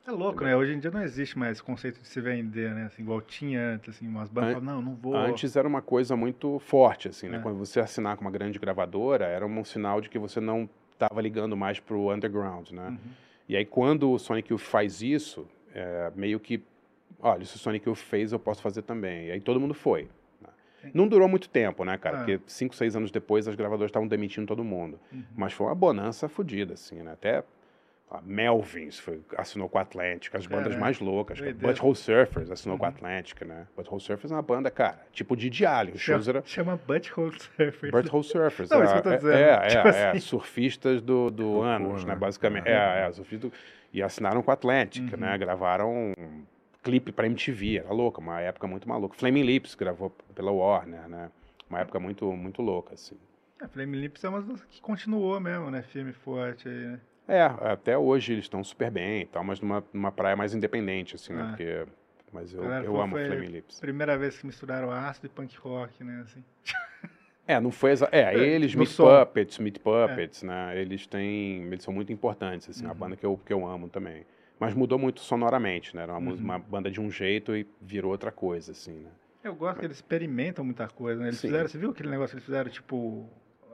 É 0.06 0.10
louco, 0.10 0.44
né? 0.44 0.54
Hoje 0.54 0.74
em 0.74 0.78
dia 0.78 0.90
não 0.90 1.02
existe 1.02 1.38
mais 1.38 1.52
esse 1.52 1.62
conceito 1.62 1.98
de 1.98 2.06
se 2.06 2.20
vender, 2.20 2.74
né? 2.74 2.84
Assim, 2.84 3.02
igual 3.02 3.22
tinha 3.22 3.58
antes, 3.74 3.96
assim, 3.96 4.06
umas 4.06 4.28
bandas 4.28 4.50
An- 4.50 4.60
falam, 4.60 4.74
não, 4.76 4.82
não 4.82 4.94
vou. 4.94 5.16
Antes 5.16 5.56
era 5.56 5.66
uma 5.66 5.80
coisa 5.80 6.14
muito 6.14 6.58
forte, 6.58 7.08
assim, 7.08 7.26
né? 7.28 7.38
É. 7.38 7.40
Quando 7.40 7.56
você 7.56 7.80
assinar 7.80 8.14
com 8.16 8.20
uma 8.22 8.30
grande 8.30 8.58
gravadora, 8.58 9.24
era 9.24 9.46
um 9.46 9.64
sinal 9.64 10.02
de 10.02 10.10
que 10.10 10.18
você 10.18 10.40
não 10.40 10.68
estava 10.92 11.22
ligando 11.22 11.56
mais 11.56 11.80
pro 11.80 12.12
underground, 12.12 12.70
né? 12.70 12.88
Uhum. 12.88 12.98
E 13.48 13.56
aí 13.56 13.64
quando 13.64 14.10
o 14.10 14.18
Sonic 14.18 14.52
Youth 14.52 14.60
faz 14.62 15.02
isso, 15.02 15.46
é, 15.74 16.10
meio 16.14 16.40
que, 16.40 16.62
olha, 17.20 17.44
se 17.44 17.56
o 17.56 17.58
Sonic 17.58 17.86
Youth 17.86 17.98
fez, 17.98 18.32
eu 18.32 18.38
posso 18.38 18.62
fazer 18.62 18.82
também. 18.82 19.26
E 19.26 19.30
aí 19.32 19.40
todo 19.40 19.60
mundo 19.60 19.74
foi. 19.74 20.08
né? 20.40 20.48
Não 20.92 21.06
durou 21.08 21.28
muito 21.28 21.48
tempo, 21.48 21.84
né, 21.84 21.96
cara? 21.98 22.16
Ah. 22.16 22.18
Porque 22.24 22.40
cinco, 22.46 22.74
seis 22.74 22.96
anos 22.96 23.10
depois 23.10 23.46
as 23.48 23.54
gravadoras 23.54 23.90
estavam 23.90 24.08
demitindo 24.08 24.46
todo 24.46 24.62
mundo. 24.64 24.98
Uhum. 25.12 25.24
Mas 25.36 25.52
foi 25.52 25.66
uma 25.66 25.74
bonança 25.74 26.28
fodida, 26.28 26.74
assim, 26.74 27.02
né? 27.02 27.12
Até 27.12 27.44
a 28.10 28.20
Melvins 28.22 28.98
foi, 28.98 29.20
assinou 29.36 29.68
com 29.68 29.78
a 29.78 29.80
Atlantic, 29.80 30.34
as 30.34 30.46
bandas 30.46 30.76
mais 30.76 31.00
loucas. 31.00 31.40
Butthole 31.40 31.96
Surfers 31.96 32.50
assinou 32.50 32.78
com 32.78 32.84
a 32.84 32.88
Uhum. 32.88 32.94
Atlantic, 32.94 33.42
né? 33.42 33.66
Butthole 33.76 34.00
Surfers 34.00 34.30
é 34.30 34.34
uma 34.36 34.42
banda, 34.42 34.70
cara, 34.70 35.00
tipo 35.12 35.36
de. 35.36 35.48
Os 35.92 36.00
shows 36.00 36.26
Chama, 36.44 36.76
Butthole 36.86 37.32
Surfers. 37.40 37.90
Butthole 37.90 38.24
Surfers. 38.24 38.70
Não, 38.70 38.82
é, 38.82 38.84
isso 38.84 38.92
que 38.92 38.98
eu 38.98 39.02
tô 39.02 39.10
é- 39.12 39.16
dizendo. 39.16 39.34
É, 39.36 39.66
Tipo 39.68 39.88
é, 39.88 39.90
é, 40.00 40.10
assim. 40.10 40.20
surfistas 40.20 41.02
do, 41.02 41.30
do 41.30 41.60
anos, 41.62 42.04
né? 42.04 42.12
né? 42.14 42.18
Basicamente. 42.20 42.68
É. 42.68 42.72
É, 42.72 43.06
é, 43.08 43.12
surfistas 43.12 43.50
do- 43.50 43.56
E 43.92 44.02
assinaram 44.02 44.42
com 44.42 44.50
a 44.50 44.54
Atlantic, 44.54 45.12
Uhum. 45.12 45.18
né? 45.20 45.36
Gravaram 45.38 46.12
um 46.18 46.44
clipe 46.82 47.10
pra 47.12 47.26
MTV, 47.26 47.78
era 47.78 47.92
louca, 47.92 48.20
uma 48.20 48.40
época 48.40 48.66
muito 48.66 48.88
maluca. 48.88 49.16
Flaming 49.16 49.42
Lips 49.42 49.74
gravou 49.74 50.10
pela 50.34 50.50
Warner, 50.52 51.08
né? 51.08 51.30
Uma 51.70 51.80
época 51.80 51.98
muito, 51.98 52.30
muito 52.32 52.60
louca, 52.60 52.94
assim. 52.94 53.16
É, 53.62 53.66
Flame 53.66 53.96
Lips 53.96 54.22
é 54.22 54.28
uma 54.28 54.42
das 54.42 54.62
que 54.64 54.80
continuou 54.82 55.40
mesmo, 55.40 55.70
né? 55.70 55.82
Firme 55.82 56.10
e 56.10 56.12
forte 56.12 56.68
aí, 56.68 56.74
né? 56.74 57.00
É, 57.26 57.42
até 57.42 57.96
hoje 57.96 58.32
eles 58.34 58.44
estão 58.44 58.62
super 58.62 58.90
bem 58.90 59.22
e 59.22 59.26
tal, 59.26 59.42
mas 59.42 59.60
numa, 59.60 59.82
numa 59.92 60.12
praia 60.12 60.36
mais 60.36 60.54
independente, 60.54 61.14
assim, 61.16 61.32
né? 61.32 61.42
Ah. 61.42 61.48
Porque... 61.48 61.86
Mas 62.32 62.52
eu, 62.52 62.62
Galera, 62.62 62.84
eu 62.84 62.92
foi- 62.92 63.00
amo 63.02 63.12
foi- 63.16 63.26
Flaming 63.26 63.46
Lips. 63.46 63.80
Primeira 63.80 64.18
vez 64.18 64.36
que 64.38 64.44
misturaram 64.46 64.90
ácido 64.90 65.26
e 65.26 65.30
punk 65.30 65.56
rock, 65.58 66.02
né? 66.04 66.22
Assim. 66.24 66.44
É, 67.46 67.60
não 67.60 67.70
foi 67.70 67.90
exa... 67.90 68.08
É, 68.10 68.32
eles, 68.40 68.74
Meat. 68.74 68.90
É. 68.98 69.24
Puppets, 69.26 69.58
Meat 69.58 69.78
Puppets, 69.78 70.42
né? 70.42 70.80
Eles 70.80 71.06
têm. 71.06 71.62
Eles 71.64 71.82
são 71.84 71.92
muito 71.92 72.10
importantes, 72.10 72.70
assim, 72.70 72.86
uma 72.86 72.92
Uhum. 72.94 72.98
banda 72.98 73.16
que 73.16 73.26
eu, 73.26 73.38
que 73.44 73.52
eu 73.52 73.66
amo 73.66 73.86
também. 73.86 74.24
Mas 74.58 74.72
mudou 74.72 74.98
muito 74.98 75.20
sonoramente, 75.20 75.94
né? 75.94 76.04
Era 76.04 76.16
uma, 76.16 76.30
Uhum. 76.32 76.38
uma 76.38 76.58
banda 76.58 76.90
de 76.90 77.02
um 77.02 77.10
jeito 77.10 77.54
e 77.54 77.66
virou 77.82 78.12
outra 78.12 78.32
coisa, 78.32 78.72
assim, 78.72 78.94
né? 78.94 79.10
Eu 79.42 79.54
gosto 79.54 79.78
que 79.78 79.84
eles 79.84 79.98
experimentam 79.98 80.64
muita 80.64 80.88
coisa, 80.88 81.20
né? 81.20 81.28
Eles 81.28 81.38
Sim. 81.38 81.48
fizeram, 81.48 81.68
você 81.68 81.76
viu 81.76 81.90
aquele 81.90 82.08
negócio 82.08 82.30
que 82.30 82.36
eles 82.36 82.46
fizeram, 82.46 82.70
tipo, 82.70 83.28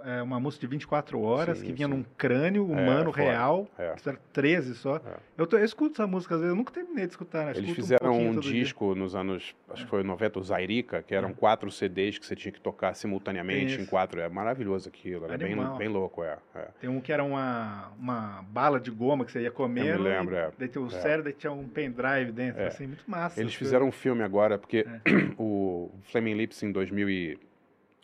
é, 0.05 0.23
uma 0.23 0.39
música 0.41 0.61
de 0.61 0.67
24 0.67 1.21
horas, 1.21 1.59
Sim, 1.59 1.67
que 1.67 1.73
vinha 1.73 1.89
sim. 1.89 1.95
num 1.95 2.05
crânio 2.17 2.65
humano 2.67 3.13
foda. 3.13 3.23
real. 3.23 3.67
É. 3.79 3.89
Eles 3.89 3.99
fizeram 3.99 4.19
13 4.33 4.75
só. 4.75 4.97
É. 4.97 5.17
Eu, 5.39 5.49
eu 5.51 5.65
escuto 5.65 5.93
essa 5.95 6.07
música 6.07 6.35
às 6.35 6.41
vezes, 6.41 6.53
eu 6.53 6.57
nunca 6.57 6.73
terminei 6.73 7.07
de 7.07 7.13
escutar, 7.13 7.47
né? 7.47 7.53
Eles 7.57 7.71
fizeram 7.71 8.09
pouquinho 8.11 8.31
um 8.31 8.35
todo 8.35 8.43
dia. 8.45 8.53
disco 8.53 8.95
nos 8.95 9.15
anos, 9.15 9.55
acho 9.71 9.85
que 9.85 9.91
foi 9.91 10.03
90, 10.03 10.39
o 10.39 10.43
Zairica, 10.43 11.03
que 11.03 11.15
eram 11.15 11.31
É. 11.31 11.33
quatro 11.33 11.71
CDs 11.71 12.19
que 12.19 12.27
você 12.27 12.37
tinha 12.37 12.53
que 12.53 12.61
tocar 12.61 12.95
simultaneamente 12.95 13.81
em 13.81 13.87
quatro. 13.87 14.21
É 14.21 14.29
maravilhoso 14.29 14.89
aquilo, 14.89 15.25
era 15.27 15.37
bem, 15.39 15.57
bem 15.79 15.89
louco, 15.89 16.23
é. 16.23 16.37
é. 16.55 16.69
Tem 16.81 16.89
um 16.91 17.01
que 17.01 17.13
era 17.13 17.25
uma, 17.25 17.93
uma 17.99 18.43
bala 18.51 18.79
de 18.81 18.91
goma 18.91 19.25
que 19.25 19.33
você 19.33 19.41
ia 19.43 19.51
comer. 19.51 19.87
Eu 19.95 19.99
me 19.99 20.09
lembro, 20.09 20.35
e 20.35 20.39
é. 20.39 20.51
Daí 20.59 20.69
tinha 20.69 20.83
o 20.83 20.87
É. 20.87 20.91
cérebro, 20.91 21.25
daí 21.25 21.33
tinha 21.33 21.53
um 21.53 21.67
pendrive 21.69 22.33
dentro, 22.33 22.61
É. 22.63 22.67
assim, 22.69 22.87
muito 22.87 23.05
massa. 23.11 23.41
Eles 23.41 23.55
fizeram 23.55 23.87
um 23.89 23.93
filme 23.93 24.23
agora, 24.23 24.59
porque 24.59 24.87
É. 24.87 25.01
o 25.39 25.91
Flaming 26.03 26.35
Lips 26.35 26.63
em 26.63 26.73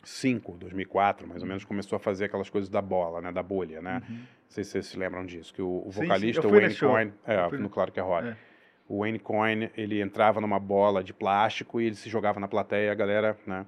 2005, 0.03 0.57
2004, 0.57 1.27
mais 1.27 1.41
ou 1.41 1.47
menos, 1.47 1.65
começou 1.65 1.95
a 1.95 1.99
fazer 1.99 2.25
aquelas 2.25 2.49
coisas 2.49 2.69
da 2.69 2.81
bola, 2.81 3.21
né, 3.21 3.31
da 3.31 3.43
bolha, 3.43 3.81
né? 3.81 4.01
Uhum. 4.09 4.15
Não 4.15 4.25
sei 4.49 4.63
se 4.63 4.71
vocês 4.71 4.85
se 4.87 4.97
lembram 4.97 5.25
disso, 5.25 5.53
que 5.53 5.61
o, 5.61 5.83
o 5.85 5.91
Sim, 5.91 6.01
sim, 6.01 6.07
vocalista, 6.07 6.47
o 6.47 6.49
fui 6.49 6.59
Wayne. 6.61 6.75
Coyne, 6.75 7.13
é, 7.25 7.57
no- 7.57 7.69
Claro 7.69 7.91
que 7.91 7.99
é 7.99 8.03
Rock, 8.03 8.27
É. 8.29 8.37
o 8.87 8.99
Wayne 8.99 9.19
Coyne, 9.19 9.69
ele 9.75 10.01
entrava 10.01 10.39
numa 10.39 10.59
bola 10.59 11.03
de 11.03 11.13
plástico 11.13 11.81
e 11.81 11.85
ele 11.87 11.95
se 11.95 12.09
jogava 12.09 12.39
na 12.39 12.47
plateia, 12.47 12.91
a 12.91 12.95
galera, 12.95 13.37
né? 13.45 13.65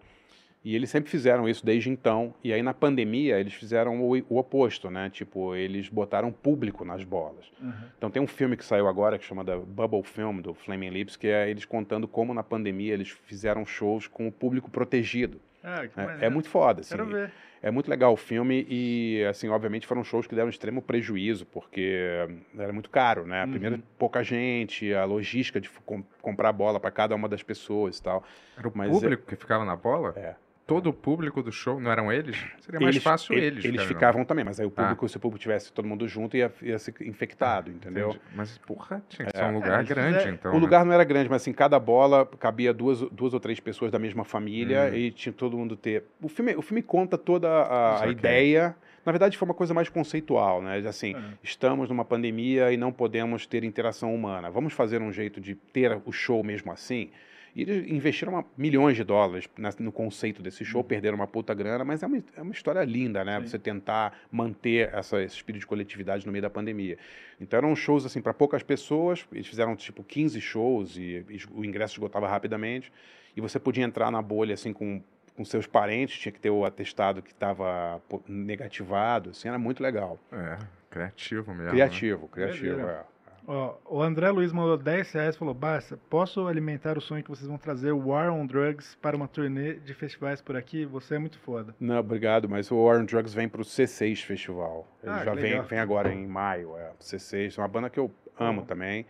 E 0.64 0.76
eles 0.76 0.90
sempre 0.90 1.10
fizeram 1.10 1.48
isso 1.48 1.66
desde 1.66 1.90
então. 1.90 2.34
E 2.44 2.52
aí 2.52 2.62
na 2.62 2.74
pandemia 2.74 3.40
eles 3.40 3.54
fizeram 3.54 4.02
o, 4.02 4.12
o 4.30 4.38
oposto, 4.38 4.90
né? 4.92 5.10
Tipo, 5.10 5.56
eles 5.56 5.88
botaram 5.88 6.34
público 6.34 6.84
nas 6.84 7.02
bolas. 7.06 7.46
Uhum. 7.62 7.72
Então 7.98 8.12
tem 8.12 8.22
um 8.22 8.28
filme 8.28 8.58
que 8.58 8.66
saiu 8.66 8.86
agora 8.88 9.18
que 9.18 9.24
chama 9.24 9.42
da 9.42 9.58
Bubble 9.58 10.04
Film 10.04 10.42
do 10.42 10.54
Flaming 10.54 10.90
Lips, 10.90 11.16
que 11.16 11.28
é 11.28 11.50
eles 11.50 11.64
contando 11.64 12.10
como 12.10 12.34
na 12.34 12.44
pandemia 12.44 12.94
eles 12.94 13.10
fizeram 13.10 13.66
shows 13.66 14.06
com 14.06 14.28
o 14.28 14.32
público 14.34 14.70
protegido. 14.70 15.40
Ah, 15.64 15.84
maneiro. 15.96 16.26
É 16.26 16.30
muito 16.30 16.50
foda, 16.50 16.82
assim. 16.82 16.96
Quero 16.96 17.08
ver. 17.08 17.32
É 17.62 17.70
muito 17.70 17.90
legal 17.90 18.14
o 18.14 18.18
filme 18.18 18.66
e, 18.70 19.22
assim, 19.30 19.50
obviamente 19.50 19.86
foram 19.86 20.02
shows 20.02 20.26
que 20.26 20.34
deram 20.34 20.48
extremo 20.50 20.82
prejuízo, 20.82 21.46
porque 21.46 22.26
era 22.58 22.72
muito 22.72 22.90
caro, 22.90 23.26
né? 23.26 23.44
Uhum. 23.44 23.52
Primeiro, 23.52 23.84
pouca 23.98 24.24
gente, 24.24 24.94
a 24.94 25.04
logística 25.04 25.60
de 25.60 25.70
com- 25.86 26.04
comprar 26.22 26.54
bola 26.54 26.80
para 26.80 26.90
cada 26.90 27.14
uma 27.16 27.28
das 27.28 27.44
pessoas 27.44 27.98
e 27.98 28.04
tal. 28.04 28.24
Era 28.58 28.68
o 28.68 28.72
Mas 28.74 28.90
público 28.90 29.26
que 29.26 29.36
ficava 29.36 29.66
na 29.66 29.76
bola? 29.76 30.14
É. 30.16 30.36
Todo 30.70 30.88
o 30.92 30.94
público 30.94 31.44
do 31.44 31.52
show, 31.52 31.80
não 31.80 31.92
eram 31.92 32.12
eles? 32.12 32.38
Seria 32.60 32.80
mais 32.80 32.96
fácil 32.98 33.34
ele- 33.36 33.46
eles. 33.48 33.66
Eles 33.66 33.82
na 33.82 33.88
ficavam 33.88 34.24
também, 34.24 34.46
mas 34.46 34.60
aí 34.60 34.66
o 34.66 34.72
Ah. 34.76 34.82
público, 34.84 35.10
se 35.10 35.18
o 35.18 35.20
público 35.20 35.42
tivesse 35.42 35.74
todo 35.74 35.86
mundo 35.88 36.08
junto, 36.08 36.38
ia, 36.38 36.52
ia 36.62 36.78
ser 36.80 36.94
infectado, 37.02 37.70
entendeu? 37.72 38.10
Entendi. 38.12 38.24
Mas, 38.36 38.58
porra, 38.60 39.02
tinha 39.10 39.28
que 39.28 39.36
É. 39.36 39.40
ser 39.40 39.46
um 39.46 39.56
lugar 39.56 39.80
eles 39.80 39.90
grande, 39.90 40.18
fizeram- 40.18 40.34
então. 40.36 40.52
o 40.52 40.56
né? 40.56 40.60
lugar 40.62 40.86
não 40.86 40.94
era 40.94 41.04
grande, 41.04 41.28
mas 41.30 41.42
assim, 41.42 41.52
cada 41.52 41.78
bola 41.80 42.26
cabia 42.40 42.74
duas, 42.74 43.02
duas 43.10 43.34
ou 43.34 43.40
três 43.40 43.60
pessoas 43.60 43.92
da 43.92 44.00
mesma 44.00 44.24
família 44.24 44.90
Hum. 44.92 44.96
e 44.96 45.12
tinha 45.12 45.34
todo 45.34 45.58
mundo 45.58 45.76
ter. 45.76 46.04
O 46.22 46.30
filme, 46.30 46.56
o 46.56 46.62
filme 46.62 46.82
conta 46.82 47.18
toda 47.18 47.50
a, 47.50 47.96
a 47.96 47.98
Saquei. 47.98 48.12
ideia. 48.14 48.76
Na 49.06 49.12
verdade, 49.12 49.38
foi 49.38 49.48
uma 49.48 49.56
coisa 49.56 49.74
mais 49.74 49.90
conceitual, 49.90 50.62
né? 50.62 50.78
Assim, 50.88 51.16
Uhum. 51.16 51.32
estamos 51.42 51.90
numa 51.90 52.06
pandemia 52.06 52.72
e 52.72 52.78
não 52.78 52.92
podemos 52.92 53.48
ter 53.48 53.64
interação 53.64 54.14
humana. 54.14 54.52
Vamos 54.52 54.74
fazer 54.74 55.02
um 55.02 55.12
jeito 55.12 55.42
de 55.42 55.56
ter 55.56 56.00
o 56.06 56.12
show 56.12 56.44
mesmo 56.44 56.72
assim? 56.72 57.10
E 57.56 57.62
eles 57.64 57.88
investiram 57.88 58.46
milhões 58.58 58.96
de 58.96 59.04
dólares 59.04 59.50
no 59.80 59.92
conceito 59.92 60.42
desse 60.42 60.64
show, 60.64 60.84
perderam 60.84 61.16
uma 61.16 61.28
puta 61.28 61.54
grana, 61.54 61.84
mas 61.84 62.04
é 62.04 62.08
uma, 62.08 62.24
é 62.38 62.42
uma 62.42 62.52
história 62.52 62.84
linda, 62.84 63.24
né? 63.24 63.40
Sim. 63.40 63.48
Você 63.48 63.60
tentar 63.60 64.18
manter 64.32 64.94
essa, 64.94 65.22
esse 65.22 65.36
espírito 65.36 65.62
de 65.62 65.68
coletividade 65.68 66.26
no 66.26 66.32
meio 66.32 66.42
da 66.42 66.50
pandemia. 66.50 66.98
Então 67.40 67.58
eram 67.58 67.76
shows 67.76 68.06
assim 68.06 68.22
para 68.22 68.34
poucas 68.34 68.64
pessoas, 68.64 69.26
eles 69.32 69.48
fizeram 69.48 69.76
tipo 69.76 70.04
15 70.04 70.40
shows 70.42 70.98
e, 70.98 71.26
e 71.30 71.40
o 71.54 71.66
ingresso 71.66 71.96
esgotava 71.96 72.28
rapidamente, 72.28 72.92
e 73.36 73.42
você 73.42 73.60
podia 73.60 73.84
entrar 73.84 74.12
na 74.12 74.22
bolha 74.22 74.54
assim 74.54 74.74
com 74.74 75.02
com 75.40 75.46
seus 75.46 75.66
parentes, 75.66 76.20
tinha 76.20 76.34
que 76.34 76.40
ter 76.40 76.50
o 76.50 76.66
atestado 76.66 77.22
que 77.22 77.32
estava 77.32 78.02
negativado, 78.28 79.30
assim, 79.30 79.48
era 79.48 79.58
muito 79.58 79.82
legal. 79.82 80.20
É, 80.34 80.58
criativo 80.90 81.52
mesmo. 81.52 81.64
né? 81.64 81.72
Criativo, 81.72 82.28
criativo, 82.28 82.76
Doideira. 82.76 82.92
é. 82.92 83.19
Ó, 83.52 83.74
o 83.84 84.00
André 84.04 84.30
Luiz 84.30 84.52
mandou 84.54 84.78
10 84.78 85.12
reais 85.12 85.34
e 85.36 85.40
falou: 85.40 85.56
Basta, 85.56 86.00
posso 86.08 86.46
alimentar 86.48 87.00
o 87.00 87.02
sonho 87.02 87.24
que 87.24 87.30
vocês 87.32 87.48
vão 87.48 87.58
trazer 87.58 87.92
o 87.92 88.10
War 88.10 88.32
on 88.32 88.46
Drugs 88.46 88.96
para 89.02 89.18
uma 89.18 89.28
turnê 89.28 89.74
de 89.74 89.92
festivais 89.96 90.40
por 90.40 90.56
aqui? 90.56 90.86
Você 90.86 91.16
é 91.16 91.18
muito 91.18 91.40
foda. 91.40 91.74
Não, 91.80 91.98
obrigado, 91.98 92.48
mas 92.48 92.70
o 92.70 92.78
War 92.78 93.00
on 93.02 93.06
Drugs 93.06 93.34
vem 93.34 93.50
pro 93.50 93.64
C6 93.64 94.24
Festival. 94.24 94.86
Ele 95.02 95.12
Ah, 95.12 95.26
já 95.26 95.34
vem, 95.34 95.60
vem 95.64 95.80
agora 95.80 96.14
em 96.14 96.28
maio, 96.28 96.78
é. 96.78 96.92
C6, 97.00 97.58
é 97.58 97.62
uma 97.62 97.68
banda 97.68 97.90
que 97.90 98.00
eu 98.00 98.12
amo 98.40 98.60
Uhum. 98.62 98.68
também. 98.68 99.08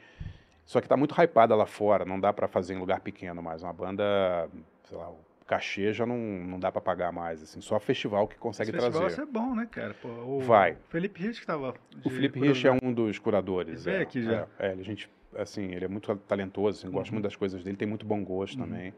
Só 0.66 0.80
que 0.80 0.88
tá 0.88 0.96
muito 0.96 1.20
hypada 1.22 1.54
lá 1.54 1.66
fora, 1.66 2.06
não 2.06 2.18
dá 2.18 2.32
para 2.32 2.48
fazer 2.48 2.76
em 2.76 2.78
lugar 2.80 3.02
pequeno 3.02 3.42
mais. 3.44 3.62
Uma 3.62 3.74
banda, 3.74 4.48
sei 4.86 4.98
lá, 4.98 5.10
o 5.10 5.18
cachê 5.50 5.92
já 5.92 6.06
não, 6.06 6.16
não 6.18 6.60
dá 6.60 6.72
para 6.72 6.80
pagar 6.82 7.12
mais, 7.12 7.42
assim. 7.42 7.60
Só 7.60 7.80
festival 7.80 8.28
que 8.28 8.38
consegue 8.38 8.70
Esse 8.70 8.80
festival 8.80 9.02
trazer. 9.02 9.16
vai 9.18 9.26
ser 9.26 9.32
bom, 9.32 9.56
né, 9.56 9.68
cara? 9.70 9.96
Pô, 10.02 10.08
o 10.08 10.40
Vai. 10.42 10.78
Felipe 10.90 11.22
Rich 11.22 11.42
que 11.42 11.48
tava. 11.48 11.74
O 12.04 12.10
Felipe 12.10 12.40
Rich 12.40 12.68
é 12.68 12.72
um 12.72 12.94
dos 12.94 13.18
curadores. 13.18 13.88
Ele 13.88 13.98
é, 13.98 14.02
aqui 14.02 14.22
já. 14.22 14.48
É, 14.60 14.68
é, 14.68 14.72
ele, 14.74 14.82
a 14.82 14.84
gente, 14.86 15.10
assim, 15.36 15.72
ele 15.74 15.86
é 15.86 15.88
muito 15.88 16.16
talentoso, 16.16 16.78
assim, 16.80 16.92
gosto 16.94 17.10
Uhum. 17.10 17.16
muito 17.16 17.24
das 17.24 17.36
coisas 17.36 17.64
dele, 17.64 17.76
tem 17.76 17.88
muito 17.88 18.06
bom 18.06 18.24
gosto 18.24 18.60
Uhum. 18.60 18.66
também. 18.68 18.94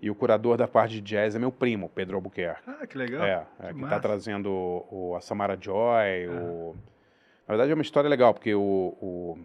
E 0.00 0.08
o 0.08 0.14
curador 0.14 0.56
da 0.56 0.68
parte 0.68 0.92
de 0.94 1.00
jazz 1.00 1.34
é 1.34 1.38
meu 1.40 1.50
primo, 1.50 1.88
Pedro 1.88 2.14
Albuquerque. 2.16 2.62
Ah, 2.68 2.86
que 2.86 2.96
legal. 2.96 3.24
É, 3.24 3.44
é, 3.58 3.68
Que 3.68 3.74
que 3.74 3.84
está 3.84 3.98
trazendo 3.98 4.48
o, 4.52 5.14
a 5.16 5.20
Samara 5.20 5.58
Joy. 5.60 6.28
O... 6.28 6.76
Na 7.48 7.54
verdade, 7.54 7.72
é 7.72 7.74
uma 7.74 7.82
história 7.82 8.08
legal, 8.08 8.32
porque 8.32 8.54
o, 8.54 8.60
o- 9.00 9.38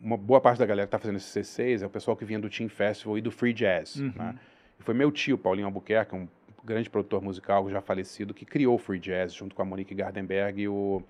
uma 0.00 0.16
boa 0.16 0.40
parte 0.40 0.58
da 0.58 0.66
galera 0.66 0.86
que 0.86 0.88
está 0.94 0.98
fazendo 0.98 1.16
esse 1.16 1.40
C6 1.40 1.82
é 1.82 1.86
o 1.86 1.90
pessoal 1.90 2.16
que 2.16 2.24
vinha 2.24 2.38
do 2.38 2.48
Team 2.48 2.68
Festival 2.68 3.18
e 3.18 3.20
do 3.20 3.30
Free 3.30 3.52
Jazz. 3.52 3.96
Uhum. 3.96 4.12
Né? 4.14 4.38
Foi 4.82 4.94
meu 4.94 5.10
tio, 5.12 5.38
Paulinho 5.38 5.66
Albuquerque, 5.66 6.14
um 6.14 6.28
grande 6.64 6.88
produtor 6.90 7.22
musical 7.22 7.68
já 7.70 7.80
falecido, 7.80 8.32
que 8.34 8.44
criou 8.44 8.74
o 8.74 8.78
Free 8.78 8.98
Jazz 8.98 9.32
junto 9.32 9.54
com 9.54 9.62
a 9.62 9.64
Monique 9.64 9.94
Gardenberg 9.94 10.62
e 10.62 10.68
o, 10.68 11.02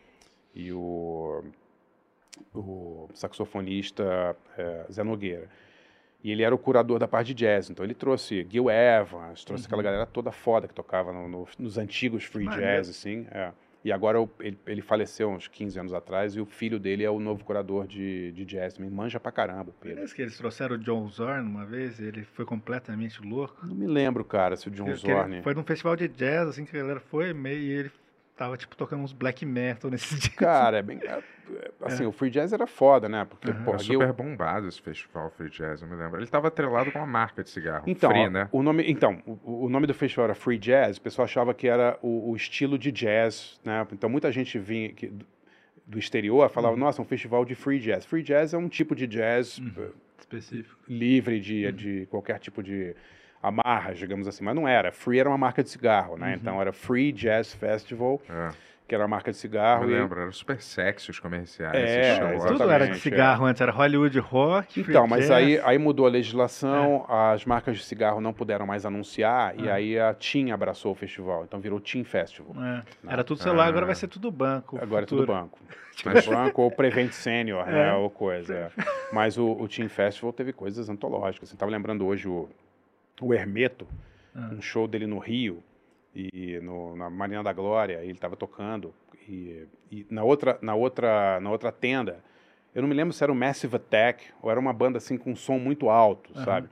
e 0.55 0.73
o, 0.73 1.43
o 2.55 3.09
saxofonista 3.15 4.37
eh, 4.57 4.87
Zé 4.91 5.03
Nogueira. 5.03 5.49
E 6.25 6.31
ele 6.31 6.43
era 6.43 6.55
o 6.55 6.59
curador 6.59 6.99
da 7.01 7.09
parte 7.09 7.29
de 7.29 7.35
jazz. 7.35 7.69
Então 7.69 7.85
ele 7.85 7.95
trouxe 7.95 8.47
Gil 8.49 8.71
Evans, 8.71 9.45
trouxe 9.45 9.65
Uhum. 9.65 9.67
aquela 9.67 9.83
galera 9.83 10.07
toda 10.07 10.31
foda 10.31 10.69
que 10.69 10.75
tocava 10.75 11.13
no- 11.13 11.29
no- 11.29 11.49
nos 11.59 11.77
antigos 11.79 12.25
free 12.25 12.45
Maneiro. 12.45 12.65
jazz, 12.77 12.89
assim. 12.89 13.27
é. 13.33 13.51
E 13.85 13.91
agora 13.91 14.21
o- 14.21 14.31
ele, 14.41 14.57
ele 14.67 14.81
faleceu 14.81 15.29
uns 15.31 15.49
15 15.49 15.79
anos 15.81 15.93
atrás 15.93 16.37
e 16.37 16.41
o 16.41 16.47
filho 16.47 16.79
dele 16.79 17.03
é 17.03 17.11
o 17.11 17.19
novo 17.19 17.45
curador 17.45 17.87
de, 17.87 18.31
de 18.33 18.45
jazz. 18.45 18.79
Me 18.79 18.89
manja 18.89 19.19
pra 19.19 19.33
caramba, 19.33 19.71
o 19.71 19.73
Pedro. 19.73 19.97
Parece 19.97 20.15
que 20.15 20.23
eles 20.23 20.37
trouxeram 20.37 20.77
o 20.77 20.79
John 20.79 21.09
Zorn 21.09 21.49
uma 21.49 21.67
vez 21.67 21.99
e 21.99 22.05
ele 22.05 22.23
foi 22.23 22.45
completamente 22.45 23.21
louco. 23.23 23.67
Não 23.67 23.75
me 23.75 23.87
lembro, 23.87 24.25
cara, 24.25 24.57
se 24.57 24.69
o 24.69 24.71
John 24.71 24.95
Zorn... 24.95 25.43
Foi 25.43 25.53
num 25.55 25.65
festival 25.65 25.97
de 25.97 26.07
jazz, 26.09 26.49
assim, 26.49 26.65
que 26.65 26.77
a 26.77 26.81
galera 26.81 27.01
foi 27.01 27.33
meio 27.33 27.59
e 27.61 27.71
ele 27.73 27.91
tava, 28.37 28.57
tipo, 28.57 28.75
tocando 28.77 29.03
uns 29.03 29.13
black 29.13 29.45
metal 29.47 29.91
nesse 29.93 30.19
dia. 30.19 30.31
Cara, 30.37 30.79
é 30.79 30.83
bem... 30.83 30.99
é- 31.03 31.07
é- 31.55 31.71
assim, 31.83 32.07
o 32.07 32.13
free 32.13 32.31
jazz 32.31 32.53
era 32.53 32.67
foda, 32.67 33.09
né? 33.09 33.25
Porque, 33.29 33.51
Era 33.51 33.79
Gil- 33.79 34.01
super 34.01 34.13
bombado 34.13 34.69
esse 34.69 34.81
festival 34.81 35.29
Free 35.31 35.51
Jazz, 35.51 35.83
eu 35.83 35.89
me 35.89 35.95
lembro. 35.97 36.19
Ele 36.21 36.27
tava 36.27 36.49
atrelado 36.49 36.91
com 36.91 36.99
uma 36.99 37.07
marca 37.07 37.43
de 37.43 37.51
cigarro. 37.51 37.85
Então, 37.87 38.11
Free, 38.11 38.27
ó, 38.27 38.31
né? 38.31 38.49
o 38.53 38.63
nome, 38.63 38.85
então 38.91 39.21
o, 39.27 39.67
o 39.67 39.69
nome 39.69 39.87
do 39.87 39.93
festival 39.93 40.27
era 40.27 40.35
Free 40.35 40.57
Jazz, 40.59 40.97
o 40.97 41.01
pessoal 41.03 41.25
achava 41.25 41.53
que 41.53 41.67
era 41.69 41.99
o, 42.01 42.31
o 42.31 42.37
estilo 42.37 42.79
de 42.79 42.91
jazz, 42.93 43.61
né? 43.65 43.87
Então 43.93 44.09
muita 44.09 44.31
gente 44.33 44.59
vinha 44.59 44.93
que- 44.93 45.13
do, 45.85 45.99
exterior 45.99 46.49
falava, 46.49 46.77
nossa, 46.77 47.03
um 47.03 47.05
festival 47.05 47.45
de 47.45 47.55
free 47.57 47.81
jazz. 47.81 48.07
Free 48.07 48.23
jazz 48.23 48.55
é 48.55 48.57
um 48.57 48.69
tipo 48.69 48.95
de 48.95 49.07
jazz 49.07 49.61
eh, 49.77 49.89
Específico. 50.21 50.79
livre 50.89 51.41
de, 51.41 51.71
de 51.73 52.07
qualquer 52.07 52.39
tipo 52.39 52.63
de 52.63 52.95
amarras, 53.43 53.99
digamos 53.99 54.29
assim, 54.29 54.45
mas 54.45 54.55
não 54.55 54.69
era. 54.69 54.93
Free 54.93 55.19
era 55.19 55.29
uma 55.29 55.39
marca 55.39 55.63
de 55.63 55.69
cigarro, 55.71 56.17
né? 56.17 56.39
Então 56.41 56.61
era 56.61 56.73
Free 56.73 57.11
Jazz 57.13 57.53
Festival, 57.53 58.21
É, 58.31 58.51
que 58.87 58.95
era 58.95 59.03
uma 59.05 59.09
marca 59.09 59.31
de 59.33 59.37
eu 59.37 59.41
cigarro. 59.41 59.91
e- 59.91 59.95
lembro, 59.95 60.21
era 60.21 60.31
super 60.33 60.61
sexy 60.61 61.11
os 61.11 61.19
comerciais. 61.19 61.75
É, 61.75 62.11
esse 62.13 62.21
show. 62.41 62.47
Tudo 62.49 62.71
era 62.71 62.87
de 62.87 62.93
é. 62.93 62.97
cigarro 62.97 63.45
antes, 63.47 63.61
era 63.61 63.73
Hollywood 63.73 64.19
Rock. 64.21 64.81
Então, 64.83 65.07
mas 65.07 65.21
jazz. 65.23 65.31
aí, 65.33 65.61
aí 65.65 65.79
mudou 65.79 66.07
a 66.07 66.11
legislação, 66.11 67.05
as 67.09 67.45
marcas 67.45 67.79
de 67.79 67.85
cigarro 67.85 68.21
não 68.21 68.33
puderam 68.33 68.67
mais 68.67 68.85
anunciar, 68.87 69.59
e 69.59 69.69
Ah. 69.69 69.75
aí 69.75 69.99
a 69.99 70.15
TIM 70.15 70.51
abraçou 70.51 70.93
o 70.93 70.95
festival, 70.95 71.45
então 71.45 71.59
virou 71.61 71.81
TIM 71.81 72.05
Festival. 72.05 72.55
É, 72.63 72.83
Era 73.09 73.25
tudo 73.25 73.43
celular, 73.43 73.65
Ah. 73.65 73.69
agora 73.69 73.87
vai 73.87 73.95
ser 73.95 74.09
tudo 74.09 74.31
banco. 74.31 74.79
Agora 74.81 75.05
é 75.05 75.07
tudo 75.07 75.21
futuro. 75.23 75.39
banco. 75.41 75.59
Mas 76.05 76.27
banco 76.27 76.63
ou 76.63 76.71
Prevent 76.71 77.13
Senior, 77.13 77.67
né? 77.67 77.89
É. 77.91 77.93
Ou 77.95 78.09
coisa. 78.09 78.55
é. 78.55 78.71
Mas 79.13 79.37
o, 79.37 79.47
o 79.53 79.69
Team 79.69 79.89
Festival 79.89 80.33
teve 80.33 80.53
coisas 80.53 80.89
antológicas. 80.89 81.49
Você 81.51 81.55
estava 81.55 81.71
lembrando 81.71 82.07
hoje 82.07 82.27
o, 82.29 82.49
o 83.23 83.33
Hermeto, 83.35 83.87
Ah. 84.35 84.51
um 84.53 84.61
show 84.63 84.87
dele 84.89 85.07
no 85.07 85.19
Rio, 85.19 85.63
e 86.15 86.59
no, 86.63 86.95
na 86.97 87.09
Marina 87.09 87.43
da 87.43 87.53
Glória, 87.53 88.01
ele 88.03 88.13
estava 88.13 88.37
tocando. 88.37 88.95
E, 89.29 89.67
e 89.91 90.07
na, 90.11 90.23
outra, 90.25 90.59
na, 90.61 90.75
outra, 90.75 91.41
na 91.41 91.51
outra 91.51 91.71
tenda, 91.73 92.23
eu 92.75 92.83
não 92.83 92.89
me 92.89 92.95
lembro 92.95 93.13
se 93.13 93.23
era 93.23 93.33
o 93.33 93.35
Massive 93.35 93.77
Attack 93.77 94.25
ou 94.43 94.51
era 94.51 94.59
uma 94.61 94.73
banda 94.73 94.99
assim 94.99 95.17
com 95.17 95.31
um 95.33 95.37
som 95.37 95.59
muito 95.59 95.89
alto, 95.89 96.31
Aham. 96.35 96.45
sabe? 96.45 96.69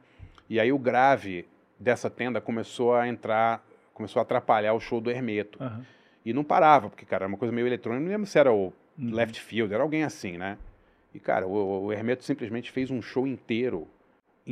E 0.48 0.58
aí 0.60 0.72
o 0.72 0.78
grave 0.78 1.46
dessa 1.78 2.10
tenda 2.10 2.40
começou 2.40 2.94
a 2.94 3.06
entrar, 3.08 3.64
começou 3.94 4.20
a 4.20 4.22
atrapalhar 4.22 4.74
o 4.74 4.80
show 4.80 5.00
do 5.00 5.10
Hermeto. 5.10 5.62
Aham. 5.62 5.84
E 6.24 6.32
não 6.34 6.44
parava, 6.44 6.90
porque, 6.90 7.06
cara, 7.06 7.24
era 7.24 7.28
uma 7.28 7.38
coisa 7.38 7.52
meio 7.54 7.66
eletrônica. 7.66 8.04
Não 8.04 8.10
lembro 8.12 8.26
se 8.26 8.38
era 8.38 8.52
o 8.52 8.72
Uhum. 8.98 9.14
left 9.14 9.40
field, 9.40 9.72
era 9.72 9.82
alguém 9.82 10.04
assim, 10.04 10.36
né? 10.36 10.58
E, 11.14 11.18
cara, 11.18 11.46
o, 11.46 11.84
o 11.84 11.92
Hermeto 11.92 12.22
simplesmente 12.24 12.70
fez 12.70 12.90
um 12.90 13.00
show 13.00 13.26
inteiro 13.26 13.88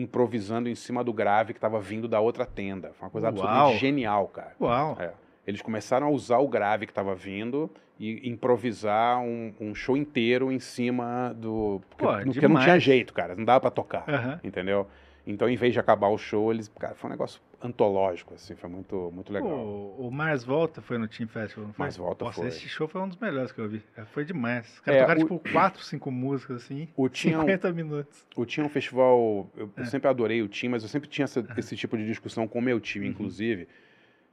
improvisando 0.01 0.69
em 0.69 0.75
cima 0.75 1.03
do 1.03 1.13
grave 1.13 1.53
que 1.53 1.59
estava 1.59 1.81
vindo 1.81 2.07
da 2.09 2.21
outra 2.21 2.45
tenda. 2.47 2.93
Foi 2.95 3.07
uma 3.07 3.11
coisa 3.11 3.27
Uau. 3.29 3.35
absolutamente 3.35 3.79
genial, 3.79 4.29
cara. 4.29 4.53
Uau. 4.61 4.97
É. 5.01 5.13
Eles 5.47 5.63
começaram 5.63 6.07
a 6.07 6.11
usar 6.11 6.39
o 6.39 6.49
grave 6.49 6.87
que 6.87 6.93
estava 6.93 7.15
vindo 7.15 7.71
e 7.99 8.29
improvisar 8.29 9.19
um, 9.21 9.53
um 9.59 9.75
show 9.75 9.97
inteiro 9.97 10.53
em 10.53 10.59
cima 10.59 11.35
do. 11.37 11.81
Porque, 11.89 12.05
Pô, 12.05 12.33
porque 12.33 12.49
não 12.49 12.61
tinha 12.61 12.79
jeito, 12.79 13.13
cara. 13.13 13.35
Não 13.35 13.45
dava 13.45 13.61
pra 13.61 13.71
tocar. 13.71 14.05
Aham. 14.09 14.41
Entendeu? 14.45 14.87
Então, 15.27 15.49
em 15.49 15.57
vez 15.57 15.73
de 15.73 15.81
acabar 15.81 16.09
o 16.09 16.19
show, 16.19 16.53
eles. 16.53 16.69
Cara, 16.79 16.95
foi 16.95 17.09
um 17.09 17.13
negócio 17.13 17.41
antológico, 17.63 18.35
assim. 18.35 18.55
Foi 18.55 18.69
muito, 18.71 19.11
muito 19.13 19.33
legal. 19.33 19.51
O, 19.51 20.09
o 20.09 20.11
Mars 20.11 20.45
Volta 20.45 20.81
foi 20.81 20.99
no 20.99 21.09
Team 21.09 21.29
Festival, 21.29 21.67
não 21.67 21.73
foi? 21.75 21.85
Mars 21.85 21.97
Volta 21.97 22.25
Nossa, 22.25 22.41
foi. 22.41 22.49
esse 22.49 22.69
show 22.69 22.87
foi 22.89 23.01
um 23.01 23.09
dos 23.09 23.19
melhores 23.19 23.53
que 23.53 23.61
eu 23.61 23.69
vi. 23.69 23.83
É, 23.97 24.05
Foi 24.05 24.25
demais. 24.25 24.73
Os 24.75 24.81
caras 24.81 25.01
É, 25.01 25.05
tocaram, 25.05 25.21
o- 25.21 25.25
tipo, 25.39 25.53
quatro, 25.53 25.83
cinco 25.83 26.11
músicas, 26.11 26.65
assim, 26.65 26.89
O 26.97 27.09
tinha 27.09 27.37
um- 27.39 27.41
50 27.43 27.73
minutos. 27.73 28.25
O 28.37 28.45
tinha 28.47 28.65
um 28.65 28.69
festival, 28.69 29.51
eu, 29.57 29.71
eu 29.77 29.83
É. 29.83 29.87
sempre 29.87 30.09
adorei 30.09 30.41
o 30.43 30.49
time, 30.49 30.73
mas 30.73 30.83
eu 30.83 30.89
sempre 30.89 31.09
tinha 31.09 31.25
essa- 31.25 31.45
esse 31.57 31.77
tipo 31.77 31.97
de 31.97 32.07
discussão 32.07 32.47
com 32.47 32.59
o 32.59 32.63
meu 32.63 32.79
time, 32.81 33.07
Uhum. 33.07 33.13
inclusive, 33.13 33.69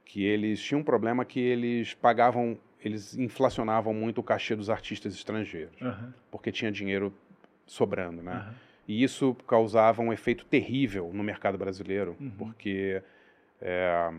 que 0.04 0.24
eles 0.24 0.60
tinham 0.62 0.80
um 0.80 0.84
problema 0.84 1.24
que 1.24 1.40
eles 1.40 1.94
pagavam, 1.94 2.56
eles 2.82 3.16
inflacionavam 3.16 3.92
muito 3.92 4.18
o 4.20 4.22
cachê 4.22 4.54
dos 4.54 4.70
artistas 4.70 5.14
estrangeiros, 5.14 5.74
Aham, 5.82 6.14
porque 6.30 6.52
tinha 6.52 6.70
dinheiro 6.70 7.12
sobrando, 7.66 8.22
né? 8.22 8.32
aham. 8.36 8.54
E 8.88 9.02
isso 9.02 9.34
causava 9.48 10.00
um 10.00 10.12
efeito 10.12 10.44
terrível 10.44 11.10
no 11.12 11.24
mercado 11.24 11.58
brasileiro, 11.58 12.16
Uhum. 12.20 12.30
porque 12.38 13.02
é, 13.60 14.10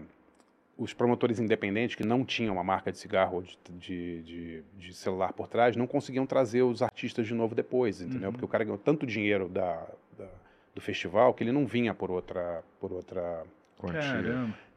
os 0.77 0.93
promotores 0.93 1.39
independentes 1.39 1.95
que 1.95 2.05
não 2.05 2.23
tinham 2.23 2.53
uma 2.53 2.63
marca 2.63 2.91
de 2.91 2.97
cigarro 2.97 3.37
ou 3.37 3.41
de, 3.41 3.57
de, 3.69 4.21
de- 4.23 4.63
de 4.77 4.93
celular 4.93 5.33
por 5.33 5.47
trás 5.47 5.75
não 5.75 5.87
conseguiam 5.87 6.25
trazer 6.25 6.61
os 6.61 6.81
artistas 6.83 7.25
de 7.25 7.33
novo 7.33 7.55
depois, 7.55 8.01
entendeu? 8.01 8.27
Uhum. 8.27 8.31
Porque 8.33 8.45
o 8.45 8.47
cara 8.47 8.63
ganhou 8.63 8.77
tanto 8.77 9.05
dinheiro 9.05 9.47
da, 9.49 9.87
da- 10.17 10.29
do 10.75 10.81
festival 10.81 11.33
que 11.33 11.43
ele 11.43 11.51
não 11.51 11.65
vinha 11.65 11.93
por 11.93 12.11
outra, 12.11 12.63
por 12.79 12.91
outra 12.93 13.43
Quantia. 13.79 14.01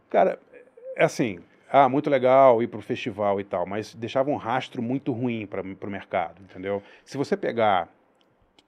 Cara, 0.09 0.39
é 0.97 1.05
assim, 1.05 1.39
ah, 1.71 1.89
muito 1.89 2.09
legal 2.11 2.63
ir 2.63 2.67
pro 2.69 2.81
festival 2.81 3.39
e 3.41 3.45
tal, 3.45 3.67
mas 3.67 3.95
deixava 3.95 4.31
um 4.31 4.37
rastro 4.37 4.83
muito 4.83 5.13
ruim 5.13 5.47
para 5.47 5.63
o 5.63 5.91
mercado, 5.91 6.43
entendeu? 6.43 6.83
Se 7.05 7.17
você 7.19 7.37
pegar, 7.37 7.89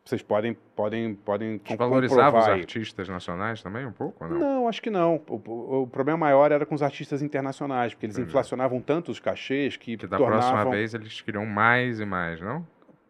vocês 0.04 0.20
podem 0.22 0.56
podem 0.74 1.14
podem 1.14 1.58
Desvalorizava 1.58 2.38
os 2.40 2.48
artistas 2.48 3.08
nacionais 3.08 3.62
também 3.62 3.86
um 3.86 3.92
pouco, 3.92 4.24
ou 4.24 4.30
não? 4.30 4.38
Não, 4.38 4.68
acho 4.68 4.82
que 4.82 4.90
não. 4.90 5.20
O, 5.28 5.34
o- 5.82 5.86
problema 5.86 6.18
maior 6.18 6.50
era 6.50 6.66
com 6.66 6.74
os 6.74 6.82
artistas 6.82 7.22
internacionais, 7.22 7.94
porque 7.94 8.06
eles 8.06 8.16
Entendi. 8.16 8.28
inflacionavam 8.30 8.80
tanto 8.80 9.12
os 9.12 9.20
cachês 9.20 9.76
que, 9.76 9.96
Que 9.96 10.06
da 10.06 10.16
tornavam... 10.18 10.50
próxima 10.50 10.70
vez 10.70 10.94
eles 10.94 11.20
queriam 11.20 11.46
mais 11.46 12.00
e 12.00 12.04
mais, 12.04 12.40
não? 12.40 12.66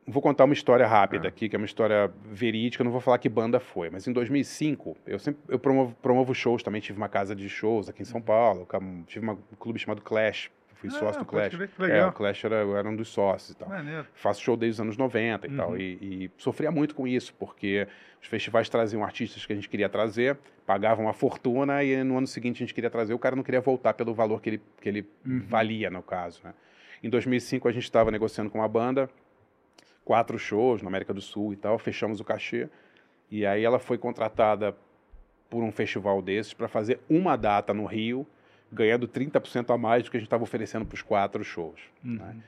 Vou 0.06 0.20
contar 0.20 0.44
uma 0.44 0.52
história 0.52 0.86
rápida 0.86 1.26
É. 1.26 1.28
aqui, 1.28 1.48
que 1.48 1.54
é 1.56 1.58
uma 1.58 1.64
história 1.64 2.10
verídica, 2.26 2.82
não 2.84 2.90
vou 2.90 3.00
falar 3.00 3.18
que 3.18 3.28
banda 3.28 3.58
foi, 3.60 3.88
mas 3.88 4.06
em 4.06 4.12
2005, 4.12 4.96
eu 5.06 5.18
sempre 5.18 5.40
eu 5.48 5.58
promovo, 5.60 5.94
promovo 6.02 6.34
shows 6.34 6.62
também, 6.62 6.80
tive 6.80 6.98
uma 6.98 7.08
casa 7.08 7.34
de 7.36 7.48
shows 7.48 7.88
aqui 7.88 8.02
em 8.02 8.04
São 8.04 8.20
Paulo, 8.20 8.66
cam- 8.66 9.04
tive 9.06 9.24
uma- 9.24 9.34
um 9.34 9.56
clube 9.58 9.78
chamado 9.78 10.02
Clash, 10.02 10.50
fui 10.82 10.96
Ah, 10.96 10.98
sócio 10.98 11.20
do 11.20 11.24
Clash. 11.26 11.54
É, 11.88 12.04
o 12.06 12.12
Clash 12.12 12.44
era, 12.44 12.56
era 12.56 12.88
um 12.88 12.96
dos 12.96 13.08
sócios 13.08 13.50
e 13.50 13.56
tal. 13.56 13.68
Maneiro. 13.68 14.06
Faço 14.14 14.42
show 14.42 14.56
desde 14.56 14.74
os 14.76 14.80
anos 14.80 14.96
90 14.96 15.46
e 15.46 15.50
Uhum. 15.50 15.56
tal, 15.56 15.76
e, 15.76 15.82
e 16.24 16.30
sofria 16.36 16.70
muito 16.70 16.94
com 16.94 17.06
isso, 17.06 17.32
porque 17.38 17.86
os 18.20 18.26
festivais 18.28 18.68
traziam 18.68 19.02
artistas 19.04 19.46
que 19.46 19.52
a 19.52 19.56
gente 19.56 19.68
queria 19.68 19.88
trazer, 19.88 20.36
pagavam 20.66 21.06
uma 21.06 21.12
fortuna, 21.12 21.82
e 21.84 22.02
no 22.04 22.18
ano 22.18 22.26
seguinte 22.26 22.56
a 22.56 22.58
gente 22.66 22.74
queria 22.74 22.90
trazer, 22.90 23.14
o 23.14 23.18
cara 23.18 23.34
não 23.36 23.42
queria 23.42 23.60
voltar 23.60 23.94
pelo 23.94 24.12
valor 24.12 24.40
que 24.42 24.50
ele, 24.50 24.62
que 24.80 24.88
ele 24.88 25.08
Uhum. 25.26 25.44
valia, 25.46 25.90
no 25.90 26.02
caso. 26.02 26.40
Né? 26.44 26.52
Em 27.02 27.08
2005 27.08 27.68
a 27.68 27.72
gente 27.72 27.84
estava 27.84 28.10
negociando 28.10 28.50
com 28.50 28.58
uma 28.58 28.68
banda, 28.68 29.08
quatro 30.04 30.38
shows 30.38 30.82
na 30.82 30.88
América 30.88 31.14
do 31.14 31.20
Sul 31.20 31.52
e 31.52 31.56
tal, 31.56 31.78
fechamos 31.78 32.20
o 32.20 32.24
cachê, 32.24 32.68
e 33.30 33.46
aí 33.46 33.64
ela 33.64 33.78
foi 33.78 33.96
contratada 33.98 34.76
por 35.48 35.62
um 35.62 35.70
festival 35.70 36.20
desses 36.22 36.54
para 36.54 36.66
fazer 36.68 36.98
uma 37.08 37.36
data 37.36 37.72
no 37.74 37.84
Rio, 37.86 38.26
ganhando 38.72 39.06
30% 39.06 39.72
a 39.72 39.78
mais 39.78 40.02
do 40.02 40.10
que 40.10 40.16
a 40.16 40.20
gente 40.20 40.26
estava 40.26 40.42
oferecendo 40.42 40.86
para 40.86 40.94
os 40.94 41.02
quatro 41.02 41.44
shows. 41.44 41.80
né? 42.02 42.32
Uhum. 42.34 42.40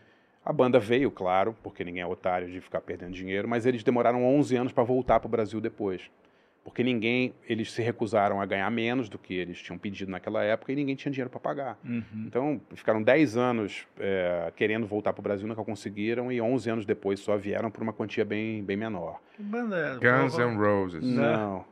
A 0.44 0.52
banda 0.52 0.78
veio, 0.78 1.10
claro, 1.10 1.56
porque 1.62 1.82
ninguém 1.82 2.02
é 2.02 2.06
otário 2.06 2.50
de 2.50 2.60
ficar 2.60 2.80
perdendo 2.82 3.12
dinheiro, 3.12 3.48
mas 3.48 3.64
eles 3.64 3.82
demoraram 3.82 4.24
11 4.24 4.56
anos 4.56 4.72
para 4.72 4.84
voltar 4.84 5.18
para 5.18 5.26
o 5.26 5.30
Brasil 5.30 5.58
depois. 5.60 6.02
Porque 6.62 6.82
ninguém, 6.82 7.34
eles 7.46 7.70
se 7.70 7.82
recusaram 7.82 8.40
a 8.40 8.46
ganhar 8.46 8.70
menos 8.70 9.08
do 9.08 9.18
que 9.18 9.34
eles 9.34 9.60
tinham 9.60 9.78
pedido 9.78 10.10
naquela 10.10 10.42
época 10.42 10.72
e 10.72 10.76
ninguém 10.76 10.94
tinha 10.94 11.12
dinheiro 11.12 11.28
para 11.28 11.38
pagar. 11.40 11.78
Uhum. 11.84 12.24
Então, 12.26 12.60
ficaram 12.74 13.02
10 13.02 13.36
anos 13.36 13.86
é, 13.98 14.50
querendo 14.56 14.86
voltar 14.86 15.12
para 15.12 15.20
o 15.20 15.22
Brasil, 15.22 15.46
nunca 15.46 15.62
conseguiram, 15.62 16.32
e 16.32 16.40
11 16.40 16.70
anos 16.70 16.86
depois 16.86 17.20
só 17.20 17.36
vieram 17.36 17.70
por 17.70 17.82
uma 17.82 17.92
quantia 17.92 18.24
bem, 18.24 18.62
bem 18.62 18.78
menor. 18.78 19.20
Que 19.36 19.42
banda 19.42 19.76
é? 19.76 19.94
Guns 19.96 20.38
N' 20.38 20.56
Roses. 20.56 21.04
Não. 21.04 21.66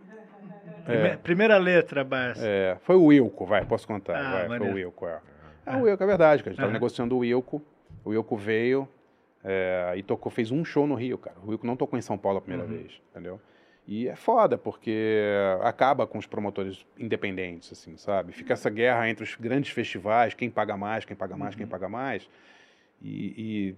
Prime- 0.84 1.16
Primeira 1.18 1.58
letra, 1.58 2.02
Barça. 2.04 2.42
É, 2.44 2.76
foi 2.82 2.96
o 2.96 3.04
Wilco, 3.06 3.46
vai, 3.46 3.64
posso 3.64 3.86
contar. 3.86 4.16
Ah, 4.18 4.46
vai, 4.48 4.58
foi 4.58 4.68
o 4.68 4.72
Wilco, 4.74 5.06
é. 5.06 5.20
É 5.64 5.76
o 5.76 5.82
Wilco, 5.82 6.02
é 6.02 6.06
verdade, 6.06 6.42
cara. 6.42 6.50
A 6.50 6.52
gente 6.52 6.58
estava 6.58 6.66
Aham. 6.70 6.72
negociando 6.72 7.14
o 7.14 7.18
Wilco. 7.18 7.62
O 8.04 8.10
Wilco 8.10 8.36
veio 8.36 8.88
é, 9.44 9.94
e 9.96 10.02
tocou, 10.02 10.30
fez 10.30 10.50
um 10.50 10.64
show 10.64 10.86
no 10.86 10.94
Rio, 10.96 11.16
cara. 11.18 11.36
O 11.44 11.50
Wilco 11.50 11.66
não 11.66 11.76
tocou 11.76 11.96
em 11.98 12.02
São 12.02 12.18
Paulo 12.18 12.38
a 12.38 12.40
primeira 12.40 12.64
Uhum. 12.64 12.76
vez, 12.78 13.00
entendeu? 13.10 13.40
E 13.86 14.08
é 14.08 14.14
foda, 14.16 14.56
porque 14.56 15.24
acaba 15.62 16.06
com 16.06 16.16
os 16.18 16.26
promotores 16.26 16.84
independentes, 16.98 17.72
assim, 17.72 17.96
sabe? 17.96 18.32
Fica 18.32 18.52
essa 18.52 18.70
guerra 18.70 19.08
entre 19.08 19.24
os 19.24 19.34
grandes 19.34 19.70
festivais, 19.72 20.34
quem 20.34 20.48
paga 20.50 20.76
mais, 20.76 21.04
quem 21.04 21.16
paga 21.16 21.36
mais, 21.36 21.54
quem 21.56 21.64
Uhum. 21.64 21.70
paga 21.70 21.88
mais. 21.88 22.28
E, 23.00 23.34
e, 23.36 23.76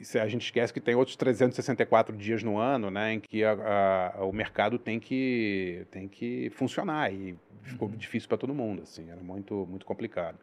se 0.00 0.18
a 0.18 0.26
gente 0.26 0.42
esquece 0.44 0.72
que 0.72 0.80
tem 0.80 0.94
outros 0.94 1.16
364 1.16 2.16
dias 2.16 2.42
no 2.42 2.58
ano, 2.58 2.90
né, 2.90 3.12
em 3.14 3.20
que 3.20 3.44
a- 3.44 4.12
a- 4.16 4.24
o 4.24 4.32
mercado 4.32 4.78
tem 4.78 4.98
que, 4.98 5.86
tem 5.90 6.08
que 6.08 6.50
funcionar. 6.50 7.12
E 7.12 7.36
ficou 7.62 7.88
difícil 7.90 8.28
para 8.28 8.38
todo 8.38 8.54
mundo, 8.54 8.82
assim, 8.82 9.10
era 9.10 9.20
muito, 9.20 9.66
muito 9.68 9.84
complicado. 9.86 10.38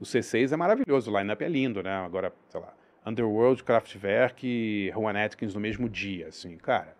O 0.00 0.04
C6 0.04 0.52
é 0.52 0.56
maravilhoso, 0.56 1.10
o 1.12 1.18
line-up 1.18 1.42
é 1.44 1.48
lindo, 1.48 1.82
né? 1.82 1.92
Agora, 1.92 2.32
sei 2.48 2.60
lá, 2.60 2.72
Underworld, 3.06 3.62
Kraftwerk 3.62 4.46
e 4.46 4.90
Juan 4.92 5.14
Atkins 5.22 5.54
no 5.54 5.60
mesmo 5.60 5.88
dia, 5.88 6.28
assim, 6.28 6.56
cara. 6.56 6.96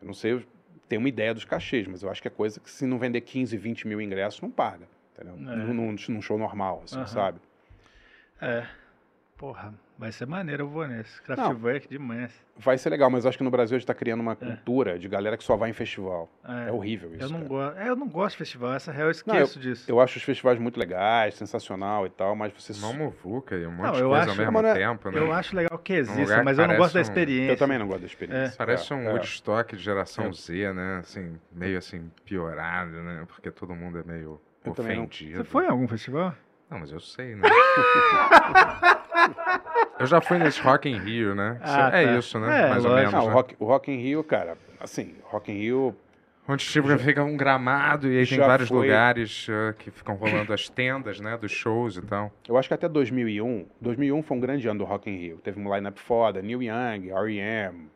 Eu 0.00 0.06
não 0.06 0.14
sei, 0.14 0.44
tem 0.88 0.98
uma 0.98 1.08
ideia 1.08 1.32
dos 1.32 1.44
cachês, 1.44 1.86
mas 1.86 2.02
eu 2.02 2.10
acho 2.10 2.20
que 2.20 2.28
é 2.28 2.30
coisa 2.30 2.58
que 2.58 2.70
se 2.70 2.84
não 2.86 2.98
vender 2.98 3.20
15, 3.20 3.56
20 3.56 3.86
mil 3.86 4.00
ingressos, 4.00 4.40
não 4.40 4.50
paga. 4.50 4.88
Entendeu? 5.14 5.34
É. 5.52 5.56
Num, 5.56 5.74
num- 5.74 5.96
num 6.08 6.22
show 6.22 6.38
normal, 6.38 6.82
assim, 6.84 6.96
Aham. 6.96 7.06
sabe? 7.06 7.38
É. 8.40 8.66
Porra, 9.36 9.72
vai 10.00 10.10
ser 10.10 10.26
maneiro, 10.26 10.64
eu 10.64 10.68
vou 10.68 10.88
nesse. 10.88 11.20
Kraftwerk 11.22 11.86
demais. 11.86 12.32
Vai 12.56 12.76
ser 12.78 12.88
legal, 12.90 13.08
mas 13.10 13.24
eu 13.24 13.28
acho 13.28 13.38
que 13.38 13.44
no 13.44 13.50
Brasil 13.50 13.76
a 13.76 13.78
gente 13.78 13.84
está 13.84 13.94
criando 13.94 14.20
uma 14.20 14.34
cultura 14.34 14.98
de 14.98 15.06
galera 15.08 15.36
que 15.36 15.44
só 15.44 15.56
vai 15.56 15.70
em 15.70 15.74
festival. 15.74 16.28
É. 16.42 16.68
É, 16.68 16.72
horrível 16.72 17.14
isso. 17.14 17.24
Eu 17.24 17.28
não, 17.30 17.44
gosto, 17.46 17.78
é, 17.78 17.88
eu 17.88 17.94
não 17.96 18.08
gosto 18.08 18.32
de 18.32 18.38
festival, 18.38 18.72
essa 18.74 18.90
real 18.90 19.08
eu 19.10 19.14
Não, 19.26 19.34
eu- 19.36 19.42
esqueço 19.44 19.60
disso. 19.60 19.90
Eu 19.90 20.00
acho 20.00 20.16
os 20.18 20.24
festivais 20.24 20.58
muito 20.58 20.80
legais, 20.80 21.34
sensacional 21.34 22.06
e 22.06 22.10
tal, 22.10 22.34
mas 22.34 22.52
você. 22.52 22.72
Uma 22.72 22.92
muvuca 22.92 23.54
e 23.56 23.66
um 23.66 23.70
monte 23.72 23.86
Não, 23.86 23.92
de 23.92 24.00
eu 24.00 24.08
coisa 24.08 24.22
acho- 24.22 24.30
ao 24.30 24.36
mesmo 24.52 24.66
é- 24.66 24.74
tempo, 24.74 25.10
né? 25.10 25.18
Eu 25.20 25.32
acho 25.32 25.54
legal 25.54 25.78
que 25.78 25.92
exista, 25.92 26.36
que 26.38 26.42
mas 26.42 26.58
eu 26.58 26.66
não 26.66 26.76
gosto 26.76 26.94
da 26.94 26.94
parece 26.94 27.10
um- 27.10 27.12
experiência. 27.12 27.52
Eu 27.52 27.56
também 27.58 27.78
não 27.78 27.86
gosto 27.86 28.00
da 28.00 28.06
experiência. 28.06 28.54
Parece 28.56 28.92
É, 28.92 28.96
um 28.96 29.02
é. 29.08 29.12
Woodstock 29.12 29.76
de 29.76 29.82
geração 29.82 30.24
É. 30.26 30.32
Z, 30.32 30.72
né? 30.72 30.98
Assim, 31.00 31.38
meio 31.52 31.78
assim, 31.78 32.10
piorado, 32.24 32.90
né? 33.02 33.24
Porque 33.28 33.50
todo 33.50 33.74
mundo 33.74 33.98
é 33.98 34.02
meio 34.02 34.40
Eu 34.64 34.72
ofendido. 34.72 35.36
Você 35.38 35.44
foi 35.44 35.66
em 35.66 35.68
algum 35.68 35.86
festival? 35.86 36.34
Não, 36.70 36.78
mas 36.78 36.92
eu 36.92 37.00
sei, 37.00 37.34
né? 37.34 37.42
eu 40.00 40.06
já 40.06 40.20
fui 40.20 40.38
nesse 40.38 40.60
Rock 40.60 40.88
in 40.88 40.98
Rio, 40.98 41.34
né? 41.34 41.58
Ah, 41.62 41.90
é 41.92 42.06
tá. 42.06 42.18
isso, 42.18 42.38
né? 42.38 42.66
É, 42.66 42.68
Mais 42.70 42.84
ou 42.84 42.90
lógico. 42.90 43.10
menos. 43.10 43.12
Não, 43.12 43.24
o 43.24 43.28
né? 43.28 43.34
Rock, 43.34 43.56
o 43.60 43.64
Rock 43.66 43.92
in 43.92 43.96
Rio, 43.96 44.24
cara, 44.24 44.56
assim, 44.80 45.14
Rock 45.24 45.52
in 45.52 45.56
Rio 45.56 45.96
Onde 46.48 46.64
tipo, 46.64 46.88
fica 46.98 47.22
um 47.22 47.36
gramado 47.36 48.10
e 48.10 48.18
aí 48.18 48.26
tem 48.26 48.38
vários 48.38 48.68
foi. 48.68 48.78
lugares 48.88 49.46
eh, 49.48 49.72
que 49.78 49.88
ficam 49.92 50.16
rolando 50.16 50.52
as 50.52 50.68
tendas, 50.68 51.20
né? 51.20 51.36
Dos 51.36 51.52
shows 51.52 51.96
e 51.96 52.02
tal. 52.02 52.32
Eu 52.48 52.56
acho 52.56 52.66
que 52.66 52.74
até 52.74 52.88
2001, 52.88 53.66
2001 53.80 54.20
foi 54.22 54.36
um 54.36 54.40
grande 54.40 54.66
ano 54.66 54.78
do 54.80 54.84
Rock 54.84 55.08
in 55.08 55.16
Rio. 55.16 55.36
Teve 55.36 55.60
um 55.60 55.72
line-up 55.72 56.00
foda, 56.00 56.42
Neil 56.42 56.60
Young, 56.60 57.08
R.E.M., 57.12 57.88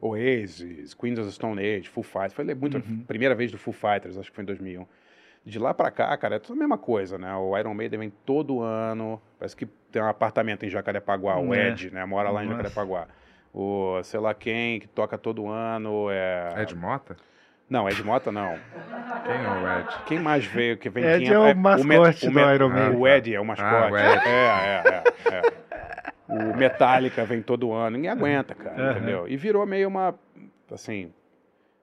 Oasis, 0.00 0.94
Queens 0.94 1.18
of 1.18 1.28
the 1.28 1.34
Stone 1.34 1.60
Age, 1.60 1.88
Foo 1.88 2.02
Fighters. 2.02 2.32
Foi 2.32 2.44
muito 2.54 2.78
Uhum. 2.78 3.04
primeira 3.06 3.34
vez 3.34 3.50
do 3.52 3.58
Foo 3.58 3.74
Fighters, 3.74 4.16
acho 4.16 4.30
que 4.30 4.34
foi 4.34 4.42
em 4.42 4.46
2001. 4.46 4.86
De 5.44 5.58
lá 5.58 5.72
pra 5.72 5.90
cá, 5.90 6.14
cara, 6.16 6.36
é 6.36 6.38
tudo 6.38 6.56
a 6.56 6.58
mesma 6.58 6.76
coisa, 6.78 7.16
né? 7.16 7.34
O 7.34 7.56
Iron 7.56 7.72
Maiden 7.74 7.98
vem 8.00 8.10
todo 8.26 8.60
ano. 8.60 9.20
Parece 9.38 9.56
que 9.56 9.64
tem 9.66 10.02
um 10.02 10.06
apartamento 10.06 10.64
em 10.66 10.68
Jacarepaguá, 10.68 11.38
o 11.38 11.54
É. 11.54 11.68
Ed, 11.68 11.90
né? 11.92 12.04
Mora 12.04 12.30
lá 12.30 12.42
em 12.44 12.46
Nossa. 12.46 12.58
Jacarepaguá. 12.58 13.06
O 13.52 14.00
sei 14.04 14.20
lá 14.20 14.34
quem, 14.34 14.78
que 14.80 14.86
toca 14.86 15.16
todo 15.18 15.48
ano. 15.48 16.08
É... 16.10 16.62
Ed 16.62 16.74
Mota? 16.76 17.16
Não, 17.68 17.88
Ed 17.88 18.02
Mota 18.04 18.30
não. 18.30 18.54
Quem 19.24 19.34
é 19.34 19.48
o 19.48 19.78
Ed? 19.80 19.88
Quem 20.06 20.18
mais 20.20 20.44
veio 20.44 20.76
que 20.76 20.90
vem 20.90 21.04
Ed 21.04 21.24
500? 21.24 21.32
é 21.32 21.38
o 21.38 21.44
me- 21.46 21.54
mascote 21.62 22.26
me- 22.28 22.32
do 22.44 22.54
Iron 22.54 22.68
Maiden. 22.68 22.96
O 22.98 23.08
Ed 23.08 23.34
é 23.34 23.40
o 23.40 23.44
mascote. 23.44 23.74
Ah, 23.74 23.88
o 23.90 23.96
Ed. 23.96 24.28
É, 24.28 24.30
é, 24.30 25.02
é, 25.32 25.36
é. 25.36 26.52
O 26.52 26.56
Metallica 26.56 27.24
vem 27.24 27.40
todo 27.42 27.72
ano. 27.72 27.96
Ninguém 27.96 28.10
aguenta, 28.10 28.54
cara, 28.54 28.76
Aham. 28.76 28.90
entendeu? 28.98 29.26
E 29.28 29.36
virou 29.36 29.64
meio 29.66 29.88
uma, 29.88 30.14
assim, 30.70 31.12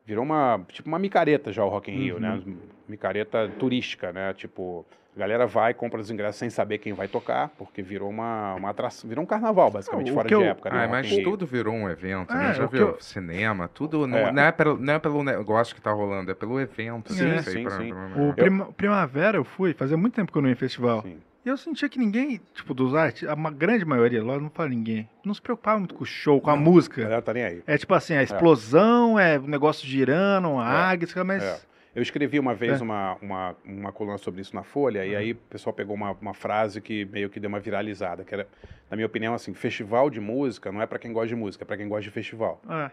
virou 0.05 0.23
uma, 0.23 0.63
tipo 0.69 0.87
uma 0.87 0.99
micareta 0.99 1.51
já 1.51 1.65
o 1.65 1.69
Rock 1.69 1.91
in 1.91 1.95
Rio, 1.95 2.19
né? 2.19 2.39
Micareta 2.87 3.49
turística, 3.59 4.11
né? 4.11 4.33
Tipo, 4.33 4.85
a 5.15 5.19
galera 5.19 5.47
vai, 5.47 5.73
compra 5.73 5.99
os 5.99 6.11
ingressos 6.11 6.35
sem 6.37 6.49
saber 6.49 6.77
quem 6.77 6.93
vai 6.93 7.07
tocar, 7.07 7.49
porque 7.57 7.81
virou 7.81 8.09
uma, 8.09 8.53
uma 8.55 8.69
atração, 8.69 9.09
virou 9.09 9.23
um 9.23 9.27
carnaval, 9.27 9.71
basicamente, 9.71 10.07
Não, 10.07 10.13
o 10.13 10.15
fora 10.17 10.27
de 10.27 10.33
eu- 10.33 10.41
época, 10.43 10.69
né? 10.69 10.85
Ah, 10.85 10.87
mas 10.87 11.09
tudo 11.23 11.45
virou 11.45 11.73
um 11.73 11.89
evento, 11.89 12.31
É, 12.33 12.37
né? 12.37 12.53
Já 12.53 12.65
viu? 12.67 12.89
eu- 12.89 12.97
Cinema, 13.01 13.67
tudo. 13.67 14.05
Não 14.05 14.17
É. 14.17 14.31
não, 14.31 14.43
é 14.43 14.51
pelo, 14.51 14.77
não 14.77 14.93
é 14.93 14.99
pelo 14.99 15.23
negócio 15.23 15.73
que 15.75 15.81
tá 15.81 15.91
rolando, 15.91 16.29
é 16.31 16.33
pelo 16.35 16.59
evento. 16.59 17.13
Sim, 17.13 17.23
né? 17.25 17.35
Isso 17.37 17.49
aí 17.49 17.55
sim, 17.55 17.63
pra- 17.63 17.77
sim. 17.77 17.89
pra- 17.93 18.23
O 18.23 18.33
Prima- 18.33 18.65
Primavera 18.77 19.37
eu 19.37 19.43
fui, 19.43 19.73
fazia 19.73 19.97
muito 19.97 20.13
tempo 20.13 20.31
que 20.31 20.37
eu 20.37 20.41
não 20.41 20.49
ia 20.49 20.53
em 20.53 20.55
festival. 20.55 21.01
Sim. 21.01 21.17
E 21.43 21.49
eu 21.49 21.55
sentia 21.55 21.87
que 21.87 21.97
ninguém, 21.97 22.41
tipo, 22.53 22.73
dos 22.73 22.93
artes, 22.93 23.25
a 23.27 23.33
grande 23.49 23.85
maioria, 23.85 24.21
lógico, 24.21 24.43
não 24.43 24.49
fala 24.51 24.67
ninguém, 24.67 25.07
não 25.23 25.33
se 25.33 25.41
preocupava 25.41 25.79
muito 25.79 25.95
com 25.95 26.03
o 26.03 26.05
show, 26.05 26.41
com 26.41 26.49
a 26.49 26.53
A 26.53 26.57
música. 26.57 27.01
galera 27.01 27.21
tá 27.21 27.33
nem 27.33 27.43
aí. 27.43 27.63
É 27.65 27.77
tipo 27.77 27.93
assim, 27.93 28.15
a 28.15 28.21
explosão, 28.21 29.17
é 29.17 29.39
o 29.39 29.47
negócio 29.47 29.87
girando, 29.87 30.49
uma 30.49 30.65
águia, 30.65 31.07
sei 31.07 31.19
lá, 31.19 31.23
mas. 31.23 31.41
É. 31.43 31.59
Eu 31.97 32.03
escrevi 32.03 32.37
uma 32.37 32.53
vez 32.53 32.79
É. 32.79 32.83
uma, 32.83 33.17
uma, 33.19 33.55
uma 33.65 33.91
coluna 33.91 34.19
sobre 34.19 34.39
isso 34.39 34.55
na 34.55 34.61
Folha, 34.61 35.03
e 35.03 35.15
aí 35.15 35.31
o 35.31 35.35
pessoal 35.35 35.73
pegou 35.73 35.95
uma, 35.95 36.11
uma 36.21 36.33
frase 36.35 36.79
que 36.79 37.05
meio 37.05 37.27
que 37.27 37.39
deu 37.39 37.47
uma 37.49 37.59
viralizada, 37.59 38.23
que 38.23 38.31
era, 38.35 38.47
na 38.87 38.95
minha 38.95 39.07
opinião, 39.07 39.33
assim, 39.33 39.51
festival 39.55 40.07
de 40.11 40.19
música 40.21 40.71
não 40.71 40.79
é 40.79 40.85
para 40.85 40.99
quem 40.99 41.11
gosta 41.11 41.29
de 41.29 41.35
música, 41.35 41.63
é 41.63 41.65
para 41.65 41.75
quem 41.75 41.87
gosta 41.87 42.03
de 42.03 42.11
festival. 42.11 42.61
É, 42.69 42.71
né? 42.71 42.91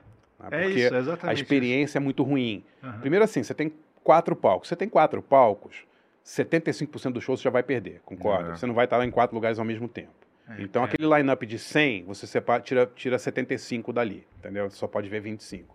é 0.52 0.68
isso, 0.70 0.94
é 0.94 0.96
a 0.96 1.00
exatamente. 1.00 1.42
experiência 1.42 1.98
é 1.98 2.00
muito 2.00 2.22
ruim. 2.22 2.64
isso. 2.78 2.86
Aham. 2.86 3.00
Primeiro 3.00 3.22
assim, 3.26 3.42
você 3.42 3.52
tem 3.52 3.70
quatro 4.02 4.34
palcos. 4.34 4.68
Você 4.70 4.76
tem 4.76 4.88
quatro 4.88 5.20
palcos, 5.20 5.84
75% 6.24 7.12
do 7.12 7.20
show 7.20 7.36
você 7.36 7.42
já 7.42 7.50
vai 7.50 7.62
perder, 7.62 8.00
concorda? 8.06 8.52
É. 8.52 8.56
Você 8.56 8.64
não 8.64 8.72
vai 8.74 8.86
estar 8.86 8.96
lá 8.96 9.04
em 9.04 9.10
quatro 9.10 9.34
lugares 9.34 9.58
ao 9.58 9.66
mesmo 9.66 9.86
tempo. 9.86 10.08
É, 10.48 10.62
Então, 10.62 10.82
é. 10.82 10.86
aquele 10.86 11.06
line-up 11.06 11.44
de 11.44 11.58
100, 11.58 12.04
você 12.04 12.26
separa, 12.26 12.62
tira, 12.62 12.90
tira 12.96 13.18
75 13.18 13.92
dali, 13.92 14.26
entendeu? 14.38 14.70
Você 14.70 14.76
só 14.76 14.86
pode 14.86 15.10
ver 15.10 15.20
25. 15.20 15.74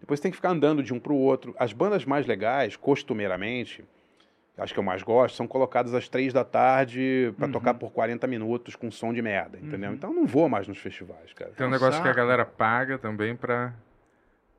Depois 0.00 0.18
tem 0.18 0.30
que 0.30 0.36
ficar 0.36 0.50
andando 0.50 0.82
de 0.82 0.92
um 0.94 0.98
para 0.98 1.12
o 1.12 1.16
outro. 1.16 1.54
As 1.58 1.72
bandas 1.72 2.04
mais 2.04 2.26
legais, 2.26 2.74
costumeiramente, 2.76 3.84
acho 4.56 4.72
que 4.74 4.78
eu 4.80 4.84
mais 4.84 5.02
gosto, 5.02 5.36
são 5.36 5.46
colocadas 5.46 5.94
às 5.94 6.08
3 6.08 6.32
da 6.32 6.44
tarde 6.44 7.32
para 7.36 7.46
Uhum. 7.46 7.52
tocar 7.52 7.74
por 7.74 7.90
40 7.92 8.26
minutos 8.26 8.74
com 8.76 8.90
som 8.90 9.12
de 9.12 9.22
merda, 9.22 9.58
entendeu? 9.58 9.90
Uhum. 9.90 9.96
Então, 9.96 10.10
eu 10.10 10.16
não 10.16 10.26
vou 10.26 10.48
mais 10.48 10.66
nos 10.68 10.78
festivais, 10.78 11.32
cara. 11.34 11.50
Tem 11.52 11.66
um 11.66 11.70
negócio 11.70 12.00
que 12.02 12.08
a 12.08 12.12
galera 12.12 12.44
paga 12.44 12.98
também 12.98 13.34
pra. 13.36 13.72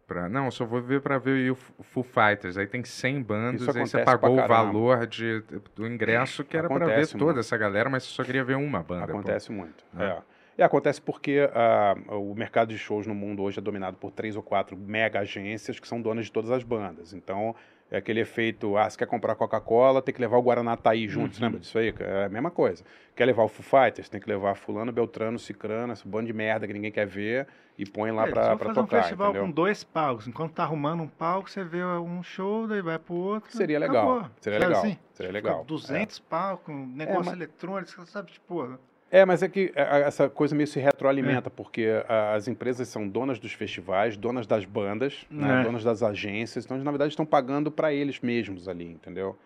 pra 0.07 0.27
não, 0.29 0.45
eu 0.45 0.51
só 0.51 0.65
vou 0.65 0.81
ver 0.81 1.01
pra 1.01 1.17
ver 1.17 1.51
o 1.51 1.55
Foo 1.55 2.03
Fighters. 2.03 2.57
Aí 2.57 2.67
tem 2.67 2.83
100 2.83 3.21
bandas, 3.21 3.75
aí 3.75 3.85
você 3.87 4.03
pagou 4.03 4.33
o 4.39 4.47
valor 4.47 5.05
de, 5.07 5.43
do 5.75 5.87
ingresso 5.87 6.43
que 6.43 6.55
era 6.57 6.67
pra 6.67 6.85
ver 6.85 7.07
toda 7.07 7.39
essa 7.39 7.57
galera, 7.57 7.89
mas 7.89 8.03
você 8.03 8.09
só 8.11 8.23
queria 8.23 8.43
ver 8.43 8.55
uma 8.57 8.81
banda. 8.83 9.07
pô. 9.07 9.11
Acontece 9.19 9.51
muito. 9.51 9.83
É. 9.97 10.03
É. 10.05 10.17
E 10.61 10.63
acontece 10.63 11.01
porque 11.01 11.49
ah, 11.55 11.95
o 12.09 12.35
mercado 12.35 12.67
de 12.69 12.77
shows 12.77 13.07
no 13.07 13.15
mundo 13.15 13.41
hoje 13.41 13.57
é 13.57 13.61
dominado 13.63 13.97
por 13.97 14.11
três 14.11 14.35
ou 14.35 14.43
quatro 14.43 14.77
mega 14.77 15.19
agências 15.19 15.79
que 15.79 15.87
são 15.87 15.99
donas 15.99 16.25
de 16.25 16.31
todas 16.31 16.51
as 16.51 16.61
bandas. 16.61 17.13
Então, 17.13 17.55
é 17.89 17.97
aquele 17.97 18.19
efeito, 18.19 18.77
ah, 18.77 18.87
você 18.87 18.95
quer 18.95 19.07
comprar 19.07 19.33
Coca-Cola, 19.33 20.03
tem 20.03 20.13
que 20.13 20.21
levar 20.21 20.37
o 20.37 20.41
Guaraná 20.43 20.77
Taí 20.77 21.07
junto, 21.07 21.35
você 21.35 21.41
lembra 21.43 21.59
disso 21.59 21.79
aí? 21.79 21.91
É 21.99 22.25
a 22.25 22.29
mesma 22.29 22.51
coisa. 22.51 22.83
Quer 23.15 23.25
levar 23.25 23.41
o 23.43 23.47
Foo 23.47 23.63
Fighters, 23.63 24.07
tem 24.07 24.21
que 24.21 24.29
levar 24.29 24.53
fulano, 24.53 24.91
beltrano, 24.91 25.39
cicrano, 25.39 25.93
esse 25.93 26.07
bando 26.07 26.27
de 26.27 26.33
merda 26.33 26.67
que 26.67 26.73
ninguém 26.73 26.91
quer 26.91 27.07
ver 27.07 27.47
e 27.75 27.83
põe 27.83 28.11
lá 28.11 28.27
É, 28.27 28.31
pra, 28.31 28.55
pra 28.55 28.67
fazer 28.67 28.79
um 28.81 28.83
tocar, 28.83 29.01
festival 29.01 29.29
entendeu? 29.31 29.47
com 29.47 29.51
dois 29.51 29.83
palcos. 29.83 30.27
Enquanto 30.27 30.53
tá 30.53 30.61
arrumando 30.61 31.01
um 31.01 31.07
palco, 31.07 31.49
você 31.49 31.63
vê 31.63 31.83
um 31.83 32.21
show, 32.21 32.67
daí 32.67 32.83
vai 32.83 32.99
pro 32.99 33.15
outro. 33.15 33.51
Seria 33.51 33.79
legal, 33.79 34.11
acabou. 34.19 34.31
seria 34.39 34.59
Sabe 34.59 34.69
legal, 34.73 34.85
assim? 34.85 34.99
seria 35.13 35.31
legal. 35.31 35.65
200 35.65 36.19
palcos, 36.19 36.71
um 36.75 36.85
negócio 36.85 37.25
mas- 37.25 37.33
eletrônico, 37.33 38.05
sabe? 38.05 38.31
Tipo, 38.31 38.77
É, 39.11 39.25
mas 39.25 39.43
é 39.43 39.49
que 39.49 39.73
a- 39.75 39.99
essa 39.99 40.29
coisa 40.29 40.55
meio 40.55 40.67
se 40.67 40.79
retroalimenta, 40.79 41.49
porque 41.49 41.87
a- 42.07 42.33
as 42.33 42.47
empresas 42.47 42.87
são 42.87 43.05
donas 43.07 43.39
dos 43.39 43.51
festivais, 43.51 44.15
donas 44.15 44.47
das 44.47 44.63
bandas, 44.63 45.25
né, 45.29 45.59
É. 45.59 45.63
donas 45.63 45.83
das 45.83 46.01
agências, 46.01 46.63
então, 46.63 46.77
na 46.77 46.91
verdade, 46.91 47.11
estão 47.11 47.25
pagando 47.25 47.69
para 47.69 47.91
eles 47.93 48.21
mesmos 48.21 48.69
ali, 48.69 48.85
entendeu? 48.85 49.37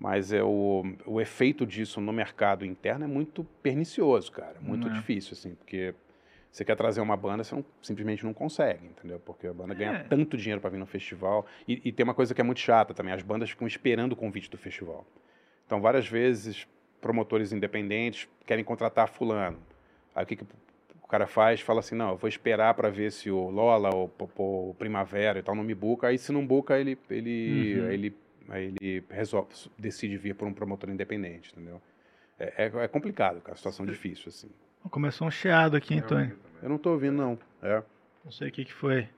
Mas 0.00 0.32
é 0.32 0.42
o, 0.42 0.84
o 1.06 1.20
efeito 1.20 1.64
disso 1.64 2.00
no 2.00 2.12
mercado 2.12 2.64
interno 2.64 3.04
é 3.04 3.08
muito 3.08 3.44
pernicioso, 3.62 4.32
cara. 4.32 4.56
Muito 4.60 4.88
É. 4.88 4.90
difícil, 4.92 5.32
assim, 5.34 5.54
porque 5.54 5.94
você 6.50 6.64
quer 6.64 6.76
trazer 6.76 7.00
uma 7.00 7.16
banda, 7.16 7.44
você 7.44 7.54
não- 7.54 7.64
simplesmente 7.82 8.24
não 8.24 8.32
consegue, 8.32 8.84
entendeu? 8.86 9.20
Porque 9.20 9.46
a 9.46 9.52
banda 9.52 9.74
ganha 9.74 9.92
É. 9.92 10.02
tanto 10.04 10.36
dinheiro 10.36 10.60
para 10.60 10.70
vir 10.70 10.78
no 10.78 10.86
festival. 10.86 11.46
E, 11.68 11.80
e 11.84 11.92
tem 11.92 12.02
uma 12.04 12.14
coisa 12.14 12.34
que 12.34 12.40
é 12.40 12.44
muito 12.44 12.60
chata 12.60 12.92
também: 12.94 13.12
as 13.12 13.22
bandas 13.22 13.50
ficam 13.50 13.66
esperando 13.66 14.12
o 14.12 14.16
convite 14.16 14.48
do 14.50 14.56
festival. 14.56 15.04
Então, 15.66 15.80
várias 15.80 16.06
vezes, 16.08 16.66
promotores 17.00 17.52
independentes 17.52 18.28
querem 18.46 18.64
contratar 18.64 19.08
fulano. 19.08 19.58
Aí 20.14 20.24
o 20.24 20.26
que, 20.26 20.36
que 20.36 20.44
o 21.02 21.06
cara 21.08 21.26
faz? 21.26 21.60
Fala 21.60 21.80
assim, 21.80 21.94
não, 21.94 22.10
eu 22.10 22.16
vou 22.16 22.28
esperar 22.28 22.74
para 22.74 22.90
ver 22.90 23.12
se 23.12 23.30
o 23.30 23.48
Lola 23.50 23.94
ou 23.94 24.10
o 24.36 24.74
Primavera 24.78 25.38
e 25.38 25.42
tal 25.42 25.54
não 25.54 25.64
me 25.64 25.74
buca. 25.74 26.08
Aí 26.08 26.18
se 26.18 26.32
não 26.32 26.46
buca, 26.46 26.78
ele, 26.78 26.98
ele, 27.08 27.80
Uhum. 27.80 27.90
ele, 27.90 28.16
aí 28.48 28.74
ele 28.80 29.04
resolve, 29.10 29.48
decide 29.78 30.16
vir 30.16 30.34
por 30.34 30.46
um 30.46 30.52
promotor 30.52 30.90
independente, 30.90 31.52
entendeu? 31.52 31.80
É, 32.38 32.64
é, 32.66 32.84
é 32.84 32.88
complicado, 32.88 33.40
cara, 33.40 33.56
situação 33.56 33.84
difícil, 33.84 34.24
assim. 34.28 34.48
começou 34.90 35.26
um 35.26 35.30
chiado 35.30 35.76
aqui, 35.76 35.94
hein, 35.94 36.02
Tony? 36.06 36.32
Eu 36.62 36.68
não 36.68 36.78
tô 36.78 36.90
ouvindo, 36.92 37.16
não. 37.16 37.38
É. 37.62 37.82
Não 38.24 38.30
sei 38.32 38.48
o 38.48 38.52
que 38.52 38.64
que 38.64 38.72
foi. 38.72 39.08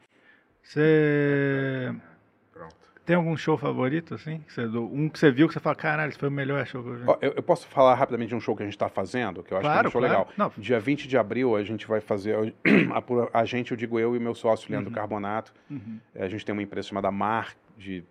Você. 0.62 1.94
Tem 3.04 3.16
algum 3.16 3.36
show 3.36 3.56
favorito, 3.58 4.14
assim? 4.14 4.38
Que 4.46 4.52
você- 4.52 4.66
um 4.66 5.08
que 5.08 5.18
você 5.18 5.30
viu 5.30 5.48
que 5.48 5.54
você 5.54 5.60
fala, 5.60 5.74
caralho, 5.74 6.10
esse 6.10 6.18
foi 6.18 6.28
o 6.28 6.32
melhor 6.32 6.64
show 6.66 6.82
que 6.82 6.88
eu 6.90 6.96
vi. 6.96 7.02
Ó, 7.06 7.18
eu, 7.20 7.32
eu 7.32 7.42
posso 7.42 7.66
falar 7.66 7.94
rapidamente 7.94 8.28
de 8.28 8.34
um 8.34 8.40
show 8.40 8.54
que 8.56 8.62
a 8.62 8.66
gente 8.66 8.74
está 8.74 8.88
fazendo, 8.88 9.42
que 9.42 9.52
eu 9.52 9.58
acho 9.58 9.62
que 9.64 9.68
é 9.68 9.72
Claro, 9.72 9.88
um 9.88 9.90
show 9.90 10.00
claro. 10.00 10.18
legal. 10.18 10.32
Não. 10.36 10.52
Dia 10.56 10.78
20 10.78 11.08
de 11.08 11.16
abril 11.18 11.56
a 11.56 11.62
gente 11.64 11.86
vai 11.86 12.00
fazer, 12.00 12.34
a, 13.32 13.40
a 13.40 13.44
gente, 13.44 13.70
eu 13.72 13.76
digo 13.76 13.98
eu 13.98 14.14
e 14.14 14.20
meu 14.20 14.34
sócio 14.34 14.70
Leandro 14.70 14.90
Carbonato, 14.92 15.52
Uhum. 15.70 15.98
a 16.14 16.28
gente 16.28 16.44
tem 16.44 16.52
uma 16.52 16.62
empresa 16.62 16.88
chamada 16.88 17.10
Mar, 17.10 17.54
de 17.76 18.04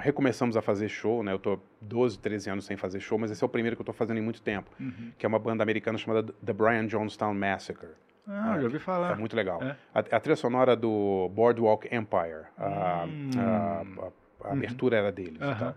recomeçamos 0.00 0.56
a 0.56 0.60
fazer 0.62 0.88
show, 0.88 1.22
né? 1.22 1.32
Eu 1.32 1.38
tô 1.38 1.58
12, 1.80 2.18
13 2.18 2.50
anos 2.50 2.66
sem 2.66 2.76
fazer 2.76 3.00
show, 3.00 3.18
mas 3.18 3.30
esse 3.30 3.42
é 3.42 3.46
o 3.46 3.48
primeiro 3.48 3.74
que 3.76 3.80
eu 3.80 3.86
tô 3.86 3.92
fazendo 3.92 4.18
em 4.18 4.22
muito 4.22 4.42
tempo, 4.42 4.70
Uhum. 4.78 5.12
que 5.16 5.24
é 5.24 5.28
uma 5.28 5.38
banda 5.38 5.62
americana 5.62 5.96
chamada 5.96 6.30
The 6.44 6.52
Brian 6.52 6.86
Jonestown 6.88 7.32
Massacre. 7.34 7.88
Ah, 8.28 8.56
já 8.58 8.64
ouvi 8.64 8.78
falar. 8.78 9.12
É 9.12 9.16
muito 9.16 9.34
legal. 9.34 9.62
É? 9.62 9.76
A, 9.94 9.98
a 10.00 10.20
trilha 10.20 10.36
sonora 10.36 10.76
do 10.76 11.30
Boardwalk 11.34 11.86
Empire, 11.86 12.44
a, 12.58 13.06
Hum. 13.06 13.30
a- 13.38 14.46
a- 14.48 14.52
abertura 14.52 14.96
era 14.96 15.10
deles. 15.12 15.38
tal. 15.38 15.74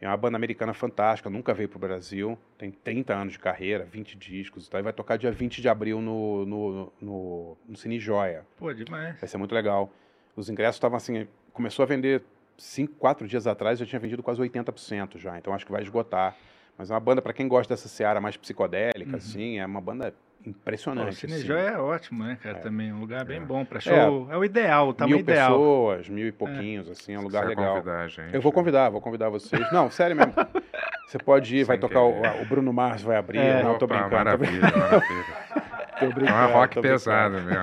É 0.00 0.06
uma 0.08 0.16
banda 0.18 0.36
americana 0.36 0.74
fantástica, 0.74 1.30
nunca 1.30 1.54
veio 1.54 1.68
pro 1.68 1.78
Brasil, 1.78 2.38
tem 2.58 2.70
30 2.70 3.14
anos 3.14 3.32
de 3.34 3.38
carreira, 3.38 3.84
20 3.84 4.18
discos 4.18 4.66
e 4.66 4.70
tal, 4.70 4.80
e 4.80 4.82
vai 4.82 4.92
tocar 4.92 5.16
dia 5.16 5.32
20 5.32 5.62
de 5.62 5.68
abril 5.68 6.00
no, 6.02 6.44
no, 6.44 6.92
no, 7.00 7.56
no 7.66 7.76
Cine 7.76 7.98
Joia. 7.98 8.44
Pô, 8.58 8.70
demais. 8.74 9.18
Vai 9.18 9.28
ser 9.28 9.38
muito 9.38 9.54
legal. 9.54 9.90
Os 10.36 10.50
ingressos 10.50 10.76
estavam 10.76 10.96
assim, 10.98 11.26
começou 11.54 11.84
a 11.84 11.86
vender 11.86 12.22
cinco, 12.58 12.92
quatro 12.96 13.26
dias 13.26 13.46
atrás, 13.46 13.78
já 13.78 13.86
tinha 13.86 13.98
vendido 14.00 14.22
quase 14.22 14.40
80% 14.42 15.16
já, 15.16 15.38
então 15.38 15.54
acho 15.54 15.64
que 15.64 15.72
vai 15.72 15.80
esgotar. 15.82 16.36
Mas 16.76 16.90
é 16.90 16.94
uma 16.94 17.00
banda, 17.00 17.22
para 17.22 17.32
quem 17.32 17.48
gosta 17.48 17.72
dessa 17.72 17.88
seara 17.88 18.20
mais 18.20 18.36
psicodélica, 18.36 19.16
assim, 19.16 19.58
é 19.58 19.64
uma 19.64 19.80
banda 19.80 20.12
Pô, 20.44 20.50
o 20.50 20.50
impressionante. 20.50 21.14
Cinejó 21.16 21.54
assim. 21.56 21.66
é 21.74 21.78
ótimo, 21.78 22.24
né, 22.24 22.38
cara? 22.42 22.58
Também 22.58 22.92
um 22.92 23.00
lugar 23.00 23.24
bem 23.24 23.40
bom 23.40 23.64
pra 23.64 23.78
É. 23.78 23.80
show. 23.80 24.28
É, 24.30 24.36
o 24.36 24.44
ideal, 24.44 24.88
o 24.88 24.92
tamanho 24.94 25.16
Mil 25.16 25.22
ideal. 25.22 25.50
pessoas, 25.50 26.08
mil 26.08 26.26
e 26.26 26.32
pouquinhos, 26.32 26.88
assim, 26.90 27.14
é 27.14 27.18
um 27.18 27.22
lugar 27.22 27.46
legal. 27.46 27.76
convidar 27.76 28.08
gente. 28.08 28.34
Eu 28.34 28.40
vou 28.40 28.52
convidar, 28.52 28.88
vou 28.90 29.00
convidar 29.00 29.28
vocês. 29.28 29.70
Não, 29.72 29.90
sério 29.90 30.16
mesmo. 30.16 30.32
Você 31.06 31.18
pode 31.18 31.54
ir, 31.56 31.64
vai 31.64 31.76
Sem 31.76 31.80
tocar 31.88 32.00
o, 32.02 32.22
o 32.42 32.44
Bruno 32.46 32.72
Mars 32.72 33.02
vai 33.02 33.16
abrir. 33.16 33.38
É. 33.38 33.62
Não, 33.62 33.78
tô 33.78 33.84
Opa, 33.84 33.94
brincando. 33.94 34.10
Tô 34.10 34.16
Maravilha, 34.16 34.60
maravilha. 34.62 35.24
Tô 36.00 36.06
É 36.06 36.08
brincando. 36.08 36.38
uma 36.38 36.46
rock 36.46 36.74
tô 36.74 36.80
pesado 36.82 37.34
mesmo. 37.40 37.54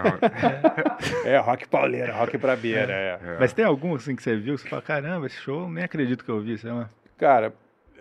É, 1.26 1.38
rock 1.38 1.68
pauleira, 1.68 2.14
rock 2.14 2.38
brabeira, 2.38 2.94
é. 2.94 3.20
É. 3.22 3.38
Mas 3.40 3.52
tem 3.52 3.66
algum 3.66 3.94
assim 3.96 4.16
que 4.16 4.24
você 4.24 4.38
viu 4.38 4.56
que 4.56 4.62
você 4.62 4.70
fala, 4.70 4.82
caramba, 4.82 5.26
esse 5.26 5.36
show, 5.36 5.70
nem 5.70 5.84
acredito 5.84 6.24
que 6.24 6.32
eu 6.32 6.40
vi, 6.40 6.58
sei 6.58 6.72
lá. 6.72 6.90
Cara, 7.18 7.52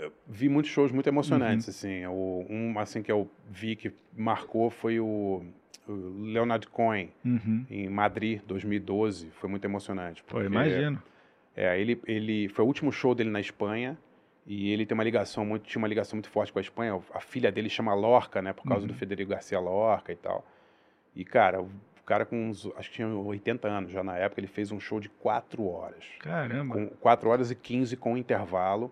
eu 0.00 0.12
vi 0.26 0.48
muitos 0.48 0.70
shows 0.70 0.90
muito 0.92 1.06
emocionantes, 1.08 1.66
Uhum. 1.66 1.70
assim. 1.70 2.06
O, 2.06 2.46
um, 2.48 2.78
assim, 2.78 3.02
que 3.02 3.10
eu 3.12 3.30
vi 3.50 3.76
que 3.76 3.92
marcou 4.16 4.70
foi 4.70 4.98
o, 5.00 5.42
o 5.88 5.92
Leonard 6.22 6.66
Cohen, 6.68 7.10
Uhum. 7.24 7.64
em 7.70 7.88
Madrid, 7.88 8.40
2012. 8.46 9.28
Foi 9.32 9.48
muito 9.50 9.64
emocionante. 9.64 10.22
Pô, 10.24 10.40
imagino. 10.42 11.02
É, 11.56 11.78
ele, 11.80 12.00
ele 12.06 12.48
foi 12.48 12.64
o 12.64 12.68
último 12.68 12.90
show 12.92 13.14
dele 13.14 13.30
na 13.30 13.40
Espanha 13.40 13.98
e 14.46 14.70
ele 14.70 14.86
tem 14.86 14.94
uma 14.94 15.04
ligação 15.04 15.44
muito, 15.44 15.64
tinha 15.64 15.80
uma 15.80 15.88
ligação 15.88 16.16
muito 16.16 16.30
forte 16.30 16.52
com 16.52 16.58
a 16.58 16.62
Espanha. 16.62 16.98
A 17.12 17.20
filha 17.20 17.50
dele 17.52 17.68
chama 17.68 17.92
Lorca, 17.94 18.40
né, 18.40 18.52
por 18.52 18.64
causa 18.64 18.82
Uhum. 18.82 18.88
do 18.88 18.94
Federico 18.94 19.30
Garcia 19.30 19.58
Lorca 19.60 20.12
e 20.12 20.16
tal. 20.16 20.46
E 21.14 21.24
cara, 21.24 21.60
o 21.60 21.68
cara 22.06 22.24
com 22.24 22.48
uns, 22.48 22.66
acho 22.76 22.88
que 22.88 22.96
tinha 22.96 23.08
80 23.08 23.68
anos 23.68 23.90
já 23.92 24.02
na 24.02 24.16
época, 24.16 24.40
ele 24.40 24.46
fez 24.46 24.70
um 24.72 24.80
show 24.80 25.00
de 25.00 25.08
4 25.08 25.66
horas. 25.66 26.04
Caramba. 26.20 26.74
Com 26.74 26.86
4 26.86 27.28
horas 27.28 27.50
e 27.50 27.54
15 27.54 27.96
com 27.96 28.16
intervalo. 28.16 28.90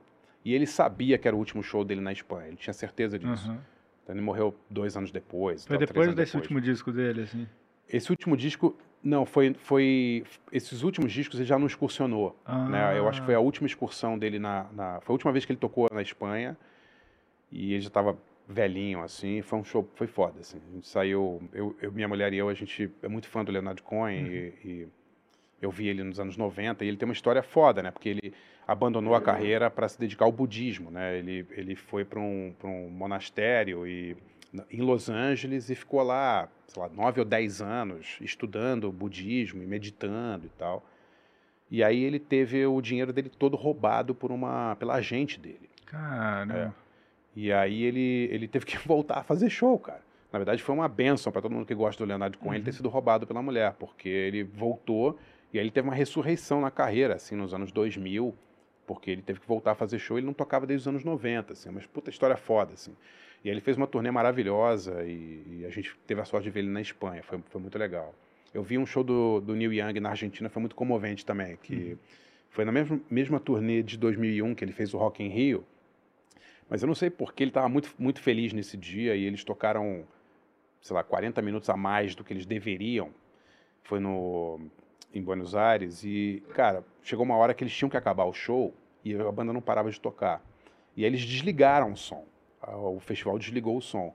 E 0.48 0.54
ele 0.54 0.66
sabia 0.66 1.18
que 1.18 1.28
era 1.28 1.36
o 1.36 1.38
último 1.38 1.62
show 1.62 1.84
dele 1.84 2.00
na 2.00 2.10
Espanha, 2.12 2.48
ele 2.48 2.56
tinha 2.56 2.72
certeza 2.72 3.18
disso. 3.18 3.50
Uhum. 3.50 3.58
Então 4.02 4.14
ele 4.14 4.22
morreu 4.24 4.54
dois 4.70 4.96
anos 4.96 5.10
depois. 5.10 5.66
Foi 5.66 5.76
tal, 5.76 5.86
depois 5.86 6.08
desse 6.14 6.32
depois. 6.32 6.34
último 6.44 6.60
disco 6.60 6.90
dele, 6.90 7.22
assim. 7.22 7.46
Esse 7.86 8.10
último 8.10 8.34
disco, 8.36 8.74
não, 9.02 9.26
foi, 9.26 9.52
foi. 9.54 10.24
Esses 10.50 10.82
últimos 10.82 11.12
discos 11.12 11.38
ele 11.38 11.46
já 11.46 11.58
não 11.58 11.66
excursionou. 11.66 12.34
Né? 12.70 12.96
Eu 12.98 13.06
acho 13.08 13.20
que 13.20 13.26
foi 13.26 13.34
a 13.34 13.40
última 13.40 13.66
excursão 13.66 14.18
dele 14.18 14.38
na, 14.38 14.66
na- 14.72 15.00
Foi 15.02 15.12
a 15.12 15.14
última 15.14 15.32
vez 15.32 15.44
que 15.44 15.52
ele 15.52 15.58
tocou 15.60 15.86
na 15.92 16.00
Espanha. 16.00 16.56
E 17.52 17.72
ele 17.74 17.80
já 17.82 17.90
tava 17.90 18.16
velhinho, 18.48 19.02
assim. 19.02 19.42
Foi 19.42 19.58
um 19.58 19.64
show. 19.64 19.86
Foi 19.94 20.06
foda, 20.06 20.40
assim. 20.40 20.58
A 20.70 20.74
gente 20.74 20.88
saiu. 20.88 21.42
Eu, 21.52 21.76
eu- 21.82 21.92
minha 21.92 22.08
mulher 22.08 22.32
e 22.32 22.38
eu, 22.38 22.48
a 22.48 22.54
gente 22.54 22.90
é 23.02 23.08
muito 23.08 23.28
fã 23.28 23.44
do 23.44 23.52
Leonard 23.52 23.82
Cohen. 23.82 24.26
E, 24.26 24.52
e 24.64 24.88
eu 25.60 25.70
vi 25.70 25.88
ele 25.88 26.02
nos 26.02 26.18
anos 26.18 26.36
90. 26.38 26.84
E 26.84 26.88
ele 26.88 26.96
tem 26.96 27.06
uma 27.06 27.12
história 27.14 27.42
foda, 27.42 27.82
né? 27.82 27.90
Porque 27.90 28.08
ele 28.08 28.32
abandonou 28.68 29.14
a 29.14 29.20
carreira 29.22 29.70
para 29.70 29.88
se 29.88 29.98
dedicar 29.98 30.26
ao 30.26 30.32
budismo, 30.32 30.90
né? 30.90 31.16
Ele, 31.16 31.46
ele 31.52 31.74
foi 31.74 32.04
para 32.04 32.20
um, 32.20 32.54
pra 32.58 32.68
um 32.68 32.90
monastério 32.90 33.86
e 33.86 34.14
em 34.70 34.82
Los 34.82 35.08
Angeles 35.08 35.70
e 35.70 35.74
ficou 35.74 36.02
lá, 36.02 36.48
sei 36.66 36.82
lá, 36.82 36.88
nove 36.90 37.18
ou 37.18 37.24
dez 37.24 37.62
anos 37.62 38.18
estudando 38.20 38.92
budismo 38.92 39.62
e 39.62 39.66
meditando 39.66 40.44
e 40.44 40.50
tal. 40.50 40.84
E 41.70 41.82
aí 41.82 42.04
ele 42.04 42.18
teve 42.18 42.66
o 42.66 42.80
dinheiro 42.82 43.10
dele 43.10 43.30
todo 43.30 43.56
roubado 43.56 44.14
por 44.14 44.30
uma 44.30 44.76
pela 44.76 44.96
agente 44.96 45.40
dele. 45.40 45.68
Caramba. 45.86 46.74
E 47.34 47.50
aí 47.50 47.82
ele, 47.82 48.28
ele 48.30 48.46
teve 48.46 48.66
que 48.66 48.76
voltar 48.86 49.20
a 49.20 49.22
fazer 49.22 49.48
show, 49.48 49.78
cara. 49.78 50.02
Na 50.30 50.38
verdade 50.38 50.62
foi 50.62 50.74
uma 50.74 50.88
benção 50.88 51.32
para 51.32 51.40
todo 51.40 51.52
mundo 51.52 51.64
que 51.64 51.74
gosta 51.74 52.04
do 52.04 52.06
Leonardo 52.06 52.36
Cohen 52.36 52.56
ele 52.56 52.64
ter 52.66 52.72
sido 52.72 52.90
roubado 52.90 53.26
pela 53.26 53.40
mulher, 53.40 53.72
porque 53.78 54.10
ele 54.10 54.44
voltou 54.44 55.18
e 55.54 55.58
aí 55.58 55.64
ele 55.64 55.70
teve 55.70 55.88
uma 55.88 55.94
ressurreição 55.94 56.60
na 56.60 56.70
carreira, 56.70 57.14
assim, 57.14 57.34
nos 57.34 57.54
anos 57.54 57.72
2000, 57.72 58.34
porque 58.88 59.10
ele 59.10 59.20
teve 59.20 59.38
que 59.38 59.46
voltar 59.46 59.72
a 59.72 59.74
fazer 59.74 59.98
show, 59.98 60.16
ele 60.16 60.26
não 60.26 60.32
tocava 60.32 60.66
desde 60.66 60.84
os 60.84 60.88
anos 60.88 61.04
90, 61.04 61.52
assim, 61.52 61.68
mas 61.70 61.84
puta 61.86 62.08
história 62.08 62.38
foda, 62.38 62.72
assim. 62.72 62.96
E 63.44 63.48
aí 63.48 63.54
ele 63.54 63.60
fez 63.60 63.76
uma 63.76 63.86
turnê 63.86 64.10
maravilhosa 64.10 65.04
e, 65.04 65.44
e 65.60 65.66
a 65.66 65.70
gente 65.70 65.94
teve 66.06 66.22
a 66.22 66.24
sorte 66.24 66.44
de 66.44 66.50
ver 66.50 66.60
ele 66.60 66.70
na 66.70 66.80
Espanha, 66.80 67.22
foi, 67.22 67.38
foi 67.50 67.60
muito 67.60 67.78
legal. 67.78 68.14
Eu 68.54 68.62
vi 68.62 68.78
um 68.78 68.86
show 68.86 69.04
do, 69.04 69.40
do 69.40 69.54
Neil 69.54 69.74
Young 69.74 70.00
na 70.00 70.08
Argentina, 70.08 70.48
foi 70.48 70.60
muito 70.60 70.74
comovente 70.74 71.24
também, 71.24 71.56
que 71.62 71.98
foi 72.48 72.64
na 72.64 72.72
mesma, 72.72 72.98
mesma 73.10 73.38
turnê 73.38 73.82
de 73.82 73.98
2001 73.98 74.54
que 74.54 74.64
ele 74.64 74.72
fez 74.72 74.94
o 74.94 74.96
Rock 74.96 75.22
in 75.22 75.28
Rio, 75.28 75.62
mas 76.70 76.80
eu 76.82 76.86
não 76.86 76.94
sei 76.94 77.10
porque 77.10 77.42
ele 77.42 77.50
estava 77.50 77.68
muito, 77.68 77.94
muito 77.98 78.20
feliz 78.20 78.54
nesse 78.54 78.76
dia 78.76 79.14
e 79.14 79.24
eles 79.24 79.44
tocaram, 79.44 80.02
sei 80.80 80.94
lá, 80.94 81.02
40 81.02 81.42
minutos 81.42 81.68
a 81.68 81.76
mais 81.76 82.14
do 82.14 82.24
que 82.24 82.32
eles 82.32 82.46
deveriam. 82.46 83.10
Foi 83.82 84.00
no 84.00 84.60
em 85.14 85.22
Buenos 85.22 85.54
Aires 85.54 86.02
e, 86.04 86.42
cara, 86.54 86.84
chegou 87.02 87.24
uma 87.24 87.36
hora 87.36 87.54
que 87.54 87.62
eles 87.64 87.74
tinham 87.74 87.88
que 87.88 87.96
acabar 87.96 88.24
o 88.24 88.32
show 88.32 88.74
e 89.04 89.14
a 89.14 89.32
banda 89.32 89.52
não 89.52 89.60
parava 89.60 89.90
de 89.90 90.00
tocar. 90.00 90.42
E 90.96 91.02
aí 91.04 91.06
eles 91.10 91.22
desligaram 91.22 91.92
o 91.92 91.96
som. 91.96 92.24
A- 92.60 92.76
O 92.76 93.00
festival 93.00 93.38
desligou 93.38 93.76
o 93.76 93.80
som. 93.82 94.14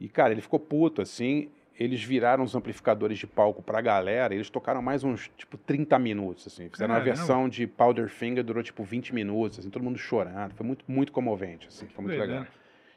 E, 0.00 0.08
cara, 0.08 0.32
ele 0.32 0.40
ficou 0.40 0.58
puto, 0.58 1.00
assim. 1.02 1.50
Eles 1.78 2.02
viraram 2.02 2.44
os 2.44 2.54
amplificadores 2.54 3.18
de 3.18 3.26
palco 3.26 3.62
pra 3.62 3.80
galera 3.80 4.34
e 4.34 4.36
eles 4.36 4.50
tocaram 4.50 4.82
mais 4.82 5.04
uns, 5.04 5.30
tipo, 5.36 5.56
30 5.56 5.98
minutos, 5.98 6.46
assim. 6.46 6.68
Fizeram 6.68 6.92
uma 6.94 7.00
versão 7.04 7.48
de 7.48 7.66
Powderfinger, 7.66 8.44
durou, 8.44 8.62
tipo, 8.62 8.82
20 8.84 9.14
minutos, 9.14 9.58
assim, 9.60 9.70
todo 9.70 9.82
mundo 9.82 9.98
chorando. 9.98 10.52
Foi 10.54 10.66
muito, 10.66 10.84
muito 10.88 11.12
comovente, 11.12 11.68
assim. 11.68 11.86
Foi 11.88 12.04
muito 12.04 12.18
legal. 12.18 12.46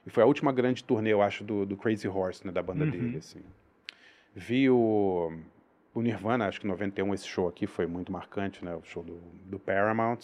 E 0.06 0.10
foi 0.10 0.24
a 0.24 0.26
última 0.26 0.52
grande 0.52 0.84
turnê, 0.84 1.12
eu 1.14 1.22
acho, 1.22 1.44
do, 1.44 1.66
do 1.66 1.78
Crazy 1.78 2.08
Horse, 2.08 2.46
né, 2.46 2.52
da 2.52 2.62
banda 2.62 2.84
Uhum. 2.86 2.92
dele, 2.92 3.18
assim. 3.18 3.42
Vi 4.36 4.70
o, 4.70 5.32
o 5.96 6.02
Nirvana, 6.02 6.48
acho 6.48 6.60
que 6.62 6.68
em 6.68 6.70
91, 6.70 7.14
esse 7.14 7.28
show 7.28 7.48
aqui 7.48 7.66
foi 7.66 7.88
muito 7.88 8.12
marcante, 8.12 8.64
né? 8.64 8.76
O 8.76 8.84
show 8.84 9.02
do, 9.02 9.20
do 9.46 9.58
Paramount. 9.58 10.20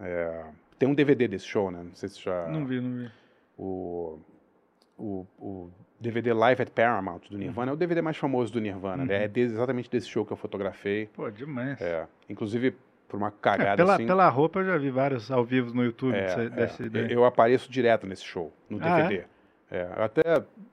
É, 0.00 0.44
tem 0.78 0.88
um 0.88 0.94
DVD 0.94 1.28
desse 1.28 1.46
show, 1.46 1.70
né? 1.70 1.82
Não 1.84 1.94
sei 1.94 2.08
se 2.08 2.20
já... 2.20 2.46
Não 2.48 2.64
vi, 2.64 2.80
não 2.80 2.90
vi. 3.04 3.10
O, 3.58 4.18
o, 4.98 5.26
o 5.38 5.70
DVD 6.00 6.32
Live 6.32 6.62
at 6.62 6.70
Paramount 6.70 7.20
do 7.30 7.36
Nirvana 7.36 7.70
é 7.72 7.74
o 7.74 7.76
DVD 7.76 8.00
mais 8.00 8.16
famoso 8.16 8.50
do 8.52 8.60
Nirvana, 8.60 9.04
né? 9.04 9.18
Uhum. 9.18 9.24
É 9.24 9.28
de- 9.28 9.40
exatamente 9.40 9.90
desse 9.90 10.08
show 10.08 10.24
que 10.24 10.32
eu 10.32 10.36
fotografei. 10.36 11.06
Pô, 11.14 11.30
demais. 11.30 11.78
É, 11.82 12.06
inclusive, 12.28 12.74
por 13.06 13.18
uma 13.18 13.28
É, 13.28 13.32
cagada 13.42 13.76
pela, 13.76 13.94
assim... 13.96 14.06
pela 14.06 14.28
roupa 14.30 14.60
eu 14.60 14.64
já 14.64 14.78
vi 14.78 14.88
vários 14.90 15.30
ao 15.30 15.44
vivo 15.44 15.74
no 15.74 15.84
YouTube 15.84 16.14
É, 16.16 16.22
desse, 16.24 16.40
é. 16.40 16.48
desse 16.48 16.88
daí. 16.88 17.12
Eu 17.12 17.26
apareço 17.26 17.70
direto 17.70 18.06
nesse 18.06 18.24
show, 18.24 18.50
no 18.70 18.78
Ah, 18.82 18.88
é? 19.00 19.02
DVD. 19.02 19.24
É, 19.70 19.88
eu 19.98 20.02
até 20.04 20.22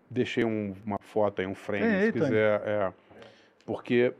deixei 0.10 0.45
um- 0.45 0.74
uma 0.86 0.98
foto 0.98 1.42
aí, 1.42 1.45
um 1.48 1.53
frame, 1.53 2.06
se 2.06 2.14
quiser. 2.14 2.61
Porque. 3.68 4.14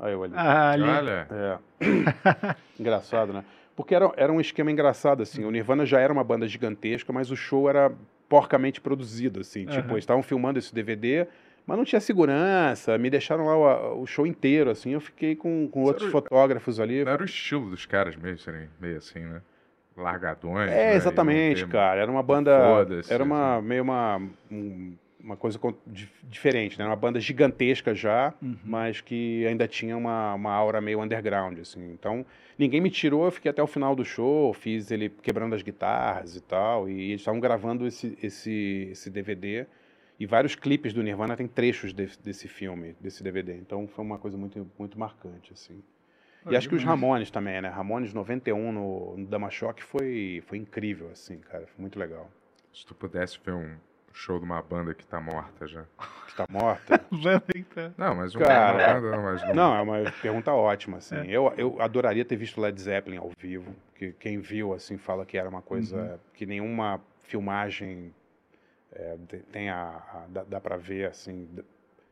Aí 0.00 0.12
eu 0.12 0.24
ali. 0.24 0.32
Ah, 0.36 0.70
ali. 0.72 0.82
Olha, 0.82 1.28
É. 1.30 1.58
engraçado, 2.80 3.32
né? 3.32 3.44
Porque 3.76 3.94
era, 3.94 4.10
era 4.16 4.32
um 4.32 4.40
esquema 4.40 4.72
engraçado, 4.72 5.22
assim. 5.22 5.44
O 5.44 5.50
Nirvana 5.50 5.86
já 5.86 6.00
era 6.00 6.12
uma 6.12 6.24
banda 6.24 6.48
gigantesca, 6.48 7.12
mas 7.12 7.30
o 7.30 7.36
show 7.36 7.68
era 7.68 7.92
porcamente 8.28 8.80
produzido, 8.80 9.40
assim. 9.40 9.66
Tipo, 9.66 9.78
Aham. 9.84 9.90
eles 9.92 10.02
estavam 10.02 10.22
filmando 10.22 10.58
esse 10.58 10.74
DVD, 10.74 11.26
mas 11.66 11.76
não 11.76 11.84
tinha 11.84 12.00
segurança, 12.00 12.96
me 12.98 13.10
deixaram 13.10 13.44
lá 13.46 13.56
o, 13.94 14.02
o 14.02 14.06
show 14.06 14.26
inteiro, 14.26 14.70
assim. 14.70 14.90
Eu 14.94 15.00
fiquei 15.00 15.36
com, 15.36 15.68
com 15.68 15.82
outros 15.82 16.08
Sério? 16.10 16.12
fotógrafos 16.12 16.80
ali. 16.80 17.00
era 17.00 17.22
o 17.22 17.24
estilo 17.26 17.68
dos 17.70 17.84
caras 17.86 18.16
mesmo, 18.16 18.38
serem 18.38 18.68
meio 18.80 18.96
assim, 18.96 19.20
né? 19.20 19.42
Largadões. 19.96 20.70
né? 20.70 20.82
É, 20.82 20.90
não 20.90 20.96
exatamente, 20.96 21.66
cara. 21.66 22.00
Era 22.00 22.10
uma 22.10 22.22
banda. 22.22 22.58
Foda-se, 22.58 23.12
Era 23.12 23.22
uma 23.24 23.56
assim. 23.58 23.66
meio 23.66 23.82
uma. 23.82 24.20
um- 24.50 24.94
uma 25.20 25.36
coisa 25.36 25.58
diferente, 26.24 26.78
né? 26.78 26.84
Uma 26.86 26.96
banda 26.96 27.18
gigantesca 27.20 27.94
já, 27.94 28.32
Uhum. 28.42 28.56
mas 28.64 29.00
que 29.00 29.46
ainda 29.46 29.66
tinha 29.66 29.96
uma, 29.96 30.34
uma 30.34 30.52
aura 30.52 30.80
meio 30.80 31.02
underground, 31.02 31.58
assim. 31.58 31.90
Então, 31.92 32.24
ninguém 32.58 32.80
me 32.80 32.90
tirou, 32.90 33.24
eu 33.24 33.30
fiquei 33.30 33.50
até 33.50 33.62
o 33.62 33.66
final 33.66 33.96
do 33.96 34.04
show, 34.04 34.52
fiz 34.52 34.90
ele 34.90 35.08
quebrando 35.08 35.54
as 35.54 35.62
guitarras 35.62 36.36
e 36.36 36.40
tal, 36.40 36.88
e 36.88 37.10
eles 37.10 37.20
estavam 37.22 37.40
gravando 37.40 37.86
esse, 37.86 38.16
esse, 38.22 38.88
esse 38.92 39.10
DVD. 39.10 39.66
E 40.18 40.24
vários 40.26 40.54
clipes 40.54 40.92
do 40.94 41.02
Nirvana 41.02 41.36
tem 41.36 41.46
trechos 41.46 41.92
desse, 41.92 42.22
desse 42.22 42.48
filme, 42.48 42.96
desse 43.00 43.22
DVD. 43.22 43.54
Então, 43.54 43.86
foi 43.86 44.04
uma 44.04 44.18
coisa 44.18 44.36
muito, 44.38 44.70
muito 44.78 44.98
marcante, 44.98 45.52
assim. 45.52 45.82
E 46.48 46.54
acho 46.56 46.68
que 46.68 46.76
os. 46.76 46.84
Ramones 46.84 47.30
também, 47.30 47.60
né? 47.60 47.68
Ramones 47.68 48.14
91 48.14 48.70
no, 48.72 49.16
no 49.16 49.26
Dama 49.26 49.50
Choque 49.50 49.82
foi, 49.82 50.42
foi 50.46 50.58
incrível, 50.58 51.10
assim, 51.10 51.38
cara. 51.38 51.66
Foi 51.66 51.80
muito 51.82 51.98
legal. 51.98 52.30
Se 52.72 52.86
tu 52.86 52.94
pudesse 52.94 53.38
ver 53.44 53.52
um 53.52 53.74
show 54.16 54.38
de 54.38 54.44
uma 54.46 54.62
banda 54.62 54.94
que 54.94 55.06
tá 55.06 55.20
morta 55.20 55.66
já. 55.66 55.84
Que 56.26 56.34
tá 56.34 56.46
morta? 56.48 57.04
Banda 57.12 57.40
que 57.52 57.62
tá- 57.64 57.92
Não, 57.98 58.14
mas 58.14 58.34
um, 58.34 58.38
Cara, 58.38 58.72
uma 58.76 59.00
banda, 59.00 59.10
não, 59.16 59.22
mas 59.22 59.42
não. 59.42 59.54
Não, 59.54 59.76
é 59.76 59.80
uma 59.82 60.12
pergunta 60.22 60.52
ótima, 60.52 60.96
assim. 60.98 61.16
É. 61.16 61.26
Eu, 61.30 61.52
eu 61.56 61.80
adoraria 61.82 62.24
ter 62.24 62.36
visto 62.36 62.60
Led 62.60 62.80
Zeppelin 62.80 63.18
ao 63.18 63.30
vivo, 63.38 63.74
que 63.94 64.12
quem 64.12 64.38
viu, 64.38 64.72
assim, 64.72 64.96
fala 64.96 65.26
que 65.26 65.36
era 65.36 65.48
uma 65.48 65.60
coisa 65.62 65.96
Uhum. 65.96 66.18
que 66.34 66.46
nenhuma 66.46 67.00
filmagem 67.24 68.14
é, 68.92 69.16
tem 69.52 69.68
a, 69.68 69.78
a- 69.78 70.26
dá, 70.28 70.44
dá 70.44 70.60
pra 70.60 70.76
ver, 70.78 71.08
assim, 71.10 71.46
de- 71.52 71.64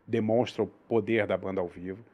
demonstra 0.07 0.63
o 0.63 0.67
poder 0.67 1.27
da 1.27 1.37
banda 1.39 1.61
ao 1.63 1.69
vivo. 1.69 2.05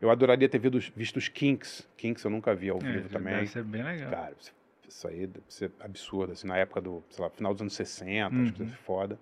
Eu 0.00 0.10
adoraria 0.10 0.48
ter 0.48 0.58
visto, 0.58 0.92
visto 0.96 1.16
os 1.16 1.28
Kinks. 1.28 1.88
Kinks 1.96 2.24
eu 2.24 2.30
nunca 2.30 2.54
vi 2.54 2.70
ao 2.70 2.78
É, 2.78 2.80
vivo 2.92 3.08
também. 3.08 3.34
Deve 3.34 3.46
ser 3.48 3.62
bem 3.64 3.82
legal. 3.84 4.10
Cara, 4.10 4.32
isso- 4.38 4.52
isso 4.88 5.06
aí 5.08 5.26
deve 5.26 5.44
ser 5.48 5.70
absurdo, 5.80 6.32
assim, 6.32 6.46
na 6.48 6.56
época 6.56 6.80
do, 6.80 7.02
sei 7.10 7.22
lá, 7.24 7.30
final 7.30 7.52
dos 7.52 7.60
anos 7.62 7.74
60, 7.74 8.26
acho 8.26 8.52
que 8.52 8.60
Uhum. 8.60 8.66
deve 8.66 8.70
ser 8.70 8.82
foda. 8.84 9.18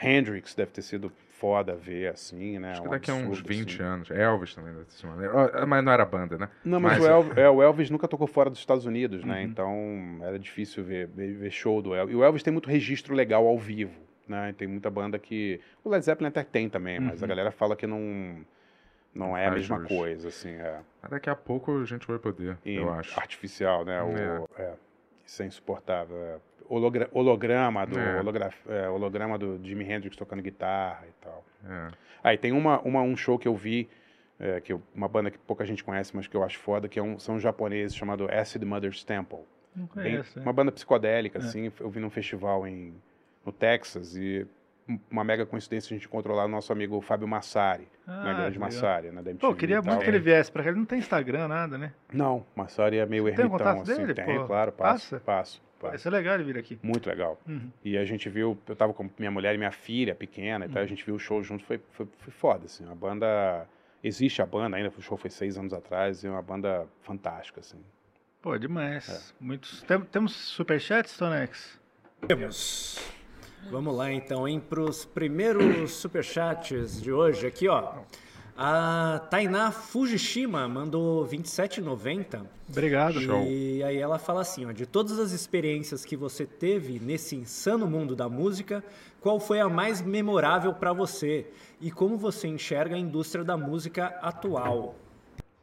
Hendrix 0.00 0.54
deve 0.54 0.70
ter 0.70 0.82
sido 0.82 1.10
foda 1.30 1.74
ver, 1.76 2.08
assim, 2.12 2.58
né? 2.58 2.72
Acho 2.72 2.82
que 2.82 2.88
um 2.88 2.90
daqui 2.90 3.10
a 3.10 3.14
uns 3.14 3.26
absurdo, 3.38 3.48
20 3.48 3.74
assim. 3.74 3.82
anos. 3.82 4.10
Elvis 4.10 4.54
também 4.54 4.72
deve 4.74 4.90
ser 4.92 5.06
maneiro. 5.06 5.32
Ó, 5.36 5.66
Mas 5.66 5.84
não 5.84 5.92
era 5.92 6.04
banda, 6.04 6.36
né? 6.38 6.48
Não, 6.64 6.80
mas, 6.80 6.94
Mas- 6.98 7.04
o, 7.04 7.08
Elvis, 7.10 7.36
é, 7.38 7.48
o 7.50 7.62
Elvis 7.62 7.90
nunca 7.90 8.08
tocou 8.08 8.26
fora 8.26 8.50
dos 8.50 8.58
Estados 8.58 8.86
Unidos, 8.86 9.24
né? 9.24 9.36
Uhum. 9.38 9.42
Então 9.44 10.18
era 10.22 10.38
difícil 10.38 10.82
ver, 10.84 11.06
ver, 11.08 11.50
show 11.50 11.80
do 11.80 11.94
Elvis. 11.94 12.12
E 12.14 12.16
o 12.16 12.24
Elvis 12.24 12.42
tem 12.42 12.52
muito 12.52 12.68
registro 12.68 13.14
legal 13.14 13.46
ao 13.46 13.56
vivo, 13.58 13.94
né? 14.26 14.52
Tem 14.58 14.66
muita 14.66 14.90
banda 14.90 15.18
que. 15.18 15.60
O 15.84 15.88
Led 15.90 16.04
Zeppelin 16.04 16.28
até 16.28 16.42
tem 16.42 16.68
também, 16.68 16.98
mas 16.98 17.20
a 17.22 17.24
Uhum. 17.24 17.28
galera 17.28 17.50
fala 17.52 17.76
que 17.76 17.86
não, 17.86 18.44
não 19.14 19.36
é 19.36 19.46
a 19.46 19.50
mesma 19.52 19.80
coisa, 19.82 20.28
assim. 20.28 20.50
É. 20.50 20.80
Mas 21.00 21.10
daqui 21.12 21.30
a 21.30 21.36
pouco 21.36 21.76
a 21.80 21.84
gente 21.84 22.06
vai 22.06 22.18
poder, 22.18 22.58
E 22.64 22.74
eu 22.76 22.92
acho. 22.92 23.18
Artificial, 23.18 23.84
né? 23.84 24.02
O, 24.02 24.48
É. 24.60 24.72
isso 25.28 25.42
é 25.42 25.46
insuportável. 25.46 26.16
é. 26.16 26.36
Hologra- 26.68 27.08
holograma, 27.12 27.86
do, 27.86 27.98
É. 27.98 28.20
hologra- 28.20 28.50
é, 28.68 28.88
holograma 28.90 29.38
do 29.38 29.58
Jimi 29.62 29.84
Hendrix 29.90 30.14
tocando 30.16 30.42
guitarra 30.42 31.06
e 31.08 31.12
tal. 31.24 31.44
É. 31.66 31.90
Aí 32.22 32.36
tem 32.38 32.52
uma, 32.52 32.78
uma, 32.80 33.00
um 33.00 33.16
show 33.16 33.38
que 33.38 33.48
eu 33.48 33.54
vi, 33.54 33.88
é, 34.38 34.60
que 34.60 34.72
eu- 34.72 34.82
uma 34.94 35.08
banda 35.08 35.30
que 35.30 35.38
pouca 35.38 35.64
gente 35.64 35.82
conhece, 35.82 36.14
mas 36.14 36.26
que 36.26 36.36
eu 36.36 36.42
acho 36.44 36.58
foda, 36.58 36.86
que 36.86 36.98
é 36.98 37.02
um, 37.02 37.18
são 37.18 37.40
japoneses 37.40 37.96
chamado 37.96 38.28
Acid 38.30 38.62
Mother's 38.64 39.02
Temple. 39.02 39.38
Não 39.74 39.86
Bem- 39.94 40.12
conheço. 40.12 40.40
uma 40.40 40.52
banda 40.52 40.70
psicodélica, 40.70 41.38
É. 41.38 41.42
assim. 41.42 41.72
Eu 41.80 41.88
vi 41.88 42.00
num 42.00 42.10
festival 42.10 42.66
em, 42.66 42.94
no 43.46 43.52
Texas 43.52 44.14
e 44.16 44.46
uma 45.10 45.22
mega 45.24 45.44
coincidência 45.44 45.94
a 45.94 45.96
gente 45.98 46.06
encontrou 46.06 46.36
lá 46.36 46.44
o 46.44 46.48
nosso 46.48 46.72
amigo 46.72 47.00
Fábio 47.00 47.28
Massari, 47.28 47.86
Ah, 48.06 48.24
né, 48.24 48.34
grande. 48.34 48.58
Massari, 48.58 49.08
né, 49.10 49.22
da 49.22 49.30
MTV 49.30 49.38
Pô, 49.40 49.46
eu 49.48 49.56
queria 49.56 49.82
muito 49.82 50.02
que 50.02 50.08
ele 50.10 50.18
viesse 50.18 50.50
pra 50.50 50.62
cá. 50.62 50.70
Ele 50.70 50.78
não 50.78 50.86
tem 50.86 50.98
Instagram, 50.98 51.46
nada, 51.48 51.76
né? 51.76 51.92
Não, 52.12 52.46
Massari 52.56 52.98
é 52.98 53.04
meio 53.06 53.24
Você 53.24 53.32
tem 53.32 53.44
ermitão, 53.44 53.58
contato 53.74 53.82
assim. 53.90 54.00
dele? 54.00 54.14
Tem, 54.14 54.38
Pô, 54.38 54.46
claro, 54.46 54.72
passo, 54.72 55.10
passa? 55.16 55.20
passo, 55.24 55.62
Vai 55.80 55.90
passo. 55.92 56.02
ser 56.04 56.10
legal 56.10 56.34
ele 56.36 56.44
vir 56.44 56.58
aqui. 56.58 56.78
Muito 56.82 57.08
legal. 57.08 57.38
Uhum. 57.46 57.70
E 57.84 57.98
a 57.98 58.04
gente 58.04 58.28
viu, 58.28 58.56
eu 58.66 58.74
tava 58.76 58.94
com 58.94 59.08
minha 59.18 59.30
mulher 59.30 59.54
e 59.54 59.58
minha 59.58 59.70
filha 59.72 60.14
pequena 60.14 60.64
e 60.64 60.68
tal, 60.68 60.78
a 60.78 60.82
Uhum. 60.82 60.88
gente 60.88 61.04
viu 61.04 61.14
o 61.14 61.18
show 61.18 61.42
junto, 61.42 61.64
foi, 61.64 61.80
foi, 61.92 62.08
foi 62.18 62.32
foda, 62.32 62.64
assim, 62.64 62.84
uma 62.84 62.94
banda, 62.94 63.66
existe 64.02 64.40
a 64.40 64.46
banda 64.46 64.76
ainda, 64.76 64.90
o 64.96 65.02
show 65.02 65.16
foi 65.18 65.28
seis 65.30 65.58
anos 65.58 65.72
atrás, 65.74 66.24
e 66.24 66.26
é 66.26 66.30
uma 66.30 66.40
banda 66.42 66.86
fantástica, 67.02 67.60
assim. 67.60 67.78
Pô, 68.40 68.56
demais. 68.56 69.34
Muitos... 69.40 69.82
Tem- 69.82 70.00
temos 70.00 70.32
superchats, 70.34 71.16
Tonex? 71.18 71.78
Temos. 72.26 72.98
Vamos 73.70 73.94
lá 73.94 74.12
então, 74.12 74.48
hein, 74.48 74.60
para 74.60 74.80
os 74.80 75.04
primeiros 75.04 75.92
superchats 75.92 77.00
de 77.00 77.12
hoje. 77.12 77.46
Aqui, 77.46 77.68
ó. 77.68 77.92
A 78.60 79.20
Tainá 79.30 79.70
Fujishima 79.70 80.66
mandou 80.66 81.24
27,90. 81.24 82.44
Obrigado. 82.68 83.20
E 83.46 83.84
aí 83.84 83.98
ela 83.98 84.18
fala 84.18 84.40
assim, 84.40 84.66
ó, 84.66 84.72
de 84.72 84.84
todas 84.84 85.18
as 85.18 85.30
experiências 85.30 86.04
que 86.04 86.16
você 86.16 86.44
teve 86.44 86.98
nesse 86.98 87.36
insano 87.36 87.86
mundo 87.86 88.16
da 88.16 88.28
música, 88.28 88.82
qual 89.20 89.38
foi 89.38 89.60
a 89.60 89.68
mais 89.68 90.02
memorável 90.02 90.74
para 90.74 90.92
você? 90.92 91.46
E 91.80 91.90
como 91.90 92.16
você 92.16 92.48
enxerga 92.48 92.96
a 92.96 92.98
indústria 92.98 93.44
da 93.44 93.56
música 93.56 94.06
atual? 94.20 94.96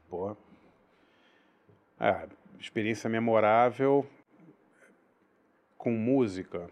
Pô. 0.09 0.37
É, 1.99 2.27
experiência 2.59 3.09
memorável 3.09 4.05
com 5.77 5.91
música. 5.91 6.69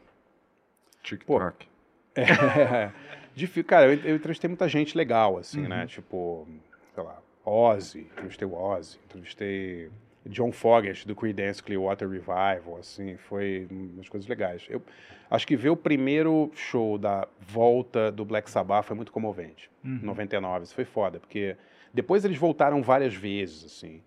TikTok. 1.03 1.67
É, 2.15 2.23
difí- 3.35 3.63
cara, 3.63 3.87
eu, 3.93 3.99
eu 4.03 4.15
entrevistei 4.15 4.47
muita 4.47 4.67
gente 4.67 4.97
legal, 4.97 5.37
assim, 5.37 5.61
Uhum. 5.61 5.67
né? 5.67 5.85
Tipo, 5.87 6.47
sei 6.93 7.03
lá, 7.03 7.19
Ozzy, 7.45 7.99
entrevistei 8.11 8.47
o 8.47 8.53
Ozzy, 8.53 8.99
entrevistei 9.05 9.89
John 10.25 10.51
Fogerty 10.51 11.05
do 11.05 11.15
Creedence 11.15 11.61
Clearwater 11.61 12.07
Revival, 12.09 12.77
assim, 12.79 13.17
foi 13.17 13.67
umas 13.69 14.07
coisas 14.07 14.27
legais. 14.29 14.65
Eu 14.69 14.81
acho 15.29 15.45
que 15.45 15.55
ver 15.57 15.69
o 15.69 15.75
primeiro 15.75 16.49
show 16.55 16.97
da 16.97 17.27
volta 17.41 18.11
do 18.11 18.23
Black 18.23 18.49
Sabbath 18.49 18.85
foi 18.85 18.95
muito 18.95 19.11
comovente, 19.11 19.69
Uhum. 19.83 19.99
em 20.01 20.05
99, 20.05 20.63
isso 20.63 20.73
foi 20.75 20.85
foda, 20.85 21.19
porque 21.19 21.57
depois 21.93 22.23
eles 22.23 22.37
voltaram 22.37 22.81
várias 22.81 23.13
vezes, 23.13 23.65
assim, 23.65 24.01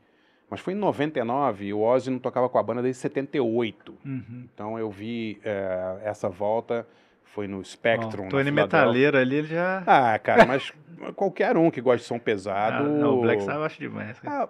mas 0.51 0.61
foi 0.61 0.73
em 0.73 0.77
99 0.77 1.67
e 1.67 1.75
o 1.75 1.81
Ozzy 1.81 2.11
não 2.11 2.19
tocava 2.19 2.49
com 2.49 2.59
a 2.59 2.63
banda 2.63 2.83
desde 2.83 3.01
78, 3.01 3.95
Uhum. 4.05 4.47
então 4.53 4.79
eu 4.79 4.91
vi 4.91 5.41
eh, 5.45 5.99
essa 6.05 6.29
volta, 6.29 6.87
foi 7.25 7.47
no 7.47 7.63
Spectrum, 7.65 8.25
na 8.25 8.31
Tony. 8.31 8.51
Metaleiro 8.51 9.19
ali, 9.19 9.37
ele 9.37 9.49
já... 9.49 9.83
Ah, 9.87 10.19
cara, 10.19 10.47
mas 10.47 10.73
qualquer 11.17 11.57
um 11.57 11.71
que 11.71 11.81
gosta 11.81 11.99
de 11.99 12.05
som 12.05 12.19
pesado. 12.19 12.85
Ah, 12.85 12.89
não, 12.89 13.19
o 13.19 13.21
Black 13.23 13.43
Sabbath 13.43 13.59
eu 13.61 13.65
acho 13.65 13.79
demais. 13.81 14.19
cara. 14.21 14.45
Ah, 14.45 14.49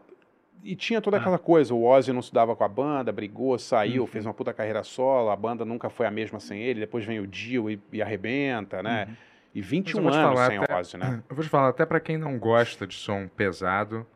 e 0.63 0.75
tinha 0.75 1.01
toda 1.01 1.17
aquela 1.17 1.39
coisa, 1.39 1.73
o 1.75 1.85
Ozzy 1.85 2.13
não 2.13 2.23
se 2.23 2.33
dava 2.33 2.55
com 2.57 2.65
a 2.65 2.69
banda, 2.69 3.13
brigou, 3.13 3.57
saiu, 3.59 4.03
Uhum. 4.03 4.07
fez 4.09 4.27
uma 4.27 4.35
puta 4.35 4.53
carreira 4.53 4.83
solo, 4.83 5.31
a 5.31 5.37
banda 5.37 5.65
nunca 5.65 5.89
foi 5.89 6.07
a 6.07 6.11
mesma 6.11 6.41
sem 6.41 6.61
ele, 6.61 6.81
depois 6.81 7.05
vem 7.05 7.21
o 7.21 7.27
Dio 7.27 7.71
e, 7.71 7.81
e 7.93 8.03
arrebenta, 8.03 8.83
né? 8.83 9.07
Uhum. 9.09 9.15
E 9.55 9.61
Mas 9.61 9.69
21 9.71 9.97
eu 9.99 10.03
vou 10.03 10.11
te 10.13 10.17
anos 10.19 10.29
falar 10.35 10.47
sem 10.51 10.59
até- 10.59 10.75
o 10.75 10.79
Ozzy, 10.79 10.97
né? 10.99 11.23
Eu 11.31 11.37
vou 11.37 11.45
te 11.45 11.49
falar, 11.49 11.69
até 11.69 11.87
pra 11.87 11.99
quem 12.01 12.19
não 12.19 12.39
gosta 12.39 12.87
de 12.87 12.95
som 12.95 13.27
pesado, 13.29 14.07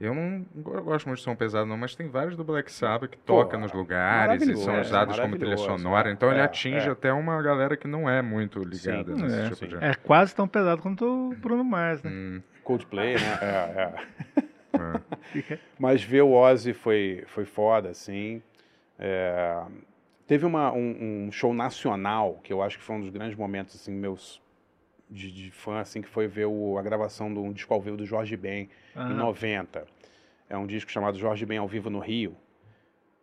eu 0.00 0.14
não 0.14 0.46
eu 0.54 0.84
gosto 0.84 1.06
muito 1.06 1.18
de 1.18 1.24
som 1.24 1.34
pesado 1.34 1.66
não, 1.66 1.76
mas 1.76 1.94
tem 1.94 2.08
vários 2.08 2.36
do 2.36 2.44
Black 2.44 2.70
Sabbath 2.70 3.10
que 3.10 3.16
Pô, 3.18 3.42
toca 3.42 3.58
nos 3.58 3.72
lugares 3.72 4.46
e 4.46 4.56
são 4.56 4.80
usados 4.80 5.18
como 5.18 5.36
trilha 5.36 5.56
sonora, 5.56 6.08
é, 6.08 6.12
então 6.12 6.30
ele 6.30 6.40
é, 6.40 6.44
atinge 6.44 6.88
é. 6.88 6.92
até 6.92 7.12
uma 7.12 7.40
galera 7.42 7.76
que 7.76 7.88
não 7.88 8.08
é 8.08 8.22
muito 8.22 8.62
ligada 8.62 9.14
Sim, 9.14 9.22
nesse 9.22 9.38
é, 9.38 9.42
tipo 9.44 9.56
sim. 9.56 9.66
de... 9.66 9.84
É 9.84 9.94
quase 9.94 10.34
tão 10.34 10.46
pesado 10.46 10.80
quanto 10.80 11.04
o 11.04 11.34
Bruno 11.34 11.64
Mars, 11.64 12.02
né? 12.02 12.10
Hum, 12.10 12.42
Coldplay, 12.62 13.14
né? 13.14 13.38
É, 13.40 13.82
é. 13.82 14.42
é. 14.42 15.58
Mas 15.78 16.02
ver 16.02 16.22
o 16.22 16.32
Ozzy 16.32 16.72
foi, 16.72 17.24
foi 17.26 17.44
foda, 17.44 17.88
assim. 17.88 18.42
É, 18.98 19.62
teve 20.26 20.44
uma, 20.44 20.72
um, 20.72 21.26
um 21.26 21.32
show 21.32 21.54
nacional, 21.54 22.38
que 22.44 22.52
eu 22.52 22.62
acho 22.62 22.78
que 22.78 22.84
foi 22.84 22.96
um 22.96 23.00
dos 23.00 23.10
grandes 23.10 23.36
momentos, 23.36 23.74
assim, 23.74 23.92
meus 23.92 24.40
de, 25.10 25.30
de 25.32 25.50
fã, 25.50 25.80
assim, 25.80 26.02
que 26.02 26.08
foi 26.08 26.26
ver 26.26 26.46
o- 26.46 26.76
a 26.78 26.82
gravação 26.82 27.32
do 27.32 27.42
um 27.42 27.52
disco 27.52 27.72
ao 27.72 27.80
vivo 27.80 27.96
do 27.96 28.04
Jorge 28.06 28.36
Ben, 28.36 28.64
em 28.64 28.68
Ah, 28.94 29.08
90. 29.08 29.86
É 30.48 30.56
um 30.56 30.66
disco 30.66 30.90
chamado 30.90 31.18
Jorge 31.18 31.44
Ben 31.46 31.58
ao 31.58 31.68
vivo 31.68 31.88
no 31.90 31.98
Rio, 31.98 32.36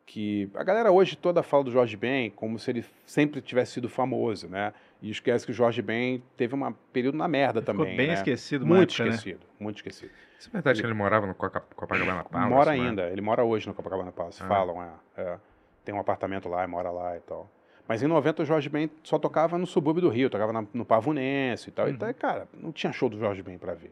que 0.06 0.50
a 0.54 0.64
galera 0.64 0.92
hoje 0.92 1.16
toda 1.16 1.42
fala 1.42 1.64
do 1.64 1.72
Jorge 1.72 1.98
Ben 1.98 2.30
como 2.30 2.60
se 2.60 2.70
ele 2.72 2.86
sempre 3.06 3.42
tivesse 3.42 3.74
sido 3.74 3.90
famoso, 3.90 4.48
né? 4.48 4.74
E 5.02 5.10
esquece 5.10 5.46
que 5.46 5.52
o 5.52 5.56
Jorge 5.56 5.82
Ben 5.82 6.24
teve 6.38 6.56
um 6.56 6.72
período 6.94 7.18
na 7.18 7.28
merda 7.28 7.62
ficou 7.62 7.76
também, 7.76 7.98
bem 7.98 8.08
né? 8.08 8.14
esquecido 8.14 8.66
Muito 8.66 8.92
época, 8.92 9.04
né? 9.06 9.10
esquecido, 9.16 9.46
muito 9.60 9.78
esquecido. 9.78 10.12
Isso 10.40 10.50
é 10.50 10.52
verdade 10.52 10.80
que 10.82 10.86
ele 10.86 10.94
morava 10.94 11.26
no 11.26 11.34
Copacabana 11.34 12.24
Palace? 12.24 12.50
Mora 12.50 12.72
né? 12.72 12.80
ainda, 12.80 13.10
ele 13.10 13.22
mora 13.22 13.44
hoje 13.44 13.68
no 13.68 13.74
Copacabana 13.74 14.12
Palace, 14.12 14.42
Ah. 14.44 14.48
falam, 14.48 14.82
é, 14.84 15.22
é. 15.22 15.38
Tem 15.84 15.94
um 15.94 16.00
apartamento 16.00 16.48
lá 16.50 16.64
e 16.64 16.68
mora 16.68 16.90
lá 16.92 17.16
e 17.18 17.20
tal. 17.22 17.50
Mas 17.88 18.02
em 18.02 18.08
90 18.08 18.44
o 18.44 18.46
Jorge 18.46 18.68
Ben 18.70 18.90
só 19.04 19.20
tocava 19.20 19.58
no 19.58 19.68
subúrbio 19.68 20.02
do 20.02 20.10
Rio, 20.10 20.30
tocava 20.30 20.52
na- 20.52 20.66
no 20.74 20.84
Pavunense 20.86 21.70
e 21.70 21.72
tal. 21.72 21.86
Uhum. 21.86 21.92
Então, 21.94 22.12
cara, 22.16 22.48
não 22.54 22.72
tinha 22.72 22.92
show 22.92 23.08
do 23.10 23.20
Jorge 23.20 23.44
Ben 23.44 23.58
pra 23.58 23.74
ver. 23.74 23.92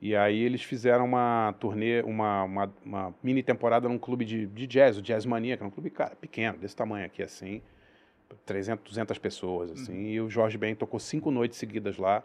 E 0.00 0.14
aí 0.16 0.38
eles 0.40 0.62
fizeram 0.62 1.04
uma 1.04 1.54
turnê, 1.58 2.00
uma, 2.02 2.44
uma, 2.44 2.72
uma 2.84 3.14
mini 3.22 3.42
temporada 3.42 3.88
num 3.88 3.98
clube 3.98 4.24
de, 4.24 4.46
de 4.46 4.66
jazz, 4.66 4.96
o 4.96 5.02
Jazz 5.02 5.26
Mania, 5.26 5.56
que 5.56 5.62
é 5.62 5.66
um 5.66 5.70
clube, 5.70 5.90
cara, 5.90 6.14
pequeno, 6.16 6.56
desse 6.56 6.74
tamanho 6.76 7.04
aqui, 7.04 7.22
assim. 7.22 7.60
300, 8.46 8.84
200 8.88 9.18
pessoas, 9.18 9.70
assim. 9.72 9.92
Uhum. 9.92 10.06
E 10.06 10.20
o 10.20 10.30
Jorge 10.30 10.56
Ben 10.56 10.74
tocou 10.74 11.00
cinco 11.00 11.30
noites 11.30 11.58
seguidas 11.58 11.98
lá. 11.98 12.22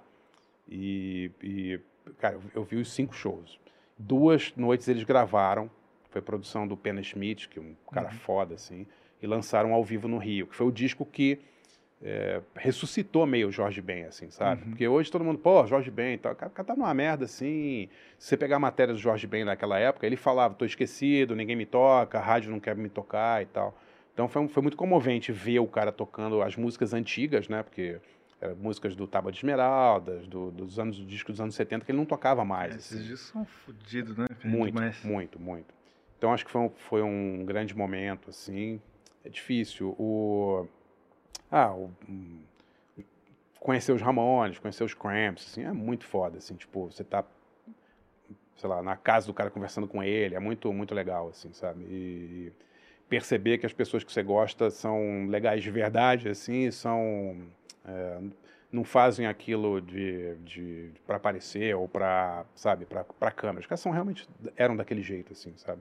E, 0.70 1.32
e, 1.42 1.80
cara, 2.20 2.40
eu 2.54 2.64
vi 2.64 2.78
os 2.78 2.92
cinco 2.94 3.14
shows. 3.14 3.60
Duas 3.98 4.54
noites 4.56 4.88
eles 4.88 5.04
gravaram, 5.04 5.70
foi 6.10 6.22
produção 6.22 6.68
do 6.68 6.78
Pena 6.78 7.02
Schmidt, 7.02 7.50
que 7.50 7.60
é 7.60 7.62
um 7.62 7.76
cara 7.92 8.08
Uhum. 8.10 8.14
foda, 8.20 8.56
assim, 8.56 8.86
e 9.24 9.28
lançaram 9.28 9.74
ao 9.74 9.84
vivo 9.84 10.08
no 10.08 10.18
Rio, 10.18 10.46
que 10.48 10.56
foi 10.56 10.68
o 10.68 10.72
disco 10.72 11.06
que 11.06 11.40
é, 12.02 12.42
ressuscitou 12.56 13.26
meio 13.26 13.48
o 13.48 13.52
Jorge 13.52 13.82
Ben, 13.82 14.04
assim, 14.04 14.30
sabe? 14.30 14.62
Uhum. 14.64 14.70
Porque 14.72 14.86
hoje 14.86 15.10
todo 15.10 15.24
mundo, 15.24 15.40
pô, 15.40 15.66
Jorge 15.66 15.90
Ben 15.90 16.18
tal, 16.18 16.34
o 16.34 16.36
cara, 16.36 16.52
tá 16.52 16.76
numa 16.76 16.94
merda, 16.94 17.24
assim, 17.24 17.88
se 18.20 18.28
você 18.28 18.36
pegar 18.36 18.58
a 18.58 18.60
matéria 18.60 18.94
do 18.94 19.00
Jorge 19.00 19.26
Ben 19.26 19.46
naquela 19.46 19.80
época, 19.80 20.06
ele 20.06 20.18
falava, 20.18 20.54
tô 20.54 20.66
esquecido, 20.66 21.34
ninguém 21.34 21.56
me 21.56 21.66
toca, 21.66 22.20
a 22.20 22.22
rádio 22.22 22.52
não 22.52 22.60
quer 22.60 22.76
me 22.76 22.90
tocar 22.90 23.42
e 23.42 23.46
tal. 23.46 23.74
Então 24.14 24.28
foi, 24.28 24.46
foi 24.50 24.62
muito 24.62 24.76
comovente 24.76 25.32
ver 25.32 25.60
o 25.60 25.68
cara 25.68 25.94
tocando 25.94 26.42
as 26.42 26.58
músicas 26.58 26.94
antigas, 26.94 27.48
né? 27.48 27.64
Porque 27.64 28.00
eram 28.42 28.58
músicas 28.58 28.94
do 28.98 29.08
Tábua 29.08 29.32
de 29.32 29.38
Esmeraldas, 29.38 30.28
do- 30.28 30.52
dos 30.52 30.78
anos, 30.78 31.00
do 31.00 31.06
disco 31.06 31.32
dos 31.32 31.40
anos 31.40 31.56
70, 31.56 31.86
que 31.86 31.92
ele 31.92 31.98
não 31.98 32.06
tocava 32.06 32.44
mais. 32.44 32.76
Esses 32.76 32.98
assim. 32.98 33.08
discos 33.08 33.30
são 33.32 33.46
fodidos, 33.46 34.18
né? 34.18 34.28
Muito, 34.44 34.76
Demais. 34.76 35.02
muito, 35.06 35.40
muito. 35.40 35.74
Então 36.18 36.34
acho 36.34 36.46
que 36.46 36.52
foi 36.52 36.62
um, 36.62 36.70
foi 36.70 37.02
um 37.02 37.46
grande 37.46 37.76
momento, 37.76 38.30
assim. 38.30 38.82
É 39.24 39.30
difícil. 39.30 39.96
O, 39.98 40.68
ah, 41.52 41.74
o, 41.74 41.92
hum, 42.08 42.42
conhecer 43.60 43.92
os 43.94 44.02
Ramones, 44.02 44.60
conhecer 44.60 44.84
os 44.84 44.94
Cramps, 44.94 45.48
assim, 45.48 45.64
é 45.64 45.72
muito 45.72 46.06
foda, 46.06 46.38
assim, 46.38 46.56
tipo, 46.56 46.92
você 46.92 47.04
tá, 47.04 47.24
sei 48.58 48.70
lá, 48.70 48.82
na 48.84 48.98
casa 48.98 49.28
do 49.28 49.34
cara 49.34 49.50
conversando 49.50 49.88
com 49.88 50.04
ele, 50.04 50.36
é 50.36 50.40
muito, 50.40 50.72
muito 50.74 50.94
legal, 50.94 51.30
assim, 51.30 51.54
sabe? 51.54 51.84
E 51.86 52.52
perceber 53.08 53.58
que 53.60 53.66
as 53.66 53.74
pessoas 53.74 54.04
que 54.04 54.12
você 54.12 54.24
gosta 54.24 54.70
são 54.70 55.28
legais 55.28 55.64
de 55.64 55.72
verdade, 55.72 56.28
assim, 56.30 56.70
são... 56.72 57.38
é, 57.86 58.20
não 58.72 58.84
fazem 58.84 59.28
aquilo 59.28 59.80
de, 59.80 60.36
de 60.38 60.92
para 61.06 61.18
aparecer 61.18 61.76
ou 61.76 61.88
para, 61.88 62.44
sabe, 62.56 62.86
para 62.88 63.32
câmeras. 63.32 63.68
Caras 63.68 63.80
são 63.80 63.92
realmente 63.92 64.28
eram 64.58 64.76
daquele 64.76 65.04
jeito 65.04 65.32
assim, 65.32 65.54
sabe? 65.58 65.80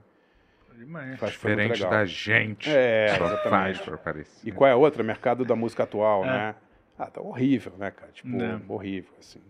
Demais. 0.77 1.07
Muito 1.19 1.25
Diferente 1.31 1.81
da 1.81 2.05
gente. 2.05 2.69
É, 2.69 3.09
só 3.17 3.25
exatamente. 3.25 3.49
faz 3.49 3.79
pra 3.81 3.95
aparecer. 3.95 4.47
E 4.47 4.51
qual 4.51 4.67
é 4.69 4.73
a 4.73 4.75
outra? 4.75 5.03
Mercado 5.03 5.45
da 5.45 5.55
música 5.55 5.83
atual, 5.83 6.23
É. 6.23 6.27
né? 6.27 6.55
Ah, 6.97 7.07
tá 7.07 7.21
horrível, 7.21 7.73
né, 7.77 7.91
cara? 7.91 8.11
Tipo, 8.11 8.29
É. 8.41 8.59
horrível, 8.67 9.11
assim. 9.19 9.41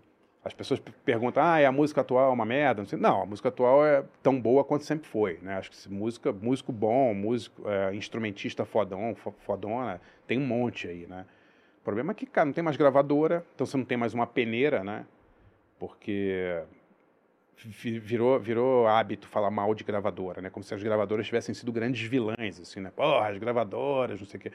As 0.46 0.54
pessoas 0.54 0.82
perguntam, 1.06 1.42
ah, 1.42 1.62
e 1.62 1.66
a 1.66 1.72
música 1.72 2.02
atual 2.02 2.30
é 2.30 2.34
uma 2.34 2.46
merda? 2.46 2.82
Não, 2.82 2.88
sei. 2.88 3.00
Não, 3.00 3.22
a 3.22 3.26
música 3.26 3.48
atual 3.48 3.86
é 3.86 4.04
tão 4.22 4.40
boa 4.40 4.64
quanto 4.64 4.84
sempre 4.84 5.08
foi, 5.08 5.40
né? 5.42 5.56
Acho 5.58 5.70
que 5.70 5.78
se 5.78 5.90
música, 5.90 6.34
músico 6.34 6.72
bom, 6.72 7.14
músico, 7.14 7.64
é, 7.70 7.96
instrumentista 7.96 8.66
fodão, 8.66 9.16
fo- 9.16 9.34
fodona, 9.40 10.02
tem 10.28 10.38
um 10.38 10.46
monte 10.46 10.88
aí, 10.88 11.08
né? 11.08 11.26
O 11.80 11.84
problema 11.84 12.12
é 12.12 12.16
que, 12.16 12.26
cara, 12.26 12.46
não 12.46 12.54
tem 12.54 12.64
mais 12.64 12.76
gravadora, 12.76 13.46
então 13.56 13.66
você 13.66 13.78
não 13.78 13.86
tem 13.86 13.98
mais 13.98 14.14
uma 14.14 14.28
peneira, 14.28 14.84
né? 14.84 15.06
Porque 15.80 16.62
virou, 17.58 18.40
virou 18.40 18.88
hábito 18.88 19.28
falar 19.28 19.52
mal 19.52 19.74
de 19.74 19.84
gravadora, 19.84 20.42
né? 20.42 20.50
Como 20.50 20.64
se 20.64 20.74
as 20.74 20.84
gravadoras 20.84 21.26
tivessem 21.26 21.54
sido 21.54 21.72
grandes 21.72 22.08
vilãs, 22.08 22.60
assim, 22.60 22.80
né? 22.80 22.92
Porra, 22.96 23.30
as 23.30 23.38
gravadoras, 23.38 24.20
não 24.20 24.28
sei 24.28 24.40
o 24.40 24.42
quê. 24.42 24.52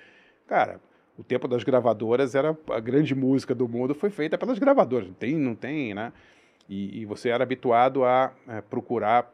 Cara, 0.47 0.81
o 1.17 1.25
tempo 1.25 1.49
das 1.49 1.65
gravadoras 1.65 2.35
era 2.35 2.57
a 2.71 2.81
grande 2.81 3.15
música 3.15 3.55
do 3.55 3.69
mundo 3.69 3.95
foi 3.95 4.11
feita 4.11 4.39
pelas 4.39 4.59
gravadoras, 4.59 5.09
não 5.09 5.15
tem, 5.15 5.35
não 5.37 5.55
tem, 5.55 5.95
né? 5.95 6.13
E, 6.69 7.01
e 7.01 7.05
você 7.07 7.31
era 7.31 7.43
habituado 7.43 8.05
a 8.05 8.33
é, 8.47 8.61
procurar, 8.61 9.33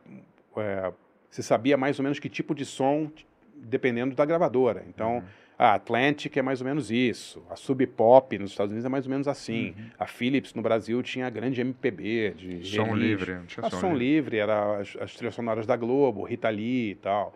é, 0.56 0.92
você 1.28 1.42
sabia 1.42 1.76
mais 1.76 1.98
ou 1.98 2.02
menos 2.02 2.18
que 2.18 2.28
tipo 2.28 2.54
de 2.54 2.64
som 2.64 3.10
dependendo 3.54 4.14
da 4.14 4.24
gravadora. 4.24 4.84
Então, 4.88 5.22
a 5.58 5.74
Atlantic 5.74 6.36
é 6.36 6.42
mais 6.42 6.60
ou 6.60 6.66
menos 6.66 6.90
isso, 6.90 7.42
a 7.48 7.56
Sub 7.56 7.86
Pop 7.86 8.36
nos 8.38 8.50
Estados 8.50 8.72
Unidos 8.72 8.84
é 8.84 8.88
mais 8.88 9.06
ou 9.06 9.10
menos 9.10 9.28
assim, 9.28 9.74
a 9.98 10.06
Philips 10.06 10.52
no 10.54 10.62
Brasil 10.62 11.02
tinha 11.02 11.26
a 11.26 11.30
grande 11.30 11.60
MPB 11.60 12.34
de 12.36 12.66
Som 12.66 12.84
release. 12.84 12.98
livre, 13.00 13.34
não 13.34 13.46
tinha 13.46 13.66
A 13.66 13.70
som 13.70 13.80
som 13.80 13.94
livre. 13.94 14.04
livre, 14.04 14.38
era 14.38 14.80
as, 14.80 14.96
as 15.00 15.14
trilhas 15.14 15.34
sonoras 15.34 15.66
da 15.66 15.76
Globo, 15.76 16.24
Rita 16.24 16.48
Lee 16.48 16.90
e 16.90 16.94
tal. 16.96 17.34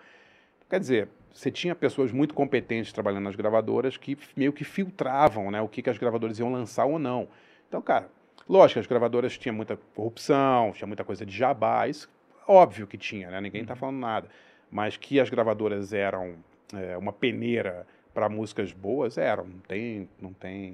Quer 0.69 0.81
dizer, 0.81 1.09
você 1.33 1.51
tinha 1.51 1.75
pessoas 1.75 2.11
muito 2.11 2.35
competentes 2.35 2.93
trabalhando 2.93 3.25
nas 3.25 3.37
gravadoras 3.37 3.97
que 3.97 4.19
meio 4.37 4.53
que 4.53 4.65
filtravam 4.65 5.51
né, 5.51 5.61
o 5.63 5.69
que, 5.69 5.81
que 5.81 5.91
as 5.91 5.99
gravadoras 5.99 6.39
iam 6.39 6.51
lançar 6.51 6.85
ou 6.87 6.99
não. 6.99 7.29
Então, 7.69 7.81
cara, 7.81 8.11
lógico, 8.49 8.81
as 8.81 8.87
gravadoras 8.87 9.39
tinham 9.39 9.55
muita 9.55 9.77
corrupção, 9.95 10.73
tinha 10.73 10.87
muita 10.87 11.05
coisa 11.05 11.25
de 11.25 11.37
jabá, 11.37 11.87
isso 11.87 12.11
óbvio 12.49 12.87
que 12.87 12.97
tinha, 12.97 13.31
né? 13.31 13.41
Ninguém 13.41 13.63
está 13.63 13.77
falando 13.77 13.99
nada. 13.99 14.29
Mas 14.71 14.97
que 14.97 15.21
as 15.21 15.29
gravadoras 15.29 15.93
eram 15.93 16.37
é, 16.75 16.97
uma 16.97 17.13
peneira 17.13 17.87
para 18.19 18.29
músicas 18.29 18.73
boas, 18.73 19.17
eram, 19.17 19.45
não 19.45 19.61
tem, 19.61 20.09
não 20.21 20.33
tem, 20.33 20.73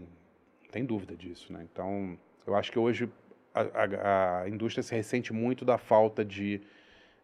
não 0.62 0.70
tem 0.70 0.82
dúvida 0.82 1.14
disso, 1.14 1.52
né? 1.52 1.66
Então, 1.70 2.16
eu 2.46 2.54
acho 2.54 2.72
que 2.72 2.78
hoje 2.78 3.06
a, 3.54 3.60
a- 3.60 4.40
a 4.44 4.48
indústria 4.48 4.82
se 4.82 4.94
ressente 4.94 5.30
muito 5.30 5.62
da 5.62 5.76
falta 5.76 6.24
de, 6.24 6.62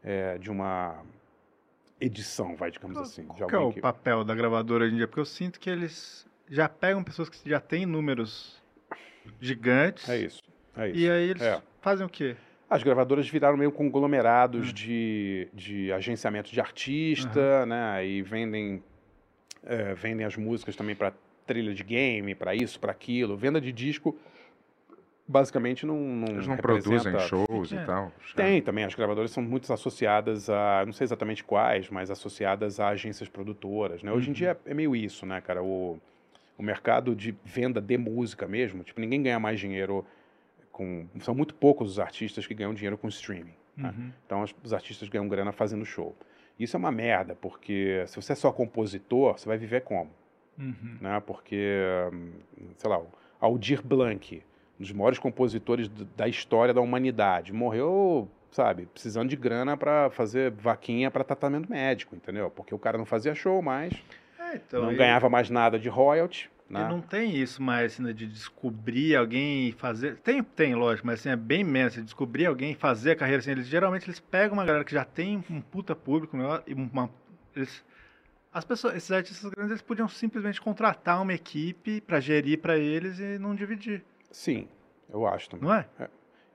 é, 0.04 0.36
de 0.36 0.50
uma 0.50 1.02
edição, 1.98 2.54
vai, 2.54 2.70
digamos 2.70 2.98
assim. 2.98 3.22
de 3.22 3.28
Qual 3.44 3.50
é 3.50 3.58
o 3.58 3.72
que- 3.72 3.80
papel 3.80 4.22
da 4.22 4.34
gravadora 4.34 4.84
hoje 4.84 4.92
em 4.92 4.96
dia? 4.98 5.08
Porque 5.08 5.20
eu 5.20 5.24
sinto 5.24 5.58
que 5.58 5.70
eles 5.70 6.26
já 6.50 6.68
pegam 6.68 7.02
pessoas 7.02 7.30
que 7.30 7.48
já 7.48 7.58
têm 7.58 7.86
números 7.86 8.60
gigantes. 9.40 10.06
É 10.06 10.18
isso, 10.18 10.42
é 10.76 10.88
isso. 10.90 10.98
E 10.98 11.10
aí 11.10 11.30
eles 11.30 11.42
É. 11.42 11.62
fazem 11.80 12.04
o 12.04 12.10
quê? 12.10 12.36
As 12.68 12.82
gravadoras 12.82 13.26
viraram 13.26 13.56
meio 13.56 13.72
conglomerados 13.72 14.70
de, 14.70 15.48
de 15.54 15.90
agenciamento 15.94 16.52
de 16.52 16.60
artista, 16.60 17.64
né? 17.64 18.06
E 18.06 18.20
vendem, 18.20 18.82
é, 19.64 19.94
vendem 19.94 20.24
as 20.26 20.36
músicas 20.36 20.76
também 20.76 20.94
para 20.94 21.12
trilha 21.46 21.74
de 21.74 21.82
game, 21.82 22.34
para 22.34 22.54
isso, 22.54 22.78
para 22.78 22.92
aquilo. 22.92 23.36
Venda 23.36 23.60
de 23.60 23.72
disco, 23.72 24.16
basicamente, 25.26 25.86
não. 25.86 25.96
não 25.98 26.28
Eles 26.28 26.46
não 26.46 26.56
produzem 26.56 27.18
shows 27.20 27.72
É. 27.72 27.76
e 27.82 27.86
tal. 27.86 28.12
Tem 28.36 28.62
também, 28.62 28.84
as 28.84 28.94
gravadoras 28.94 29.30
são 29.30 29.42
muito 29.42 29.72
associadas 29.72 30.48
a, 30.48 30.84
não 30.84 30.92
sei 30.92 31.04
exatamente 31.04 31.42
quais, 31.44 31.88
mas 31.90 32.10
associadas 32.10 32.80
a 32.80 32.88
agências 32.88 33.28
produtoras, 33.28 34.02
né? 34.02 34.12
Hoje 34.12 34.30
em 34.30 34.32
dia 34.32 34.58
é 34.64 34.74
meio 34.74 34.94
isso, 34.94 35.26
né, 35.26 35.40
cara? 35.40 35.62
O, 35.62 36.00
o 36.58 36.62
mercado 36.62 37.14
de 37.14 37.34
venda 37.44 37.80
de 37.80 37.96
música 37.96 38.46
mesmo, 38.46 38.82
tipo, 38.82 39.00
ninguém 39.00 39.22
ganha 39.22 39.38
mais 39.40 39.58
dinheiro 39.58 40.04
com... 40.70 41.06
São 41.20 41.34
muito 41.34 41.54
poucos 41.54 41.90
os 41.92 41.98
artistas 41.98 42.46
que 42.46 42.54
ganham 42.54 42.74
dinheiro 42.74 42.96
com 42.98 43.08
streaming. 43.08 43.54
né? 43.76 43.94
Uhum. 43.96 44.12
Então 44.26 44.42
os, 44.42 44.54
os 44.62 44.72
artistas 44.72 45.08
ganham 45.08 45.26
grana 45.28 45.52
fazendo 45.52 45.84
show. 45.84 46.16
Isso 46.60 46.76
é 46.76 46.78
uma 46.78 46.92
merda, 46.92 47.34
porque 47.40 48.04
se 48.06 48.16
você 48.16 48.32
é 48.32 48.36
só 48.36 48.52
compositor, 48.52 49.38
você 49.38 49.48
vai 49.48 49.56
viver 49.56 49.80
como? 49.80 50.10
Uhum. 50.58 50.98
né? 51.00 51.22
Porque, 51.26 51.74
sei 52.76 52.90
lá, 52.90 53.00
Aldir 53.40 53.80
Blanc, 53.82 54.42
um 54.78 54.82
dos 54.82 54.92
maiores 54.92 55.18
compositores 55.18 55.88
da 56.16 56.28
história 56.28 56.74
da 56.74 56.82
humanidade, 56.82 57.50
morreu, 57.52 58.28
sabe, 58.52 58.84
precisando 58.92 59.30
de 59.30 59.36
grana 59.36 59.74
para 59.76 60.10
fazer 60.10 60.50
vaquinha 60.50 61.10
para 61.10 61.24
tratamento 61.24 61.70
médico, 61.70 62.14
entendeu? 62.14 62.50
Porque 62.50 62.74
o 62.74 62.78
cara 62.78 62.98
não 62.98 63.06
fazia 63.06 63.34
show 63.34 63.62
mais, 63.62 63.94
É, 64.38 64.56
então, 64.56 64.82
não 64.82 64.92
e- 64.92 64.96
ganhava 64.96 65.30
mais 65.30 65.48
nada 65.48 65.78
de 65.78 65.88
royalty, 66.70 66.74
E 66.74 66.78
né? 66.78 66.88
não 66.88 67.00
tem 67.00 67.36
isso 67.36 67.62
mais, 67.62 67.92
assim, 67.94 68.02
né, 68.02 68.12
de 68.12 68.26
descobrir 68.26 69.16
alguém 69.16 69.68
e 69.68 69.72
fazer. 69.72 70.16
Tem, 70.18 70.42
tem, 70.42 70.74
lógico, 70.74 71.06
mas 71.06 71.20
assim, 71.20 71.30
é 71.30 71.36
bem 71.36 71.64
menos. 71.64 71.94
de 71.94 72.02
Descobrir 72.02 72.46
alguém 72.46 72.72
e 72.72 72.74
fazer 72.74 73.12
a 73.12 73.16
carreira 73.16 73.40
assim. 73.40 73.50
Eles 73.52 73.66
geralmente 73.66 74.06
eles 74.06 74.20
pegam 74.20 74.56
uma 74.56 74.64
galera 74.64 74.84
que 74.84 74.92
já 74.92 75.04
tem 75.04 75.42
um 75.50 75.60
puta 75.60 75.94
público, 75.94 76.36
né, 76.36 76.62
e 76.66 76.74
uma. 76.74 77.10
Eles, 77.54 77.84
as 78.52 78.64
pessoas, 78.64 78.96
esses 78.96 79.10
artistas 79.12 79.50
grandes, 79.50 79.70
eles 79.70 79.82
podiam 79.82 80.08
simplesmente 80.08 80.60
contratar 80.60 81.22
uma 81.22 81.32
equipe 81.32 82.00
pra 82.00 82.18
gerir 82.20 82.58
pra 82.58 82.76
eles 82.76 83.18
e 83.20 83.38
não 83.38 83.54
dividir, 83.54 84.02
Sim, 84.30 84.66
eu 85.12 85.26
acho 85.26 85.50
também. 85.50 85.68
não 85.68 85.74
é? 85.74 85.86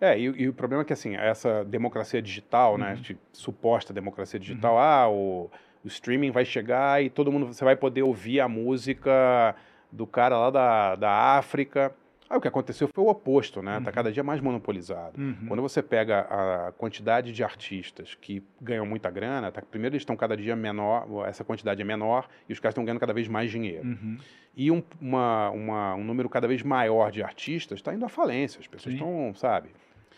É, 0.02 0.20
e, 0.20 0.24
e 0.24 0.50
o 0.50 0.54
problema 0.54 0.82
é 0.82 0.86
que, 0.86 0.92
assim, 0.92 1.16
essa 1.16 1.64
democracia 1.64 2.22
digital, 2.22 2.78
né, 2.78 2.96
Uhum. 2.96 3.02
de 3.02 3.18
suposta 3.32 3.94
democracia 3.94 4.38
digital, 4.38 4.78
ah, 4.78 5.10
o, 5.10 5.50
o 5.86 5.88
streaming 5.88 6.32
vai 6.32 6.44
chegar 6.44 7.02
e 7.02 7.10
todo 7.10 7.32
mundo, 7.32 7.48
você 7.48 7.64
vai 7.64 7.78
poder 7.78 8.02
ouvir 8.04 8.42
a 8.42 8.48
música 8.50 9.56
do 9.92 10.06
cara 10.08 10.38
lá 10.38 10.50
da, 10.50 10.96
da 10.96 11.12
África. 11.38 11.94
Aí 12.28 12.38
o 12.38 12.42
que 12.42 12.48
aconteceu 12.48 12.88
foi 12.88 13.04
o 13.04 13.08
oposto, 13.08 13.62
né, 13.62 13.80
tá 13.82 13.90
Uhum. 13.92 13.94
cada 13.96 14.12
dia 14.12 14.24
mais 14.24 14.42
monopolizado. 14.42 15.22
Uhum. 15.22 15.46
Quando 15.48 15.62
você 15.62 15.84
pega 15.84 16.22
a 16.22 16.72
quantidade 16.76 17.32
de 17.32 17.44
artistas 17.44 18.16
que 18.20 18.42
ganham 18.60 18.84
muita 18.84 19.12
grana, 19.12 19.52
tá, 19.52 19.62
primeiro 19.62 19.94
eles 19.94 20.02
estão 20.02 20.16
cada 20.18 20.36
dia 20.36 20.56
menor, 20.56 21.06
essa 21.28 21.44
quantidade 21.44 21.80
é 21.82 21.86
menor, 21.86 22.28
e 22.50 22.54
os 22.54 22.60
caras 22.60 22.72
estão 22.74 22.84
ganhando 22.84 23.00
cada 23.00 23.14
vez 23.14 23.28
mais 23.28 23.52
dinheiro. 23.52 23.88
Uhum. 23.88 24.18
E 24.58 24.72
um, 24.72 24.82
uma, 25.00 25.52
uma- 25.52 25.94
um 25.96 26.04
número 26.04 26.28
cada 26.28 26.48
vez 26.48 26.64
maior 26.64 27.12
de 27.12 27.22
artistas 27.22 27.78
está 27.78 27.94
indo 27.94 28.04
à 28.06 28.10
falência. 28.10 28.60
As 28.60 28.66
pessoas 28.68 28.96
estão, 28.96 29.32
sabe? 29.36 29.70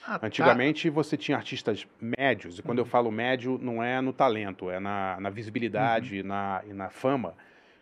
Ah, 0.08 0.18
tá. 0.18 0.28
Antigamente 0.28 0.90
você 0.90 1.18
tinha 1.18 1.36
artistas 1.36 1.86
médios, 2.00 2.58
e 2.60 2.62
quando 2.64 2.78
eu 2.80 2.86
falo 2.86 3.12
médio, 3.12 3.60
não 3.62 3.84
é 3.84 4.00
no 4.00 4.14
talento, 4.14 4.70
é 4.70 4.80
na, 4.80 5.20
na 5.20 5.30
visibilidade 5.30 6.20
e, 6.20 6.24
na, 6.24 6.62
e 6.66 6.72
na 6.72 6.90
fama, 6.90 7.34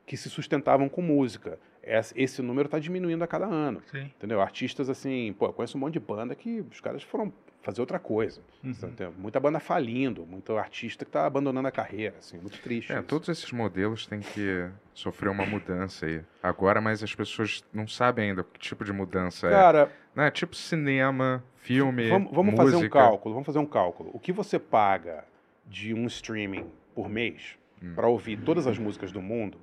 que 0.03 0.17
se 0.17 0.31
sustentavam 0.31 0.89
com 0.89 1.03
música. 1.03 1.59
Esse, 1.85 2.41
número 2.41 2.67
está 2.67 2.79
diminuindo 2.79 3.23
a 3.23 3.27
cada 3.27 3.45
ano. 3.45 3.81
Sim. 3.91 4.03
Entendeu? 4.17 4.41
Artistas 4.41 4.89
assim, 4.89 5.33
pô, 5.37 5.45
eu 5.45 5.53
conheço 5.53 5.77
um 5.77 5.81
monte 5.81 5.93
de 5.93 5.99
banda 5.99 6.33
que 6.35 6.61
os 6.71 6.81
caras 6.81 7.03
foram 7.03 7.31
fazer 7.61 7.81
outra 7.81 7.99
coisa. 7.99 8.41
Uhum. 8.63 8.71
Entendeu? 8.71 9.13
Muita 9.17 9.39
banda 9.39 9.59
falindo, 9.59 10.25
muito 10.25 10.55
artista 10.57 11.03
que 11.05 11.09
está 11.09 11.25
abandonando 11.25 11.67
a 11.67 11.71
carreira, 11.71 12.15
assim, 12.19 12.37
muito 12.37 12.59
triste. 12.61 12.91
É, 12.91 12.95
isso. 12.97 13.03
todos 13.07 13.29
esses 13.29 13.51
modelos 13.51 14.05
têm 14.07 14.19
que 14.19 14.67
sofrer 14.93 15.29
uma 15.29 15.45
mudança 15.45 16.05
aí. 16.05 16.21
Agora, 16.41 16.79
mas 16.81 17.01
as 17.03 17.13
pessoas 17.13 17.63
não 17.73 17.87
sabem 17.87 18.29
ainda 18.29 18.43
que 18.43 18.59
tipo 18.59 18.83
de 18.83 18.93
mudança 18.93 19.47
é. 19.47 19.51
Cara, 19.51 19.91
Né? 20.15 20.29
Tipo 20.31 20.55
cinema, 20.55 21.43
filme, 21.57 22.07
Vamos, 22.09 22.31
vamos 22.31 22.55
fazer 22.55 22.75
um 22.75 22.79
música. 22.79 22.99
cálculo, 22.99 23.33
vamos 23.33 23.45
fazer 23.45 23.59
um 23.59 23.65
cálculo. 23.65 24.09
O 24.13 24.19
que 24.19 24.31
você 24.31 24.57
paga 24.59 25.25
de 25.65 25.93
um 25.93 26.05
streaming 26.05 26.65
por 26.93 27.09
mês 27.09 27.57
Hum. 27.83 27.93
para 27.93 28.07
ouvir 28.07 28.37
todas 28.37 28.65
as 28.67 28.77
músicas 28.77 29.11
do 29.11 29.21
mundo 29.21 29.57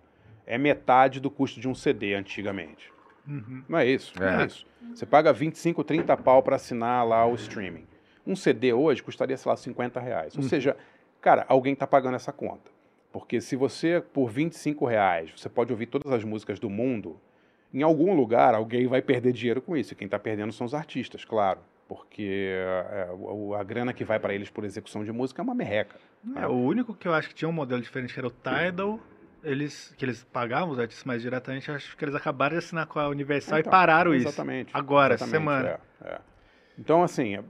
é 0.53 0.59
metade 0.59 1.19
do 1.19 1.31
custo 1.31 1.59
de 1.61 1.67
um 1.69 1.75
CD 1.75 2.15
antigamente. 2.15 2.93
Uhum. 3.27 3.63
Não 3.69 3.79
é 3.79 3.87
isso? 3.87 4.13
Não 4.21 4.27
é 4.29 4.43
É. 4.43 4.47
isso. 4.47 4.67
Você 4.95 5.07
paga 5.07 5.33
25, 5.33 5.83
30 5.83 6.17
pau 6.17 6.43
para 6.43 6.57
assinar 6.57 7.07
lá 7.07 7.25
o 7.27 7.35
streaming. 7.37 7.87
Um 8.27 8.37
CD 8.37 8.73
hoje 8.73 9.03
custaria, 9.03 9.37
sei 9.37 9.49
lá, 9.51 9.57
50 9.57 9.99
reais. 9.99 10.37
Ou 10.37 10.43
seja, 10.43 10.77
cara, 11.21 11.45
alguém 11.49 11.73
está 11.73 11.87
pagando 11.87 12.17
essa 12.17 12.33
conta. 12.33 12.71
Porque 13.11 13.41
se 13.41 13.57
você, 13.57 14.03
por 14.13 14.29
25 14.31 14.85
reais, 14.87 15.31
você 15.37 15.49
pode 15.49 15.73
ouvir 15.73 15.87
todas 15.87 16.13
as 16.13 16.23
músicas 16.25 16.59
do 16.59 16.69
mundo, 16.69 17.19
em 17.73 17.83
algum 17.83 18.15
lugar 18.15 18.55
alguém 18.55 18.87
vai 18.87 19.01
perder 19.01 19.33
dinheiro 19.33 19.63
com 19.63 19.77
isso. 19.77 19.93
E 19.93 19.97
quem 19.97 20.05
está 20.07 20.19
perdendo 20.19 20.53
são 20.53 20.67
os 20.67 20.75
artistas, 20.75 21.25
claro. 21.25 21.61
Porque 21.89 22.51
é, 22.55 23.09
o- 23.19 23.55
a 23.55 23.63
grana 23.63 23.93
que 23.93 24.05
vai 24.05 24.19
para 24.19 24.35
eles 24.35 24.51
por 24.51 24.65
execução 24.65 25.05
de 25.05 25.13
música 25.13 25.41
é 25.41 25.45
uma 25.45 25.55
merreca. 25.55 25.97
É, 26.37 26.47
o 26.47 26.53
único 26.55 26.95
que 26.95 27.07
eu 27.09 27.13
acho 27.15 27.29
que 27.29 27.35
tinha 27.35 27.49
um 27.49 27.53
modelo 27.53 27.81
diferente 27.83 28.13
que 28.15 28.21
era 28.21 28.29
o 28.29 28.31
Tidal, 28.31 28.99
eles, 29.43 29.95
que 29.97 30.05
eles 30.05 30.25
pagavam 30.33 30.71
os 30.71 30.79
artistas 30.79 31.05
mais 31.05 31.23
diretamente, 31.23 31.71
acho 31.71 31.97
que 31.97 32.05
eles 32.05 32.15
acabaram 32.15 32.53
de 32.55 32.65
assinar 32.65 32.87
com 32.87 32.99
a 32.99 33.09
Universal 33.09 33.59
Então, 33.59 33.71
e 33.71 33.73
pararam 33.73 34.15
isso. 34.15 34.29
Exatamente. 34.29 34.71
Agora, 34.75 35.15
exatamente, 35.15 35.33
semana. 35.33 35.81
é, 36.05 36.09
é. 36.09 36.21
Então, 36.79 37.03
assim, 37.03 37.37
é- 37.37 37.45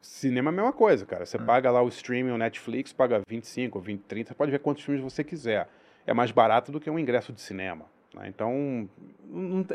cinema 0.00 0.50
é 0.50 0.52
a 0.52 0.56
mesma 0.56 0.72
coisa, 0.72 1.04
cara. 1.06 1.22
Ah. 1.22 1.26
Você 1.26 1.38
paga 1.38 1.70
lá 1.70 1.82
o 1.82 1.88
streaming, 1.88 2.30
o 2.32 2.38
Netflix, 2.38 2.92
paga 2.92 3.20
25, 3.28 3.80
20, 3.80 4.00
30, 4.02 4.28
você 4.28 4.34
pode 4.34 4.50
ver 4.50 4.58
quantos 4.58 4.82
filmes 4.84 5.02
você 5.02 5.22
quiser. 5.22 5.68
É 6.06 6.12
mais 6.12 6.30
barato 6.30 6.72
do 6.72 6.80
que 6.80 6.90
um 6.90 6.98
ingresso 6.98 7.32
de 7.32 7.40
cinema. 7.40 7.86
Né? 8.14 8.28
Então, 8.28 8.88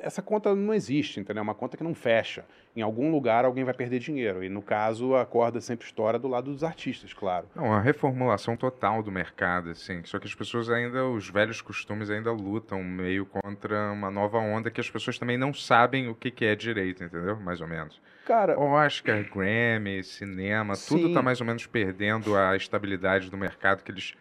essa 0.02 0.22
conta 0.22 0.54
não 0.56 0.74
existe, 0.74 1.20
entendeu? 1.20 1.42
É 1.42 1.44
uma 1.44 1.56
conta 1.56 1.76
que 1.78 1.84
não 1.84 1.94
fecha. 1.94 2.46
Em 2.76 2.82
algum 2.82 3.12
lugar 3.12 3.46
alguém 3.46 3.64
vai 3.64 3.74
perder 3.74 4.00
dinheiro. 4.00 4.44
E 4.44 4.50
no 4.50 4.62
caso, 4.62 5.16
a 5.16 5.26
corda 5.26 5.60
sempre 5.60 5.86
estoura 5.86 6.20
do 6.20 6.28
lado 6.28 6.52
dos 6.52 6.64
artistas, 6.64 7.14
claro. 7.14 7.48
Não, 7.56 7.74
a 7.74 7.80
reformulação 7.80 8.56
total 8.56 9.02
do 9.02 9.12
mercado, 9.12 9.70
assim. 9.70 10.04
Só 10.06 10.20
que 10.20 10.28
as 10.28 10.36
pessoas 10.36 10.70
ainda, 10.70 11.06
os 11.06 11.30
velhos 11.30 11.62
costumes 11.62 12.10
ainda 12.10 12.32
lutam 12.32 12.84
meio 12.84 13.26
contra 13.26 13.92
uma 13.92 14.12
nova 14.12 14.38
onda 14.38 14.70
que 14.70 14.82
as 14.82 14.90
pessoas 14.90 15.18
também 15.18 15.38
não 15.38 15.54
sabem 15.54 16.08
o 16.08 16.16
que, 16.16 16.30
que 16.30 16.46
é 16.46 16.56
direito, 16.56 17.04
entendeu? 17.04 17.36
Mais 17.40 17.62
ou 17.62 17.68
menos. 17.68 18.00
Cara, 18.26 18.60
Oscar, 18.60 19.24
Grammy, 19.24 20.04
cinema, 20.04 20.74
tudo 20.76 21.08
Sim. 21.08 21.14
tá 21.14 21.22
mais 21.22 21.40
ou 21.40 21.48
menos 21.48 21.66
perdendo 21.66 22.36
a 22.36 22.56
estabilidade 22.58 23.32
do 23.32 23.38
mercado 23.38 23.84
que 23.84 23.92
eles 23.92 24.16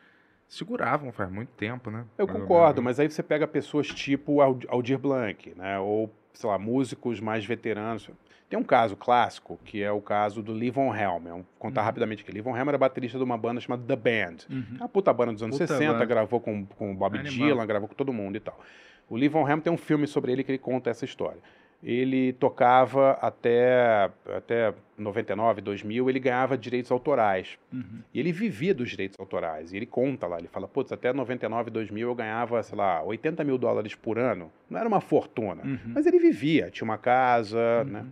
seguravam 0.49 1.11
faz 1.13 1.31
muito 1.31 1.51
tempo, 1.51 1.91
né? 1.91 2.05
Eu 2.17 2.27
Mais 2.27 2.39
concordo, 2.41 2.83
mas 2.83 3.01
aí 3.01 3.11
você 3.11 3.23
pega 3.23 3.47
pessoas 3.47 3.87
tipo 3.89 4.41
Al- 4.41 4.59
Aldir 4.69 4.99
Blanc, 4.99 5.53
né? 5.57 5.79
Ou, 5.79 6.11
sei 6.33 6.49
lá, 6.49 6.59
músicos 6.59 7.21
mais 7.21 7.45
veteranos. 7.45 8.09
Tem 8.49 8.57
um 8.57 8.63
caso 8.63 8.95
clássico, 8.95 9.59
que 9.65 9.83
é 9.83 9.91
o 9.91 10.01
caso 10.01 10.41
do 10.41 10.53
Livon 10.55 10.95
Helm. 10.95 11.25
Vou 11.25 11.47
contar 11.59 11.81
Uhum. 11.81 11.87
rapidamente 11.87 12.23
aqui. 12.23 12.31
Livon 12.31 12.57
Helm 12.57 12.69
era 12.69 12.79
baterista 12.79 13.19
de 13.19 13.25
uma 13.25 13.37
banda 13.37 13.61
chamada 13.61 13.83
The 13.85 13.97
Band. 13.97 14.37
Uhum. 14.49 14.65
É 14.77 14.83
uma 14.83 14.89
puta 14.89 15.13
banda 15.13 15.33
dos 15.33 15.43
anos 15.43 15.57
Puta 15.59 15.67
60, 15.67 15.93
banda. 15.93 16.05
gravou 16.05 16.41
com, 16.41 16.65
com 16.65 16.93
o 16.93 16.95
Bob 16.95 17.19
Animal. 17.19 17.49
Dylan, 17.49 17.67
gravou 17.67 17.89
com 17.89 17.95
todo 17.97 18.13
mundo 18.13 18.37
e 18.37 18.41
tal. 18.41 18.59
O 19.09 19.17
Lee 19.17 19.29
Von 19.29 19.49
Helm 19.49 19.59
tem 19.61 19.73
um 19.73 19.77
filme 19.77 20.07
sobre 20.07 20.31
ele 20.31 20.45
que 20.45 20.53
ele 20.53 20.59
conta 20.59 20.91
essa 20.91 21.05
história. 21.05 21.39
Ele 21.83 22.33
tocava 22.33 23.13
até, 23.21 24.11
até 24.35 24.75
99, 24.99 25.61
2000, 25.61 26.09
ele 26.11 26.19
ganhava 26.19 26.57
direitos 26.57 26.91
autorais. 26.91 27.59
Uhum. 27.73 28.01
E 28.13 28.19
ele 28.19 28.33
vivia 28.33 28.75
dos 28.75 28.91
direitos 28.91 29.19
autorais. 29.21 29.73
E 29.73 29.77
ele 29.77 29.87
conta 29.87 30.27
lá, 30.27 30.39
ele 30.39 30.49
fala, 30.49 30.67
putz, 30.67 30.91
até 30.91 31.13
99, 31.13 31.71
2000 31.71 32.09
eu 32.09 32.15
ganhava, 32.15 32.63
sei 32.63 32.77
lá, 32.77 33.03
80 33.03 33.45
mil 33.45 33.59
dólares 33.59 33.95
por 33.95 34.19
ano. 34.19 34.51
Não 34.71 34.81
era 34.81 34.89
uma 34.89 35.01
fortuna, 35.01 35.63
Uhum. 35.65 35.93
mas 35.95 36.07
ele 36.07 36.19
vivia, 36.19 36.71
tinha 36.71 36.85
uma 36.85 36.99
casa, 36.99 37.59
Uhum. 37.85 37.93
né? 37.93 38.07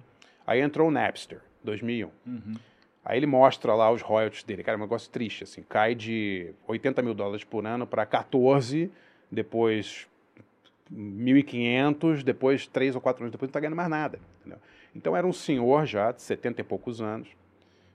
Aí 0.46 0.60
entrou 0.60 0.88
o 0.88 0.90
Napster, 0.90 1.40
2001. 1.64 2.10
Uhum. 2.26 2.54
Aí 3.02 3.18
ele 3.18 3.26
mostra 3.26 3.74
lá 3.74 3.90
os 3.90 4.02
royalties 4.02 4.44
dele. 4.44 4.62
Cara, 4.62 4.76
é 4.76 4.78
um 4.78 4.82
negócio 4.82 5.10
triste, 5.10 5.44
assim. 5.44 5.62
Cai 5.68 5.94
de 5.94 6.52
80 6.68 7.02
mil 7.02 7.14
dólares 7.14 7.44
por 7.44 7.66
ano 7.66 7.86
para 7.86 8.06
14, 8.06 8.90
depois 9.30 10.06
1.500, 10.92 12.22
depois 12.22 12.66
3 12.66 12.94
ou 12.94 13.00
4 13.00 13.22
anos 13.24 13.32
depois 13.32 13.48
não 13.48 13.50
está 13.50 13.60
ganhando 13.60 13.76
mais 13.76 13.88
nada. 13.88 14.18
entendeu? 14.40 14.58
Então 14.94 15.16
era 15.16 15.26
um 15.26 15.32
senhor 15.32 15.86
já 15.86 16.12
de 16.12 16.22
70 16.22 16.60
e 16.60 16.64
poucos 16.64 17.00
anos, 17.00 17.28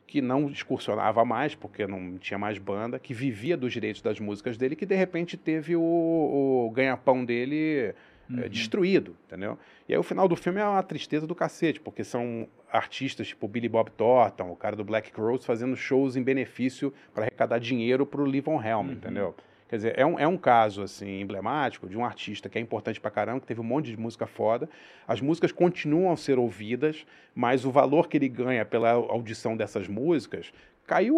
que 0.08 0.22
não 0.22 0.50
excursionava 0.50 1.24
mais, 1.24 1.54
porque 1.54 1.86
não 1.86 2.18
tinha 2.18 2.38
mais 2.38 2.58
banda, 2.58 2.98
que 2.98 3.14
vivia 3.14 3.56
dos 3.56 3.72
direitos 3.72 4.02
das 4.02 4.20
músicas 4.20 4.58
dele, 4.58 4.76
que 4.76 4.86
de 4.86 4.96
repente 4.96 5.38
teve 5.38 5.76
o, 5.76 5.82
o 5.82 6.72
ganha-pão 6.72 7.24
dele 7.24 7.94
Uhum. 8.32 8.42
é, 8.44 8.48
destruído, 8.48 9.16
entendeu? 9.26 9.58
E 9.88 9.92
aí 9.94 9.98
o 9.98 10.04
final 10.04 10.28
do 10.28 10.36
filme 10.36 10.60
é 10.60 10.64
uma 10.64 10.84
tristeza 10.84 11.26
do 11.26 11.34
cacete, 11.34 11.80
porque 11.80 12.04
são 12.04 12.48
artistas 12.72 13.28
tipo 13.30 13.48
Billy 13.48 13.68
Bob 13.68 13.90
Thornton, 13.90 14.52
o 14.52 14.56
cara 14.56 14.76
do 14.76 14.84
Black 14.84 15.12
Crowes, 15.12 15.44
fazendo 15.44 15.76
shows 15.76 16.16
em 16.16 16.22
benefício 16.22 16.94
para 17.12 17.24
arrecadar 17.24 17.58
dinheiro 17.58 18.06
para 18.06 18.22
o 18.22 18.26
Lee 18.26 18.40
Von 18.40 18.62
Helm, 18.64 18.86
Uhum. 18.86 18.92
entendeu? 18.94 19.36
Quer 19.70 19.76
dizer, 19.76 20.00
é 20.00 20.04
um, 20.04 20.20
é 20.20 20.28
um 20.28 20.36
caso 20.36 20.82
assim 20.82 21.22
emblemático 21.22 21.88
de 21.88 21.96
um 21.96 22.04
artista 22.04 22.50
que 22.50 22.58
é 22.58 22.62
importante 22.62 23.00
pra 23.00 23.12
caramba, 23.12 23.40
que 23.40 23.46
teve 23.46 23.62
um 23.62 23.64
monte 23.64 23.92
de 23.92 23.98
música 23.98 24.26
foda. 24.26 24.68
As 25.08 25.22
músicas 25.22 25.52
continuam 25.52 26.12
a 26.12 26.18
ser 26.18 26.40
ouvidas, 26.40 27.06
mas 27.36 27.66
o 27.66 27.72
valor 27.72 28.10
que 28.10 28.18
ele 28.18 28.28
ganha 28.28 28.66
pela 28.66 28.90
audição 28.90 29.56
dessas 29.56 29.88
músicas 29.88 30.52
caiu 30.88 31.16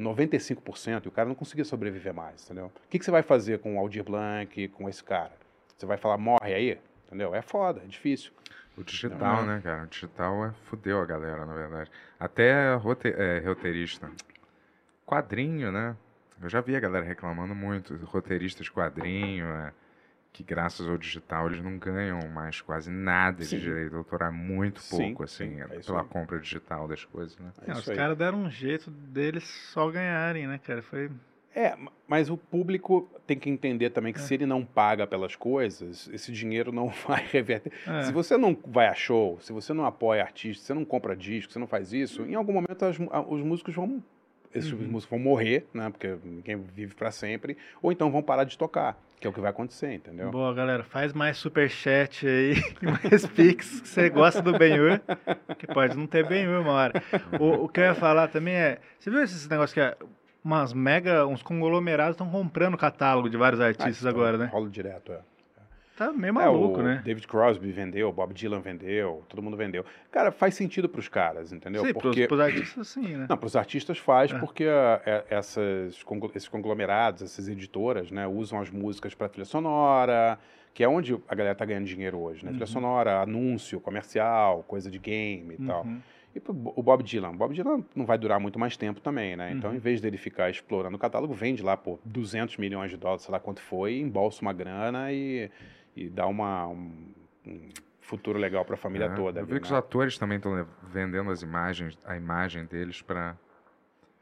95% 0.00 1.04
e 1.04 1.08
o 1.08 1.10
cara 1.10 1.28
não 1.28 1.34
conseguia 1.34 1.66
sobreviver 1.66 2.14
mais, 2.14 2.42
entendeu? 2.46 2.72
O 2.74 2.88
que, 2.88 2.98
que 2.98 3.04
você 3.04 3.10
vai 3.10 3.22
fazer 3.22 3.58
com 3.58 3.76
o 3.76 3.78
Aldir 3.78 4.02
Blanc, 4.02 4.68
com 4.68 4.88
esse 4.88 5.04
cara? 5.04 5.32
Você 5.76 5.84
vai 5.84 5.98
falar, 5.98 6.16
morre 6.16 6.54
aí? 6.54 6.78
Entendeu? 7.08 7.34
É 7.34 7.42
foda, 7.42 7.82
é 7.84 7.86
difícil. 7.86 8.32
O 8.74 8.82
digital, 8.82 9.44
né, 9.44 9.60
cara? 9.62 9.82
O 9.84 9.86
digital 9.86 10.46
é, 10.46 10.52
fudeu 10.64 10.98
a 10.98 11.04
galera, 11.04 11.44
na 11.44 11.54
verdade. 11.54 11.90
Até 12.18 12.74
rote, 12.74 13.08
é, 13.08 13.40
roteirista. 13.40 14.10
Quadrinho, 15.04 15.70
né? 15.70 15.94
Eu 16.42 16.48
já 16.48 16.60
vi 16.60 16.74
a 16.76 16.80
galera 16.80 17.04
reclamando 17.04 17.54
muito. 17.54 17.94
Roteiristas 18.04 18.66
de 18.66 18.72
quadrinho, 18.72 19.46
é, 19.46 19.72
que 20.32 20.42
graças 20.42 20.88
ao 20.88 20.96
digital 20.98 21.46
eles 21.48 21.62
não 21.62 21.78
ganham 21.78 22.28
mais 22.30 22.60
quase 22.60 22.90
nada 22.90 23.44
Sim. 23.44 23.56
de 23.56 23.62
direito 23.62 23.96
autoral. 23.96 24.32
Muito 24.32 24.80
Sim, 24.80 24.96
pouco, 25.08 25.22
assim, 25.24 25.50
sim, 25.56 25.60
é 25.60 25.66
pela 25.66 26.00
aí. 26.00 26.06
compra 26.08 26.38
digital 26.40 26.88
das 26.88 27.04
coisas, 27.04 27.38
né? 27.38 27.52
É 27.66 27.70
É, 27.70 27.74
os 27.74 27.84
caras 27.84 28.16
deram 28.18 28.38
um 28.42 28.50
jeito 28.50 28.90
deles 28.90 29.44
só 29.72 29.90
ganharem, 29.90 30.46
né, 30.46 30.58
cara? 30.58 30.82
Foi. 30.82 31.10
É, 31.54 31.76
ma- 31.76 31.92
mas 32.08 32.30
o 32.30 32.36
público 32.38 33.10
tem 33.26 33.38
que 33.38 33.50
entender 33.50 33.90
também 33.90 34.10
que 34.12 34.18
É. 34.18 34.22
se 34.22 34.32
ele 34.32 34.46
não 34.46 34.64
paga 34.64 35.06
pelas 35.06 35.36
coisas, 35.36 36.08
esse 36.10 36.32
dinheiro 36.32 36.72
não 36.72 36.88
vai 37.06 37.24
reverter. 37.30 37.70
É. 37.86 38.04
Se 38.04 38.12
você 38.12 38.38
não 38.38 38.56
vai 38.66 38.88
a 38.88 38.94
show, 38.94 39.38
se 39.38 39.52
você 39.52 39.74
não 39.74 39.84
apoia 39.84 40.22
artista, 40.22 40.64
você 40.64 40.72
não 40.74 40.84
compra 40.84 41.14
disco, 41.14 41.52
você 41.52 41.58
não 41.58 41.66
faz 41.66 41.92
isso, 41.92 42.22
em 42.22 42.34
algum 42.34 42.54
momento 42.54 42.82
as 42.86 42.96
os 42.98 43.42
músicos 43.42 43.74
vão. 43.74 44.02
Esses 44.54 44.70
Uhum. 44.72 44.78
músicos 44.80 45.06
vão 45.10 45.18
morrer, 45.18 45.66
né? 45.72 45.88
Porque 45.90 46.14
ninguém 46.24 46.56
vive 46.74 46.94
pra 46.94 47.10
sempre, 47.10 47.56
ou 47.80 47.90
então 47.90 48.10
vão 48.10 48.22
parar 48.22 48.44
de 48.44 48.58
tocar, 48.58 48.98
que 49.18 49.26
é 49.26 49.30
o 49.30 49.32
que 49.32 49.40
vai 49.40 49.50
acontecer, 49.50 49.92
entendeu? 49.94 50.30
Boa, 50.30 50.52
galera. 50.52 50.82
Faz 50.84 51.12
mais 51.12 51.38
superchat 51.38 52.26
aí 52.26 52.54
mais 53.10 53.26
pix. 53.26 53.80
que 53.80 53.88
Você 53.88 54.10
gosta 54.10 54.42
do 54.42 54.52
Ben-Hur? 54.58 55.00
Que 55.58 55.66
pode 55.66 55.96
não 55.96 56.06
ter 56.06 56.26
Ben-Hur 56.26 56.60
uma 56.60 56.72
hora. 56.72 57.02
O, 57.40 57.64
o 57.64 57.68
que 57.68 57.80
eu 57.80 57.84
ia 57.84 57.94
falar 57.94 58.28
também 58.28 58.54
é... 58.54 58.78
Você 58.98 59.10
viu 59.10 59.22
esses 59.22 59.48
negócios 59.48 59.72
que 59.72 59.80
é, 59.80 59.96
umas 60.44 60.72
mega... 60.74 61.26
Uns 61.26 61.42
conglomerados 61.42 62.14
estão 62.14 62.28
comprando 62.28 62.76
catálogo 62.76 63.30
de 63.30 63.36
vários 63.36 63.60
Ah, 63.60 63.66
artistas 63.68 63.96
isso 63.98 64.08
agora, 64.08 64.36
né? 64.36 64.46
Rola 64.52 64.68
direto, 64.68 65.12
é. 65.12 65.20
Tá 65.96 66.10
meio 66.12 66.30
É, 66.30 66.32
maluco, 66.32 66.80
o 66.80 66.82
né? 66.82 67.02
David 67.04 67.26
Crosby 67.28 67.70
vendeu, 67.70 68.10
Bob 68.12 68.32
Dylan 68.32 68.60
vendeu, 68.60 69.22
todo 69.28 69.42
mundo 69.42 69.56
vendeu. 69.56 69.84
Cara, 70.10 70.32
faz 70.32 70.54
sentido 70.54 70.88
pros 70.88 71.06
caras, 71.06 71.52
entendeu? 71.52 71.84
Sim, 71.84 71.92
Porque 71.92 72.26
pros 72.26 72.40
artistas 72.40 72.88
sim, 72.88 73.08
né? 73.16 73.26
Não, 73.28 73.36
para 73.36 73.46
os 73.46 73.54
artistas 73.56 73.98
faz, 73.98 74.32
É. 74.32 74.38
porque 74.38 74.64
ah, 74.64 75.02
é- 75.04 75.24
essas, 75.30 76.02
esses 76.34 76.48
conglomerados, 76.48 77.22
essas 77.22 77.46
editoras, 77.48 78.10
né, 78.10 78.26
usam 78.26 78.60
as 78.60 78.70
músicas 78.70 79.14
para 79.14 79.28
trilha 79.28 79.44
sonora, 79.44 80.38
que 80.72 80.82
é 80.82 80.88
onde 80.88 81.14
a 81.28 81.34
galera 81.34 81.54
tá 81.54 81.64
ganhando 81.66 81.84
dinheiro 81.84 82.18
hoje, 82.18 82.42
né? 82.44 82.50
Trilha 82.52 82.64
Uhum. 82.64 82.72
sonora, 82.72 83.20
anúncio, 83.20 83.78
comercial, 83.78 84.64
coisa 84.66 84.90
de 84.90 84.98
game 84.98 85.56
e 85.58 85.66
tal. 85.66 85.82
Uhum. 85.84 86.00
E 86.34 86.40
pro 86.40 86.54
Bo- 86.54 86.72
o 86.74 86.82
Bob 86.82 87.02
Dylan, 87.02 87.28
o 87.32 87.34
Bob 87.36 87.52
Dylan 87.52 87.84
não 87.94 88.06
vai 88.06 88.16
durar 88.16 88.40
muito 88.40 88.58
mais 88.58 88.74
tempo 88.74 88.98
também, 89.02 89.36
né? 89.36 89.52
Então, 89.52 89.68
Uhum. 89.68 89.76
em 89.76 89.78
vez 89.78 90.00
dele 90.00 90.16
ficar 90.16 90.48
explorando 90.48 90.96
o 90.96 90.98
catálogo, 90.98 91.34
vende 91.34 91.62
lá 91.62 91.76
por 91.76 92.00
200 92.06 92.56
milhões 92.56 92.90
de 92.90 92.96
dólares, 92.96 93.22
sei 93.24 93.32
lá 93.32 93.38
quanto 93.38 93.60
foi, 93.60 93.98
embolsa 93.98 94.40
uma 94.40 94.54
grana 94.54 95.12
e, 95.12 95.50
e 95.96 96.08
dá 96.08 96.26
uma, 96.26 96.66
um, 96.68 97.12
um 97.46 97.68
futuro 98.00 98.38
legal 98.38 98.64
para 98.64 98.74
a 98.74 98.78
família 98.78 99.06
É, 99.06 99.14
toda. 99.14 99.40
Eu 99.40 99.44
ali, 99.44 99.52
vi 99.54 99.60
que 99.60 99.66
os 99.66 99.72
né? 99.72 99.78
atores 99.78 100.18
também 100.18 100.36
estão 100.36 100.66
vendendo 100.84 101.30
as 101.30 101.42
imagens, 101.42 101.98
a 102.04 102.16
imagem 102.16 102.64
deles 102.64 103.02
pra. 103.02 103.36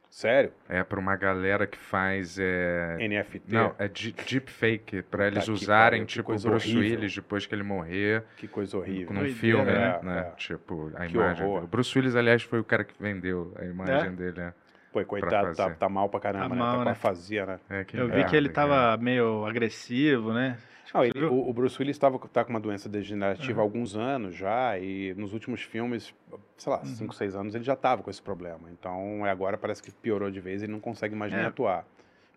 Sério? 0.08 0.52
É 0.68 0.82
pra 0.82 0.98
uma 0.98 1.14
galera 1.14 1.68
que 1.68 1.78
faz. 1.78 2.36
É, 2.36 2.96
NFT? 2.98 3.54
Não, 3.54 3.72
é 3.78 3.86
de- 3.86 4.10
deepfake, 4.12 5.02
pra 5.02 5.26
Puta 5.26 5.36
eles 5.36 5.44
que 5.44 5.50
usarem, 5.52 6.00
que 6.04 6.14
tipo, 6.14 6.32
o 6.32 6.36
Bruce 6.36 6.68
horrível. 6.68 6.80
Willis 6.98 7.14
depois 7.14 7.46
que 7.46 7.54
ele 7.54 7.62
morrer, 7.62 8.24
Que 8.36 8.48
coisa 8.48 8.76
horrível. 8.76 9.14
num 9.14 9.28
filme, 9.28 9.64
né? 9.66 9.72
né? 9.72 9.98
É, 10.02 10.04
né? 10.04 10.18
é. 10.18 10.30
Tipo, 10.36 10.90
a 10.96 11.06
Que 11.06 11.14
imagem. 11.14 11.46
horror. 11.46 11.62
O 11.62 11.66
Bruce 11.68 11.96
Willis, 11.96 12.16
aliás, 12.16 12.42
foi 12.42 12.58
o 12.58 12.64
cara 12.64 12.82
que 12.82 12.92
vendeu 13.00 13.54
a 13.56 13.64
imagem 13.64 14.08
É? 14.08 14.10
dele, 14.10 14.40
né? 14.40 14.54
Pô, 14.92 15.04
coitado, 15.04 15.54
tá, 15.54 15.70
tá 15.70 15.88
mal 15.88 16.08
pra 16.08 16.18
caramba, 16.18 16.48
Tá 16.48 16.54
né? 16.56 16.60
mal, 16.60 16.78
tá 16.78 16.84
né? 16.86 16.94
fazia, 16.96 17.46
né? 17.46 17.60
É, 17.70 17.84
que 17.84 17.96
Eu 17.96 18.08
vi 18.08 18.24
que 18.24 18.34
ele 18.34 18.48
tava 18.48 18.96
meio 18.96 19.46
agressivo, 19.46 20.32
né? 20.32 20.58
Não, 20.92 21.04
ele- 21.04 21.24
o, 21.24 21.48
o 21.48 21.52
Bruce 21.52 21.76
Willis 21.80 21.98
tava, 21.98 22.18
tá 22.28 22.44
com 22.44 22.50
uma 22.50 22.60
doença 22.60 22.88
degenerativa 22.88 23.52
há 23.60 23.62
Aham. 23.62 23.62
alguns 23.62 23.96
anos 23.96 24.34
já, 24.34 24.78
e 24.78 25.14
nos 25.14 25.32
últimos 25.32 25.62
filmes, 25.62 26.14
sei 26.56 26.72
lá, 26.72 26.80
Uhum. 26.80 26.84
5, 26.86 27.14
6 27.14 27.34
anos, 27.36 27.54
ele 27.54 27.64
já 27.64 27.76
tava 27.76 28.02
com 28.02 28.10
esse 28.10 28.20
problema. 28.22 28.68
Então, 28.70 29.24
é 29.26 29.30
agora 29.30 29.56
parece 29.56 29.82
que 29.82 29.90
piorou 29.92 30.30
de 30.30 30.40
vez 30.40 30.62
e 30.62 30.64
ele 30.64 30.72
não 30.72 30.80
consegue 30.80 31.14
mais 31.14 31.32
nem 31.32 31.42
É. 31.42 31.46
atuar. 31.46 31.84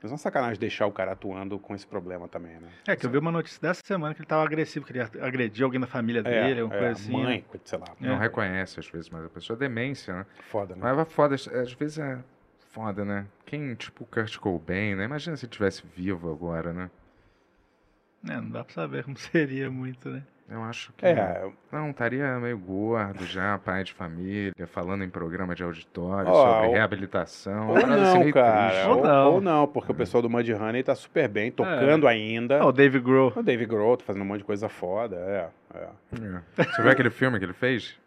Mas 0.01 0.11
é 0.11 0.13
uma 0.13 0.17
sacanagem 0.17 0.59
deixar 0.59 0.85
o 0.85 0.91
cara 0.91 1.13
atuando 1.13 1.57
com 1.57 1.73
esse 1.73 1.87
problema 1.87 2.27
também, 2.27 2.59
né? 2.59 2.67
É, 2.85 2.93
que 2.93 3.05
eu 3.05 3.09
vi 3.09 3.17
uma 3.17 3.31
notícia 3.31 3.61
dessa 3.61 3.81
semana 3.85 4.13
que 4.13 4.19
ele 4.19 4.27
tava 4.27 4.43
agressivo, 4.43 4.85
que 4.85 4.91
ele 4.91 4.99
agrediu 5.21 5.65
alguém 5.65 5.79
da 5.79 5.87
família 5.87 6.21
dele, 6.21 6.59
alguma 6.59 6.77
coisa 6.77 6.91
assim. 6.91 7.11
mãe, 7.13 7.45
né? 7.53 7.59
sei 7.63 7.79
lá. 7.79 7.87
Não 8.01 8.15
É. 8.17 8.19
reconhece 8.19 8.79
às 8.81 8.87
vezes, 8.89 9.09
mas 9.09 9.23
a 9.23 9.29
pessoa 9.29 9.55
é 9.55 9.59
demência, 9.59 10.13
né? 10.13 10.25
Foda, 10.49 10.75
né? 10.75 10.81
Mas 10.83 10.99
é 10.99 11.05
foda, 11.05 11.35
às 11.35 11.73
vezes 11.73 11.99
é 11.99 12.19
foda, 12.69 13.05
né? 13.05 13.25
Quem, 13.45 13.73
tipo, 13.75 14.03
o 14.03 14.07
Kurt 14.07 14.37
Cobain, 14.39 14.93
né? 14.95 15.05
Imagina 15.05 15.37
se 15.37 15.45
ele 15.45 15.51
tivesse 15.53 15.83
vivo 15.95 16.29
agora, 16.29 16.73
né? 16.73 16.91
É, 18.29 18.35
não 18.35 18.49
dá 18.49 18.63
pra 18.63 18.73
saber 18.73 19.03
como 19.03 19.17
seria 19.19 19.69
muito, 19.69 20.09
né? 20.09 20.23
Eu 20.49 20.61
acho 20.63 20.91
que. 20.93 21.05
É, 21.05 21.49
Não, 21.71 21.89
estaria 21.89 22.37
meio 22.37 22.57
gordo 22.59 23.25
já, 23.25 23.57
pai 23.57 23.83
de 23.83 23.93
família, 23.93 24.67
falando 24.67 25.03
em 25.03 25.09
programa 25.09 25.55
de 25.55 25.63
auditório 25.63 26.29
Ó, 26.29 26.45
sobre 26.53 26.67
ou- 26.67 26.73
reabilitação. 26.73 27.69
ou 27.69 27.77
assim 27.77 27.87
não, 28.25 28.31
cara. 28.31 28.89
Ou, 28.89 28.97
Ou 28.97 29.03
não. 29.03 29.31
ou 29.33 29.41
não, 29.41 29.67
porque 29.67 29.91
o 29.93 29.95
pessoal 29.95 30.21
do 30.21 30.29
Mudhoney 30.29 30.83
tá 30.83 30.93
super 30.95 31.27
bem, 31.29 31.49
tocando 31.49 32.07
ainda. 32.07 32.59
Ah, 32.61 32.65
o 32.67 32.71
Dave 32.73 32.99
Grohl. 32.99 33.31
O 33.35 33.41
Dave 33.41 33.65
Grohl 33.65 33.95
tá 33.97 34.03
fazendo 34.05 34.21
um 34.21 34.25
monte 34.25 34.39
de 34.39 34.43
coisa 34.43 34.67
foda, 34.69 35.15
é. 35.15 35.49
é. 35.75 35.87
É. 36.57 36.63
Você 36.65 36.81
viu 36.81 36.91
aquele 36.91 37.09
filme 37.09 37.39
que 37.39 37.45
ele 37.45 37.53
fez? 37.53 37.97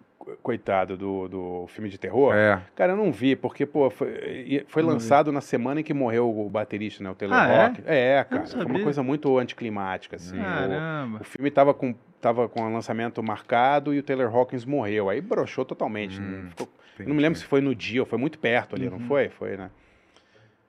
Coitado, 0.43 0.97
do, 0.97 1.29
do 1.29 1.67
filme 1.69 1.89
de 1.89 1.99
terror. 1.99 2.35
É. 2.35 2.61
Cara, 2.75 2.93
eu 2.93 2.97
não 2.97 3.13
vi, 3.13 3.37
porque, 3.37 3.65
pô, 3.65 3.89
foi, 3.91 4.65
foi 4.69 4.83
Não 4.83 4.89
vi. 4.91 4.95
lançado 4.95 5.31
na 5.33 5.41
semana 5.41 5.81
em 5.81 5.85
que 5.85 5.95
morreu 5.95 6.29
o 6.39 6.49
baterista, 6.51 7.03
né? 7.05 7.11
O 7.11 7.15
Taylor 7.15 7.39
Ah, 7.39 7.49
é? 7.49 7.67
Rock. 7.67 7.83
É, 7.87 8.25
cara. 8.29 8.47
Foi 8.47 8.65
uma 8.65 8.81
coisa 8.83 9.03
muito 9.03 9.39
anticlimática, 9.39 10.17
assim. 10.17 10.37
O, 10.37 10.43
Caramba. 10.43 11.19
o 11.21 11.25
filme 11.25 11.51
tava 11.51 11.73
com, 11.73 11.95
tava 12.21 12.49
com 12.49 12.63
o 12.63 12.73
lançamento 12.73 13.23
marcado 13.23 13.95
e 13.95 13.99
o 13.99 14.03
Taylor 14.03 14.35
Hawkins 14.35 14.65
morreu. 14.65 15.09
Aí 15.09 15.21
broxou 15.21 15.65
totalmente. 15.65 16.21
Hum, 16.21 16.43
não, 16.43 16.51
ficou- 16.51 16.69
não 17.07 17.15
me 17.15 17.23
lembro 17.23 17.39
se 17.39 17.45
foi 17.45 17.61
no 17.61 17.75
dia 17.75 18.01
ou 18.03 18.07
foi 18.07 18.19
muito 18.19 18.39
perto 18.39 18.75
ali, 18.75 18.89
não 18.91 18.99
Uhum. 18.99 19.07
foi? 19.07 19.29
Foi, 19.29 19.57
né? 19.57 19.71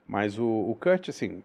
Mas 0.08 0.38
o, 0.38 0.45
o 0.45 0.77
Kurt, 0.80 1.10
assim, 1.10 1.42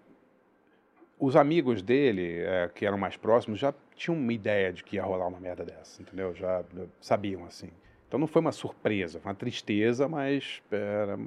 os 1.19 1.37
amigos 1.37 1.83
dele, 1.83 2.41
é, 2.41 2.69
que 2.75 2.85
eram 2.85 2.99
mais 2.99 3.17
próximos, 3.17 3.59
já 3.59 3.73
tinham 3.95 4.17
uma 4.19 4.33
ideia 4.33 4.73
de 4.73 4.83
que 4.83 4.97
ia 4.97 5.03
rolar 5.05 5.27
uma 5.29 5.39
merda 5.41 5.65
dessa, 5.65 6.03
entendeu? 6.03 6.35
Já 6.35 6.63
sabiam, 7.01 7.45
assim. 7.45 7.71
Então 8.13 8.21
não 8.21 8.27
foi 8.27 8.43
uma 8.43 8.53
surpresa, 8.53 9.19
foi 9.21 9.31
uma 9.31 9.35
tristeza, 9.35 10.07
mas 10.07 10.61
era- 10.71 11.19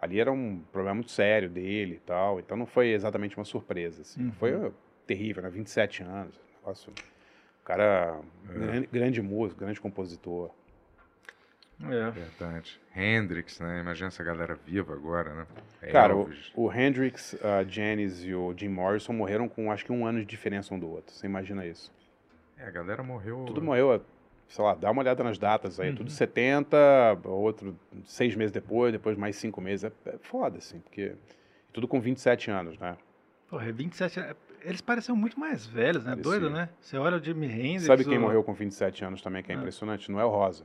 ali 0.00 0.18
era 0.18 0.32
um 0.32 0.58
problema 0.72 0.96
muito 0.96 1.12
sério 1.12 1.48
dele 1.48 1.94
e 1.94 2.00
tal. 2.00 2.40
Então 2.40 2.56
não 2.56 2.66
foi 2.66 2.88
exatamente 2.88 3.36
uma 3.38 3.44
surpresa, 3.44 4.02
assim. 4.02 4.24
Uhum. 4.24 4.32
Foi 4.32 4.50
eh, 4.50 4.72
terrível, 5.06 5.40
né? 5.40 5.48
27 5.48 6.02
anos, 6.02 6.34
negócio... 6.56 6.92
O 6.92 7.64
cara, 7.64 8.20
grande, 8.44 8.86
grande 8.88 9.22
músico, 9.22 9.60
grande 9.60 9.80
compositor. 9.80 10.50
É. 11.80 12.10
Verdade. 12.10 12.80
Hendrix, 12.96 13.60
né? 13.60 13.78
Imagina 13.78 14.08
essa 14.08 14.24
galera 14.24 14.56
viva 14.56 14.92
agora, 14.94 15.32
né? 15.32 15.46
Cara, 15.92 16.16
o, 16.16 16.28
o 16.56 16.72
Hendrix, 16.72 17.36
a 17.40 17.62
Janis 17.62 18.24
e 18.24 18.34
o 18.34 18.52
Jim 18.56 18.68
Morrison 18.68 19.12
morreram 19.12 19.48
com 19.48 19.70
acho 19.70 19.84
que 19.84 19.92
um 19.92 20.04
ano 20.04 20.18
de 20.18 20.24
diferença 20.24 20.74
um 20.74 20.78
do 20.80 20.90
outro. 20.90 21.14
Você 21.14 21.26
imagina 21.26 21.64
isso? 21.64 21.92
É, 22.56 22.66
a 22.66 22.70
galera 22.70 23.04
morreu. 23.04 23.44
Tudo 23.46 23.62
morreu, 23.62 23.92
sei 24.48 24.64
lá, 24.64 24.74
dá 24.74 24.90
uma 24.90 25.02
olhada 25.02 25.22
nas 25.22 25.38
datas 25.38 25.78
aí. 25.78 25.90
Uhum. 25.90 25.96
Tudo 25.96 26.10
70, 26.10 26.76
outro 27.24 27.78
seis 28.04 28.34
meses 28.34 28.50
depois, 28.50 28.90
depois 28.92 29.16
mais 29.16 29.36
cinco 29.36 29.60
meses. 29.60 29.84
É, 29.84 29.92
é 30.10 30.18
foda, 30.18 30.58
assim, 30.58 30.80
porque. 30.80 31.14
Tudo 31.72 31.86
com 31.86 32.00
27 32.00 32.50
anos, 32.50 32.78
né? 32.78 32.96
Porra, 33.48 33.70
27 33.70 34.18
é- 34.20 34.34
Eles 34.62 34.80
pareciam 34.80 35.14
muito 35.14 35.38
mais 35.38 35.64
velhos, 35.66 36.02
né? 36.04 36.10
Parecia. 36.16 36.22
Doido, 36.40 36.50
né? 36.50 36.68
Você 36.80 36.96
olha 36.98 37.16
o 37.18 37.22
Jimi 37.22 37.46
Hendrix. 37.46 37.84
Sabe 37.84 38.04
quem 38.04 38.18
o- 38.18 38.20
morreu 38.22 38.42
com 38.42 38.52
27 38.52 39.04
anos 39.04 39.22
também, 39.22 39.42
que 39.42 39.52
é 39.52 39.54
Ah. 39.54 39.58
impressionante? 39.58 40.10
Noel 40.10 40.28
Rosa. 40.30 40.64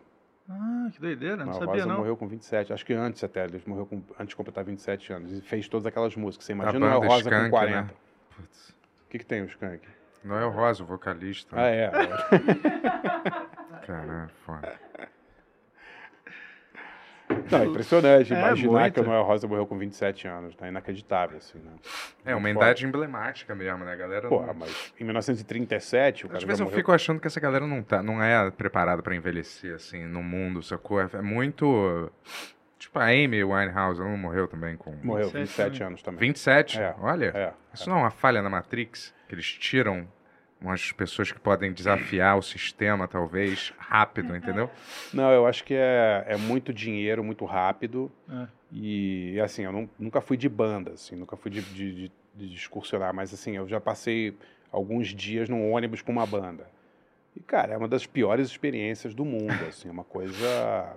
Ah, 0.49 0.89
que 0.91 0.99
doideira, 0.99 1.37
não 1.37 1.45
Noel 1.45 1.59
sabia 1.59 1.73
Rosa 1.73 1.85
não. 1.85 1.97
morreu 1.97 2.17
com 2.17 2.27
27, 2.27 2.73
acho 2.73 2.85
que 2.85 2.93
antes 2.93 3.23
até, 3.23 3.43
ele 3.45 3.61
morreu 3.65 3.85
com, 3.85 4.01
antes 4.19 4.29
de 4.29 4.35
completar 4.35 4.63
27 4.63 5.13
anos. 5.13 5.31
E 5.31 5.41
fez 5.41 5.69
todas 5.69 5.85
aquelas 5.85 6.15
músicas. 6.15 6.45
Você 6.45 6.51
imagina 6.53 6.79
Noel 6.79 6.99
Rosa 7.01 7.17
Skank, 7.29 7.43
com 7.45 7.49
40. 7.51 7.81
né? 7.83 7.89
Putz. 8.35 8.69
O 8.69 9.09
que, 9.09 9.19
que 9.19 9.25
tem 9.25 9.41
o 9.41 9.45
Skank? 9.45 9.87
Noel 10.23 10.49
Rosa, 10.49 10.83
o 10.83 10.85
vocalista. 10.87 11.55
Ah, 11.57 11.67
é. 11.67 11.91
Caralho, 13.85 14.29
foda. 14.45 14.79
Não, 17.51 17.59
é 17.59 17.65
impressionante 17.65 18.33
É, 18.33 18.37
imaginar 18.37 18.79
muito. 18.81 18.93
que 18.93 18.99
o 18.99 19.03
Noel 19.03 19.23
Rosa 19.23 19.47
morreu 19.47 19.65
com 19.65 19.77
27 19.77 20.27
anos. 20.27 20.55
Tá 20.55 20.67
inacreditável, 20.67 21.37
assim, 21.37 21.57
né? 21.57 21.71
É 22.25 22.35
uma 22.35 22.41
Muito 22.41 22.57
idade 22.57 22.85
emblemática 22.85 23.55
mesmo, 23.55 23.83
né? 23.83 23.93
A 23.93 23.95
galera. 23.95 24.27
Porra, 24.27 24.47
não... 24.47 24.53
mas 24.53 24.93
em 24.99 25.03
1937 25.03 26.25
o 26.25 26.29
cara 26.29 26.37
Às 26.37 26.43
vezes 26.43 26.59
eu 26.59 26.65
morreu. 26.65 26.77
fico 26.77 26.91
achando 26.91 27.19
que 27.19 27.25
essa 27.27 27.39
galera 27.39 27.65
não, 27.65 27.81
tá, 27.81 28.03
não 28.03 28.21
é 28.21 28.51
preparada 28.51 29.01
pra 29.01 29.15
envelhecer, 29.15 29.73
assim, 29.73 30.05
no 30.05 30.21
mundo, 30.21 30.61
sacou? 30.61 31.01
É 31.01 31.09
é 31.13 31.21
muito. 31.21 32.11
Tipo, 32.77 32.99
a 32.99 33.05
Amy 33.05 33.43
Winehouse, 33.43 33.99
ela 34.01 34.09
não 34.09 34.17
morreu 34.17 34.47
também 34.47 34.75
com. 34.77 34.91
Morreu, 35.01 35.29
27 35.29 35.39
27 35.69 35.83
anos 35.83 36.01
também. 36.03 36.19
27? 36.19 36.81
É, 36.81 36.95
Olha. 36.99 37.31
É. 37.33 37.53
Isso 37.73 37.89
não 37.89 37.97
é 37.97 37.99
uma 38.01 38.11
falha 38.11 38.41
na 38.41 38.49
Matrix? 38.49 39.13
Que 39.27 39.33
eles 39.35 39.47
tiram 39.47 40.07
umas 40.63 40.91
pessoas 40.93 41.31
que 41.31 41.39
podem 41.39 41.73
desafiar 41.73 42.37
o 42.37 42.41
sistema, 42.41 43.07
talvez, 43.07 43.73
rápido, 43.77 44.35
entendeu? 44.35 44.69
Não, 45.13 45.29
eu 45.31 45.45
acho 45.45 45.63
que 45.65 45.73
é, 45.73 46.23
é 46.25 46.37
muito 46.37 46.73
dinheiro, 46.73 47.21
muito 47.23 47.43
rápido. 47.43 48.09
É. 48.29 48.47
E, 48.71 49.39
assim, 49.41 49.63
eu 49.63 49.71
não- 49.73 49.89
nunca 49.99 50.21
fui 50.21 50.37
de 50.37 50.47
banda, 50.47 50.91
assim, 50.93 51.15
nunca 51.15 51.35
fui 51.35 51.51
de, 51.51 51.61
de, 51.61 51.93
de- 51.93 52.11
de 52.35 52.55
excursionar, 52.55 53.13
mas, 53.13 53.33
assim, 53.33 53.55
eu 53.57 53.67
já 53.67 53.79
passei 53.79 54.35
alguns 54.71 55.09
dias 55.09 55.49
num 55.49 55.71
ônibus 55.71 56.01
com 56.01 56.11
uma 56.11 56.25
banda. 56.25 56.65
E, 57.35 57.39
cara, 57.41 57.73
é 57.73 57.77
uma 57.77 57.87
das 57.87 58.05
piores 58.07 58.47
experiências 58.47 59.13
do 59.13 59.25
mundo, 59.25 59.53
assim, 59.67 59.89
é 59.89 59.91
uma 59.91 60.03
coisa... 60.03 60.95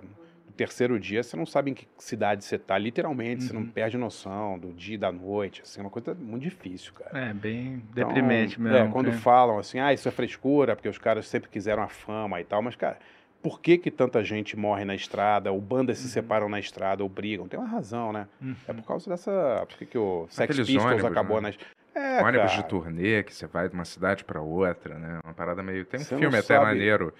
Terceiro 0.57 0.99
dia, 0.99 1.21
você 1.21 1.37
não 1.37 1.45
sabe 1.45 1.69
em 1.69 1.73
que 1.75 1.87
cidade 1.99 2.43
você 2.43 2.57
tá, 2.57 2.75
literalmente, 2.79 3.43
você 3.43 3.53
não 3.53 3.61
Uhum. 3.61 3.67
perde 3.67 3.95
noção 3.95 4.57
do 4.57 4.73
dia 4.73 4.95
e 4.95 4.97
da 4.97 5.11
noite, 5.11 5.61
assim, 5.61 5.79
é 5.79 5.83
uma 5.83 5.89
coisa 5.91 6.15
muito 6.15 6.41
difícil, 6.41 6.93
cara. 6.93 7.29
É, 7.29 7.31
bem 7.33 7.75
Então, 7.91 8.07
deprimente 8.07 8.59
mesmo. 8.59 8.75
É, 8.75 8.91
quando 8.91 9.11
falam 9.11 9.59
assim, 9.59 9.79
ah, 9.79 9.93
isso 9.93 10.07
é 10.07 10.11
frescura, 10.11 10.75
porque 10.75 10.89
os 10.89 10.97
caras 10.97 11.27
sempre 11.27 11.47
quiseram 11.47 11.83
a 11.83 11.87
fama 11.87 12.41
e 12.41 12.43
tal, 12.43 12.61
mas, 12.63 12.75
cara, 12.75 12.97
por 13.39 13.61
que 13.61 13.77
que 13.77 13.91
tanta 13.91 14.23
gente 14.23 14.57
morre 14.57 14.83
na 14.83 14.95
estrada, 14.95 15.51
ou 15.51 15.61
bandas 15.61 15.99
se 15.99 16.09
separam 16.09 16.49
na 16.49 16.59
estrada, 16.59 17.03
ou 17.03 17.07
brigam? 17.09 17.47
Tem 17.47 17.59
uma 17.59 17.69
razão, 17.69 18.11
né? 18.11 18.27
Uhum. 18.41 18.55
É 18.67 18.73
por 18.73 18.83
causa 18.83 19.07
dessa... 19.07 19.63
Por 19.69 19.77
que 19.77 19.85
que 19.85 19.97
o 19.97 20.25
Sex 20.31 20.49
Aqueles 20.49 20.65
Pistols 20.67 20.85
ônibus, 20.91 21.05
acabou 21.05 21.39
né? 21.39 21.49
nas... 21.49 21.57
É, 21.95 22.23
ônibus 22.23 22.51
cara, 22.51 22.61
de 22.63 22.67
turnê, 22.67 23.23
que 23.23 23.33
você 23.33 23.45
vai 23.47 23.69
de 23.69 23.75
uma 23.75 23.85
cidade 23.85 24.23
pra 24.23 24.41
outra, 24.41 24.97
né? 24.97 25.19
Uma 25.23 25.33
parada 25.33 25.61
meio. 25.63 25.85
Tem 25.85 25.99
um 25.99 26.03
Você 26.03 26.15
filme 26.17 26.35
até 26.35 26.41
sabe- 26.55 26.65
maneiro. 26.65 27.13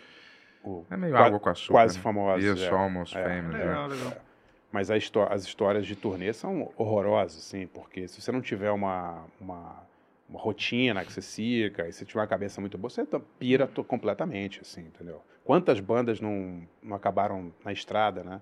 O- 0.64 0.86
É 0.90 0.98
meio 0.98 1.14
Qua- 1.14 1.26
água 1.26 1.40
com 1.40 1.50
açúcar. 1.50 1.74
Quase 1.74 1.98
né? 1.98 2.04
famosos. 2.04 2.44
Isso, 2.46 2.64
é. 2.66 2.70
Almost 2.70 3.18
É. 3.18 3.24
Famous. 3.24 3.54
né? 3.58 3.66
Legal, 3.66 3.88
legal. 3.88 4.14
Mas 4.72 4.92
a 4.92 4.98
histó- 4.98 5.28
as 5.32 5.44
histórias 5.44 5.86
de 5.86 5.96
turnê 5.96 6.34
são 6.34 6.72
horrorosas, 6.78 7.38
assim, 7.38 7.68
porque 7.68 8.08
se 8.08 8.22
você 8.22 8.32
não 8.32 8.42
tiver 8.42 8.70
uma, 8.72 9.24
uma, 9.40 9.84
uma 10.30 10.40
rotina 10.40 11.04
que 11.06 11.12
você 11.14 11.22
siga, 11.22 11.88
e 11.88 11.94
se 11.94 12.06
tiver 12.06 12.20
uma 12.20 12.28
cabeça 12.28 12.60
muito 12.60 12.78
boa, 12.78 12.90
você 12.90 13.06
pira 13.40 13.66
completamente, 13.88 14.60
assim, 14.62 14.82
entendeu? 14.82 15.22
Quantas 15.46 15.80
bandas 15.80 16.20
não, 16.20 16.62
não 16.84 16.96
acabaram 16.98 17.54
na 17.64 17.72
estrada, 17.72 18.24
né? 18.24 18.42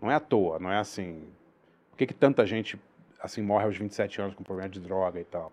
Não 0.00 0.10
é 0.10 0.14
à 0.14 0.20
toa, 0.20 0.58
não 0.60 0.70
é 0.70 0.78
assim... 0.78 1.26
Por 1.90 1.96
que, 1.98 2.06
que 2.06 2.14
tanta 2.14 2.46
gente, 2.46 2.78
assim, 3.20 3.42
morre 3.42 3.64
aos 3.64 3.76
27 3.76 4.20
anos 4.20 4.34
com 4.34 4.44
problema 4.44 4.68
de 4.68 4.78
droga 4.78 5.18
e 5.18 5.24
tal? 5.24 5.50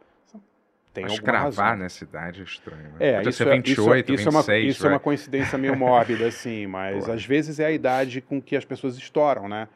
Tem 0.93 1.03
Mas 1.05 1.13
alguma 1.13 1.25
cravar 1.25 1.65
razão. 1.69 1.77
nessa 1.77 2.03
idade 2.03 2.41
é 2.41 2.43
estranho. 2.43 2.83
Né? 2.83 2.95
É, 2.99 3.15
Podia 3.15 3.29
isso, 3.29 3.37
ser 3.39 3.47
é- 3.47 3.55
28, 3.55 4.13
isso, 4.13 4.21
isso 4.21 4.27
é 4.27 4.31
uma, 4.31 4.41
26, 4.41 4.75
isso 4.75 4.85
é 4.85 4.89
uma 4.89 4.97
vai. 4.97 5.03
coincidência 5.03 5.57
meio 5.57 5.75
mórbida, 5.75 6.27
assim, 6.27 6.67
mas 6.67 7.05
Pô. 7.05 7.11
às 7.11 7.25
vezes 7.25 7.59
é 7.59 7.65
a 7.65 7.71
idade 7.71 8.21
com 8.21 8.39
que 8.41 8.55
as 8.55 8.63
pessoas 8.63 8.95
estouram, 8.97 9.49
né? 9.49 9.67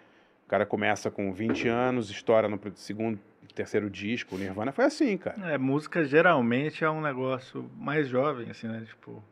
O 0.46 0.50
cara 0.50 0.66
começa 0.66 1.10
com 1.10 1.34
20 1.34 1.68
anos, 1.68 2.10
estoura 2.12 2.48
no 2.48 2.60
segundo, 2.76 3.20
terceiro 3.56 3.90
disco, 3.90 4.36
o 4.36 4.38
Nirvana 4.38 4.72
foi 4.72 4.86
assim, 4.86 5.18
cara. 5.18 5.52
É, 5.54 5.58
música 5.58 6.06
geralmente 6.06 6.84
é 6.84 6.90
um 6.90 7.02
negócio 7.02 7.68
mais 7.76 8.08
jovem, 8.08 8.52
assim, 8.52 8.68
né? 8.68 8.84
Tipo, 8.88 9.24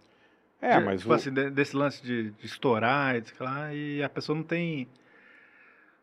É, 0.60 0.80
de- 0.80 0.84
mas 0.86 1.02
tipo 1.02 1.12
o- 1.12 1.16
assim, 1.16 1.32
de- 1.32 1.52
desse 1.52 1.76
lance 1.76 2.02
de, 2.04 2.32
de 2.32 2.46
estourar 2.48 3.16
e, 3.16 3.24
lá, 3.40 3.72
e 3.72 4.02
a 4.02 4.10
pessoa 4.10 4.36
não 4.36 4.44
tem 4.44 4.88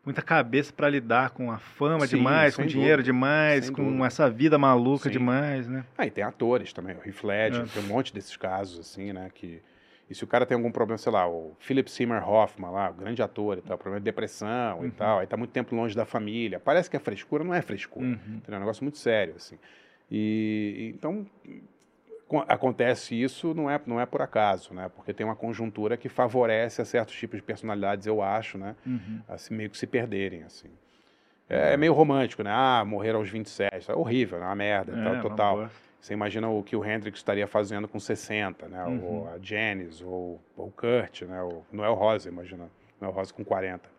muita 0.05 0.21
cabeça 0.21 0.73
pra 0.73 0.89
lidar 0.89 1.29
com 1.31 1.51
a 1.51 1.57
fama 1.57 2.05
Sim, 2.05 2.17
demais, 2.17 2.55
com 2.55 2.63
sem 2.63 2.67
dinheiro 2.69 2.97
dúvida, 3.01 3.03
demais, 3.13 3.69
com 3.69 3.83
dúvida. 3.85 4.05
essa 4.05 4.29
vida 4.29 4.57
maluca 4.57 5.05
Sim. 5.05 5.11
demais, 5.11 5.67
né? 5.67 5.85
Ah, 5.97 6.05
e 6.05 6.11
tem 6.11 6.23
atores 6.23 6.73
também, 6.73 6.95
o 6.95 7.07
Heath 7.07 7.23
Ledger, 7.23 7.63
É. 7.63 7.65
tem 7.65 7.83
um 7.83 7.87
monte 7.87 8.13
desses 8.13 8.35
casos, 8.35 8.79
assim, 8.79 9.13
né, 9.13 9.29
que... 9.33 9.61
E 10.09 10.13
se 10.13 10.23
o 10.23 10.27
cara 10.27 10.45
tem 10.45 10.53
algum 10.55 10.69
problema, 10.71 10.97
sei 10.97 11.11
lá, 11.11 11.27
o 11.27 11.55
Philip 11.59 11.89
Seymour 11.89 12.27
Hoffman 12.29 12.69
lá, 12.69 12.89
o 12.89 12.93
grande 12.93 13.21
ator 13.23 13.57
e 13.57 13.61
tal, 13.61 13.77
problema 13.77 14.01
de 14.01 14.03
depressão 14.03 14.81
e 14.81 14.87
Uhum. 14.87 14.91
tal, 14.91 15.19
aí 15.19 15.25
tá 15.27 15.37
muito 15.37 15.51
tempo 15.51 15.73
longe 15.73 15.95
da 15.95 16.05
família, 16.05 16.59
parece 16.59 16.89
que 16.89 16.97
é 16.97 16.99
frescura, 16.99 17.43
não 17.43 17.53
é 17.53 17.61
frescura. 17.61 18.05
Uhum. 18.05 18.41
É 18.45 18.55
um 18.55 18.59
negócio 18.59 18.83
muito 18.83 18.97
sério, 18.97 19.35
assim. 19.37 19.57
E, 20.11 20.75
e, 20.77 20.95
então, 20.95 21.25
acontece 22.41 23.19
isso 23.19 23.53
não 23.53 23.69
é, 23.69 23.79
não 23.85 23.99
é 23.99 24.05
por 24.05 24.21
acaso, 24.21 24.73
né? 24.73 24.89
Porque 24.95 25.13
tem 25.13 25.25
uma 25.25 25.35
conjuntura 25.35 25.97
que 25.97 26.09
favorece 26.09 26.81
a 26.81 26.85
certos 26.85 27.15
tipos 27.15 27.37
de 27.37 27.43
personalidades, 27.43 28.05
eu 28.07 28.21
acho, 28.21 28.57
né? 28.57 28.75
Uhum. 28.85 29.21
Assim, 29.27 29.53
meio 29.55 29.69
que 29.69 29.77
se 29.77 29.87
perderem, 29.87 30.43
assim. 30.43 30.69
É, 31.49 31.73
é 31.73 31.77
meio 31.77 31.93
romântico, 31.93 32.43
né? 32.43 32.51
Ah, 32.53 32.83
morrer 32.85 33.15
aos 33.15 33.29
27. 33.29 33.91
É 33.91 33.95
horrível, 33.95 34.39
é 34.39 34.45
uma 34.45 34.55
merda, 34.55 34.91
É, 34.97 35.03
tal, 35.03 35.21
total. 35.21 35.69
Você 35.99 36.13
imagina 36.13 36.49
o 36.49 36.61
que 36.61 36.75
o 36.75 36.83
Hendrix 36.83 37.19
estaria 37.19 37.47
fazendo 37.47 37.87
com 37.87 37.99
60, 37.99 38.67
né? 38.67 38.83
Uhum. 38.83 39.03
Ou 39.05 39.29
a 39.29 39.37
Janis, 39.41 40.01
ou, 40.01 40.41
ou 40.57 40.67
o 40.67 40.71
Kurt, 40.71 41.21
né? 41.21 41.41
O 41.43 41.63
Noel 41.71 41.93
Rosa, 41.93 42.27
imagina. 42.27 42.69
Noel 42.99 43.13
Rosa 43.13 43.33
com 43.33 43.43
40. 43.43 43.92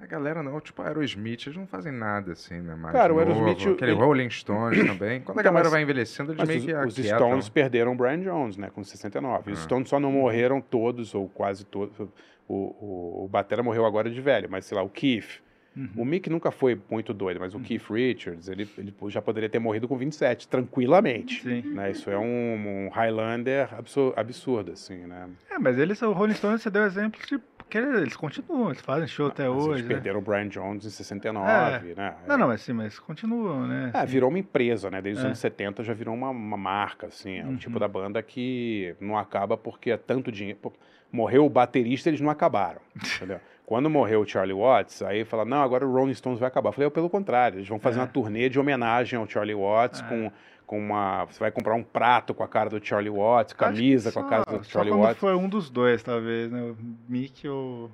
A 0.00 0.06
galera 0.06 0.42
não, 0.42 0.60
tipo, 0.60 0.82
Aerosmith, 0.82 1.46
eles 1.46 1.56
não 1.56 1.66
fazem 1.66 1.90
nada 1.90 2.32
assim, 2.32 2.60
né? 2.60 2.74
Mais 2.74 2.92
Cara, 2.94 3.12
o 3.14 3.16
novo. 3.24 3.30
Aerosmith, 3.46 3.72
Aquele 3.74 3.92
ele- 3.92 4.00
Rolling 4.00 4.28
Stones 4.30 4.78
também. 4.86 5.20
Quando 5.22 5.38
a 5.38 5.40
Então, 5.40 5.44
galera 5.44 5.64
mas- 5.64 5.70
vai 5.72 5.82
envelhecendo, 5.82 6.32
eles 6.32 6.46
meio 6.46 6.58
os, 6.60 6.64
que 6.66 6.72
os 6.72 6.98
aquietam. 6.98 7.28
Stones 7.28 7.48
perderam 7.48 7.92
o 7.92 7.96
Brian 7.96 8.20
Jones, 8.20 8.56
né, 8.58 8.70
com 8.72 8.84
69. 8.84 9.52
Os 9.52 9.58
Ah. 9.58 9.62
Stones 9.62 9.88
só 9.88 9.98
não 9.98 10.12
morreram 10.12 10.60
todos, 10.60 11.14
ou 11.14 11.28
quase 11.30 11.64
todos. 11.64 11.98
O, 11.98 12.08
o, 12.48 13.24
o 13.24 13.28
Batera 13.28 13.62
morreu 13.62 13.86
agora 13.86 14.10
de 14.10 14.20
velho, 14.20 14.48
mas 14.50 14.66
sei 14.66 14.76
lá, 14.76 14.82
o 14.84 14.88
Keith. 14.88 15.40
Uhum. 15.74 15.90
O 15.96 16.04
Mick 16.06 16.30
nunca 16.30 16.50
foi 16.50 16.80
muito 16.90 17.12
doido, 17.12 17.38
mas 17.40 17.54
o 17.54 17.60
Keith 17.60 17.82
Richards, 17.90 18.48
ele, 18.48 18.66
ele 18.78 18.94
já 19.08 19.20
poderia 19.20 19.48
ter 19.48 19.58
morrido 19.58 19.86
com 19.86 19.96
27, 19.96 20.48
tranquilamente. 20.48 21.42
Sim. 21.42 21.60
Né? 21.74 21.90
Isso 21.90 22.08
é 22.10 22.16
um, 22.18 22.86
um 22.86 22.88
Highlander 22.90 23.68
absur- 23.74 24.14
absurdo, 24.16 24.72
assim, 24.72 25.06
né? 25.06 25.28
É, 25.50 25.58
mas 25.58 25.78
eles, 25.78 26.00
o 26.00 26.12
Rolling 26.12 26.32
Stones, 26.34 26.62
você 26.62 26.70
deu 26.70 26.82
exemplo 26.84 27.20
de 27.26 27.38
porque 27.68 27.78
eles 27.78 28.16
continuam, 28.16 28.68
eles 28.70 28.80
fazem 28.80 29.08
show 29.08 29.26
até 29.26 29.48
Mas 29.48 29.56
hoje. 29.58 29.70
Eles 29.80 29.82
né? 29.82 29.88
perderam 29.88 30.20
o 30.20 30.22
Brian 30.22 30.48
Jones 30.48 30.84
em 30.86 30.90
69, 30.90 31.94
né? 31.94 32.14
Não, 32.26 32.38
não, 32.38 32.46
mas 32.48 32.60
sim, 32.62 32.72
mas 32.72 32.98
continuam, 32.98 33.66
né? 33.66 33.90
É, 33.92 34.06
virou 34.06 34.28
uma 34.30 34.38
empresa, 34.38 34.90
né? 34.90 35.02
Desde 35.02 35.18
os 35.20 35.24
É. 35.24 35.26
anos 35.28 35.38
70 35.40 35.82
já 35.82 35.92
virou 35.92 36.14
uma, 36.14 36.30
uma 36.30 36.56
marca, 36.56 37.08
assim. 37.08 37.38
É 37.38 37.44
o 37.44 37.48
Uhum. 37.48 37.56
tipo 37.56 37.78
da 37.78 37.88
banda 37.88 38.22
que 38.22 38.94
não 39.00 39.18
acaba 39.18 39.56
porque 39.56 39.90
é 39.90 39.96
tanto 39.96 40.30
dinheiro. 40.30 40.72
Morreu 41.10 41.44
o 41.44 41.50
baterista, 41.50 42.08
eles 42.08 42.20
não 42.20 42.30
acabaram, 42.30 42.80
entendeu? 42.94 43.40
Quando 43.64 43.90
morreu 43.90 44.20
o 44.20 44.26
Charlie 44.26 44.54
Watts, 44.56 45.02
aí 45.02 45.24
fala, 45.24 45.44
não, 45.44 45.60
agora 45.60 45.84
o 45.84 45.92
Rolling 45.92 46.14
Stones 46.14 46.38
vai 46.38 46.46
acabar. 46.46 46.68
Eu 46.68 46.72
falei, 46.72 46.88
pelo 46.90 47.10
contrário, 47.10 47.58
eles 47.58 47.68
vão 47.68 47.80
fazer 47.80 47.98
É. 47.98 48.02
uma 48.02 48.06
turnê 48.06 48.48
de 48.48 48.60
homenagem 48.60 49.18
ao 49.18 49.28
Charlie 49.28 49.56
Watts 49.56 50.00
É. 50.02 50.04
com, 50.08 50.30
com 50.66 50.78
uma... 50.78 51.24
Você 51.26 51.38
vai 51.38 51.50
comprar 51.50 51.74
um 51.74 51.82
prato 51.82 52.34
com 52.34 52.42
a 52.42 52.48
cara 52.48 52.68
do 52.68 52.84
Charlie 52.84 53.10
Watts, 53.10 53.52
camisa 53.54 54.10
com 54.12 54.20
a 54.20 54.22
só- 54.22 54.28
cara 54.28 54.44
do 54.44 54.64
só 54.64 54.70
Charlie 54.70 54.92
Watts. 54.94 55.18
foi 55.18 55.34
um 55.34 55.48
dos 55.48 55.70
dois, 55.70 56.02
talvez, 56.02 56.50
né? 56.50 56.60
O 56.62 56.76
Mick 57.08 57.46
ou... 57.48 57.90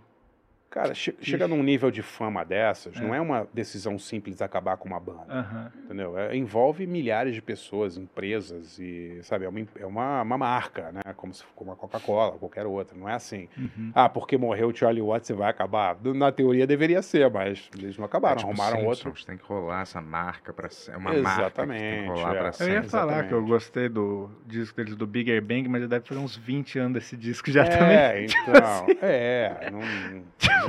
Cara, 0.73 0.95
che- 0.95 1.15
chega 1.21 1.47
num 1.47 1.63
nível 1.63 1.91
de 1.91 2.01
fama 2.01 2.45
dessas, 2.45 2.97
É. 2.97 3.01
não 3.01 3.15
é 3.15 3.21
uma 3.21 3.47
decisão 3.53 3.99
simples 3.99 4.41
acabar 4.41 4.79
com 4.79 4.89
uma 4.89 4.99
banda. 4.99 5.71
Entendeu? 5.85 6.17
É, 6.19 6.35
envolve 6.35 6.87
milhares 6.87 7.35
de 7.35 7.43
pessoas, 7.43 7.99
empresas 7.99 8.79
e, 8.79 9.19
sabe, 9.23 9.45
é 9.45 9.49
uma, 9.51 9.61
é 9.79 9.85
uma, 9.85 10.23
uma 10.23 10.39
marca, 10.39 10.91
né? 10.91 11.03
Como, 11.15 11.35
se, 11.35 11.45
como 11.55 11.73
a 11.73 11.77
Coca-Cola, 11.77 12.39
qualquer 12.39 12.65
outra. 12.65 12.97
Não 12.97 13.07
é 13.07 13.13
assim, 13.13 13.49
Uhum. 13.57 13.93
ah, 13.95 14.09
porque 14.09 14.39
morreu 14.39 14.69
o 14.69 14.75
Charlie 14.75 15.03
Watts, 15.03 15.27
você 15.27 15.35
vai 15.35 15.51
acabar. 15.51 15.95
Na 16.15 16.33
teoria 16.33 16.67
deveria 16.67 17.03
ser, 17.03 17.31
mas 17.31 17.69
eles 17.77 17.99
não 17.99 18.07
acabaram, 18.07 18.37
É 18.37 18.39
tipo 18.39 18.49
arrumaram 18.51 18.87
outro. 18.87 19.11
Simpsons, 19.11 19.25
Tem 19.27 19.37
que 19.37 19.45
rolar 19.45 19.83
essa 19.83 20.01
marca 20.01 20.55
pra 20.55 20.71
ser. 20.71 20.93
É 20.93 20.97
uma 20.97 21.13
marca 21.13 21.21
que 21.21 21.23
tem 21.23 21.35
que 21.35 21.41
Exatamente, 21.77 22.09
rolar 22.09 22.35
é. 22.35 22.39
pra 22.39 22.39
Eu 22.39 22.43
Eu 22.43 22.49
ia 22.49 22.53
sempre. 22.77 22.89
falar 22.89 23.13
que 23.13 23.19
eu 23.35 23.39
Exatamente. 23.39 23.49
gostei 23.51 23.89
do 23.91 24.31
disco 24.47 24.77
deles, 24.77 24.97
do 24.97 25.07
Bigger 25.07 25.43
Bang, 25.45 25.69
mas 25.69 25.83
já 25.83 25.89
deve 25.89 26.07
fazer 26.07 26.21
uns 26.21 26.35
20 26.35 26.79
anos 26.79 26.95
desse 26.95 27.15
disco 27.15 27.51
já 27.51 27.65
é, 27.65 27.67
também. 27.67 28.27
então, 28.27 28.87
é, 29.03 29.71
não, 29.71 29.81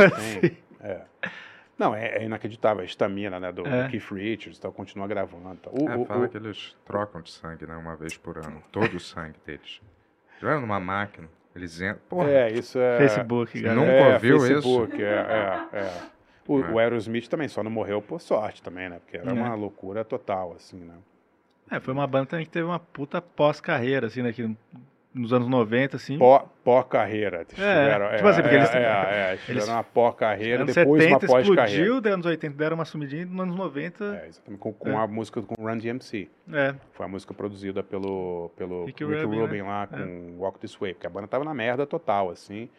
É. 0.82 1.02
Não, 1.78 1.96
é, 1.96 2.18
é 2.18 2.24
inacreditável, 2.26 2.82
a 2.82 2.86
estamina, 2.86 3.40
né, 3.40 3.52
do 3.52 3.66
É. 3.68 3.90
Keith 3.90 4.12
Richards, 4.12 4.60
então, 4.60 4.72
continua 4.72 5.08
gravando. 5.08 5.56
tá. 5.58 5.70
O, 5.72 5.90
É, 5.90 5.98
o- 5.98 6.06
fala 6.06 6.26
o- 6.26 6.30
que 6.30 6.38
eles 6.38 6.76
trocam 6.86 7.22
de 7.22 7.32
sangue, 7.32 7.66
né? 7.66 7.76
Uma 7.76 7.96
vez 7.96 8.16
por 8.18 8.38
ano. 8.38 8.62
Todo 8.72 8.96
o 8.96 9.00
sangue 9.00 9.36
deles. 9.46 9.82
Já 10.42 10.60
numa 10.60 10.80
máquina. 10.80 11.28
Eles 11.56 11.80
entram. 11.82 12.00
Porra, 12.10 12.30
é, 12.30 12.52
isso 12.52 12.78
é... 12.80 12.98
Facebook, 12.98 13.52
Você 13.52 13.62
galera. 13.64 13.80
nunca 13.82 13.92
é, 13.94 14.14
ouviu 14.14 14.40
Facebook, 14.40 15.02
É, 15.04 15.06
é, 15.08 15.78
é. 15.80 16.02
O, 16.48 16.60
É. 16.62 16.72
o 16.72 16.80
Aerosmith 16.80 17.28
também 17.28 17.48
só 17.48 17.64
não 17.64 17.72
morreu 17.72 18.02
por 18.02 18.20
sorte 18.20 18.62
também, 18.62 18.90
né? 18.90 19.00
Porque 19.00 19.18
era 19.18 19.30
É. 19.30 19.34
uma 19.34 19.54
loucura 19.56 20.04
total, 20.04 20.54
assim, 20.56 20.78
né? 20.78 20.96
É, 21.72 21.80
foi 21.80 21.94
uma 21.94 22.06
banda 22.06 22.26
também 22.28 22.46
que 22.46 22.52
teve 22.52 22.66
uma 22.66 22.80
puta 22.80 23.22
pós-carreira, 23.22 24.08
assim, 24.08 24.22
né? 24.22 24.34
Que 24.34 24.54
nos 25.14 25.32
anos 25.32 25.48
90, 25.48 25.98
assim. 25.98 26.18
Pó- 26.18 26.50
Pó-carreira. 26.64 27.38
Eles 27.42 27.50
tiveram- 27.54 28.16
tipo 28.16 28.28
assim, 28.28 28.42
porque 28.42 28.56
é, 28.56 28.58
eles- 28.60 28.74
é, 28.74 28.78
é, 28.80 29.32
eles 29.34 29.46
tiveram 29.46 29.74
uma 29.74 29.84
pó-carreira, 29.84 30.66
depois 30.66 30.88
uma 30.88 31.20
70 31.20 31.28
pós-carreira. 31.28 31.66
explodiu, 31.66 32.02
daí 32.02 32.14
anos 32.14 32.26
80 32.26 32.56
deram 32.58 32.76
uma 32.76 32.86
sumidinha, 32.86 33.22
e 33.22 33.26
nos 33.26 33.40
anos 33.42 33.56
90, 33.56 34.04
É, 34.24 34.28
exatamente, 34.28 34.60
com, 34.60 34.74
com 34.74 34.90
É. 34.90 34.96
a 34.96 35.08
música 35.08 35.42
com 35.42 35.56
Run 35.62 35.78
DMC. 35.78 36.30
é. 36.52 36.74
Foi 36.94 37.06
a 37.06 37.10
música 37.10 37.34
produzida 37.34 37.84
pelo, 37.84 38.50
pelo 38.58 38.86
Rick 38.86 39.04
Rick, 39.06 39.24
Rubin, 39.24 39.40
Rubin, 39.42 39.58
né? 39.58 39.64
lá 39.64 39.88
com 39.88 40.36
Walk 40.40 40.60
This 40.60 40.76
Way, 40.76 40.94
porque 40.96 41.08
a 41.08 41.10
banda 41.10 41.28
tava 41.28 41.44
na 41.44 41.54
merda 41.54 41.86
total, 41.86 42.30
assim. 42.30 42.70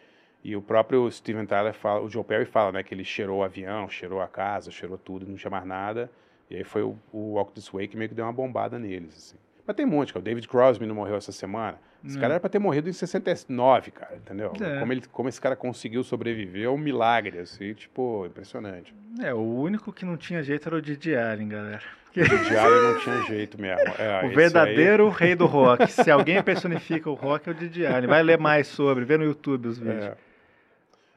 E 0.42 0.54
o 0.56 0.60
próprio 0.60 1.10
Steven 1.10 1.46
Tyler 1.46 1.72
fala, 1.72 2.00
o 2.02 2.08
Joe 2.10 2.22
Perry 2.24 2.44
fala, 2.44 2.70
né, 2.72 2.82
que 2.82 2.92
ele 2.94 3.04
cheirou 3.04 3.38
o 3.38 3.42
avião, 3.42 3.88
cheirou 3.88 4.20
a 4.20 4.28
casa, 4.28 4.70
cheirou 4.70 4.98
tudo, 4.98 5.26
não 5.26 5.36
tinha 5.36 5.50
mais 5.50 5.64
nada. 5.64 6.10
E 6.50 6.56
aí 6.56 6.64
foi 6.64 6.82
o, 6.82 6.98
o 7.12 7.34
Walk 7.34 7.52
This 7.52 7.68
Way 7.70 7.88
que 7.88 7.96
meio 7.96 8.10
que 8.10 8.14
deu 8.14 8.26
uma 8.26 8.32
bombada 8.32 8.78
neles, 8.78 9.16
assim. 9.16 9.36
Mas 9.66 9.76
tem 9.76 9.86
um 9.86 9.88
monte, 9.88 10.12
cara. 10.12 10.20
O 10.20 10.22
David 10.24 10.46
Crosby 10.46 10.84
não 10.86 10.94
morreu 10.94 11.16
essa 11.16 11.32
semana. 11.32 11.78
Esse 12.04 12.18
Hum. 12.18 12.20
cara 12.20 12.34
era 12.34 12.40
pra 12.40 12.50
ter 12.50 12.58
morrido 12.58 12.88
em 12.88 12.92
69, 12.92 13.90
cara, 13.90 14.14
entendeu? 14.16 14.52
É. 14.60 14.78
Como, 14.80 14.92
ele, 14.92 15.02
como 15.10 15.28
esse 15.28 15.40
cara 15.40 15.56
conseguiu 15.56 16.04
sobreviver 16.04 16.64
é 16.64 16.68
um 16.68 16.76
milagre, 16.76 17.38
assim, 17.38 17.72
tipo, 17.72 18.26
impressionante. 18.26 18.94
É, 19.22 19.32
o 19.32 19.38
único 19.40 19.90
que 19.92 20.04
não 20.04 20.16
tinha 20.16 20.42
jeito 20.42 20.68
era 20.68 20.76
o 20.76 20.82
Didi 20.82 21.16
Allen, 21.16 21.48
galera. 21.48 21.82
O 22.16 22.44
Diário 22.48 22.82
não 22.92 23.00
tinha 23.00 23.22
jeito 23.22 23.60
mesmo. 23.60 23.80
É, 23.98 24.22
O 24.26 24.28
verdadeiro 24.34 25.08
rei 25.08 25.34
do 25.34 25.46
rock. 25.46 25.86
Se 25.90 26.10
alguém 26.10 26.40
personifica 26.42 27.10
o 27.10 27.14
rock, 27.14 27.48
é 27.48 27.52
o 27.52 27.54
Didi 27.54 27.84
Allen. 27.86 28.06
Vai 28.06 28.22
ler 28.22 28.38
mais 28.38 28.66
sobre, 28.68 29.04
vê 29.04 29.16
no 29.16 29.24
YouTube 29.24 29.66
os 29.68 29.78
Aí, 29.80 29.84
vídeos. 29.88 30.04
é. 30.04 30.16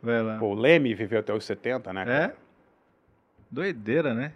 Vai 0.02 0.24
lá. 0.24 0.38
Pô, 0.40 0.48
o 0.48 0.54
Leme 0.56 0.94
viveu 0.96 1.20
até 1.20 1.34
os 1.34 1.44
70, 1.44 1.92
né? 1.94 2.02
É? 2.02 2.06
cara? 2.06 2.36
Doideira, 3.52 4.14
né? 4.14 4.32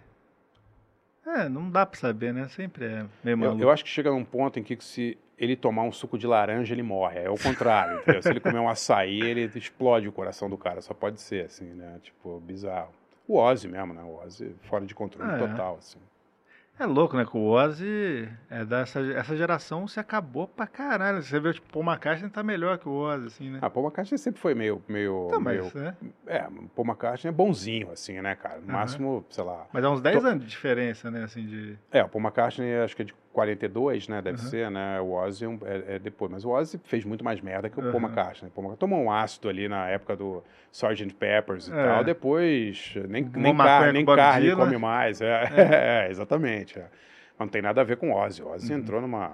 É, 1.26 1.48
não 1.48 1.70
dá 1.70 1.86
pra 1.86 1.98
saber, 1.98 2.32
né? 2.34 2.48
Sempre 2.48 2.84
é 2.84 3.06
meio 3.22 3.34
Eu, 3.34 3.36
maluco. 3.36 3.62
eu 3.62 3.70
acho 3.70 3.84
que 3.84 3.90
chega 3.90 4.10
num 4.10 4.24
ponto 4.24 4.58
em 4.58 4.62
que 4.62 4.76
se 4.82 5.16
ele 5.38 5.54
tomar 5.56 5.82
um 5.82 5.92
suco 5.92 6.18
de 6.18 6.26
laranja, 6.26 6.74
ele 6.74 6.82
morre. 6.82 7.20
É 7.20 7.30
o 7.30 7.36
contrário, 7.38 7.98
entendeu? 8.00 8.22
Se 8.22 8.28
ele 8.28 8.40
comer 8.40 8.58
um 8.58 8.68
açaí, 8.68 9.20
ele 9.20 9.50
explode 9.54 10.08
o 10.08 10.12
coração 10.12 10.50
do 10.50 10.56
cara. 10.58 10.80
Só 10.82 10.92
pode 10.94 11.20
ser, 11.20 11.46
assim, 11.46 11.66
né? 11.66 11.98
Tipo, 12.02 12.40
bizarro. 12.40 12.90
O 13.26 13.36
Ozzy 13.38 13.68
mesmo, 13.68 13.94
né? 13.94 14.02
O 14.02 14.20
Ozzy 14.24 14.54
fora 14.62 14.84
de 14.84 14.94
controle 14.94 15.30
É. 15.32 15.38
total, 15.38 15.76
assim. 15.78 15.98
É 16.78 16.86
louco, 16.86 17.16
né? 17.16 17.24
Que 17.24 17.36
o 17.36 17.50
Ozzy, 17.50 18.28
é 18.50 18.64
dessa, 18.64 19.00
essa 19.00 19.36
geração 19.36 19.86
se 19.86 20.00
acabou 20.00 20.48
pra 20.48 20.66
caralho. 20.66 21.22
Você 21.22 21.38
vê, 21.38 21.52
tipo, 21.52 21.70
Paul 21.70 21.84
McCartney 21.84 22.30
tá 22.30 22.42
melhor 22.42 22.78
que 22.78 22.88
o 22.88 22.92
Ozzy, 22.92 23.26
assim, 23.26 23.50
né? 23.50 23.58
Ah, 23.62 23.70
Paul 23.70 23.86
McCartney 23.86 24.18
sempre 24.18 24.40
foi 24.40 24.54
meio... 24.54 24.82
meio, 24.88 25.28
Tá, 25.30 25.38
meio 25.38 25.64
mas, 25.64 25.74
né? 25.74 25.94
É, 26.26 26.40
Paul 26.74 26.86
McCartney 26.88 27.28
é 27.28 27.32
bonzinho, 27.32 27.90
assim, 27.92 28.20
né, 28.20 28.34
cara? 28.34 28.56
No 28.56 28.64
Aham. 28.64 28.72
máximo, 28.72 29.24
sei 29.30 29.44
lá... 29.44 29.66
Mas 29.72 29.84
é 29.84 29.88
uns 29.88 30.00
10 30.00 30.20
Tô- 30.22 30.26
anos 30.28 30.44
de 30.44 30.50
diferença, 30.50 31.10
né? 31.10 31.22
Assim, 31.24 31.46
de... 31.46 31.78
É, 31.92 32.02
o 32.02 32.08
Paul 32.08 32.24
McCartney 32.24 32.74
acho 32.78 32.96
que 32.96 33.02
é 33.02 33.04
de 33.04 33.14
42, 33.32 34.08
né? 34.08 34.20
Deve 34.22 34.40
Uhum. 34.42 34.48
ser, 34.48 34.70
né? 34.70 35.00
O 35.00 35.12
Ozzy 35.12 35.44
é, 35.44 35.48
é- 35.48 35.94
é 35.94 35.98
depois. 35.98 36.30
Mas 36.30 36.44
o 36.44 36.50
Ozzy 36.50 36.78
fez 36.84 37.04
muito 37.04 37.24
mais 37.24 37.40
merda 37.40 37.68
que 37.70 37.78
o 37.78 37.82
Paul 37.82 37.94
Uhum. 37.94 38.02
McCartney. 38.04 38.48
O 38.48 38.52
Paul 38.52 38.66
McCartney 38.66 38.78
tomou 38.78 39.02
um 39.04 39.10
ácido 39.10 39.48
ali 39.48 39.68
na 39.68 39.88
época 39.88 40.14
do 40.16 40.42
Sgt. 40.70 41.14
Peppers 41.14 41.68
e 41.68 41.72
É. 41.72 41.84
tal. 41.84 42.04
Depois, 42.04 42.94
nem, 43.08 43.24
Fumou 43.24 43.42
nem, 43.42 43.56
car 43.56 43.86
com 43.86 43.92
nem 43.92 44.04
carne 44.06 44.46
Dylan. 44.46 44.64
come 44.64 44.78
mais. 44.78 45.20
É, 45.20 45.42
é, 46.06 46.10
exatamente. 46.10 46.78
é. 46.78 46.82
Mas 47.38 47.46
Não 47.46 47.48
tem 47.48 47.62
nada 47.62 47.80
a 47.80 47.84
ver 47.84 47.96
com 47.96 48.12
o 48.12 48.14
Ozzy. 48.16 48.42
O 48.42 48.48
Ozzy 48.50 48.72
Uhum. 48.72 48.78
entrou 48.78 49.00
numa... 49.00 49.32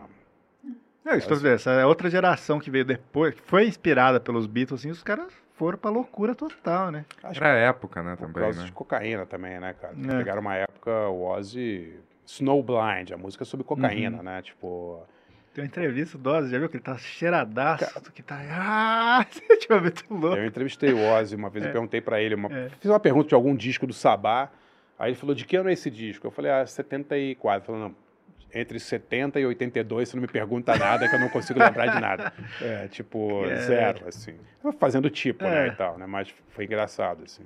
Não, 1.04 1.14
isso, 1.16 1.28
dizendo, 1.28 1.54
essa 1.54 1.70
é 1.70 1.86
outra 1.86 2.10
geração 2.10 2.60
que 2.60 2.70
veio 2.70 2.84
depois, 2.84 3.34
que 3.34 3.40
foi 3.42 3.66
inspirada 3.66 4.20
pelos 4.20 4.46
Beatles, 4.46 4.80
assim, 4.80 4.90
os 4.90 5.02
caras 5.02 5.32
foram 5.54 5.78
pra 5.78 5.90
loucura 5.90 6.34
total, 6.34 6.90
né? 6.90 7.04
Acho 7.22 7.42
Era 7.42 7.54
a 7.54 7.56
época, 7.56 8.02
né, 8.02 8.10
por 8.14 8.26
também, 8.26 8.42
causa 8.42 8.60
né? 8.60 8.66
de 8.66 8.72
cocaína 8.72 9.24
também, 9.24 9.58
né, 9.58 9.74
cara? 9.80 9.94
É. 9.94 10.18
Pegaram 10.18 10.40
uma 10.42 10.54
época, 10.54 10.90
o 11.08 11.24
Ozzy... 11.24 11.94
Snowblind, 12.32 13.12
a 13.12 13.16
música 13.16 13.44
sobre 13.44 13.64
cocaína, 13.64 14.18
Uhum. 14.18 14.22
né? 14.22 14.42
Tipo... 14.42 15.02
Tem 15.54 15.64
uma 15.64 15.68
entrevista 15.68 16.16
do 16.18 16.30
Ozzy, 16.30 16.50
já 16.52 16.58
viu 16.58 16.68
que 16.68 16.76
ele 16.76 16.84
tá 16.84 16.96
cheiradaço, 16.98 18.12
que 18.12 18.22
tá... 18.22 18.38
Ah, 18.50 19.24
tipo, 19.58 19.72
é 19.72 19.80
muito 19.80 20.04
louco. 20.10 20.36
Eu 20.36 20.46
entrevistei 20.46 20.92
o 20.92 20.98
Ozzy 21.14 21.34
uma 21.34 21.48
vez, 21.50 21.64
É. 21.64 21.68
eu 21.68 21.72
perguntei 21.72 22.00
pra 22.00 22.20
ele, 22.20 22.34
uma- 22.34 22.52
É. 22.52 22.68
fiz 22.78 22.90
uma 22.90 23.00
pergunta 23.00 23.28
de 23.28 23.34
algum 23.34 23.56
disco 23.56 23.86
do 23.86 23.92
Sabá, 23.94 24.50
aí 24.98 25.10
ele 25.10 25.16
falou, 25.18 25.34
de 25.34 25.44
que 25.44 25.56
ano 25.56 25.68
é 25.70 25.72
esse 25.72 25.90
disco? 25.90 26.26
Eu 26.26 26.30
falei, 26.30 26.50
ah, 26.52 26.64
74. 26.66 27.72
Ele 27.72 27.78
falou, 27.80 27.88
não, 27.88 27.96
entre 28.54 28.78
70 28.78 29.40
e 29.40 29.46
82 29.46 30.08
você 30.08 30.16
não 30.16 30.20
me 30.22 30.28
pergunta 30.28 30.76
nada 30.76 31.08
que 31.08 31.14
eu 31.16 31.20
não 31.20 31.28
consigo 31.30 31.58
lembrar 31.58 31.86
de 31.94 32.00
nada. 32.00 32.32
É, 32.62 32.86
tipo, 32.88 33.44
É. 33.46 33.56
zero, 33.56 34.06
assim. 34.06 34.36
Tava 34.62 34.76
fazendo 34.76 35.10
tipo, 35.10 35.44
É. 35.44 35.50
né, 35.50 35.66
e 35.68 35.76
tal, 35.76 35.98
né, 35.98 36.06
mas 36.06 36.32
foi 36.50 36.66
engraçado, 36.66 37.24
assim, 37.24 37.42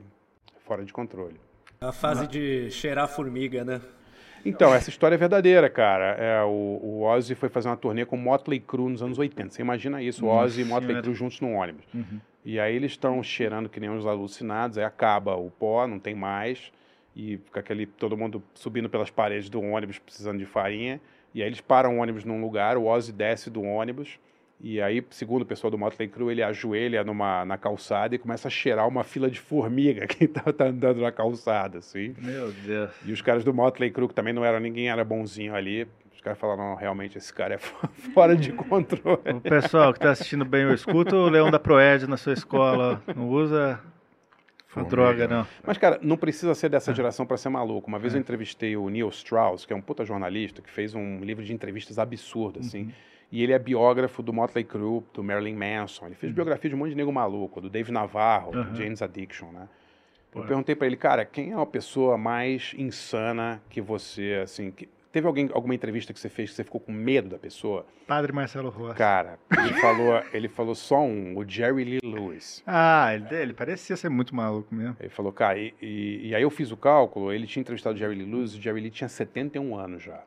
fora 0.66 0.84
de 0.84 0.92
controle. 0.92 1.40
A 1.80 1.92
fase 1.92 2.26
de 2.26 2.70
cheirar 2.70 3.08
formiga, 3.08 3.64
né? 3.64 3.80
Então, 4.44 4.74
essa 4.74 4.90
história 4.90 5.14
é 5.14 5.18
verdadeira, 5.18 5.70
cara. 5.70 6.16
É, 6.18 6.42
o, 6.42 6.80
o 6.82 7.02
Ozzy 7.02 7.34
foi 7.34 7.48
fazer 7.48 7.68
uma 7.68 7.76
turnê 7.76 8.04
com 8.04 8.16
Motley 8.16 8.60
Crue 8.60 8.90
nos 8.90 9.02
anos 9.02 9.18
80. 9.18 9.50
Você 9.50 9.62
imagina 9.62 10.02
isso, 10.02 10.24
o 10.24 10.28
Nossa 10.28 10.44
Ozzy 10.46 10.62
e 10.62 10.64
Motley. 10.64 11.00
Crue 11.00 11.14
juntos 11.14 11.40
num 11.40 11.54
ônibus. 11.54 11.84
Uhum. 11.94 12.20
E 12.44 12.58
aí 12.58 12.74
eles 12.74 12.92
estão 12.92 13.22
cheirando 13.22 13.68
que 13.68 13.78
nem 13.78 13.88
uns 13.88 14.04
alucinados, 14.04 14.76
aí 14.76 14.84
acaba 14.84 15.36
o 15.36 15.50
pó, 15.50 15.86
não 15.86 15.98
tem 15.98 16.14
mais, 16.14 16.72
e 17.14 17.38
fica 17.38 17.60
aquele 17.60 17.86
todo 17.86 18.16
mundo 18.16 18.42
subindo 18.54 18.88
pelas 18.88 19.10
paredes 19.10 19.48
do 19.48 19.60
ônibus 19.60 19.98
precisando 19.98 20.38
de 20.38 20.46
farinha. 20.46 21.00
E 21.34 21.40
aí 21.40 21.48
eles 21.48 21.60
param 21.60 21.98
o 21.98 22.00
ônibus 22.00 22.24
num 22.24 22.40
lugar, 22.40 22.76
o 22.76 22.86
Ozzy 22.86 23.12
desce 23.12 23.48
do 23.48 23.62
ônibus, 23.62 24.18
e 24.62 24.80
aí, 24.80 25.04
segundo 25.10 25.42
o 25.42 25.46
pessoal 25.46 25.70
do 25.70 25.76
Motley 25.76 26.08
Crue, 26.08 26.30
ele 26.32 26.42
ajoelha 26.42 27.02
numa, 27.02 27.44
na 27.44 27.58
calçada 27.58 28.14
e 28.14 28.18
começa 28.18 28.46
a 28.46 28.50
cheirar 28.50 28.86
uma 28.86 29.02
fila 29.02 29.28
de 29.28 29.40
formiga 29.40 30.06
que 30.08 30.28
tá, 30.28 30.52
tá 30.52 30.66
andando 30.66 31.00
na 31.00 31.10
calçada, 31.10 31.78
assim. 31.78 32.14
Meu 32.18 32.52
Deus. 32.52 32.90
E 33.04 33.12
os 33.12 33.20
caras 33.20 33.42
do 33.42 33.52
Motley 33.52 33.90
Crue, 33.90 34.06
que 34.08 34.14
também 34.14 34.32
não 34.32 34.44
eram 34.44 34.60
ninguém, 34.60 34.88
era 34.88 35.04
bonzinho 35.04 35.54
ali, 35.54 35.86
os 36.14 36.20
caras 36.20 36.38
falaram, 36.38 36.70
não, 36.70 36.74
realmente 36.76 37.18
esse 37.18 37.32
cara 37.34 37.54
é 37.54 37.58
fora 38.14 38.36
de 38.36 38.52
controle. 38.52 39.20
O 39.34 39.40
pessoal 39.40 39.92
que 39.92 39.98
tá 39.98 40.12
assistindo 40.12 40.44
bem 40.44 40.64
o 40.64 40.72
escuta 40.72 41.16
o 41.16 41.28
Leão 41.28 41.50
da 41.50 41.58
Proed 41.58 42.06
na 42.06 42.16
sua 42.16 42.32
escola. 42.32 43.02
Não 43.16 43.28
usa 43.28 43.80
a 43.80 44.74
Formiga. 44.74 44.90
droga, 44.90 45.28
não. 45.28 45.46
Mas, 45.66 45.76
cara, 45.76 45.98
não 46.00 46.16
precisa 46.16 46.54
ser 46.54 46.66
É. 46.66 46.68
dessa 46.70 46.94
geração 46.94 47.26
para 47.26 47.36
ser 47.36 47.48
maluco. 47.48 47.88
Uma 47.88 47.98
vez 47.98 48.14
eu 48.14 48.20
entrevistei 48.20 48.76
o 48.76 48.88
Neil 48.88 49.08
Strauss, 49.08 49.66
que 49.66 49.72
é 49.72 49.76
um 49.76 49.80
puta 49.82 50.04
jornalista, 50.04 50.62
que 50.62 50.70
fez 50.70 50.94
um 50.94 51.18
livro 51.18 51.44
de 51.44 51.52
entrevistas 51.52 51.98
absurdo, 51.98 52.60
assim. 52.60 52.82
Uhum. 52.84 52.92
E 53.32 53.42
ele 53.42 53.52
é 53.52 53.58
biógrafo 53.58 54.22
do 54.22 54.32
Motley 54.32 54.62
Crue, 54.62 55.02
do 55.14 55.24
Marilyn 55.24 55.56
Manson. 55.56 56.04
Ele 56.06 56.14
fez 56.14 56.30
biografia 56.32 56.68
de 56.68 56.76
um 56.76 56.78
monte 56.78 56.90
de 56.90 56.96
nego 56.96 57.10
maluco, 57.12 57.60
do 57.62 57.70
Dave 57.70 57.90
Navarro, 57.90 58.54
Uhum. 58.54 58.62
do 58.64 58.76
James 58.76 59.00
Addiction, 59.00 59.50
né? 59.50 59.68
Eu 60.34 60.44
perguntei 60.44 60.74
para 60.74 60.86
ele, 60.86 60.96
cara, 60.96 61.24
quem 61.26 61.52
é 61.52 61.54
a 61.60 61.66
pessoa 61.66 62.16
mais 62.16 62.74
insana 62.78 63.60
que 63.68 63.80
você, 63.82 64.40
assim, 64.42 64.70
que, 64.70 64.88
teve 65.10 65.26
alguém, 65.26 65.50
alguma 65.52 65.74
entrevista 65.74 66.12
que 66.12 66.18
você 66.20 66.30
fez 66.30 66.48
que 66.50 66.56
você 66.56 66.64
ficou 66.64 66.80
com 66.80 66.90
medo 66.92 67.28
da 67.28 67.38
pessoa? 67.38 67.84
Padre 68.06 68.32
Marcelo 68.32 68.70
Rossi. 68.70 68.96
Cara, 68.96 69.38
ele 69.58 69.74
falou, 69.74 70.22
ele 70.32 70.48
falou 70.48 70.74
só 70.74 71.00
um, 71.02 71.36
o 71.36 71.46
Jerry 71.48 71.84
Lee 71.84 72.00
Lewis. 72.02 72.62
Ah, 72.66 73.14
ele, 73.14 73.26
ele 73.34 73.52
parecia 73.52 73.94
ser 73.96 74.08
muito 74.08 74.34
maluco 74.34 74.74
mesmo. 74.74 74.96
Ele 75.00 75.10
falou, 75.10 75.32
cara, 75.32 75.58
e, 75.58 75.74
e- 75.82 76.28
e 76.28 76.34
aí 76.34 76.42
eu 76.42 76.50
fiz 76.50 76.70
o 76.72 76.76
cálculo, 76.78 77.30
ele 77.30 77.46
tinha 77.46 77.60
entrevistado 77.60 77.94
o 77.94 77.98
Jerry 77.98 78.14
Lee 78.14 78.24
Lewis, 78.30 78.54
o 78.54 78.60
Jerry 78.60 78.80
Lee 78.80 78.90
tinha 78.90 79.08
71 79.08 79.76
anos 79.76 80.02
já. 80.02 80.22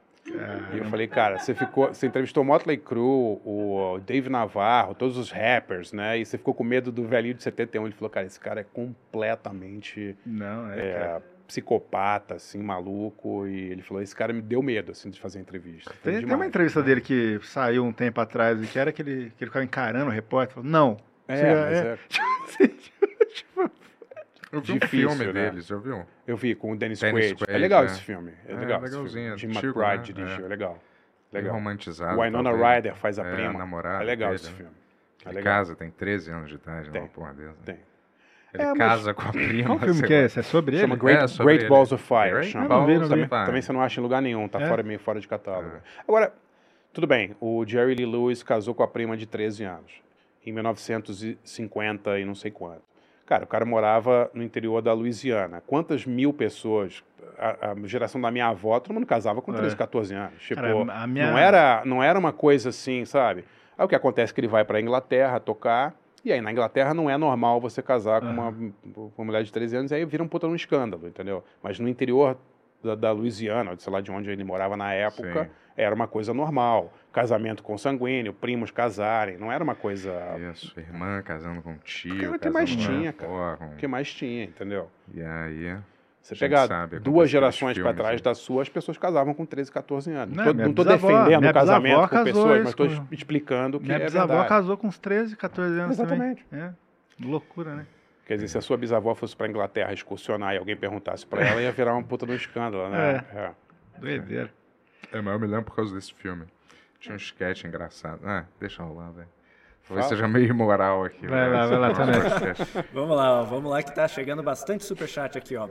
E 0.73 0.77
eu 0.79 0.85
falei, 0.85 1.07
cara, 1.07 1.37
você 1.37 1.53
ficou, 1.53 1.87
você 1.89 2.07
entrevistou 2.07 2.41
o 2.41 2.45
Motley 2.45 2.77
Crue, 2.77 3.39
o 3.45 3.99
Dave 4.05 4.27
Navarro, 4.29 4.95
todos 4.95 5.17
os 5.17 5.29
rappers, 5.31 5.93
né? 5.93 6.17
E 6.17 6.25
você 6.25 6.37
ficou 6.37 6.53
com 6.53 6.63
medo 6.63 6.91
do 6.91 7.03
velhinho 7.05 7.35
de 7.35 7.43
71. 7.43 7.85
Ele 7.85 7.93
falou, 7.95 8.09
cara, 8.09 8.25
esse 8.25 8.39
cara 8.39 8.61
é 8.61 8.63
completamente 8.63 10.17
Não, 10.25 10.71
é, 10.71 10.79
é, 10.79 11.21
psicopata, 11.47 12.35
assim, 12.35 12.61
maluco. 12.61 13.45
E 13.47 13.69
ele 13.71 13.81
falou, 13.83 14.01
esse 14.01 14.15
cara 14.15 14.33
me 14.33 14.41
deu 14.41 14.63
medo, 14.63 14.91
assim, 14.91 15.09
de 15.11 15.19
fazer 15.19 15.37
a 15.37 15.41
entrevista. 15.41 15.91
Foi 15.91 15.97
Tem, 16.01 16.13
tem 16.13 16.19
demais. 16.21 16.39
uma 16.39 16.47
entrevista 16.47 16.81
dele 16.81 17.01
que 17.01 17.39
saiu 17.43 17.83
um 17.85 17.93
tempo 17.93 18.19
atrás 18.19 18.61
e 18.63 18.65
que 18.67 18.79
era 18.79 18.91
que 18.91 19.01
ele, 19.03 19.31
que 19.37 19.43
ele 19.43 19.49
ficava 19.51 19.63
encarando 19.63 20.07
o 20.07 20.13
repórter. 20.13 20.55
Falou, 20.55 20.69
não. 20.69 20.97
É, 21.27 21.39
é- 21.39 21.97
é- 22.63 22.69
Eu 24.55 24.61
vi 24.61 24.71
um 24.73 24.77
Difícil, 24.79 25.09
filme 25.09 25.25
né? 25.33 25.33
deles, 25.49 25.65
já 25.67 25.77
viu? 25.77 26.05
eu 26.27 26.37
vi 26.37 26.55
com 26.55 26.71
o 26.71 26.75
Dennis, 26.77 26.99
Dennis 26.99 27.33
Quaid. 27.33 27.43
É 27.43 27.45
Quaid, 27.45 27.61
legal 27.61 27.83
é. 27.83 27.85
esse 27.87 28.01
filme. 28.01 28.31
É, 28.47 28.51
É, 28.51 28.55
legal. 28.55 28.83
esse 28.83 28.91
legalzinho. 28.95 29.37
Jim 29.37 29.47
McBride 29.47 29.97
né? 29.97 29.97
dirigiu, 30.13 30.43
É. 30.43 30.45
é 30.45 30.49
legal. 30.49 30.79
Legal. 31.33 31.53
romantizado. 31.53 32.17
O 32.17 32.21
Winona. 32.23 32.51
Ryder 32.51 32.95
faz 32.95 33.19
a 33.19 33.25
É, 33.25 33.33
prima. 33.35 33.49
a 33.49 33.57
namorada 33.57 34.03
é 34.03 34.05
legal 34.05 34.29
dele, 34.29 34.41
esse 34.41 34.49
né? 34.51 34.55
filme. 34.57 34.71
É 35.25 35.29
Ele 35.29 35.35
legal. 35.37 35.53
casa, 35.55 35.75
tem 35.75 35.89
13 35.89 36.31
anos 36.31 36.49
de 36.49 36.55
idade, 36.55 36.89
Tem. 36.91 37.01
uma 37.01 37.07
porra 37.09 37.33
dessa. 37.33 37.57
Tem. 37.65 37.79
Ele 38.53 38.63
É, 38.63 38.67
mas- 38.67 38.77
casa 38.77 39.13
com 39.13 39.21
a 39.23 39.31
prima. 39.33 39.67
Qual 39.67 39.79
filme 39.79 40.03
que 40.07 40.13
é 40.13 40.25
esse? 40.25 40.39
É 40.39 40.41
sobre 40.43 40.77
Chama 40.79 40.93
ele? 40.93 41.01
Great, 41.01 41.23
É, 41.23 41.27
sobre 41.27 41.45
Great 41.45 41.63
ele. 41.65 41.69
Balls 41.69 41.91
of 41.91 42.01
Fire. 42.03 42.43
Chama. 42.45 42.67
Balls 42.69 43.01
of 43.01 43.09
também, 43.09 43.27
Fire. 43.27 43.45
também 43.45 43.61
você 43.61 43.73
não 43.73 43.81
acha 43.81 43.99
em 43.99 44.03
lugar 44.03 44.21
nenhum, 44.21 44.47
tá 44.47 44.61
É? 44.61 44.65
fora, 44.69 44.81
meio 44.83 44.99
fora 44.99 45.19
de 45.19 45.27
catálogo. 45.27 45.75
É. 45.75 45.79
Agora, 46.07 46.31
tudo 46.93 47.05
bem, 47.05 47.35
o 47.41 47.65
Jerry 47.67 47.95
Lee 47.95 48.05
Lewis 48.05 48.41
casou 48.43 48.73
com 48.73 48.83
a 48.83 48.87
prima 48.87 49.17
de 49.17 49.25
13 49.25 49.65
anos, 49.65 49.91
em 50.45 50.53
1950 50.53 52.17
e 52.19 52.23
não 52.23 52.35
sei 52.35 52.51
quanto. 52.51 52.81
Cara, 53.25 53.43
o 53.43 53.47
cara 53.47 53.65
morava 53.65 54.29
no 54.33 54.43
interior 54.43 54.81
da 54.81 54.93
Louisiana. 54.93 55.61
Quantas 55.65 56.05
mil 56.05 56.31
pessoas, 56.31 57.03
a, 57.39 57.71
a 57.71 57.87
geração 57.87 58.21
da 58.21 58.29
minha 58.29 58.47
avó, 58.47 58.79
todo 58.79 58.93
mundo 58.93 59.05
casava 59.07 59.41
com 59.41 59.51
É. 59.51 59.55
13, 59.55 59.75
14 59.75 60.13
anos. 60.13 60.41
Tipo, 60.43 60.61
Cara, 60.61 61.03
a 61.03 61.07
minha- 61.07 61.31
não, 61.31 61.37
era, 61.37 61.81
não 61.85 62.03
era 62.03 62.19
uma 62.19 62.31
coisa 62.31 62.69
assim, 62.69 63.03
sabe? 63.05 63.43
Aí 63.77 63.83
o 63.85 63.87
que 63.87 63.95
acontece 63.95 64.31
é 64.31 64.33
que 64.35 64.39
ele 64.41 64.47
vai 64.47 64.63
para 64.63 64.79
Inglaterra 64.79 65.39
tocar, 65.39 65.93
e 66.23 66.31
aí 66.31 66.39
na 66.39 66.51
Inglaterra 66.51 66.93
não 66.93 67.09
é 67.09 67.17
normal 67.17 67.59
você 67.59 67.81
casar 67.81 68.21
com 68.21 68.27
uma, 68.27 68.51
com 68.93 69.11
uma 69.17 69.25
mulher 69.25 69.43
de 69.43 69.51
13 69.51 69.75
anos, 69.77 69.91
e 69.91 69.95
aí 69.95 70.05
vira 70.05 70.23
um 70.23 70.27
puta 70.27 70.47
um 70.47 70.55
escândalo, 70.55 71.07
entendeu? 71.07 71.43
Mas 71.63 71.79
no 71.79 71.89
interior 71.89 72.37
da, 72.83 72.93
da 72.95 73.11
Louisiana, 73.11 73.73
sei 73.77 73.91
lá 73.91 74.01
de 74.01 74.11
onde 74.11 74.29
ele 74.29 74.43
morava 74.43 74.77
na 74.77 74.93
época, 74.93 75.45
Sim. 75.45 75.49
Era 75.77 75.93
uma 75.93 76.07
coisa 76.07 76.33
normal. 76.33 76.93
Casamento 77.11 77.63
consanguíneo, 77.63 78.33
primos 78.33 78.71
casarem, 78.71 79.37
não 79.37 79.49
era 79.51 79.63
uma 79.63 79.75
coisa. 79.75 80.11
Isso, 80.51 80.77
irmã 80.79 81.21
casando 81.21 81.61
com 81.61 81.77
tio. 81.77 82.33
O 82.35 82.39
que 82.39 82.49
mais 82.49 82.75
tinha, 82.75 83.13
com- 83.13 83.25
O 83.25 83.75
que 83.77 83.87
mais 83.87 84.13
tinha, 84.13 84.43
entendeu? 84.43 84.89
E 85.13 85.21
aí, 85.21 85.77
Você 86.21 86.35
pegar 86.35 86.67
duas 87.01 87.29
gerações 87.29 87.77
para 87.77 87.93
trás 87.93 88.19
né? 88.19 88.23
da 88.23 88.33
sua, 88.35 88.63
as 88.63 88.69
pessoas 88.69 88.97
casavam 88.97 89.33
com 89.33 89.45
13, 89.45 89.71
14 89.71 90.11
anos. 90.11 90.35
Não, 90.35 90.43
Não, 90.43 90.51
tô, 90.51 90.55
minha 90.55 90.67
não 90.67 90.73
tô 90.73 90.83
bisavó- 90.83 91.07
defendendo 91.23 91.49
o 91.49 91.53
casamento 91.53 91.95
bisavó 91.95 92.07
com 92.09 92.23
pessoas, 92.25 92.57
mas 92.59 92.67
estou 92.69 92.87
com- 92.89 93.07
explicando 93.11 93.79
que 93.79 93.85
Minha 93.85 93.97
é 93.99 94.03
bisavó 94.03 94.27
verdade. 94.27 94.49
casou 94.49 94.77
com 94.77 94.87
uns 94.87 94.97
13, 94.97 95.35
14 95.37 95.79
anos 95.79 95.97
Exatamente. 95.97 96.43
também. 96.49 96.65
É. 96.67 96.73
Loucura, 97.25 97.75
né? 97.75 97.85
Quer 98.25 98.33
dizer, 98.35 98.47
se 98.49 98.57
a 98.57 98.61
sua 98.61 98.75
bisavó 98.75 99.13
fosse 99.15 99.35
para 99.37 99.47
Inglaterra 99.47 99.93
excursionar 99.93 100.53
e 100.53 100.57
alguém 100.57 100.75
perguntasse 100.75 101.25
para 101.25 101.45
ela, 101.45 101.61
ia 101.61 101.71
virar 101.71 101.93
uma 101.93 102.03
puta 102.03 102.25
de 102.25 102.31
um 102.33 102.35
escândalo, 102.35 102.89
né? 102.89 103.23
É. 103.33 103.51
Doideira. 103.99 104.43
É, 104.45 104.49
mas 104.49 104.64
eu 105.19 105.39
me 105.39 105.47
lembro 105.47 105.65
por 105.65 105.75
causa 105.75 105.93
desse 105.93 106.13
filme. 106.13 106.45
Tinha 106.99 107.13
um 107.13 107.17
sketch 107.17 107.63
engraçado. 107.65 108.19
Ah, 108.25 108.45
deixa 108.59 108.81
rolar, 108.83 109.11
velho. 109.11 109.27
Talvez 109.87 110.07
seja 110.07 110.27
meio 110.27 110.47
imoral 110.49 111.03
aqui. 111.03 111.27
Vai 111.27 111.47
lá, 111.49 111.59
esse 111.61 111.69
vai 111.69 111.79
lá, 111.79 111.93
podcast. 111.93 112.65
Vamos 112.93 113.15
lá, 113.15 113.41
ó, 113.41 113.43
vamos 113.43 113.69
lá 113.71 113.83
que 113.83 113.93
tá 113.93 114.07
chegando 114.07 114.41
bastante 114.41 114.83
superchat 114.83 115.37
aqui, 115.37 115.55
ó. 115.55 115.69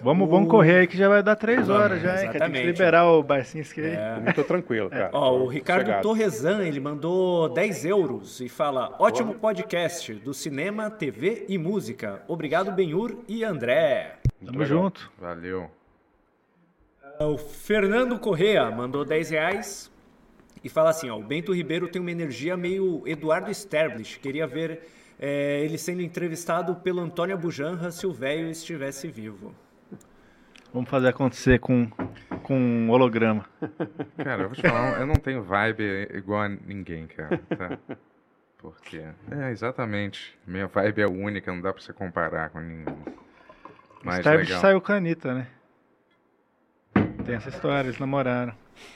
Vamos, 0.00 0.26
O- 0.26 0.30
vamos 0.30 0.48
correr 0.48 0.78
aí 0.78 0.86
que 0.86 0.96
já 0.96 1.10
vai 1.10 1.22
dar 1.22 1.36
3 1.36 1.68
horas 1.68 2.00
já, 2.00 2.24
hein? 2.24 2.30
Que 2.30 2.38
tem 2.38 2.50
que 2.52 2.62
liberar 2.62 3.04
o 3.04 3.22
Barcinski 3.22 3.82
aí. 3.82 3.90
É. 3.94 4.22
Eu 4.28 4.32
tô 4.32 4.44
tranquilo, 4.44 4.88
cara. 4.88 5.10
Ó, 5.12 5.36
o 5.36 5.46
Ricardo 5.46 5.80
sossegado. 5.82 6.02
Torresan, 6.02 6.62
ele 6.64 6.80
mandou 6.80 7.50
10 7.50 7.84
euros 7.84 8.40
e 8.40 8.48
fala: 8.48 8.96
ótimo 8.98 9.34
podcast 9.34 10.14
do 10.14 10.32
cinema, 10.32 10.90
TV 10.90 11.44
e 11.46 11.58
música. 11.58 12.22
Obrigado, 12.26 12.72
Benhur 12.72 13.18
e 13.28 13.44
André. 13.44 14.20
Muito 14.40 14.52
Tamo 14.54 14.64
legal. 14.64 14.78
junto. 14.84 15.12
Valeu. 15.20 15.70
O 17.20 17.36
Fernando 17.36 18.18
Correa 18.18 18.70
mandou 18.70 19.04
10 19.04 19.28
reais 19.28 19.92
e 20.64 20.70
fala 20.70 20.88
assim: 20.88 21.10
ó, 21.10 21.18
o 21.18 21.22
Bento 21.22 21.52
Ribeiro 21.52 21.86
tem 21.86 22.00
uma 22.00 22.10
energia 22.10 22.56
meio 22.56 23.02
Eduardo 23.06 23.50
Sterblich. 23.50 24.18
Queria 24.18 24.46
ver 24.46 24.88
é, 25.18 25.62
ele 25.62 25.76
sendo 25.76 26.00
entrevistado 26.00 26.76
pelo 26.76 26.98
Antônio 26.98 27.36
Bujanra 27.36 27.90
se 27.90 28.06
o 28.06 28.12
velho 28.12 28.48
estivesse 28.48 29.08
vivo. 29.08 29.54
Vamos 30.72 30.88
fazer 30.88 31.08
acontecer 31.08 31.58
com, 31.58 31.90
com 32.42 32.56
um 32.58 32.88
holograma. 32.88 33.44
Cara, 34.16 34.44
eu 34.44 34.48
vou 34.48 34.56
te 34.56 34.62
falar, 34.62 34.98
eu 34.98 35.06
não 35.06 35.16
tenho 35.16 35.42
vibe 35.42 36.08
igual 36.14 36.44
a 36.44 36.48
ninguém, 36.48 37.06
cara. 37.06 37.36
Tá? 37.36 37.78
Porque. 38.56 39.02
É, 39.30 39.50
exatamente. 39.50 40.38
Minha 40.46 40.68
vibe 40.68 41.02
é 41.02 41.06
única, 41.06 41.52
não 41.52 41.60
dá 41.60 41.70
pra 41.70 41.82
você 41.82 41.92
comparar 41.92 42.48
com 42.48 42.60
nenhum. 42.60 42.96
Mas 44.02 44.24
legal. 44.24 44.58
saiu 44.58 44.80
com 44.80 44.92
a 44.92 44.94
Anitta, 44.94 45.34
né? 45.34 45.46
Tem 47.24 47.34
essa 47.36 47.48
história, 47.48 47.86
eles 47.88 47.98
namoraram. 47.98 48.52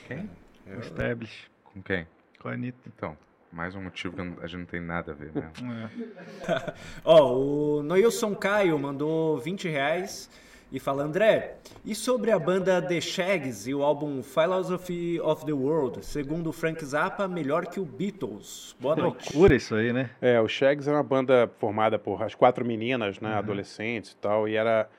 Quem? 0.07 0.29
O 0.77 0.81
Sterblich 0.81 1.47
Com 1.63 1.81
quem? 1.81 2.07
com 2.39 2.49
a 2.49 2.53
Anitta. 2.53 2.79
Então, 2.87 3.17
mais 3.51 3.75
um 3.75 3.81
motivo 3.81 4.15
que 4.15 4.21
eu 4.21 4.33
a 4.41 4.47
gente 4.47 4.59
não 4.59 4.65
tem 4.65 4.81
nada 4.81 5.11
a 5.11 5.15
ver 5.15 5.31
mesmo. 5.33 5.71
É. 6.47 6.73
Ó, 7.03 7.33
o 7.79 7.83
Noilson 7.83 8.35
Caio 8.35 8.77
mandou 8.77 9.37
20 9.39 9.67
reais 9.69 10.29
e 10.71 10.79
fala: 10.79 11.03
André, 11.03 11.55
e 11.85 11.93
sobre 11.95 12.31
a 12.31 12.39
banda 12.39 12.81
The 12.81 12.99
Shags 12.99 13.67
e 13.67 13.73
o 13.75 13.83
álbum 13.83 14.21
Philosophy 14.23 15.19
of 15.21 15.45
the 15.45 15.53
World? 15.53 16.03
Segundo 16.05 16.51
Frank 16.51 16.83
Zappa, 16.83 17.27
melhor 17.27 17.65
que 17.67 17.79
o 17.79 17.85
Beatles. 17.85 18.75
Boa 18.79 18.95
noite. 18.95 19.25
Loucura 19.33 19.55
isso 19.55 19.75
aí, 19.75 19.93
né? 19.93 20.09
É, 20.21 20.39
o 20.41 20.47
Shags 20.47 20.87
era 20.87 20.97
uma 20.97 21.03
banda 21.03 21.49
formada 21.59 21.97
por 21.99 22.21
as 22.23 22.33
quatro 22.35 22.65
meninas, 22.65 23.17
Uhum. 23.17 23.27
né, 23.29 23.35
adolescentes 23.35 24.11
e 24.11 24.17
tal, 24.17 24.47
e 24.47 24.55
era 24.55 24.89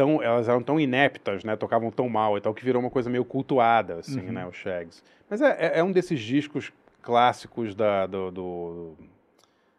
tão, 0.00 0.22
elas 0.22 0.48
eram 0.48 0.62
tão 0.62 0.80
ineptas, 0.80 1.44
né, 1.44 1.54
tocavam 1.56 1.90
tão 1.90 2.08
mal 2.08 2.38
e 2.38 2.40
tal, 2.40 2.54
que 2.54 2.64
virou 2.64 2.80
uma 2.80 2.90
coisa 2.90 3.10
meio 3.10 3.24
cultuada, 3.24 3.96
assim, 3.96 4.20
Uhum. 4.26 4.32
né, 4.32 4.46
o 4.46 4.52
Shags. 4.52 5.04
Mas 5.28 5.42
é, 5.42 5.56
é- 5.58 5.78
é 5.80 5.84
um 5.84 5.92
desses 5.92 6.18
discos 6.20 6.72
clássicos 7.02 7.74
da, 7.74 8.06
do, 8.06 8.30
do- 8.30 8.96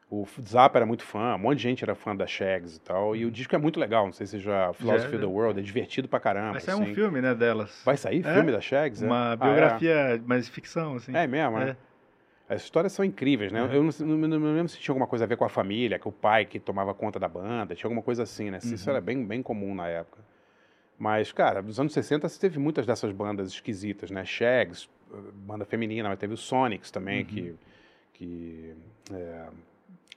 O 0.10 0.28
Zappa 0.46 0.78
era 0.78 0.86
muito 0.86 1.04
fã, 1.06 1.36
um 1.36 1.40
monte 1.40 1.58
de 1.58 1.64
gente 1.64 1.84
era 1.86 1.96
fã 1.96 2.14
da 2.14 2.28
Shags 2.28 2.76
e 2.76 2.82
tal, 2.82 3.16
e 3.16 3.26
o 3.26 3.32
disco 3.32 3.56
é 3.56 3.58
muito 3.58 3.80
legal, 3.80 4.06
não 4.06 4.12
sei 4.12 4.28
se 4.28 4.38
já... 4.40 4.74
Philosophy 4.74 5.16
of 5.16 5.26
the 5.26 5.32
World, 5.32 5.60
é 5.60 5.64
divertido 5.64 6.08
pra 6.10 6.20
caramba, 6.20 6.52
Vai 6.52 6.60
sair 6.62 6.74
assim. 6.82 6.92
um 6.92 6.94
filme, 6.94 7.22
né, 7.22 7.34
delas. 7.34 7.82
Vai 7.86 7.96
sair 7.98 8.20
É? 8.26 8.34
filme 8.34 8.52
da 8.52 8.60
Shags? 8.60 9.02
é? 9.02 9.06
Uma 9.08 9.30
Ah, 9.30 9.34
é? 9.34 9.38
biografia, 9.38 10.22
mas 10.26 10.50
ficção, 10.50 10.96
assim. 10.98 11.16
É 11.16 11.26
mesmo, 11.26 11.58
né? 11.60 11.78
As 12.54 12.64
histórias 12.64 12.92
são 12.92 13.06
incríveis, 13.06 13.50
né? 13.50 13.62
É. 13.62 13.78
Eu 13.78 13.82
não, 13.84 14.18
não, 14.18 14.28
não- 14.40 14.54
lembro 14.54 14.68
se 14.68 14.78
tinha 14.78 14.92
alguma 14.92 15.08
coisa 15.08 15.24
a 15.24 15.28
ver 15.28 15.38
com 15.38 15.46
a 15.46 15.50
família, 15.50 15.98
que 15.98 16.06
o 16.08 16.12
pai 16.12 16.46
que 16.46 16.60
tomava 16.60 16.94
conta 16.94 17.18
da 17.18 17.28
banda, 17.30 17.74
tinha 17.76 17.88
alguma 17.88 18.02
coisa 18.02 18.24
assim, 18.24 18.50
né? 18.52 18.58
Isso 18.58 18.76
Uhum. 18.90 18.92
era 18.92 19.00
bem, 19.02 19.26
bem 19.26 19.42
comum 19.42 19.74
na 19.74 19.88
época. 19.88 20.22
Mas, 21.00 21.32
cara, 21.32 21.62
nos 21.62 21.80
anos 21.80 21.94
60 21.94 22.28
você 22.28 22.38
teve 22.38 22.60
muitas 22.60 22.86
dessas 22.86 23.14
bandas 23.14 23.48
esquisitas, 23.48 24.12
né? 24.12 24.26
Shags, 24.26 24.90
eh, 25.14 25.18
banda 25.34 25.64
feminina, 25.64 26.10
mas 26.10 26.20
teve 26.20 26.34
o 26.34 26.38
Sonics 26.38 26.92
também, 26.92 27.20
Uhum. 27.20 27.26
que... 27.26 27.56
que 28.16 28.76
é, 29.14 29.46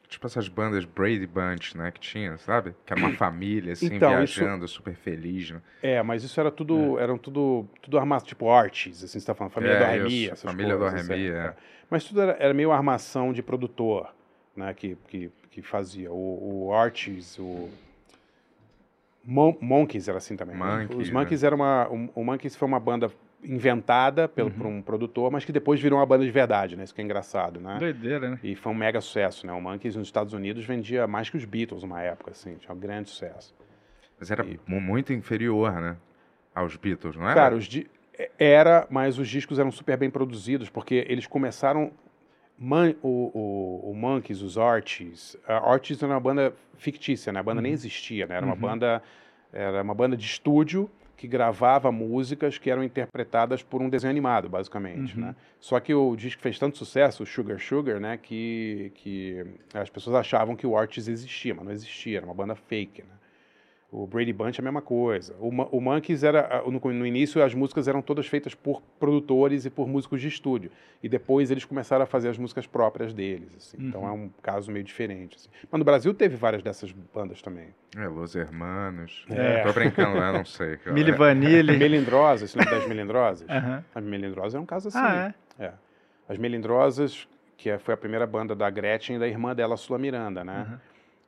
Tipo 0.09 0.27
essas 0.27 0.49
bandas 0.49 0.85
Brady 0.85 1.27
Bunch, 1.27 1.77
né, 1.77 1.91
que 1.91 1.99
tinha, 1.99 2.37
sabe? 2.39 2.75
Que 2.85 2.93
era 2.93 3.01
uma 3.01 3.11
família, 3.17 3.73
assim, 3.73 3.95
Então, 3.95 4.23
isso- 4.23 4.39
viajando, 4.41 4.67
super 4.69 4.95
feliz. 4.95 5.51
Né? 5.53 5.61
é, 5.83 6.03
mas 6.03 6.23
isso 6.23 6.39
era 6.41 6.51
tudo, 6.51 6.99
eram 6.99 7.17
tudo, 7.17 7.67
tudo 7.81 7.99
armado, 7.99 8.25
tipo 8.25 8.51
Arches, 8.51 9.03
assim, 9.03 9.19
você 9.19 9.27
tá 9.27 9.35
falando, 9.35 9.53
Família 9.53 9.77
É, 9.77 9.99
do 9.99 10.07
isso, 10.07 10.33
essas 10.33 10.43
Família 10.51 10.75
do 10.77 10.81
coisas, 10.81 11.09
Remy, 11.09 11.29
assim, 11.29 11.37
é. 11.37 11.55
Mas 11.91 12.05
tudo 12.05 12.21
era, 12.23 12.33
era 12.39 12.55
meio 12.55 12.73
armação 12.73 13.33
de 13.33 13.43
produtor, 13.43 14.13
né, 14.57 14.73
que, 14.75 14.97
que, 15.09 15.31
que 15.51 15.63
fazia. 15.63 16.11
O, 16.13 16.67
o 16.69 16.75
Arches, 16.75 17.39
o... 17.39 17.69
Mon 19.25 19.57
Monkeys 19.61 20.09
era 20.09 20.19
assim 20.19 20.37
também. 20.37 20.57
né? 20.57 20.65
Monkeys, 20.83 20.99
Os 21.01 21.11
Monkeys 21.11 21.43
era 21.43 21.55
uma... 21.55 21.89
O, 21.89 22.21
o 22.21 22.25
Monkeys 22.25 22.55
foi 22.57 22.69
uma 22.69 22.79
banda 22.81 23.11
inventada 23.43 24.27
pelo, 24.27 24.51
por 24.51 24.67
um 24.67 24.81
produtor, 24.83 25.31
mas 25.31 25.45
que 25.45 25.53
depois 25.53 25.81
virou 25.81 25.99
uma 25.99 26.07
banda 26.07 26.25
de 26.25 26.31
verdade, 26.31 26.77
né? 26.77 26.85
Isso 26.85 26.95
que 26.95 27.01
é 27.01 27.05
engraçado, 27.05 27.61
né? 27.61 27.77
Doideira, 27.79 28.31
né? 28.31 28.39
E 28.43 28.55
foi 28.55 28.73
um 28.73 28.75
mega 28.75 29.01
sucesso, 29.01 29.47
né? 29.47 29.53
O 29.53 29.61
Monkeys 29.61 29.97
nos 29.97 30.09
Estados 30.09 30.33
Unidos 30.33 30.65
vendia 30.65 31.07
mais 31.07 31.29
que 31.29 31.37
os 31.37 31.45
Beatles 31.45 31.83
uma 31.83 32.01
época, 32.03 32.31
assim. 32.31 32.55
Tinha 32.57 32.75
um 32.75 32.79
grande 32.79 33.11
sucesso. 33.11 33.55
Mas 34.19 34.31
era 34.31 34.45
mu- 34.67 34.81
muito 34.81 35.13
inferior, 35.13 35.73
né? 35.81 35.97
Aos 36.55 36.77
Beatles, 36.77 37.17
não 37.17 37.25
era? 37.25 37.35
Cara, 37.35 37.55
os 37.57 37.65
di- 37.67 37.87
era, 38.39 38.87
mas 38.91 39.19
os 39.19 39.29
discos 39.29 39.59
eram 39.59 39.71
super 39.71 39.97
bem 39.97 40.11
produzidos, 40.11 40.69
porque 40.71 41.05
eles 41.09 41.27
começaram. 41.27 41.91
Man- 42.57 42.95
o, 43.03 43.31
o, 43.85 43.91
o 43.91 43.95
Monkeys, 43.95 44.41
os 44.41 44.57
Archies. 44.57 45.37
A 45.47 45.73
Archies 45.73 46.01
era 46.03 46.13
uma 46.13 46.21
banda 46.21 46.55
fictícia, 46.77 47.33
né? 47.33 47.41
A 47.41 47.43
banda 47.43 47.61
nem 47.61 47.73
existia, 47.73 48.27
né? 48.27 48.37
Era 48.37 48.47
uma 48.47 48.55
banda. 48.55 49.03
Era 49.53 49.83
uma 49.83 49.95
banda 49.95 50.17
de 50.17 50.25
estúdio 50.25 50.89
que 51.17 51.27
gravava 51.29 51.91
músicas 51.93 52.59
que 52.59 52.69
eram 52.71 52.83
interpretadas 52.85 53.63
por 53.63 53.81
um 53.83 53.89
desenho 53.89 54.11
animado, 54.11 54.49
basicamente, 54.49 55.15
Uhum. 55.17 55.27
né? 55.27 55.37
Só 55.61 55.79
que 55.81 55.95
o 55.95 56.15
disco 56.17 56.43
fez 56.43 56.59
tanto 56.59 56.77
sucesso, 56.77 57.23
o 57.23 57.27
Sugar 57.27 57.59
Sugar, 57.61 57.99
né, 58.01 58.19
que, 58.21 58.91
que 58.97 59.45
as 59.73 59.89
pessoas 59.89 60.17
achavam 60.17 60.55
que 60.57 60.67
o 60.67 60.73
Ortiz 60.73 61.07
existia, 61.09 61.55
mas 61.55 61.65
não 61.65 61.73
existia, 61.73 62.19
era 62.19 62.27
uma 62.27 62.35
banda 62.35 62.55
fake, 62.57 63.03
né? 63.03 63.09
O 63.97 64.09
Brady 64.09 64.33
Bunch 64.33 64.59
é 64.59 64.61
a 64.61 64.65
mesma 64.65 64.83
coisa. 64.83 65.37
O, 65.39 65.51
o 65.51 65.81
Monkeys 65.81 66.25
era, 66.25 66.65
no, 66.67 66.81
no 66.93 67.07
início, 67.07 67.41
as 67.41 67.55
músicas 67.55 67.87
eram 67.87 68.03
todas 68.03 68.27
feitas 68.27 68.53
por 68.53 68.83
produtores 68.99 69.65
e 69.67 69.71
por 69.71 69.87
músicos 69.87 70.21
de 70.21 70.27
estúdio. 70.27 70.69
E 71.01 71.09
depois 71.09 71.49
eles 71.49 71.65
começaram 71.65 72.03
a 72.03 72.07
fazer 72.07 72.29
as 72.29 72.37
músicas 72.37 72.67
próprias 72.67 73.15
deles, 73.15 73.55
assim. 73.57 73.77
Então 73.79 74.01
Uhum. 74.03 74.09
é 74.09 74.13
um 74.13 74.31
caso 74.43 74.73
meio 74.73 74.85
diferente, 74.85 75.37
assim. 75.37 75.49
Mas 75.71 75.79
no 75.79 75.85
Brasil 75.85 76.13
teve 76.13 76.35
várias 76.35 76.61
dessas 76.61 76.91
bandas 77.15 77.41
também. 77.41 77.69
É, 77.97 78.09
Los 78.09 78.35
Hermanos. 78.35 79.25
É. 79.31 79.63
Tô 79.63 79.73
brincando 79.73 80.19
lá, 80.19 80.33
não 80.33 80.45
sei. 80.45 80.77
cara. 80.79 80.93
Milli 80.93 81.13
Vanilli. 81.13 81.77
Melindrosas, 81.79 82.51
você 82.51 82.59
lembra 82.59 82.79
das 82.81 82.89
Melindrosas? 82.89 83.47
As 83.95 84.03
Melindrosas 84.03 84.55
é 84.57 84.59
um 84.59 84.67
caso 84.67 84.89
assim. 84.89 84.99
Ah, 85.01 85.33
é? 85.61 85.65
É. 85.67 85.73
As 86.29 86.37
Melindrosas, 86.37 87.29
que 87.57 87.71
é- 87.71 87.79
foi 87.79 87.95
a 87.95 87.97
primeira 87.97 88.27
banda 88.27 88.57
da 88.57 88.69
Gretchen 88.71 89.17
e 89.17 89.19
da 89.21 89.29
irmã 89.29 89.55
dela, 89.55 89.77
Sula 89.77 90.01
Miranda, 90.01 90.43
né? 90.43 90.67
Uhum. 90.69 90.79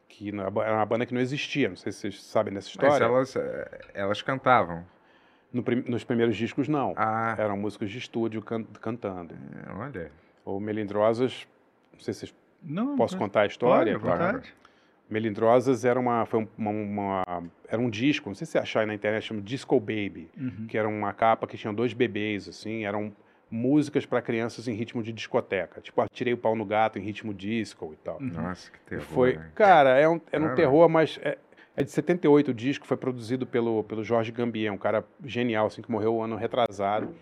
Que 0.09 0.29
era 0.31 0.75
uma 0.77 0.87
banda 0.87 1.05
que 1.05 1.13
não 1.13 1.21
existia, 1.21 1.69
não 1.69 1.77
sei 1.77 1.93
se 1.93 1.99
vocês 2.01 2.23
sabem 2.23 2.55
dessa 2.55 2.69
Mas 2.69 2.85
história. 2.85 3.05
elas, 3.05 3.37
eh, 3.37 3.81
elas 3.95 4.23
cantavam. 4.23 4.85
No 5.53 5.63
nos 5.87 6.05
primeiros 6.05 6.37
discos, 6.37 6.69
não. 6.69 6.93
Ah, 6.97 7.35
Eram 7.39 7.57
músicos 7.57 7.91
de 7.91 7.99
estúdio 7.99 8.43
can- 8.43 8.65
cantando. 8.81 9.35
é, 9.35 9.73
olha. 9.73 10.13
Ou 10.45 10.61
Melindrosas, 10.61 11.47
não 11.93 12.01
sei 12.01 12.15
se 12.15 12.21
vocês 12.21 12.35
Não, 12.63 12.97
posso 12.97 13.17
contar 13.17 13.43
a 13.43 13.47
história. 13.47 13.99
Claro. 13.99 14.43
Melindrosas 15.09 15.85
era 15.85 15.99
uma, 16.01 16.27
foi 16.27 16.41
um- 16.41 16.49
uma, 16.59 16.71
uma- 16.71 17.45
era 17.69 17.81
um 17.81 17.89
disco, 17.89 18.29
não 18.29 18.35
sei 18.35 18.45
se 18.45 18.53
você 18.53 18.59
achar 18.59 18.81
aí 18.81 18.87
na 18.87 18.95
internet, 18.95 19.23
chama 19.25 19.41
Disco 19.41 19.79
Baby, 19.79 20.29
Uhum. 20.37 20.67
que 20.69 20.77
era 20.77 20.89
uma 20.89 21.13
capa 21.13 21.47
que 21.47 21.57
tinha 21.57 21.73
dois 21.73 21.93
bebês, 21.93 22.49
assim, 22.49 22.85
eram 22.85 23.13
músicas 23.51 24.05
para 24.05 24.21
crianças 24.21 24.67
em 24.67 24.75
ritmo 24.75 25.03
de 25.03 25.13
discoteca, 25.13 25.81
tipo, 25.81 26.01
atirei 26.01 26.33
o 26.35 26.37
pau 26.37 26.57
no 26.57 26.65
gato 26.65 26.99
em 26.99 27.03
ritmo 27.03 27.33
disco 27.33 27.93
e 27.93 27.97
tal. 27.97 28.21
Nossa, 28.21 28.71
que 28.71 28.79
terror. 28.81 29.05
Foi, 29.05 29.33
hein? 29.35 29.41
cara, 29.55 29.91
é 29.99 30.09
um, 30.09 30.21
era 30.33 30.45
um 30.45 30.55
terror, 30.55 30.89
mas 30.89 31.19
é, 31.23 31.39
é 31.77 31.85
de 31.85 31.91
78 31.91 32.51
o 32.51 32.55
disco, 32.55 32.87
foi 32.87 32.97
produzido 32.97 33.47
pelo, 33.47 33.85
pelo 33.85 34.03
Jorge 34.03 34.33
Gambier, 34.33 34.73
um 34.73 34.79
cara 34.79 35.05
genial, 35.25 35.67
assim, 35.67 35.81
que 35.83 35.91
morreu 35.91 36.15
o 36.17 36.23
ano 36.23 36.37
retrasado. 36.37 37.15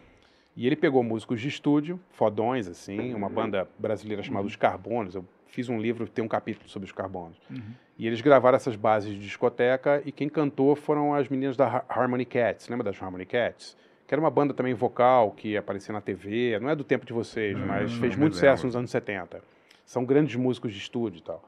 E 0.56 0.66
ele 0.66 0.76
pegou 0.76 1.02
músicos 1.02 1.40
de 1.40 1.48
estúdio, 1.48 1.98
fodões, 2.12 2.68
assim, 2.68 3.12
uma 3.12 3.28
banda 3.28 3.68
brasileira 3.76 4.22
chamada 4.22 4.46
Os 4.46 4.54
Carbonos. 4.54 5.14
Eu 5.16 5.24
fiz 5.48 5.68
um 5.68 5.78
livro, 5.80 6.06
tem 6.08 6.24
um 6.24 6.28
capítulo 6.28 6.68
sobre 6.68 6.86
os 6.86 6.92
Carbonos. 6.92 7.36
Uhum. 7.50 7.60
E 7.98 8.06
eles 8.06 8.20
gravaram 8.20 8.54
essas 8.56 8.76
bases 8.76 9.12
de 9.14 9.18
discoteca 9.20 10.00
e 10.04 10.12
quem 10.12 10.28
cantou 10.28 10.74
foram 10.76 11.12
as 11.12 11.28
meninas 11.28 11.56
da 11.56 11.66
Har- 11.66 11.84
Harmony 11.88 12.24
Cats. 12.24 12.68
Lembra 12.68 12.84
das 12.84 13.02
Harmony 13.02 13.26
Cats? 13.26 13.76
Que 14.06 14.14
era 14.14 14.20
uma 14.20 14.30
banda 14.30 14.52
também 14.52 14.74
vocal 14.74 15.30
que 15.32 15.56
aparecia 15.56 15.92
na 15.92 16.00
TV. 16.00 16.58
Não 16.60 16.68
é 16.68 16.76
do 16.76 16.84
tempo 16.84 17.06
de 17.06 17.12
vocês, 17.12 17.56
mas 17.58 17.92
fez 17.94 18.14
muito 18.16 18.34
sucesso 18.34 18.66
nos 18.66 18.76
anos 18.76 18.90
70. 18.90 19.42
São 19.86 20.04
grandes 20.04 20.36
músicos 20.36 20.72
de 20.72 20.78
estúdio 20.78 21.18
e 21.18 21.22
tal. 21.22 21.42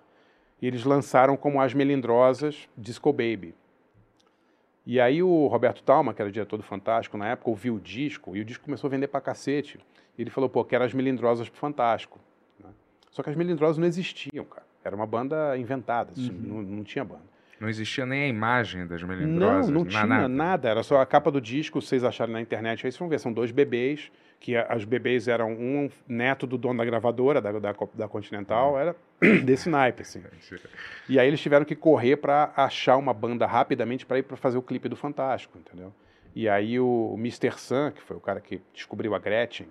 E 0.60 0.67
eles 0.67 0.85
lançaram 0.85 1.36
como 1.36 1.60
As 1.60 1.75
Melindrosas 1.75 2.68
Disco 2.76 3.12
Baby. 3.12 3.55
E 4.86 5.01
aí 5.01 5.23
o 5.23 5.47
Roberto 5.49 5.83
Talma, 5.83 6.15
que 6.15 6.23
era 6.23 6.31
diretor 6.31 6.57
do 6.57 6.62
Fantástico 6.62 7.18
na 7.18 7.28
época, 7.28 7.51
ouviu 7.51 7.75
o 7.75 7.81
disco 7.81 8.36
e 8.36 8.41
o 8.41 8.44
disco 8.44 8.65
começou 8.65 8.89
a 8.89 8.91
vender 8.91 9.09
pra 9.09 9.20
cacete. 9.20 9.78
E 10.17 10.23
ele 10.23 10.31
falou, 10.31 10.49
pô, 10.49 10.65
quero 10.65 10.85
as 10.85 10.94
Melindrosas 10.94 11.49
pro 11.49 11.59
Fantástico. 11.59 12.18
né? 12.59 12.70
Só 13.10 13.23
que 13.23 13.28
as 13.28 13.36
Melindrosas 13.36 13.76
não 13.78 13.86
existiam, 13.86 14.44
cara. 14.44 14.65
Era 14.85 14.94
uma 14.94 15.07
banda 15.07 15.59
inventada, 15.59 16.12
assim, 16.12 16.31
não, 16.31 16.62
não 16.62 16.85
tinha 16.85 17.05
banda. 17.05 17.25
Não 17.60 17.68
existia 17.68 18.05
nem 18.05 18.25
a 18.25 18.28
imagem 18.28 18.86
das 18.86 19.01
Não, 19.02 19.09
melindrosas. 19.09 19.70
não 19.70 19.85
na- 19.85 19.91
tinha 19.91 20.28
nada. 20.28 20.68
Era 20.68 20.83
só 20.83 21.01
a 21.01 21.07
capa 21.07 21.31
do 21.31 21.41
disco, 21.41 21.81
vocês 21.81 22.05
acharem 22.05 22.33
na 22.35 22.41
internet, 22.41 22.78
aí 22.86 22.93
vocês 22.93 22.99
vão 22.99 23.09
ver, 23.09 23.18
são 23.18 23.33
dois 23.33 23.51
bebês, 23.51 24.10
que 24.39 24.55
as 24.55 24.85
bebês 24.85 25.26
eram 25.28 25.52
um 25.52 25.89
neto 26.07 26.47
do 26.47 26.59
dono 26.59 26.78
da 26.78 26.85
gravadora, 26.85 27.41
da, 27.41 27.52
da, 27.52 27.75
da 27.94 28.07
Continental, 28.09 28.78
era 28.78 28.94
desse 29.44 29.68
naipe, 29.70 30.02
assim. 30.02 30.23
E 31.09 31.18
aí 31.18 31.26
eles 31.26 31.41
tiveram 31.41 31.65
que 31.65 31.75
correr 31.75 32.17
para 32.17 32.52
achar 32.57 32.97
uma 32.97 33.15
banda 33.15 33.47
rapidamente 33.47 34.05
para 34.05 34.18
ir 34.18 34.23
para 34.25 34.36
fazer 34.36 34.59
o 34.59 34.62
clipe 34.62 34.89
do 34.89 34.97
Fantástico, 34.97 35.57
entendeu? 35.59 35.93
E 36.35 36.51
aí 36.51 36.78
o, 36.78 37.12
o 37.15 37.18
Mr. 37.18 37.52
Sun, 37.59 37.91
que 37.93 38.02
foi 38.02 38.15
o 38.17 38.20
cara 38.20 38.41
que 38.43 38.60
descobriu 38.75 39.15
a 39.15 39.18
Gretchen, 39.18 39.68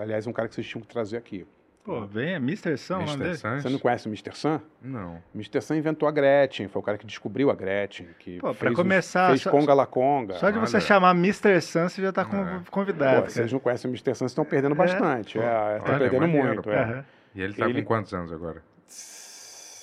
aliás, 0.00 0.26
um 0.26 0.32
cara 0.32 0.48
que 0.48 0.54
vocês 0.56 0.66
tinham 0.66 0.82
que 0.82 0.88
trazer 0.88 1.16
aqui. 1.16 1.46
Pô, 1.82 2.04
vem, 2.06 2.34
é 2.34 2.36
Mr. 2.36 2.74
Nome 2.90 3.04
Mr. 3.14 3.62
Você 3.62 3.68
não 3.70 3.78
conhece 3.78 4.06
o 4.06 4.10
Mr. 4.10 4.36
Sun? 4.36 4.60
Não. 4.82 5.14
O 5.34 5.36
Mr. 5.36 5.60
Sun 5.62 5.74
inventou 5.76 6.06
a 6.08 6.12
Gretchen, 6.12 6.68
foi 6.68 6.80
o 6.80 6.84
cara 6.84 6.98
que 6.98 7.06
descobriu 7.06 7.50
a 7.50 7.54
Gretchen, 7.54 8.06
que 8.18 8.38
Pô, 8.38 8.48
pra 8.48 8.54
fez, 8.54 8.70
os- 8.72 8.76
começar, 8.76 9.28
fez 9.30 9.40
só- 9.42 9.50
Conga 9.50 9.72
La 9.72 9.86
Conga. 9.86 10.34
Só 10.34 10.50
de 10.50 10.58
você 10.58 10.76
Olha. 10.76 10.86
chamar 10.86 11.12
Mr. 11.16 11.60
Sun, 11.60 11.88
você 11.88 12.02
já 12.02 12.12
tá 12.12 12.24
com- 12.24 12.36
É. 12.36 12.60
convidado. 12.70 13.22
Pô, 13.22 13.30
vocês 13.30 13.50
não 13.52 13.58
conhecem 13.58 13.88
o 13.88 13.92
Mr. 13.92 14.14
Sun, 14.14 14.18
vocês 14.18 14.30
estão 14.30 14.44
perdendo 14.44 14.74
É. 14.74 14.78
bastante. 14.78 15.38
É, 15.38 15.76
estão 15.78 15.94
Olha, 15.94 15.98
perdendo 16.10 16.20
maneiro, 16.20 16.46
muito. 16.54 16.70
É. 16.70 17.04
E 17.34 17.42
ele 17.42 17.54
tá 17.54 17.68
Ele- 17.68 17.82
com 17.82 17.88
quantos 17.88 18.12
anos 18.12 18.32
agora? 18.32 18.62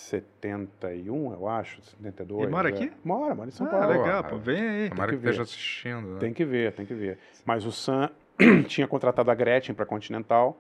71, 0.08 1.34
eu 1.34 1.48
acho, 1.48 1.82
72. 1.82 2.48
E 2.48 2.52
mora 2.52 2.70
é. 2.70 2.74
aqui? 2.74 2.92
Mora, 3.04 3.36
mora 3.36 3.50
em 3.50 3.52
São 3.52 3.68
Ah, 3.68 3.72
Paulo. 3.72 3.88
legal, 4.04 4.24
Pô. 4.24 4.38
Vem 4.38 4.62
aí. 4.70 4.90
Tomara 4.90 5.12
que 5.12 5.18
que, 5.18 5.24
esteja 5.26 5.44
assistindo. 5.44 6.14
Né? 6.14 6.20
Tem 6.20 6.32
que 6.32 6.46
ver, 6.46 6.72
tem 6.74 6.86
que 6.86 6.94
ver. 6.94 7.18
Mas 7.46 7.66
o 7.66 7.72
Sam 7.72 8.10
tinha 8.68 8.88
contratado 8.88 9.30
a 9.32 9.36
Gretchen 9.36 9.74
para 9.76 9.86
Continental 9.86 10.58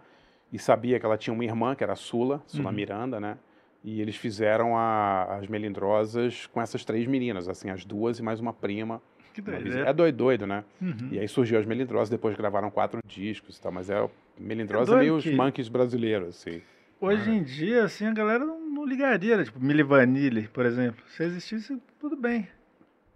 e 0.51 0.57
sabia 0.59 0.99
que 0.99 1.05
ela 1.05 1.17
tinha 1.17 1.33
uma 1.33 1.43
irmã, 1.45 1.75
que 1.75 1.83
era 1.83 1.93
a 1.93 1.95
Sula, 1.95 2.41
Sula 2.47 2.69
Uhum. 2.69 2.75
Miranda, 2.75 3.19
né? 3.19 3.37
E 3.83 4.01
eles 4.01 4.15
fizeram 4.15 4.75
a- 4.77 5.37
as 5.37 5.47
Melindrosas 5.47 6.45
com 6.47 6.61
essas 6.61 6.83
três 6.83 7.05
meninas, 7.07 7.47
assim, 7.47 7.69
as 7.69 7.85
duas 7.85 8.19
e 8.19 8.23
mais 8.23 8.39
uma 8.39 8.51
prima. 8.53 9.01
Que 9.33 9.41
vizinha- 9.41 9.85
É 9.85 9.93
doido, 9.93 10.15
doido, 10.15 10.47
né? 10.47 10.63
Uhum. 10.81 11.09
E 11.11 11.19
aí 11.19 11.27
surgiu 11.27 11.59
as 11.59 11.65
Melindrosas, 11.65 12.09
depois 12.09 12.35
gravaram 12.35 12.71
quatro 12.71 12.99
discos 13.05 13.57
e 13.57 13.61
tal, 13.61 13.71
mas 13.71 13.89
é 13.89 14.09
Melindrosa 14.37 14.81
É 14.91 14.93
é 14.93 14.97
doido 14.97 14.99
meio 14.99 15.15
os 15.15 15.23
que- 15.23 15.35
monkeys 15.35 15.69
brasileiros, 15.69 16.29
assim. 16.29 16.61
Hoje 16.99 17.29
em 17.29 17.43
dia, 17.43 17.83
assim, 17.83 18.07
a 18.07 18.11
galera 18.13 18.43
não, 18.43 18.59
não 18.59 18.83
ligaria, 18.83 19.37
né? 19.37 19.43
Tipo, 19.43 19.59
Milli 19.59 19.83
Vanilli, 19.83 20.47
por 20.47 20.65
exemplo. 20.65 21.03
Se 21.09 21.23
existisse, 21.23 21.79
tudo 21.99 22.15
bem. 22.17 22.47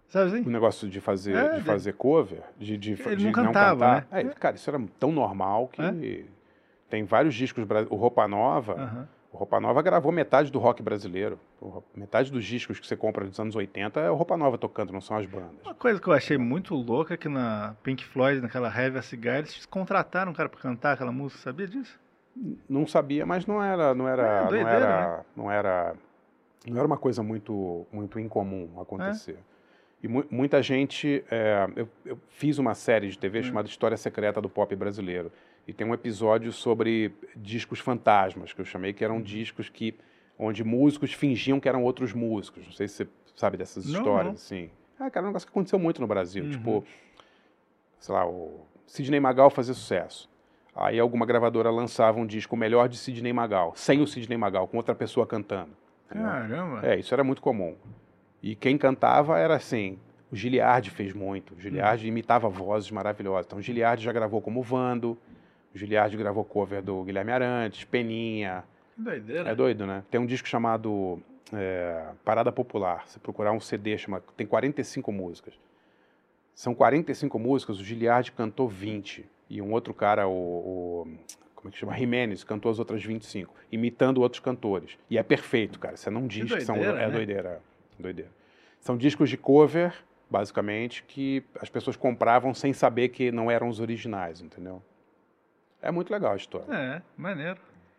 Sabe 0.06 0.30
assim? 0.30 0.46
O 0.46 0.50
negócio 0.50 0.88
de 0.88 1.00
fazer, 1.00 1.34
É, 1.34 1.56
de 1.58 1.62
fazer 1.62 1.94
cover, 1.94 2.42
de, 2.58 2.76
de, 2.76 2.92
Ele 2.92 3.16
de 3.16 3.24
não 3.24 3.32
cantava, 3.32 4.02
cantar. 4.02 4.22
né? 4.24 4.30
É, 4.30 4.34
cara, 4.34 4.54
isso 4.54 4.70
era 4.70 4.80
tão 5.00 5.10
normal 5.10 5.66
que 5.68 5.82
É? 5.82 5.90
Tem 6.92 7.04
vários 7.04 7.34
discos. 7.34 7.64
O 7.88 7.96
Roupa 7.96 8.28
Nova, 8.28 8.74
Aham. 8.74 9.08
o 9.32 9.36
Roupa 9.38 9.58
Nova 9.58 9.80
gravou 9.80 10.12
metade 10.12 10.52
do 10.52 10.58
rock 10.58 10.82
brasileiro. 10.82 11.40
Metade 11.96 12.30
dos 12.30 12.44
discos 12.44 12.78
que 12.78 12.86
você 12.86 12.94
compra 12.94 13.24
dos 13.24 13.40
anos 13.40 13.56
80 13.56 13.98
é 13.98 14.10
o 14.10 14.14
Roupa 14.14 14.36
Nova 14.36 14.58
tocando, 14.58 14.92
não 14.92 15.00
são 15.00 15.16
as 15.16 15.24
bandas. 15.24 15.56
Uma 15.64 15.74
coisa 15.74 15.98
que 15.98 16.06
eu 16.06 16.12
achei 16.12 16.36
muito 16.36 16.74
louca 16.74 17.14
é 17.14 17.16
que 17.16 17.30
na 17.30 17.74
Pink 17.82 18.04
Floyd, 18.04 18.42
naquela 18.42 18.68
Heavy 18.68 18.98
a 18.98 19.02
Cigar, 19.02 19.38
eles 19.38 19.64
contrataram 19.64 20.32
um 20.32 20.34
cara 20.34 20.50
pra 20.50 20.60
cantar 20.60 20.92
aquela 20.92 21.10
música, 21.10 21.40
sabia 21.40 21.66
disso? 21.66 21.98
Não 22.68 22.86
sabia, 22.86 23.24
mas 23.24 23.46
não 23.46 23.62
era, 23.62 23.94
não 23.94 24.06
era, 24.06 24.22
É, 24.22 24.40
não 24.42 24.48
doideira, 24.50 24.70
era, 24.84 25.24
não 25.34 25.50
era, 25.50 25.94
não 26.68 26.76
era 26.76 26.86
uma 26.86 26.98
coisa 26.98 27.22
muito, 27.22 27.86
muito 27.90 28.20
incomum 28.20 28.68
acontecer. 28.82 29.38
E 30.02 30.08
mu- 30.08 30.26
muita 30.30 30.62
gente, 30.62 31.24
é, 31.30 31.66
eu, 31.74 31.88
eu 32.04 32.18
fiz 32.28 32.58
uma 32.58 32.74
série 32.74 33.08
de 33.08 33.18
TV 33.18 33.42
chamada 33.42 33.66
História 33.66 33.96
Secreta 33.96 34.42
do 34.42 34.48
Pop 34.50 34.74
Brasileiro 34.76 35.32
e 35.66 35.72
tem 35.72 35.86
um 35.86 35.94
episódio 35.94 36.52
sobre 36.52 37.12
discos 37.36 37.78
fantasmas 37.78 38.52
que 38.52 38.60
eu 38.60 38.64
chamei 38.64 38.92
que 38.92 39.04
eram 39.04 39.20
discos 39.22 39.68
que 39.68 39.94
onde 40.38 40.64
músicos 40.64 41.12
fingiam 41.12 41.60
que 41.60 41.68
eram 41.68 41.82
outros 41.84 42.12
músicos. 42.12 42.64
Não 42.66 42.72
sei 42.72 42.88
se 42.88 43.04
você 43.04 43.08
sabe 43.36 43.56
dessas 43.56 43.86
Não, 43.86 43.92
histórias 44.00 44.26
não. 44.26 44.32
assim. 44.32 44.70
Ah, 44.98 45.10
cara, 45.10 45.24
é 45.24 45.28
um 45.28 45.30
negócio 45.30 45.46
que 45.46 45.52
aconteceu 45.52 45.78
muito 45.78 46.00
no 46.00 46.06
Brasil, 46.06 46.44
Uhum. 46.44 46.50
tipo, 46.50 46.84
sei 47.98 48.14
lá, 48.14 48.26
o 48.26 48.60
Sidney 48.86 49.20
Magal 49.20 49.50
fazia 49.50 49.74
sucesso. 49.74 50.28
Aí 50.74 50.98
alguma 50.98 51.26
gravadora 51.26 51.70
lançava 51.70 52.18
um 52.18 52.26
disco 52.26 52.56
melhor 52.56 52.88
de 52.88 52.96
Sidney 52.96 53.32
Magal, 53.32 53.72
sem 53.76 54.00
o 54.00 54.06
Sidney 54.06 54.38
Magal, 54.38 54.66
com 54.66 54.76
outra 54.78 54.94
pessoa 54.94 55.26
cantando. 55.26 55.70
Caramba. 56.08 56.80
É, 56.86 56.98
isso 56.98 57.12
era 57.14 57.22
muito 57.24 57.42
comum. 57.42 57.76
E 58.42 58.54
quem 58.56 58.76
cantava 58.78 59.38
era 59.38 59.54
assim, 59.56 59.98
o 60.30 60.36
Giliardi 60.36 60.90
fez 60.90 61.12
muito. 61.12 61.54
O 61.54 61.60
Giliardi 61.60 62.08
imitava 62.08 62.48
vozes 62.48 62.90
maravilhosas. 62.90 63.46
Então 63.46 63.58
o 63.58 63.62
Giliardi 63.62 64.02
já 64.04 64.12
gravou 64.12 64.40
como 64.40 64.62
Vando, 64.62 65.16
o 65.74 65.78
Giliardi 65.78 66.16
gravou 66.16 66.44
cover 66.44 66.82
do 66.82 67.02
Guilherme 67.04 67.32
Arantes, 67.32 67.84
Peninha. 67.84 68.64
Que 68.94 69.02
doideira. 69.02 69.50
É 69.50 69.54
doido, 69.54 69.86
né? 69.86 70.02
Tem 70.10 70.20
um 70.20 70.26
disco 70.26 70.46
chamado 70.48 71.20
é, 71.52 72.04
Parada 72.24 72.52
Popular. 72.52 73.06
Se 73.08 73.18
procurar 73.18 73.52
um 73.52 73.60
CD, 73.60 73.96
chama, 73.96 74.22
tem 74.36 74.46
45 74.46 75.10
músicas. 75.10 75.54
São 76.54 76.74
45 76.74 77.38
músicas, 77.38 77.80
o 77.80 77.84
Giliardi 77.84 78.32
cantou 78.32 78.68
20. 78.68 79.24
E 79.48 79.60
um 79.62 79.72
outro 79.72 79.94
cara, 79.94 80.26
o, 80.28 80.32
o- 80.32 81.06
como 81.54 81.68
é 81.68 81.72
que 81.72 81.78
chama? 81.78 81.96
Jimenez, 81.96 82.44
cantou 82.44 82.70
as 82.70 82.78
outras 82.78 83.02
25, 83.02 83.54
imitando 83.70 84.20
outros 84.20 84.40
cantores. 84.40 84.98
E 85.08 85.16
é 85.16 85.22
perfeito, 85.22 85.78
cara. 85.78 85.96
Você 85.96 86.10
não 86.10 86.26
diz 86.26 86.52
que, 86.52 86.60
são. 86.62 86.74
doideira, 86.74 87.00
É 87.02 87.06
né? 87.06 87.12
doideira. 87.14 87.60
é 87.98 88.02
doideira. 88.02 88.30
São 88.80 88.96
discos 88.96 89.30
de 89.30 89.36
cover, 89.38 89.94
basicamente, 90.28 91.02
que 91.04 91.42
as 91.60 91.70
pessoas 91.70 91.96
compravam 91.96 92.52
sem 92.52 92.72
saber 92.72 93.08
que 93.10 93.30
não 93.30 93.50
eram 93.50 93.68
os 93.68 93.78
originais, 93.80 94.40
entendeu? 94.40 94.82
É 95.82 95.90
muito 95.90 96.10
legal 96.12 96.32
a 96.32 96.36
história. 96.36 96.72
É, 96.72 97.02
maneiro. 97.16 97.58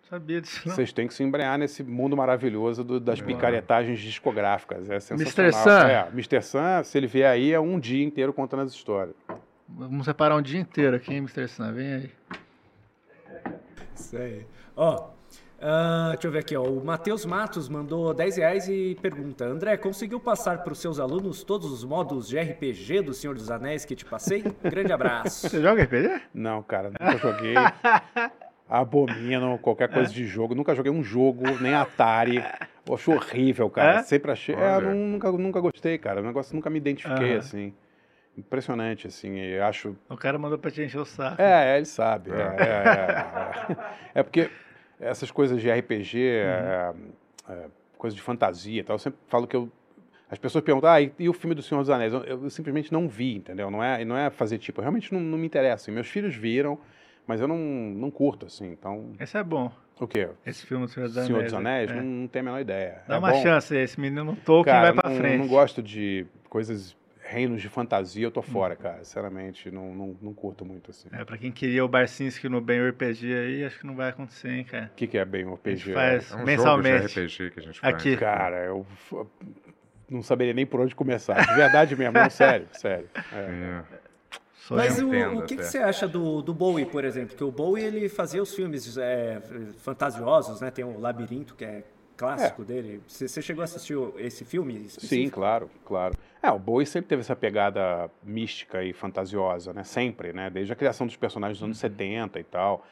Sabia 0.09 0.39
disso 0.41 0.67
não. 0.67 0.75
Vocês 0.75 0.91
têm 0.93 1.07
que 1.07 1.13
se 1.13 1.23
embrenhar 1.23 1.57
nesse 1.57 1.83
mundo 1.83 2.15
maravilhoso 2.15 2.83
do- 2.83 2.99
das 2.99 3.19
picaretagens 3.21 3.99
discográficas. 3.99 4.89
É 4.89 4.99
sensacional. 4.99 5.51
Sun. 5.81 5.87
É, 5.87 6.07
Mr. 6.09 6.41
Sun, 6.41 6.83
se 6.83 6.97
ele 6.97 7.07
vier 7.07 7.29
aí, 7.29 7.51
é 7.51 7.59
um 7.59 7.79
dia 7.79 8.03
inteiro 8.03 8.31
contando 8.33 8.61
as 8.61 8.71
histórias. 8.73 9.15
Vamos 9.67 10.05
separar 10.05 10.35
um 10.35 10.41
dia 10.41 10.59
inteiro 10.59 10.95
aqui, 10.95 11.11
hein, 11.11 11.17
Mr. 11.19 11.47
Sam? 11.47 11.71
Vem 11.73 11.93
aí. 11.93 12.11
Isso 13.95 14.17
aí. 14.17 14.45
Ó, 14.75 15.09
ah, 15.65 16.09
deixa 16.11 16.27
eu 16.27 16.31
ver 16.31 16.39
aqui, 16.39 16.57
ó. 16.57 16.63
O 16.63 16.83
Matheus 16.83 17.25
Matos 17.25 17.69
mandou 17.69 18.13
10 18.13 18.35
reais 18.35 18.67
e 18.67 18.97
pergunta: 19.01 19.45
André, 19.45 19.77
conseguiu 19.77 20.19
passar 20.19 20.61
para 20.61 20.73
os 20.73 20.79
seus 20.79 20.99
alunos 20.99 21.41
todos 21.41 21.71
os 21.71 21.85
modos 21.85 22.27
de 22.27 22.37
RPG 22.37 23.01
do 23.01 23.13
Senhor 23.13 23.33
dos 23.33 23.49
Anéis 23.49 23.85
que 23.85 23.95
te 23.95 24.03
passei? 24.03 24.43
Grande 24.61 24.91
abraço. 24.91 25.47
Você 25.47 25.61
joga 25.61 25.83
RPG? 25.83 26.21
Não, 26.33 26.61
cara, 26.61 26.89
nunca 26.89 27.17
joguei. 27.17 27.55
Abomino 28.67 29.57
qualquer 29.59 29.87
coisa 29.87 30.11
de 30.11 30.25
jogo. 30.25 30.53
Nunca 30.53 30.75
joguei 30.75 30.91
um 30.91 31.03
jogo, 31.03 31.43
nem 31.61 31.73
Atari. 31.73 32.43
Eu 32.85 32.95
acho 32.95 33.11
horrível, 33.13 33.69
cara. 33.69 33.99
É? 33.99 34.03
Sempre 34.03 34.31
achei. 34.31 34.55
É, 34.55 34.81
nunca, 34.81 35.31
nunca 35.31 35.61
gostei, 35.61 35.97
cara. 35.97 36.19
O 36.21 36.25
negócio 36.25 36.53
nunca 36.53 36.69
me 36.69 36.77
identifiquei, 36.77 37.31
Aham. 37.31 37.39
assim. 37.39 37.73
Impressionante, 38.37 39.07
assim. 39.07 39.37
Eu 39.37 39.63
acho. 39.63 39.95
O 40.09 40.17
cara 40.17 40.37
mandou 40.39 40.57
pra 40.57 40.71
te 40.71 40.81
encher 40.81 40.97
o 40.99 41.05
saco. 41.05 41.41
É, 41.41 41.73
é, 41.73 41.77
ele 41.77 41.85
sabe. 41.85 42.31
É, 42.31 42.35
é, 42.35 42.63
é, 42.65 43.73
é. 43.73 43.77
É 44.15 44.23
porque 44.23 44.49
essas 45.03 45.31
coisas 45.31 45.61
de 45.61 45.69
RPG, 45.71 46.17
é, 46.19 46.93
é, 47.49 47.65
coisa 47.97 48.15
de 48.15 48.21
fantasia 48.21 48.81
e 48.81 48.83
tal, 48.83 48.95
eu 48.95 48.99
sempre 48.99 49.19
falo 49.27 49.47
que 49.47 49.55
eu. 49.55 49.69
As 50.29 50.39
pessoas 50.39 50.63
perguntam, 50.63 50.89
ah, 50.89 50.99
e, 51.01 51.11
e 51.19 51.29
o 51.29 51.33
filme 51.33 51.53
do 51.53 51.61
Senhor 51.61 51.81
dos 51.81 51.89
Anéis? 51.91 52.11
Eu, 52.11 52.23
eu 52.23 52.49
simplesmente 52.49 52.91
não 52.91 53.07
vi, 53.07 53.35
entendeu? 53.35 53.69
Não 53.69 53.83
é, 53.83 54.03
não 54.03 54.17
é 54.17 54.29
fazer 54.31 54.57
tipo, 54.57 54.81
realmente 54.81 55.13
não, 55.13 55.19
não 55.19 55.37
me 55.37 55.45
interessa. 55.45 55.91
Meus 55.91 56.07
filhos 56.07 56.35
viram, 56.35 56.79
mas 57.27 57.39
eu 57.39 57.47
não, 57.47 57.57
não 57.57 58.09
curto, 58.09 58.47
assim. 58.47 58.71
Então, 58.71 59.11
Esse 59.19 59.37
é 59.37 59.43
bom. 59.43 59.71
o 59.99 60.07
quê? 60.07 60.29
Esse 60.43 60.65
filme 60.65 60.85
do 60.85 60.91
Senhor 60.91 61.05
dos 61.07 61.17
Anéis. 61.17 61.27
Senhor 61.27 61.43
dos 61.43 61.53
Anéis? 61.53 61.91
é. 61.91 61.93
Não, 61.95 62.03
não 62.03 62.27
tenho 62.27 62.43
a 62.43 62.45
menor 62.45 62.61
ideia. 62.61 63.03
Dá 63.07 63.15
É 63.15 63.17
uma 63.19 63.31
bom? 63.31 63.43
chance, 63.43 63.75
esse 63.75 63.99
menino 63.99 64.35
Tolkien 64.43 64.73
Cara, 64.73 64.91
vai 64.91 65.01
pra 65.01 65.09
não, 65.11 65.17
frente. 65.17 65.37
não 65.37 65.47
gosto 65.47 65.83
de 65.83 66.25
coisas, 66.49 66.95
reinos 67.33 67.61
de 67.61 67.67
fantasia, 67.67 68.23
eu 68.25 68.31
tô 68.31 68.41
fora, 68.41 68.75
cara. 68.75 69.03
Sinceramente, 69.03 69.71
não, 69.71 69.93
não, 69.93 70.15
não 70.21 70.33
curto 70.33 70.63
muito, 70.63 70.91
assim. 70.91 71.09
É, 71.11 71.25
pra 71.25 71.37
quem 71.37 71.51
queria 71.51 71.83
o 71.83 71.87
Barcinski 71.87 72.47
no 72.47 72.61
Bem 72.61 72.87
RPG 72.89 73.33
aí, 73.33 73.65
acho 73.65 73.79
que 73.79 73.87
não 73.87 73.95
vai 73.95 74.09
acontecer, 74.09 74.49
hein, 74.49 74.63
cara. 74.63 74.91
O 74.93 74.95
que, 74.95 75.07
que 75.07 75.17
é 75.17 75.25
bem 75.25 75.43
A 75.43 75.69
gente 75.69 75.89
RPG? 75.89 75.93
faz 75.93 76.31
É 76.31 76.35
um 76.35 76.45
mensalmente. 76.45 77.07
jogo 77.07 77.07
de 77.07 77.25
RPG 77.25 77.51
que 77.51 77.59
a 77.59 77.63
gente 77.63 77.79
faz. 77.79 77.95
Aqui. 77.95 78.15
Cara, 78.15 78.63
eu 78.63 78.85
não 80.09 80.21
saberia 80.21 80.53
nem 80.53 80.65
por 80.65 80.79
onde 80.79 80.93
começar. 80.95 81.45
De 81.45 81.55
verdade 81.55 81.95
mesmo, 81.95 82.13
não, 82.13 82.29
sério, 82.29 82.67
sério. 82.73 83.09
É. 83.33 83.81
É. 83.99 84.03
Mas 84.69 84.99
o, 84.99 85.09
o 85.09 85.41
que, 85.43 85.57
que 85.57 85.63
você 85.63 85.79
acha 85.79 86.07
do, 86.07 86.41
do 86.41 86.53
Bowie, 86.53 86.85
por 86.85 87.03
exemplo? 87.03 87.29
Porque 87.29 87.43
o 87.43 87.51
Bowie 87.51 87.83
ele 87.83 88.07
fazia 88.07 88.41
os 88.41 88.55
filmes 88.55 88.97
é, 88.97 89.41
fantasiosos, 89.79 90.61
né? 90.61 90.71
Tem 90.71 90.85
o 90.85 90.99
Labirinto, 90.99 91.53
que 91.53 91.65
é 91.65 91.83
clássico 92.15 92.63
dele. 92.63 93.01
Você, 93.07 93.41
chegou 93.41 93.61
a 93.61 93.65
assistir 93.65 93.97
esse 94.17 94.45
filme? 94.45 94.73
Sim, 94.73 94.85
específico? 94.85 95.31
claro, 95.35 95.69
claro. 95.85 96.15
É, 96.45 96.51
o 96.51 96.59
Bowie 96.59 96.85
sempre 96.85 97.07
teve 97.07 97.21
essa 97.21 97.35
pegada 97.37 98.11
mística 98.21 98.83
e 98.83 98.91
fantasiosa, 98.91 99.71
né? 99.71 99.83
Sempre, 99.85 100.33
né? 100.33 100.49
Desde 100.49 100.73
a 100.73 100.75
criação 100.75 101.07
dos 101.07 101.15
personagens 101.15 101.57
dos 101.57 101.63
anos 101.63 101.77
70 101.77 102.37
e 102.37 102.43
tal. 102.43 102.85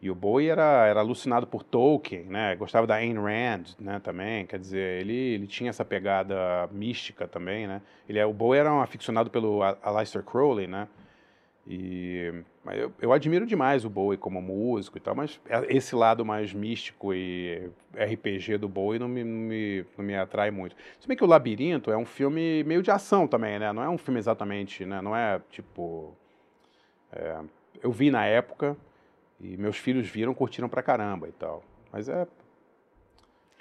E 0.00 0.10
o 0.10 0.14
Bowie 0.14 0.48
era, 0.48 0.86
era 0.86 1.00
alucinado 1.00 1.46
por 1.46 1.62
Tolkien, 1.62 2.24
né? 2.24 2.56
Gostava 2.56 2.86
da 2.86 2.94
Ayn 2.96 3.14
Rand, 3.14 3.74
né? 3.78 4.00
Também, 4.00 4.46
quer 4.46 4.58
dizer, 4.58 5.00
ele, 5.02 5.14
ele 5.14 5.46
tinha 5.46 5.68
essa 5.70 5.84
pegada 5.84 6.66
mística 6.72 7.28
também, 7.28 7.66
né? 7.66 7.82
Ele, 8.08 8.18
é- 8.18 8.24
o 8.26 8.32
Bowie 8.32 8.58
era 8.60 8.72
um 8.72 8.80
aficionado 8.80 9.30
pelo 9.30 9.62
Aleister 9.82 10.22
Crowley, 10.22 10.66
né? 10.66 10.88
E 11.66 12.44
eu, 12.66 12.92
eu 13.00 13.12
admiro 13.12 13.46
demais 13.46 13.84
o 13.86 13.90
Bowie 13.90 14.18
como 14.18 14.42
músico 14.42 14.98
e 14.98 15.00
tal, 15.00 15.14
mas 15.14 15.40
é- 15.48 15.74
esse 15.74 15.94
lado 15.94 16.24
mais 16.24 16.52
místico 16.52 17.14
e 17.14 17.70
RPG 17.96 18.58
do 18.58 18.68
Bowie 18.68 18.98
não 18.98 19.08
me, 19.08 19.24
não 19.24 19.40
me, 19.40 19.86
não 19.96 20.04
me 20.04 20.14
atrai 20.16 20.50
muito. 20.50 20.76
Se 21.00 21.08
bem 21.08 21.16
que 21.16 21.24
o 21.24 21.26
Labirinto 21.26 21.90
é 21.90 21.96
um 21.96 22.04
filme 22.04 22.62
meio 22.64 22.82
de 22.82 22.90
ação 22.90 23.26
também, 23.26 23.58
né? 23.58 23.72
Não 23.72 23.82
é 23.82 23.88
um 23.88 23.96
filme 23.98 24.18
exatamente, 24.20 24.84
né? 24.84 25.00
Não 25.00 25.16
é 25.16 25.40
tipo. 25.50 26.14
é, 27.12 27.38
eu 27.82 27.92
vi 27.92 28.10
na 28.10 28.24
época 28.26 28.76
e 29.40 29.56
meus 29.56 29.76
filhos 29.76 30.08
viram, 30.08 30.34
curtiram 30.34 30.68
pra 30.68 30.82
caramba 30.82 31.28
e 31.28 31.32
tal. 31.32 31.62
Mas 31.92 32.08
é. 32.08 32.26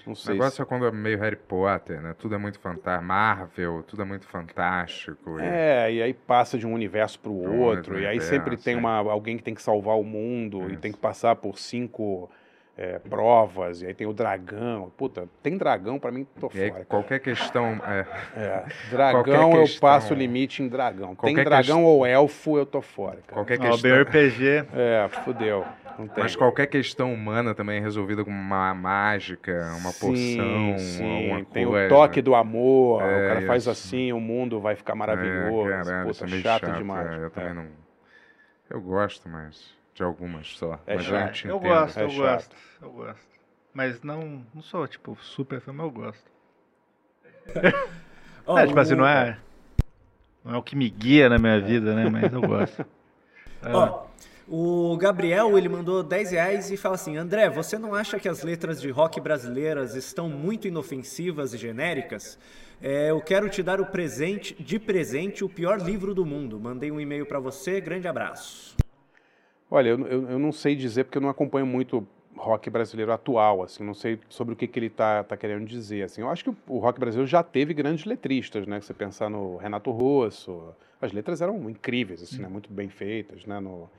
Não 0.06 0.14
O 0.14 0.16
sei. 0.16 0.34
negócio 0.34 0.62
é 0.62 0.66
quando 0.66 0.86
é 0.86 0.92
meio 0.92 1.18
Harry 1.20 1.36
Potter, 1.36 2.02
né? 2.02 2.14
Tudo 2.18 2.36
é 2.36 2.38
muito 2.38 2.60
fantástico. 2.60 3.06
Marvel, 3.06 3.84
tudo 3.84 4.02
é 4.02 4.06
muito 4.06 4.26
fantástico. 4.26 5.40
e- 5.40 5.44
É, 5.44 5.92
e 5.94 6.02
aí 6.02 6.14
passa 6.14 6.58
de 6.58 6.68
um 6.68 6.74
universo 6.74 7.20
para 7.20 7.32
o 7.32 7.42
Pro 7.42 7.54
outro, 7.56 8.00
e 8.00 8.06
aí 8.06 8.20
sempre 8.22 8.58
tem 8.58 8.76
é. 8.76 8.78
uma, 8.78 8.98
alguém 8.98 9.38
que 9.38 9.44
tem 9.44 9.54
que 9.56 9.62
salvar 9.62 9.98
o 9.98 10.04
mundo, 10.04 10.64
e 10.70 10.74
Isso. 10.74 10.82
tem 10.82 10.92
que 10.92 10.98
passar 10.98 11.36
por 11.38 11.58
cinco 11.58 12.30
é, 12.76 12.98
provas, 12.98 13.82
e 13.82 13.86
aí 13.86 13.94
tem 13.94 14.08
o 14.08 14.14
dragão. 14.14 14.92
Puta, 14.98 15.28
tem 15.44 15.58
dragão 15.58 16.00
pra 16.00 16.12
mim, 16.12 16.26
tô 16.40 16.50
E 16.54 16.58
aí, 16.60 16.70
fora. 16.70 16.72
cara. 16.72 16.86
qualquer 16.86 17.20
questão. 17.20 17.80
é, 17.86 18.06
É, 18.36 18.64
dragão, 18.90 19.24
qualquer 19.24 19.42
eu 19.58 19.62
questão- 19.62 19.80
passo 19.90 20.14
o 20.14 20.18
limite 20.18 20.64
em 20.64 20.68
dragão. 20.68 21.14
Tem 21.16 21.36
dragão 21.36 21.78
quest- 21.78 21.88
ou 21.88 22.06
elfo, 22.06 22.58
eu 22.58 22.66
tô 22.66 22.82
fora, 22.82 23.18
cara. 23.28 23.34
qualquer 23.34 23.60
questão. 23.60 23.82
Bem 23.82 24.02
RPG. 24.02 24.66
É, 24.74 25.08
fudeu. 25.24 25.66
Não 26.00 26.08
tem. 26.08 26.24
Mas 26.24 26.36
qualquer 26.36 26.66
questão 26.66 27.14
humana 27.14 27.54
também 27.54 27.78
é 27.78 27.80
resolvida 27.80 28.26
com 28.26 28.32
uma 28.32 28.74
mágica, 28.74 29.72
uma 29.80 29.92
poção, 29.94 30.16
sim, 30.16 30.78
sim. 30.80 31.24
alguma 31.30 31.46
Tem 31.46 31.68
coisa. 31.68 31.86
o 31.86 31.90
toque 31.90 32.20
do 32.20 32.34
amor, 32.34 33.04
É, 33.04 33.06
o 33.06 33.28
cara 33.28 33.42
faz 33.46 33.62
isso. 33.62 33.70
assim, 33.70 34.12
o 34.12 34.20
mundo 34.20 34.60
vai 34.60 34.76
ficar 34.76 34.96
maravilhoso. 34.96 35.70
É, 35.70 35.84
caralho, 35.84 36.10
isso 36.10 36.24
Puta, 36.26 36.36
é 36.36 36.40
chato, 36.42 36.66
chato, 36.66 36.78
demais. 36.78 37.12
é, 37.12 37.18
eu 37.18 37.26
É. 37.28 37.30
também 37.30 37.54
não. 37.54 37.68
Eu 38.72 38.82
gosto, 38.82 39.30
mas 39.30 39.72
de 39.94 40.04
algumas 40.04 40.48
só. 40.58 40.80
É 40.86 40.96
mas 40.96 41.06
chato. 41.06 41.28
eu 41.28 41.34
te 41.34 41.48
Eu 41.48 41.56
entendo. 41.58 41.70
gosto, 41.70 42.00
É 42.00 42.04
eu 42.04 42.10
chato. 42.10 42.20
gosto, 42.20 42.56
eu 42.82 42.92
gosto. 42.92 43.34
Mas 43.74 44.02
não, 44.04 44.46
não 44.54 44.62
sou, 44.62 44.88
tipo, 44.88 45.18
super 45.22 45.60
fã, 45.60 45.74
mas 45.74 45.86
eu 45.86 45.92
gosto. 45.92 46.32
Ó, 48.46 48.58
é, 48.60 48.68
tipo 48.68 48.80
assim, 48.80 48.96
não 48.96 49.06
é, 49.08 49.38
não 50.44 50.54
é 50.56 50.58
o 50.58 50.64
que 50.64 50.76
me 50.76 50.90
guia 50.90 51.30
na 51.30 51.38
minha 51.40 51.60
vida, 51.60 51.96
né? 51.96 52.10
Mas 52.10 52.32
eu 52.32 52.42
gosto. 52.42 52.86
É, 53.62 53.70
Ó, 53.74 54.06
o 54.48 54.98
Gabriel, 54.98 55.58
ele 55.58 55.70
mandou 55.70 56.04
10 56.04 56.32
reais 56.32 56.70
e 56.70 56.76
fala 56.78 56.96
assim, 56.96 57.16
André, 57.18 57.50
você 57.50 57.78
não 57.78 57.96
acha 57.96 58.20
que 58.20 58.28
as 58.28 58.44
letras 58.44 58.82
de 58.82 58.90
rock 58.90 59.20
brasileiras 59.22 59.96
estão 59.96 60.30
muito 60.30 60.68
inofensivas 60.68 61.54
e 61.54 61.58
genéricas? 61.58 62.38
É, 62.82 63.12
eu 63.12 63.22
quero 63.22 63.50
te 63.50 63.64
dar 63.64 63.80
o 63.80 63.86
presente, 63.86 64.62
de 64.62 64.78
presente, 64.78 65.44
o 65.46 65.50
pior 65.50 65.80
livro 65.80 66.14
do 66.14 66.26
mundo. 66.26 66.60
Mandei 66.60 66.92
um 66.92 67.00
e-mail 67.00 67.26
pra 67.26 67.40
você, 67.40 67.80
grande 67.80 68.08
abraço. 68.08 68.76
Olha, 69.76 69.90
eu, 69.90 70.06
eu, 70.06 70.30
eu 70.30 70.38
não 70.38 70.52
sei 70.52 70.76
dizer 70.76 71.04
porque 71.04 71.18
eu 71.18 71.22
não 71.22 71.30
acompanho 71.30 71.66
muito 71.66 72.08
rock 72.38 72.70
brasileiro 72.70 73.12
atual, 73.12 73.64
assim, 73.64 73.84
não 73.84 73.96
sei 73.96 74.20
sobre 74.30 74.54
o 74.54 74.56
que, 74.56 74.68
que 74.68 74.78
ele 74.78 74.88
tá, 74.88 75.24
tá 75.24 75.36
querendo 75.36 75.66
dizer, 75.66 76.04
assim. 76.04 76.22
Eu 76.22 76.30
acho 76.30 76.44
que 76.44 76.52
o, 76.52 76.58
o 76.68 76.78
rock 76.78 77.00
brasileiro 77.00 77.28
já 77.28 77.42
teve 77.42 77.74
grandes 77.74 78.06
letristas, 78.06 78.68
né? 78.68 78.80
Se 78.80 78.86
você 78.86 78.94
pensar 78.94 79.32
no 79.32 79.58
Renato 79.58 79.90
Russo, 79.90 80.76
as 81.02 81.12
letras 81.12 81.42
eram 81.42 81.68
incríveis, 81.72 82.22
assim, 82.22 82.40
né? 82.40 82.48
Muito 82.48 82.72
bem 82.72 82.88
feitas, 82.88 83.48
né? 83.48 83.60
No, 83.60 83.90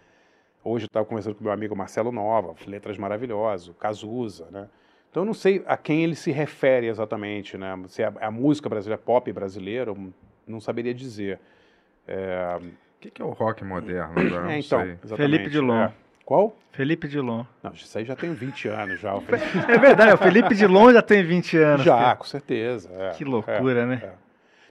hoje 0.62 0.84
eu 0.84 0.86
estava 0.86 1.04
conversando 1.04 1.34
com 1.34 1.42
meu 1.42 1.52
amigo 1.52 1.74
Marcelo 1.74 2.12
Nova, 2.12 2.54
letras 2.68 2.96
maravilhosas, 2.96 3.66
o 3.66 3.74
Cazuza, 3.74 4.46
né? 4.52 4.68
Então 5.10 5.22
eu 5.22 5.26
não 5.26 5.34
sei 5.34 5.64
a 5.66 5.76
quem 5.76 6.04
ele 6.04 6.14
se 6.14 6.30
refere 6.30 6.86
exatamente, 6.86 7.58
né? 7.58 7.76
Se 7.88 8.00
é 8.00 8.12
a 8.20 8.30
música 8.30 8.68
brasileira, 8.68 9.02
pop 9.02 9.32
brasileira, 9.32 9.92
não 10.46 10.60
saberia 10.60 10.94
dizer. 10.94 11.40
O 12.06 12.83
que, 13.04 13.10
que 13.10 13.22
é 13.22 13.24
o 13.24 13.30
rock 13.30 13.64
moderno 13.64 14.18
agora? 14.18 14.52
É, 14.52 14.58
então. 14.58 14.80
Felipe 15.16 15.50
Dilon. 15.50 15.82
É. 15.82 15.92
Qual? 16.24 16.56
Felipe 16.72 17.06
Dilon. 17.06 17.44
Não, 17.62 17.72
isso 17.72 17.98
aí 17.98 18.04
já 18.04 18.16
tem 18.16 18.32
20 18.32 18.68
anos 18.68 19.00
já. 19.00 19.12
É 19.68 19.78
verdade, 19.78 20.14
o 20.14 20.18
Felipe 20.18 20.54
Dilon 20.54 20.92
já 20.92 21.02
tem 21.02 21.22
20 21.22 21.58
anos. 21.58 21.84
Já, 21.84 21.98
cara. 21.98 22.16
com 22.16 22.24
certeza. 22.24 22.90
é, 22.92 23.10
Que 23.10 23.24
loucura, 23.24 23.82
é, 23.82 23.86
né? 23.86 24.02
é. 24.02 24.12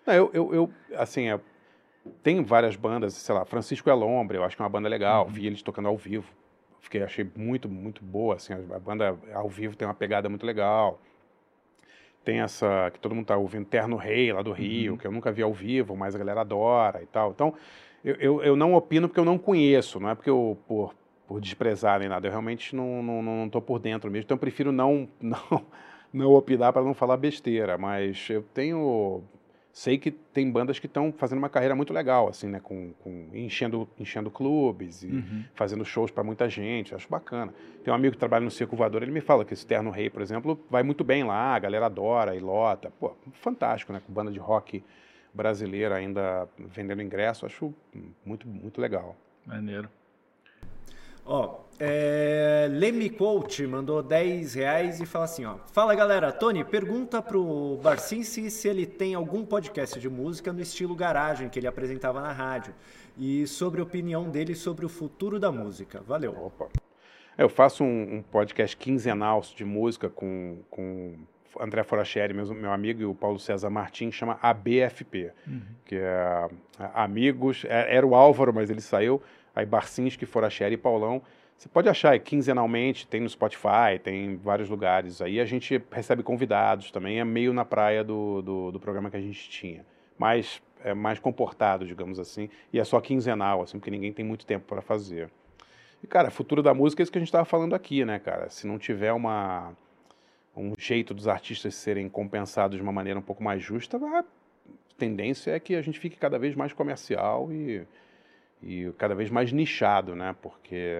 Não, 0.05 0.13
eu, 0.13 0.31
eu, 0.33 0.53
eu, 0.53 0.73
assim, 0.97 1.29
é, 1.29 1.39
tem 2.23 2.43
várias 2.43 2.75
bandas, 2.75 3.13
sei 3.13 3.35
lá, 3.35 3.45
Francisco 3.45 3.89
Elombre, 3.89 4.37
eu 4.37 4.43
acho 4.43 4.55
que 4.55 4.61
é 4.61 4.65
uma 4.65 4.69
banda 4.69 4.89
legal, 4.89 5.25
vi 5.27 5.45
eles 5.45 5.61
tocando 5.61 5.87
ao 5.87 5.95
vivo. 5.95 6.27
Fiquei, 6.81 7.03
achei 7.03 7.25
muito, 7.35 7.69
muito 7.69 8.03
boa, 8.03 8.35
assim, 8.35 8.53
a 8.53 8.79
banda 8.79 9.15
ao 9.33 9.47
vivo 9.47 9.75
tem 9.75 9.87
uma 9.87 9.93
pegada 9.93 10.27
muito 10.27 10.45
legal. 10.45 10.99
Tem 12.25 12.41
essa, 12.41 12.89
que 12.91 12.99
todo 12.99 13.13
mundo 13.13 13.27
tá 13.27 13.37
ouvindo, 13.37 13.65
Terno 13.65 13.95
Rei, 13.95 14.33
lá 14.33 14.41
do 14.41 14.51
Rio, 14.51 14.97
que 14.97 15.05
eu 15.05 15.11
nunca 15.11 15.31
vi 15.31 15.41
ao 15.41 15.53
vivo, 15.53 15.95
mas 15.95 16.15
a 16.15 16.17
galera 16.17 16.41
adora 16.41 17.01
e 17.01 17.05
tal. 17.05 17.31
Então, 17.31 17.53
eu, 18.03 18.15
eu, 18.15 18.43
eu 18.43 18.55
não 18.55 18.73
opino 18.73 19.07
porque 19.07 19.19
eu 19.19 19.25
não 19.25 19.37
conheço, 19.37 19.99
não 19.99 20.09
é 20.09 20.15
porque 20.15 20.29
eu, 20.29 20.57
por, 20.67 20.93
por 21.27 21.39
desprezar 21.39 21.99
nem 21.99 22.09
nada, 22.09 22.27
eu 22.27 22.31
realmente 22.31 22.75
não, 22.75 23.01
não, 23.01 23.21
não 23.21 23.49
tô 23.49 23.61
por 23.61 23.79
dentro 23.79 24.09
mesmo, 24.11 24.25
então 24.25 24.35
eu 24.35 24.39
prefiro 24.39 24.71
não, 24.71 25.07
não, 25.21 25.65
não 26.13 26.33
opinar 26.33 26.73
para 26.73 26.83
não 26.83 26.93
falar 26.93 27.17
besteira, 27.17 27.77
mas 27.77 28.29
eu 28.29 28.43
tenho 28.53 29.23
sei 29.75 29.97
que 29.97 30.11
tem 30.11 30.51
bandas 30.51 30.77
que 30.77 30.85
estão 30.85 31.11
fazendo 31.11 31.39
uma 31.39 31.49
carreira 31.49 31.75
muito 31.75 31.91
legal, 31.91 32.27
assim, 32.29 32.47
né? 32.47 32.59
Com, 32.59 32.93
com 33.03 33.27
enchendo, 33.33 33.89
enchendo 33.99 34.29
clubes 34.29 35.01
e 35.01 35.07
Uhum. 35.07 35.43
fazendo 35.55 35.83
shows 35.83 36.11
para 36.11 36.23
muita 36.23 36.47
gente. 36.47 36.93
Acho 36.93 37.09
bacana. 37.09 37.51
Tem 37.83 37.91
um 37.91 37.95
amigo 37.95 38.11
que 38.13 38.19
trabalha 38.19 38.45
no 38.45 38.51
Circo 38.51 38.75
Voador, 38.75 39.01
ele 39.01 39.11
me 39.11 39.19
fala 39.19 39.43
que 39.43 39.51
esse 39.51 39.65
Terno 39.65 39.89
Rei, 39.89 40.11
por 40.11 40.21
exemplo, 40.21 40.59
vai 40.69 40.83
muito 40.83 41.03
bem 41.03 41.23
lá, 41.23 41.55
a 41.55 41.59
galera 41.59 41.87
adora 41.87 42.35
e 42.35 42.39
lota. 42.39 42.93
Pô, 42.99 43.13
fantástico, 43.41 43.91
né? 43.91 43.99
Com 44.05 44.13
banda 44.13 44.31
de 44.31 44.37
rock 44.37 44.83
brasileira 45.33 45.95
ainda 45.95 46.47
vendendo 46.57 47.01
ingresso, 47.01 47.45
acho 47.45 47.73
muito, 48.25 48.47
muito 48.47 48.79
legal. 48.79 49.15
Maneiro. 49.45 49.89
Ó, 51.25 51.61
é, 51.79 52.67
Leme 52.69 53.09
Quote 53.09 53.65
mandou 53.65 54.03
10 54.03 54.55
reais 54.55 54.99
e 54.99 55.05
fala 55.05 55.25
assim, 55.25 55.45
ó. 55.45 55.55
Fala 55.71 55.95
galera, 55.95 56.33
Tony, 56.33 56.65
pergunta 56.65 57.21
pro 57.21 57.79
Barcinci 57.81 58.51
se 58.51 58.67
ele 58.67 58.85
tem 58.85 59.15
algum 59.15 59.45
podcast 59.45 59.99
de 59.99 60.09
música 60.09 60.51
no 60.51 60.61
estilo 60.61 60.93
garagem 60.93 61.47
que 61.47 61.57
ele 61.57 61.67
apresentava 61.67 62.21
na 62.21 62.33
rádio 62.33 62.73
e 63.17 63.47
sobre 63.47 63.79
a 63.79 63.85
opinião 63.85 64.29
dele 64.29 64.53
sobre 64.53 64.85
o 64.85 64.89
futuro 64.89 65.39
da 65.39 65.49
música. 65.49 66.01
Valeu. 66.05 66.35
Opa. 66.37 66.67
Eu 67.37 67.47
faço 67.47 67.83
um, 67.85 68.17
um 68.17 68.21
podcast 68.21 68.75
quinzenal 68.75 69.41
de 69.55 69.63
música 69.63 70.09
com, 70.09 70.59
com 70.69 71.15
André 71.59 71.83
Foracheri, 71.83 72.33
meu, 72.33 72.45
meu 72.53 72.71
amigo, 72.71 73.01
e 73.01 73.05
o 73.05 73.13
Paulo 73.13 73.39
César 73.39 73.69
Martins, 73.69 74.15
chama 74.15 74.37
ABFP, 74.41 75.31
que 75.85 75.95
é 75.95 76.47
a- 76.79 77.03
Amigos, 77.03 77.65
é- 77.65 77.95
era 77.95 78.05
o 78.05 78.15
Álvaro, 78.15 78.53
mas 78.53 78.69
ele 78.69 78.81
saiu, 78.81 79.21
aí 79.55 79.65
Barcinski, 79.65 80.25
Foracheri 80.25 80.75
e 80.75 80.77
Paulão. 80.77 81.21
Você 81.57 81.69
pode 81.69 81.87
achar 81.87 82.11
aí, 82.11 82.19
quinzenalmente, 82.19 83.07
tem 83.07 83.21
no 83.21 83.29
Spotify, 83.29 83.99
tem 84.03 84.25
em 84.25 84.35
vários 84.35 84.67
lugares. 84.69 85.21
Aí 85.21 85.39
a 85.39 85.45
gente 85.45 85.81
recebe 85.91 86.23
convidados 86.23 86.91
também, 86.91 87.19
é 87.19 87.23
meio 87.23 87.53
na 87.53 87.63
praia 87.63 88.03
do, 88.03 88.41
do, 88.41 88.71
do 88.71 88.79
programa 88.79 89.09
que 89.09 89.15
a 89.17 89.21
gente 89.21 89.49
tinha. 89.49 89.85
Mas 90.17 90.61
é 90.83 90.93
mais 90.93 91.19
comportado, 91.19 91.85
digamos 91.85 92.19
assim, 92.19 92.49
e 92.73 92.79
é 92.79 92.83
só 92.83 92.99
quinzenal, 92.99 93.61
assim, 93.61 93.77
porque 93.79 93.91
ninguém 93.91 94.11
tem 94.11 94.25
muito 94.25 94.45
tempo 94.45 94.65
para 94.67 94.81
fazer. 94.81 95.29
E, 96.03 96.07
cara, 96.07 96.29
futuro 96.29 96.61
da 96.61 96.73
música 96.73 97.01
é 97.01 97.03
isso 97.03 97.11
que 97.11 97.17
a 97.17 97.21
gente 97.21 97.29
estava 97.29 97.45
falando 97.45 97.73
aqui, 97.73 98.03
né, 98.03 98.19
cara? 98.19 98.49
Se 98.49 98.67
não 98.67 98.77
tiver 98.77 99.13
uma, 99.13 99.71
um 100.55 100.73
jeito 100.77 101.13
dos 101.13 101.27
artistas 101.27 101.75
serem 101.75 102.07
compensados 102.07 102.77
de 102.77 102.83
uma 102.83 102.91
maneira 102.91 103.19
um 103.19 103.23
pouco 103.23 103.43
mais 103.43 103.61
justa, 103.61 103.97
a 103.97 104.23
tendência 104.97 105.51
é 105.51 105.59
que 105.59 105.75
a 105.75 105.81
gente 105.81 105.99
fique 105.99 106.17
cada 106.17 106.37
vez 106.37 106.55
mais 106.55 106.73
comercial 106.73 107.51
e, 107.51 107.85
e 108.61 108.91
cada 108.97 109.15
vez 109.15 109.29
mais 109.29 109.51
nichado, 109.51 110.15
né? 110.15 110.35
Porque 110.41 110.97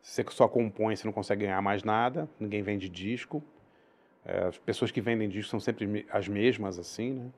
se 0.00 0.22
você 0.22 0.30
só 0.30 0.48
compõe, 0.48 0.96
você 0.96 1.06
não 1.06 1.12
consegue 1.12 1.44
ganhar 1.44 1.60
mais 1.60 1.82
nada, 1.82 2.28
ninguém 2.38 2.62
vende 2.62 2.88
disco. 2.88 3.42
É, 4.24 4.44
as 4.44 4.58
pessoas 4.58 4.90
que 4.90 5.00
vendem 5.00 5.28
disco 5.28 5.50
são 5.50 5.60
sempre 5.60 6.06
as 6.10 6.26
mesmas, 6.26 6.78
assim, 6.78 7.12
né? 7.12 7.30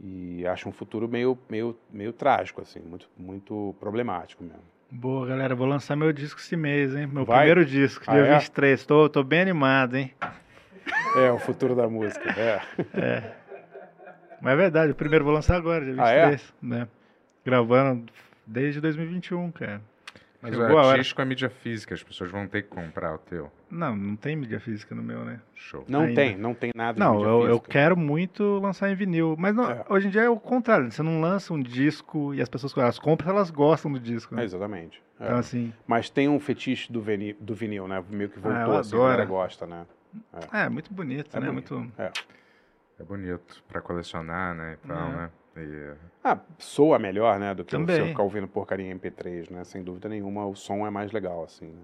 E 0.00 0.46
acho 0.46 0.68
um 0.68 0.72
futuro 0.72 1.08
meio, 1.08 1.38
meio, 1.48 1.78
meio 1.90 2.12
trágico, 2.12 2.60
assim, 2.60 2.80
muito, 2.80 3.08
muito 3.16 3.74
problemático 3.78 4.42
mesmo. 4.42 4.73
Boa, 4.96 5.26
galera. 5.26 5.54
Vou 5.56 5.66
lançar 5.66 5.96
meu 5.96 6.12
disco 6.12 6.38
esse 6.40 6.56
mês, 6.56 6.94
hein? 6.94 7.06
Meu 7.06 7.24
Vai? 7.24 7.38
primeiro 7.38 7.64
disco, 7.64 8.04
Ah, 8.06 8.12
dia 8.12 8.22
é? 8.26 8.38
23. 8.38 8.86
Tô, 8.86 9.08
tô 9.08 9.24
bem 9.24 9.40
animado, 9.40 9.96
hein? 9.96 10.12
É, 11.16 11.30
o 11.32 11.38
futuro 11.38 11.74
da 11.74 11.88
música, 11.88 12.30
é. 12.40 13.32
Mas 14.40 14.52
é 14.52 14.56
verdade, 14.56 14.92
o 14.92 14.94
primeiro 14.94 15.24
vou 15.24 15.34
lançar 15.34 15.56
agora, 15.56 15.84
dia 15.84 15.94
Ah, 15.98 16.10
é? 16.10 16.30
23. 16.30 16.54
né? 16.62 16.88
Gravando 17.44 18.06
desde 18.46 18.80
2021, 18.80 19.50
cara. 19.50 19.80
Mas 20.44 20.52
Chegou 20.54 20.78
a 20.78 20.86
o 20.86 20.90
artístico 20.90 21.22
é 21.22 21.24
mídia 21.24 21.48
física, 21.48 21.94
as 21.94 22.02
pessoas 22.02 22.30
vão 22.30 22.46
ter 22.46 22.64
que 22.64 22.68
comprar 22.68 23.14
o 23.14 23.18
teu. 23.18 23.50
Não, 23.70 23.96
não 23.96 24.14
tem 24.14 24.36
mídia 24.36 24.60
física 24.60 24.94
no 24.94 25.02
meu, 25.02 25.24
né? 25.24 25.40
Show. 25.54 25.86
Não 25.88 26.02
Ainda. 26.02 26.14
tem, 26.14 26.36
não 26.36 26.52
tem 26.52 26.70
nada 26.76 26.92
de 26.92 27.00
Não, 27.00 27.14
mídia 27.14 27.26
eu, 27.28 27.48
eu 27.48 27.60
quero 27.60 27.96
muito 27.96 28.58
lançar 28.58 28.90
em 28.90 28.94
vinil. 28.94 29.36
Mas 29.38 29.54
não- 29.54 29.70
É. 29.70 29.82
hoje 29.88 30.08
em 30.08 30.10
dia 30.10 30.20
é 30.24 30.28
o 30.28 30.38
contrário. 30.38 30.90
Você 30.92 31.02
não 31.02 31.18
lança 31.18 31.54
um 31.54 31.62
disco 31.62 32.34
e 32.34 32.42
as 32.42 32.48
pessoas, 32.50 32.74
quando 32.74 32.84
elas 32.84 32.98
compram, 32.98 33.30
elas 33.30 33.50
gostam 33.50 33.90
do 33.90 33.98
disco. 33.98 34.34
É, 34.34 34.36
Né? 34.36 34.44
exatamente. 34.44 35.02
é. 35.18 35.24
Então, 35.24 35.38
assim, 35.38 35.72
Mas 35.86 36.10
tem 36.10 36.28
um 36.28 36.38
fetiche 36.38 36.92
do, 36.92 37.00
veni- 37.00 37.32
do 37.40 37.54
vinil, 37.54 37.88
né? 37.88 38.04
Meio 38.10 38.28
que 38.28 38.38
Ah, 38.38 38.42
voltou, 38.42 38.76
assim, 38.78 38.94
a 38.94 38.98
adoro. 38.98 39.02
galera 39.12 39.24
gosta, 39.24 39.66
né? 39.66 39.86
é 40.52 40.68
muito 40.68 40.92
bonito, 40.92 41.34
É 41.34 41.40
né? 41.40 41.46
bonito. 41.46 41.74
Muito... 41.78 41.92
É. 42.00 42.12
É 43.00 43.02
bonito 43.02 43.64
pra 43.66 43.80
colecionar, 43.80 44.54
né? 44.54 44.76
E 44.84 44.86
tal, 44.86 45.08
É. 45.08 45.16
né? 45.16 45.30
E, 45.56 45.92
Ah, 46.22 46.38
soa 46.58 46.98
melhor, 46.98 47.38
né? 47.38 47.54
Do 47.54 47.64
que 47.64 47.70
Também. 47.72 47.96
você 47.96 48.08
ficar 48.08 48.22
ouvindo 48.22 48.48
porcaria 48.48 48.86
em 48.86 48.90
MP3, 48.98 49.50
né? 49.50 49.62
Sem 49.64 49.82
dúvida 49.82 50.08
nenhuma, 50.08 50.46
o 50.46 50.54
som 50.56 50.86
é 50.86 50.90
mais 50.90 51.12
legal, 51.12 51.44
assim, 51.44 51.66
né? 51.66 51.82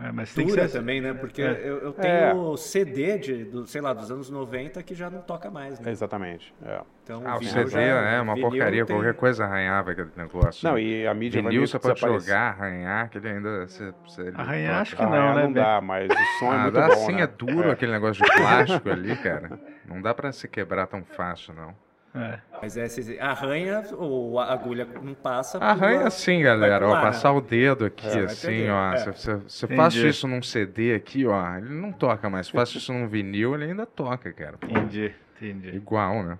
É, 0.00 0.10
mas 0.10 0.32
tem 0.34 0.46
que 0.46 0.50
Dura 0.52 0.66
ser... 0.66 0.78
também, 0.78 1.00
né? 1.00 1.12
Porque 1.12 1.42
É. 1.42 1.52
eu, 1.62 1.78
eu 1.78 1.90
É. 1.90 1.92
tenho 1.92 2.56
CD 2.56 3.18
de, 3.18 3.44
do, 3.44 3.66
sei 3.66 3.80
lá, 3.82 3.92
dos 3.92 4.10
anos 4.10 4.30
90 4.30 4.82
que 4.82 4.94
já 4.94 5.10
não 5.10 5.20
toca 5.20 5.50
mais, 5.50 5.78
né? 5.78 5.90
Exatamente. 5.90 6.54
é. 6.64 6.80
Então, 7.04 7.22
Ah, 7.24 7.36
o 7.36 7.42
CD 7.42 7.70
já- 7.70 7.80
é 7.80 8.20
uma 8.20 8.34
vinil 8.34 8.50
porcaria, 8.50 8.84
tem- 8.86 8.96
qualquer 8.96 9.14
coisa 9.14 9.44
arranhava 9.44 9.92
aquele 9.92 10.10
negócio. 10.16 10.66
Não, 10.66 10.74
né? 10.74 10.82
e 10.82 11.06
a 11.06 11.14
mídia 11.14 11.40
vai 11.42 11.52
Vinil 11.52 11.66
você 11.66 11.78
pode 11.78 12.00
jogar, 12.00 12.50
arranhar, 12.54 13.08
que 13.10 13.18
ele 13.18 13.28
ainda. 13.28 13.66
Você, 13.66 13.94
você, 14.06 14.22
ele 14.22 14.32
Arranhar, 14.36 14.70
toca. 14.70 14.82
acho 14.82 14.96
que 14.96 15.02
não, 15.02 15.12
Arranhar 15.12 15.34
né, 15.36 15.42
não 15.44 15.52
dá, 15.52 15.80
mas 15.80 16.10
o 16.10 16.38
som 16.38 16.52
é 16.52 16.56
Ah, 16.56 16.62
muito 16.62 16.74
dá 16.74 16.88
bom, 16.88 16.94
sim, 17.06 17.12
né? 17.14 17.22
é 17.22 17.26
duro 17.26 17.70
aquele 17.70 17.92
negócio 17.92 18.22
de 18.24 18.32
plástico 18.32 18.90
ali, 18.90 19.16
cara. 19.16 19.58
Não 19.86 20.02
dá 20.02 20.12
pra 20.14 20.32
se 20.32 20.48
quebrar 20.48 20.86
tão 20.86 21.02
fácil, 21.04 21.54
não. 21.54 21.74
É. 22.18 22.38
Mas 22.60 22.76
é, 22.76 22.88
se 22.88 23.18
arranha 23.20 23.84
ou 23.96 24.40
a 24.40 24.52
agulha 24.52 24.86
não 25.02 25.14
passa. 25.14 25.58
Arranha 25.58 25.98
pula- 25.98 26.08
assim, 26.08 26.42
galera. 26.42 26.88
Ó, 26.88 26.94
né? 26.96 27.00
passar 27.00 27.32
o 27.32 27.40
dedo 27.40 27.84
aqui, 27.84 28.08
vai 28.08 28.24
assim, 28.24 28.68
ó. 28.68 28.92
é. 28.92 28.96
Se 28.98 29.12
se- 29.22 29.40
se 29.46 29.64
eu 29.64 29.68
faço 29.76 30.06
isso 30.06 30.26
num 30.26 30.42
CD 30.42 30.94
aqui, 30.94 31.24
ó, 31.26 31.56
ele 31.56 31.68
não 31.68 31.92
toca 31.92 32.28
mais. 32.28 32.46
Se 32.48 32.52
eu 32.54 32.60
faço 32.60 32.78
isso 32.78 32.92
num 32.92 33.06
vinil, 33.06 33.54
ele 33.54 33.64
ainda 33.64 33.86
toca, 33.86 34.32
cara. 34.32 34.58
Pô, 34.58 34.66
Entendi, 34.66 35.12
entendi. 35.40 35.76
Igual, 35.76 36.22
né? 36.24 36.38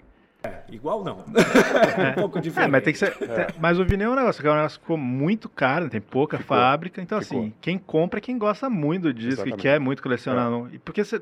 Igual 0.70 1.02
não. 1.05 1.18
um 2.10 2.15
pouco 2.15 2.40
diferente. 2.40 2.68
É, 2.68 2.70
mas 2.70 2.82
tem 2.84 2.92
que 2.92 2.98
ser. 2.98 3.12
tem- 3.16 3.47
Mas 3.60 3.78
o 3.78 3.84
vinil 3.84 4.10
é 4.10 4.12
um 4.12 4.16
negócio, 4.16 4.40
que 4.40 4.48
é 4.48 4.50
um 4.50 4.55
negócio 4.55 4.78
que 4.78 4.84
ficou 4.84 4.97
muito 4.97 5.48
caro, 5.48 5.89
tem 5.89 6.00
pouca 6.00 6.39
Ficou, 6.39 6.57
fábrica. 6.57 7.00
Então, 7.02 7.20
ficou. 7.20 7.40
assim, 7.40 7.52
quem 7.60 7.78
compra 7.78 8.18
é 8.18 8.20
quem 8.20 8.39
gosta 8.39 8.68
muito 8.70 9.02
do 9.02 9.15
disco 9.15 9.42
Exatamente. 9.42 9.58
e 9.60 9.62
quer 9.62 9.78
muito 9.81 10.02
colecionar. 10.02 10.50
E 10.73 10.78
porque 10.78 11.05
você. 11.05 11.20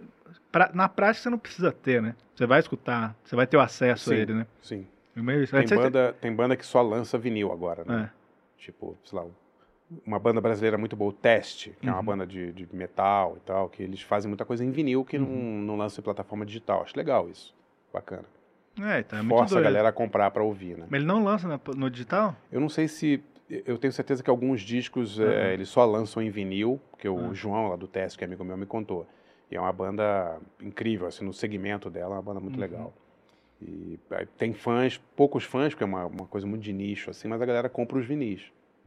Pra- 0.56 0.70
na 0.74 0.88
prática 0.88 1.22
você 1.24 1.30
não 1.30 1.38
precisa 1.38 1.70
ter, 1.70 2.00
né? 2.00 2.14
Você 2.34 2.46
vai 2.46 2.60
escutar, 2.60 3.14
você 3.24 3.36
vai 3.36 3.46
ter 3.46 3.56
o 3.56 3.60
acesso 3.60 4.10
a 4.10 4.14
Sim. 4.14 4.20
ele, 4.20 4.34
né? 4.34 4.46
Sim. 4.62 4.86
É 5.16 5.20
meio. 5.20 5.46
Tem 5.48 5.66
você- 5.66 5.74
banda, 5.76 6.16
tem 6.20 6.32
banda 6.34 6.56
que 6.56 6.64
só 6.64 6.80
lança 6.82 7.18
vinil 7.18 7.52
agora, 7.52 7.84
né? 7.86 8.10
É. 8.12 8.62
Tipo, 8.62 8.96
sei 9.04 9.18
lá, 9.18 9.24
uma 10.06 10.18
banda 10.18 10.40
brasileira 10.40 10.76
muito 10.78 10.96
boa, 10.96 11.10
o 11.10 11.12
Teste, 11.12 11.76
que 11.80 11.86
é 11.86 11.90
Uhum. 11.90 11.96
uma 11.98 12.02
banda 12.02 12.26
de, 12.26 12.52
de 12.52 12.68
metal 12.72 13.36
e 13.36 13.40
tal, 13.40 13.68
que 13.68 13.82
eles 13.82 14.00
fazem 14.02 14.28
muita 14.28 14.44
coisa 14.44 14.64
em 14.64 14.70
vinil 14.70 15.04
que 15.04 15.18
não, 15.18 15.28
Uhum. 15.28 15.60
não 15.62 15.76
lança 15.76 16.00
em 16.00 16.04
plataforma 16.04 16.44
digital. 16.44 16.82
Acho 16.82 16.96
legal 16.96 17.28
isso. 17.28 17.54
Bacana. 17.92 18.24
É, 18.80 18.98
então 19.00 19.18
é 19.18 19.22
Força 19.24 19.58
a 19.58 19.62
galera 19.62 19.88
a 19.88 19.92
comprar 19.92 20.30
pra 20.30 20.42
ouvir, 20.42 20.76
né? 20.76 20.86
Mas 20.90 20.98
ele 21.00 21.06
não 21.06 21.22
lança 21.24 21.46
na- 21.48 21.60
no 21.76 21.88
digital? 21.90 22.34
Eu 22.50 22.60
não 22.60 22.68
sei 22.68 22.88
se. 22.88 23.22
Eu 23.48 23.78
tenho 23.78 23.92
certeza 23.92 24.22
que 24.24 24.28
alguns 24.28 24.60
discos 24.60 25.18
Uhum. 25.18 25.26
eh, 25.30 25.54
eles 25.54 25.68
só 25.68 25.84
lançam 25.84 26.20
em 26.22 26.28
vinil, 26.30 26.80
porque 26.90 27.08
o 27.08 27.30
Ah. 27.30 27.34
João 27.34 27.68
lá 27.68 27.76
do 27.76 27.86
Teste, 27.86 28.18
que 28.18 28.24
é 28.24 28.26
amigo 28.26 28.44
meu, 28.44 28.56
me 28.56 28.66
contou. 28.66 29.06
E 29.50 29.56
é 29.56 29.60
uma 29.60 29.72
banda 29.72 30.38
incrível, 30.60 31.06
assim, 31.06 31.24
no 31.24 31.32
segmento 31.32 31.88
dela, 31.88 32.14
é 32.14 32.16
uma 32.16 32.22
banda 32.22 32.40
muito 32.40 32.54
Uhum. 32.56 32.60
legal. 32.60 32.94
E 33.62 33.98
tem 34.36 34.52
fãs, 34.52 34.98
poucos 35.16 35.44
fãs, 35.44 35.72
porque 35.72 35.84
é 35.84 35.86
uma, 35.86 36.04
uma 36.06 36.26
coisa 36.26 36.46
muito 36.46 36.62
de 36.62 36.72
nicho, 36.72 37.08
assim, 37.10 37.26
mas 37.28 37.40
a 37.40 37.46
galera 37.46 37.68
compra 37.68 37.98
os 37.98 38.04
vinis. 38.06 38.42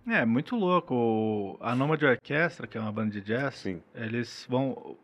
É, 0.08 0.26
muito 0.26 0.56
louco. 0.56 1.58
A 1.60 1.76
Nomad 1.76 2.02
Orquestra, 2.04 2.68
que 2.68 2.78
é 2.78 2.82
uma 2.82 2.92
banda 2.92 3.12
de 3.12 3.22
jazz, 3.22 3.56
Sim. 3.56 3.82
eles 3.96 4.46
vão. 4.50 4.96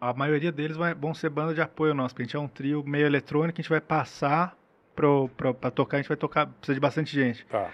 A 0.00 0.12
maioria 0.12 0.52
deles 0.52 0.76
vai- 0.76 0.94
vão 0.94 1.12
ser 1.14 1.28
banda 1.30 1.52
de 1.54 1.60
apoio 1.60 1.92
nosso, 1.94 2.14
porque 2.14 2.22
a 2.22 2.26
gente 2.26 2.36
é 2.36 2.38
um 2.38 2.46
trio 2.48 2.84
meio 2.84 3.06
eletrônico, 3.06 3.58
a 3.58 3.62
gente 3.62 3.70
vai 3.70 3.80
passar 3.80 4.56
pro, 4.94 5.28
pro, 5.36 5.52
pra 5.54 5.70
tocar, 5.70 5.96
a 5.96 6.00
gente 6.00 6.08
vai 6.08 6.16
tocar, 6.16 6.46
precisa 6.46 6.74
de 6.74 6.80
bastante 6.80 7.12
gente. 7.14 7.44
Tá. 7.46 7.70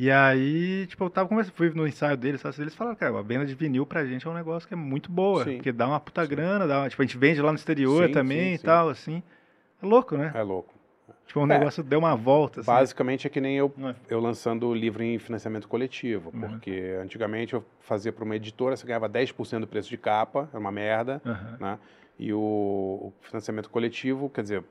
E 0.00 0.12
aí, 0.12 0.86
tipo, 0.86 1.02
eu 1.04 1.10
tava 1.10 1.28
conversando, 1.28 1.54
fui 1.54 1.70
no 1.70 1.84
ensaio 1.84 2.16
deles, 2.16 2.40
sabe? 2.40 2.54
eles 2.60 2.72
falaram, 2.72 2.96
cara, 2.96 3.18
a 3.18 3.22
venda 3.22 3.44
de 3.44 3.52
vinil 3.56 3.84
pra 3.84 4.06
gente 4.06 4.24
é 4.24 4.30
um 4.30 4.34
negócio 4.34 4.68
que 4.68 4.72
é 4.72 4.76
muito 4.76 5.10
boa, 5.10 5.42
Sim. 5.42 5.56
porque 5.56 5.72
dá 5.72 5.88
uma 5.88 5.98
puta 5.98 6.22
Sim. 6.22 6.30
grana, 6.30 6.68
dá 6.68 6.78
uma- 6.82 6.88
tipo, 6.88 7.02
a 7.02 7.04
gente 7.04 7.18
vende 7.18 7.42
lá 7.42 7.50
no 7.50 7.56
exterior 7.58 8.06
Sim, 8.06 8.12
também 8.12 8.54
e 8.54 8.58
sim. 8.58 8.64
tal, 8.64 8.88
assim. 8.90 9.24
É 9.82 9.84
louco, 9.84 10.16
né? 10.16 10.30
É 10.32 10.40
louco. 10.42 10.72
Tipo, 11.26 11.40
o 11.40 11.44
É. 11.44 11.46
negócio 11.46 11.82
deu 11.82 11.98
uma 11.98 12.14
volta, 12.14 12.60
assim. 12.60 12.70
Basicamente 12.70 13.26
é 13.26 13.30
que 13.30 13.40
nem 13.40 13.56
eu, 13.56 13.74
é? 13.80 13.94
eu 14.08 14.20
lançando 14.20 14.68
o 14.68 14.74
livro 14.74 15.02
em 15.02 15.18
financiamento 15.18 15.66
coletivo, 15.66 16.30
Uhum. 16.32 16.40
porque 16.42 16.96
antigamente 17.02 17.54
eu 17.54 17.64
fazia 17.80 18.12
para 18.12 18.24
uma 18.24 18.36
editora, 18.36 18.76
você 18.76 18.86
ganhava 18.86 19.08
10% 19.08 19.62
do 19.62 19.66
preço 19.66 19.88
de 19.88 19.98
capa, 19.98 20.48
era 20.52 20.60
uma 20.60 20.70
merda, 20.70 21.20
Aham. 21.26 21.56
né? 21.58 21.78
E 22.20 22.32
o, 22.32 22.38
o 22.38 23.12
financiamento 23.20 23.68
coletivo, 23.68 24.30
quer 24.30 24.42
dizer, 24.42 24.62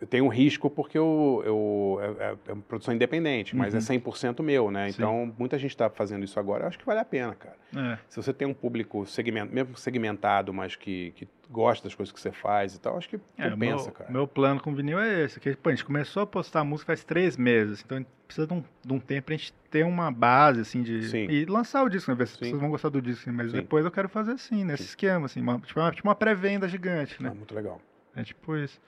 eu 0.00 0.06
tenho 0.06 0.24
um 0.24 0.28
risco 0.28 0.68
porque 0.68 0.96
eu, 0.98 1.42
eu, 1.44 1.98
é, 2.20 2.24
é- 2.24 2.36
é 2.48 2.52
uma 2.52 2.62
produção 2.62 2.94
independente, 2.94 3.56
mas 3.56 3.72
Uhum. 3.72 3.78
é 3.78 3.82
100% 3.82 4.42
meu, 4.42 4.70
né? 4.70 4.88
Sim. 4.90 4.96
Então, 4.98 5.34
muita 5.38 5.58
gente 5.58 5.70
está 5.70 5.88
fazendo 5.88 6.24
isso 6.24 6.38
agora, 6.38 6.64
eu 6.64 6.68
acho 6.68 6.78
que 6.78 6.84
vale 6.84 7.00
a 7.00 7.04
pena, 7.04 7.34
cara. 7.34 7.56
É. 7.74 7.98
Se 8.08 8.16
você 8.22 8.32
tem 8.32 8.46
um 8.46 8.52
público 8.54 9.06
segment, 9.06 9.48
mesmo 9.50 9.76
segmentado, 9.76 10.52
mas 10.52 10.76
que, 10.76 11.12
que 11.16 11.26
gosta 11.50 11.84
das 11.88 11.94
coisas 11.94 12.12
que 12.12 12.20
você 12.20 12.30
faz 12.32 12.74
e 12.74 12.80
tal, 12.80 12.96
acho 12.98 13.08
que 13.08 13.16
É, 13.38 13.50
compensa, 13.50 13.84
meu, 13.84 13.92
cara. 13.92 14.10
meu 14.12 14.28
plano 14.28 14.60
com 14.60 14.74
vinil 14.74 14.98
é 14.98 15.24
esse. 15.24 15.40
Que, 15.40 15.54
pô, 15.56 15.70
a 15.70 15.72
gente 15.72 15.84
começou 15.84 16.22
a 16.22 16.26
postar 16.26 16.62
música 16.64 16.88
faz 16.88 17.02
três 17.04 17.36
meses. 17.36 17.82
Então 17.84 17.96
a 17.96 18.00
gente 18.00 18.10
precisa 18.26 18.46
de 18.46 18.52
um, 18.54 18.64
de 18.84 18.92
um 18.92 18.98
tempo 19.00 19.26
pra 19.26 19.36
gente 19.36 19.52
ter 19.70 19.84
uma 19.84 20.10
base, 20.10 20.60
assim, 20.60 20.82
de. 20.82 21.08
Sim. 21.08 21.26
E 21.30 21.44
lançar 21.46 21.82
o 21.82 21.88
disco, 21.88 22.10
né? 22.10 22.16
Ver 22.16 22.26
se 22.26 22.34
as 22.34 22.38
pessoas 22.40 22.60
vão 22.60 22.70
gostar 22.70 22.88
do 22.90 23.00
disco, 23.00 23.30
mas 23.32 23.50
Sim. 23.50 23.56
depois 23.58 23.84
eu 23.84 23.90
quero 23.90 24.08
fazer 24.08 24.32
assim, 24.32 24.64
nesse 24.64 24.82
Sim. 24.82 24.88
esquema, 24.90 25.26
assim, 25.26 25.40
uma, 25.40 25.58
tipo, 25.60 25.80
uma, 25.80 25.90
tipo 25.92 26.06
uma 26.08 26.14
pré-venda 26.14 26.68
gigante, 26.68 27.16
Ah, 27.20 27.22
né? 27.24 27.30
muito 27.30 27.54
legal. 27.54 27.80
É 28.14 28.22
tipo 28.24 28.56
isso. 28.56 28.80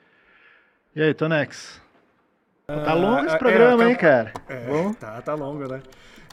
E 0.95 1.03
aí, 1.03 1.15
Tonex? 1.15 1.81
Tá 2.67 2.91
Ah, 2.91 2.95
longo 2.95 3.25
esse 3.27 3.35
é, 3.35 3.39
programa, 3.39 3.83
eu 3.83 3.89
hein, 3.89 3.95
cara? 3.97 4.33
É, 4.49 4.67
Bom? 4.67 4.93
Tá, 4.93 5.21
tá 5.23 5.35
longo, 5.35 5.67
né? 5.69 5.81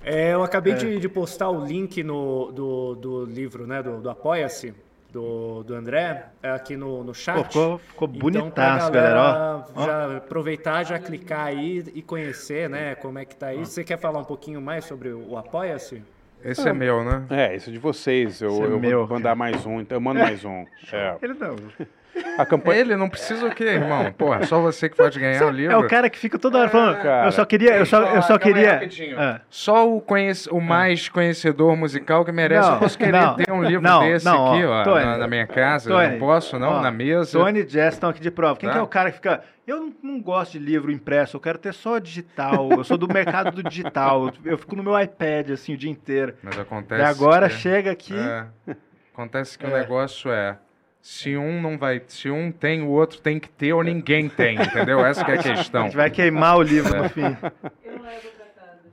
É, 0.03 0.34
eu 0.34 0.43
acabei 0.43 0.74
É. 0.74 0.75
de, 0.75 1.00
de 1.00 1.09
postar 1.09 1.50
o 1.50 1.66
link 1.66 2.03
no, 2.03 2.51
do, 2.51 2.95
do 2.95 3.25
livro, 3.25 3.66
né? 3.66 3.82
Do, 3.82 4.01
do 4.01 4.09
Apoia-se, 4.09 4.74
do, 5.11 5.64
do 5.64 5.74
André, 5.74 6.25
é, 6.43 6.51
aqui 6.51 6.75
no, 6.75 7.03
no 7.03 7.14
chat. 7.14 7.35
Pô, 7.38 7.43
ficou, 7.45 7.77
ficou 7.80 8.08
Então, 8.09 8.19
pra 8.51 8.75
bonitaço, 8.80 8.92
galera. 8.92 9.19
ó. 9.19 9.64
Ó. 9.82 9.85
Já 9.85 10.17
aproveitar, 10.17 10.84
já 10.84 11.00
clicar 11.00 11.48
aí 11.48 11.84
e 11.93 12.01
conhecer, 12.01 12.69
né? 12.69 12.95
Como 12.95 13.17
é 13.17 13.25
que 13.25 13.35
tá 13.35 13.48
aí. 13.48 13.59
Você 13.59 13.84
quer 13.84 13.98
falar 13.98 14.19
um 14.19 14.25
pouquinho 14.25 14.61
mais 14.61 14.85
sobre 14.85 15.09
o 15.09 15.38
Apoia-se? 15.38 16.03
Esse 16.43 16.67
é 16.69 16.74
meu, 16.74 17.03
né? 17.03 17.25
É, 17.32 17.56
esse 17.56 17.69
é 17.69 17.74
de 17.74 17.80
vocês. 17.80 18.42
Eu, 18.42 18.51
é 18.64 18.67
eu 18.67 18.80
meu, 18.80 19.08
vou 19.08 19.17
mandar 19.17 19.35
mais 19.35 19.66
um, 19.66 19.80
então 19.82 19.95
eu 19.95 20.01
mando 20.01 20.19
mais 20.19 20.43
um. 20.45 20.66
É. 20.93 21.16
Ele 21.22 21.34
não. 21.34 21.56
A 22.38 22.45
campanha. 22.45 22.80
Ele 22.82 22.95
não 22.95 23.10
precisa 23.10 23.45
o 23.45 23.52
quê, 23.53 23.64
irmão? 23.66 24.11
Porra, 24.14 24.45
só 24.45 24.60
você 24.60 24.90
que 24.90 24.95
pode 24.95 25.19
ganhar 25.19 25.45
o 25.45 25.50
livro. 25.50 25.74
É 25.74 25.77
o 25.77 25.88
cara 25.88 26.10
que 26.10 26.18
fica 26.18 26.38
toda 26.38 26.60
hora 26.60 26.69
falando. 26.69 27.02
cara. 27.02 27.27
eu 27.27 27.32
só 27.32 27.45
queria. 27.45 27.77
Eu 27.77 27.85
só, 27.85 28.02
eu 28.03 28.22
só 28.22 28.38
queria. 28.38 28.82
Ah. 29.18 29.42
Só 29.50 29.90
o, 29.90 30.02
conhece, 30.02 30.50
o 30.50 30.60
mais 30.60 31.10
conhecedor 31.10 31.76
musical 31.76 32.24
que 32.26 32.32
merece. 32.32 32.68
Não, 32.68 32.76
eu 32.76 32.80
posso 32.80 32.98
querer 32.98 33.11
não, 33.11 33.35
ter 33.35 33.52
um 33.52 33.64
livro 33.64 33.82
não, 33.82 34.00
desse 34.02 34.26
não, 34.26 34.53
aqui, 34.53 34.66
ó, 34.66 34.84
Tony, 34.84 35.06
na, 35.06 35.18
na 35.18 35.27
minha 35.27 35.48
casa. 35.48 35.90
eu 35.90 35.95
Tony, 35.95 36.10
não 36.11 36.19
posso, 36.19 36.60
não, 36.60 36.69
ó, 36.74 36.82
na 36.82 36.92
mesa. 36.92 37.38
Tony 37.38 37.60
e 37.61 37.68
Jess 37.68 37.94
estão 37.95 38.10
aqui 38.10 38.22
de 38.22 38.32
prova. 38.32 38.58
Quem 38.60 38.68
Tá. 38.69 38.74
que 38.74 38.80
é 38.80 38.82
o 38.84 38.88
cara 38.88 39.10
que 39.11 39.18
fica. 39.18 39.42
Eu 39.68 39.77
não, 39.82 39.94
não 40.03 40.22
gosto 40.22 40.53
de 40.53 40.60
livro 40.60 40.92
impresso, 40.92 41.38
eu 41.38 41.42
quero 41.42 41.58
ter 41.58 41.74
só 41.74 41.98
digital. 41.98 42.69
Eu 42.72 42.84
sou 42.84 42.98
do 42.98 43.08
mercado 43.11 43.52
do 43.52 43.64
digital. 43.64 44.32
Eu 44.44 44.58
fico 44.60 44.76
no 44.76 44.84
meu 44.84 45.00
iPad 45.00 45.50
assim 45.52 45.74
o 45.74 45.77
dia 45.77 45.90
inteiro. 45.90 46.35
Mas 46.44 46.58
acontece. 46.60 47.02
E 47.02 47.03
agora 47.06 47.50
que- 47.50 47.56
chega 47.56 47.92
aqui. 47.92 48.14
É. 48.16 48.45
Acontece 49.14 49.58
que 49.58 49.66
o 49.66 49.69
É. 49.76 49.80
negócio 49.80 50.30
é. 50.32 50.58
Se 51.08 51.38
um 51.38 51.61
não 51.61 51.77
vai. 51.77 52.01
Se 52.08 52.32
um 52.32 52.51
tem, 52.51 52.82
o 52.82 52.88
outro 52.90 53.22
tem 53.22 53.40
que 53.40 53.48
ter 53.48 53.72
ou 53.74 53.84
ninguém 53.84 54.27
tem, 54.27 54.56
entendeu? 54.59 55.06
Essa 55.06 55.24
que 55.24 55.30
é 55.30 55.35
a 55.35 55.40
A 55.40 55.43
questão. 55.43 55.84
gente 55.84 55.95
vai 55.95 56.09
queimar 56.09 56.58
o 56.58 56.64
livro 56.64 56.98
no 56.98 57.08
fim. 57.09 57.22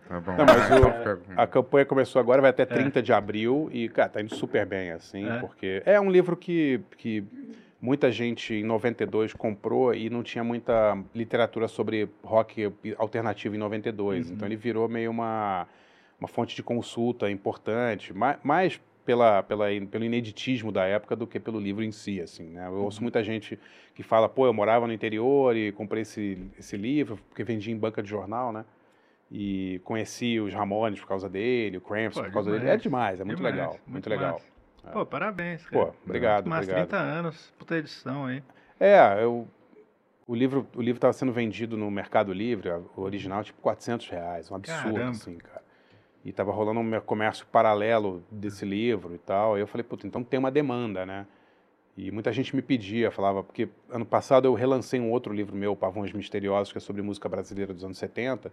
Tá 0.07 0.21
bom. 0.21 0.33
Não, 0.37 0.45
mas 0.45 0.71
o- 0.71 1.41
A 1.41 1.47
campanha 1.47 1.87
começou 1.87 2.21
agora, 2.21 2.43
vai 2.43 2.51
até 2.51 2.67
30 2.67 3.03
de 3.03 3.15
abril 3.15 3.71
e, 3.73 3.89
cara, 3.89 4.11
tá 4.11 4.21
indo 4.21 4.35
super 4.35 4.67
bem, 4.67 4.91
assim, 4.91 5.27
É. 5.27 5.39
porque 5.39 5.83
é 5.87 5.99
um 5.99 6.11
livro 6.11 6.37
que, 6.37 6.83
que 6.99 7.25
muita 7.81 8.13
gente 8.13 8.53
em 8.55 8.63
92 8.63 9.33
comprou 9.33 9.95
e 9.95 10.11
não 10.11 10.23
tinha 10.23 10.45
muita 10.45 10.99
literatura 11.15 11.67
sobre 11.67 12.11
rock 12.23 12.71
alternativo 12.99 13.55
em 13.55 13.59
92. 13.59 14.31
Então 14.31 14.47
ele 14.47 14.57
virou 14.57 14.87
meio 14.87 15.11
uma, 15.11 15.67
uma 16.21 16.29
fonte 16.29 16.55
de 16.55 16.63
consulta 16.63 17.31
importante, 17.31 18.13
ma- 18.13 18.37
mais 18.45 18.79
pela, 19.05 19.43
pela, 19.43 19.67
pelo 19.91 20.05
ineditismo 20.05 20.71
da 20.73 20.85
época 20.85 21.17
do 21.17 21.27
que 21.27 21.39
pelo 21.41 21.59
livro 21.59 21.83
em 21.83 21.93
si, 21.93 22.21
assim, 22.21 22.45
né? 22.51 22.67
Eu 22.67 22.75
ouço 22.83 23.03
muita 23.03 23.23
gente 23.23 23.59
que 23.95 24.03
fala, 24.03 24.29
pô, 24.29 24.47
eu 24.47 24.53
morava 24.53 24.87
no 24.87 24.93
interior 24.93 25.57
e 25.57 25.73
comprei 25.73 26.03
esse, 26.03 26.39
esse 26.59 26.77
livro 26.77 27.19
porque 27.29 27.43
vendia 27.45 27.73
em 27.73 27.77
banca 27.77 28.03
de 28.03 28.09
jornal, 28.09 28.53
né? 28.53 28.65
E 29.31 29.81
conheci 29.85 30.39
os 30.39 30.53
Ramones 30.53 31.01
por 31.01 31.09
causa 31.09 31.29
dele, 31.29 31.79
o 31.79 31.81
Cramps 31.81 32.19
Pô, 32.19 32.25
por 32.25 32.33
causa 32.33 32.51
demais. 32.51 32.63
dele. 32.65 32.75
É 32.75 32.77
demais, 32.77 33.21
é 33.21 33.25
muito 33.25 33.37
Demais, 33.39 33.55
legal, 33.55 33.71
muito 33.71 33.91
muito, 33.91 34.11
legal. 34.11 34.33
massa. 34.33 34.93
Pô, 34.93 35.07
parabéns. 35.07 35.65
Cara. 35.65 35.87
Pô, 35.87 35.95
obrigado, 36.05 36.49
Mais 36.49 36.65
obrigado. 36.69 36.89
30 36.89 37.03
anos, 37.03 37.53
puta 37.59 37.77
edição 37.77 38.27
aí. 38.27 38.43
É, 38.79 39.23
eu, 39.23 39.47
o 40.27 40.35
livro 40.35 40.67
o 40.75 40.83
livro 40.83 40.99
estava 40.99 41.13
sendo 41.13 41.33
vendido 41.33 41.77
no 41.77 41.91
Mercado 41.91 42.33
Livre, 42.33 42.69
o 42.97 43.01
original, 43.03 43.43
tipo 43.45 43.61
400 43.61 44.09
reais, 44.09 44.51
um 44.51 44.55
absurdo, 44.55 44.95
Caramba. 44.95 45.11
assim, 45.11 45.37
cara. 45.39 45.52
E 46.25 46.33
tava 46.33 46.53
rolando 46.53 46.81
um 46.81 47.01
comércio 47.01 47.47
paralelo 47.47 48.23
desse 48.31 48.65
livro 48.65 49.15
e 49.15 49.19
tal. 49.19 49.59
E 49.59 49.61
eu 49.61 49.67
falei, 49.67 49.83
puta, 49.83 50.07
então 50.07 50.23
tem 50.23 50.39
uma 50.39 50.51
demanda, 50.51 51.05
né? 51.05 51.27
E 51.97 52.11
muita 52.11 52.33
gente 52.33 52.55
me 52.57 52.63
pedia, 52.63 53.11
falava, 53.11 53.43
porque 53.43 53.69
ano 53.91 54.07
passado 54.07 54.47
eu 54.47 54.55
relancei 54.55 54.99
um 54.99 55.11
outro 55.11 55.33
livro 55.35 55.55
meu, 55.55 55.77
Pavões 55.77 56.13
Misteriosos, 56.13 56.73
que 56.73 56.79
é 56.79 56.81
sobre 56.81 57.03
música 57.03 57.29
brasileira 57.29 57.75
dos 57.75 57.85
anos 57.85 57.99
70, 57.99 58.51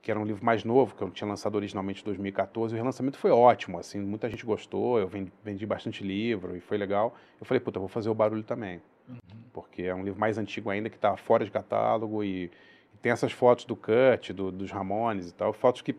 que 0.00 0.10
era 0.10 0.20
um 0.20 0.24
livro 0.24 0.44
mais 0.44 0.62
novo, 0.64 0.94
que 0.94 1.02
eu 1.02 1.10
tinha 1.10 1.26
lançado 1.26 1.56
originalmente 1.56 2.02
em 2.02 2.04
2014. 2.04 2.74
E 2.74 2.76
o 2.76 2.78
relançamento 2.78 3.18
foi 3.18 3.30
ótimo, 3.30 3.78
assim, 3.78 4.00
muita 4.00 4.28
gente 4.30 4.44
gostou, 4.46 4.98
eu 4.98 5.08
vendi, 5.08 5.32
vendi 5.42 5.66
bastante 5.66 6.04
livro 6.04 6.56
e 6.56 6.60
foi 6.60 6.76
legal. 6.78 7.16
Eu 7.40 7.46
falei, 7.46 7.60
puta, 7.60 7.78
eu 7.78 7.80
vou 7.80 7.88
fazer 7.88 8.10
o 8.10 8.14
barulho 8.14 8.42
também. 8.44 8.80
Porque 9.52 9.82
é 9.82 9.94
um 9.94 10.04
livro 10.04 10.20
mais 10.20 10.38
antigo 10.38 10.70
ainda, 10.70 10.88
que 10.88 10.96
está 10.96 11.16
fora 11.16 11.44
de 11.44 11.50
catálogo 11.50 12.22
e, 12.22 12.44
e 12.94 12.96
tem 13.00 13.10
essas 13.10 13.32
fotos 13.32 13.64
do 13.64 13.74
Kurt, 13.74 14.30
do- 14.32 14.52
dos 14.52 14.70
Ramones 14.70 15.30
e 15.30 15.34
tal, 15.34 15.52
fotos 15.52 15.82
que 15.82 15.96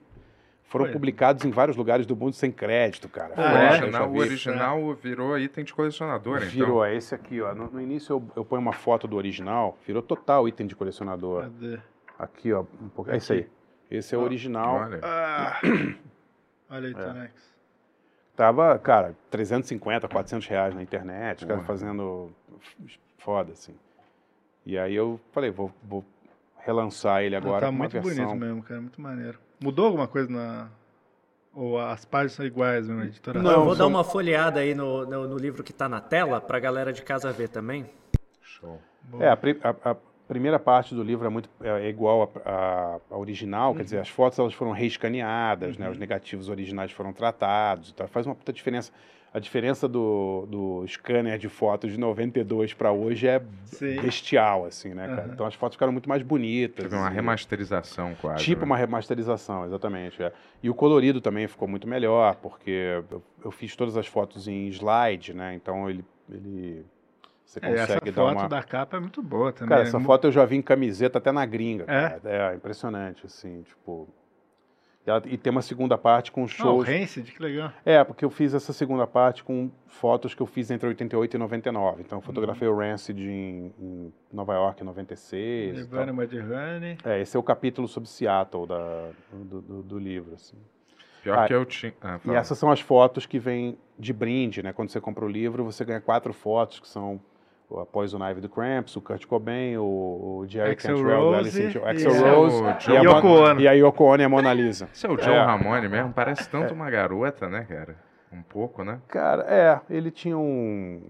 foram 0.66 0.86
Foi. 0.86 0.94
publicadas 0.94 1.46
em 1.46 1.52
vários 1.52 1.78
lugares 1.78 2.06
do 2.06 2.16
mundo 2.16 2.34
sem 2.34 2.52
crédito, 2.52 3.08
cara. 3.08 3.34
O 3.36 3.42
Ah, 3.42 3.52
é? 3.54 3.72
original, 3.82 4.10
o 4.10 4.18
original 4.18 4.94
virou 4.96 5.38
item 5.38 5.64
de 5.64 5.74
colecionador, 5.74 6.38
então. 6.38 6.50
Virou, 6.50 6.84
é 6.86 6.96
esse 6.96 7.14
aqui, 7.14 7.42
ó. 7.42 7.54
No, 7.54 7.70
no 7.70 7.82
início 7.82 8.14
eu, 8.14 8.24
eu 8.36 8.44
ponho 8.46 8.62
uma 8.62 8.74
foto 8.74 9.08
do 9.08 9.16
original, 9.16 9.78
virou 9.86 10.02
total 10.02 10.48
item 10.48 10.66
de 10.66 10.76
colecionador. 10.76 11.44
Cadê? 11.44 11.80
Aqui, 12.18 12.52
ó. 12.54 12.62
Um 12.82 12.90
pouco, 12.90 13.12
é 13.12 13.18
esse 13.18 13.34
aí. 13.34 13.50
Esse 13.92 14.16
é 14.16 14.18
o 14.18 14.22
original. 14.22 14.76
Olha. 14.78 15.00
Ah. 15.04 15.60
Olha 16.72 16.88
aí, 16.88 16.94
É. 16.94 16.98
Tonex. 17.06 17.54
Tava, 18.36 18.80
cara, 18.80 19.16
350, 19.30 20.08
400 20.08 20.48
reais 20.48 20.74
na 20.74 20.82
internet, 20.82 21.42
os 21.44 21.48
caras 21.48 21.64
fazendo 21.68 22.32
foda, 23.20 23.52
assim. 23.52 23.76
E 24.66 24.76
aí 24.76 24.96
eu 24.96 25.20
falei, 25.32 25.52
vou, 25.52 25.72
vou 25.84 26.04
relançar 26.58 27.22
ele 27.22 27.36
agora 27.36 27.68
tá 27.68 27.72
muito 27.72 27.92
versão. 27.92 28.26
bonito 28.26 28.36
mesmo, 28.40 28.64
cara. 28.64 28.82
Muito 28.82 29.00
maneiro. 29.00 29.38
Mudou 29.64 29.86
alguma 29.86 30.08
coisa 30.10 30.30
na. 30.30 30.68
Ou 31.56 31.80
as 31.80 32.04
páginas 32.04 32.34
são 32.34 32.46
iguais 32.46 32.86
mesmo, 32.88 33.02
a 33.02 33.06
editora? 33.06 33.42
Não, 33.42 33.52
eu 33.52 33.64
vou 33.64 33.76
dar 33.76 33.88
uma 33.88 34.04
folheada 34.04 34.60
aí 34.60 34.76
no, 34.76 35.06
no, 35.06 35.28
no 35.28 35.38
livro 35.38 35.64
que 35.64 35.72
tá 35.72 35.88
na 35.88 36.02
tela 36.02 36.42
pra 36.42 36.60
galera 36.60 36.92
de 36.92 37.02
casa 37.02 37.32
ver 37.32 37.48
também. 37.48 37.86
Show. 38.42 38.82
É, 39.22 39.30
a, 39.30 39.34
a- 39.34 39.92
a 39.92 39.96
primeira 40.28 40.60
parte 40.60 40.94
do 40.94 41.02
livro 41.02 41.26
é 41.26 41.30
muito 41.30 41.50
é, 41.62 41.86
é 41.86 41.90
igual 41.90 42.30
à- 42.44 43.00
original, 43.12 43.74
quer 43.74 43.84
dizer, 43.84 44.00
as 44.00 44.10
fotos 44.10 44.38
elas 44.38 44.54
foram 44.54 44.72
reescaneadas, 44.72 45.78
né, 45.78 45.90
os 45.90 45.98
negativos 45.98 46.50
originais 46.50 46.92
foram 46.92 47.14
tratados, 47.14 47.92
então 47.94 48.06
faz 48.08 48.26
uma 48.26 48.36
puta 48.36 48.52
diferença. 48.52 48.92
A 49.34 49.40
diferença 49.40 49.88
do, 49.88 50.46
do 50.48 50.86
scanner 50.88 51.40
de 51.40 51.50
fotos 51.50 51.92
de 51.92 51.98
92 52.00 52.74
para 52.74 52.92
hoje 52.92 53.28
é 53.28 53.42
Sim. 53.66 54.00
bestial, 54.00 54.66
assim, 54.66 54.94
né, 54.94 55.08
cara? 55.08 55.24
Aham. 55.24 55.32
Então 55.34 55.46
as 55.48 55.56
fotos 55.56 55.76
ficaram 55.76 55.92
muito 55.92 56.08
mais 56.08 56.22
bonitas. 56.22 56.84
Teve 56.84 56.96
uma 56.96 57.10
e- 57.10 57.14
remasterização 57.14 58.14
quase. 58.22 58.44
Tipo 58.44 58.62
né? 58.62 58.66
uma 58.68 58.78
remasterização, 58.78 59.66
exatamente. 59.66 60.22
é. 60.22 60.32
E 60.62 60.70
o 60.70 60.76
colorido 60.76 61.20
também 61.20 61.48
ficou 61.48 61.68
muito 61.68 61.88
melhor, 61.88 62.36
porque 62.36 62.70
eu, 63.10 63.24
eu 63.44 63.50
fiz 63.52 63.76
todas 63.76 63.98
as 63.98 64.06
fotos 64.06 64.48
em 64.48 64.68
slide, 64.68 65.34
né? 65.34 65.56
Então 65.56 65.90
ele, 65.90 66.06
ele 66.30 66.86
você 67.44 67.60
É, 67.64 67.72
essa 67.74 67.88
consegue 67.96 68.12
dar 68.12 68.22
foto 68.22 68.38
uma. 68.40 68.48
da 68.50 68.62
capa 68.62 68.98
é 68.98 69.00
muito 69.00 69.24
boa 69.24 69.52
também. 69.52 69.70
Cara, 69.70 69.82
né? 69.82 69.88
essa 69.88 69.98
Mu- 69.98 70.06
foto 70.06 70.28
eu 70.28 70.32
já 70.32 70.46
vi 70.46 70.58
em 70.58 70.62
camiseta 70.62 71.18
até 71.18 71.32
na 71.32 71.44
gringa. 71.44 71.86
É? 71.86 72.10
cara. 72.20 72.22
É, 72.26 72.56
impressionante, 72.56 73.26
assim, 73.26 73.64
tipo. 73.64 74.08
E, 75.06 75.10
ela- 75.10 75.22
e 75.26 75.38
tem 75.38 75.52
uma 75.52 75.62
segunda 75.62 75.98
parte 75.98 76.32
com 76.32 76.42
Ah, 76.42 76.46
o 76.46 76.48
shows. 76.48 76.88
Rancid, 76.88 77.32
que 77.32 77.42
legal. 77.44 77.72
É, 77.86 78.02
porque 78.04 78.24
eu 78.24 78.30
fiz 78.30 78.54
essa 78.54 78.72
segunda 78.72 79.06
parte 79.06 79.44
com 79.44 79.70
fotos 79.86 80.34
que 80.34 80.42
eu 80.42 80.46
fiz 80.48 80.72
entre 80.72 80.88
88 80.88 81.36
e 81.36 81.38
99. 81.38 82.02
Então 82.02 82.18
eu 82.18 82.22
Uhum. 82.22 82.26
fotografei 82.26 82.68
o 82.68 82.76
Rancid 82.78 83.20
em, 83.20 83.74
em 83.80 84.14
Nova 84.32 84.54
York 84.54 84.82
em 84.82 84.86
96. 84.86 85.72
e 85.72 85.88
tal. 85.88 86.06
Nirvana 86.06 86.14
Mudhoney. 86.14 86.98
É, 87.04 87.22
esse 87.22 87.36
é 87.36 87.40
o 87.40 87.44
capítulo 87.44 87.88
sobre 87.88 88.08
Seattle 88.08 88.66
da, 88.68 89.10
do, 89.32 89.62
do, 89.62 89.84
do 89.84 90.00
livro, 90.00 90.36
assim. 90.36 90.58
Pior 91.22 91.40
Ah, 91.40 91.48
que 91.48 91.54
eu 91.54 91.66
tinha. 91.66 91.94
Ah, 92.02 92.20
E 92.26 92.32
essas 92.32 92.58
são 92.58 92.70
as 92.72 92.80
fotos 92.82 93.26
que 93.26 93.40
vêm 93.40 93.78
de 93.98 94.12
brinde, 94.14 94.62
né? 94.64 94.74
Quando 94.74 94.90
você 94.90 95.00
compra 95.00 95.24
o 95.26 95.28
livro, 95.30 95.64
você 95.64 95.84
ganha 95.86 96.02
quatro 96.02 96.34
fotos, 96.34 96.80
que 96.80 96.88
são 96.88 97.16
o 97.16 97.22
a 97.80 97.86
Poison 97.86 98.20
Ivy 98.30 98.42
do 98.42 98.50
Cramps, 98.50 98.96
o 98.96 99.02
Kurt 99.02 99.26
Cobain, 99.26 99.78
o, 99.78 99.84
o 100.42 100.46
Jerry 100.48 100.76
Cantrell 100.76 100.98
do 101.20 101.26
Rose 101.32 101.40
Alice 101.40 101.64
in 101.64 101.72
Chains, 101.72 102.02
e 102.04 102.08
Axl 102.08 102.26
a- 102.26 102.32
Rose 102.32 102.56
o 102.64 102.92
e, 102.94 102.98
a 102.98 103.02
Yoko 103.02 103.28
Ono. 103.28 103.62
e 103.62 103.68
a 103.68 103.72
Yoko 103.74 104.04
Ono 104.04 104.22
e 104.22 104.26
a 104.26 104.30
Mona 104.30 104.54
Lisa. 104.54 104.90
Esse 104.94 105.06
é 105.06 105.10
o 105.10 105.18
John 105.18 105.32
É. 105.32 105.44
Ramone 105.46 105.88
mesmo, 105.88 106.14
parece 106.14 106.50
tanto 106.50 106.74
uma 106.74 106.90
garota, 106.90 107.50
né, 107.50 107.66
cara? 107.68 107.96
Um 108.32 108.42
pouco, 108.42 108.84
né? 108.84 109.00
Cara, 109.08 109.44
é, 109.48 109.80
ele 109.96 110.10
tinha 110.12 110.38
um... 110.38 111.02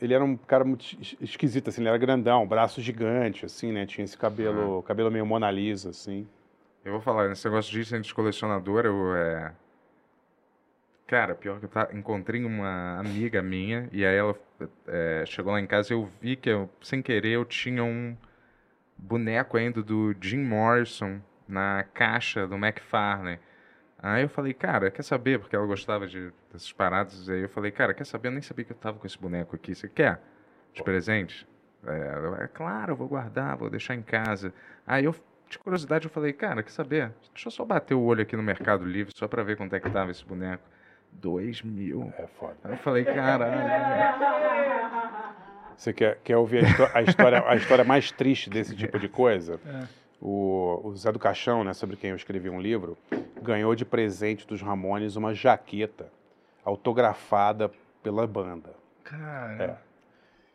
ele- 0.00 0.14
era 0.14 0.24
um 0.24 0.36
cara 0.36 0.64
muito 0.64 0.82
es- 1.00 1.16
esquisito, 1.20 1.68
assim, 1.68 1.80
ele 1.82 1.88
era 1.88 1.98
grandão, 1.98 2.46
braço 2.46 2.80
gigante, 2.80 3.44
assim, 3.46 3.70
né? 3.72 3.86
Tinha 3.86 4.04
esse 4.04 4.16
cabelo, 4.18 4.82
cabelo 4.82 5.10
meio 5.10 5.24
Mona 5.26 5.50
Lisa, 5.50 5.90
assim. 5.90 6.26
Eu 6.84 6.92
vou 6.92 7.00
falar, 7.00 7.28
nesse 7.28 7.44
negócio 7.46 7.70
de 7.70 7.80
item 7.82 8.00
de 8.00 8.14
colecionador, 8.14 8.84
eu 8.86 9.14
é. 9.14 9.52
Cara, 11.08 11.34
pior 11.34 11.58
que 11.58 11.64
eu 11.64 11.70
tá, 11.70 11.88
encontrei 11.94 12.44
uma 12.44 12.98
amiga 13.00 13.40
minha, 13.40 13.88
e 13.90 14.04
aí 14.04 14.14
ela 14.14 14.36
é, 14.86 15.24
chegou 15.26 15.50
lá 15.50 15.58
em 15.58 15.66
casa 15.66 15.90
e 15.90 15.96
eu 15.96 16.04
vi 16.20 16.36
que, 16.36 16.50
eu, 16.50 16.68
sem 16.82 17.00
querer, 17.00 17.30
eu 17.30 17.46
tinha 17.46 17.82
um 17.82 18.14
boneco 18.94 19.56
ainda 19.56 19.82
do 19.82 20.14
Jim 20.20 20.44
Morrison 20.44 21.18
na 21.48 21.82
caixa 21.94 22.46
do 22.46 22.56
McFarlane. 22.56 23.40
Aí 23.98 24.22
eu 24.22 24.28
falei, 24.28 24.52
cara, 24.52 24.90
quer 24.90 25.02
saber? 25.02 25.38
Porque 25.38 25.56
ela 25.56 25.64
gostava 25.66 26.06
de, 26.06 26.30
dessas 26.52 26.72
paradas. 26.74 27.26
Aí 27.30 27.40
eu 27.40 27.48
falei, 27.48 27.70
cara, 27.70 27.94
quer 27.94 28.04
saber? 28.04 28.28
Eu 28.28 28.32
nem 28.32 28.42
sabia 28.42 28.66
que 28.66 28.72
eu 28.72 28.76
tava 28.76 28.98
com 28.98 29.06
esse 29.06 29.18
boneco 29.18 29.56
aqui. 29.56 29.74
Você 29.74 29.88
quer? 29.88 30.20
De 30.74 30.82
presente? 30.82 31.48
É, 31.86 32.44
é 32.44 32.48
claro, 32.48 32.92
eu 32.92 32.96
vou 32.96 33.08
guardar, 33.08 33.56
vou 33.56 33.70
deixar 33.70 33.94
em 33.94 34.02
casa. 34.02 34.52
Aí 34.86 35.06
eu, 35.06 35.14
de 35.48 35.58
curiosidade, 35.58 36.04
eu 36.04 36.10
falei, 36.10 36.34
cara, 36.34 36.62
quer 36.62 36.70
saber? 36.70 37.14
Deixa 37.32 37.48
eu 37.48 37.52
só 37.52 37.64
bater 37.64 37.94
o 37.94 38.02
olho 38.02 38.20
aqui 38.20 38.36
no 38.36 38.42
Mercado 38.42 38.84
Livre, 38.84 39.14
só 39.16 39.26
pra 39.26 39.42
ver 39.42 39.56
quanto 39.56 39.74
é 39.74 39.80
que 39.80 39.88
tava 39.88 40.10
esse 40.10 40.22
boneco. 40.22 40.62
Dois 41.12 41.62
mil. 41.62 42.12
É 42.18 42.26
foda. 42.26 42.56
Aí 42.64 42.72
eu 42.72 42.78
falei, 42.78 43.04
caralho. 43.04 43.52
Você 45.76 45.92
quer, 45.92 46.18
quer 46.24 46.36
ouvir 46.36 46.64
a, 46.64 46.98
a 46.98 47.02
história, 47.02 47.44
a 47.46 47.54
história 47.54 47.84
mais 47.84 48.10
triste 48.10 48.50
desse 48.50 48.74
tipo 48.74 48.98
de 48.98 49.08
coisa? 49.08 49.60
É. 49.66 50.08
O, 50.20 50.80
o 50.82 50.96
Zé 50.96 51.12
do 51.12 51.18
Caixão, 51.20 51.62
né, 51.62 51.72
sobre 51.72 51.94
quem 51.94 52.10
eu 52.10 52.16
escrevi 52.16 52.50
um 52.50 52.60
livro, 52.60 52.98
ganhou 53.40 53.72
de 53.76 53.84
presente 53.84 54.44
dos 54.44 54.60
Ramones 54.60 55.14
uma 55.14 55.32
jaqueta 55.32 56.10
autografada 56.64 57.70
pela 58.02 58.26
banda. 58.26 58.70
Cara. 59.04 59.80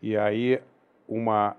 E 0.01 0.17
aí, 0.17 0.61
uma 1.07 1.55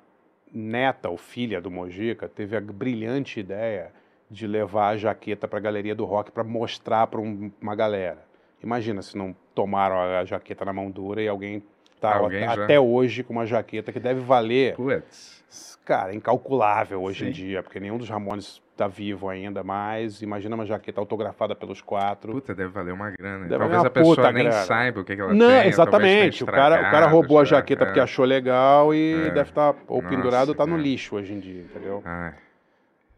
neta 0.53 1.09
ou 1.09 1.17
filha 1.17 1.61
do 1.61 1.71
Mojica 1.71 2.29
teve 2.29 2.57
a 2.57 2.61
brilhante 2.61 3.41
ideia 3.41 3.91
de 4.31 4.47
levar 4.47 4.89
a 4.89 4.97
jaqueta 4.97 5.49
para 5.49 5.59
a 5.59 5.63
galeria 5.63 5.95
do 5.95 6.05
rock 6.05 6.31
para 6.31 6.45
mostrar 6.45 7.07
para 7.07 7.21
uma 7.21 7.75
galera. 7.75 8.25
Imagina 8.65 9.03
se 9.03 9.17
não 9.17 9.35
tomaram 9.55 9.97
a 10.01 10.25
jaqueta 10.25 10.65
na 10.65 10.73
mão 10.73 10.91
dura 10.91 11.23
e 11.23 11.29
alguém 11.29 11.63
tá 12.01 12.17
Alguém 12.17 12.45
até 12.45 12.79
hoje 12.79 13.23
com 13.23 13.33
uma 13.33 13.47
jaqueta 13.47 13.91
que 13.93 14.01
deve 14.01 14.21
valer, 14.21 14.75
Putz. 14.75 15.79
cara, 15.85 16.15
incalculável 16.15 17.03
hoje 17.03 17.25
em 17.25 17.27
Sim. 17.29 17.33
dia, 17.33 17.63
porque 17.63 17.81
nenhum 17.81 17.97
dos 17.97 18.09
Ramones 18.11 18.63
tá 18.77 18.87
vivo 18.89 19.29
ainda 19.29 19.63
mais. 19.63 20.21
Imagina 20.21 20.55
uma 20.55 20.67
jaqueta 20.67 21.01
autografada 21.01 21.55
pelos 21.55 21.81
quatro. 21.81 22.33
Puta, 22.33 22.55
deve 22.55 22.71
valer 22.71 22.93
uma 22.93 23.11
grana. 23.11 23.47
Deve 23.47 23.59
Talvez 23.59 23.85
a 23.85 23.91
pessoa 23.91 24.33
nem 24.33 24.45
grana. 24.45 24.63
saiba 24.65 25.01
o 25.01 25.05
que, 25.05 25.15
que 25.15 25.21
ela 25.23 25.33
Não, 25.33 25.47
tem. 25.49 25.59
ou 25.61 25.65
exatamente. 25.65 26.43
O 26.43 26.47
cara, 26.47 26.77
o 26.89 26.91
cara 26.91 27.07
roubou 27.07 27.39
a 27.39 27.45
jaqueta 27.45 27.85
é. 27.85 27.87
porque 27.87 28.01
achou 28.01 28.25
legal 28.25 28.93
e 28.93 29.29
É. 29.29 29.31
deve 29.31 29.51
estar 29.51 29.75
ou 29.87 30.03
Nossa, 30.03 30.15
pendurado 30.17 30.49
ou 30.51 30.55
tá 30.55 30.67
no 30.67 30.77
lixo 30.77 31.17
hoje 31.17 31.33
em 31.33 31.39
dia, 31.39 31.63
entendeu? 31.63 32.03
Ai, 32.05 32.35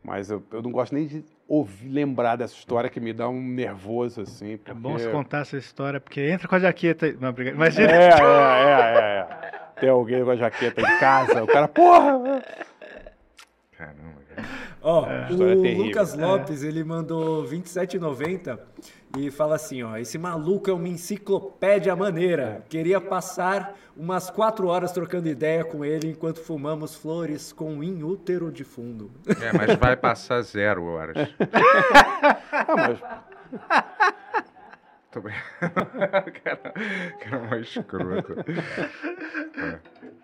Mas 0.07 0.31
eu, 0.31 0.41
eu 0.53 0.63
não 0.63 0.71
gosto 0.71 0.95
nem 0.95 1.05
de 1.05 1.25
ouvir, 1.49 1.89
lembrar 1.89 2.37
dessa 2.37 2.55
história 2.55 2.89
que 2.89 3.01
me 3.01 3.13
dá 3.13 3.29
um 3.29 3.43
nervoso 3.43 4.21
assim. 4.21 4.53
É 4.53 4.57
Porque... 4.57 4.73
bom 4.73 4.93
você 4.93 5.11
contar 5.11 5.41
essa 5.41 5.57
história, 5.57 5.99
porque 5.99 6.21
entra 6.21 6.47
com 6.47 6.55
a 6.55 6.61
jaqueta. 6.61 7.13
Não, 7.21 7.31
obrigado. 7.31 7.57
Imagina. 7.57 7.91
É, 7.91 7.97
é, 7.97 8.11
é, 8.11 8.99
é, 9.01 9.19
é. 9.19 9.81
Tem 9.81 9.89
alguém 9.89 10.25
com 10.25 10.31
a 10.31 10.37
jaqueta 10.37 10.81
em 10.81 10.99
casa, 11.01 11.43
o 11.43 11.47
cara, 11.49 11.67
porra! 11.67 12.41
caramba, 13.77 14.23
cara. 14.26 14.26
Ó, 14.89 15.01
história 15.29 15.59
o 15.59 15.63
terrível. 15.63 15.87
Lucas 15.87 16.15
Lopes, 16.15 16.63
ele 16.63 16.85
mandou 16.85 17.45
27,90 17.45 18.57
e 19.19 19.33
fala 19.33 19.57
assim, 19.57 19.83
ó, 19.83 19.97
esse 19.97 20.17
maluco 20.17 20.71
é 20.71 20.73
uma 20.73 20.87
enciclopédia 20.87 21.97
maneira. 21.97 22.65
Queria 22.69 23.01
passar 23.01 23.77
umas 23.97 24.31
quatro 24.31 24.69
horas 24.69 24.93
trocando 24.93 25.29
ideia 25.29 25.65
com 25.65 25.85
ele 25.85 26.11
enquanto 26.11 26.41
fumamos 26.41 26.95
flores 26.95 27.53
com 27.53 27.75
um 27.75 27.83
inútero 27.83 28.53
de 28.53 28.63
fundo. 28.63 29.11
É, 29.27 29.53
mas 29.53 29.77
vai 29.77 29.97
passar 29.97 30.41
zero 30.43 30.85
horas. 30.85 31.17
Ah, 32.59 32.75
mas 32.75 32.99
Tô 35.11 35.21
brincando. 35.21 35.51
cara, 36.43 36.73
cara 37.21 37.37
é 37.37 37.51
mais 37.51 37.67
escroto. 37.67 38.35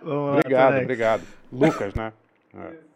Vamos 0.02 0.26
lá, 0.26 0.32
obrigado, 0.36 0.82
obrigado. 0.82 1.22
Lucas, 1.52 1.94
né? 1.94 2.12
É. 2.54 2.91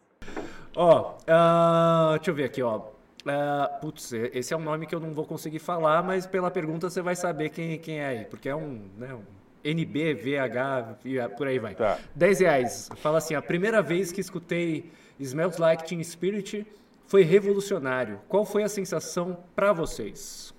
Ó, 0.76 1.16
ah, 1.26 2.12
deixa 2.16 2.30
eu 2.30 2.34
ver 2.34 2.44
aqui, 2.44 2.62
ó. 2.62 2.82
Ah, 3.26 3.78
putz, 3.80 4.12
esse 4.12 4.52
é 4.52 4.56
um 4.56 4.60
nome 4.62 4.86
que 4.86 4.94
eu 4.94 5.00
não 5.00 5.12
vou 5.12 5.24
conseguir 5.24 5.58
falar, 5.58 6.02
mas 6.02 6.26
pela 6.26 6.50
pergunta 6.50 6.90
você 6.90 7.00
vai 7.00 7.16
saber 7.16 7.48
quem, 7.48 7.78
quem 7.78 7.98
é 7.98 8.06
aí, 8.06 8.24
porque 8.26 8.48
é 8.48 8.55
um, 8.55 8.88
né, 8.96 9.14
um 9.14 9.24
NB, 9.64 10.14
VH, 10.14 10.98
e 11.05 11.28
por 11.30 11.48
aí 11.48 11.58
vai. 11.58 11.74
Tá. 11.74 11.98
10 12.14 12.40
reais. 12.40 12.88
Fala 12.96 13.18
assim, 13.18 13.34
a 13.34 13.42
primeira 13.42 13.80
vez 13.82 14.12
que 14.12 14.20
escutei 14.20 14.92
Smells 15.18 15.60
Like 15.60 15.84
Teen 15.84 16.05
Spirit 16.05 16.66
foi 17.06 17.22
revolucionário. 17.22 18.20
Qual 18.28 18.44
foi 18.44 18.62
a 18.62 18.68
sensação 18.68 19.38
pra 19.56 19.72
vocês? 19.72 20.55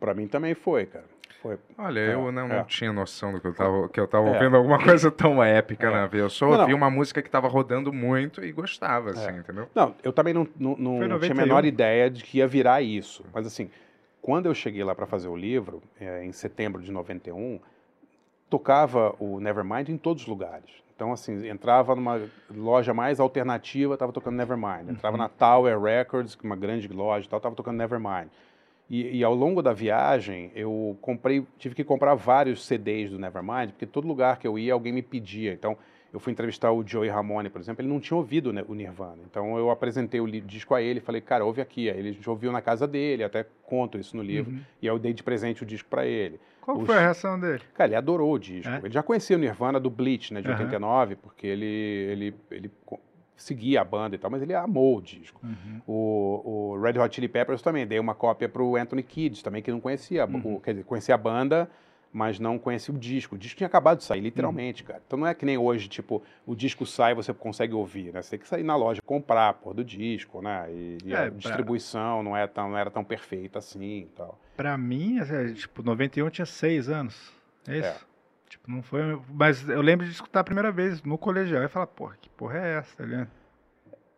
Pra 0.00 0.14
mim 0.14 0.26
também 0.26 0.54
foi, 0.54 0.86
cara. 0.86 1.13
Foi. 1.44 1.58
Olha, 1.76 2.00
É, 2.00 2.14
eu 2.14 2.32
não, 2.32 2.46
é. 2.46 2.56
não 2.56 2.64
tinha 2.64 2.90
noção 2.90 3.30
do 3.32 3.38
que 3.38 3.46
eu 3.46 3.54
tava, 3.54 3.86
que 3.90 4.00
eu 4.00 4.08
tava 4.08 4.28
É. 4.28 4.32
ouvindo 4.32 4.56
alguma 4.56 4.82
coisa 4.82 5.10
tão 5.10 5.44
épica 5.44 5.88
É. 5.88 5.90
na 5.90 6.06
vez. 6.06 6.22
Eu 6.22 6.30
só 6.30 6.48
ouvi 6.48 6.72
uma 6.72 6.88
música 6.88 7.20
que 7.20 7.28
tava 7.28 7.48
rodando 7.48 7.92
muito 7.92 8.42
e 8.42 8.50
gostava, 8.50 9.10
assim, 9.10 9.28
É. 9.28 9.38
entendeu? 9.40 9.68
Não, 9.74 9.94
eu 10.02 10.10
também 10.10 10.32
não, 10.32 10.48
não, 10.58 10.70
não 10.78 10.94
tinha 10.94 11.04
a 11.04 11.08
91. 11.08 11.34
menor 11.36 11.64
ideia 11.66 12.08
de 12.08 12.24
que 12.24 12.38
ia 12.38 12.46
virar 12.48 12.80
isso. 12.80 13.22
Mas 13.34 13.46
assim, 13.46 13.70
quando 14.22 14.46
eu 14.46 14.54
cheguei 14.54 14.82
lá 14.82 14.94
para 14.94 15.04
fazer 15.04 15.28
o 15.28 15.36
livro, 15.36 15.82
em 16.22 16.32
setembro 16.32 16.80
de 16.80 16.90
91, 16.90 17.60
tocava 18.48 19.14
o 19.18 19.40
Nevermind 19.40 19.88
em 19.88 19.98
todos 19.98 20.22
os 20.22 20.28
lugares. 20.28 20.82
Então, 20.96 21.12
assim, 21.12 21.48
entrava 21.48 21.94
numa 21.96 22.20
loja 22.54 22.94
mais 22.94 23.18
alternativa, 23.18 23.94
estava 23.94 24.12
tocando 24.12 24.36
Nevermind. 24.36 24.88
Entrava 24.90 25.16
na 25.16 25.28
Tower 25.28 25.80
Records, 25.80 26.38
uma 26.42 26.54
grande 26.54 26.86
loja 26.88 27.26
e 27.26 27.28
tal, 27.28 27.38
estava 27.38 27.54
tocando 27.54 27.76
Nevermind. 27.76 28.28
E, 28.88 29.18
e 29.18 29.24
ao 29.24 29.34
longo 29.34 29.62
da 29.62 29.72
viagem, 29.72 30.50
eu 30.54 30.96
comprei, 31.00 31.44
tive 31.58 31.74
que 31.74 31.82
comprar 31.84 32.14
vários 32.14 32.64
CDs 32.66 33.10
do 33.10 33.18
Nevermind, 33.18 33.70
porque 33.70 33.86
todo 33.86 34.06
lugar 34.06 34.38
que 34.38 34.46
eu 34.46 34.58
ia, 34.58 34.72
alguém 34.74 34.92
me 34.92 35.02
pedia. 35.02 35.52
Então, 35.52 35.76
eu 36.12 36.20
fui 36.20 36.32
entrevistar 36.32 36.70
o 36.70 36.86
Joey 36.86 37.08
Ramone, 37.08 37.48
por 37.50 37.60
exemplo, 37.60 37.82
ele 37.82 37.88
não 37.92 37.98
tinha 37.98 38.16
ouvido 38.16 38.52
né, 38.52 38.62
o 38.68 38.74
Nirvana. 38.74 39.18
Então, 39.28 39.56
eu 39.58 39.68
apresentei 39.70 40.20
o 40.20 40.30
disco 40.30 40.74
a 40.74 40.80
ele, 40.82 41.00
falei, 41.00 41.20
cara, 41.20 41.44
ouve 41.44 41.60
aqui. 41.60 41.90
Aí 41.90 41.98
ele 41.98 42.12
já 42.20 42.30
ouviu 42.30 42.52
na 42.52 42.60
casa 42.60 42.86
dele, 42.86 43.24
até 43.24 43.44
conto 43.64 43.98
isso 43.98 44.16
no 44.16 44.22
livro. 44.22 44.52
Uhum. 44.52 44.60
E 44.80 44.88
aí 44.88 44.94
eu 44.94 44.98
dei 44.98 45.12
de 45.12 45.22
presente 45.24 45.62
o 45.62 45.66
disco 45.66 45.88
para 45.88 46.06
ele. 46.06 46.38
Qual 46.60 46.76
Os- 46.78 46.86
foi 46.86 46.96
a 46.96 47.00
reação 47.00 47.40
dele? 47.40 47.62
Cara, 47.74 47.88
ele 47.88 47.96
adorou 47.96 48.32
o 48.32 48.38
disco. 48.38 48.70
É? 48.72 48.78
Ele 48.84 48.92
já 48.94 49.02
conhecia 49.02 49.36
o 49.36 49.40
Nirvana 49.40 49.80
do 49.80 49.90
Bleach, 49.90 50.32
né, 50.32 50.40
de 50.40 50.46
Aham. 50.48 50.54
89, 50.56 51.16
porque 51.16 51.46
ele, 51.48 51.66
ele, 51.66 52.34
ele 52.50 52.70
seguia 53.36 53.80
a 53.80 53.84
banda 53.84 54.14
e 54.14 54.18
tal, 54.18 54.30
mas 54.30 54.42
ele 54.42 54.54
amou 54.54 54.98
o 54.98 55.02
disco. 55.02 55.40
Uhum. 55.42 55.80
O, 55.86 56.72
o 56.74 56.80
Red 56.80 56.98
Hot 56.98 57.14
Chili 57.14 57.28
Peppers 57.28 57.60
também, 57.62 57.86
dei 57.86 57.98
uma 57.98 58.14
cópia 58.14 58.48
pro 58.48 58.76
Anthony 58.76 59.02
Kidd, 59.02 59.42
também 59.42 59.62
que 59.62 59.70
não 59.70 59.80
conhecia, 59.80 60.24
Uhum. 60.26 60.56
o, 60.56 60.60
quer 60.60 60.72
dizer, 60.72 60.84
conhecia 60.84 61.14
a 61.14 61.18
banda, 61.18 61.68
mas 62.12 62.38
não 62.38 62.60
conhecia 62.60 62.94
o 62.94 62.96
disco. 62.98 63.34
O 63.34 63.38
disco 63.38 63.56
tinha 63.58 63.66
acabado 63.66 63.98
de 63.98 64.04
sair, 64.04 64.20
literalmente, 64.20 64.82
Uhum. 64.82 64.86
cara. 64.88 65.02
Então 65.04 65.18
não 65.18 65.26
é 65.26 65.34
que 65.34 65.44
nem 65.44 65.58
hoje, 65.58 65.88
tipo, 65.88 66.22
o 66.46 66.54
disco 66.54 66.86
sai 66.86 67.10
e 67.10 67.14
você 67.16 67.34
consegue 67.34 67.74
ouvir, 67.74 68.12
né? 68.14 68.22
Você 68.22 68.30
tem 68.30 68.38
que 68.38 68.46
sair 68.46 68.62
na 68.62 68.76
loja, 68.76 69.02
comprar 69.02 69.48
a 69.48 69.52
porra 69.52 69.74
do 69.74 69.84
disco, 69.84 70.40
né? 70.40 70.66
E, 70.70 70.98
e 71.04 71.12
É, 71.12 71.16
a 71.16 71.20
pra- 71.22 71.30
distribuição 71.30 72.22
não, 72.22 72.36
é 72.36 72.46
tão, 72.46 72.70
não 72.70 72.78
era 72.78 72.88
tão 72.88 73.02
perfeita 73.02 73.58
assim 73.58 74.02
e 74.02 74.06
tal. 74.14 74.38
Pra 74.56 74.78
mim, 74.78 75.18
assim, 75.18 75.54
tipo, 75.54 75.82
91 75.82 76.26
eu 76.26 76.30
tinha 76.30 76.46
6 76.46 76.88
anos. 76.88 77.32
É 77.66 77.78
isso? 77.78 77.88
É. 77.88 77.96
Tipo, 78.54 78.70
não 78.70 78.82
foi. 78.82 79.20
Mas 79.30 79.68
eu 79.68 79.82
lembro 79.82 80.06
de 80.06 80.12
escutar 80.12 80.40
a 80.40 80.44
primeira 80.44 80.70
vez 80.70 81.02
no 81.02 81.18
colegial 81.18 81.64
e 81.64 81.68
falar, 81.68 81.88
porra, 81.88 82.16
que 82.20 82.28
porra 82.30 82.58
é 82.58 82.78
essa, 82.78 82.96
tá 82.96 83.04
ligado? 83.04 83.28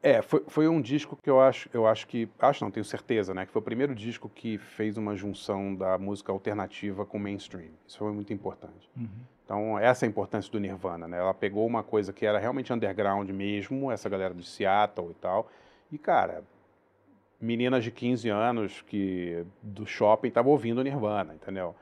É, 0.02 0.20
foi, 0.20 0.44
foi 0.46 0.68
um 0.68 0.78
disco 0.78 1.16
que 1.16 1.28
eu 1.28 1.40
acho, 1.40 1.70
eu 1.72 1.86
acho 1.86 2.06
que, 2.06 2.28
acho 2.38 2.62
não, 2.62 2.70
tenho 2.70 2.84
certeza, 2.84 3.32
né, 3.32 3.46
que 3.46 3.50
foi 3.50 3.60
o 3.60 3.64
primeiro 3.64 3.94
disco 3.94 4.28
que 4.28 4.58
fez 4.58 4.98
uma 4.98 5.16
junção 5.16 5.74
da 5.74 5.96
música 5.96 6.30
alternativa 6.30 7.06
com 7.06 7.16
o 7.16 7.20
mainstream. 7.20 7.70
Isso 7.86 7.98
foi 7.98 8.12
muito 8.12 8.30
importante. 8.30 8.90
Uhum. 8.94 9.08
Então, 9.42 9.78
essa 9.78 10.04
é 10.04 10.06
a 10.06 10.10
importância 10.10 10.52
do 10.52 10.60
Nirvana, 10.60 11.08
né? 11.08 11.18
Ela 11.18 11.32
pegou 11.32 11.66
uma 11.66 11.82
coisa 11.82 12.12
que 12.12 12.26
era 12.26 12.38
realmente 12.38 12.72
underground 12.72 13.28
mesmo, 13.30 13.90
essa 13.90 14.08
galera 14.08 14.34
de 14.34 14.44
Seattle 14.44 15.12
e 15.12 15.14
tal. 15.14 15.50
E, 15.90 15.96
cara, 15.96 16.44
meninas 17.40 17.82
de 17.82 17.90
15 17.90 18.28
anos 18.28 18.82
que 18.82 19.46
do 19.62 19.86
shopping 19.86 20.28
estavam 20.28 20.52
ouvindo 20.52 20.84
Nirvana, 20.84 21.34
entendeu? 21.34 21.74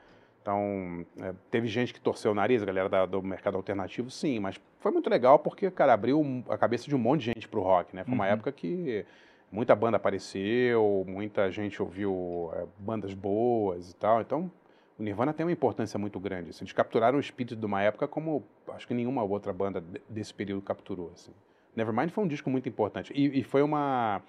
Então, 0.45 1.03
é, 1.21 1.33
teve 1.49 1.67
gente 1.67 1.91
que 1.91 1.99
torceu 1.99 2.31
o 2.31 2.35
nariz, 2.35 2.61
a 2.61 2.65
galera 2.67 2.87
da- 2.87 3.07
do 3.07 3.19
mercado 3.23 3.57
alternativo, 3.57 4.11
sim, 4.11 4.37
mas 4.39 4.61
foi 4.79 4.91
muito 4.91 5.09
legal 5.09 5.39
porque, 5.39 5.71
cara, 5.71 5.91
abriu 5.91 6.23
a 6.47 6.55
cabeça 6.55 6.87
de 6.87 6.93
um 6.95 6.99
monte 6.99 7.21
de 7.21 7.25
gente 7.33 7.47
pro 7.47 7.61
rock, 7.63 7.95
né? 7.95 8.03
Foi 8.03 8.13
uma 8.13 8.25
Uhum. 8.25 8.31
época 8.31 8.51
que 8.51 9.03
muita 9.51 9.75
banda 9.75 9.97
apareceu, 9.97 11.03
muita 11.07 11.49
gente 11.49 11.81
ouviu 11.81 12.51
é, 12.53 12.63
bandas 12.77 13.15
boas 13.15 13.89
e 13.89 13.95
tal. 13.95 14.21
Então, 14.21 14.51
o 14.99 15.01
Nirvana 15.01 15.33
tem 15.33 15.43
uma 15.43 15.51
importância 15.51 15.97
muito 15.97 16.19
grande. 16.19 16.51
Assim, 16.51 16.63
eles 16.63 16.73
capturaram 16.73 17.17
o 17.17 17.19
espírito 17.19 17.55
de 17.55 17.65
uma 17.65 17.81
época 17.81 18.07
como 18.07 18.43
acho 18.71 18.87
que 18.87 18.93
nenhuma 18.93 19.23
outra 19.23 19.51
banda 19.51 19.81
de- 19.81 19.99
desse 20.07 20.31
período 20.31 20.61
capturou. 20.61 21.09
Assim. 21.15 21.31
Nevermind 21.75 22.11
foi 22.11 22.23
um 22.23 22.27
disco 22.27 22.51
muito 22.51 22.69
importante. 22.69 23.11
E, 23.15 23.39
e 23.39 23.43
foi 23.43 23.63
uma, 23.63 24.21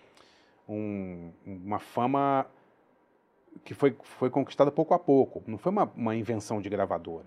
um- 0.66 1.30
uma 1.44 1.78
fama 1.78 2.46
que 3.64 3.74
foi, 3.74 3.96
foi 4.02 4.30
conquistada 4.30 4.70
pouco 4.70 4.94
a 4.94 4.98
pouco. 4.98 5.42
Não 5.46 5.58
foi 5.58 5.70
uma, 5.72 5.90
uma 5.96 6.14
invenção 6.16 6.60
de 6.60 6.68
gravadora. 6.68 7.26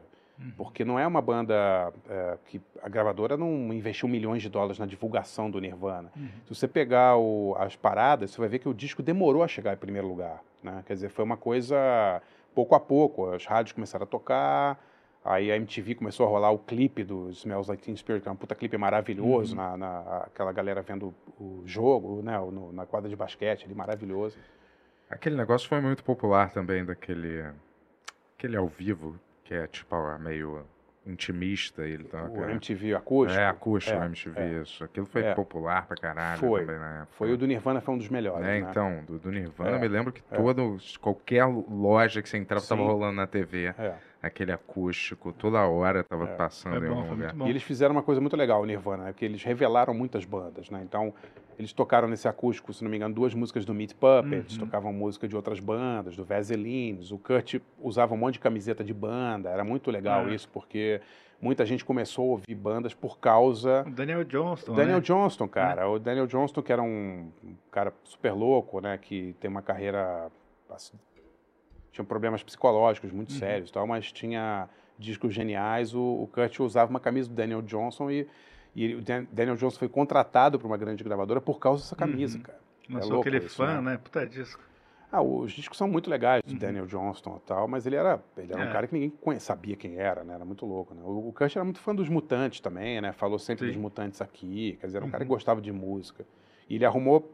Porque 0.56 0.86
não 0.86 0.98
é 0.98 1.06
uma 1.06 1.22
banda 1.22 1.92
é, 2.10 2.38
que 2.46 2.62
a 2.82 2.88
gravadora 2.88 3.36
não 3.36 3.74
investiu 3.74 4.08
milhões 4.08 4.42
de 4.42 4.48
dólares 4.48 4.80
na 4.80 4.86
divulgação 4.86 5.52
do 5.52 5.60
Nirvana. 5.60 6.10
Se 6.48 6.56
você 6.56 6.66
pegar 6.66 7.18
o- 7.18 7.56
as 7.60 7.76
paradas, 7.76 8.32
você 8.32 8.38
vai 8.40 8.48
ver 8.48 8.60
que 8.60 8.70
o 8.70 8.74
disco 8.74 9.04
demorou 9.04 9.44
a 9.44 9.50
chegar 9.50 9.74
em 9.74 9.78
primeiro 9.78 10.08
lugar. 10.08 10.42
Né? 10.64 10.82
Quer 10.88 10.94
dizer, 10.94 11.10
foi 11.10 11.26
uma 11.26 11.36
coisa 11.36 12.22
pouco 12.56 12.74
a 12.74 12.80
pouco. 12.80 13.26
As 13.32 13.46
rádios 13.46 13.74
começaram 13.74 14.06
a 14.06 14.08
tocar, 14.08 14.82
aí 15.26 15.52
a 15.52 15.58
MTV 15.58 15.96
começou 15.96 16.26
a 16.26 16.30
rolar 16.30 16.52
o 16.52 16.58
clipe 16.58 17.04
do 17.04 17.30
Smells 17.32 17.70
Like 17.70 17.84
Teen 17.84 17.96
Spirit, 17.98 18.24
que 18.24 18.30
é 18.30 18.32
um 18.32 18.36
puta 18.38 18.56
clipe 18.56 18.78
maravilhoso, 18.78 19.54
na, 19.58 19.76
na- 19.76 20.18
aquela 20.26 20.54
galera 20.54 20.82
vendo 20.82 21.14
o 21.38 21.64
jogo, 21.66 22.22
né? 22.22 22.38
no- 22.40 22.72
na 22.72 22.86
quadra 22.86 23.10
de 23.10 23.16
basquete 23.18 23.66
ali, 23.66 23.76
maravilhoso. 23.76 24.38
Aquele 25.10 25.36
negócio 25.36 25.68
foi 25.68 25.82
muito 25.82 26.04
popular 26.04 26.52
também, 26.52 26.86
daquele 26.86 27.44
aquele 28.38 28.56
ao 28.56 28.68
vivo, 28.68 29.20
que 29.44 29.54
é 29.54 29.68
tipo 29.68 29.96
ah, 29.96 30.18
meio 30.20 30.64
intimista. 31.06 31.82
Ele 31.88 32.04
tá, 32.04 32.24
O 32.26 32.44
MTV 32.50 32.94
acústico. 32.94 33.40
É, 33.40 33.48
acústico, 33.48 33.98
É, 33.98 34.06
MTV, 34.06 34.40
é. 34.40 34.62
isso. 34.62 34.84
Aquilo 34.84 35.06
foi 35.08 35.24
É. 35.24 35.34
popular 35.34 35.88
pra 35.88 35.98
caralho 35.98 36.40
Foi. 36.40 36.62
também 36.62 36.78
na 36.80 36.96
época. 37.02 37.14
Foi 37.18 37.32
o 37.34 37.38
do 37.38 37.48
Nirvana, 37.48 37.82
foi 37.82 37.96
um 37.96 37.98
dos 37.98 38.10
melhores. 38.10 38.46
É, 38.46 38.62
né? 38.62 38.70
então, 38.70 39.04
do, 39.06 39.18
do 39.18 39.32
Nirvana, 39.32 39.72
É, 39.72 39.76
eu 39.76 39.80
me 39.80 39.88
lembro 39.88 40.14
que 40.14 40.22
é. 40.32 40.36
todo, 40.36 40.78
qualquer 41.02 41.46
loja 41.46 42.22
que 42.22 42.30
você 42.30 42.38
entrava 42.38 42.64
tava 42.66 42.82
Sim. 42.82 42.88
rolando 42.88 43.16
na 43.16 43.26
TV. 43.26 43.74
É. 43.78 43.96
Aquele 44.22 44.52
acústico, 44.52 45.32
toda 45.32 45.66
hora 45.66 46.04
tava 46.04 46.26
É. 46.26 46.36
passando 46.36 46.78
Foi 46.78 46.88
em 46.88 46.92
algum 46.92 47.10
lugar. 47.12 47.34
E 47.48 47.50
eles 47.50 47.64
fizeram 47.64 47.94
uma 47.96 48.04
coisa 48.04 48.20
muito 48.20 48.36
legal, 48.36 48.62
o 48.62 48.66
Nirvana, 48.66 49.06
né? 49.06 49.14
que 49.14 49.24
eles 49.24 49.42
revelaram 49.44 49.94
muitas 49.94 50.26
bandas, 50.26 50.70
né? 50.70 50.82
Então, 50.84 51.14
eles 51.58 51.72
tocaram 51.72 52.08
nesse 52.08 52.28
acústico, 52.28 52.74
se 52.74 52.84
não 52.84 52.92
me 52.92 52.98
engano, 52.98 53.16
duas 53.16 53.34
músicas 53.34 53.64
do 53.64 53.74
Meat 53.74 53.94
Puppets, 53.96 54.58
Uhum. 54.58 54.66
tocavam 54.66 54.92
música 54.92 55.26
de 55.28 55.36
outras 55.38 55.60
bandas, 55.62 56.18
do 56.18 56.26
Vaselines, 56.26 57.12
o 57.12 57.18
Kurt 57.18 57.56
usava 57.80 58.14
um 58.14 58.18
monte 58.18 58.34
de 58.34 58.40
camiseta 58.40 58.84
de 58.84 58.94
banda, 58.94 59.50
era 59.50 59.64
muito 59.64 59.90
legal 59.90 60.28
É. 60.28 60.36
isso, 60.36 60.50
porque 60.50 61.00
muita 61.42 61.66
gente 61.66 61.86
começou 61.86 62.26
a 62.26 62.28
ouvir 62.32 62.56
bandas 62.56 62.94
por 62.94 63.20
causa 63.20 63.86
O 63.88 63.92
Daniel 63.92 64.26
Johnston, 64.26 64.74
Daniel 64.76 64.98
né? 64.98 65.02
Johnston, 65.02 65.48
cara. 65.48 65.88
O 65.90 65.98
Daniel 65.98 66.28
Johnston, 66.28 66.62
que 66.62 66.74
era 66.74 66.82
um 66.84 67.32
um 67.42 67.56
cara 67.72 67.94
super 68.04 68.34
louco, 68.34 68.82
né? 68.82 68.98
Que 68.98 69.34
tem 69.40 69.50
uma 69.50 69.62
carreira. 69.62 70.30
Tinha 71.92 72.06
problemas 72.06 72.44
psicológicos 72.44 73.12
muito 73.12 73.32
sérios 73.34 73.70
e 73.70 73.74
tal, 73.74 73.86
mas 73.88 74.12
tinha 74.12 74.68
discos 74.98 75.34
geniais. 75.34 75.94
O, 75.96 76.02
o 76.02 76.28
Kurt 76.32 76.60
usava 76.60 76.90
uma 76.90 77.00
camisa 77.00 77.30
do 77.30 77.36
Daniel 77.36 77.62
Johnson 77.62 78.10
e, 78.12 78.28
e 78.76 78.96
o 78.96 79.02
Dan- 79.02 79.26
Daniel 79.32 79.56
Johnson 79.56 79.80
foi 79.80 79.90
contratado 79.90 80.60
por 80.60 80.68
uma 80.68 80.78
grande 80.78 81.04
gravadora 81.04 81.42
por 81.42 81.60
causa 81.60 81.84
dessa 81.84 81.96
camisa, 81.96 82.38
Uhum. 82.38 82.44
cara. 82.44 82.60
Não 82.88 83.00
É 83.00 83.04
sou 83.04 83.20
aquele 83.20 83.38
isso, 83.38 83.56
fã, 83.56 83.82
né? 83.82 83.92
né? 83.92 83.98
Puta 83.98 84.26
disco. 84.26 84.62
Ah, 85.12 85.24
os 85.24 85.52
discos 85.52 85.76
são 85.76 85.88
muito 85.88 86.08
legais 86.08 86.44
do 86.46 86.54
Uhum. 86.54 86.60
Daniel 86.60 86.86
Johnston 86.86 87.38
e 87.44 87.48
tal, 87.48 87.68
mas 87.68 87.88
ele 87.88 87.96
era, 87.96 88.24
ele 88.38 88.54
era 88.54 88.62
É. 88.64 88.68
um 88.68 88.72
cara 88.72 88.86
que 88.86 88.94
ninguém 88.94 89.10
conhe- 89.10 89.40
sabia 89.40 89.76
quem 89.76 89.96
era, 89.98 90.24
né? 90.24 90.36
Era 90.36 90.46
muito 90.46 90.68
louco, 90.68 90.94
né? 90.94 91.02
O, 91.04 91.30
o 91.30 91.34
Kurt 91.34 91.56
era 91.56 91.66
muito 91.66 91.80
fã 91.80 91.96
dos 91.96 92.08
Mutantes 92.10 92.60
também, 92.60 93.02
né? 93.02 93.12
Falou 93.12 93.40
sempre 93.40 93.66
Sim. 93.66 93.72
dos 93.72 93.82
Mutantes 93.82 94.22
aqui, 94.22 94.78
quer 94.80 94.86
dizer, 94.86 94.98
era 95.00 95.06
um 95.06 95.10
cara 95.10 95.24
que 95.24 95.30
Uhum. 95.30 95.36
gostava 95.36 95.62
de 95.62 95.72
música. 95.72 96.24
E 96.70 96.76
ele 96.76 96.86
arrumou 96.86 97.32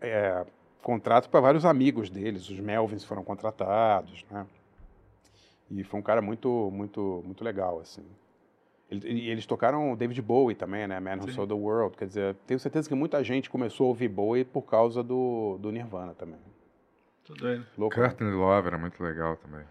é, 0.00 0.44
contrato 0.86 1.28
para 1.28 1.40
vários 1.40 1.64
amigos 1.64 2.08
deles, 2.08 2.48
os 2.48 2.60
Melvins 2.60 3.02
foram 3.02 3.24
contratados, 3.24 4.24
né? 4.30 4.46
E 5.68 5.82
foi 5.82 5.98
um 5.98 6.02
cara 6.02 6.22
muito, 6.22 6.70
muito, 6.72 7.24
muito 7.26 7.42
legal, 7.42 7.80
assim. 7.80 8.04
E 8.88 9.28
eles 9.28 9.44
tocaram 9.46 9.96
David 9.96 10.22
Bowie 10.22 10.54
também, 10.54 10.86
né? 10.86 11.00
Man 11.00 11.16
Who. 11.16 11.32
Sold 11.32 11.52
the 11.52 11.58
World. 11.60 11.96
Quer 11.96 12.06
dizer, 12.06 12.36
tenho 12.46 12.60
certeza 12.60 12.88
que 12.88 12.94
muita 12.94 13.24
gente 13.24 13.50
começou 13.50 13.86
a 13.86 13.88
ouvir 13.88 14.06
Bowie 14.06 14.44
por 14.44 14.62
causa 14.62 15.02
do, 15.02 15.58
do 15.60 15.72
Nirvana 15.72 16.14
também. 16.14 16.38
Doido. 17.36 17.66
Louco, 17.76 17.98
né? 17.98 18.06
Courtney 18.06 18.30
Love 18.30 18.68
era 18.68 18.78
muito 18.78 19.02
legal 19.02 19.36
também. 19.38 19.64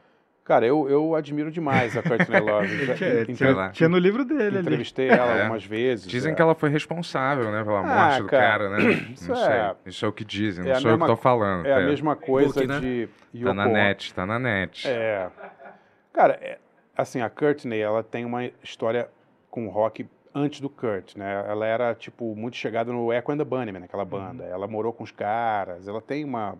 Cara, 0.45 0.64
eu, 0.65 0.88
eu 0.88 1.15
admiro 1.15 1.49
demais 1.51 1.98
a 1.98 2.03
Courtney 2.03 2.40
Love. 2.40 2.69
Tinha, 3.35 3.56
lá. 3.56 3.69
tinha 3.72 3.90
no 3.90 3.98
livro 3.98 4.24
dele 4.24 4.59
ali. 4.59 4.59
entrevistei 4.59 5.09
ela 5.09 5.35
É. 5.38 5.41
algumas 5.41 5.65
vezes. 5.65 6.06
Dizem 6.07 6.33
é. 6.33 6.35
que 6.35 6.41
ela 6.41 6.53
foi 6.53 6.69
responsável, 6.69 7.51
né, 7.51 7.64
pela 7.64 7.80
Ah, 7.80 7.83
morte 8.09 8.22
do 8.22 8.27
cara, 8.30 8.69
cara, 8.69 8.69
né? 8.69 8.83
isso 9.11 9.27
Não 9.32 9.35
é- 9.35 9.45
sei. 9.74 9.75
Isso 9.88 10.06
é 10.06 10.07
o 10.07 10.14
que 10.14 10.24
dizem, 10.24 10.64
é 10.64 10.67
não 10.69 10.75
a 10.77 10.80
sou 10.82 10.91
eu 10.91 10.98
que 10.98 11.01
mesma- 11.01 11.15
tô 11.15 11.22
falando. 11.22 11.65
É 11.65 11.74
a 11.74 11.80
mesma 11.82 12.15
coisa 12.15 12.53
Book, 12.53 12.67
né? 12.67 12.80
de 12.80 13.09
Tá 13.43 13.53
na 13.56 13.64
Yoko- 13.64 13.74
net, 13.74 14.14
tá 14.14 14.25
na 14.25 14.38
net. 14.40 14.88
É. 14.88 15.27
Cara, 16.14 16.38
é- 16.40 16.59
assim, 16.95 17.22
a 17.22 17.30
Courtney, 17.30 17.80
ela 17.82 18.03
tem 18.03 18.24
uma 18.24 18.45
história 18.64 19.09
com 19.49 19.67
rock 19.67 20.07
antes 20.33 20.61
do 20.61 20.69
Kurt, 20.69 21.15
né? 21.15 21.43
Ela 21.48 21.65
era, 21.65 21.95
tipo, 21.95 22.35
muito 22.35 22.56
chegada 22.56 22.91
no 22.91 23.11
Echo 23.11 23.32
and 23.32 23.38
the 23.38 23.43
Bunnymen, 23.43 23.83
aquela 23.85 24.06
banda. 24.06 24.43
Uhum. 24.43 24.49
Ela 24.51 24.67
morou 24.67 24.93
com 24.93 25.03
os 25.03 25.11
caras, 25.11 25.88
ela 25.88 26.01
tem 26.01 26.24
uma... 26.24 26.56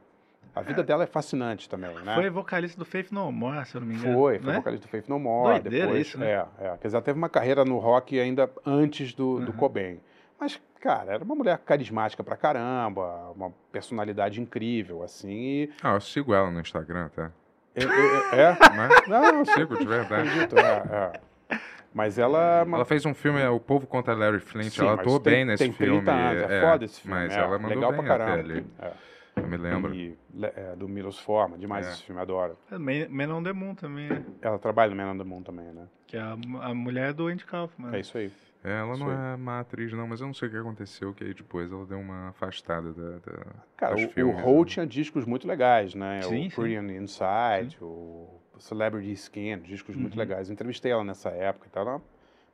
A 0.56 0.62
vida 0.62 0.82
dela 0.84 1.04
é 1.04 1.08
fascinante 1.08 1.68
também, 1.70 1.94
né? 2.04 2.16
Foi 2.16 2.30
vocalista 2.30 2.78
do 2.80 2.86
Faith 2.86 3.12
No 3.12 3.32
More, 3.32 3.66
se 3.66 3.76
eu 3.76 3.82
não 3.82 3.88
me 3.88 3.96
engano. 3.96 4.18
Foi, 4.18 4.40
foi 4.40 4.52
né? 4.54 4.58
vocalista 4.60 4.88
do 4.88 4.90
Faith 4.90 5.08
No 5.10 5.20
More. 5.20 5.60
Doideira 5.60 5.88
depois, 5.88 6.08
isso, 6.08 6.18
né? 6.18 6.32
É, 6.32 6.46
é. 6.60 6.78
Quer 6.78 6.88
dizer, 6.88 6.96
ela 6.98 7.04
teve 7.04 7.18
uma 7.18 7.30
carreira 7.30 7.66
no 7.66 7.78
rock 7.78 8.18
ainda 8.20 8.50
antes 8.66 9.14
do, 9.14 9.40
do 9.42 9.52
Uhum. 9.52 9.58
Cobain. 9.58 10.00
Mas, 10.40 10.60
cara, 10.80 11.14
era 11.14 11.24
uma 11.24 11.36
mulher 11.36 11.58
carismática 11.60 12.24
pra 12.24 12.38
caramba, 12.38 13.32
uma 13.36 13.52
personalidade 13.72 14.40
incrível, 14.42 15.04
assim, 15.04 15.30
e... 15.32 15.70
Ah, 15.84 15.94
eu 15.96 16.02
sigo 16.02 16.34
ela 16.34 16.50
no 16.52 16.60
Instagram, 16.60 17.10
tá? 17.10 17.32
É? 17.74 17.84
é, 18.36 18.42
é- 18.42 19.10
não, 19.10 19.40
eu 19.40 19.46
sigo, 19.46 19.78
de 19.78 19.86
verdade. 19.86 20.30
acredito, 20.30 20.58
é, 20.58 21.12
é. 21.52 21.60
Mas 21.94 22.18
ela... 22.20 22.60
é 22.60 22.64
uma- 22.64 22.78
Ela 22.78 22.86
fez 22.86 23.06
um 23.06 23.14
filme, 23.14 23.40
é, 23.40 23.50
O 23.50 23.60
Povo 23.60 23.88
contra 23.88 24.14
Larry 24.14 24.40
Flint. 24.40 24.72
Sim, 24.74 24.82
ela 24.82 24.94
atuou 24.96 25.20
bem 25.20 25.46
nesse 25.46 25.64
tem 25.64 25.72
filme. 25.74 26.02
30 26.02 26.12
anos, 26.12 26.44
é, 26.52 26.62
foda 26.62 26.86
esse 26.86 27.02
filme. 27.02 27.18
Mas 27.18 27.34
é, 27.34 27.40
ela 27.40 27.58
mandou 27.58 27.70
legal 27.70 27.92
bem 27.94 28.04
pra 28.04 28.16
até 28.16 28.26
caramba. 28.26 28.54
ali. 28.54 28.66
É. 28.80 28.92
Eu 29.36 29.48
me 29.48 29.58
lembro. 29.58 29.94
E, 29.94 30.18
é, 30.42 30.76
do 30.76 30.88
Milos 30.88 31.20
Forma, 31.20 31.58
demais 31.58 31.86
É. 31.88 31.92
esse 31.92 32.04
filme, 32.04 32.22
adoro. 32.22 32.58
É, 32.72 32.78
Man 32.78 33.34
on 33.36 33.44
the 33.44 33.54
Moon 33.54 33.76
também, 33.76 34.08
né? 34.10 34.26
Ela 34.42 34.58
trabalha 34.58 34.90
no 34.92 34.96
Man 34.96 35.12
on 35.12 35.18
the 35.18 35.24
Moon 35.24 35.42
também, 35.44 35.66
né? 35.74 35.88
Que 36.08 36.18
é 36.18 36.22
a, 36.22 36.32
a 36.62 36.74
mulher 36.74 37.14
do 37.14 37.28
Andy 37.28 37.46
Kaufman. 37.46 37.94
É 37.96 38.00
isso 38.00 38.18
aí. 38.18 38.32
É, 38.64 38.80
ela 38.80 38.94
Isso 38.96 39.04
não 39.04 39.12
aí. 39.12 39.34
é 39.34 39.38
má 39.38 39.60
atriz, 39.60 39.94
não, 39.94 40.08
mas 40.08 40.22
eu 40.22 40.28
não 40.28 40.34
sei 40.34 40.48
o 40.48 40.52
que 40.52 40.58
aconteceu, 40.58 41.14
que 41.14 41.24
aí 41.24 41.34
depois 41.36 41.72
ela 41.72 41.86
deu 41.86 42.00
uma 42.00 42.30
afastada 42.30 42.92
da. 42.94 43.12
da 43.20 43.46
Cara, 43.78 43.94
dos 43.96 44.06
o, 44.06 44.10
filmes, 44.10 44.36
o 44.36 44.48
Hole 44.48 44.60
né? 44.62 44.66
tinha 44.66 44.88
discos 44.88 45.24
muito 45.26 45.48
legais, 45.48 45.94
né? 45.94 46.22
Sim, 46.24 46.48
o 46.48 46.50
sim. 46.50 46.56
Pretty 46.56 46.80
on 46.80 46.88
the 46.88 46.96
Inside, 46.98 47.78
o 47.80 48.28
Celebrity 48.58 49.12
Skin, 49.12 49.60
discos 49.60 49.96
muito 49.96 50.14
Uhum. 50.14 50.20
legais. 50.20 50.50
Eu 50.50 50.54
entrevistei 50.54 50.92
ela 50.92 51.04
nessa 51.04 51.30
época 51.30 51.68
e 51.68 51.70
tal, 51.70 51.84
era 51.84 51.92
uma 51.98 52.02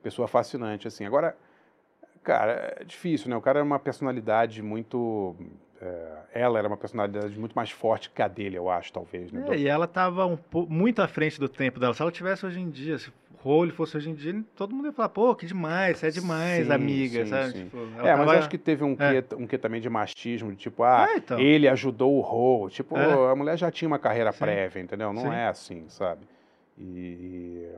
pessoa 0.03 0.27
fascinante, 0.27 0.85
assim. 0.85 1.05
Agora, 1.05 1.37
cara, 2.23 2.75
é 2.79 2.83
difícil, 2.83 3.29
né? 3.29 3.37
O 3.37 3.41
cara 3.41 3.59
era 3.59 3.65
uma 3.65 3.79
personalidade 3.79 4.61
muito... 4.61 5.33
é, 5.81 6.41
ela 6.41 6.59
era 6.59 6.67
uma 6.67 6.77
personalidade 6.77 7.37
muito 7.39 7.53
mais 7.53 7.71
forte 7.71 8.09
que 8.09 8.21
a 8.21 8.27
dele, 8.27 8.57
eu 8.57 8.69
acho, 8.69 8.93
talvez, 8.93 9.31
né? 9.31 9.43
É, 9.49 9.57
e 9.57 9.67
ela 9.67 9.87
tava 9.87 10.25
um 10.25 10.37
muito 10.69 11.01
à 11.01 11.07
frente 11.07 11.39
do 11.39 11.49
tempo 11.49 11.79
dela. 11.79 11.93
Se 11.93 12.01
ela 12.01 12.11
tivesse 12.11 12.45
hoje 12.45 12.59
em 12.59 12.69
dia, 12.69 12.97
se 12.99 13.09
o 13.09 13.13
Role 13.43 13.71
fosse 13.71 13.97
hoje 13.97 14.09
em 14.09 14.13
dia, 14.13 14.43
todo 14.55 14.75
mundo 14.75 14.85
ia 14.85 14.91
falar, 14.93 15.09
pô, 15.09 15.33
que 15.35 15.45
demais, 15.47 15.97
você 15.97 16.07
é 16.07 16.11
demais, 16.11 16.67
Sim, 16.67 16.71
amiga, 16.73 17.23
sim, 17.25 17.29
sabe? 17.31 17.51
sim. 17.53 17.63
Tipo, 17.65 17.77
É, 17.77 18.15
mas 18.15 18.17
tava- 18.27 18.37
acho 18.37 18.49
que 18.49 18.57
teve 18.57 18.83
um 18.83 18.95
É. 18.99 19.21
quê, 19.23 19.35
um 19.35 19.47
quê 19.47 19.57
também 19.57 19.81
de 19.81 19.89
machismo, 19.89 20.51
de 20.51 20.57
tipo, 20.57 20.83
ah, 20.83 21.07
É, 21.09 21.17
então. 21.17 21.39
ele 21.39 21.67
ajudou 21.67 22.13
o 22.13 22.21
Hole. 22.21 22.71
Tipo, 22.71 22.95
É. 22.97 23.31
a 23.31 23.35
mulher 23.35 23.57
já 23.57 23.71
tinha 23.71 23.87
uma 23.87 23.97
carreira 23.99 24.31
prévia, 24.31 24.79
entendeu? 24.79 25.11
Não 25.11 25.33
é 25.33 25.47
assim, 25.47 25.85
sabe? 25.89 26.21
E, 26.83 27.69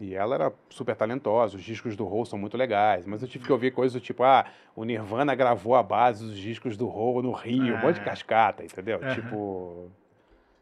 e 0.00 0.14
ela 0.14 0.34
era 0.34 0.52
super 0.68 0.94
talentosa, 0.94 1.56
os 1.56 1.62
discos 1.62 1.96
do 1.96 2.06
Hole 2.06 2.26
são 2.26 2.38
muito 2.38 2.58
legais, 2.58 3.06
mas 3.06 3.22
eu 3.22 3.28
tive 3.28 3.46
que 3.46 3.52
ouvir 3.52 3.70
coisas 3.72 3.98
do 3.98 4.04
tipo, 4.04 4.22
ah, 4.22 4.44
o 4.76 4.84
Nirvana 4.84 5.34
gravou 5.34 5.74
a 5.74 5.82
base 5.82 6.22
dos 6.24 6.36
discos 6.36 6.76
do 6.76 6.86
Hole 6.86 7.26
no 7.26 7.32
Rio, 7.32 7.74
um 7.74 7.78
monte 7.78 7.94
de 7.94 8.00
Ah. 8.02 8.04
cascata, 8.04 8.62
entendeu? 8.62 8.98
Aham. 9.02 9.14
Tipo, 9.14 9.90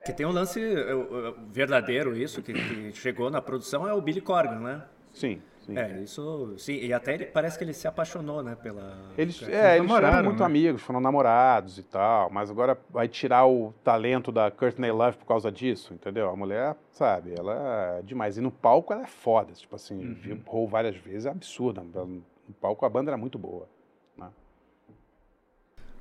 Que 0.05 0.13
tem 0.13 0.25
um 0.25 0.31
lance 0.31 0.61
é, 0.63 0.93
é, 0.93 1.35
verdadeiro, 1.51 2.17
isso, 2.17 2.41
que, 2.41 2.53
que 2.53 2.93
chegou 2.93 3.31
na 3.31 3.43
produção, 3.43 3.87
é 3.87 3.93
o 3.93 4.01
Billy 4.01 4.21
Corgan, 4.21 4.61
né? 4.61 4.85
sim, 5.11 5.43
sim. 5.69 5.79
É, 5.79 6.01
isso, 6.01 6.55
sim, 6.59 6.75
e 6.75 6.93
até 6.93 7.15
ele, 7.15 7.27
parece 7.27 7.59
que 7.59 7.65
ele 7.65 7.73
se 7.75 7.87
apaixonou, 7.87 8.43
né, 8.43 8.57
pela... 8.57 8.97
Eles, 9.17 9.43
é, 9.43 9.77
eles 9.77 9.87
namoraram, 9.89 10.15
foram 10.17 10.25
muito 10.25 10.41
né? 10.41 10.47
amigos, 10.47 10.83
foram 10.83 11.01
namorados 11.01 11.79
e 11.79 11.83
tal, 11.83 12.31
mas 12.31 12.51
agora 12.51 12.79
vai 12.91 13.07
tirar 13.07 13.47
o 13.47 13.73
talento 13.85 14.33
da 14.33 14.51
Courtney 14.51 14.91
Love 14.91 15.19
por 15.19 15.27
causa 15.27 15.53
disso, 15.53 15.93
entendeu? 15.95 16.31
A 16.31 16.37
mulher, 16.37 16.75
sabe, 16.91 17.35
ela 17.39 17.99
é 17.99 18.03
demais. 18.03 18.39
E 18.39 18.41
no 18.41 18.51
palco 18.51 18.93
ela 18.93 19.03
é 19.03 19.07
foda, 19.07 19.53
tipo 19.53 19.77
assim, 19.77 19.99
Uhum. 19.99 20.41
Hole 20.47 20.67
várias 20.71 20.97
vezes, 20.97 21.27
é 21.27 21.31
absurda. 21.31 21.83
No 21.83 22.23
palco 22.61 22.87
a 22.87 22.89
banda 22.89 23.11
era 23.11 23.19
muito 23.19 23.39
boa. 23.39 23.69
né? 24.17 24.29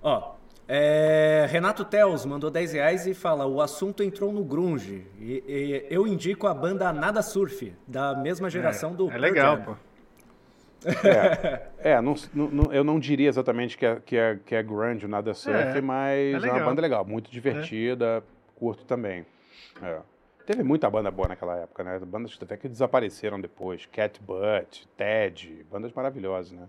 Ó, 0.02 0.36
é, 0.68 1.46
Renato 1.50 1.86
Teles 1.86 2.26
mandou 2.26 2.50
10 2.52 2.74
reais 2.74 3.08
e 3.08 3.14
fala: 3.14 3.46
o 3.46 3.62
assunto 3.62 4.04
entrou 4.04 4.32
no 4.34 4.44
grunge. 4.44 5.06
E, 5.20 5.44
e 5.48 5.86
eu 5.90 6.06
indico 6.06 6.46
a 6.48 6.54
banda 6.54 6.92
Nada 6.92 7.22
Surf, 7.22 7.74
da 7.88 8.16
mesma 8.16 8.50
geração 8.50 8.94
do 8.94 9.06
É 9.08 9.10
Pearl 9.12 9.22
legal, 9.22 9.56
Jam. 9.58 9.64
pô. 9.66 9.76
É, 11.80 12.00
não, 12.02 12.16
não- 12.34 12.50
não- 12.50 12.74
eu 12.74 12.84
não 12.84 13.00
diria 13.00 13.28
exatamente 13.30 13.78
que 13.78 13.86
é, 13.86 14.00
que 14.06 14.16
é, 14.18 14.40
que 14.46 14.56
é 14.56 14.62
grunge 14.64 15.06
ou 15.06 15.10
nada 15.12 15.34
surf, 15.34 15.58
É, 15.78 15.82
mas 15.82 16.18
é 16.18 16.32
é, 16.32 16.38
uma 16.38 16.40
legal. 16.54 16.66
banda 16.70 16.82
legal, 16.82 17.06
muito 17.06 17.32
divertida, 17.32 18.24
curto 18.56 18.86
também. 18.86 19.26
É. 19.82 20.00
Teve 20.46 20.64
muita 20.64 20.90
banda 20.90 21.12
boa 21.12 21.28
naquela 21.28 21.58
época, 21.58 21.84
né? 21.84 22.00
Bandas 22.00 22.38
até 22.42 22.56
que 22.56 22.70
desapareceram 22.70 23.40
depois. 23.42 23.86
Cat 23.88 24.22
Butt, 24.22 24.88
Ted, 24.96 25.66
bandas 25.70 25.92
maravilhosas, 25.92 26.54
né? 26.54 26.68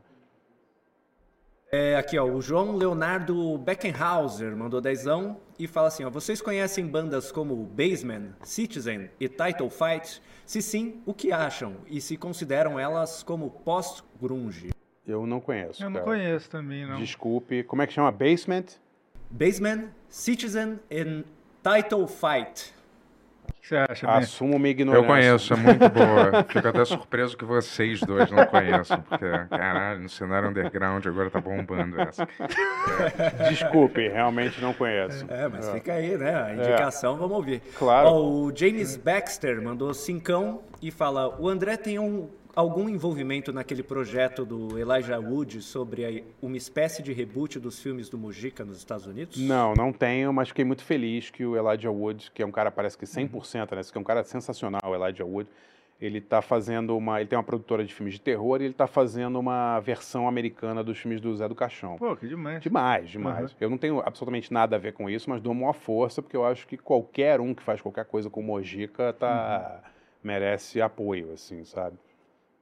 É, 1.70 1.96
aqui, 1.96 2.18
ó, 2.18 2.24
o 2.24 2.40
João 2.40 2.76
Leonardo 2.76 3.58
Beckenhauser 3.58 4.56
mandou 4.56 4.80
dezão 4.80 5.38
e 5.58 5.66
fala 5.66 5.88
assim, 5.88 6.02
ó, 6.02 6.08
vocês 6.08 6.40
conhecem 6.40 6.86
bandas 6.86 7.30
como 7.30 7.54
Baseman, 7.56 8.30
Citizen 8.42 9.10
e 9.20 9.28
Title 9.28 9.68
Fight? 9.68 10.22
Se 10.46 10.62
sim, 10.62 11.02
o 11.04 11.12
que 11.12 11.30
acham? 11.30 11.76
E 11.86 12.00
se 12.00 12.16
consideram 12.16 12.78
elas 12.78 13.22
como 13.22 13.50
post-grunge? 13.50 14.70
Eu 15.06 15.26
não 15.26 15.40
conheço. 15.40 15.82
Eu 15.82 15.90
não 15.90 16.00
cara. 16.00 16.06
conheço 16.06 16.48
também, 16.48 16.86
não. 16.86 16.96
Desculpe. 16.96 17.62
Como 17.64 17.82
é 17.82 17.86
que 17.86 17.92
chama? 17.92 18.10
Basement? 18.10 18.64
Baseman, 19.30 19.90
Citizen 20.08 20.80
e 20.90 21.22
Title 21.62 22.06
Fight. 22.06 22.72
O 23.48 23.60
que 23.60 23.68
você 23.68 23.76
acha? 23.76 24.10
Assumo 24.10 24.58
minha 24.58 24.70
ignorância. 24.70 25.04
Eu 25.04 25.06
conheço, 25.06 25.52
é 25.52 25.56
muito 25.56 25.88
boa. 25.88 26.44
Fico 26.44 26.68
até 26.68 26.84
surpreso 26.84 27.36
que 27.36 27.44
vocês 27.44 28.00
dois 28.00 28.30
não 28.30 28.46
conheçam, 28.46 29.00
porque, 29.02 29.26
caralho, 29.50 30.00
no 30.00 30.08
cenário 30.08 30.48
underground 30.48 31.04
agora 31.06 31.30
tá 31.30 31.40
bombando 31.40 32.00
essa. 32.00 32.26
Desculpe, 33.48 34.08
realmente 34.08 34.60
não 34.60 34.72
conheço. 34.72 35.26
É, 35.28 35.48
mas 35.48 35.68
fica 35.70 35.92
aí, 35.92 36.16
né? 36.16 36.34
A 36.42 36.54
indicação, 36.54 37.16
vamos 37.16 37.36
ouvir. 37.36 37.60
Claro. 37.78 38.08
Ó, 38.08 38.22
o 38.22 38.52
James 38.54 38.96
Baxter 38.96 39.60
mandou 39.62 39.92
cincão 39.92 40.62
e 40.80 40.90
fala: 40.90 41.38
o 41.40 41.48
André 41.48 41.76
tem 41.76 41.98
um, 41.98 42.28
algum 42.54 42.88
envolvimento 42.88 43.52
naquele 43.52 43.82
projeto 43.82 44.44
do 44.44 44.78
Elijah 44.78 45.18
Wood 45.18 45.62
sobre 45.62 46.04
a- 46.04 46.22
uma 46.42 46.56
espécie 46.56 47.02
de 47.02 47.12
reboot 47.12 47.58
dos 47.58 47.80
filmes 47.80 48.08
do 48.08 48.18
Mujica 48.18 48.64
nos 48.64 48.78
Estados 48.78 49.06
Unidos? 49.06 49.36
Não, 49.38 49.74
não 49.74 49.92
tenho, 49.92 50.32
mas 50.32 50.48
fiquei 50.48 50.64
muito 50.64 50.82
feliz 50.84 51.30
que 51.30 51.44
o 51.44 51.56
Elijah 51.56 51.90
Wood, 51.90 52.30
que 52.32 52.42
é 52.42 52.46
um 52.46 52.50
cara, 52.50 52.70
parece 52.70 52.96
que 52.98 53.04
100%, 53.06 53.74
né? 53.74 53.80
Esse 53.80 53.92
que 53.92 53.98
é 53.98 54.00
um 54.00 54.04
cara 54.04 54.24
sensacional, 54.24 54.80
o 54.84 54.94
Elijah 54.94 55.24
Wood, 55.24 55.48
ele 56.00 56.20
tá 56.20 56.40
fazendo 56.40 56.96
uma... 56.96 57.20
Ele 57.20 57.28
tem 57.28 57.36
uma 57.36 57.42
produtora 57.42 57.84
de 57.84 57.92
filmes 57.92 58.14
de 58.14 58.20
terror 58.20 58.60
e 58.60 58.66
ele 58.66 58.74
tá 58.74 58.86
fazendo 58.86 59.36
uma 59.38 59.80
versão 59.80 60.28
americana 60.28 60.84
dos 60.84 60.96
filmes 60.98 61.20
do 61.20 61.34
Zé 61.36 61.48
do 61.48 61.56
Caixão. 61.56 61.96
Pô, 61.96 62.14
que 62.16 62.28
demais. 62.28 62.62
Demais, 62.62 63.10
demais. 63.10 63.50
Uhum. 63.50 63.56
Eu 63.60 63.70
não 63.70 63.78
tenho 63.78 64.00
absolutamente 64.00 64.52
nada 64.52 64.76
a 64.76 64.78
ver 64.78 64.92
com 64.92 65.10
isso, 65.10 65.28
mas 65.28 65.40
dou 65.40 65.52
uma 65.52 65.72
força, 65.72 66.22
porque 66.22 66.36
eu 66.36 66.46
acho 66.46 66.68
que 66.68 66.76
qualquer 66.76 67.40
um 67.40 67.52
que 67.52 67.62
faz 67.64 67.80
qualquer 67.82 68.04
coisa 68.04 68.30
com 68.30 68.38
o 68.40 68.44
Mojica 68.44 69.12
tá, 69.12 69.82
merece 70.22 70.80
apoio, 70.80 71.32
assim, 71.32 71.64
sabe? 71.64 71.96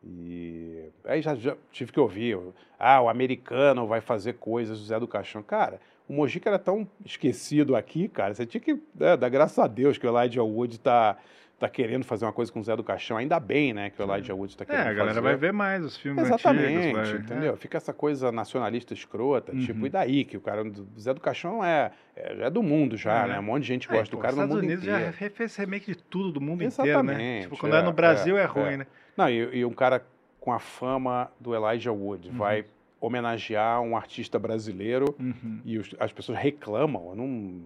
E 0.09 0.89
aí 1.05 1.21
já, 1.21 1.35
já 1.35 1.57
tive 1.73 1.91
que 1.93 1.99
ouvir, 1.99 2.39
ah, 2.79 3.01
o 3.03 3.09
americano 3.09 3.87
vai 3.87 4.01
fazer 4.01 4.35
coisas 4.35 4.79
do 4.79 4.85
Zé 4.85 5.01
do 5.01 5.09
Caixão. 5.09 5.43
Cara, 5.43 5.81
o 6.09 6.13
Mojica 6.13 6.49
era 6.49 6.59
tão 6.59 6.87
esquecido 7.05 7.75
aqui, 7.75 8.07
cara, 8.09 8.33
você 8.35 8.47
tinha 8.47 8.61
que 8.61 8.75
né, 8.95 9.17
dar 9.17 9.29
graças 9.29 9.59
a 9.59 9.67
Deus 9.67 9.99
que 9.99 10.07
o 10.07 10.17
Elijah 10.17 10.43
Wood 10.45 10.79
tá, 10.79 11.17
tá 11.59 11.69
querendo 11.69 12.05
fazer 12.05 12.25
uma 12.25 12.33
coisa 12.33 12.53
com 12.53 12.61
o 12.61 12.63
Zé 12.63 12.77
do 12.77 12.85
Caixão. 12.85 13.17
Ainda 13.17 13.41
bem, 13.41 13.73
né, 13.75 13.91
que 13.91 14.01
o 14.01 14.05
Elijah 14.05 14.33
Wood 14.33 14.57
tá 14.57 14.63
É, 14.63 14.67
querendo 14.67 14.85
fazer. 14.85 14.91
a 14.91 14.95
galera 14.95 15.21
vai 15.21 15.35
ver 15.37 15.53
mais 15.53 15.85
os 15.85 15.97
filmes 15.97 16.25
Exatamente, 16.25 16.77
antigos. 16.91 17.11
vai- 17.11 17.19
entendeu? 17.21 17.57
Fica 17.57 17.77
essa 17.79 17.93
coisa 17.93 18.31
nacionalista 18.31 18.95
escrota, 18.95 19.51
Uhum. 19.53 19.59
tipo, 19.65 19.87
e 19.87 19.91
daí 19.91 20.25
que 20.25 20.37
o 20.37 20.41
cara 20.41 20.63
do 20.63 20.87
Zé 21.01 21.13
do 21.13 21.21
Caixão 21.21 21.65
é, 21.65 21.91
é, 22.15 22.43
é 22.45 22.51
do 22.51 22.63
mundo 22.63 22.97
já, 22.97 23.25
É. 23.25 23.29
né? 23.31 23.41
Um 23.41 23.43
monte 23.43 23.63
de 23.63 23.69
gente 23.69 23.89
É, 23.91 23.93
gosta 23.97 24.15
do 24.15 24.21
cara 24.21 24.35
os 24.35 24.39
no 24.39 24.45
Estados 24.45 24.63
mundo 24.63 24.65
Unidos 24.71 24.85
inteiro. 24.87 25.13
já 25.21 25.31
fez 25.31 25.57
remake 25.57 25.87
de 25.93 25.97
tudo 25.99 26.31
do 26.31 26.41
mundo 26.41 26.63
inteiro, 26.63 27.03
né? 27.03 27.13
Exatamente, 27.15 27.43
Tipo, 27.45 27.57
quando 27.59 27.75
é, 27.75 27.81
é, 27.81 27.83
no 27.83 27.93
Brasil 27.93 28.39
é, 28.39 28.43
é, 28.43 28.45
ruim, 28.45 28.73
é. 28.75 28.77
né? 28.77 28.87
Não, 29.17 29.29
e, 29.29 29.59
e 29.59 29.65
um 29.65 29.73
cara 29.73 30.05
com 30.41 30.53
a 30.53 30.59
fama 30.59 31.31
do 31.41 31.55
Elijah 31.55 31.93
Wood 31.93 32.29
Uhum. 32.29 32.37
vai 32.37 32.65
homenagear 33.01 33.81
um 33.83 33.97
artista 33.97 34.39
brasileiro 34.39 35.15
Uhum. 35.19 35.61
e 35.65 35.79
os- 35.79 35.95
as 35.99 36.13
pessoas 36.13 36.39
reclamam, 36.39 37.15
não 37.15 37.61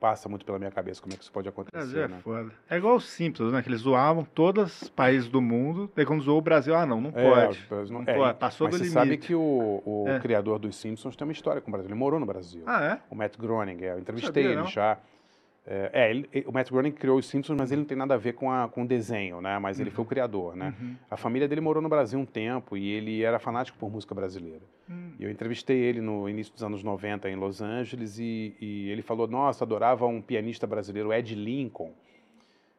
passa 0.00 0.28
muito 0.28 0.44
pela 0.44 0.58
minha 0.58 0.70
cabeça 0.70 1.00
como 1.00 1.14
é 1.14 1.16
que 1.16 1.22
isso 1.22 1.30
pode 1.30 1.48
acontecer, 1.48 1.98
é 2.00 2.08
né? 2.08 2.18
foda. 2.24 2.50
É 2.68 2.76
igual 2.76 2.96
os 2.96 3.08
Simpsons, 3.08 3.52
né? 3.52 3.62
Que 3.62 3.68
eles 3.68 3.82
zoavam 3.82 4.24
todos 4.24 4.82
os 4.82 4.88
países 4.88 5.28
do 5.28 5.40
mundo. 5.40 5.88
Daí 5.94 6.04
quando 6.04 6.20
zoou 6.24 6.38
o 6.38 6.42
Brasil, 6.42 6.74
ah, 6.74 6.84
não, 6.84 7.00
não 7.00 7.10
É, 7.14 7.22
pode. 7.30 7.58
os 7.60 7.64
Brasil- 7.66 7.94
não 7.94 8.02
é, 8.04 8.12
pode, 8.16 8.38
passou 8.38 8.66
Mas 8.66 8.72
do 8.74 8.78
você 8.78 8.84
limite. 8.90 8.94
sabe 8.94 9.16
que 9.18 9.32
o, 9.34 9.80
o 9.86 10.04
É. 10.08 10.18
criador 10.18 10.58
dos 10.58 10.74
Simpsons 10.74 11.14
tem 11.14 11.24
uma 11.24 11.32
história 11.32 11.60
com 11.60 11.70
o 11.70 11.72
Brasil. 11.72 11.88
Ele 11.88 11.98
morou 11.98 12.18
no 12.18 12.26
Brasil. 12.26 12.62
Ah, 12.66 12.82
é? 12.84 12.98
O 13.08 13.14
Matt 13.14 13.36
Groening, 13.38 13.80
é, 13.84 13.92
eu 13.92 13.98
entrevistei 14.00 14.42
Sabia, 14.42 14.50
ele 14.56 14.60
não. 14.62 14.66
já. 14.66 14.98
É, 15.64 15.90
é, 15.92 16.10
ele- 16.10 16.28
o 16.46 16.50
Matt 16.52 16.70
Groening 16.70 16.90
criou 16.90 17.18
os 17.18 17.26
Simpsons, 17.26 17.56
mas 17.56 17.70
ele 17.70 17.82
não 17.82 17.86
tem 17.86 17.96
nada 17.96 18.14
a 18.14 18.16
ver 18.16 18.32
com, 18.32 18.50
a, 18.50 18.68
com 18.68 18.82
o 18.82 18.86
desenho, 18.86 19.40
né? 19.40 19.58
Mas 19.60 19.78
ele 19.78 19.90
foi 19.90 20.04
o 20.04 20.08
criador, 20.08 20.56
né? 20.56 20.74
Uhum. 20.80 20.96
A 21.08 21.16
família 21.16 21.46
dele 21.46 21.60
morou 21.60 21.80
no 21.80 21.88
Brasil 21.88 22.18
um 22.18 22.26
tempo 22.26 22.76
e 22.76 22.90
ele 22.90 23.22
era 23.22 23.38
fanático 23.38 23.78
por 23.78 23.90
música 23.90 24.12
brasileira. 24.14 24.62
Hum. 24.90 25.12
E 25.20 25.24
eu 25.24 25.30
entrevistei 25.30 25.78
ele 25.78 26.00
no 26.00 26.28
início 26.28 26.52
dos 26.52 26.64
anos 26.64 26.82
90 26.82 27.30
em 27.30 27.36
Los 27.36 27.62
Angeles 27.62 28.18
e, 28.18 28.56
e 28.60 28.90
ele 28.90 29.02
falou, 29.02 29.28
nossa, 29.28 29.62
adorava 29.64 30.04
um 30.04 30.20
pianista 30.20 30.66
brasileiro, 30.66 31.12
Ed 31.12 31.32
Lincoln. 31.34 31.92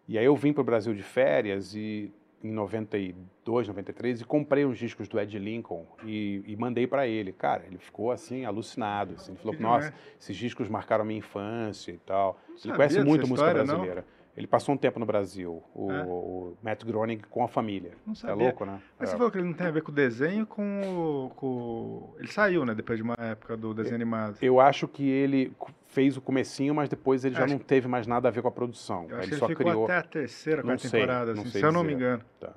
E 0.06 0.18
aí 0.18 0.26
eu 0.26 0.36
vim 0.36 0.52
para 0.52 0.62
o 0.62 0.66
Brasil 0.66 0.94
de 0.94 1.04
férias 1.04 1.74
e 1.74 2.12
em 2.44 2.52
92, 2.52 3.68
93 3.70 4.22
e 4.22 4.26
comprei 4.26 4.66
uns 4.66 4.78
discos 4.78 5.08
do 5.08 5.20
Ed 5.20 5.40
Lincoln 5.40 5.86
e, 6.04 6.44
e 6.46 6.56
mandei 6.58 6.86
para 6.86 7.08
ele. 7.08 7.32
Cara, 7.32 7.64
ele 7.66 7.78
ficou 7.78 8.12
assim 8.12 8.44
alucinado, 8.44 9.14
assim. 9.14 9.32
Ele 9.32 9.40
falou, 9.40 9.56
Que 9.56 9.64
nossa, 9.64 9.94
esses 10.20 10.36
discos 10.36 10.68
marcaram 10.68 11.04
a 11.04 11.06
minha 11.06 11.20
infância 11.20 11.92
e 11.92 11.98
tal. 12.00 12.38
Ele 12.50 12.60
sabia 12.60 12.76
conhece 12.76 13.04
muito 13.04 13.28
música 13.28 13.50
história, 13.50 13.64
não? 13.64 14.04
Ele 14.36 14.48
passou 14.48 14.74
um 14.74 14.78
tempo 14.78 15.00
no 15.00 15.06
Brasil, 15.06 15.62
o, 15.76 15.92
É? 15.92 16.04
o 16.08 16.58
Matt 16.64 16.84
Groening 16.84 17.20
com 17.30 17.44
a 17.44 17.48
família. 17.48 17.92
Não 18.06 18.14
É 18.14 18.16
sabia. 18.16 18.36
louco, 18.36 18.66
né? 18.66 18.80
Mas 18.98 19.10
É. 19.10 19.12
você 19.12 19.18
falou 19.18 19.32
que 19.32 19.38
ele 19.38 19.46
não 19.48 19.54
tem 19.54 19.68
a 19.68 19.72
ver 19.72 19.84
com 19.84 19.92
o 19.92 19.96
desenho, 19.96 20.46
com 20.48 20.82
o, 20.82 21.30
com 21.36 22.14
Ele 22.18 22.28
saiu, 22.28 22.66
né? 22.66 22.74
Depois 22.74 22.98
de 22.98 23.04
uma 23.04 23.16
época 23.20 23.56
do 23.56 23.74
desenho 23.76 23.96
animado. 23.96 24.38
Eu 24.42 24.60
acho 24.60 24.88
que 24.88 25.08
ele 25.08 25.54
fez 25.86 26.18
o 26.18 26.22
comecinho, 26.22 26.74
mas 26.74 26.90
depois 26.90 27.24
ele 27.24 27.36
já 27.36 27.44
Acho 27.44 27.54
não 27.54 27.60
teve 27.60 27.88
mais 27.88 28.08
nada 28.08 28.28
a 28.28 28.32
ver 28.32 28.42
com 28.42 28.48
a 28.48 28.52
produção. 28.52 29.06
Eu 29.08 29.18
acho 29.18 29.26
Ele 29.28 29.32
que 29.34 29.38
só 29.38 29.46
ele 29.46 29.56
ficou 29.56 29.72
criou. 29.72 29.86
até 29.86 29.98
a 29.98 30.04
terceira, 30.04 30.64
quarta 30.64 30.90
temporada, 30.90 31.32
assim, 31.34 31.42
sei 31.50 31.62
se 31.62 31.68
eu 31.68 31.72
não 31.72 31.84
me 31.84 31.94
engano. 31.94 32.24
Tá. 32.40 32.54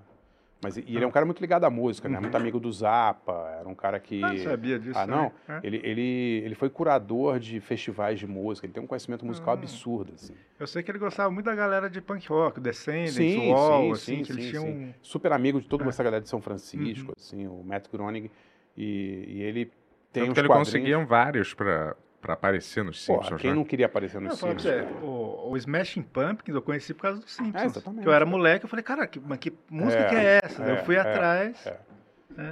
Mas 0.66 0.76
e 0.76 0.80
ele 0.88 1.04
é 1.04 1.06
um 1.06 1.10
cara 1.12 1.24
muito 1.24 1.40
ligado 1.40 1.62
à 1.64 1.70
música, 1.70 2.08
né? 2.08 2.18
Muito 2.18 2.36
amigo 2.36 2.58
do 2.58 2.72
Zappa. 2.72 3.56
Era 3.60 3.68
um 3.68 3.74
cara 3.74 4.00
que. 4.00 4.22
Ah, 4.24 4.32
não 4.32 4.38
sabia 4.38 4.78
disso. 4.80 4.98
Ah, 4.98 5.06
não? 5.06 5.32
né? 5.46 5.60
É. 5.62 5.66
Ele, 5.66 5.80
ele, 5.84 6.42
ele 6.44 6.54
foi 6.56 6.68
curador 6.68 7.38
de 7.38 7.60
festivais 7.60 8.18
de 8.18 8.26
música. 8.26 8.66
Ele 8.66 8.72
tem 8.72 8.82
um 8.82 8.86
conhecimento 8.86 9.24
musical 9.24 9.54
Ah. 9.54 9.58
absurdo, 9.58 10.12
assim. 10.14 10.34
Eu 10.58 10.66
sei 10.66 10.82
que 10.82 10.90
ele 10.90 10.98
gostava 10.98 11.30
muito 11.30 11.46
da 11.46 11.54
galera 11.54 11.88
de 11.88 12.00
punk 12.00 12.26
rock, 12.28 12.58
Descendants, 12.60 13.14
Sim, 13.14 13.48
o 13.48 13.52
Wall, 13.54 13.94
sim, 13.94 14.22
assim, 14.22 14.24
sim, 14.24 14.40
sim, 14.42 14.58
sim. 14.60 14.94
Super 15.02 15.32
amigo 15.32 15.60
de 15.60 15.68
toda 15.68 15.84
É. 15.84 15.88
essa 15.88 16.02
galera 16.02 16.20
de 16.22 16.28
São 16.28 16.40
Francisco, 16.40 17.08
Uhum. 17.10 17.14
assim, 17.16 17.46
o 17.46 17.62
Matt 17.64 17.86
Groening. 17.92 18.28
E, 18.76 19.24
e 19.28 19.42
ele 19.42 19.66
tem 20.12 20.24
Tanto 20.24 20.30
uns 20.30 20.34
que 20.34 20.40
ele 20.40 20.48
quadrinhos... 20.48 20.68
conseguiam 20.68 21.06
vários 21.06 21.54
pra, 21.54 21.94
pra 22.26 22.34
aparecer 22.34 22.82
nos 22.82 23.00
Simpsons, 23.04 23.40
quem 23.40 23.50
né? 23.50 23.56
não 23.56 23.64
queria 23.64 23.86
aparecer 23.86 24.20
no 24.20 24.28
Não, 24.28 24.34
Simpsons? 24.36 24.62
você, 24.62 24.80
o, 25.00 25.50
o 25.52 25.56
Smashing 25.56 26.02
Pumpkins 26.02 26.54
eu 26.56 26.60
conheci 26.60 26.92
por 26.92 27.02
causa 27.02 27.20
do 27.20 27.28
Simpsons. 27.30 27.76
É, 27.76 27.80
eu 28.04 28.12
era 28.12 28.26
moleque, 28.26 28.64
eu 28.64 28.68
falei, 28.68 28.82
cara, 28.82 29.06
que, 29.06 29.20
mas 29.20 29.38
que 29.38 29.52
música 29.70 30.02
É, 30.02 30.08
que 30.08 30.14
é 30.16 30.40
essa? 30.42 30.60
Daí 30.62 30.74
é, 30.76 30.80
eu 30.80 30.84
fui 30.84 30.96
é, 30.96 31.00
atrás. 31.00 31.64
é. 31.66 31.76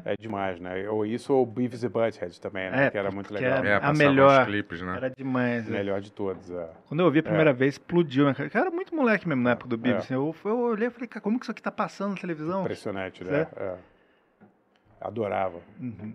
É 0.04 0.16
demais, 0.18 0.58
né? 0.60 0.88
Ou 0.88 1.04
isso 1.04 1.34
ou 1.34 1.44
Beavis 1.44 1.82
e 1.82 1.88
Butthead 1.90 2.40
também, 2.40 2.70
né? 2.70 2.86
É, 2.86 2.90
que 2.90 2.96
era 2.96 3.10
muito 3.10 3.26
que 3.26 3.34
legal. 3.34 3.58
era- 3.58 3.68
É, 3.68 3.74
A 3.82 3.92
melhor- 3.92 4.46
clipes, 4.46 4.80
né? 4.80 4.96
Era 4.96 5.10
demais. 5.10 5.68
Né? 5.68 5.76
melhor 5.76 6.00
de 6.00 6.10
todos, 6.10 6.50
é. 6.50 6.70
Quando 6.88 7.00
eu 7.00 7.06
ouvi 7.06 7.18
a 7.18 7.22
primeira 7.22 7.52
vez, 7.52 7.74
explodiu. 7.74 8.24
Né? 8.24 8.32
cara? 8.32 8.48
Eu 8.54 8.60
era 8.62 8.70
muito 8.70 8.94
moleque 8.94 9.28
mesmo 9.28 9.42
na 9.42 9.50
época 9.50 9.68
do 9.68 9.76
Beavis. 9.76 10.02
É. 10.02 10.04
assim, 10.04 10.14
eu, 10.14 10.34
eu 10.46 10.58
olhei 10.60 10.86
e 10.88 10.90
falei, 10.90 11.06
cara, 11.08 11.20
como 11.20 11.38
que 11.38 11.44
isso 11.44 11.50
aqui 11.50 11.60
tá 11.60 11.70
passando 11.72 12.12
na 12.12 12.16
televisão? 12.20 12.62
Impressionante, 12.62 13.24
né? 13.24 13.46
É. 13.56 13.74
Adorava. 15.00 15.58
Uhum. 15.78 16.14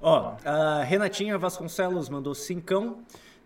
Ó, 0.00 0.34
a 0.44 0.82
Renatinha 0.84 1.38
Vasconcelos 1.38 2.08
mandou 2.08 2.34
cincão 2.34 2.98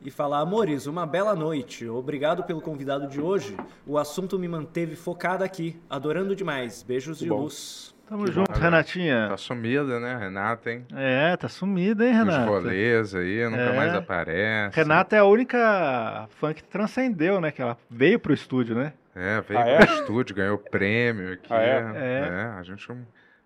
e 0.03 0.11
fala: 0.11 0.39
Amores, 0.41 0.87
uma 0.87 1.07
bela 1.07 1.35
noite. 1.35 1.87
Obrigado 1.89 2.43
pelo 2.45 2.61
convidado 2.61 3.07
de 3.07 3.21
hoje. 3.21 3.57
O 3.87 3.97
assunto 3.99 4.39
me 4.39 4.49
manteve 4.49 4.97
focada 4.97 5.45
aqui. 5.45 5.81
Adorando 5.89 6.35
demais. 6.35 6.83
Beijos 6.83 7.19
de 7.19 7.29
bom. 7.29 7.43
luz. 7.43 7.95
Tamo 8.09 8.27
junto, 8.27 8.51
Renatinha. 8.59 9.29
Tá 9.29 9.37
sumida, 9.37 10.01
né, 10.01 10.17
Renata, 10.19 10.69
hein? 10.73 10.85
É, 10.97 11.37
tá 11.37 11.49
sumida, 11.49 12.05
hein, 12.05 12.11
Os 12.11 12.19
Renata? 12.19 12.45
rolês 12.51 13.15
aí, 13.15 13.45
nunca 13.49 13.63
É. 13.63 13.77
mais 13.77 13.95
aparece. 13.95 14.75
Renata 14.77 15.15
é 15.15 15.21
a 15.21 15.25
única 15.25 16.27
fã 16.31 16.53
que 16.53 16.65
transcendeu, 16.65 17.41
né? 17.41 17.53
Que 17.53 17.63
ela 17.63 17.79
veio 17.89 18.19
pro 18.19 18.35
estúdio, 18.35 18.75
né? 18.75 18.95
É, 19.15 19.41
veio 19.43 19.61
Ah, 19.61 19.69
é? 19.69 19.87
pro 19.87 19.95
estúdio, 19.95 20.35
ganhou 20.35 20.59
prêmio 20.59 21.35
aqui. 21.35 21.53
Ah, 21.55 21.63
é? 21.63 21.93
É. 21.95 22.53
a 22.59 22.63
gente... 22.65 22.85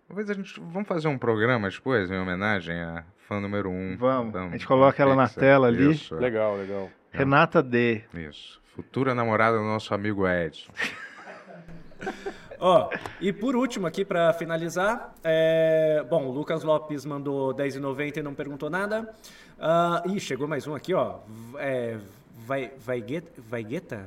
Talvez 0.07 0.31
a 0.31 0.34
gente... 0.34 0.60
Vamos 0.60 0.86
fazer 0.86 1.08
um 1.08 1.18
programa 1.18 1.68
depois, 1.68 2.10
em 2.10 2.18
homenagem 2.18 2.78
à 2.81 3.05
fã 3.26 3.41
número 3.41 3.70
um. 3.70 3.97
Vamos. 3.97 4.33
da 4.33 4.44
A 4.44 4.50
gente 4.50 4.66
coloca 4.66 5.02
ela 5.02 5.15
na 5.16 5.28
tela 5.28 5.68
ali. 5.68 5.92
Isso, 5.92 6.15
é. 6.16 6.20
Legal, 6.20 6.57
legal. 6.57 6.91
Renata 7.10 7.62
D. 7.62 8.02
Isso. 8.15 8.60
Futura 8.74 9.15
namorada 9.15 9.57
do 9.57 9.65
nosso 9.65 9.94
amigo 9.94 10.28
Edson. 10.28 10.73
Ó, 12.60 12.89
e 13.20 13.33
por 13.33 13.57
último 13.57 13.86
aqui 13.86 14.05
pra 14.05 14.33
finalizar, 14.33 15.15
é... 15.23 16.05
bom, 16.08 16.26
o 16.26 16.33
Lucas 16.33 16.62
Lopes 16.62 17.05
mandou 17.05 17.55
10,90 17.55 18.18
e 18.18 18.23
não 18.23 18.34
perguntou 18.34 18.70
nada. 18.70 19.12
Ah, 19.58 20.02
ih, 20.07 20.18
chegou 20.18 20.49
mais 20.49 20.66
um 20.66 20.74
aqui, 20.74 20.94
ó. 20.94 21.18
É, 21.58 21.99
vai, 22.39 22.73
Vaigueta? 22.78 23.42
Vaigueta? 23.42 24.07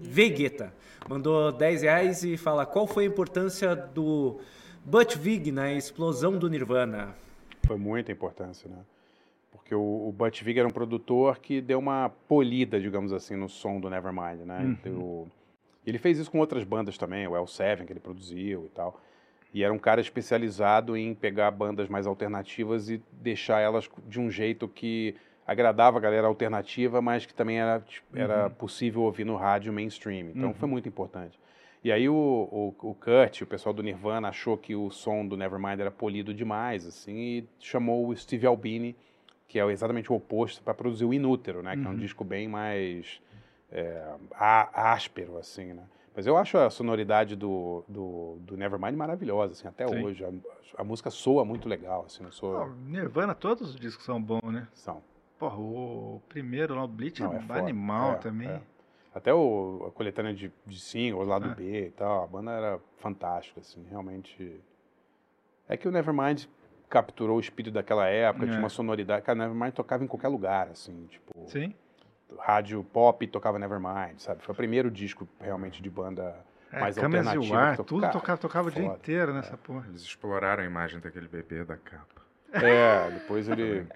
Vegueta. 0.00 0.72
Mandou 1.08 1.52
10 1.52 1.82
reais 1.82 2.24
e 2.24 2.36
fala 2.36 2.64
qual 2.64 2.86
foi 2.86 3.04
a 3.04 3.08
importância 3.08 3.74
do 3.74 4.40
Butch 4.84 5.16
Vig 5.16 5.52
na 5.52 5.72
explosão 5.72 6.36
do 6.36 6.48
Nirvana. 6.48 7.14
Foi 7.66 7.76
muita 7.76 8.10
importância, 8.12 8.68
né? 8.68 8.78
Porque 9.52 9.74
o, 9.74 10.08
o 10.08 10.12
Butch 10.16 10.42
Vig 10.42 10.58
era 10.58 10.66
um 10.68 10.72
produtor 10.72 11.38
que 11.38 11.60
deu 11.60 11.78
uma 11.78 12.10
polida, 12.28 12.80
digamos 12.80 13.12
assim, 13.12 13.36
no 13.36 13.48
som 13.48 13.78
do 13.78 13.88
Nevermind, 13.88 14.40
né? 14.44 14.76
Deu- 14.82 15.28
Ele 15.86 15.98
fez 15.98 16.18
isso 16.18 16.30
com 16.30 16.38
outras 16.38 16.64
bandas 16.64 16.98
também, 16.98 17.26
o 17.26 17.32
L7 17.32 17.84
que 17.84 17.92
ele 17.92 18.00
produziu 18.00 18.66
e 18.66 18.68
tal. 18.70 19.00
E 19.54 19.62
era 19.62 19.72
um 19.72 19.78
cara 19.78 20.00
especializado 20.00 20.96
em 20.96 21.14
pegar 21.14 21.50
bandas 21.50 21.88
mais 21.88 22.06
alternativas 22.06 22.88
e 22.88 23.02
deixar 23.12 23.60
elas 23.60 23.88
de 24.08 24.18
um 24.18 24.30
jeito 24.30 24.66
que 24.66 25.14
agradava 25.46 25.98
a 25.98 26.00
galera 26.00 26.26
alternativa, 26.26 27.02
mas 27.02 27.26
que 27.26 27.34
também 27.34 27.60
era, 27.60 27.80
tipo, 27.80 28.06
era 28.16 28.48
possível 28.48 29.02
ouvir 29.02 29.24
no 29.24 29.36
rádio 29.36 29.72
mainstream. 29.72 30.30
Então 30.34 30.54
foi 30.54 30.68
muito 30.68 30.88
importante. 30.88 31.38
E 31.84 31.90
aí 31.90 32.08
o, 32.08 32.14
o, 32.14 32.68
o 32.90 32.94
Kurt, 32.94 33.42
o 33.42 33.46
pessoal 33.46 33.72
do 33.72 33.82
Nirvana, 33.82 34.28
achou 34.28 34.56
que 34.56 34.74
o 34.74 34.90
som 34.90 35.26
do 35.26 35.36
Nevermind 35.36 35.80
era 35.80 35.90
polido 35.90 36.32
demais, 36.32 36.86
assim, 36.86 37.16
e 37.16 37.48
chamou 37.58 38.06
o 38.06 38.16
Steve 38.16 38.46
Albini, 38.46 38.96
que 39.48 39.58
é 39.58 39.66
exatamente 39.66 40.12
o 40.12 40.14
oposto, 40.14 40.62
para 40.62 40.74
produzir 40.74 41.04
o 41.04 41.12
Inútero, 41.12 41.62
né? 41.62 41.76
Que 41.76 41.84
é 41.84 41.90
um 41.90 41.96
disco 41.96 42.24
bem 42.24 42.46
mais 42.46 43.20
é, 43.70 44.14
áspero, 44.38 45.38
assim, 45.38 45.72
né? 45.72 45.82
Mas 46.14 46.26
eu 46.26 46.36
acho 46.36 46.56
a 46.58 46.70
sonoridade 46.70 47.34
do, 47.34 47.84
do, 47.88 48.36
do 48.40 48.56
Nevermind 48.56 48.94
maravilhosa, 48.94 49.52
assim, 49.52 49.66
até 49.66 49.86
Sim. 49.88 50.04
hoje. 50.04 50.24
A, 50.24 50.30
a 50.82 50.84
música 50.84 51.10
soa 51.10 51.44
muito 51.44 51.68
legal, 51.68 52.04
assim, 52.06 52.22
não 52.22 52.30
soa... 52.30 52.74
Nirvana, 52.86 53.34
todos 53.34 53.70
os 53.70 53.76
discos 53.76 54.04
são 54.04 54.22
bons, 54.22 54.52
né? 54.52 54.68
São. 54.72 55.02
Porra, 55.38 55.56
o 55.56 56.22
primeiro 56.28 56.74
lá, 56.74 56.84
o 56.84 56.88
Bleach, 56.88 57.20
Não, 57.20 57.32
é, 57.32 57.44
é 57.48 57.58
animal 57.58 58.12
É, 58.12 58.16
também. 58.16 58.48
é. 58.48 58.60
Até 59.14 59.32
o, 59.34 59.84
a 59.88 59.90
coletânea 59.90 60.32
de, 60.32 60.50
de 60.66 60.80
singles, 60.80 61.28
lado 61.28 61.46
Ah. 61.50 61.54
B 61.54 61.86
e 61.86 61.90
tal, 61.90 62.24
a 62.24 62.26
banda 62.26 62.50
era 62.52 62.80
fantástica, 62.98 63.60
assim, 63.60 63.84
realmente. 63.90 64.58
É 65.68 65.76
que 65.76 65.86
o 65.86 65.90
Nevermind 65.90 66.44
capturou 66.88 67.36
o 67.36 67.40
espírito 67.40 67.72
daquela 67.74 68.06
época, 68.08 68.44
É. 68.46 68.48
tinha 68.48 68.58
uma 68.58 68.68
sonoridade. 68.68 69.22
Cara, 69.24 69.38
o 69.38 69.42
Nevermind 69.42 69.72
tocava 69.74 70.02
em 70.02 70.06
qualquer 70.06 70.28
lugar, 70.28 70.68
assim, 70.68 71.06
tipo, 71.10 71.32
Sim. 71.46 71.74
rádio 72.38 72.82
pop 72.84 73.26
tocava 73.26 73.58
Nevermind, 73.58 74.18
sabe? 74.18 74.42
Foi 74.42 74.52
o 74.52 74.56
primeiro 74.56 74.90
disco 74.90 75.28
realmente 75.40 75.82
de 75.82 75.90
banda 75.90 76.34
É, 76.70 76.80
mais 76.80 76.96
câmeras 76.96 77.26
e 77.26 77.28
alternativa. 77.36 77.54
o 77.54 77.58
ar, 77.58 77.76
tudo 77.78 78.00
Cara, 78.00 78.12
tocava, 78.12 78.38
tocava 78.40 78.68
o 78.68 78.70
dia 78.70 78.82
foda. 78.84 78.96
inteiro 78.96 79.34
nessa 79.34 79.56
porra. 79.58 79.86
Eles 79.88 80.02
exploraram 80.02 80.62
a 80.62 80.66
imagem 80.66 81.00
daquele 81.00 81.28
bebê 81.28 81.64
da 81.64 81.76
capa. 81.76 82.22
É, 82.54 83.10
depois 83.10 83.48
ele. 83.48 83.86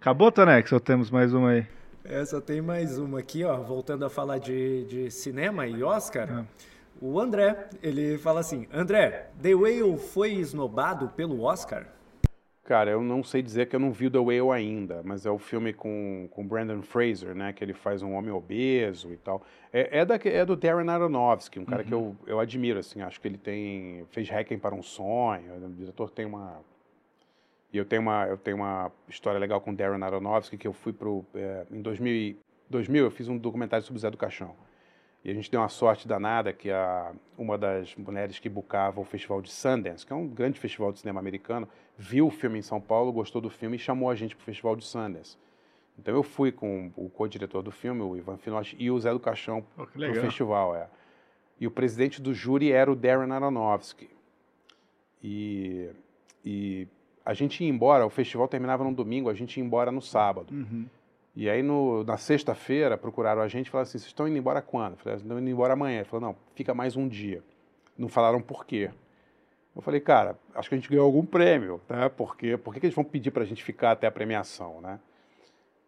Acabou, 0.00 0.30
Tonex? 0.32 0.70
Ou 0.72 0.80
temos 0.80 1.10
mais 1.10 1.32
uma 1.34 1.50
aí? 1.50 1.66
Essa 2.04 2.40
tem 2.40 2.60
mais 2.60 2.98
uma 2.98 3.18
aqui, 3.18 3.44
ó. 3.44 3.56
Voltando 3.58 4.04
a 4.04 4.10
falar 4.10 4.38
de, 4.38 4.84
de 4.84 5.10
cinema 5.10 5.66
e 5.66 5.82
Oscar. 5.82 6.44
o 7.00 7.20
André. 7.20 7.68
Ele 7.82 8.18
fala 8.18 8.40
assim: 8.40 8.66
André, 8.72 9.30
The 9.40 9.54
Whale 9.54 9.98
foi 9.98 10.32
esnobado 10.32 11.08
pelo 11.10 11.42
Oscar? 11.42 11.86
Cara, 12.64 12.92
eu 12.92 13.02
não 13.02 13.24
sei 13.24 13.42
dizer 13.42 13.66
que 13.66 13.74
eu 13.74 13.80
não 13.80 13.90
vi 13.90 14.08
The 14.08 14.20
Whale 14.20 14.52
ainda, 14.52 15.02
mas 15.04 15.26
é 15.26 15.30
o 15.30 15.38
filme 15.38 15.72
com, 15.72 16.28
com 16.30 16.46
Brandon 16.46 16.82
Fraser, 16.82 17.34
né? 17.34 17.52
Que 17.52 17.64
ele 17.64 17.74
faz 17.74 18.00
um 18.00 18.12
homem 18.12 18.30
obeso 18.30 19.12
e 19.12 19.16
tal. 19.16 19.42
É, 19.72 19.98
é, 19.98 20.04
da, 20.04 20.14
é 20.14 20.44
do 20.44 20.54
Darren 20.54 20.88
Aronofsky, 20.88 21.58
um 21.58 21.64
cara 21.64 21.82
que 21.82 21.92
eu, 21.92 22.14
eu 22.28 22.38
admiro, 22.38 22.78
assim. 22.78 23.02
Acho 23.02 23.20
que 23.20 23.26
ele 23.26 23.38
tem... 23.38 24.06
Fez 24.10 24.28
Requiem 24.28 24.58
para 24.58 24.72
um 24.72 24.84
Sonho. 24.84 25.66
O 25.66 25.70
diretor 25.70 26.10
tem 26.10 26.24
uma... 26.24 26.60
E 27.72 27.78
eu 27.78 27.84
tenho 27.84 28.02
uma, 28.02 28.26
eu 28.26 28.36
tenho 28.36 28.56
uma 28.56 28.90
história 29.08 29.38
legal 29.38 29.60
com 29.60 29.74
Darren 29.74 30.02
Aronofsky, 30.02 30.58
que 30.58 30.66
eu 30.66 30.72
fui 30.72 30.92
pro... 30.92 31.24
É, 31.34 31.66
em 31.70 31.80
2000, 31.80 32.12
e- 32.12 32.38
2000 32.68 33.04
eu 33.04 33.10
fiz 33.10 33.28
um 33.28 33.38
documentário 33.38 33.84
sobre 33.84 33.98
o 33.98 34.00
Zé 34.00 34.10
do 34.10 34.16
Caixão. 34.16 34.54
E 35.24 35.30
a 35.30 35.34
gente 35.34 35.50
deu 35.50 35.60
uma 35.60 35.68
sorte 35.68 36.08
danada 36.08 36.52
que 36.52 36.70
a, 36.70 37.12
uma 37.36 37.58
das 37.58 37.94
mulheres 37.94 38.38
que 38.38 38.48
bucava 38.48 39.00
o 39.00 39.04
Festival 39.04 39.42
de 39.42 39.50
Sundance, 39.50 40.04
que 40.04 40.12
é 40.12 40.16
um 40.16 40.26
grande 40.26 40.58
festival 40.58 40.92
de 40.92 40.98
cinema 40.98 41.20
americano, 41.20 41.68
viu 41.96 42.26
o 42.26 42.30
filme 42.30 42.58
em 42.58 42.62
São 42.62 42.80
Paulo, 42.80 43.12
gostou 43.12 43.40
do 43.40 43.50
filme 43.50 43.76
e 43.76 43.78
chamou 43.78 44.08
a 44.08 44.14
gente 44.14 44.34
para 44.34 44.42
o 44.42 44.44
Festival 44.46 44.74
de 44.76 44.84
Sundance. 44.84 45.36
Então 45.98 46.14
eu 46.14 46.22
fui 46.22 46.50
com 46.50 46.90
o 46.96 47.10
co-diretor 47.10 47.62
do 47.62 47.70
filme, 47.70 48.00
o 48.00 48.16
Ivan 48.16 48.38
Finotti, 48.38 48.74
e 48.78 48.90
o 48.90 48.98
Zé 48.98 49.12
do 49.12 49.20
Caixão 49.20 49.60
que 49.60 49.68
pro 49.92 50.00
legal. 50.00 50.24
festival. 50.24 50.74
É. 50.74 50.88
E 51.60 51.66
o 51.66 51.70
presidente 51.70 52.22
do 52.22 52.32
júri 52.32 52.72
era 52.72 52.90
o 52.90 52.96
Darren 52.96 53.30
Aronofsky. 53.30 54.08
E, 55.22 55.90
e 56.42 56.88
a 57.24 57.34
gente 57.34 57.62
ia 57.62 57.68
embora, 57.70 58.04
o 58.06 58.10
festival 58.10 58.48
terminava 58.48 58.82
no 58.84 58.92
domingo, 58.94 59.28
a 59.28 59.34
gente 59.34 59.58
ia 59.58 59.64
embora 59.64 59.90
no 59.92 60.00
sábado. 60.02 60.52
Uhum. 60.54 60.86
E 61.36 61.48
aí, 61.48 61.62
no- 61.62 62.02
na 62.04 62.16
sexta-feira, 62.16 62.98
procuraram 62.98 63.40
a 63.40 63.48
gente 63.48 63.68
e 63.68 63.70
falaram 63.70 63.82
assim: 63.84 63.98
vocês 63.98 64.06
estão 64.06 64.26
indo 64.26 64.36
embora 64.36 64.60
quando? 64.60 64.92
Eu 64.92 64.98
falei, 64.98 65.18
estão 65.18 65.38
indo 65.38 65.48
embora 65.50 65.72
amanhã. 65.74 65.98
Ele 65.98 66.04
falou: 66.08 66.28
não, 66.28 66.36
fica 66.54 66.74
mais 66.74 66.96
um 66.96 67.06
dia. 67.06 67.42
Não 67.96 68.08
falaram 68.08 68.40
por 68.40 68.64
quê. 68.66 68.90
Eu 69.76 69.80
falei, 69.82 70.00
cara, 70.00 70.36
acho 70.54 70.68
que 70.68 70.74
a 70.74 70.78
gente 70.78 70.90
ganhou 70.90 71.04
algum 71.06 71.24
prêmio, 71.24 71.80
né? 71.88 72.08
Porque, 72.08 72.56
por 72.56 72.74
que, 72.74 72.80
que 72.80 72.86
eles 72.86 72.94
vão 72.96 73.04
pedir 73.04 73.30
pra 73.30 73.44
gente 73.44 73.62
ficar 73.62 73.92
até 73.92 74.06
a 74.06 74.10
premiação, 74.10 74.80
né? 74.80 74.98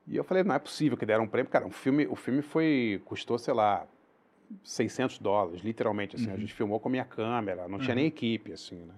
E 0.06 0.16
eu 0.16 0.22
falei, 0.22 0.44
não 0.44 0.54
é 0.54 0.58
possível 0.58 0.96
que 0.96 1.04
deram 1.04 1.24
um 1.24 1.28
prêmio. 1.28 1.50
Cara, 1.50 1.66
um 1.66 1.70
filme, 1.70 2.06
o 2.06 2.14
filme 2.14 2.42
foi, 2.42 3.02
custou, 3.04 3.38
sei 3.38 3.52
lá, 3.54 3.84
600 4.62 5.18
dólares, 5.18 5.62
literalmente, 5.62 6.16
assim. 6.16 6.30
A 6.30 6.36
gente 6.36 6.52
filmou 6.54 6.78
com 6.78 6.88
a 6.88 6.90
minha 6.92 7.04
câmera, 7.04 7.66
não 7.68 7.78
tinha 7.78 7.94
nem 7.94 8.06
equipe, 8.06 8.52
assim, 8.52 8.76
né? 8.76 8.94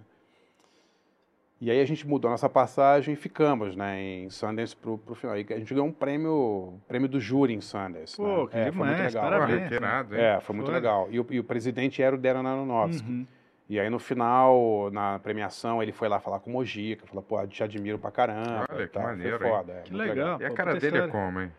E 1.64 1.70
aí 1.70 1.80
a 1.80 1.84
gente 1.86 2.06
mudou 2.06 2.30
nossa 2.30 2.46
passagem 2.46 3.14
e 3.14 3.16
ficamos, 3.16 3.74
né, 3.74 3.98
em 3.98 4.28
Sundance 4.28 4.76
pro, 4.76 4.98
pro 4.98 5.14
final. 5.14 5.34
E 5.38 5.46
a 5.48 5.56
gente 5.58 5.72
ganhou 5.72 5.88
um 5.88 5.92
prêmio, 5.92 6.74
prêmio 6.86 7.08
do 7.08 7.18
júri 7.18 7.54
em 7.54 7.60
Sundance. 7.62 8.18
Pô, 8.18 8.42
né? 8.44 8.48
que 8.50 8.58
é, 8.58 8.70
foi 8.70 8.84
muito 8.86 8.94
demais, 8.96 9.14
legal. 9.14 9.30
parabéns. 9.30 9.70
Irado, 9.72 10.14
hein? 10.14 10.20
É, 10.22 10.40
foi 10.40 10.54
muito 10.54 10.66
Foda. 10.66 10.76
legal. 10.76 11.08
E 11.10 11.18
o, 11.18 11.26
e 11.30 11.40
o 11.40 11.44
presidente 11.44 12.02
era 12.02 12.14
o 12.14 12.18
Darren 12.18 12.46
Aronofsky. 12.46 13.08
Uhum. 13.10 13.26
E 13.66 13.80
aí 13.80 13.88
no 13.88 13.98
final, 13.98 14.90
na 14.92 15.18
premiação, 15.20 15.82
ele 15.82 15.90
foi 15.90 16.06
lá 16.06 16.20
falar 16.20 16.38
com 16.40 16.50
o 16.50 16.52
Mojica, 16.52 17.06
falou, 17.06 17.22
pô, 17.22 17.46
te 17.46 17.62
admiro 17.64 17.98
pra 17.98 18.10
caramba. 18.10 18.66
Olha, 18.70 18.86
que 18.86 18.92
tal. 18.92 19.02
maneiro, 19.04 19.38
Foi 19.38 19.46
hein? 19.48 19.52
foda. 19.54 19.72
é, 19.72 19.80
Que 19.84 19.92
muito 19.94 20.06
legal. 20.06 20.40
E 20.42 20.44
a 20.44 20.50
cara 20.50 20.74
dele 20.74 20.98
é 20.98 21.08
como, 21.08 21.40
hein? 21.40 21.50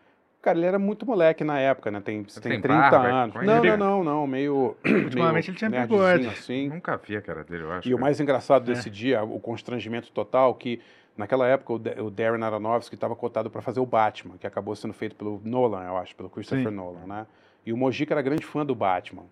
Cara, 0.45 0.59
ele 0.59 0.67
era 0.67 0.77
muito 0.77 1.07
moleque 1.07 1.43
na 1.43 1.59
época, 1.59 1.89
né? 1.89 1.99
Tem, 1.99 2.23
tem 2.23 2.39
tem 2.39 2.61
30 2.61 2.67
barba? 2.91 3.07
anos. 3.07 3.35
É 3.35 3.45
Não, 3.45 3.61
que 3.61 3.67
não, 3.67 3.73
ele- 3.73 3.77
não, 3.77 4.03
não, 4.03 4.27
meio. 4.29 4.77
Ultimamente 4.85 5.47
meio 5.47 5.49
ele 5.49 5.57
tinha 5.57 5.69
bigode. 5.71 6.27
assim. 6.27 6.69
Nunca 6.69 6.95
vi 6.97 7.17
a 7.17 7.21
cara 7.21 7.43
dele, 7.43 7.63
eu 7.63 7.71
acho. 7.71 7.89
E 7.89 7.95
o 7.95 7.99
mais 7.99 8.19
engraçado 8.19 8.63
desse 8.63 8.87
dia, 8.91 9.23
o 9.23 9.39
constrangimento 9.39 10.11
total, 10.11 10.53
que 10.53 10.79
naquela 11.17 11.47
época 11.47 11.73
o, 11.73 12.05
o 12.05 12.11
Darren 12.11 12.43
Aronofsky 12.43 12.93
estava 12.93 13.15
cotado 13.15 13.49
para 13.49 13.59
fazer 13.63 13.79
o 13.79 13.87
Batman, 13.87 14.37
que 14.37 14.45
acabou 14.45 14.75
sendo 14.75 14.93
feito 14.93 15.15
pelo 15.15 15.41
Nolan, 15.43 15.83
eu 15.83 15.97
acho, 15.97 16.15
pelo 16.15 16.29
Christopher 16.29 16.69
Sim. 16.69 16.75
Nolan, 16.75 17.07
né? 17.07 17.25
E 17.65 17.73
o 17.73 17.77
Mojica 17.77 18.13
era 18.13 18.21
grande 18.21 18.45
fã 18.45 18.63
do 18.63 18.75
Batman. 18.75 19.23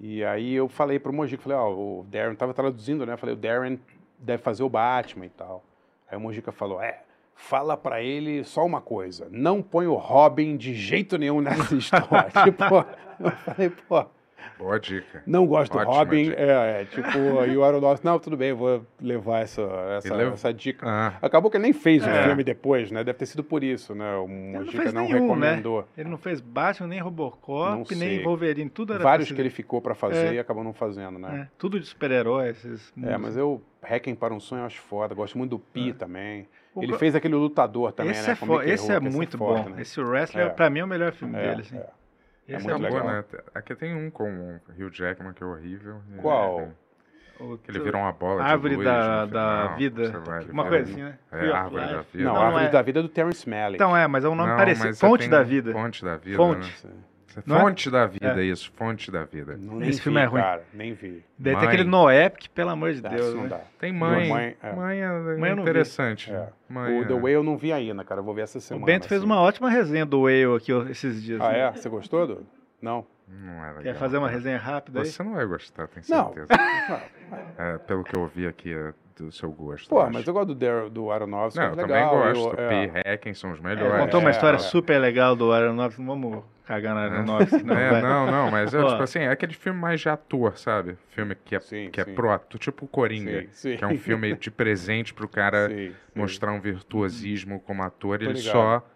E 0.00 0.24
aí 0.24 0.52
eu 0.54 0.68
falei 0.68 0.98
pro 0.98 1.12
Mojica, 1.12 1.44
falei, 1.44 1.58
ó, 1.58 1.70
o 1.70 2.04
Darren 2.10 2.34
tava 2.34 2.52
traduzindo, 2.52 3.06
né? 3.06 3.12
Eu 3.12 3.18
falei, 3.18 3.36
o 3.36 3.38
Darren 3.38 3.78
deve 4.18 4.42
fazer 4.42 4.64
o 4.64 4.68
Batman 4.68 5.26
e 5.26 5.30
tal. 5.30 5.62
Aí 6.10 6.18
o 6.18 6.20
Mojica 6.20 6.50
falou, 6.50 6.82
é, 6.82 7.02
fala 7.48 7.76
pra 7.76 8.02
ele 8.02 8.44
só 8.44 8.64
uma 8.64 8.80
coisa, 8.80 9.26
não 9.30 9.60
põe 9.62 9.86
o 9.86 9.94
Robin 9.94 10.56
de 10.56 10.74
jeito 10.74 11.16
nenhum 11.18 11.40
nessa 11.40 11.74
história. 11.76 12.30
tipo, 12.44 12.64
eu 13.18 13.30
falei, 13.30 13.70
pô, 13.88 14.04
Boa 14.58 14.78
dica. 14.78 15.22
não 15.26 15.46
gosto 15.46 15.72
do 15.72 15.78
Ótima 15.78 15.94
Robin, 15.94 16.24
dica. 16.24 16.36
é, 16.40 16.82
é, 16.82 16.84
tipo, 16.84 17.18
e 17.48 17.56
o 17.56 17.64
Aronofsky, 17.64 18.04
não, 18.04 18.18
tudo 18.18 18.36
bem, 18.36 18.50
eu 18.50 18.56
vou 18.56 18.86
levar 19.00 19.40
essa, 19.40 19.62
essa, 19.96 20.14
essa 20.22 20.52
dica. 20.52 20.86
Ah, 20.86 21.14
Acabou 21.22 21.50
que 21.50 21.56
ele 21.56 21.62
nem 21.64 21.72
fez 21.72 22.06
É. 22.06 22.20
o 22.20 22.24
filme 22.24 22.44
depois, 22.44 22.90
né? 22.90 23.02
Deve 23.02 23.18
ter 23.18 23.24
sido 23.26 23.42
por 23.42 23.64
isso, 23.64 23.94
né? 23.94 24.14
O 24.16 24.28
não 24.28 24.60
Mojica 24.60 24.82
fez 24.82 24.92
não, 24.92 25.02
nenhum, 25.04 25.14
né? 25.14 25.20
recomendou. 25.52 25.88
Ele 25.96 26.10
não 26.10 26.18
fez 26.18 26.42
Batman, 26.42 26.88
nem 26.88 26.98
Não 26.98 27.06
Robocop, 27.06 27.94
nem. 27.94 28.22
Wolverine. 28.22 28.68
Tudo 28.68 28.92
era 28.92 29.02
Vários 29.02 29.32
que 29.32 29.40
ele 29.40 29.50
ficou 29.50 29.80
pra 29.80 29.94
fazer 29.94 30.26
É. 30.26 30.34
e 30.34 30.38
acabou 30.38 30.62
não 30.62 30.74
fazendo, 30.74 31.18
né? 31.18 31.48
É, 31.48 31.48
tudo 31.56 31.80
de 31.80 31.86
super-heróis. 31.86 32.92
É, 33.02 33.16
mas 33.16 33.36
eu, 33.38 33.62
Requiem 33.82 34.14
para 34.14 34.34
um 34.34 34.40
Sonho 34.40 34.60
eu 34.60 34.66
acho 34.66 34.80
foda, 34.82 35.14
gosto 35.14 35.38
muito 35.38 35.50
do 35.52 35.58
Pi 35.58 35.94
também. 35.94 36.46
O 36.74 36.82
Ele 36.82 36.92
go- 36.92 36.98
fez 36.98 37.14
aquele 37.16 37.34
Lutador 37.34 37.92
também, 37.92 38.12
esse 38.12 38.26
né? 38.26 38.32
é, 38.32 38.36
com 38.36 38.46
fo- 38.46 38.62
esse 38.62 38.90
é 38.92 38.96
Rourke, 38.98 39.14
muito 39.16 39.36
forte, 39.38 39.64
bom. 39.68 39.74
né? 39.74 39.82
Esse 39.82 40.00
Wrestler, 40.00 40.46
É. 40.46 40.50
pra 40.50 40.70
mim, 40.70 40.78
é 40.80 40.84
o 40.84 40.88
melhor 40.88 41.12
filme 41.12 41.36
É, 41.36 41.48
dele. 41.48 41.62
Assim. 41.62 41.76
é. 41.76 41.86
Esse 42.48 42.66
muito 42.66 42.70
é 42.84 42.86
acabou, 42.88 42.98
legal. 43.08 43.12
né? 43.12 43.24
Aqui 43.54 43.74
tem 43.74 43.94
um 43.94 44.10
com 44.10 44.28
o 44.30 44.60
Hugh 44.78 44.90
Jackman 44.92 45.32
que 45.32 45.42
é 45.42 45.46
horrível. 45.46 46.00
Qual? 46.18 46.68
o- 47.40 47.56
Que 47.58 47.70
ele 47.70 47.78
virou 47.80 48.02
uma 48.02 48.12
bola 48.12 48.42
Árvore 48.44 48.70
de 48.70 48.76
luz 48.76 48.84
da, 48.88 49.24
da 49.24 49.60
final, 49.62 49.76
vida. 49.78 50.22
lá, 50.26 50.40
Uma 50.52 50.66
coisa 50.68 50.90
assim, 50.92 51.02
né? 51.02 51.18
É, 51.32 51.50
Árvore 51.50 51.82
da. 51.86 52.02
Vida. 52.02 52.24
Não, 52.24 52.34
Não, 52.34 52.42
Árvore 52.42 52.64
é. 52.64 52.68
da 52.68 52.82
Vida 52.82 52.98
é 53.00 53.02
do 53.02 53.08
Terrence 53.08 53.48
Malick. 53.48 53.74
Então 53.76 53.96
é, 53.96 54.06
mas 54.06 54.24
é 54.24 54.28
um 54.28 54.34
nome 54.34 54.50
Não, 54.50 54.56
parecido. 54.58 54.94
Fonte 54.96 55.20
tem 55.22 55.30
da 55.30 55.42
Vida. 55.42 55.72
Fonte 55.72 56.04
da 56.04 56.16
Vida. 56.16 56.36
Fonte. 56.36 56.86
Né? 56.86 56.92
Não 57.46 57.56
é? 57.56 57.60
Fonte 57.60 57.90
da 57.90 58.06
Vida, 58.06 58.40
É. 58.40 58.44
isso. 58.44 58.72
Fonte 58.76 59.10
da 59.10 59.24
Vida. 59.24 59.56
Não, 59.56 59.76
nem 59.76 59.88
Esse 59.88 59.98
vi, 59.98 60.04
filme 60.04 60.20
é 60.20 60.24
ruim. 60.24 60.40
cara, 60.40 60.62
nem 60.72 60.92
vi. 60.92 61.24
Daí 61.38 61.52
Mãe. 61.54 61.60
tem 61.60 61.68
aquele 61.68 61.88
Noé, 61.88 62.30
que 62.30 62.48
pelo 62.48 62.70
amor 62.70 62.92
de 62.92 63.00
Dá, 63.00 63.08
Deus. 63.10 63.26
isso 63.26 63.36
não 63.36 63.42
né? 63.44 63.48
dá. 63.50 63.60
Tem 63.78 63.92
mãe. 63.92 64.28
Mãe, 64.28 64.56
é. 64.62 64.72
Mãe 64.72 65.00
é 65.00 65.08
não 65.54 65.56
vi. 65.56 65.60
interessante. 65.62 66.32
É. 66.32 66.48
Mãe 66.68 67.00
O 67.00 67.06
The 67.06 67.14
é- 67.14 67.20
Way 67.20 67.34
eu 67.34 67.42
não 67.42 67.56
vi 67.56 67.72
ainda, 67.72 68.04
cara. 68.04 68.20
Eu 68.20 68.24
vou 68.24 68.34
ver 68.34 68.42
essa 68.42 68.58
O 68.58 68.60
semana. 68.60 68.86
Bento 68.86 69.06
fez 69.08 69.20
assim. 69.20 69.26
uma 69.30 69.40
ótima 69.40 69.70
resenha 69.70 70.04
do 70.06 70.22
Whale 70.22 70.56
aqui 70.56 70.72
esses 70.90 71.22
dias. 71.22 71.40
Ah, 71.40 71.52
né? 71.52 71.58
é? 71.60 71.72
Você 71.72 71.88
gostou 71.88 72.26
do? 72.26 72.46
Não. 72.82 73.06
Não 73.28 73.64
é 73.64 73.68
legal. 73.68 73.82
Quer 73.84 73.94
fazer 73.94 74.18
uma 74.18 74.28
resenha 74.28 74.58
rápida 74.58 75.00
aí? 75.00 75.06
Você 75.06 75.22
não 75.22 75.34
vai 75.34 75.46
gostar, 75.46 75.86
tenho 75.86 76.04
Não. 76.08 76.32
certeza. 76.34 76.48
É, 77.56 77.78
pelo 77.78 78.02
que 78.02 78.16
eu 78.16 78.22
ouvi 78.22 78.44
aqui 78.44 78.74
é 78.74 78.92
do 79.20 79.32
seu 79.32 79.50
gosto. 79.52 79.88
Pô, 79.88 80.08
mas 80.10 80.26
eu 80.26 80.32
gosto 80.34 80.48
do, 80.48 80.54
Dar 80.54 80.88
do 80.88 81.10
Aronofsky. 81.10 81.58
Não, 81.60 81.66
é 81.68 81.70
eu 81.72 81.76
legal. 81.76 82.10
também 82.10 82.32
gosto. 82.42 82.60
eu- 82.60 82.70
é. 83.04 83.12
Hacken 83.14 83.34
são 83.34 83.52
os 83.52 83.58
Ele 83.58 83.68
melhores. 83.68 84.00
contou 84.04 84.20
uma 84.20 84.30
É, 84.30 84.32
história 84.32 84.56
é. 84.56 84.60
super 84.60 84.98
legal 84.98 85.36
do 85.36 85.52
Aronofsky. 85.52 86.00
Não 86.02 86.08
vamos 86.20 86.44
cagar 86.66 86.94
no 86.94 87.00
Aronofsky, 87.00 87.62
não. 87.64 87.76
É, 87.76 88.00
não, 88.02 88.30
não, 88.30 88.50
mas 88.50 88.72
é 88.72 88.78
Ó. 88.78 88.88
tipo 88.90 89.02
assim, 89.02 89.18
é 89.20 89.28
aquele 89.30 89.54
filme 89.54 89.78
mais 89.78 90.00
de 90.00 90.08
ator, 90.08 90.56
sabe? 90.58 90.96
Filme 91.10 91.34
que 91.44 91.56
é, 91.56 91.60
Sim, 91.60 91.90
que 91.90 92.00
é 92.00 92.04
sim. 92.04 92.14
pro 92.14 92.30
ator, 92.30 92.58
tipo 92.58 92.86
Coringa, 92.86 93.42
Sim, 93.42 93.48
sim. 93.72 93.76
que 93.76 93.84
é 93.84 93.86
um 93.86 93.98
filme 93.98 94.34
de 94.36 94.50
presente 94.50 95.12
pro 95.12 95.28
cara 95.28 95.68
Sim, 95.70 95.90
sim. 95.90 95.94
mostrar 96.14 96.52
um 96.52 96.60
virtuosismo 96.60 97.60
como 97.60 97.82
ator, 97.82 98.18
Tô 98.18 98.24
ele 98.24 98.34
ligado. 98.34 98.52
só 98.52 98.86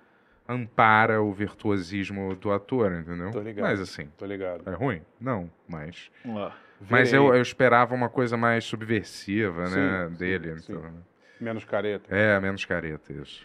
ampara 0.48 1.22
o 1.22 1.32
virtuosismo 1.32 2.34
do 2.36 2.52
ator, 2.52 2.92
entendeu? 2.92 3.30
Tô 3.30 3.40
ligado. 3.40 3.64
Mas 3.66 3.80
assim, 3.80 4.08
Tô 4.18 4.26
ligado. 4.26 4.62
é 4.70 4.74
ruim? 4.74 5.00
Não, 5.20 5.50
mas 5.66 6.10
Ó, 6.28 6.50
mas 6.90 7.12
eu, 7.12 7.34
eu 7.34 7.42
esperava 7.42 7.94
uma 7.94 8.08
coisa 8.08 8.36
mais 8.36 8.64
subversiva, 8.64 9.68
né, 9.68 10.06
Sim, 10.08 10.10
sim, 10.10 10.18
dele, 10.18 10.58
sim. 10.60 10.72
então, 10.72 10.82
né? 10.82 10.90
Menos 11.40 11.64
careta. 11.64 12.04
É, 12.14 12.38
menos 12.40 12.64
careta 12.64 13.12
isso. 13.12 13.42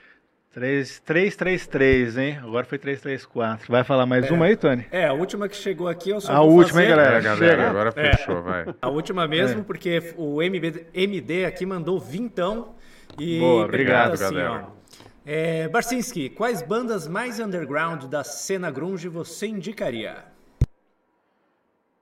3, 0.52 1.00
333, 1.02 2.18
hein? 2.18 2.40
Agora 2.42 2.66
foi 2.66 2.78
334. 2.80 3.72
Vai 3.72 3.84
falar 3.84 4.06
mais 4.06 4.30
uma 4.32 4.46
aí, 4.46 4.56
Tony? 4.56 4.86
É, 4.92 5.06
a 5.06 5.14
última 5.14 5.48
que 5.48 5.56
chegou 5.56 5.88
aqui 5.88 6.10
eu 6.10 6.20
só 6.20 6.32
A 6.34 6.40
vou 6.40 6.52
última, 6.54 6.82
hein, 6.84 6.90
fazer- 6.90 7.02
galera? 7.04 7.18
É, 7.18 7.22
galera, 7.22 7.52
chega. 7.52 7.70
agora 7.70 7.92
fechou, 7.92 8.42
vai. 8.42 8.66
A 8.82 8.90
última 8.90 9.28
mesmo, 9.28 9.64
porque 9.64 10.14
o 10.18 10.42
MB 10.42 10.88
MD 10.94 11.46
aqui 11.46 11.66
mandou 11.66 12.00
vintão. 12.00 12.76
E 13.20 13.40
Boa, 13.40 13.66
obrigado, 13.66 14.14
assim, 14.14 14.24
galera. 14.36 14.68
ó. 14.68 14.80
É, 15.26 15.68
Barcinski, 15.68 16.30
quais 16.30 16.62
bandas 16.64 17.08
mais 17.08 17.40
underground 17.40 18.06
da 18.06 18.24
cena 18.24 18.72
grunge 18.72 19.08
você 19.08 19.46
indicaria? 19.48 20.24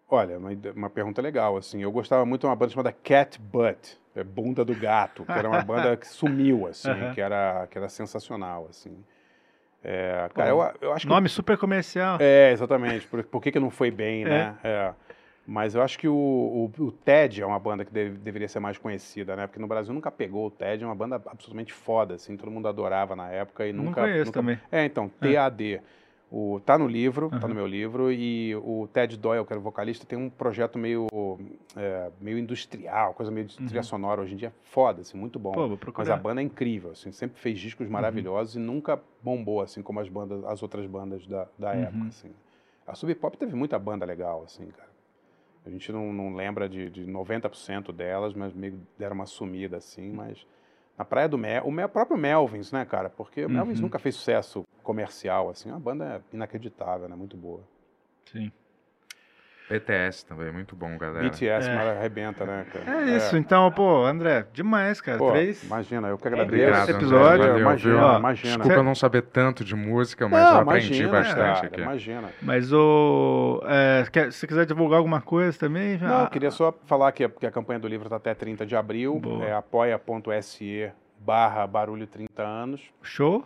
Olha, 0.10 0.38
uma, 0.38 0.50
uma 0.76 0.90
pergunta 0.90 1.22
legal, 1.22 1.58
assim. 1.58 1.82
Eu 1.82 1.92
gostava 1.92 2.26
muito 2.26 2.42
de 2.42 2.48
uma 2.48 2.56
banda 2.56 2.72
chamada 2.72 2.92
Cat 2.92 3.40
Butt, 3.40 4.00
é 4.16 4.24
Bunda 4.24 4.64
do 4.64 4.74
Gato, 4.74 5.26
que 5.26 5.32
era 5.32 5.50
uma 5.50 5.62
banda 5.62 5.98
que 5.98 6.08
sumiu, 6.08 6.66
assim, 6.68 6.90
Aham. 6.90 7.14
que, 7.14 7.20
era, 7.22 7.68
que 7.70 7.78
era 7.78 7.90
sensacional, 7.90 8.68
assim. 8.70 8.98
É, 9.84 10.30
cara, 10.34 10.50
eu, 10.50 10.74
eu 10.82 10.94
acho 10.94 11.06
que... 11.06 11.14
Nome 11.14 11.30
super 11.30 11.58
comercial. 11.58 12.18
É, 12.20 12.52
exatamente. 12.52 13.06
Por, 13.08 13.24
por 13.24 13.42
que, 13.42 13.52
que 13.52 13.60
não 13.60 13.70
foi 13.70 13.92
bem, 13.92 14.24
né? 14.26 14.56
É. 14.64 14.94
Mas 15.46 15.76
eu 15.76 15.82
acho 15.82 15.98
que 15.98 16.10
o, 16.10 16.14
o, 16.14 16.72
o 16.84 16.92
TED 16.92 17.42
é 17.42 17.46
uma 17.46 17.60
banda 17.60 17.86
que 17.86 17.92
deve- 17.94 18.18
deveria 18.18 18.50
ser 18.50 18.60
mais 18.60 18.78
conhecida, 18.78 19.34
né? 19.34 19.48
Porque 19.48 19.62
no 19.62 19.68
Brasil 19.68 19.94
nunca 19.94 20.12
pegou 20.12 20.48
o 20.48 20.52
TED, 20.52 20.84
é 20.84 20.86
uma 20.86 20.96
banda 20.96 21.16
absolutamente 21.16 21.72
foda, 21.72 22.16
assim, 22.16 22.36
todo 22.36 22.52
mundo 22.52 22.68
adorava 22.68 23.16
na 23.16 23.30
época 23.30 23.66
e 23.66 23.72
Não 23.72 23.86
nunca... 23.86 24.02
conheço 24.02 24.26
nunca... 24.26 24.40
também. 24.42 24.60
É, 24.70 24.84
então, 24.84 25.08
TAD. 25.08 25.82
O, 26.30 26.60
tá 26.60 26.78
no 26.78 26.88
livro, 26.88 27.30
tá 27.30 27.38
Aham. 27.38 27.48
no 27.48 27.56
meu 27.56 27.66
livro, 27.66 28.12
e 28.12 28.54
o 28.58 28.88
Ted 28.92 29.16
Doyle, 29.16 29.46
que 29.46 29.54
era 29.54 29.60
o 29.60 29.64
vocalista, 29.64 30.06
tem 30.06 30.20
um 30.20 30.30
projeto 30.30 30.78
meio, 30.78 31.08
é, 31.76 32.12
meio 32.20 32.38
industrial, 32.38 33.14
coisa 33.14 33.32
meio 33.32 33.46
de 33.48 33.56
trilha 33.56 33.82
sonora 33.82 34.22
hoje 34.22 34.34
em 34.34 34.38
dia, 34.38 34.54
foda, 34.64 35.02
assim, 35.02 35.18
muito 35.18 35.40
bom. 35.40 35.56
Uhum. 35.58 35.78
Pô, 35.78 35.94
Mas 35.98 36.10
a 36.10 36.18
banda 36.18 36.42
é 36.42 36.44
incrível, 36.44 36.92
assim, 36.92 37.14
sempre 37.14 37.40
fez 37.40 37.58
discos 37.58 37.88
maravilhosos 37.88 38.56
e 38.56 38.60
nunca 38.60 39.02
bombou, 39.24 39.62
assim, 39.62 39.82
como 39.82 40.02
as 40.02 40.10
bandas, 40.10 40.44
as 40.44 40.62
outras 40.62 40.86
bandas 40.86 41.26
da, 41.26 41.48
da 41.58 41.72
Uhum. 41.72 41.82
época, 41.84 42.08
assim. 42.10 42.32
A 42.86 42.94
Sub 42.94 43.14
Pop 43.16 43.38
teve 43.38 43.56
muita 43.56 43.80
banda 43.80 44.06
legal, 44.06 44.44
assim, 44.44 44.68
cara. 44.68 44.90
A 45.66 45.70
gente 45.70 45.92
não, 45.92 46.12
não 46.14 46.36
lembra 46.36 46.68
de, 46.68 46.90
de 46.90 47.06
90% 47.06 47.92
delas, 47.94 48.34
mas 48.34 48.54
meio 48.54 48.80
deram 48.98 49.16
uma 49.16 49.26
sumida 49.26 49.78
assim, 49.78 50.12
mas 50.12 50.46
na 50.98 51.04
Praia 51.06 51.28
do 51.28 51.38
Mel, 51.38 51.64
o 51.66 51.72
Mel, 51.72 51.90
próprio 51.90 52.18
Melvins, 52.18 52.72
né, 52.72 52.86
cara? 52.86 53.10
Porque 53.10 53.46
o 53.46 53.50
Melvins 53.50 53.78
Uhum. 53.80 53.84
nunca 53.84 54.00
fez 54.00 54.16
sucesso 54.16 54.64
comercial, 54.88 55.50
assim, 55.50 55.70
a 55.70 55.78
banda 55.78 56.06
é 56.06 56.36
inacreditável, 56.36 57.10
né? 57.10 57.16
Muito 57.18 57.36
boa. 57.36 57.60
Sim. 58.32 58.50
BTS 59.70 60.26
também, 60.26 60.50
muito 60.50 60.78
bom, 60.78 60.98
galera. 60.98 61.28
BTS, 61.28 61.70
É. 61.70 61.76
mas 61.76 61.88
arrebenta, 61.90 62.46
né, 62.46 62.66
cara? 62.72 63.02
É 63.02 63.18
isso, 63.18 63.36
então, 63.36 63.70
pô, 63.70 64.06
André, 64.06 64.46
demais, 64.54 65.02
cara. 65.02 65.18
Pô, 65.18 65.32
Três. 65.32 65.62
imagina, 65.62 66.08
eu 66.08 66.18
que 66.18 66.26
Obrigado, 66.26 66.48
agradeço. 66.48 66.72
Esse 66.72 66.92
André, 66.92 66.96
episódio, 66.96 67.40
valeu, 67.48 67.60
imagina? 67.60 68.06
Ó, 68.06 68.18
imagina. 68.18 68.50
Desculpa 68.54 68.78
eu 68.78 68.84
não 68.84 68.96
saber 68.96 69.24
tanto 69.24 69.66
de 69.66 69.76
música, 69.76 70.30
mas 70.30 70.42
Não, 70.42 70.54
eu 70.54 70.60
aprendi 70.62 71.04
imagina, 71.04 71.12
bastante 71.12 71.36
cara, 71.36 71.68
aqui. 71.68 71.82
Imagina. 71.82 72.30
Mas 72.42 72.72
o. 72.72 73.62
É, 73.66 74.32
se 74.32 74.48
quiser 74.48 74.66
divulgar 74.66 75.00
alguma 75.00 75.20
coisa 75.20 75.60
também, 75.60 75.98
já. 75.98 76.08
Não, 76.08 76.22
eu 76.22 76.30
queria 76.30 76.52
só 76.52 76.74
falar 76.86 77.12
que 77.12 77.26
a, 77.26 77.30
que 77.30 77.46
a 77.46 77.52
campanha 77.52 77.80
do 77.82 77.90
livro 77.90 78.06
está 78.06 78.16
até 78.16 78.34
30 78.34 78.66
de 78.66 78.74
abril. 78.74 79.20
Boa. 79.20 79.44
É 79.44 79.54
apoia.se 79.54 80.90
barra 81.20 81.68
barulho 81.68 82.08
30 82.08 82.42
anos. 82.42 82.82
Show? 83.02 83.44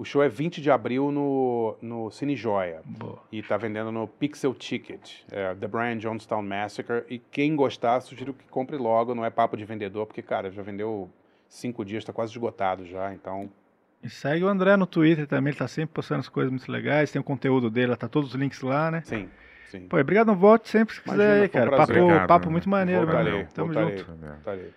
O 0.00 0.04
show 0.04 0.22
é 0.22 0.30
20 0.30 0.62
de 0.62 0.70
abril 0.70 1.12
no, 1.12 1.76
no 1.82 2.10
Cine 2.10 2.34
Joia. 2.34 2.80
Boa. 2.86 3.18
E 3.30 3.42
tá 3.42 3.58
vendendo 3.58 3.92
no 3.92 4.08
Pixel 4.08 4.54
Ticket, 4.54 5.16
é, 5.30 5.54
The 5.54 5.68
Brian 5.68 6.00
Jonestown 6.00 6.40
Massacre. 6.40 7.04
E 7.06 7.18
quem 7.18 7.54
gostar, 7.54 8.00
sugiro 8.00 8.32
que 8.32 8.48
compre 8.48 8.78
logo, 8.78 9.14
não 9.14 9.26
é 9.26 9.28
papo 9.28 9.58
de 9.58 9.64
vendedor, 9.66 10.06
porque, 10.06 10.22
cara, 10.22 10.50
já 10.50 10.62
vendeu 10.62 11.10
cinco 11.46 11.84
dias, 11.84 12.02
tá 12.02 12.14
quase 12.14 12.32
esgotado 12.32 12.86
já, 12.86 13.12
então. 13.12 13.52
E 14.02 14.08
segue 14.08 14.42
o 14.42 14.48
André 14.48 14.74
no 14.74 14.86
Twitter 14.86 15.26
também, 15.26 15.50
ele 15.50 15.58
tá 15.58 15.68
sempre 15.68 15.92
postando 15.92 16.20
as 16.20 16.30
coisas 16.30 16.50
muito 16.50 16.72
legais, 16.72 17.12
tem 17.12 17.20
o 17.20 17.22
conteúdo 17.22 17.68
dele, 17.68 17.94
tá 17.94 18.08
todos 18.08 18.30
os 18.30 18.40
links 18.40 18.62
lá, 18.62 18.90
né? 18.90 19.02
Sim, 19.04 19.28
sim. 19.66 19.86
Pô, 19.86 19.98
obrigado, 19.98 20.34
volte 20.34 20.70
sempre 20.70 20.94
se 20.94 21.02
Imagina, 21.04 21.24
quiser 21.26 21.40
aí, 21.42 21.46
um 21.46 21.50
cara. 21.50 21.70
prazer. 21.72 21.86
Papo, 21.96 22.04
Obrigado, 22.06 22.26
papo 22.26 22.46
né? 22.46 22.52
muito 22.52 22.70
maneiro, 22.70 23.04
Voltarei, 23.04 23.32
meu. 23.34 23.46
Tamo 23.48 23.66
voltarei. 23.74 23.98
junto. 23.98 24.42
Tá 24.42 24.52
ali. 24.52 24.62
E 24.62 24.72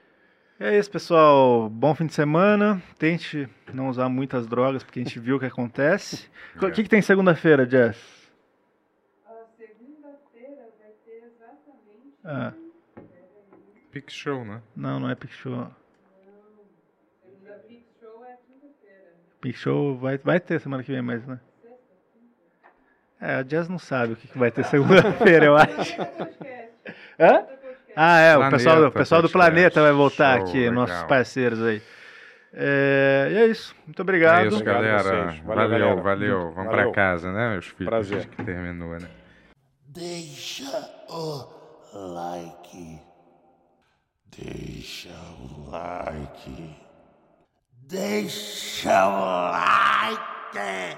é 0.59 0.77
isso, 0.77 0.89
pessoal. 0.89 1.69
Bom 1.69 1.93
fim 1.93 2.05
de 2.05 2.13
semana. 2.13 2.81
Tente 2.97 3.47
não 3.73 3.89
usar 3.89 4.09
muitas 4.09 4.47
drogas, 4.47 4.83
porque 4.83 4.99
a 4.99 5.03
gente 5.03 5.19
viu 5.19 5.37
o 5.37 5.39
que 5.39 5.45
acontece. 5.45 6.31
O 6.61 6.69
que, 6.69 6.83
que 6.83 6.89
tem 6.89 7.01
segunda-feira, 7.01 7.67
Jess? 7.67 7.97
Ah, 12.23 12.53
Pick 13.91 14.11
Show, 14.11 14.45
né? 14.45 14.61
não, 14.75 14.99
não 14.99 15.09
é 15.09 15.15
Pick 15.15 15.33
Show. 15.33 15.67
Pick 19.41 19.57
Show 19.57 19.97
vai, 19.97 20.17
vai 20.19 20.39
ter 20.39 20.61
semana 20.61 20.83
que 20.83 20.91
vem, 20.91 21.01
mas 21.01 21.25
né? 21.25 21.39
É, 23.19 23.35
a 23.35 23.41
Jazz 23.41 23.69
não 23.69 23.79
sabe 23.79 24.13
o 24.13 24.15
que, 24.17 24.27
que 24.27 24.37
vai 24.37 24.51
ter 24.51 24.65
segunda-feira, 24.65 25.45
eu 25.45 25.55
acho. 25.55 26.01
Hã? 27.17 27.45
Ah, 27.95 28.19
é, 28.19 28.33
o 28.35 28.39
Planeta 28.39 28.57
pessoal, 28.57 28.75
do- 28.81 28.87
o 28.87 28.91
pessoal 28.91 29.21
do. 29.21 29.29
Planeta 29.29 29.81
vai 29.81 29.91
voltar 29.91 30.39
Show, 30.39 30.47
aqui, 30.47 30.57
legal. 30.59 30.73
nossos 30.73 31.03
parceiros 31.03 31.61
aí. 31.63 31.81
É, 32.53 33.29
e 33.31 33.37
é 33.37 33.45
isso. 33.47 33.75
Muito 33.85 34.01
obrigado. 34.01 34.45
É 34.45 34.47
isso, 34.47 34.63
galera. 34.63 35.03
vocês. 35.03 35.39
Valeu, 35.39 35.45
Valeu, 35.69 35.79
galera. 35.79 36.01
valeu. 36.01 36.39
Vamos 36.53 36.71
Valeu. 36.71 36.91
pra 36.91 36.91
casa, 36.91 37.31
né, 37.31 37.51
meus 37.51 37.65
filhos? 37.67 37.85
Prazer. 37.89 38.17
Acho 38.19 38.27
que 38.29 38.43
terminou, 38.43 38.99
né? 38.99 39.07
Deixa 39.87 40.63
o 41.09 41.47
like. 42.13 42.99
Deixa 44.35 45.09
o 45.39 45.69
like. 45.69 46.75
Deixa 47.87 49.07
o 49.07 49.51
like. 49.51 50.97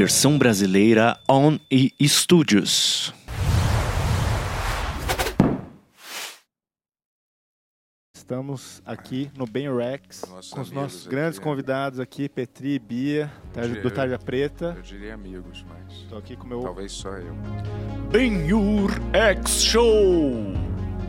Versão 0.00 0.38
brasileira 0.38 1.20
On 1.28 1.58
e 1.70 1.92
Studios. 2.08 3.12
Estamos 8.16 8.80
aqui 8.86 9.30
no 9.36 9.44
Ben 9.46 9.68
Rex 9.76 10.24
Nossos 10.26 10.52
com 10.52 10.60
os 10.62 10.70
nossos 10.70 11.00
aqui, 11.02 11.10
grandes 11.10 11.38
é. 11.38 11.42
convidados 11.42 12.00
aqui, 12.00 12.30
Petri 12.30 12.76
e 12.76 12.78
Bia, 12.78 13.30
Tarja- 13.52 13.74
do 13.74 13.80
Dia- 13.82 13.90
Tarja 13.90 14.18
Preta. 14.18 14.74
Eu 14.76 14.82
diria 14.82 15.12
amigos, 15.12 15.64
mas 15.68 15.92
Estou 15.98 16.16
aqui 16.16 16.34
com 16.34 16.44
o 16.44 16.48
meu 16.48 16.60
talvez 16.60 16.92
só 16.92 17.10
eu. 17.10 17.34
Benhur 18.10 18.90
X 19.12 19.62
Show. 19.64 20.54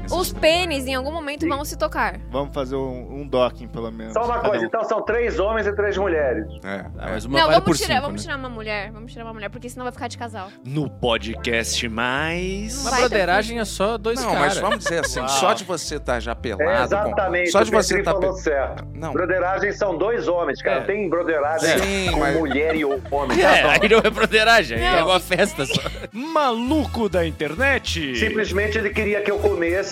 Os 0.09 0.33
pênis 0.33 0.85
em 0.87 0.95
algum 0.95 1.11
momento 1.11 1.47
vão 1.47 1.63
se 1.63 1.77
tocar. 1.77 2.19
Vamos 2.29 2.53
fazer 2.53 2.75
um, 2.75 3.21
um 3.21 3.27
docking, 3.27 3.67
pelo 3.67 3.91
menos. 3.91 4.13
Só 4.13 4.23
uma 4.25 4.35
Cada 4.35 4.49
coisa, 4.49 4.63
um. 4.63 4.67
então 4.67 4.83
são 4.83 5.01
três 5.03 5.39
homens 5.39 5.67
e 5.67 5.73
três 5.75 5.97
mulheres. 5.97 6.45
É, 6.63 6.85
Ah, 6.97 7.07
é. 7.07 7.11
mas 7.11 7.25
uma 7.25 7.37
não, 7.39 7.47
vale 7.47 7.59
vamos 7.61 7.63
por 7.65 7.75
tirar, 7.77 7.95
cinco, 7.95 8.01
vamos 8.07 8.21
né? 8.21 8.25
tirar 8.25 8.37
uma 8.37 8.49
mulher. 8.49 8.91
Vamos 8.91 9.11
tirar 9.13 9.25
uma 9.25 9.33
mulher, 9.33 9.49
porque 9.49 9.69
senão 9.69 9.83
vai 9.85 9.91
ficar 9.93 10.07
de 10.07 10.17
casal. 10.17 10.49
No 10.65 10.89
podcast 10.89 11.87
mais. 11.87 12.81
Uma 12.85 12.91
broderagem 12.97 13.59
é 13.59 13.65
só 13.65 13.97
dois 13.97 14.19
Não, 14.21 14.31
caras. 14.31 14.47
mas 14.47 14.57
vamos 14.57 14.79
dizer 14.79 14.99
assim, 14.99 15.19
Uau. 15.19 15.29
só 15.29 15.53
de 15.53 15.63
você 15.63 15.95
estar 15.95 16.19
já 16.19 16.35
pelado. 16.35 16.63
É, 16.63 16.77
com- 16.77 16.83
exatamente. 16.83 17.51
Só 17.51 17.63
de 17.63 17.71
você 17.71 17.99
estar. 17.99 18.11
falou 18.13 18.33
certo. 18.33 18.85
Não. 18.93 19.13
Broderagem 19.13 19.71
são 19.71 19.97
dois 19.97 20.27
homens, 20.27 20.61
cara. 20.61 20.81
É. 20.81 20.83
Tem 20.83 21.09
broderagem 21.09 21.77
Sim, 21.79 22.11
com 22.11 22.19
mas- 22.19 22.35
mulher 22.37 22.75
e 22.75 22.83
homem. 23.09 23.41
É, 23.41 23.63
aí 23.81 23.89
não 23.89 23.99
é 23.99 24.09
broderagem, 24.09 24.77
aí 24.77 24.83
Não. 24.83 24.99
é 24.99 25.03
uma 25.03 25.19
festa 25.19 25.65
só. 25.65 25.81
Maluco 26.11 27.07
da 27.07 27.25
internet. 27.25 28.15
Simplesmente 28.17 28.77
ele 28.77 28.89
queria 28.89 29.21
que 29.21 29.29
eu 29.31 29.39
comesse 29.39 29.90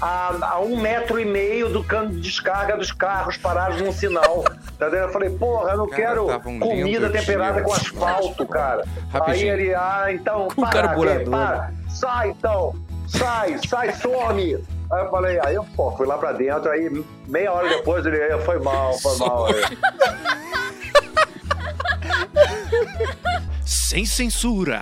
a, 0.00 0.52
a 0.52 0.60
um 0.60 0.80
metro 0.80 1.18
e 1.18 1.24
meio 1.24 1.68
do 1.68 1.82
cano 1.84 2.10
de 2.10 2.20
descarga 2.20 2.76
dos 2.76 2.92
carros 2.92 3.36
parados 3.36 3.80
num 3.80 3.92
sinal. 3.92 4.44
Tá 4.78 4.88
vendo? 4.88 5.02
Eu 5.06 5.12
falei, 5.12 5.30
porra, 5.30 5.72
eu 5.72 5.78
não 5.78 5.88
Cara, 5.88 6.02
quero 6.02 6.48
um 6.48 6.60
comida 6.60 7.10
temperada 7.10 7.54
dia, 7.54 7.64
com 7.64 7.70
mas- 7.70 7.80
asfalto, 7.80 8.46
cara. 8.46 8.84
Rapidinho. 9.12 9.52
Aí 9.52 9.60
ele, 9.60 9.74
ah, 9.74 10.06
então, 10.10 10.46
Com 10.54 10.62
para, 10.70 10.70
carburador. 10.86 11.28
Para. 11.30 11.72
Sai, 11.90 12.30
então. 12.30 12.76
Sai, 13.08 13.58
sai, 13.66 13.92
some. 13.94 14.64
Aí 14.92 15.04
eu 15.04 15.10
falei, 15.10 15.40
aí 15.44 15.56
eu 15.56 15.64
pô, 15.74 15.90
fui 15.96 16.06
lá 16.06 16.16
pra 16.16 16.30
dentro, 16.30 16.70
aí 16.70 17.04
meia 17.26 17.52
hora 17.52 17.68
depois 17.68 18.06
ele, 18.06 18.18
"É, 18.20 18.38
foi 18.38 18.60
mal, 18.60 18.96
foi 19.00 19.16
mal. 19.18 19.46
Aí. 19.46 19.54
Sem 23.64 24.04
censura. 24.04 24.80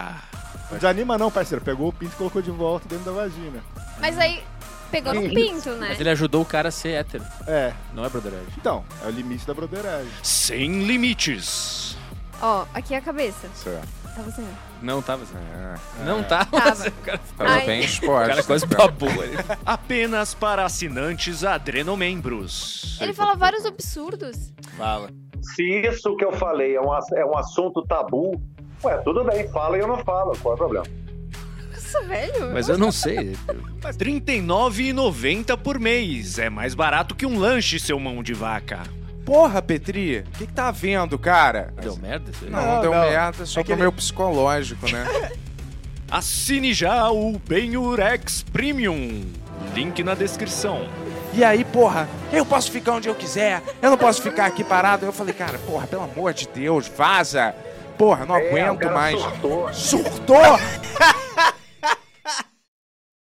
Não 0.70 0.78
desanima 0.78 1.16
não, 1.16 1.30
parceiro. 1.30 1.64
Pegou 1.64 1.88
o 1.88 1.92
pinto 1.92 2.12
e 2.12 2.16
colocou 2.16 2.42
de 2.42 2.50
volta 2.50 2.88
dentro 2.88 3.04
da 3.06 3.12
vagina. 3.12 3.60
Mas 3.98 4.18
aí 4.18 4.42
pegou 4.90 5.14
no 5.14 5.22
pinto, 5.28 5.70
né? 5.70 5.88
Mas 5.90 6.00
ele 6.00 6.10
ajudou 6.10 6.42
o 6.42 6.44
cara 6.44 6.68
a 6.68 6.72
ser 6.72 6.90
hétero. 6.90 7.24
É, 7.46 7.72
Não 7.94 8.04
é 8.04 8.08
broderagem. 8.08 8.46
então, 8.58 8.84
é 9.04 9.06
o 9.06 9.10
limite 9.10 9.46
da 9.46 9.54
broderagem. 9.54 10.10
Sem 10.22 10.84
limites. 10.84 11.96
Ó, 12.40 12.64
aqui 12.74 12.94
é 12.94 12.98
a 12.98 13.00
cabeça. 13.00 13.48
Certo. 13.54 13.86
Tá 14.14 14.22
você. 14.22 14.42
Não 14.80 15.02
tava 15.02 15.24
assim. 15.24 15.34
É. 15.36 16.04
Não 16.04 16.22
tava. 16.22 16.46
Tava. 16.50 16.88
O 16.88 17.36
cara, 17.36 17.60
bem 17.66 17.80
o 17.80 17.84
esporte. 17.84 18.28
cara 18.28 18.42
quase 18.42 18.66
babou 18.66 19.08
ali. 19.10 19.36
Apenas 19.64 20.32
para 20.34 20.64
assinantes 20.64 21.44
adrenomembros. 21.44 22.98
Ele 23.00 23.12
fala 23.12 23.34
vários 23.34 23.64
absurdos. 23.66 24.52
Fala. 24.76 25.10
Se 25.54 25.62
isso 25.62 26.16
que 26.16 26.24
eu 26.24 26.32
falei 26.32 26.76
é 26.76 26.80
um, 26.80 26.92
ass- 26.92 27.12
é 27.12 27.24
um 27.24 27.36
assunto 27.36 27.82
tabu, 27.82 28.40
ué, 28.82 28.96
tudo 28.98 29.22
bem, 29.24 29.48
fala 29.50 29.76
e 29.76 29.80
eu 29.80 29.86
não 29.86 29.98
falo, 29.98 30.36
qual 30.42 30.52
é 30.52 30.54
o 30.54 30.58
problema? 30.58 30.86
Nossa, 31.92 32.02
velho. 32.06 32.52
Mas 32.52 32.68
eu 32.68 32.76
não 32.78 32.90
sei. 32.92 33.36
R$ 33.84 33.92
39,90 33.98 35.56
por 35.56 35.78
mês. 35.78 36.38
É 36.38 36.50
mais 36.50 36.74
barato 36.74 37.14
que 37.14 37.24
um 37.26 37.38
lanche, 37.38 37.78
seu 37.78 37.98
mão 38.00 38.22
de 38.22 38.34
vaca. 38.34 38.82
Porra, 39.24 39.60
Petri, 39.60 40.18
o 40.18 40.38
que, 40.38 40.46
que 40.46 40.52
tá 40.52 40.70
vendo, 40.70 41.18
cara? 41.18 41.72
Deu 41.80 41.96
merda 41.96 42.30
isso 42.30 42.44
aí? 42.44 42.50
Não, 42.50 42.64
Não, 42.76 42.80
deu 42.80 42.92
não. 42.94 43.00
merda 43.00 43.44
só 43.46 43.60
É 43.60 43.62
que 43.62 43.66
pro 43.68 43.74
ele- 43.74 43.82
meu 43.82 43.92
psicológico, 43.92 44.90
né? 44.90 45.32
Assine 46.10 46.72
já 46.72 47.10
o 47.10 47.36
Benurex 47.38 48.44
Premium. 48.52 49.24
Link 49.74 50.04
na 50.04 50.14
descrição. 50.14 50.88
E 51.34 51.42
aí, 51.42 51.64
porra, 51.64 52.08
eu 52.32 52.46
posso 52.46 52.70
ficar 52.70 52.92
onde 52.92 53.08
eu 53.08 53.14
quiser, 53.16 53.60
eu 53.82 53.90
não 53.90 53.98
posso 53.98 54.22
ficar 54.22 54.46
aqui 54.46 54.62
parado. 54.62 55.04
Eu 55.04 55.12
falei, 55.12 55.34
cara, 55.34 55.58
porra, 55.58 55.86
pelo 55.88 56.04
amor 56.04 56.32
de 56.32 56.46
Deus, 56.48 56.86
vaza. 56.86 57.52
Porra, 57.98 58.24
não 58.24 58.36
É, 58.36 58.42
o 58.44 58.46
aguento 58.48 58.78
cara 58.78 58.94
mais. 58.94 59.20
surtou. 59.20 59.72
Surtou? 59.74 60.36